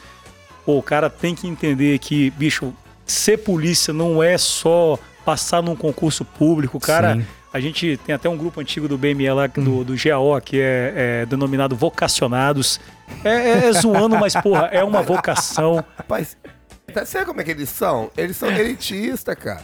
Pô, 0.64 0.78
o 0.78 0.82
cara 0.82 1.08
tem 1.08 1.34
que 1.34 1.46
entender 1.46 1.98
que, 2.00 2.30
bicho, 2.30 2.74
ser 3.06 3.38
polícia 3.38 3.94
não 3.94 4.20
é 4.20 4.36
só 4.36 4.98
passar 5.24 5.62
num 5.62 5.76
concurso 5.76 6.24
público. 6.24 6.80
Cara, 6.80 7.14
Sim. 7.14 7.26
A 7.52 7.60
gente 7.60 7.96
tem 8.04 8.14
até 8.14 8.28
um 8.28 8.36
grupo 8.36 8.60
antigo 8.60 8.86
do 8.88 8.98
BME 8.98 9.30
lá, 9.30 9.46
do, 9.46 9.84
do 9.84 9.94
GAO, 9.96 10.40
que 10.40 10.60
é, 10.60 11.20
é 11.22 11.26
denominado 11.26 11.74
Vocacionados. 11.76 12.80
É, 13.24 13.28
é- 13.30 13.68
é 13.68 13.72
zoando, 13.72 14.16
mas, 14.16 14.34
porra, 14.34 14.66
é 14.72 14.82
uma 14.84 15.02
vocação. 15.02 15.84
Rapaz, 15.96 16.36
tá- 16.92 17.06
sabe 17.06 17.24
como 17.26 17.40
é 17.40 17.44
que 17.44 17.50
eles 17.52 17.68
são? 17.68 18.10
Eles 18.16 18.36
são 18.36 18.48
elitistas, 18.50 19.34
cara. 19.36 19.62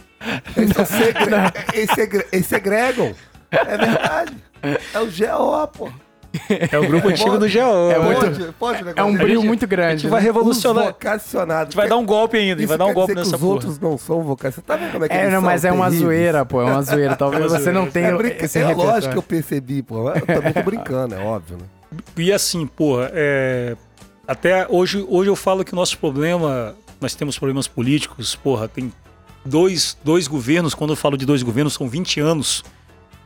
Eles, 0.55 0.73
são 0.75 0.85
segre... 0.85 1.25
eles, 1.73 1.91
segre... 1.91 2.25
eles 2.31 2.45
segregam. 2.47 3.13
É 3.51 3.77
verdade. 3.77 4.35
É 4.93 4.99
o 4.99 5.05
GO, 5.05 5.67
pô. 5.67 5.91
É 6.71 6.79
o 6.79 6.87
grupo 6.87 7.07
antigo 7.09 7.37
do 7.37 7.47
GAO. 7.47 7.91
É 7.91 7.95
A 7.95 7.99
muito- 7.99 8.19
Pode, 8.21 8.51
pode, 8.59 8.83
né, 8.83 8.93
É 8.95 9.03
um 9.03 9.13
brilho 9.13 9.25
A 9.33 9.35
gente- 9.35 9.45
muito 9.47 9.59
gente 9.61 9.69
grande. 9.69 10.07
vai 10.07 10.19
né? 10.19 10.25
revolucionar. 10.25 10.83
Os 10.85 10.89
vocacionados. 10.91 11.61
A 11.61 11.65
gente 11.65 11.75
vai 11.75 11.87
dar 11.87 11.97
um 11.97 12.05
golpe 12.05 12.37
ainda, 12.37 12.59
a 12.59 12.63
Isso 12.63 12.67
vai 12.69 12.77
dar 12.77 12.85
um 12.85 12.93
golpe 12.93 13.13
dizer 13.13 13.21
que 13.25 13.25
nessa 13.27 13.35
os 13.35 13.41
porra. 13.41 13.53
outros 13.53 13.79
não 13.79 13.97
são 13.97 14.23
vocacionados. 14.23 14.55
Você 14.55 14.61
tá 14.61 14.75
vendo 14.75 14.91
como 14.91 15.05
é 15.05 15.09
que 15.09 15.13
É, 15.13 15.19
eles 15.21 15.31
não, 15.33 15.41
são 15.41 15.49
mas 15.49 15.63
é 15.65 15.71
uma 15.71 15.85
terríveis? 15.85 16.03
zoeira, 16.03 16.45
pô. 16.45 16.61
É 16.61 16.65
uma 16.65 16.81
zoeira. 16.81 17.15
Talvez 17.15 17.51
você 17.51 17.71
não 17.71 17.85
tenha 17.89 18.07
É, 18.07 18.17
brinca... 18.17 18.45
esse 18.45 18.57
é 18.59 18.73
lógico 18.73 19.11
que 19.13 19.17
eu 19.19 19.23
percebi, 19.23 19.81
pô. 19.83 20.09
Eu 20.09 20.25
também 20.25 20.53
tô 20.53 20.63
brincando, 20.63 21.13
é 21.15 21.19
óbvio, 21.19 21.57
né? 21.57 21.63
E 22.17 22.31
assim, 22.33 22.65
porra, 22.65 23.11
é, 23.13 23.75
até 24.27 24.65
hoje, 24.67 25.05
hoje 25.07 25.29
eu 25.29 25.35
falo 25.35 25.63
que 25.63 25.73
o 25.73 25.75
nosso 25.75 25.97
problema, 25.99 26.73
nós 26.99 27.13
temos 27.13 27.37
problemas 27.37 27.67
políticos, 27.67 28.35
porra, 28.35 28.67
tem 28.67 28.91
dois, 29.45 29.95
dois 30.03 30.27
governos, 30.27 30.73
quando 30.73 30.91
eu 30.93 30.95
falo 30.97 31.15
de 31.17 31.25
dois 31.25 31.43
governos, 31.43 31.73
são 31.75 31.87
20 31.87 32.19
anos. 32.19 32.63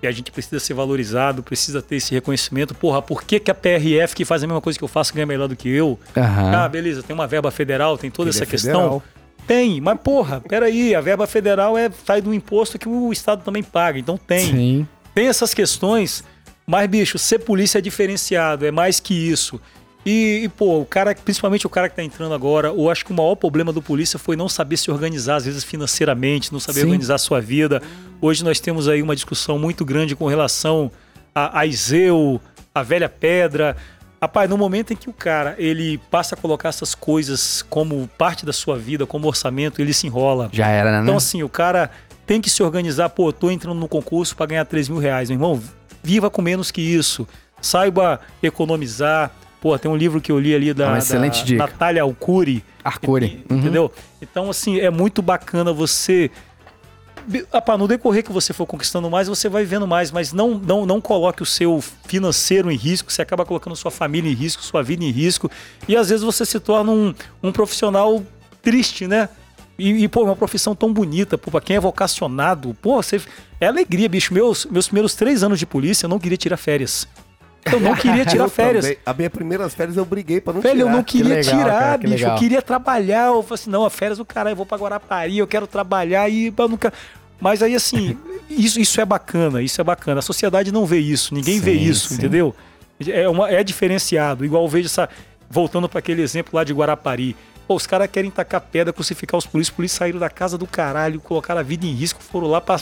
E 0.02 0.08
a 0.08 0.12
gente 0.12 0.32
precisa 0.32 0.60
ser 0.60 0.74
valorizado, 0.74 1.42
precisa 1.42 1.82
ter 1.82 1.96
esse 1.96 2.14
reconhecimento. 2.14 2.76
Porra, 2.76 3.02
por 3.02 3.24
que, 3.24 3.40
que 3.40 3.50
a 3.50 3.56
PRF, 3.56 4.16
que 4.16 4.24
faz 4.26 4.44
a 4.44 4.48
mesma 4.48 4.62
coisa 4.62 4.78
que 4.78 4.84
eu 4.84 4.88
faço, 4.88 5.14
ganha 5.14 5.26
melhor 5.26 5.48
do 5.48 5.56
que 5.56 5.68
eu? 5.68 6.00
Aham. 6.16 6.56
Ah, 6.56 6.70
beleza, 6.70 7.02
tem 7.02 7.14
uma 7.14 7.26
verba 7.26 7.50
federal, 7.50 7.98
tem 7.98 8.12
toda 8.12 8.30
Ele 8.30 8.36
essa 8.36 8.44
é 8.44 8.48
questão. 8.48 8.74
federal. 8.74 9.04
Tem, 9.48 9.80
mas 9.80 10.00
porra, 10.02 10.42
peraí, 10.42 10.94
a 10.94 11.00
verba 11.02 11.26
federal 11.26 11.78
é, 11.78 11.90
sai 12.06 12.22
do 12.22 12.34
imposto 12.34 12.78
que 12.78 12.88
o 12.88 13.12
Estado 13.14 13.44
também 13.44 13.64
paga, 13.64 13.98
então 13.98 14.18
tem 14.18 14.52
Sim. 14.52 14.88
tem 15.16 15.28
essas 15.28 15.54
questões, 15.54 16.22
mas, 16.66 16.90
bicho, 16.90 17.18
ser 17.18 17.40
polícia 17.40 17.78
é 17.78 17.82
diferenciado, 17.82 18.66
é 18.66 18.72
mais 18.72 19.00
que 19.00 19.14
isso. 19.14 19.60
E, 20.08 20.46
e, 20.46 20.48
pô, 20.48 20.80
o 20.80 20.86
cara, 20.86 21.14
principalmente 21.14 21.68
o 21.68 21.70
cara 21.70 21.90
que 21.90 21.96
tá 21.98 22.02
entrando 22.02 22.34
agora, 22.34 22.70
eu 22.70 22.90
acho 22.90 23.04
que 23.04 23.12
o 23.12 23.14
maior 23.14 23.36
problema 23.36 23.74
do 23.74 23.82
polícia 23.82 24.18
foi 24.18 24.38
não 24.38 24.48
saber 24.48 24.78
se 24.78 24.90
organizar, 24.90 25.36
às 25.36 25.44
vezes 25.44 25.66
financeiramente, 25.66 26.54
não 26.54 26.62
saber 26.62 26.80
Sim. 26.80 26.86
organizar 26.86 27.16
a 27.16 27.18
sua 27.18 27.42
vida. 27.42 27.82
Hoje 28.22 28.42
nós 28.42 28.62
temos 28.62 28.88
aí 28.88 29.02
uma 29.02 29.14
discussão 29.14 29.60
muito 29.60 29.84
grande 29.84 30.16
com 30.16 30.26
relação 30.26 30.90
a, 31.36 31.60
a 31.60 31.66
Iseu, 31.66 32.40
a 32.74 32.82
velha 32.84 33.10
pedra. 33.10 33.76
Rapaz, 34.22 34.50
no 34.50 34.58
momento 34.58 34.94
em 34.94 34.96
que 34.96 35.10
o 35.10 35.14
cara 35.14 35.56
ele 35.58 35.98
passa 36.10 36.36
a 36.36 36.38
colocar 36.38 36.70
essas 36.70 36.96
coisas 36.96 37.62
como 37.70 38.10
parte 38.18 38.46
da 38.46 38.54
sua 38.54 38.78
vida, 38.78 39.06
como 39.06 39.28
orçamento, 39.28 39.82
ele 39.82 39.92
se 39.92 40.08
enrola. 40.08 40.50
Já 40.54 40.70
era, 40.70 40.90
né? 40.90 41.04
Então, 41.04 41.18
assim, 41.18 41.44
o 41.44 41.50
cara 41.50 41.92
tem 42.26 42.40
que 42.40 42.50
se 42.50 42.64
organizar. 42.64 43.10
Pô, 43.10 43.28
eu 43.28 43.34
tô 43.34 43.52
entrando 43.52 43.78
no 43.78 43.90
concurso 43.90 44.38
para 44.38 44.46
ganhar 44.46 44.64
3 44.64 44.88
mil 44.88 45.00
reais. 45.00 45.30
Meu 45.30 45.36
irmão, 45.36 45.62
viva 46.02 46.30
com 46.30 46.42
menos 46.42 46.72
que 46.72 46.80
isso. 46.82 47.28
Saiba 47.60 48.22
economizar. 48.42 49.34
Pô, 49.68 49.78
tem 49.78 49.92
um 49.92 49.98
livro 49.98 50.22
que 50.22 50.32
eu 50.32 50.40
li 50.40 50.56
ali 50.56 50.70
É 50.70 50.74
da, 50.74 50.88
uma 50.88 50.98
excelente 50.98 51.40
da 51.40 51.46
dica. 51.46 51.58
Natália 51.58 52.02
Alcuri. 52.02 52.64
Arcuri. 52.82 53.44
Uhum. 53.50 53.58
Entendeu? 53.58 53.92
Então, 54.22 54.50
assim, 54.50 54.80
é 54.80 54.90
muito 54.90 55.22
bacana 55.22 55.74
você. 55.74 56.32
Apá, 57.52 57.78
no 57.78 57.86
decorrer 57.86 58.24
que 58.24 58.32
você 58.32 58.54
for 58.54 58.66
conquistando 58.66 59.10
mais, 59.10 59.28
você 59.28 59.50
vai 59.50 59.66
vendo 59.66 59.86
mais, 59.86 60.10
mas 60.10 60.32
não, 60.32 60.58
não, 60.58 60.86
não 60.86 61.02
coloque 61.02 61.44
o 61.44 61.46
seu 61.46 61.84
financeiro 62.06 62.72
em 62.72 62.78
risco, 62.78 63.12
você 63.12 63.22
acaba 63.22 63.46
colocando 63.46 63.76
sua 63.76 63.92
família 63.92 64.32
em 64.32 64.34
risco, 64.34 64.64
sua 64.64 64.82
vida 64.82 65.04
em 65.04 65.12
risco, 65.12 65.52
e 65.86 65.98
às 65.98 66.08
vezes 66.08 66.24
você 66.24 66.46
se 66.46 66.62
torna 66.62 66.90
um, 66.90 67.14
um 67.44 67.52
profissional 67.52 68.24
triste, 68.62 69.06
né? 69.06 69.28
E, 69.78 70.06
e, 70.06 70.08
pô, 70.08 70.24
uma 70.24 70.38
profissão 70.38 70.74
tão 70.74 70.94
bonita, 70.94 71.38
pô, 71.38 71.52
pra 71.52 71.60
quem 71.60 71.76
é 71.76 71.80
vocacionado, 71.82 72.74
pô, 72.82 73.04
você. 73.04 73.20
É 73.60 73.68
alegria, 73.68 74.08
bicho. 74.08 74.34
Meus, 74.34 74.66
meus 74.66 74.88
primeiros 74.88 75.14
três 75.14 75.44
anos 75.44 75.60
de 75.60 75.66
polícia, 75.66 76.06
eu 76.06 76.10
não 76.10 76.20
queria 76.20 76.38
tirar 76.38 76.56
férias. 76.56 77.06
Eu 77.72 77.80
não 77.80 77.96
queria 77.96 78.26
tirar 78.26 78.44
Eu 78.46 78.50
férias. 78.50 78.86
também. 78.86 78.98
As 79.06 79.16
minhas 79.18 79.32
primeiras 79.32 79.74
férias 79.74 79.98
eu 79.98 80.06
briguei 80.06 80.40
pra 80.42 80.54
não 80.54 80.62
Velho, 80.62 80.82
eu 80.82 80.86
tirar. 80.88 80.96
não 80.96 81.04
queria 81.04 81.36
legal, 81.36 81.58
tirar, 81.58 81.80
cara, 81.80 81.98
que 81.98 82.04
bicho. 82.08 82.16
legal. 82.16 82.32
Eu 82.36 82.40
queria 82.40 82.62
trabalhar. 82.62 83.26
Eu 83.28 83.44
falei 83.44 83.54
assim, 83.62 83.70
não, 83.70 83.86
a 83.86 83.90
férias 83.90 84.18
do 84.18 84.26
caralho, 84.26 84.54
eu 84.54 84.58
vou 84.58 84.66
pra 84.66 84.78
Guarapari, 84.78 85.38
eu 85.38 85.48
quero 85.48 85.68
trabalhar 85.68 86.28
e 86.30 86.54
eu 86.56 86.68
nunca. 86.68 86.92
Mas 87.40 87.62
aí, 87.62 87.76
assim, 87.76 88.18
isso, 88.50 88.80
isso 88.80 89.00
é 89.00 89.06
bacana, 89.06 89.62
isso 89.62 89.80
é 89.80 89.84
bacana. 89.84 90.20
A 90.20 90.24
sociedade 90.24 90.72
não 90.72 90.86
vê 90.86 91.00
isso, 91.00 91.34
ninguém 91.34 91.60
vê 91.60 91.74
Sim, 91.78 91.84
isso, 91.84 92.08
sim. 92.10 92.16
entendeu? 92.16 92.56
É, 93.08 93.28
uma, 93.30 93.50
é 93.50 93.64
diferenciado. 93.64 94.44
Igual 94.44 94.64
eu 94.64 94.70
vejo 94.70 94.88
essa. 94.88 95.08
Voltando 95.50 95.88
para 95.88 96.00
aquele 96.00 96.22
exemplo 96.22 96.52
lá 96.58 96.64
de 96.64 96.74
Guarapari. 96.74 97.36
Pô, 97.68 97.76
os 97.76 97.86
caras 97.88 98.10
querem 98.12 98.30
tacar 98.32 98.60
pedra, 98.62 98.92
crucificar 98.92 99.38
os 99.38 99.46
polícias. 99.46 99.72
Os 99.72 99.76
polícias 99.76 99.98
saíram 99.98 100.20
da 100.20 100.30
casa 100.30 100.58
do 100.58 100.66
caralho, 100.68 101.20
colocaram 101.22 101.60
a 101.60 101.64
vida 101.64 101.86
em 101.86 101.94
risco, 101.94 102.22
foram 102.24 102.48
lá 102.48 102.60
pra 102.60 102.80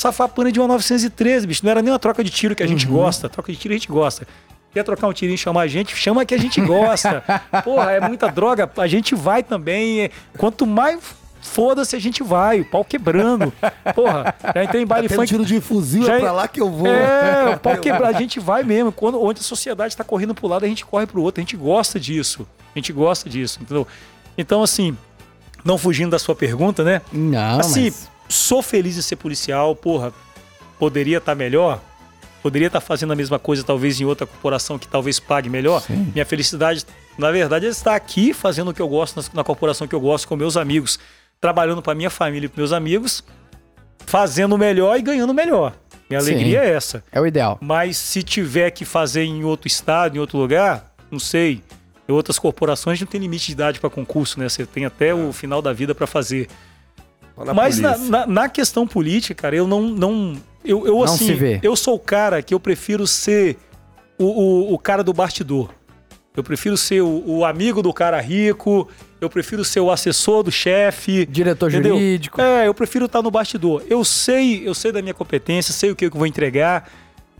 safar 0.00 0.24
a 0.26 0.28
pana 0.28 0.50
de 0.50 0.58
uma 0.58 0.66
913, 0.68 1.46
bicho. 1.46 1.60
Não 1.64 1.70
era 1.70 1.82
nem 1.82 1.92
uma 1.92 1.98
troca 1.98 2.24
de 2.24 2.30
tiro 2.30 2.54
que 2.56 2.62
a 2.62 2.66
gente 2.66 2.86
gosta. 2.86 3.28
Troca 3.28 3.52
de 3.52 3.58
tiro 3.58 3.74
a 3.74 3.76
gente 3.76 3.88
gosta. 3.88 4.26
Quer 4.72 4.84
trocar 4.84 5.08
um 5.08 5.12
tirinho 5.12 5.34
e 5.34 5.38
chamar 5.38 5.62
a 5.62 5.66
gente? 5.66 5.94
Chama 5.96 6.24
que 6.24 6.32
a 6.34 6.38
gente 6.38 6.60
gosta. 6.60 7.22
Porra, 7.64 7.92
é 7.92 8.00
muita 8.00 8.28
droga. 8.28 8.70
A 8.78 8.86
gente 8.86 9.14
vai 9.14 9.42
também. 9.42 10.02
É, 10.02 10.10
Quanto 10.38 10.64
mais 10.66 11.00
foda-se, 11.42 11.96
a 11.96 11.98
gente 11.98 12.22
vai. 12.22 12.60
O 12.60 12.64
pau 12.64 12.84
quebrando. 12.84 13.52
Porra, 13.94 14.34
já 14.54 14.62
entrei 14.64 14.82
em 14.82 14.86
baile 14.86 15.08
Tem 15.08 15.16
um 15.16 15.20
funk. 15.20 15.28
tiro 15.28 15.44
de 15.44 15.60
fuzil, 15.60 16.04
Já- 16.04 16.16
é 16.16 16.20
pra 16.20 16.32
lá 16.32 16.46
que 16.46 16.60
eu 16.60 16.70
vou. 16.70 16.86
É, 16.86 17.54
o 17.56 17.58
pau 17.58 17.76
quebrado. 17.78 18.16
A 18.16 18.18
gente 18.20 18.38
vai 18.38 18.62
mesmo. 18.62 18.92
Quando, 18.92 19.20
onde 19.20 19.40
a 19.40 19.42
sociedade 19.42 19.92
está 19.92 20.04
correndo 20.04 20.34
pro 20.34 20.46
lado, 20.46 20.64
a 20.64 20.68
gente 20.68 20.84
corre 20.86 21.06
pro 21.06 21.20
outro. 21.20 21.40
A 21.40 21.42
gente 21.42 21.56
gosta 21.56 21.98
disso. 21.98 22.46
A 22.74 22.78
gente 22.78 22.92
gosta 22.92 23.28
disso, 23.28 23.58
entendeu? 23.60 23.86
Então, 24.38 24.62
assim, 24.62 24.96
não 25.64 25.76
fugindo 25.76 26.10
da 26.12 26.18
sua 26.20 26.36
pergunta, 26.36 26.84
né? 26.84 27.02
Não, 27.12 27.58
assim, 27.58 27.84
mas... 27.86 28.09
sou 28.30 28.62
feliz 28.62 28.96
em 28.96 29.02
ser 29.02 29.16
policial, 29.16 29.74
porra. 29.76 30.12
Poderia 30.78 31.18
estar 31.18 31.34
melhor? 31.34 31.82
Poderia 32.42 32.68
estar 32.68 32.80
fazendo 32.80 33.12
a 33.12 33.16
mesma 33.16 33.38
coisa, 33.38 33.62
talvez 33.62 34.00
em 34.00 34.04
outra 34.04 34.26
corporação 34.26 34.78
que 34.78 34.88
talvez 34.88 35.20
pague 35.20 35.50
melhor. 35.50 35.84
Minha 36.14 36.24
felicidade, 36.24 36.86
na 37.18 37.30
verdade, 37.30 37.66
é 37.66 37.68
estar 37.68 37.94
aqui 37.94 38.32
fazendo 38.32 38.70
o 38.70 38.74
que 38.74 38.80
eu 38.80 38.88
gosto 38.88 39.18
na, 39.18 39.24
na 39.34 39.44
corporação 39.44 39.86
que 39.86 39.94
eu 39.94 40.00
gosto 40.00 40.26
com 40.26 40.36
meus 40.36 40.56
amigos, 40.56 40.98
trabalhando 41.38 41.82
para 41.82 41.94
minha 41.94 42.08
família 42.08 42.46
e 42.46 42.48
para 42.48 42.60
meus 42.60 42.72
amigos, 42.72 43.22
fazendo 44.06 44.56
melhor 44.56 44.98
e 44.98 45.02
ganhando 45.02 45.34
melhor. 45.34 45.74
Minha 46.08 46.20
Sim. 46.22 46.32
alegria 46.32 46.64
é 46.64 46.70
essa. 46.70 47.04
É 47.12 47.20
o 47.20 47.26
ideal. 47.26 47.58
Mas 47.60 47.98
se 47.98 48.22
tiver 48.22 48.70
que 48.70 48.84
fazer 48.84 49.22
em 49.22 49.44
outro 49.44 49.68
estado, 49.68 50.16
em 50.16 50.18
outro 50.18 50.38
lugar, 50.38 50.92
não 51.10 51.18
sei. 51.18 51.62
Em 52.08 52.12
outras 52.12 52.38
corporações 52.38 52.98
não 52.98 53.06
tem 53.06 53.20
limite 53.20 53.46
de 53.46 53.52
idade 53.52 53.78
para 53.78 53.88
concurso, 53.88 54.40
né? 54.40 54.48
Você 54.48 54.66
tem 54.66 54.84
até 54.84 55.14
o 55.14 55.32
final 55.32 55.62
da 55.62 55.72
vida 55.72 55.94
para 55.94 56.06
fazer. 56.06 56.48
Na 57.44 57.54
Mas 57.54 57.78
na, 57.78 57.96
na- 57.96 58.26
na 58.26 58.48
questão 58.48 58.86
política, 58.86 59.34
cara, 59.42 59.56
eu 59.56 59.66
não. 59.66 59.82
não 59.82 60.36
eu, 60.64 60.86
eu 60.86 60.94
Não 60.96 61.02
assim, 61.04 61.26
se 61.26 61.34
vê. 61.34 61.60
eu 61.62 61.74
sou 61.74 61.94
o 61.94 61.98
cara 61.98 62.42
que 62.42 62.52
eu 62.52 62.60
prefiro 62.60 63.06
ser 63.06 63.56
o, 64.18 64.24
o, 64.24 64.74
o 64.74 64.78
cara 64.78 65.02
do 65.02 65.12
bastidor. 65.12 65.70
Eu 66.36 66.44
prefiro 66.44 66.76
ser 66.76 67.00
o, 67.02 67.22
o 67.26 67.44
amigo 67.44 67.82
do 67.82 67.92
cara 67.92 68.20
rico, 68.20 68.88
eu 69.20 69.28
prefiro 69.28 69.64
ser 69.64 69.80
o 69.80 69.90
assessor 69.90 70.42
do 70.42 70.52
chefe. 70.52 71.26
Diretor 71.26 71.70
Entendeu? 71.70 71.94
jurídico. 71.96 72.40
É, 72.40 72.68
eu 72.68 72.74
prefiro 72.74 73.06
estar 73.06 73.20
no 73.22 73.30
bastidor. 73.30 73.82
Eu 73.88 74.04
sei, 74.04 74.66
eu 74.66 74.74
sei 74.74 74.92
da 74.92 75.02
minha 75.02 75.14
competência, 75.14 75.72
sei 75.74 75.90
o 75.90 75.96
que 75.96 76.04
eu 76.06 76.10
vou 76.10 76.26
entregar, 76.26 76.88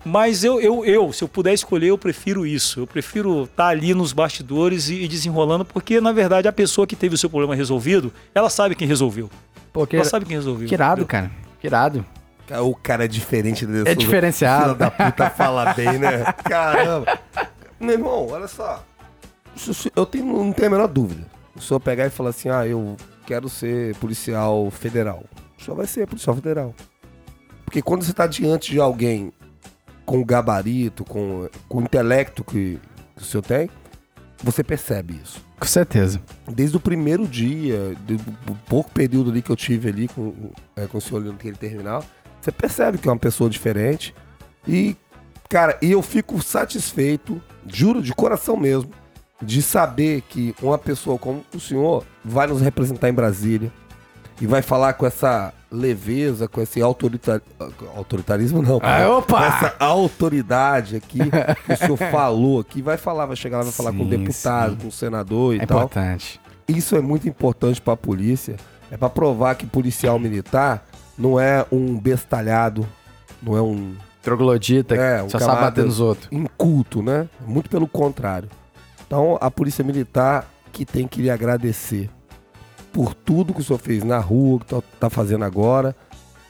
mas 0.05 0.43
eu, 0.43 0.61
eu, 0.61 0.85
eu, 0.85 1.13
se 1.13 1.23
eu 1.23 1.29
puder 1.29 1.53
escolher, 1.53 1.89
eu 1.89 1.99
prefiro 1.99 2.45
isso. 2.47 2.81
Eu 2.81 2.87
prefiro 2.87 3.45
estar 3.45 3.69
ali 3.69 3.95
nos 3.95 4.13
bastidores 4.13 4.89
e, 4.89 4.95
e 5.03 5.09
desenrolando, 5.09 5.65
porque 5.65 6.01
na 6.01 6.11
verdade 6.11 6.49
a 6.49 6.53
pessoa 6.53 6.87
que 6.87 6.97
teve 6.97 7.15
o 7.15 7.19
seu 7.19 7.29
problema 7.31 7.55
resolvido, 7.55 8.11
ela 8.35 8.49
sabe 8.51 8.75
quem 8.75 8.89
resolveu. 8.89 9.31
Pô, 9.73 9.87
que, 9.87 9.97
Ela 9.97 10.05
sabe 10.05 10.27
quem 10.27 10.37
resolveu. 10.37 10.69
que 10.69 10.75
irado, 10.75 11.07
cara. 11.07 11.31
Que 11.61 11.67
irado. 11.67 12.05
O 12.63 12.75
cara 12.75 13.05
é 13.05 13.09
diferente 13.09 13.65
desse. 13.65 13.89
É 13.89 13.95
diferenciado. 13.95 14.65
Filho 14.65 14.77
da 14.77 14.91
puta 14.91 15.31
fala 15.31 15.73
bem, 15.73 15.99
né? 15.99 16.25
Caramba. 16.43 17.21
Meu 17.79 17.93
irmão, 17.93 18.29
olha 18.29 18.49
só. 18.49 18.85
Eu 19.95 20.05
tenho, 20.05 20.27
não 20.27 20.53
tenho 20.53 20.69
a 20.69 20.71
menor 20.71 20.89
dúvida. 20.89 21.25
O 21.55 21.61
senhor 21.61 21.79
pegar 21.79 22.07
e 22.07 22.11
falar 22.11 22.31
assim, 22.31 22.49
ah, 22.49 22.67
eu 22.67 22.97
quero 23.27 23.49
ser 23.49 23.95
policial 23.97 24.71
federal. 24.71 25.25
O 25.59 25.63
senhor 25.63 25.77
vai 25.77 25.87
ser 25.87 26.07
policial 26.07 26.35
federal. 26.35 26.75
Porque 27.65 27.81
quando 27.81 28.03
você 28.03 28.13
tá 28.13 28.27
diante 28.27 28.73
de 28.73 28.81
alguém 28.81 29.33
com 30.05 30.25
gabarito, 30.25 31.05
com, 31.05 31.49
com 31.69 31.79
o 31.79 31.83
intelecto 31.83 32.43
que, 32.43 32.81
que 33.15 33.23
o 33.23 33.25
senhor 33.25 33.43
tem, 33.43 33.71
você 34.43 34.65
percebe 34.65 35.21
isso 35.23 35.41
Com 35.59 35.67
certeza. 35.67 36.21
desde 36.49 36.77
o 36.77 36.81
primeiro 36.81 37.27
dia, 37.27 37.95
do, 38.07 38.55
pouco 38.67 38.91
período 38.91 39.31
ali 39.31 39.43
que 39.43 39.51
eu 39.51 39.57
tive 39.57 39.89
ali 39.89 40.09
com, 40.09 40.51
é, 40.77 40.87
com 40.87 40.99
o 40.99 41.01
senhor 41.01 41.21
ali 41.21 41.31
naquele 41.31 41.57
terminal, 41.57 42.05
você 42.41 42.51
percebe 42.51 42.99
que 42.99 43.09
é 43.09 43.13
uma 43.13 43.19
pessoa 43.19 43.51
diferente. 43.51 44.15
E, 44.67 44.97
cara, 45.49 45.79
e 45.83 45.91
eu 45.93 46.03
fico 46.03 46.43
satisfeito, 46.43 47.41
juro, 47.67 48.03
de 48.03 48.15
coração 48.15 48.57
mesmo, 48.57 48.91
de 49.43 49.63
saber 49.63 50.23
que 50.23 50.55
uma 50.63 50.79
pessoa 50.79 51.19
como 51.19 51.45
o 51.55 51.61
senhor 51.61 52.05
vai 52.25 52.47
nos 52.47 52.61
representar 52.61 53.09
em 53.09 53.15
Brasília 53.15 53.73
e 54.41 54.47
vai 54.47 54.63
falar 54.63 54.95
com 54.95 55.07
essa 55.07 55.53
leveza, 55.71 56.49
com 56.49 56.61
esse 56.61 56.81
autorita... 56.83 57.43
autoritarismo, 57.97 58.61
não. 58.63 58.79
Ah, 58.83 59.05
com 59.05 59.13
opa! 59.19 59.47
essa 59.47 59.75
autoridade 59.79 60.97
aqui 60.97 61.19
que 61.67 61.73
o 61.73 61.77
senhor 61.77 61.97
falou 62.11 62.61
aqui. 62.61 62.83
Vai 62.83 62.97
falar, 62.97 63.27
vai 63.27 63.37
chegar 63.37 63.59
lá, 63.59 63.63
vai 63.65 63.73
falar 63.73 63.93
com 63.93 63.99
o 64.03 64.11
Sim, 64.11 64.11
deputado, 64.11 64.71
sim. 64.73 64.77
com 64.79 64.89
o 64.89 64.93
senador 64.93 65.55
e 65.55 65.61
É 65.61 65.67
tal. 65.67 65.79
importante. 65.79 66.41
Isso 66.69 66.97
é 66.97 67.01
muito 67.01 67.29
importante 67.29 67.81
pra 67.81 67.97
polícia. 67.97 68.57
É 68.91 68.97
pra 68.97 69.09
provar 69.09 69.55
que 69.55 69.67
policial 69.67 70.19
militar 70.19 70.87
não 71.17 71.39
é 71.39 71.65
um 71.71 71.99
bestalhado, 71.99 72.87
não 73.43 73.57
é 73.57 73.63
um 73.63 73.95
Troglodita, 74.23 74.95
É, 74.95 75.23
um 75.23 75.31
só 75.31 75.39
sabe 75.39 75.61
bater 75.63 75.85
nos 75.85 75.99
outros. 75.99 76.29
inculto, 76.31 77.03
né? 77.03 77.27
Muito 77.47 77.71
pelo 77.71 77.89
contrário. 77.89 78.49
Então, 79.07 79.39
a 79.41 79.51
polícia 79.51 79.83
militar 79.83 80.47
que 80.73 80.85
tem 80.85 81.09
que 81.09 81.23
lhe 81.23 81.31
agradecer 81.31 82.11
por 82.93 83.15
tudo 83.15 83.53
que 83.55 83.61
o 83.61 83.65
senhor 83.65 83.79
fez 83.79 84.03
na 84.05 84.19
rua, 84.19 84.61
que 84.61 84.67
tá, 84.67 84.83
tá 84.99 85.11
fazendo 85.11 85.45
agora, 85.45 85.95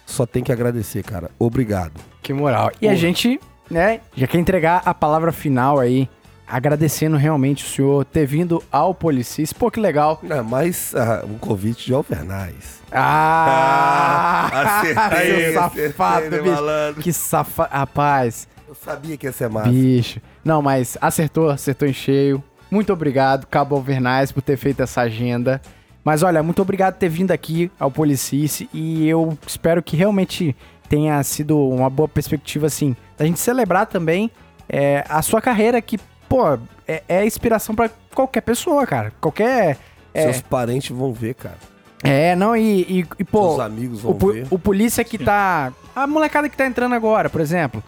só 0.07 0.27
tem 0.27 0.43
que 0.43 0.51
agradecer, 0.53 1.03
cara. 1.03 1.31
Obrigado. 1.39 2.01
Que 2.23 2.33
moral. 2.33 2.71
E 2.81 2.87
a 2.87 2.91
Porra. 2.91 2.97
gente, 2.97 3.41
né, 3.71 4.01
já 4.17 4.27
quer 4.27 4.39
entregar 4.39 4.83
a 4.85 4.93
palavra 4.95 5.33
final 5.33 5.79
aí, 5.79 6.09
agradecendo 6.47 7.17
realmente 7.17 7.65
o 7.65 7.69
senhor 7.69 8.05
ter 8.05 8.27
vindo 8.27 8.63
ao 8.73 8.93
Policis. 8.95 9.53
Pô, 9.53 9.71
que 9.71 9.79
legal. 9.79 10.19
Não, 10.23 10.43
mas 10.43 10.95
ah, 10.97 11.25
um 11.25 11.39
convite 11.39 11.87
de 11.87 11.95
Alvernais. 11.95 12.81
Ah! 12.93 14.51
acertei, 14.81 15.53
seu 15.53 15.61
acertei, 15.63 15.89
safado, 15.93 16.31
né, 16.31 16.39
bicho. 16.39 16.55
malandro? 16.55 17.03
Que 17.03 17.13
safado. 17.13 17.71
Rapaz, 17.73 18.49
Eu 18.69 18.75
sabia 18.75 19.17
que 19.17 19.27
ia 19.27 19.33
ser 19.33 19.49
massa. 19.49 19.69
bicho. 19.71 20.21
Não, 20.45 20.61
mas 20.63 20.97
acertou, 21.01 21.51
acertou 21.51 21.87
em 21.87 21.93
cheio. 21.93 22.43
Muito 22.71 22.93
obrigado, 22.93 23.47
Cabo 23.47 23.77
Alvernais, 23.77 24.31
por 24.33 24.43
ter 24.43 24.57
feito 24.57 24.83
essa 24.83 25.03
agenda. 25.03 25.61
Mas 26.05 26.23
olha, 26.23 26.43
muito 26.43 26.63
obrigado 26.63 26.95
por 26.95 27.01
ter 27.01 27.09
vindo 27.09 27.31
aqui 27.31 27.71
ao 27.79 27.91
Policice 27.91 28.69
e 28.73 29.07
eu 29.09 29.37
espero 29.47 29.83
que 29.83 29.97
realmente 29.97 30.57
tenha 30.89 31.23
sido 31.23 31.59
uma 31.69 31.89
boa 31.89 32.09
perspectiva, 32.09 32.67
assim, 32.67 32.97
da 33.17 33.25
gente 33.25 33.39
celebrar 33.39 33.87
também 33.87 34.31
é, 34.69 35.05
a 35.09 35.21
sua 35.23 35.41
carreira 35.41 35.81
que, 35.81 35.99
pô, 36.29 36.59
é, 36.87 37.03
é 37.09 37.27
inspiração 37.27 37.75
pra 37.75 37.91
qualquer 38.15 38.41
pessoa, 38.41 38.87
cara. 38.87 39.13
Qualquer. 39.21 39.79
É, 40.13 40.23
Seus 40.23 40.41
parentes 40.41 40.91
vão 40.91 41.13
ver, 41.13 41.35
cara. 41.35 41.59
é 42.03 42.35
não, 42.35 42.57
e, 42.57 42.81
e, 42.83 43.07
e, 43.19 43.25
pô, 43.25 43.51
Seus 43.51 43.61
amigos 43.61 44.01
vão 44.01 44.13
o, 44.13 44.33
ver. 44.33 44.47
o 44.51 44.59
polícia 44.59 45.05
que 45.05 45.19
tá. 45.19 45.73
A 45.95 46.07
molecada 46.07 46.49
que 46.49 46.57
tá 46.57 46.67
entrando 46.67 46.95
agora, 46.95 47.29
por 47.29 47.41
exemplo. 47.41 47.83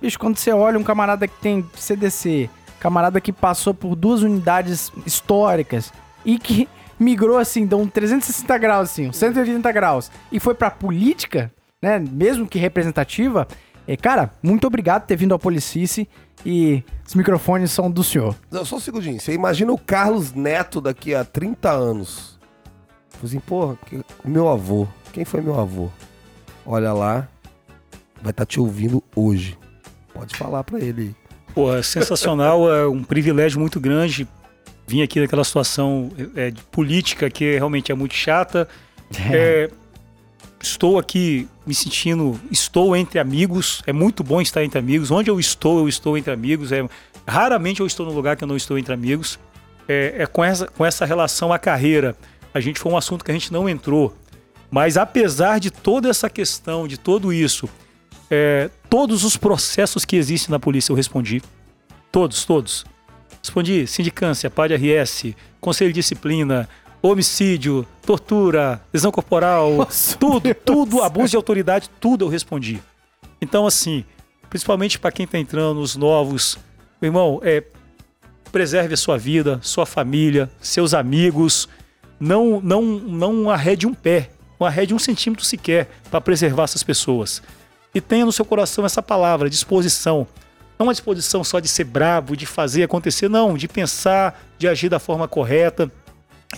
Bicho, 0.00 0.18
quando 0.18 0.36
você 0.36 0.52
olha 0.52 0.78
um 0.78 0.82
camarada 0.82 1.26
que 1.26 1.38
tem 1.40 1.64
CDC, 1.74 2.48
camarada 2.78 3.20
que 3.20 3.32
passou 3.32 3.74
por 3.74 3.96
duas 3.96 4.22
unidades 4.22 4.92
históricas 5.06 5.92
e 6.24 6.38
que 6.38 6.68
migrou 6.98 7.38
assim, 7.38 7.66
deu 7.66 7.78
um 7.78 7.86
360 7.86 8.58
graus, 8.58 8.90
assim, 8.90 9.08
um 9.08 9.12
180 9.12 9.70
graus, 9.72 10.10
e 10.30 10.40
foi 10.40 10.54
pra 10.54 10.70
política, 10.70 11.52
né? 11.82 11.98
Mesmo 11.98 12.46
que 12.46 12.58
representativa. 12.58 13.46
É, 13.88 13.96
cara, 13.96 14.32
muito 14.42 14.66
obrigado 14.66 15.02
por 15.02 15.06
ter 15.08 15.16
vindo 15.16 15.32
ao 15.32 15.38
Policice 15.38 16.08
e 16.44 16.82
os 17.06 17.14
microfones 17.14 17.70
são 17.70 17.88
do 17.90 18.02
senhor. 18.02 18.34
Não, 18.50 18.64
só 18.64 18.76
um 18.76 18.80
segundinho. 18.80 19.20
Você 19.20 19.32
imagina 19.32 19.72
o 19.72 19.78
Carlos 19.78 20.32
Neto 20.32 20.80
daqui 20.80 21.14
a 21.14 21.24
30 21.24 21.70
anos. 21.70 22.36
Falei 23.10 23.26
assim, 23.26 23.40
porra, 23.40 23.78
que- 23.86 24.02
meu 24.24 24.48
avô. 24.48 24.88
Quem 25.12 25.24
foi 25.24 25.40
meu 25.40 25.58
avô? 25.58 25.88
Olha 26.66 26.92
lá. 26.92 27.28
Vai 28.20 28.30
estar 28.32 28.44
te 28.44 28.58
ouvindo 28.58 29.02
hoje. 29.14 29.56
Pode 30.12 30.34
falar 30.36 30.64
pra 30.64 30.80
ele 30.80 31.02
aí. 31.02 31.14
Pô, 31.54 31.72
é 31.74 31.82
sensacional, 31.82 32.70
é 32.70 32.86
um 32.88 33.02
privilégio 33.04 33.60
muito 33.60 33.78
grande 33.80 34.26
vir 34.86 35.02
aqui 35.02 35.20
daquela 35.20 35.44
situação 35.44 36.10
é, 36.34 36.50
de 36.50 36.62
política 36.64 37.28
que 37.28 37.54
realmente 37.54 37.90
é 37.90 37.94
muito 37.94 38.14
chata. 38.14 38.68
É, 39.32 39.70
estou 40.60 40.98
aqui 40.98 41.46
me 41.64 41.72
sentindo, 41.72 42.40
estou 42.50 42.96
entre 42.96 43.20
amigos, 43.20 43.82
é 43.86 43.92
muito 43.92 44.24
bom 44.24 44.40
estar 44.40 44.64
entre 44.64 44.80
amigos. 44.80 45.12
Onde 45.12 45.30
eu 45.30 45.38
estou, 45.38 45.78
eu 45.78 45.88
estou 45.88 46.18
entre 46.18 46.32
amigos. 46.32 46.72
É, 46.72 46.84
raramente 47.26 47.80
eu 47.80 47.86
estou 47.86 48.04
num 48.04 48.12
lugar 48.12 48.36
que 48.36 48.42
eu 48.42 48.48
não 48.48 48.56
estou 48.56 48.76
entre 48.76 48.92
amigos. 48.92 49.38
É, 49.88 50.14
é 50.18 50.26
com, 50.26 50.42
essa, 50.42 50.66
com 50.66 50.84
essa 50.84 51.04
relação 51.04 51.52
à 51.52 51.58
carreira. 51.58 52.16
A 52.52 52.58
gente 52.58 52.80
foi 52.80 52.90
um 52.90 52.96
assunto 52.96 53.24
que 53.24 53.30
a 53.30 53.34
gente 53.34 53.52
não 53.52 53.68
entrou. 53.68 54.16
Mas 54.70 54.96
apesar 54.96 55.60
de 55.60 55.70
toda 55.70 56.08
essa 56.08 56.28
questão, 56.28 56.88
de 56.88 56.98
tudo 56.98 57.32
isso, 57.32 57.68
é, 58.30 58.70
todos 58.90 59.22
os 59.24 59.36
processos 59.36 60.04
que 60.04 60.16
existem 60.16 60.50
na 60.50 60.58
polícia 60.58 60.90
eu 60.90 60.96
respondi. 60.96 61.42
Todos, 62.10 62.44
todos. 62.44 62.84
Respondi 63.46 63.86
sindicância, 63.86 64.50
PAD 64.50 64.74
RS, 64.74 65.26
conselho 65.60 65.92
de 65.92 66.00
disciplina, 66.00 66.68
homicídio, 67.00 67.86
tortura, 68.04 68.82
lesão 68.92 69.12
corporal, 69.12 69.76
Nossa, 69.76 70.18
tudo, 70.18 70.52
tudo, 70.52 71.00
abuso 71.00 71.30
de 71.30 71.36
autoridade, 71.36 71.88
tudo 72.00 72.24
eu 72.24 72.28
respondi. 72.28 72.82
Então, 73.40 73.64
assim, 73.64 74.04
principalmente 74.50 74.98
para 74.98 75.12
quem 75.12 75.28
tá 75.28 75.38
entrando, 75.38 75.78
os 75.78 75.94
novos, 75.94 76.58
meu 77.00 77.08
irmão, 77.08 77.40
é, 77.44 77.62
preserve 78.50 78.94
a 78.94 78.96
sua 78.96 79.16
vida, 79.16 79.60
sua 79.62 79.86
família, 79.86 80.50
seus 80.60 80.92
amigos. 80.92 81.68
Não, 82.18 82.60
não, 82.60 82.82
não 82.82 83.48
arrede 83.48 83.86
um 83.86 83.94
pé, 83.94 84.30
não 84.58 84.66
arrede 84.66 84.92
um 84.92 84.98
centímetro 84.98 85.44
sequer 85.44 85.88
para 86.10 86.20
preservar 86.20 86.64
essas 86.64 86.82
pessoas. 86.82 87.40
E 87.94 88.00
tenha 88.00 88.24
no 88.24 88.32
seu 88.32 88.44
coração 88.44 88.84
essa 88.84 89.00
palavra, 89.00 89.48
disposição. 89.48 90.26
Não 90.78 90.86
uma 90.86 90.92
disposição 90.92 91.42
só 91.42 91.58
de 91.58 91.68
ser 91.68 91.84
bravo, 91.84 92.36
de 92.36 92.46
fazer 92.46 92.82
acontecer, 92.82 93.28
não, 93.28 93.54
de 93.54 93.66
pensar, 93.66 94.40
de 94.58 94.68
agir 94.68 94.88
da 94.88 94.98
forma 94.98 95.26
correta 95.26 95.90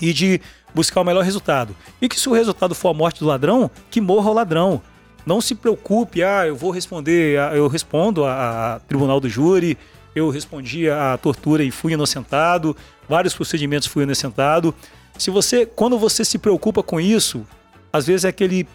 e 0.01 0.12
de 0.12 0.40
buscar 0.74 1.01
o 1.01 1.05
melhor 1.05 1.24
resultado. 1.24 1.74
E 2.01 2.09
que 2.09 2.19
se 2.19 2.28
o 2.28 2.32
resultado 2.32 2.74
for 2.74 2.89
a 2.89 2.95
morte 2.95 3.20
do 3.20 3.27
ladrão, 3.27 3.70
que 3.90 4.01
morra 4.01 4.31
o 4.31 4.35
ladrão. 4.35 4.82
Não 5.24 5.40
se 5.40 5.55
preocupe, 5.55 6.23
ah, 6.23 6.47
eu 6.47 6.57
vou 6.57 6.70
responder, 6.70 7.39
ah, 7.39 7.55
eu 7.55 7.69
respondo 7.69 8.24
a, 8.24 8.74
a 8.74 8.81
tribunal 8.81 9.20
do 9.20 9.28
júri, 9.28 9.77
eu 10.15 10.31
respondi 10.31 10.89
a 10.89 11.16
tortura 11.19 11.62
e 11.62 11.70
fui 11.70 11.93
inocentado, 11.93 12.77
vários 13.09 13.35
procedimentos 13.35 13.89
fui 13.89 14.03
inocentado. 14.03 14.74
Se 15.19 15.31
você, 15.31 15.66
quando 15.66 15.99
você 15.99 16.24
se 16.24 16.39
preocupa 16.39 16.82
com 16.82 17.01
isso, 17.01 17.47
às 17.93 18.07
vezes 18.07 18.24
é 18.24 18.28
aquele 18.28 18.66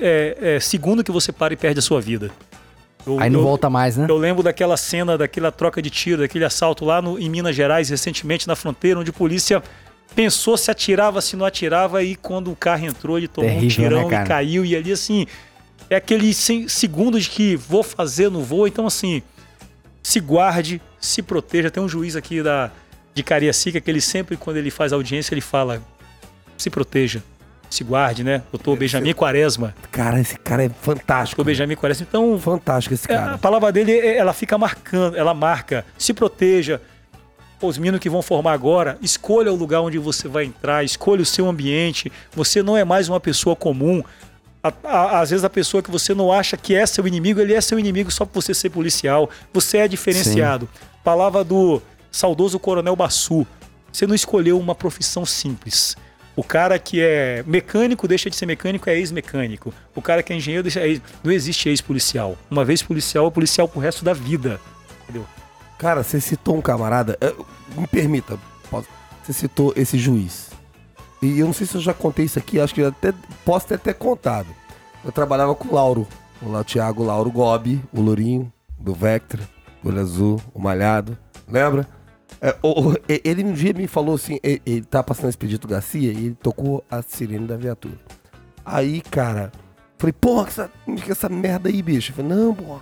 é, 0.00 0.36
é, 0.40 0.60
segundo 0.60 1.02
que 1.02 1.10
você 1.10 1.32
para 1.32 1.54
e 1.54 1.56
perde 1.56 1.78
a 1.78 1.82
sua 1.82 2.00
vida. 2.00 2.30
Eu- 3.06 3.20
Aí 3.20 3.30
não 3.30 3.40
eu- 3.40 3.44
volta 3.44 3.70
mais, 3.70 3.96
né? 3.96 4.06
eu 4.08 4.16
lembro 4.16 4.42
daquela 4.42 4.76
cena, 4.76 5.16
daquela 5.16 5.52
troca 5.52 5.80
de 5.80 5.90
tiro, 5.90 6.22
daquele 6.22 6.44
assalto 6.44 6.84
lá 6.84 7.00
no, 7.00 7.18
em 7.18 7.28
Minas 7.30 7.54
Gerais, 7.54 7.88
recentemente 7.88 8.48
na 8.48 8.56
fronteira, 8.56 8.98
onde 8.98 9.10
a 9.10 9.12
polícia 9.12 9.62
pensou 10.14 10.56
se 10.56 10.70
atirava, 10.70 11.20
se 11.20 11.36
não 11.36 11.44
atirava, 11.46 12.02
e 12.02 12.16
quando 12.16 12.50
o 12.50 12.56
carro 12.56 12.84
entrou, 12.86 13.16
ele 13.18 13.28
tomou 13.28 13.50
um 13.50 13.54
Terrível, 13.54 13.82
né, 13.84 13.88
tirão 13.96 14.08
cara? 14.08 14.24
e 14.24 14.28
caiu. 14.28 14.64
E 14.64 14.74
ali, 14.74 14.90
assim, 14.92 15.26
é 15.90 15.96
aquele 15.96 16.32
se- 16.34 16.68
segundo 16.68 17.20
de 17.20 17.28
que 17.30 17.54
vou 17.56 17.82
fazer, 17.82 18.30
não 18.30 18.42
vou. 18.42 18.66
Então, 18.66 18.86
assim, 18.86 19.22
se 20.02 20.18
guarde, 20.20 20.80
se 21.00 21.22
proteja. 21.22 21.70
Tem 21.70 21.82
um 21.82 21.88
juiz 21.88 22.16
aqui 22.16 22.42
da, 22.42 22.70
de 23.14 23.22
Cariacica 23.22 23.80
que 23.80 23.90
ele 23.90 24.00
sempre, 24.00 24.36
quando 24.36 24.56
ele 24.56 24.70
faz 24.70 24.92
audiência, 24.92 25.32
ele 25.34 25.40
fala: 25.40 25.82
se 26.56 26.70
proteja, 26.70 27.22
se 27.70 27.82
guarde, 27.84 28.22
né? 28.24 28.42
Doutor 28.52 28.76
Benjamin 28.76 29.12
Quaresma. 29.12 29.74
Cara, 29.90 30.20
esse 30.20 30.36
cara 30.38 30.64
é 30.64 30.68
fantástico. 30.68 31.36
Doutor 31.42 31.50
Benjamin 31.50 31.74
Quaresma. 31.76 32.06
Então, 32.08 32.38
Fantástico 32.38 32.94
esse 32.94 33.10
é, 33.10 33.16
cara. 33.16 33.34
A 33.34 33.38
palavra 33.38 33.70
dele, 33.72 33.92
é- 33.92 34.16
ela 34.16 34.32
fica 34.32 34.56
marcando, 34.56 35.16
ela 35.16 35.34
marca. 35.34 35.84
Se 35.98 36.12
proteja. 36.12 36.80
Os 37.60 37.78
meninos 37.78 38.00
que 38.00 38.10
vão 38.10 38.20
formar 38.20 38.52
agora, 38.52 38.98
escolha 39.00 39.50
o 39.50 39.56
lugar 39.56 39.80
onde 39.80 39.96
você 39.98 40.28
vai 40.28 40.44
entrar, 40.44 40.84
escolha 40.84 41.22
o 41.22 41.24
seu 41.24 41.48
ambiente. 41.48 42.12
Você 42.34 42.62
não 42.62 42.76
é 42.76 42.84
mais 42.84 43.08
uma 43.08 43.18
pessoa 43.18 43.56
comum. 43.56 44.02
Às 44.84 45.30
vezes 45.30 45.42
a 45.44 45.48
pessoa 45.50 45.82
que 45.82 45.90
você 45.90 46.12
não 46.12 46.30
acha 46.30 46.56
que 46.56 46.74
é 46.74 46.84
seu 46.84 47.06
inimigo, 47.06 47.40
ele 47.40 47.54
é 47.54 47.60
seu 47.60 47.78
inimigo 47.78 48.10
só 48.10 48.26
por 48.26 48.42
você 48.42 48.52
ser 48.52 48.68
policial. 48.70 49.30
Você 49.54 49.78
é 49.78 49.88
diferenciado. 49.88 50.68
Palavra 51.02 51.42
do 51.42 51.80
saudoso 52.10 52.58
Coronel 52.58 52.94
Bassu. 52.96 53.46
Você 53.92 54.06
não 54.06 54.14
escolheu 54.14 54.58
uma 54.58 54.74
profissão 54.74 55.24
simples. 55.24 55.96
O 56.36 56.44
cara 56.44 56.78
que 56.78 57.00
é 57.00 57.42
mecânico 57.46 58.06
deixa 58.06 58.28
de 58.28 58.36
ser 58.36 58.44
mecânico, 58.46 58.88
é 58.90 58.94
ex-mecânico. 58.98 59.72
O 59.94 60.02
cara 60.02 60.22
que 60.22 60.32
é 60.32 60.36
engenheiro 60.36 60.62
deixa. 60.62 60.80
é 60.80 60.88
ex- 60.88 61.02
Não 61.24 61.32
existe 61.32 61.68
ex-policial. 61.70 62.36
Uma 62.50 62.62
vez 62.64 62.82
policial, 62.82 63.26
é 63.26 63.30
policial 63.30 63.66
pro 63.66 63.80
resto 63.80 64.04
da 64.04 64.12
vida. 64.12 64.60
Entendeu? 65.04 65.24
Cara, 65.78 66.02
você 66.04 66.20
citou 66.20 66.56
um 66.56 66.60
camarada. 66.60 67.16
eh, 67.20 67.32
Me 67.76 67.86
permita, 67.86 68.38
você 69.24 69.32
citou 69.32 69.72
esse 69.76 69.96
juiz. 69.98 70.50
E 71.22 71.38
eu 71.40 71.46
não 71.46 71.52
sei 71.54 71.66
se 71.66 71.74
eu 71.74 71.80
já 71.80 71.94
contei 71.94 72.26
isso 72.26 72.38
aqui, 72.38 72.60
acho 72.60 72.74
que 72.74 72.82
eu 72.82 72.88
até 72.88 73.12
posso 73.44 73.66
ter, 73.66 73.78
ter 73.78 73.94
contado. 73.94 74.48
Eu 75.04 75.10
trabalhava 75.10 75.54
com 75.54 75.68
o 75.68 75.74
Lauro, 75.74 76.06
o 76.42 76.64
Thiago 76.64 77.02
Lauro 77.02 77.30
Gobi, 77.30 77.82
o 77.92 78.00
Lourinho, 78.02 78.52
do 78.78 78.94
Vectra, 78.94 79.42
Olho 79.82 80.00
Azul, 80.00 80.40
o 80.52 80.60
Malhado. 80.60 81.16
Lembra? 81.48 81.88
É, 82.40 82.56
ele 83.24 83.44
um 83.44 83.52
dia 83.52 83.72
me 83.72 83.86
falou 83.86 84.14
assim: 84.14 84.38
ele, 84.42 84.62
ele 84.66 84.84
tá 84.84 85.02
passando 85.02 85.28
esse 85.28 85.38
pedido 85.38 85.66
Garcia 85.66 86.12
e 86.12 86.26
ele 86.26 86.34
tocou 86.34 86.84
a 86.90 87.02
sirene 87.02 87.46
da 87.46 87.56
viatura. 87.56 87.98
Aí, 88.64 89.00
cara, 89.00 89.52
falei, 89.96 90.12
porra, 90.12 90.44
que 90.44 90.50
essa, 90.50 90.70
essa 91.08 91.28
merda 91.28 91.68
aí, 91.68 91.80
bicho. 91.82 92.12
Eu 92.12 92.16
falei, 92.16 92.32
não, 92.32 92.54
porra. 92.54 92.80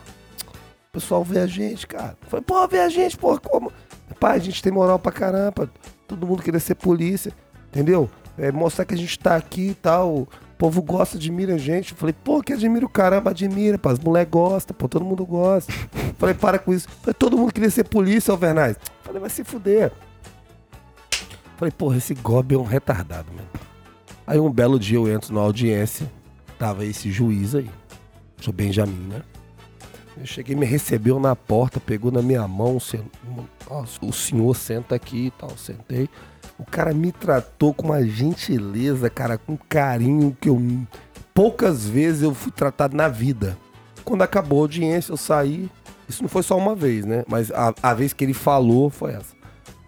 O 0.88 0.92
pessoal 0.94 1.24
vê 1.24 1.40
a 1.40 1.46
gente, 1.46 1.86
cara. 1.86 2.16
Eu 2.22 2.28
Falei, 2.28 2.44
pô, 2.44 2.68
vê 2.68 2.80
a 2.80 2.88
gente, 2.88 3.16
porra, 3.16 3.38
como? 3.40 3.72
Pai, 4.18 4.36
a 4.36 4.40
gente 4.40 4.62
tem 4.62 4.72
moral 4.72 4.98
pra 4.98 5.12
caramba. 5.12 5.70
Todo 6.06 6.26
mundo 6.26 6.42
queria 6.42 6.60
ser 6.60 6.76
polícia, 6.76 7.32
entendeu? 7.68 8.08
É, 8.38 8.50
mostrar 8.50 8.84
que 8.84 8.94
a 8.94 8.96
gente 8.96 9.18
tá 9.18 9.36
aqui 9.36 9.70
e 9.70 9.74
tal. 9.74 10.28
O 10.54 10.56
povo 10.56 10.80
gosta, 10.80 11.16
admira 11.16 11.54
a 11.54 11.58
gente. 11.58 11.92
Eu 11.92 11.98
falei, 11.98 12.14
pô, 12.24 12.40
que 12.40 12.52
admira 12.52 12.86
o 12.86 12.88
caramba, 12.88 13.30
admira, 13.30 13.76
pá. 13.76 13.90
As 13.90 13.98
mulheres 13.98 14.30
gostam, 14.30 14.74
pô, 14.74 14.88
todo 14.88 15.04
mundo 15.04 15.26
gosta. 15.26 15.72
falei, 16.16 16.34
para 16.34 16.58
com 16.58 16.72
isso. 16.72 16.88
Falei, 17.02 17.14
todo 17.14 17.36
mundo 17.36 17.52
queria 17.52 17.70
ser 17.70 17.84
polícia, 17.84 18.30
Alvernaz. 18.30 18.76
Falei, 19.02 19.20
vai 19.20 19.30
se 19.30 19.42
fuder. 19.44 19.92
Falei, 21.56 21.72
porra, 21.72 21.96
esse 21.96 22.14
Gob 22.14 22.54
é 22.54 22.58
um 22.58 22.64
retardado, 22.64 23.32
mano. 23.32 23.48
Aí 24.26 24.40
um 24.40 24.50
belo 24.50 24.78
dia 24.78 24.96
eu 24.96 25.06
entro 25.06 25.34
na 25.34 25.40
audiência, 25.40 26.10
tava 26.58 26.84
esse 26.84 27.10
juiz 27.12 27.54
aí, 27.54 27.70
sou 28.40 28.54
Benjamin, 28.54 29.08
né? 29.08 29.22
Eu 30.16 30.24
cheguei, 30.24 30.56
me 30.56 30.64
recebeu 30.64 31.20
na 31.20 31.36
porta, 31.36 31.78
pegou 31.78 32.10
na 32.10 32.22
minha 32.22 32.46
mão, 32.48 32.78
o 34.00 34.12
senhor 34.12 34.56
senta 34.56 34.94
aqui 34.94 35.26
e 35.26 35.30
tal, 35.32 35.50
sentei. 35.58 36.08
O 36.58 36.64
cara 36.64 36.94
me 36.94 37.10
tratou 37.10 37.74
com 37.74 37.86
uma 37.86 38.04
gentileza, 38.06 39.10
cara, 39.10 39.36
com 39.36 39.56
carinho 39.56 40.36
que 40.40 40.48
eu 40.48 40.60
poucas 41.34 41.86
vezes 41.86 42.22
eu 42.22 42.32
fui 42.32 42.52
tratado 42.52 42.96
na 42.96 43.08
vida. 43.08 43.58
Quando 44.04 44.22
acabou 44.22 44.60
a 44.60 44.62
audiência, 44.62 45.12
eu 45.12 45.16
saí. 45.16 45.68
Isso 46.08 46.22
não 46.22 46.28
foi 46.28 46.42
só 46.42 46.56
uma 46.56 46.74
vez, 46.74 47.04
né? 47.04 47.24
Mas 47.26 47.50
a, 47.50 47.74
a 47.82 47.92
vez 47.92 48.12
que 48.12 48.22
ele 48.22 48.34
falou 48.34 48.88
foi 48.88 49.12
essa. 49.12 49.34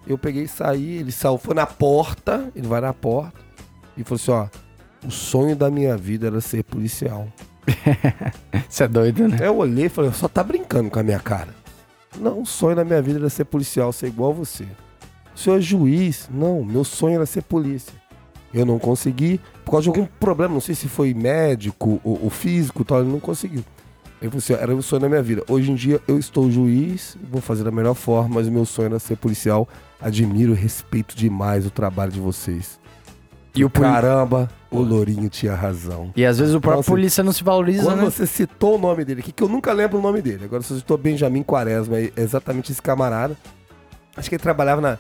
Eu 0.07 0.19
peguei 0.19 0.45
e 0.45 0.49
saí, 0.49 0.99
ele 0.99 1.13
saiu, 1.13 1.39
foi 1.39 1.55
na 1.55 1.67
porta, 1.67 2.51
ele 2.55 2.67
vai 2.67 2.81
na 2.81 2.93
porta 2.93 3.39
e 3.97 4.05
falou 4.05 4.17
assim, 4.17 4.31
ó, 4.31 5.07
o 5.07 5.11
sonho 5.11 5.55
da 5.55 5.71
minha 5.71 5.97
vida 5.97 6.29
era 6.29 6.41
ser 6.41 6.65
policial. 6.65 7.29
Você 8.69 8.85
é 8.85 8.89
doido, 8.89 9.29
né? 9.29 9.39
Eu 9.43 9.57
olhei 9.59 9.87
e 9.87 9.89
falei, 9.89 10.13
só 10.13 10.29
tá 10.29 10.43
brincando 10.43 10.91
com 10.91 10.99
a 10.99 11.03
minha 11.03 11.19
cara. 11.19 11.55
Não, 12.19 12.43
o 12.43 12.47
sonho 12.47 12.77
da 12.77 12.85
minha 12.85 13.03
vida 13.03 13.19
era 13.19 13.29
ser 13.29 13.45
policial, 13.45 13.93
ser 13.93 14.07
igual 14.07 14.31
a 14.31 14.35
você. 14.35 14.67
O 15.37 15.39
senhor 15.39 15.59
é 15.59 15.61
juiz? 15.61 16.29
Não, 16.33 16.65
meu 16.65 16.83
sonho 16.83 17.17
era 17.17 17.27
ser 17.27 17.43
polícia. 17.43 17.93
Eu 18.55 18.65
não 18.65 18.79
consegui, 18.79 19.39
por 19.65 19.73
causa 19.73 19.83
de 19.85 19.89
algum 19.91 20.07
problema, 20.19 20.55
não 20.55 20.61
sei 20.63 20.75
se 20.75 20.89
foi 20.89 21.13
médico 21.13 22.01
ou, 22.03 22.19
ou 22.25 22.31
físico 22.31 22.83
tal, 22.85 23.01
ele 23.03 23.11
não 23.13 23.21
conseguiu. 23.21 23.63
Ele 24.23 24.31
falou 24.31 24.39
assim, 24.39 24.55
era 24.55 24.75
o 24.75 24.83
sonho 24.83 25.03
da 25.03 25.09
minha 25.11 25.23
vida. 25.23 25.43
Hoje 25.47 25.71
em 25.71 25.75
dia 25.75 26.01
eu 26.09 26.19
estou 26.19 26.51
juiz, 26.51 27.19
vou 27.31 27.43
fazer 27.43 27.65
da 27.65 27.71
melhor 27.71 27.93
forma, 27.95 28.37
mas 28.37 28.49
o 28.49 28.51
meu 28.51 28.65
sonho 28.65 28.87
era 28.87 28.99
ser 28.99 29.17
policial. 29.19 29.69
Admiro 30.01 30.53
e 30.53 30.57
respeito 30.57 31.15
demais 31.15 31.67
o 31.67 31.71
trabalho 31.71 32.13
de 32.13 32.21
vocês. 32.21 32.81
E 33.55 33.63
o 33.63 33.69
poli- 33.69 33.89
Caramba, 33.89 34.51
o 34.71 34.81
Lourinho 34.81 35.29
tinha 35.29 35.55
razão. 35.55 36.13
E 36.17 36.25
às 36.25 36.39
vezes 36.39 36.55
o 36.55 36.61
próprio 36.61 36.79
Nossa, 36.79 36.91
polícia 36.91 37.23
não 37.23 37.33
se 37.33 37.45
valoriza, 37.45 37.83
Quando 37.85 37.99
né? 37.99 38.05
você 38.05 38.27
citou 38.27 38.77
o 38.77 38.79
nome 38.79 39.05
dele 39.05 39.21
aqui, 39.21 39.33
que 39.33 39.43
eu 39.43 39.49
nunca 39.49 39.73
lembro 39.73 39.99
o 39.99 40.03
nome 40.03 40.23
dele. 40.23 40.45
Agora 40.45 40.63
você 40.63 40.77
citou 40.77 40.97
Benjamin 40.97 41.43
Quaresma, 41.43 41.99
é 41.99 42.11
exatamente 42.17 42.73
esse 42.73 42.81
camarada. 42.81 43.37
Acho 44.17 44.29
que 44.31 44.35
ele 44.37 44.43
trabalhava 44.43 44.81
na, 44.81 44.99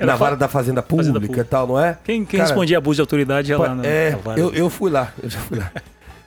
Era 0.00 0.12
na 0.12 0.16
vara 0.16 0.36
da 0.36 0.48
Fazenda 0.48 0.82
Pública, 0.82 1.12
Fazenda 1.12 1.20
Pública. 1.20 1.40
e 1.42 1.44
tal, 1.44 1.66
não 1.66 1.78
é? 1.78 1.96
Quem, 2.02 2.24
quem 2.24 2.38
Cara, 2.38 2.48
respondia 2.48 2.78
abuso 2.78 2.96
de 2.96 3.00
autoridade 3.02 3.50
ia 3.50 3.58
lá 3.58 3.74
na, 3.74 3.84
é, 3.86 4.10
na 4.12 4.16
vara. 4.16 4.40
eu, 4.40 4.52
eu 4.54 4.70
fui 4.70 4.90
lá, 4.90 5.12
eu 5.22 5.28
já 5.28 5.38
fui 5.40 5.58
lá. 5.58 5.70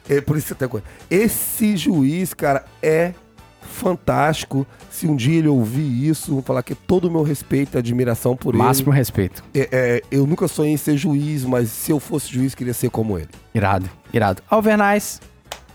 É, 0.07 0.21
por 0.21 0.37
isso 0.37 0.53
até 0.53 0.67
coisa. 0.67 0.85
Esse 1.09 1.75
juiz, 1.75 2.33
cara, 2.33 2.65
é 2.81 3.13
fantástico. 3.61 4.67
Se 4.89 5.07
um 5.07 5.15
dia 5.15 5.39
ele 5.39 5.47
ouvir 5.47 6.07
isso, 6.09 6.33
vou 6.33 6.41
falar 6.41 6.61
que 6.61 6.75
todo 6.75 7.05
o 7.05 7.11
meu 7.11 7.23
respeito 7.23 7.75
e 7.75 7.77
admiração 7.79 8.35
por 8.35 8.53
Máximo 8.53 8.91
respeito. 8.91 9.43
ele. 9.53 9.67
É, 9.71 9.95
é, 9.95 10.01
eu 10.11 10.27
nunca 10.27 10.47
sonhei 10.47 10.73
em 10.73 10.77
ser 10.77 10.97
juiz, 10.97 11.43
mas 11.43 11.69
se 11.69 11.91
eu 11.91 11.99
fosse 11.99 12.31
juiz, 12.31 12.53
queria 12.53 12.73
ser 12.73 12.89
como 12.89 13.17
ele. 13.17 13.29
Irado, 13.55 13.89
irado. 14.13 14.41
Alvernais, 14.49 15.19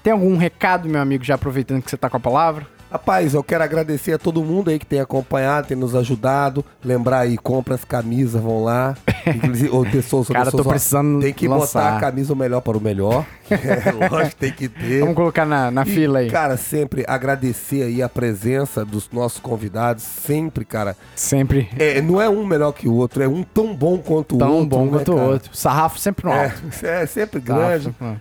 tem 0.02 0.12
algum 0.12 0.36
recado, 0.36 0.88
meu 0.88 1.00
amigo, 1.00 1.24
já 1.24 1.34
aproveitando 1.34 1.82
que 1.82 1.90
você 1.90 1.96
tá 1.96 2.08
com 2.08 2.16
a 2.16 2.20
palavra? 2.20 2.66
Rapaz, 2.90 3.34
eu 3.34 3.42
quero 3.42 3.62
agradecer 3.62 4.12
a 4.14 4.18
todo 4.18 4.42
mundo 4.42 4.70
aí 4.70 4.78
que 4.78 4.86
tem 4.86 4.98
acompanhado, 5.00 5.66
tem 5.68 5.76
nos 5.76 5.94
ajudado. 5.94 6.64
Lembrar 6.82 7.20
aí, 7.20 7.36
compra 7.36 7.74
as 7.74 7.84
camisas, 7.84 8.40
vão 8.40 8.64
lá. 8.64 8.96
Inclusive, 9.26 9.68
ô, 9.70 9.82
pessoas, 9.84 10.28
Cara, 10.28 10.44
pessoas, 10.46 10.62
tô 10.62 10.68
ó, 10.68 10.72
precisando 10.72 11.20
Tem 11.20 11.34
que 11.34 11.46
lançar. 11.46 11.82
botar 11.84 11.96
a 11.96 12.00
camisa 12.00 12.32
o 12.32 12.36
melhor 12.36 12.60
para 12.62 12.76
o 12.76 12.80
melhor. 12.80 13.24
É, 13.50 14.08
lógico, 14.10 14.36
tem 14.36 14.52
que 14.52 14.68
ter. 14.68 15.00
Vamos 15.00 15.14
colocar 15.14 15.46
na, 15.46 15.70
na 15.70 15.82
E, 15.82 15.86
fila 15.86 16.18
aí. 16.18 16.30
Cara, 16.30 16.58
sempre 16.58 17.02
agradecer 17.08 17.82
aí 17.82 18.02
a 18.02 18.08
presença 18.08 18.84
dos 18.84 19.08
nossos 19.10 19.40
convidados. 19.40 20.02
Sempre, 20.04 20.66
cara. 20.66 20.94
Sempre 21.16 21.66
É, 21.78 22.02
não 22.02 22.20
é 22.20 22.28
um 22.28 22.44
melhor 22.44 22.72
que 22.72 22.86
o 22.86 22.92
outro, 22.92 23.22
é 23.22 23.28
um 23.28 23.42
tão 23.42 23.74
bom 23.74 23.96
quanto 23.96 24.36
o 24.36 24.38
tão 24.38 24.52
outro. 24.52 24.66
bom 24.68 24.84
né, 24.84 24.90
quanto 24.90 25.12
o 25.14 25.20
outro. 25.20 25.50
Sarrafo 25.56 25.98
sempre 25.98 26.26
no 26.26 26.32
alto. 26.32 26.62
É, 26.82 27.02
é 27.02 27.06
sempre 27.06 27.40
grande. 27.40 27.84
Sarrafo, 27.98 28.04
ah. 28.04 28.16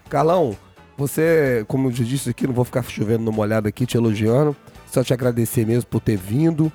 Você, 0.98 1.64
como 1.68 1.88
eu 1.88 1.92
disse 1.92 2.32
aqui, 2.32 2.48
não 2.48 2.54
vou 2.54 2.66
ficar 2.66 2.84
chovendo 2.84 3.24
no 3.24 3.32
molhado 3.32 3.68
aqui, 3.68 3.86
te 3.86 3.96
elogiando. 3.96 4.56
Só 4.92 5.04
te 5.04 5.14
agradecer 5.14 5.66
mesmo 5.66 5.88
por 5.90 6.02
ter 6.02 6.18
vindo. 6.18 6.72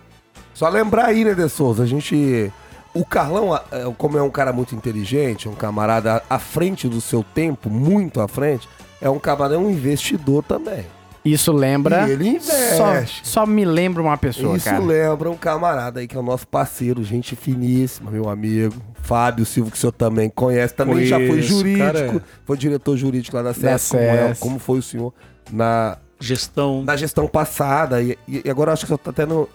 Só 0.55 0.69
lembrar 0.69 1.07
aí, 1.07 1.25
né, 1.25 1.35
De 1.35 1.49
Souza? 1.49 1.83
A 1.83 1.87
gente. 1.87 2.53
O 2.95 3.07
Carlão, 3.07 3.57
é, 3.57 3.61
como 3.97 4.19
é 4.19 4.23
um 4.23 4.31
cara 4.31 4.53
muito 4.53 4.75
inteligente, 4.75 5.49
um 5.49 5.55
camarada 5.55 6.23
à 6.29 6.39
frente 6.39 6.87
do 6.89 7.01
seu 7.01 7.25
tempo, 7.25 7.71
muito 7.71 8.21
à 8.21 8.29
frente, 8.29 8.69
é 9.01 9.09
um 9.09 9.19
camarada, 9.19 9.55
é 9.55 9.59
um 9.59 9.71
investidor 9.71 10.45
também. 10.45 10.85
Isso 11.25 11.53
lembra. 11.53 12.09
E 12.09 12.13
ele 12.13 12.41
Só, 12.41 12.91
investe. 12.91 13.21
só 13.29 13.47
me 13.47 13.65
lembra 13.65 14.03
uma 14.03 14.17
pessoa, 14.17 14.57
Isso 14.57 14.65
cara. 14.65 14.81
lembra 14.81 15.31
um 15.31 15.37
camarada 15.37 16.01
aí 16.01 16.09
que 16.09 16.17
é 16.17 16.21
o 16.21 16.23
nosso 16.23 16.47
parceiro, 16.49 17.03
gente 17.05 17.37
finíssima, 17.37 18.11
meu 18.11 18.29
amigo. 18.29 18.75
Fábio 19.03 19.45
Silva, 19.45 19.71
que 19.71 19.77
o 19.77 19.81
senhor 19.81 19.93
também 19.93 20.29
conhece, 20.31 20.75
também 20.75 21.05
já 21.07 21.17
foi 21.19 21.43
jurídico, 21.43 21.85
cara. 21.87 22.25
foi 22.45 22.57
diretor 22.57 22.97
jurídico 22.97 23.37
lá 23.37 23.43
da 23.43 23.49
Da 23.51 23.55
CS, 23.79 23.89
como, 23.91 24.03
é- 24.03 24.35
como 24.39 24.59
foi 24.59 24.79
o 24.79 24.83
senhor 24.83 25.13
na, 25.51 25.97
Gestão, 26.21 26.83
na 26.85 26.97
gestão 26.97 27.27
passada. 27.27 28.01
E, 28.01 28.17
e 28.29 28.49
agora 28.49 28.73
acho 28.73 28.83
que 28.85 28.89
só 28.89 28.97
tá 28.97 29.11
até 29.11 29.27
no, 29.27 29.49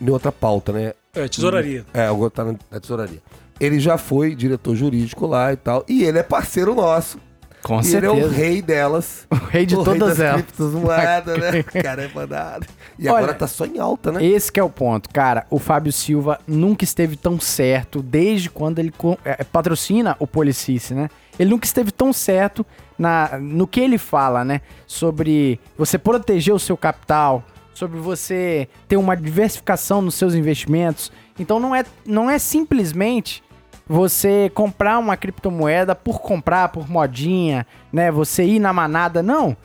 em 0.00 0.08
outra 0.10 0.32
pauta, 0.32 0.72
né? 0.72 0.92
é, 1.14 1.28
tesouraria. 1.28 1.84
É, 1.92 2.06
agora 2.06 2.30
tá 2.30 2.44
na, 2.44 2.54
na 2.70 2.80
tesouraria. 2.80 3.22
Ele 3.60 3.78
já 3.78 3.96
foi 3.98 4.34
diretor 4.34 4.74
jurídico 4.74 5.26
lá 5.26 5.52
e 5.52 5.56
tal. 5.56 5.84
E 5.88 6.04
ele 6.04 6.18
é 6.18 6.22
parceiro 6.22 6.74
nosso. 6.74 7.18
Com 7.66 7.80
e 7.80 7.96
ele 7.96 8.06
é 8.06 8.10
o 8.10 8.14
certeza. 8.14 8.34
rei 8.36 8.62
delas. 8.62 9.26
O 9.28 9.34
rei 9.34 9.66
de 9.66 9.74
o 9.74 9.82
todas 9.82 10.00
rei 10.00 10.08
das 10.08 10.20
elas. 10.20 10.42
criptomoedas, 10.42 11.38
né? 11.38 11.64
O 11.66 11.82
cara 11.82 12.04
é 12.04 12.10
mandado. 12.14 12.66
E 12.96 13.08
Olha, 13.08 13.18
agora 13.18 13.34
tá 13.34 13.48
só 13.48 13.66
em 13.66 13.80
alta, 13.80 14.12
né? 14.12 14.24
Esse 14.24 14.52
que 14.52 14.60
é 14.60 14.62
o 14.62 14.70
ponto, 14.70 15.08
cara. 15.10 15.44
O 15.50 15.58
Fábio 15.58 15.92
Silva 15.92 16.38
nunca 16.46 16.84
esteve 16.84 17.16
tão 17.16 17.40
certo 17.40 18.04
desde 18.04 18.48
quando 18.48 18.78
ele 18.78 18.94
é, 19.24 19.42
patrocina 19.42 20.14
o 20.20 20.28
Policice, 20.28 20.94
né? 20.94 21.10
Ele 21.36 21.50
nunca 21.50 21.66
esteve 21.66 21.90
tão 21.90 22.12
certo 22.12 22.64
na, 22.96 23.36
no 23.40 23.66
que 23.66 23.80
ele 23.80 23.98
fala, 23.98 24.44
né? 24.44 24.60
Sobre 24.86 25.58
você 25.76 25.98
proteger 25.98 26.54
o 26.54 26.60
seu 26.60 26.76
capital, 26.76 27.42
sobre 27.74 27.98
você 27.98 28.68
ter 28.86 28.96
uma 28.96 29.16
diversificação 29.16 30.00
nos 30.00 30.14
seus 30.14 30.34
investimentos. 30.34 31.10
Então 31.36 31.58
não 31.58 31.74
é, 31.74 31.84
não 32.06 32.30
é 32.30 32.38
simplesmente 32.38 33.42
você 33.86 34.50
comprar 34.52 34.98
uma 34.98 35.16
criptomoeda 35.16 35.94
por 35.94 36.20
comprar, 36.20 36.70
por 36.70 36.88
modinha, 36.88 37.66
né? 37.92 38.10
Você 38.10 38.44
ir 38.44 38.58
na 38.58 38.72
manada, 38.72 39.22
não. 39.22 39.56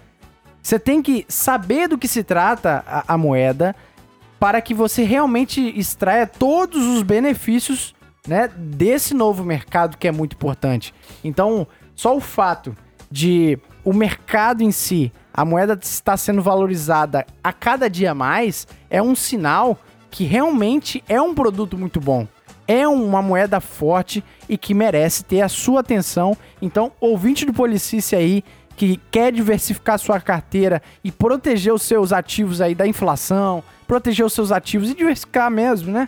Você 0.61 0.77
tem 0.77 1.02
que 1.02 1.26
saber 1.27 1.88
do 1.88 1.98
que 1.98 2.07
se 2.07 2.23
trata 2.23 2.84
a, 2.85 3.14
a 3.14 3.18
moeda 3.18 3.76
para 4.39 4.61
que 4.61 4.73
você 4.73 5.03
realmente 5.03 5.61
extraia 5.77 6.27
todos 6.27 6.85
os 6.85 7.02
benefícios 7.03 7.95
né, 8.27 8.49
desse 8.56 9.14
novo 9.14 9.43
mercado 9.43 9.98
que 9.98 10.07
é 10.07 10.11
muito 10.11 10.34
importante. 10.34 10.93
Então, 11.23 11.68
só 11.95 12.15
o 12.15 12.19
fato 12.19 12.76
de 13.10 13.57
o 13.84 13.93
mercado 13.93 14.61
em 14.64 14.72
si, 14.72 15.11
a 15.34 15.43
moeda 15.43 15.77
estar 15.81 16.18
sendo 16.18 16.41
valorizada 16.41 17.26
a 17.43 17.52
cada 17.52 17.89
dia 17.89 18.14
mais, 18.14 18.68
é 18.89 19.02
um 19.02 19.15
sinal 19.15 19.77
que 20.10 20.23
realmente 20.23 21.03
é 21.07 21.19
um 21.22 21.34
produto 21.34 21.77
muito 21.77 21.99
bom. 21.99 22.27
É 22.68 22.88
uma 22.88 23.22
moeda 23.22 23.60
forte 23.60 24.24
e 24.48 24.58
que 24.58 24.74
merece 24.74 25.24
ter 25.24 25.42
a 25.42 25.50
sua 25.50 25.82
atenção. 25.82 26.36
Então, 26.62 26.92
ouvinte 27.00 27.46
do 27.46 27.54
Policice 27.54 28.16
aí, 28.16 28.44
que 28.76 29.00
quer 29.12 29.32
diversificar 29.32 30.00
sua 30.00 30.20
carteira 30.20 30.82
e 31.04 31.12
proteger 31.12 31.74
os 31.74 31.82
seus 31.84 32.12
ativos 32.12 32.62
aí 32.62 32.74
da 32.74 32.88
inflação, 32.88 33.64
proteger 33.88 34.26
os 34.26 34.34
seus 34.34 34.52
ativos 34.52 34.90
e 34.90 34.96
diversificar 34.96 35.52
mesmo, 35.52 35.92
né? 35.92 36.08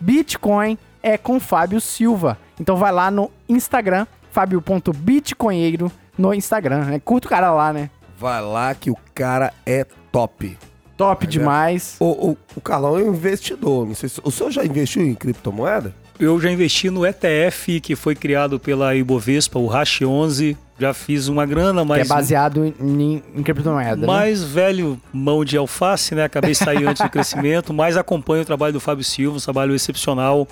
Bitcoin 0.00 0.78
é 1.02 1.18
com 1.18 1.40
Fábio 1.40 1.80
Silva. 1.80 2.38
Então 2.60 2.76
vai 2.76 2.92
lá 2.92 3.10
no 3.10 3.30
Instagram, 3.48 4.06
fábio.bitcoinheiro 4.30 5.90
no 6.16 6.32
Instagram, 6.32 6.84
né? 6.84 7.00
Curta 7.00 7.26
o 7.26 7.30
cara 7.30 7.52
lá, 7.52 7.72
né? 7.72 7.90
Vai 8.18 8.40
lá 8.40 8.74
que 8.74 8.90
o 8.90 8.96
cara 9.14 9.52
é 9.66 9.84
top. 10.12 10.56
Top 11.02 11.26
demais. 11.26 11.96
O, 11.98 12.30
o, 12.30 12.36
o 12.54 12.60
Carlão 12.60 12.96
é 12.96 13.02
um 13.02 13.12
investidor. 13.14 13.86
Não 13.86 13.94
sei 13.94 14.08
se, 14.08 14.20
o 14.22 14.30
senhor 14.30 14.50
já 14.52 14.64
investiu 14.64 15.02
em 15.02 15.14
criptomoeda? 15.14 15.92
Eu 16.16 16.40
já 16.40 16.48
investi 16.48 16.90
no 16.90 17.04
ETF 17.04 17.80
que 17.80 17.96
foi 17.96 18.14
criado 18.14 18.60
pela 18.60 18.94
Ibovespa, 18.94 19.58
o 19.58 19.66
Hash 19.66 20.02
11. 20.02 20.56
Já 20.78 20.94
fiz 20.94 21.26
uma 21.26 21.44
grana, 21.44 21.82
que 21.82 21.88
mas 21.88 22.06
é 22.06 22.14
baseado 22.14 22.64
em, 22.64 23.20
em 23.34 23.42
criptomoeda, 23.42 23.96
né? 23.96 24.06
mais 24.06 24.44
velho 24.44 25.00
mão 25.12 25.44
de 25.44 25.56
alface, 25.56 26.14
né? 26.14 26.22
Acabei 26.22 26.52
de 26.52 26.58
sair 26.58 26.86
antes 26.86 27.02
do 27.02 27.10
crescimento, 27.10 27.74
mas 27.74 27.96
acompanho 27.96 28.42
o 28.42 28.46
trabalho 28.46 28.72
do 28.72 28.80
Fábio 28.80 29.04
Silva, 29.04 29.38
um 29.38 29.40
trabalho 29.40 29.74
excepcional. 29.74 30.46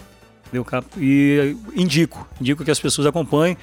entendeu, 0.46 0.64
cara? 0.64 0.84
E 0.96 1.56
indico, 1.76 2.28
indico 2.40 2.64
que 2.64 2.70
as 2.72 2.80
pessoas 2.80 3.06
acompanhem. 3.06 3.56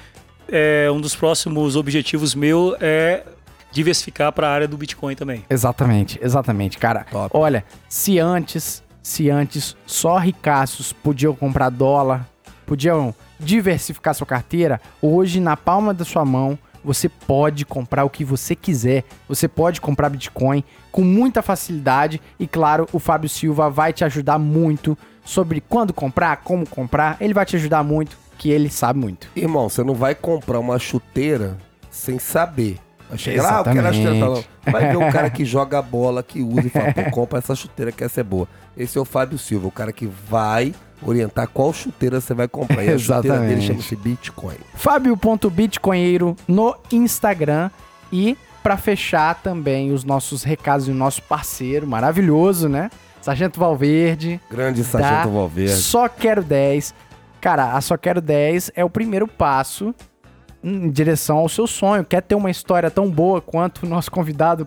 É, 0.50 0.88
um 0.90 1.00
dos 1.02 1.14
próximos 1.14 1.76
objetivos 1.76 2.34
meu 2.34 2.74
é 2.80 3.22
diversificar 3.70 4.32
para 4.32 4.48
a 4.48 4.52
área 4.52 4.68
do 4.68 4.76
Bitcoin 4.76 5.14
também. 5.14 5.44
Exatamente, 5.48 6.18
exatamente, 6.22 6.78
cara. 6.78 7.04
Top. 7.10 7.36
Olha, 7.36 7.64
se 7.88 8.18
antes, 8.18 8.82
se 9.02 9.30
antes 9.30 9.76
só 9.86 10.18
ricaços 10.18 10.92
podiam 10.92 11.34
comprar 11.34 11.70
dólar, 11.70 12.26
podiam 12.66 13.14
diversificar 13.38 14.14
sua 14.14 14.26
carteira, 14.26 14.80
hoje 15.00 15.40
na 15.40 15.56
palma 15.56 15.94
da 15.94 16.04
sua 16.04 16.24
mão 16.24 16.58
você 16.84 17.08
pode 17.08 17.64
comprar 17.66 18.04
o 18.04 18.10
que 18.10 18.24
você 18.24 18.54
quiser. 18.54 19.04
Você 19.28 19.48
pode 19.48 19.80
comprar 19.80 20.08
Bitcoin 20.08 20.64
com 20.90 21.02
muita 21.02 21.42
facilidade 21.42 22.20
e 22.38 22.46
claro, 22.46 22.88
o 22.92 22.98
Fábio 22.98 23.28
Silva 23.28 23.68
vai 23.68 23.92
te 23.92 24.04
ajudar 24.04 24.38
muito 24.38 24.96
sobre 25.24 25.60
quando 25.60 25.92
comprar, 25.92 26.38
como 26.38 26.66
comprar. 26.66 27.16
Ele 27.20 27.34
vai 27.34 27.44
te 27.44 27.56
ajudar 27.56 27.82
muito, 27.82 28.16
que 28.38 28.48
ele 28.48 28.70
sabe 28.70 28.98
muito. 28.98 29.28
Irmão, 29.36 29.68
você 29.68 29.84
não 29.84 29.94
vai 29.94 30.14
comprar 30.14 30.58
uma 30.58 30.78
chuteira 30.78 31.58
sem 31.90 32.18
saber. 32.18 32.78
Vai 33.08 33.18
chegar 33.18 33.42
lá, 33.42 33.56
ah, 33.56 33.60
eu 33.60 33.72
quero 33.72 33.86
a 33.86 33.92
chuteira. 33.92 34.42
Tá. 34.64 34.70
Vai 34.70 34.88
ver 34.88 34.96
um 34.98 35.10
cara 35.10 35.30
que 35.30 35.44
joga 35.46 35.80
bola, 35.80 36.22
que 36.22 36.42
usa 36.42 36.66
e 36.66 36.70
fala, 36.70 36.92
pô, 36.92 37.10
compra 37.10 37.38
essa 37.38 37.54
chuteira 37.54 37.90
que 37.90 38.04
essa 38.04 38.20
é 38.20 38.24
boa. 38.24 38.46
Esse 38.76 38.98
é 38.98 39.00
o 39.00 39.04
Fábio 39.04 39.38
Silva, 39.38 39.66
o 39.66 39.70
cara 39.70 39.92
que 39.92 40.06
vai 40.06 40.74
orientar 41.02 41.48
qual 41.48 41.72
chuteira 41.72 42.20
você 42.20 42.34
vai 42.34 42.48
comprar. 42.48 42.84
E 42.84 42.90
a 42.90 42.98
chuteira 42.98 43.40
dele 43.40 43.60
chama-se 43.60 43.96
Bitcoin. 43.96 44.56
Fábio.bitcoinheiro 44.74 46.36
no 46.46 46.76
Instagram 46.92 47.70
e 48.12 48.36
para 48.62 48.76
fechar 48.76 49.36
também 49.36 49.92
os 49.92 50.04
nossos 50.04 50.42
recados 50.42 50.88
e 50.88 50.90
o 50.90 50.94
nosso 50.94 51.22
parceiro 51.22 51.86
maravilhoso, 51.86 52.68
né? 52.68 52.90
Sargento 53.20 53.58
Valverde. 53.58 54.40
Grande 54.50 54.84
Sargento 54.84 55.30
Valverde. 55.30 55.76
Só 55.76 56.08
Quero 56.08 56.42
10. 56.42 56.94
Cara, 57.40 57.72
a 57.72 57.80
Só 57.80 57.96
Quero 57.96 58.20
10 58.20 58.72
é 58.74 58.84
o 58.84 58.90
primeiro 58.90 59.26
passo 59.26 59.94
em 60.62 60.90
direção 60.90 61.38
ao 61.38 61.48
seu 61.48 61.66
sonho. 61.66 62.04
Quer 62.04 62.22
ter 62.22 62.34
uma 62.34 62.50
história 62.50 62.90
tão 62.90 63.10
boa 63.10 63.40
quanto 63.40 63.84
o 63.84 63.88
nosso 63.88 64.10
convidado 64.10 64.66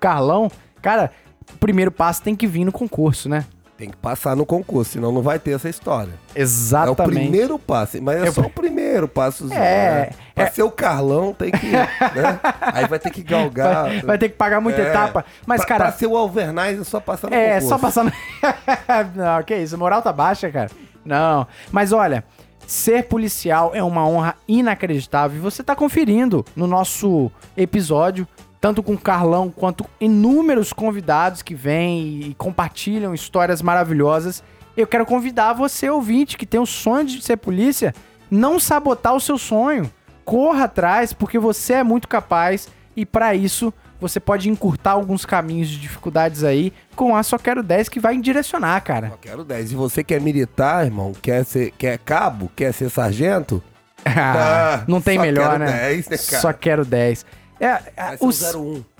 Carlão? 0.00 0.50
Cara, 0.80 1.10
o 1.52 1.58
primeiro 1.58 1.90
passo 1.90 2.22
tem 2.22 2.34
que 2.34 2.46
vir 2.46 2.64
no 2.64 2.72
concurso, 2.72 3.28
né? 3.28 3.44
Tem 3.82 3.90
que 3.90 3.96
passar 3.96 4.36
no 4.36 4.46
concurso, 4.46 4.92
senão 4.92 5.10
não 5.10 5.22
vai 5.22 5.40
ter 5.40 5.56
essa 5.56 5.68
história. 5.68 6.12
Exatamente. 6.36 7.00
É 7.00 7.02
o 7.02 7.08
primeiro 7.08 7.58
passo, 7.58 8.00
mas 8.00 8.22
é, 8.22 8.30
só 8.30 8.42
o 8.42 8.50
primeiro 8.50 9.08
passo. 9.08 9.52
É, 9.52 9.56
né? 9.56 10.10
Pra 10.34 10.44
é... 10.44 10.50
ser 10.50 10.62
o 10.62 10.70
Carlão, 10.70 11.32
tem 11.32 11.50
que. 11.50 11.66
né? 11.66 11.88
Aí 12.60 12.86
vai 12.86 13.00
ter 13.00 13.10
que 13.10 13.24
galgar. 13.24 13.86
Vai, 13.86 14.02
vai 14.02 14.18
ter 14.18 14.28
que 14.28 14.36
pagar 14.36 14.60
muita 14.60 14.80
é. 14.80 14.88
etapa. 14.88 15.24
Mas, 15.44 15.62
pra, 15.62 15.68
cara. 15.68 15.84
Pra 15.86 15.92
ser 15.94 16.06
o 16.06 16.16
Alvernais 16.16 16.80
é 16.80 16.84
só 16.84 17.00
passar 17.00 17.28
no 17.28 17.34
é, 17.34 17.54
concurso. 17.54 17.66
É, 17.66 17.68
só 17.68 17.78
passar 17.78 18.04
no. 18.04 18.12
não, 19.16 19.42
que 19.42 19.56
isso, 19.56 19.76
moral 19.76 20.00
tá 20.00 20.12
baixa, 20.12 20.48
cara. 20.48 20.70
Não. 21.04 21.44
Mas 21.72 21.92
olha, 21.92 22.22
ser 22.66 23.04
policial 23.04 23.72
é 23.74 23.82
uma 23.82 24.06
honra 24.06 24.36
inacreditável. 24.46 25.38
E 25.38 25.40
você 25.40 25.62
tá 25.62 25.74
conferindo 25.76 26.44
no 26.54 26.66
nosso 26.66 27.30
episódio 27.56 28.26
tanto 28.62 28.80
com 28.80 28.96
Carlão 28.96 29.50
quanto 29.50 29.84
inúmeros 30.00 30.72
convidados 30.72 31.42
que 31.42 31.52
vêm 31.52 32.20
e 32.20 32.34
compartilham 32.34 33.12
histórias 33.12 33.60
maravilhosas. 33.60 34.40
Eu 34.76 34.86
quero 34.86 35.04
convidar 35.04 35.52
você, 35.52 35.90
ouvinte, 35.90 36.38
que 36.38 36.46
tem 36.46 36.60
o 36.60 36.66
sonho 36.66 37.04
de 37.04 37.20
ser 37.20 37.38
polícia, 37.38 37.92
não 38.30 38.60
sabotar 38.60 39.16
o 39.16 39.20
seu 39.20 39.36
sonho. 39.36 39.90
Corra 40.24 40.66
atrás, 40.66 41.12
porque 41.12 41.40
você 41.40 41.72
é 41.72 41.82
muito 41.82 42.06
capaz 42.06 42.68
e 42.96 43.04
para 43.04 43.34
isso 43.34 43.74
você 44.02 44.18
pode 44.18 44.50
encurtar 44.50 44.90
alguns 44.90 45.24
caminhos 45.24 45.68
de 45.68 45.78
dificuldades 45.78 46.42
aí 46.42 46.72
com 46.96 47.14
a 47.14 47.22
Só 47.22 47.38
Quero 47.38 47.62
10 47.62 47.88
que 47.88 48.00
vai 48.00 48.18
direcionar, 48.18 48.80
cara. 48.82 49.10
Só 49.10 49.16
Quero 49.16 49.44
10. 49.44 49.72
E 49.72 49.74
você 49.76 50.02
quer 50.02 50.20
militar, 50.20 50.84
irmão, 50.84 51.12
quer 51.12 51.44
ser 51.44 51.70
quer 51.70 51.98
cabo, 51.98 52.50
quer 52.54 52.74
ser 52.74 52.90
sargento? 52.90 53.62
Ah, 54.04 54.80
ah, 54.80 54.84
não 54.88 55.00
tem 55.00 55.16
melhor, 55.16 55.60
né? 55.60 55.90
10, 55.92 56.08
né 56.08 56.16
só 56.16 56.52
quero 56.52 56.84
10. 56.84 57.24
É, 57.60 57.78
os, 58.18 58.42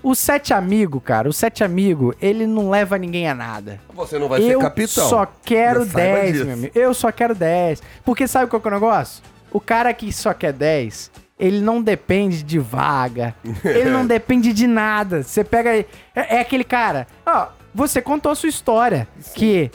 o 0.01 0.15
Sete 0.15 0.55
Amigo, 0.55 1.01
cara, 1.01 1.29
o 1.29 1.33
Sete 1.33 1.65
Amigo, 1.65 2.15
ele 2.23 2.47
não 2.47 2.71
leva 2.71 2.97
ninguém 2.97 3.27
a 3.29 3.35
nada. 3.35 3.81
Você 3.93 4.17
não 4.17 4.29
vai 4.29 4.41
eu 4.41 4.47
ser 4.47 4.59
capitão. 4.61 5.03
Eu 5.03 5.11
só 5.11 5.27
quero 5.45 5.85
10, 5.85 6.45
meu 6.45 6.53
amigo. 6.55 6.73
Eu 6.73 6.95
só 6.95 7.11
quero 7.11 7.35
10. 7.35 7.83
Porque 8.05 8.29
sabe 8.29 8.49
qual 8.49 8.63
que 8.63 8.69
é 8.69 8.71
o 8.71 8.75
negócio? 8.75 9.25
O 9.51 9.59
cara 9.59 9.93
que 9.93 10.13
só 10.13 10.33
quer 10.33 10.53
10, 10.53 11.11
ele 11.43 11.61
não 11.61 11.83
depende 11.83 12.41
de 12.45 12.61
vaga. 12.61 13.35
ele 13.65 13.91
não 13.91 14.07
depende 14.07 14.53
de 14.53 14.69
nada. 14.69 15.25
Você 15.25 15.43
pega. 15.43 15.71
É, 15.71 15.87
é 16.15 16.41
aquele 16.41 16.63
cara. 16.63 17.09
Ó, 17.27 17.49
você 17.75 18.01
contou 18.01 18.31
a 18.31 18.35
sua 18.37 18.49
história. 18.49 19.09
Sim. 19.19 19.33
Que 19.35 19.71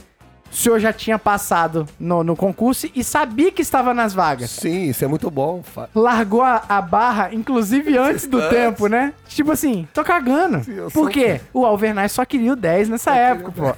o 0.50 0.56
senhor 0.56 0.80
já 0.80 0.94
tinha 0.94 1.20
passado 1.20 1.86
no, 2.00 2.24
no, 2.24 2.38
concurso 2.38 2.90
e 2.96 3.04
sabia 3.04 3.52
que 3.52 3.62
estava 3.62 3.94
nas 3.94 4.14
vagas. 4.14 4.50
Sim, 4.50 4.84
isso 4.86 5.04
é 5.04 5.10
muito 5.10 5.30
bom. 5.30 5.62
Largou 5.94 6.42
a, 6.42 6.64
a 6.70 6.82
barra, 6.82 7.34
inclusive 7.34 7.98
antes 8.00 8.28
do 8.28 8.48
tempo, 8.48 8.88
né? 8.88 9.14
Tipo 9.28 9.52
assim, 9.52 9.86
tô 9.94 10.06
cagando. 10.06 10.64
Sim, 10.64 10.90
Por 10.94 11.10
quê? 11.10 11.42
O 11.54 11.66
Alvernaz 11.66 12.14
só 12.14 12.24
queria 12.24 12.54
o 12.54 12.56
10 12.56 12.88
nessa 12.88 13.12
eu 13.12 13.18
época, 13.18 13.52
pô. 13.52 13.76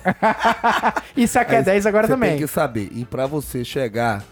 e 1.17 1.27
se 1.27 1.43
quer 1.43 1.63
10 1.63 1.87
agora 1.87 2.05
você 2.05 2.13
também. 2.13 2.29
Tem 2.31 2.39
que 2.41 2.47
saber. 2.47 2.87
E 2.93 3.03
para 3.03 3.25
você 3.25 3.65
chegar 3.65 4.23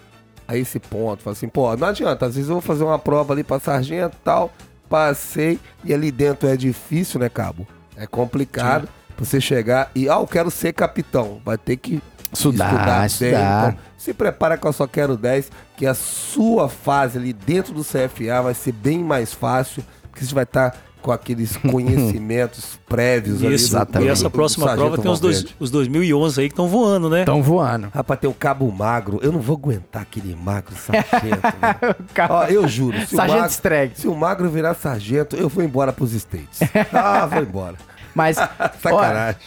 a 0.48 0.56
esse 0.56 0.80
ponto, 0.80 1.24
fala 1.24 1.36
assim, 1.36 1.49
pô, 1.49 1.76
não 1.76 1.88
adianta. 1.88 2.26
Às 2.26 2.36
vezes 2.36 2.49
eu 2.49 2.56
vou 2.56 2.61
fazer 2.61 2.84
uma 2.84 2.98
prova 2.98 3.34
ali 3.34 3.44
pra 3.44 3.60
sargento 3.60 4.15
e 4.15 4.24
tal, 4.24 4.52
passei, 4.90 5.60
e 5.84 5.94
ali 5.94 6.11
dentro 6.11 6.48
é 6.48 6.56
difícil, 6.56 7.19
né, 7.19 7.30
cabo? 7.30 7.68
É 7.95 8.07
complicado. 8.07 8.88
Sim. 8.88 8.94
Você 9.18 9.41
chegar 9.41 9.90
e, 9.95 10.07
ah, 10.07 10.15
eu 10.15 10.28
quero 10.28 10.52
ser 10.52 10.74
capitão. 10.74 11.41
Vai 11.44 11.57
ter 11.57 11.76
que 11.78 12.02
Estudar, 12.32 12.74
estudar. 12.74 13.06
estudar. 13.07 13.69
Então, 13.69 13.84
se 13.98 14.14
prepara 14.14 14.57
com 14.57 14.68
a 14.68 14.74
Só 14.74 14.86
Quero 14.86 15.18
10, 15.18 15.52
que 15.76 15.86
a 15.86 15.94
sua 15.94 16.69
fase 16.69 17.18
ali 17.18 17.34
dentro 17.34 17.74
do 17.74 17.84
CFA 17.84 18.41
vai 18.44 18.53
ser 18.53 18.74
bem 18.74 19.03
mais 19.03 19.34
fácil, 19.34 19.84
porque 20.03 20.24
você 20.26 20.36
vai 20.36 20.44
estar 20.44 20.72
tá 20.72 20.78
com 21.08 21.14
aqueles 21.14 21.56
conhecimentos 21.56 22.78
prévios 22.86 23.42
ali. 23.42 23.54
Exatamente. 23.54 24.10
E 24.10 24.12
essa 24.12 24.30
próxima 24.30 24.74
prova 24.76 24.98
tem 24.98 25.10
os, 25.10 25.22
dois, 25.22 25.46
os 25.58 25.72
2011 25.72 26.42
aí 26.42 26.50
que 26.50 26.54
estão 26.54 26.68
voando, 26.68 27.10
né? 27.10 27.22
Estão 27.22 27.42
voando. 27.42 27.90
Rapaz, 27.94 28.20
tem 28.20 28.30
o 28.30 28.34
cabo 28.34 28.70
magro. 28.70 29.18
Eu 29.24 29.32
não 29.32 29.40
vou 29.40 29.56
aguentar 29.56 30.02
aquele 30.02 30.36
magro 30.36 30.76
sargento. 30.76 31.42
né? 31.62 32.28
Ó, 32.30 32.44
eu 32.48 32.68
juro. 32.68 33.00
Se 33.08 33.16
sargento 33.16 33.38
o 33.38 33.40
magro, 33.40 33.52
Streg. 33.52 33.92
Se 33.96 34.08
o 34.10 34.16
magro 34.16 34.50
virar 34.50 34.74
sargento, 34.74 35.38
eu 35.38 35.48
vou 35.48 35.64
embora 35.64 35.94
pros 35.94 36.12
States. 36.12 36.60
Ah, 36.92 37.26
vou 37.26 37.42
embora. 37.42 37.76
Mas, 38.14 38.38
ó, 38.38 38.48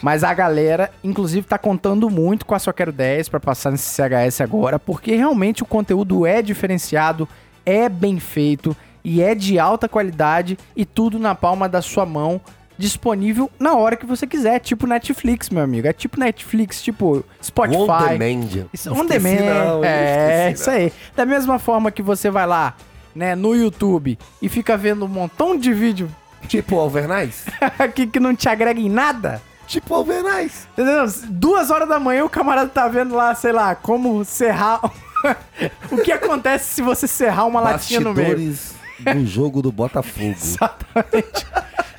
mas 0.01 0.23
a 0.23 0.32
galera, 0.32 0.91
inclusive, 1.03 1.47
tá 1.47 1.59
contando 1.59 2.09
muito 2.09 2.47
com 2.47 2.55
a 2.55 2.59
Só 2.59 2.73
Quero 2.73 2.93
10 2.93 3.28
para 3.28 3.41
passar 3.41 3.73
nesse 3.73 3.93
CHS 3.95 4.41
agora, 4.41 4.78
porque 4.78 5.16
realmente 5.16 5.62
o 5.62 5.66
conteúdo 5.66 6.24
é 6.24 6.41
diferenciado, 6.41 7.28
é 7.66 7.89
bem 7.89 8.20
feito 8.20 8.77
e 9.05 9.22
é 9.22 9.35
de 9.35 9.59
alta 9.59 9.89
qualidade 9.89 10.59
e 10.77 10.85
tudo 10.85 11.18
na 11.18 11.35
palma 11.35 11.68
da 11.68 11.82
sua 11.82 12.06
mão 12.06 12.40
disponível 12.77 13.51
na 13.59 13.74
hora 13.74 13.94
que 13.94 14.06
você 14.06 14.27
quiser, 14.27 14.59
tipo 14.59 14.86
Netflix, 14.86 15.51
meu 15.51 15.62
amigo. 15.62 15.86
É 15.86 15.93
tipo 15.93 16.18
Netflix, 16.18 16.82
tipo 16.82 17.24
Spotify. 17.43 17.78
On 17.78 18.18
demand. 18.18 18.66
Isso, 18.72 18.93
on 18.93 19.05
demand. 19.05 19.40
Não, 19.40 19.85
é, 19.85 20.52
isso 20.52 20.70
aí. 20.70 20.93
Da 21.14 21.27
mesma 21.27 21.59
forma 21.59 21.90
que 21.90 22.01
você 22.01 22.31
vai 22.31 22.47
lá, 22.47 22.74
né, 23.14 23.35
no 23.35 23.55
YouTube 23.55 24.18
e 24.40 24.48
fica 24.48 24.77
vendo 24.77 25.05
um 25.05 25.09
montão 25.09 25.59
de 25.59 25.74
vídeo 25.74 26.10
Tipo 26.48 26.78
Alvernais? 26.78 27.44
que, 27.94 28.06
que 28.06 28.20
não 28.20 28.35
te 28.35 28.48
agrega 28.48 28.81
em 28.81 28.89
nada? 28.89 29.40
Tipo 29.66 29.94
Alvernais. 29.94 30.66
Entendeu? 30.72 31.05
Duas 31.28 31.70
horas 31.70 31.89
da 31.89 32.01
manhã 32.01 32.24
o 32.24 32.28
camarada 32.28 32.68
tá 32.68 32.89
vendo 32.89 33.14
lá, 33.14 33.35
sei 33.35 33.52
lá, 33.52 33.74
como 33.74 34.24
serrar. 34.24 34.81
o 35.90 35.98
que 35.98 36.10
acontece 36.10 36.74
se 36.74 36.82
você 36.82 37.06
serrar 37.06 37.47
uma 37.47 37.60
latinha 37.60 38.01
no 38.01 38.14
meio? 38.14 38.56
Do 39.05 39.27
jogo 39.27 39.62
do 39.62 39.72
Botafogo. 39.72 40.27
Exatamente. 40.31 41.47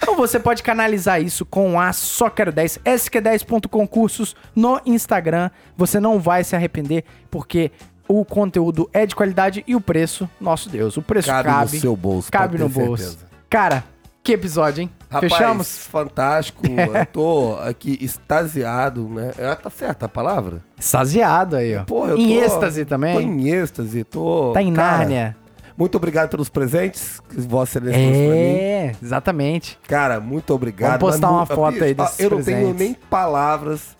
Então 0.01 0.15
você 0.15 0.39
pode 0.39 0.63
canalizar 0.63 1.21
isso 1.21 1.45
com 1.45 1.79
a 1.79 1.93
Só 1.93 2.29
Quero 2.29 2.51
10, 2.51 2.79
sk10.concursos 2.83 4.35
no 4.55 4.81
Instagram. 4.85 5.49
Você 5.77 5.99
não 5.99 6.19
vai 6.19 6.43
se 6.43 6.55
arrepender, 6.55 7.05
porque 7.29 7.71
o 8.07 8.25
conteúdo 8.25 8.89
é 8.91 9.05
de 9.05 9.15
qualidade 9.15 9.63
e 9.67 9.75
o 9.75 9.79
preço, 9.79 10.29
nosso 10.39 10.69
Deus, 10.69 10.97
o 10.97 11.01
preço 11.01 11.27
cabe. 11.27 11.47
Cabe 11.47 11.75
no 11.75 11.81
seu 11.81 11.95
bolso. 11.95 12.31
Cabe 12.31 12.57
no 12.57 12.67
bolso. 12.67 13.03
Certeza. 13.03 13.25
Cara, 13.49 13.83
que 14.23 14.33
episódio, 14.33 14.81
hein? 14.81 14.89
Rapaz, 15.09 15.33
Fechamos? 15.33 15.87
fantástico. 15.87 16.63
eu 16.67 17.05
tô 17.05 17.57
aqui 17.61 17.97
extasiado, 18.01 19.07
né? 19.07 19.31
É, 19.37 19.55
tá 19.55 19.69
certa 19.69 20.05
a 20.05 20.09
palavra? 20.09 20.61
Extasiado 20.77 21.55
aí, 21.55 21.75
ó. 21.75 21.83
Pô, 21.83 22.05
eu 22.07 22.17
em 22.17 22.27
tô, 22.27 22.45
êxtase 22.45 22.85
também. 22.85 23.13
Tô 23.13 23.21
em 23.21 23.49
êxtase, 23.49 24.03
tô... 24.03 24.51
Tá 24.53 24.61
em 24.61 24.71
Nárnia. 24.71 25.35
Muito 25.77 25.95
obrigado 25.95 26.29
pelos 26.29 26.49
presentes 26.49 27.19
que 27.29 27.39
Vossa 27.41 27.79
Excelência 27.79 27.99
É, 27.99 28.95
exatamente. 29.01 29.79
Cara, 29.87 30.19
muito 30.19 30.53
obrigado. 30.53 30.99
Vamos 30.99 31.15
postar 31.15 31.31
uma 31.31 31.45
foto 31.45 31.83
aí 31.83 31.93
desses 31.93 32.19
Eu 32.19 32.31
não 32.31 32.43
tenho 32.43 32.73
nem 32.73 32.93
palavras 32.93 33.97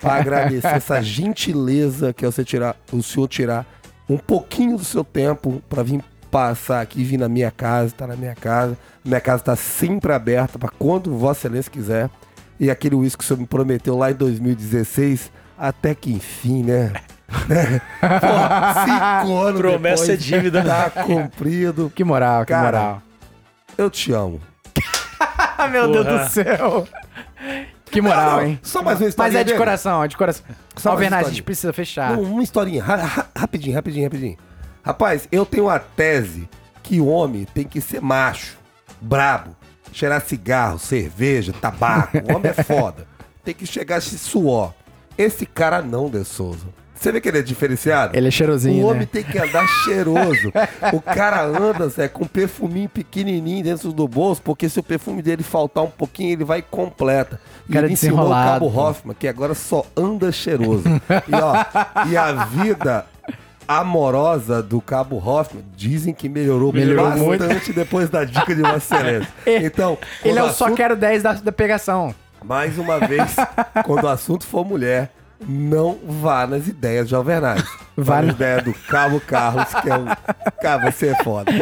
para 0.00 0.14
agradecer 0.20 0.66
essa 0.66 1.02
gentileza 1.02 2.12
que 2.12 2.24
é 2.24 2.30
você 2.30 2.44
tirar, 2.44 2.76
o 2.92 3.02
senhor 3.02 3.28
tirar 3.28 3.66
um 4.08 4.18
pouquinho 4.18 4.76
do 4.76 4.84
seu 4.84 5.04
tempo 5.04 5.62
para 5.68 5.82
vir 5.82 6.02
passar 6.30 6.80
aqui, 6.80 7.04
vir 7.04 7.18
na 7.18 7.28
minha 7.28 7.50
casa, 7.50 7.94
tá 7.94 8.06
na 8.06 8.16
minha 8.16 8.34
casa. 8.34 8.76
Minha 9.04 9.20
casa 9.20 9.42
está 9.42 9.56
sempre 9.56 10.12
aberta 10.12 10.58
para 10.58 10.70
quando 10.70 11.16
Vossa 11.16 11.40
Excelência 11.40 11.70
quiser. 11.70 12.10
E 12.58 12.70
aquele 12.70 12.94
uísque 12.94 13.18
que 13.18 13.24
o 13.24 13.26
senhor 13.26 13.40
me 13.40 13.46
prometeu 13.46 13.96
lá 13.96 14.10
em 14.10 14.14
2016, 14.14 15.30
até 15.58 15.94
que 15.94 16.12
enfim, 16.12 16.62
né? 16.62 16.92
Pô, 17.32 19.24
cinco 19.24 19.38
anos 19.40 19.60
Promessa 19.60 20.12
é 20.12 20.16
dívida. 20.16 20.62
Tá 20.64 20.90
cumprido. 21.02 21.90
Que 21.94 22.04
moral, 22.04 22.44
que 22.44 22.52
Cara, 22.52 22.64
moral. 22.64 23.02
Eu 23.76 23.90
te 23.90 24.12
amo. 24.12 24.40
Meu 25.70 25.88
Porra. 25.88 26.04
Deus 26.04 26.20
do 26.20 26.28
céu. 26.32 26.88
Que 27.90 28.00
moral, 28.00 28.30
não, 28.30 28.36
não. 28.38 28.46
hein? 28.46 28.60
Só 28.62 28.82
mais 28.82 29.00
uma 29.00 29.08
história. 29.08 29.32
Mas 29.32 29.40
é 29.40 29.44
de 29.44 29.54
coração, 29.54 30.02
é 30.02 30.08
de 30.08 30.16
coração. 30.16 30.44
Só 30.76 30.90
Alvernaz, 30.90 31.26
a 31.26 31.30
gente 31.30 31.42
precisa 31.42 31.72
fechar. 31.72 32.16
Não, 32.16 32.22
uma 32.22 32.42
historinha, 32.42 32.82
ra 32.82 33.26
rapidinho, 33.36 33.74
rapidinho, 33.74 34.04
rapidinho. 34.04 34.36
Rapaz, 34.84 35.28
eu 35.30 35.44
tenho 35.44 35.64
uma 35.64 35.78
tese 35.78 36.48
que 36.82 37.00
homem 37.00 37.44
tem 37.54 37.64
que 37.64 37.80
ser 37.80 38.00
macho, 38.00 38.56
brabo, 39.00 39.54
cheirar 39.92 40.20
cigarro, 40.22 40.78
cerveja, 40.78 41.52
tabaco. 41.52 42.18
O 42.18 42.34
homem 42.36 42.50
é 42.50 42.54
foda. 42.64 43.06
Tem 43.44 43.54
que 43.54 43.66
chegar 43.66 43.98
esse 43.98 44.18
suor. 44.18 44.72
Esse 45.16 45.44
cara 45.44 45.82
não, 45.82 46.08
De 46.08 46.24
Souza. 46.24 46.66
Você 47.02 47.10
vê 47.12 47.20
que 47.20 47.28
ele 47.28 47.38
é 47.38 47.42
diferenciado? 47.42 48.16
Ele 48.16 48.28
é 48.28 48.30
cheirosinho, 48.30 48.84
O 48.84 48.88
homem 48.88 49.00
né? 49.00 49.08
tem 49.10 49.24
que 49.24 49.36
andar 49.38 49.66
cheiroso. 49.84 50.52
o 50.92 51.00
cara 51.00 51.42
anda, 51.44 51.88
Zé, 51.88 52.06
com 52.06 52.22
um 52.24 52.28
perfuminho 52.28 52.88
pequenininho 52.88 53.64
dentro 53.64 53.92
do 53.92 54.06
bolso, 54.06 54.40
porque 54.40 54.68
se 54.68 54.78
o 54.78 54.82
perfume 54.82 55.20
dele 55.20 55.42
faltar 55.42 55.82
um 55.82 55.90
pouquinho, 55.90 56.30
ele 56.30 56.44
vai 56.44 56.62
completa. 56.62 57.40
E 57.68 57.72
Cara 57.72 57.86
ele 57.86 57.94
ensinou 57.94 58.26
o 58.26 58.30
Cabo. 58.30 58.66
Hoffman, 58.66 59.16
que 59.18 59.26
agora 59.26 59.52
só 59.54 59.84
anda 59.96 60.30
cheiroso. 60.30 60.84
e, 60.88 61.34
ó, 61.34 62.06
e 62.08 62.16
a 62.16 62.44
vida 62.44 63.04
amorosa 63.66 64.62
do 64.62 64.80
Cabo 64.80 65.16
Hoffman 65.16 65.64
dizem 65.76 66.12
que 66.12 66.28
melhorou, 66.28 66.72
Melhorou 66.72 67.10
muito. 67.12 67.40
bastante 67.44 67.72
depois 67.72 68.10
da 68.10 68.24
dica 68.24 68.54
de 68.54 68.60
uma 68.62 68.76
excelência. 68.76 69.28
Então, 69.46 69.98
Ele 70.24 70.38
é 70.38 70.42
o 70.42 70.50
só 70.50 70.66
assunto- 70.66 70.76
quero 70.76 70.96
10 70.96 71.22
da, 71.22 71.32
da 71.34 71.52
pegação. 71.52 72.14
mais 72.44 72.76
uma 72.78 72.98
vez, 73.00 73.34
quando 73.84 74.04
o 74.04 74.08
assunto 74.08 74.44
for 74.46 74.64
mulher, 74.64 75.10
não 75.46 75.98
vá 76.04 76.46
nas 76.46 76.66
ideias 76.68 77.08
de 77.08 77.14
Alvernaz. 77.14 77.64
Vá 77.96 78.22
nas 78.22 78.34
ideias 78.34 78.64
do 78.64 78.72
Cabo 78.72 79.20
Carlos, 79.20 79.68
que 79.82 79.90
é 79.90 79.96
um. 79.96 80.06
Cara, 80.62 80.90
você 80.90 81.08
é 81.08 81.22
foda. 81.22 81.52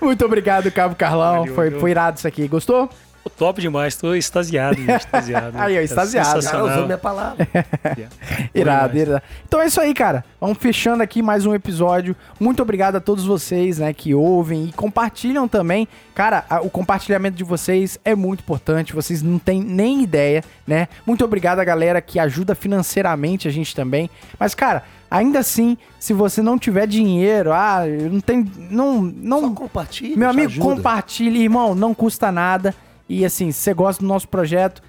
Muito 0.00 0.24
obrigado, 0.24 0.70
Cabo 0.70 0.94
Carlão. 0.94 1.40
Valeu, 1.40 1.54
foi, 1.54 1.70
foi 1.72 1.90
irado 1.90 2.18
isso 2.18 2.28
aqui. 2.28 2.46
Gostou? 2.46 2.88
Top 3.36 3.60
demais, 3.60 3.96
tô 3.96 4.14
extasiado, 4.14 4.76
gente, 4.76 4.90
extasiado. 4.90 5.56
Aí, 5.60 5.78
ó, 5.78 5.80
extasiado. 5.80 6.42
Cara 6.42 6.64
usou 6.64 6.84
minha 6.86 6.98
palavra. 6.98 7.46
Irado, 8.54 8.96
irado. 8.98 9.22
Então 9.46 9.60
é 9.60 9.66
isso 9.66 9.80
aí, 9.80 9.94
cara. 9.94 10.24
Vamos 10.40 10.58
fechando 10.58 11.02
aqui 11.02 11.22
mais 11.22 11.46
um 11.46 11.54
episódio. 11.54 12.14
Muito 12.38 12.62
obrigado 12.62 12.96
a 12.96 13.00
todos 13.00 13.24
vocês, 13.24 13.78
né, 13.78 13.92
que 13.92 14.14
ouvem 14.14 14.66
e 14.66 14.72
compartilham 14.72 15.46
também. 15.48 15.86
Cara, 16.14 16.44
a- 16.50 16.60
o 16.60 16.68
compartilhamento 16.70 17.36
de 17.36 17.44
vocês 17.44 17.98
é 18.04 18.14
muito 18.14 18.40
importante. 18.40 18.94
Vocês 18.94 19.22
não 19.22 19.38
têm 19.38 19.62
nem 19.62 20.02
ideia, 20.02 20.42
né? 20.66 20.88
Muito 21.06 21.24
obrigado 21.24 21.60
a 21.60 21.64
galera 21.64 22.00
que 22.02 22.18
ajuda 22.18 22.54
financeiramente 22.54 23.46
a 23.48 23.50
gente 23.50 23.74
também. 23.74 24.10
Mas, 24.38 24.54
cara, 24.54 24.82
ainda 25.10 25.38
assim, 25.38 25.76
se 25.98 26.12
você 26.12 26.42
não 26.42 26.58
tiver 26.58 26.86
dinheiro, 26.86 27.52
ah, 27.52 27.82
não 28.10 28.20
tem, 28.20 28.50
não, 28.70 29.00
não, 29.00 29.40
Só 29.40 29.50
compartilha. 29.50 30.16
meu 30.16 30.28
amigo, 30.28 30.50
ajuda. 30.50 30.64
compartilhe, 30.76 31.42
irmão, 31.42 31.74
não 31.74 31.94
custa 31.94 32.30
nada. 32.32 32.74
E 33.10 33.24
assim, 33.24 33.50
se 33.50 33.58
você 33.58 33.74
gosta 33.74 34.00
do 34.00 34.06
nosso 34.06 34.28
projeto, 34.28 34.80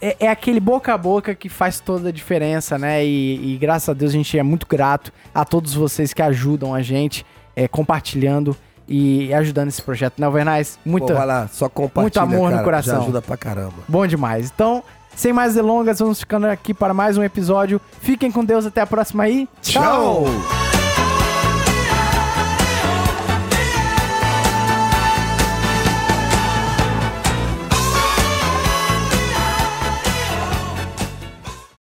é, 0.00 0.16
é 0.20 0.28
aquele 0.28 0.60
boca 0.60 0.94
a 0.94 0.96
boca 0.96 1.34
que 1.34 1.48
faz 1.48 1.80
toda 1.80 2.10
a 2.10 2.12
diferença, 2.12 2.78
né? 2.78 3.04
E, 3.04 3.54
e 3.54 3.58
graças 3.58 3.88
a 3.88 3.92
Deus 3.92 4.12
a 4.12 4.14
gente 4.14 4.38
é 4.38 4.42
muito 4.44 4.68
grato 4.68 5.12
a 5.34 5.44
todos 5.44 5.74
vocês 5.74 6.14
que 6.14 6.22
ajudam 6.22 6.72
a 6.72 6.80
gente, 6.80 7.26
é, 7.56 7.66
compartilhando 7.66 8.56
e 8.88 9.34
ajudando 9.34 9.66
esse 9.66 9.82
projeto. 9.82 10.14
Não, 10.18 10.30
Vernais, 10.30 10.78
muito 10.86 11.08
Pô, 11.08 11.14
vai 11.14 11.26
lá, 11.26 11.48
só 11.48 11.68
compartilha, 11.68 12.24
muito 12.24 12.36
amor 12.36 12.50
no 12.50 12.52
cara, 12.52 12.64
coração. 12.64 12.94
Já 12.98 13.02
ajuda 13.02 13.20
pra 13.20 13.36
caramba. 13.36 13.74
bom 13.88 14.06
demais. 14.06 14.48
Então, 14.54 14.84
sem 15.16 15.32
mais 15.32 15.54
delongas, 15.54 15.98
vamos 15.98 16.20
ficando 16.20 16.46
aqui 16.46 16.72
para 16.72 16.94
mais 16.94 17.18
um 17.18 17.24
episódio. 17.24 17.80
Fiquem 18.00 18.30
com 18.30 18.44
Deus, 18.44 18.64
até 18.64 18.80
a 18.80 18.86
próxima 18.86 19.24
aí. 19.24 19.48
Tchau! 19.60 20.24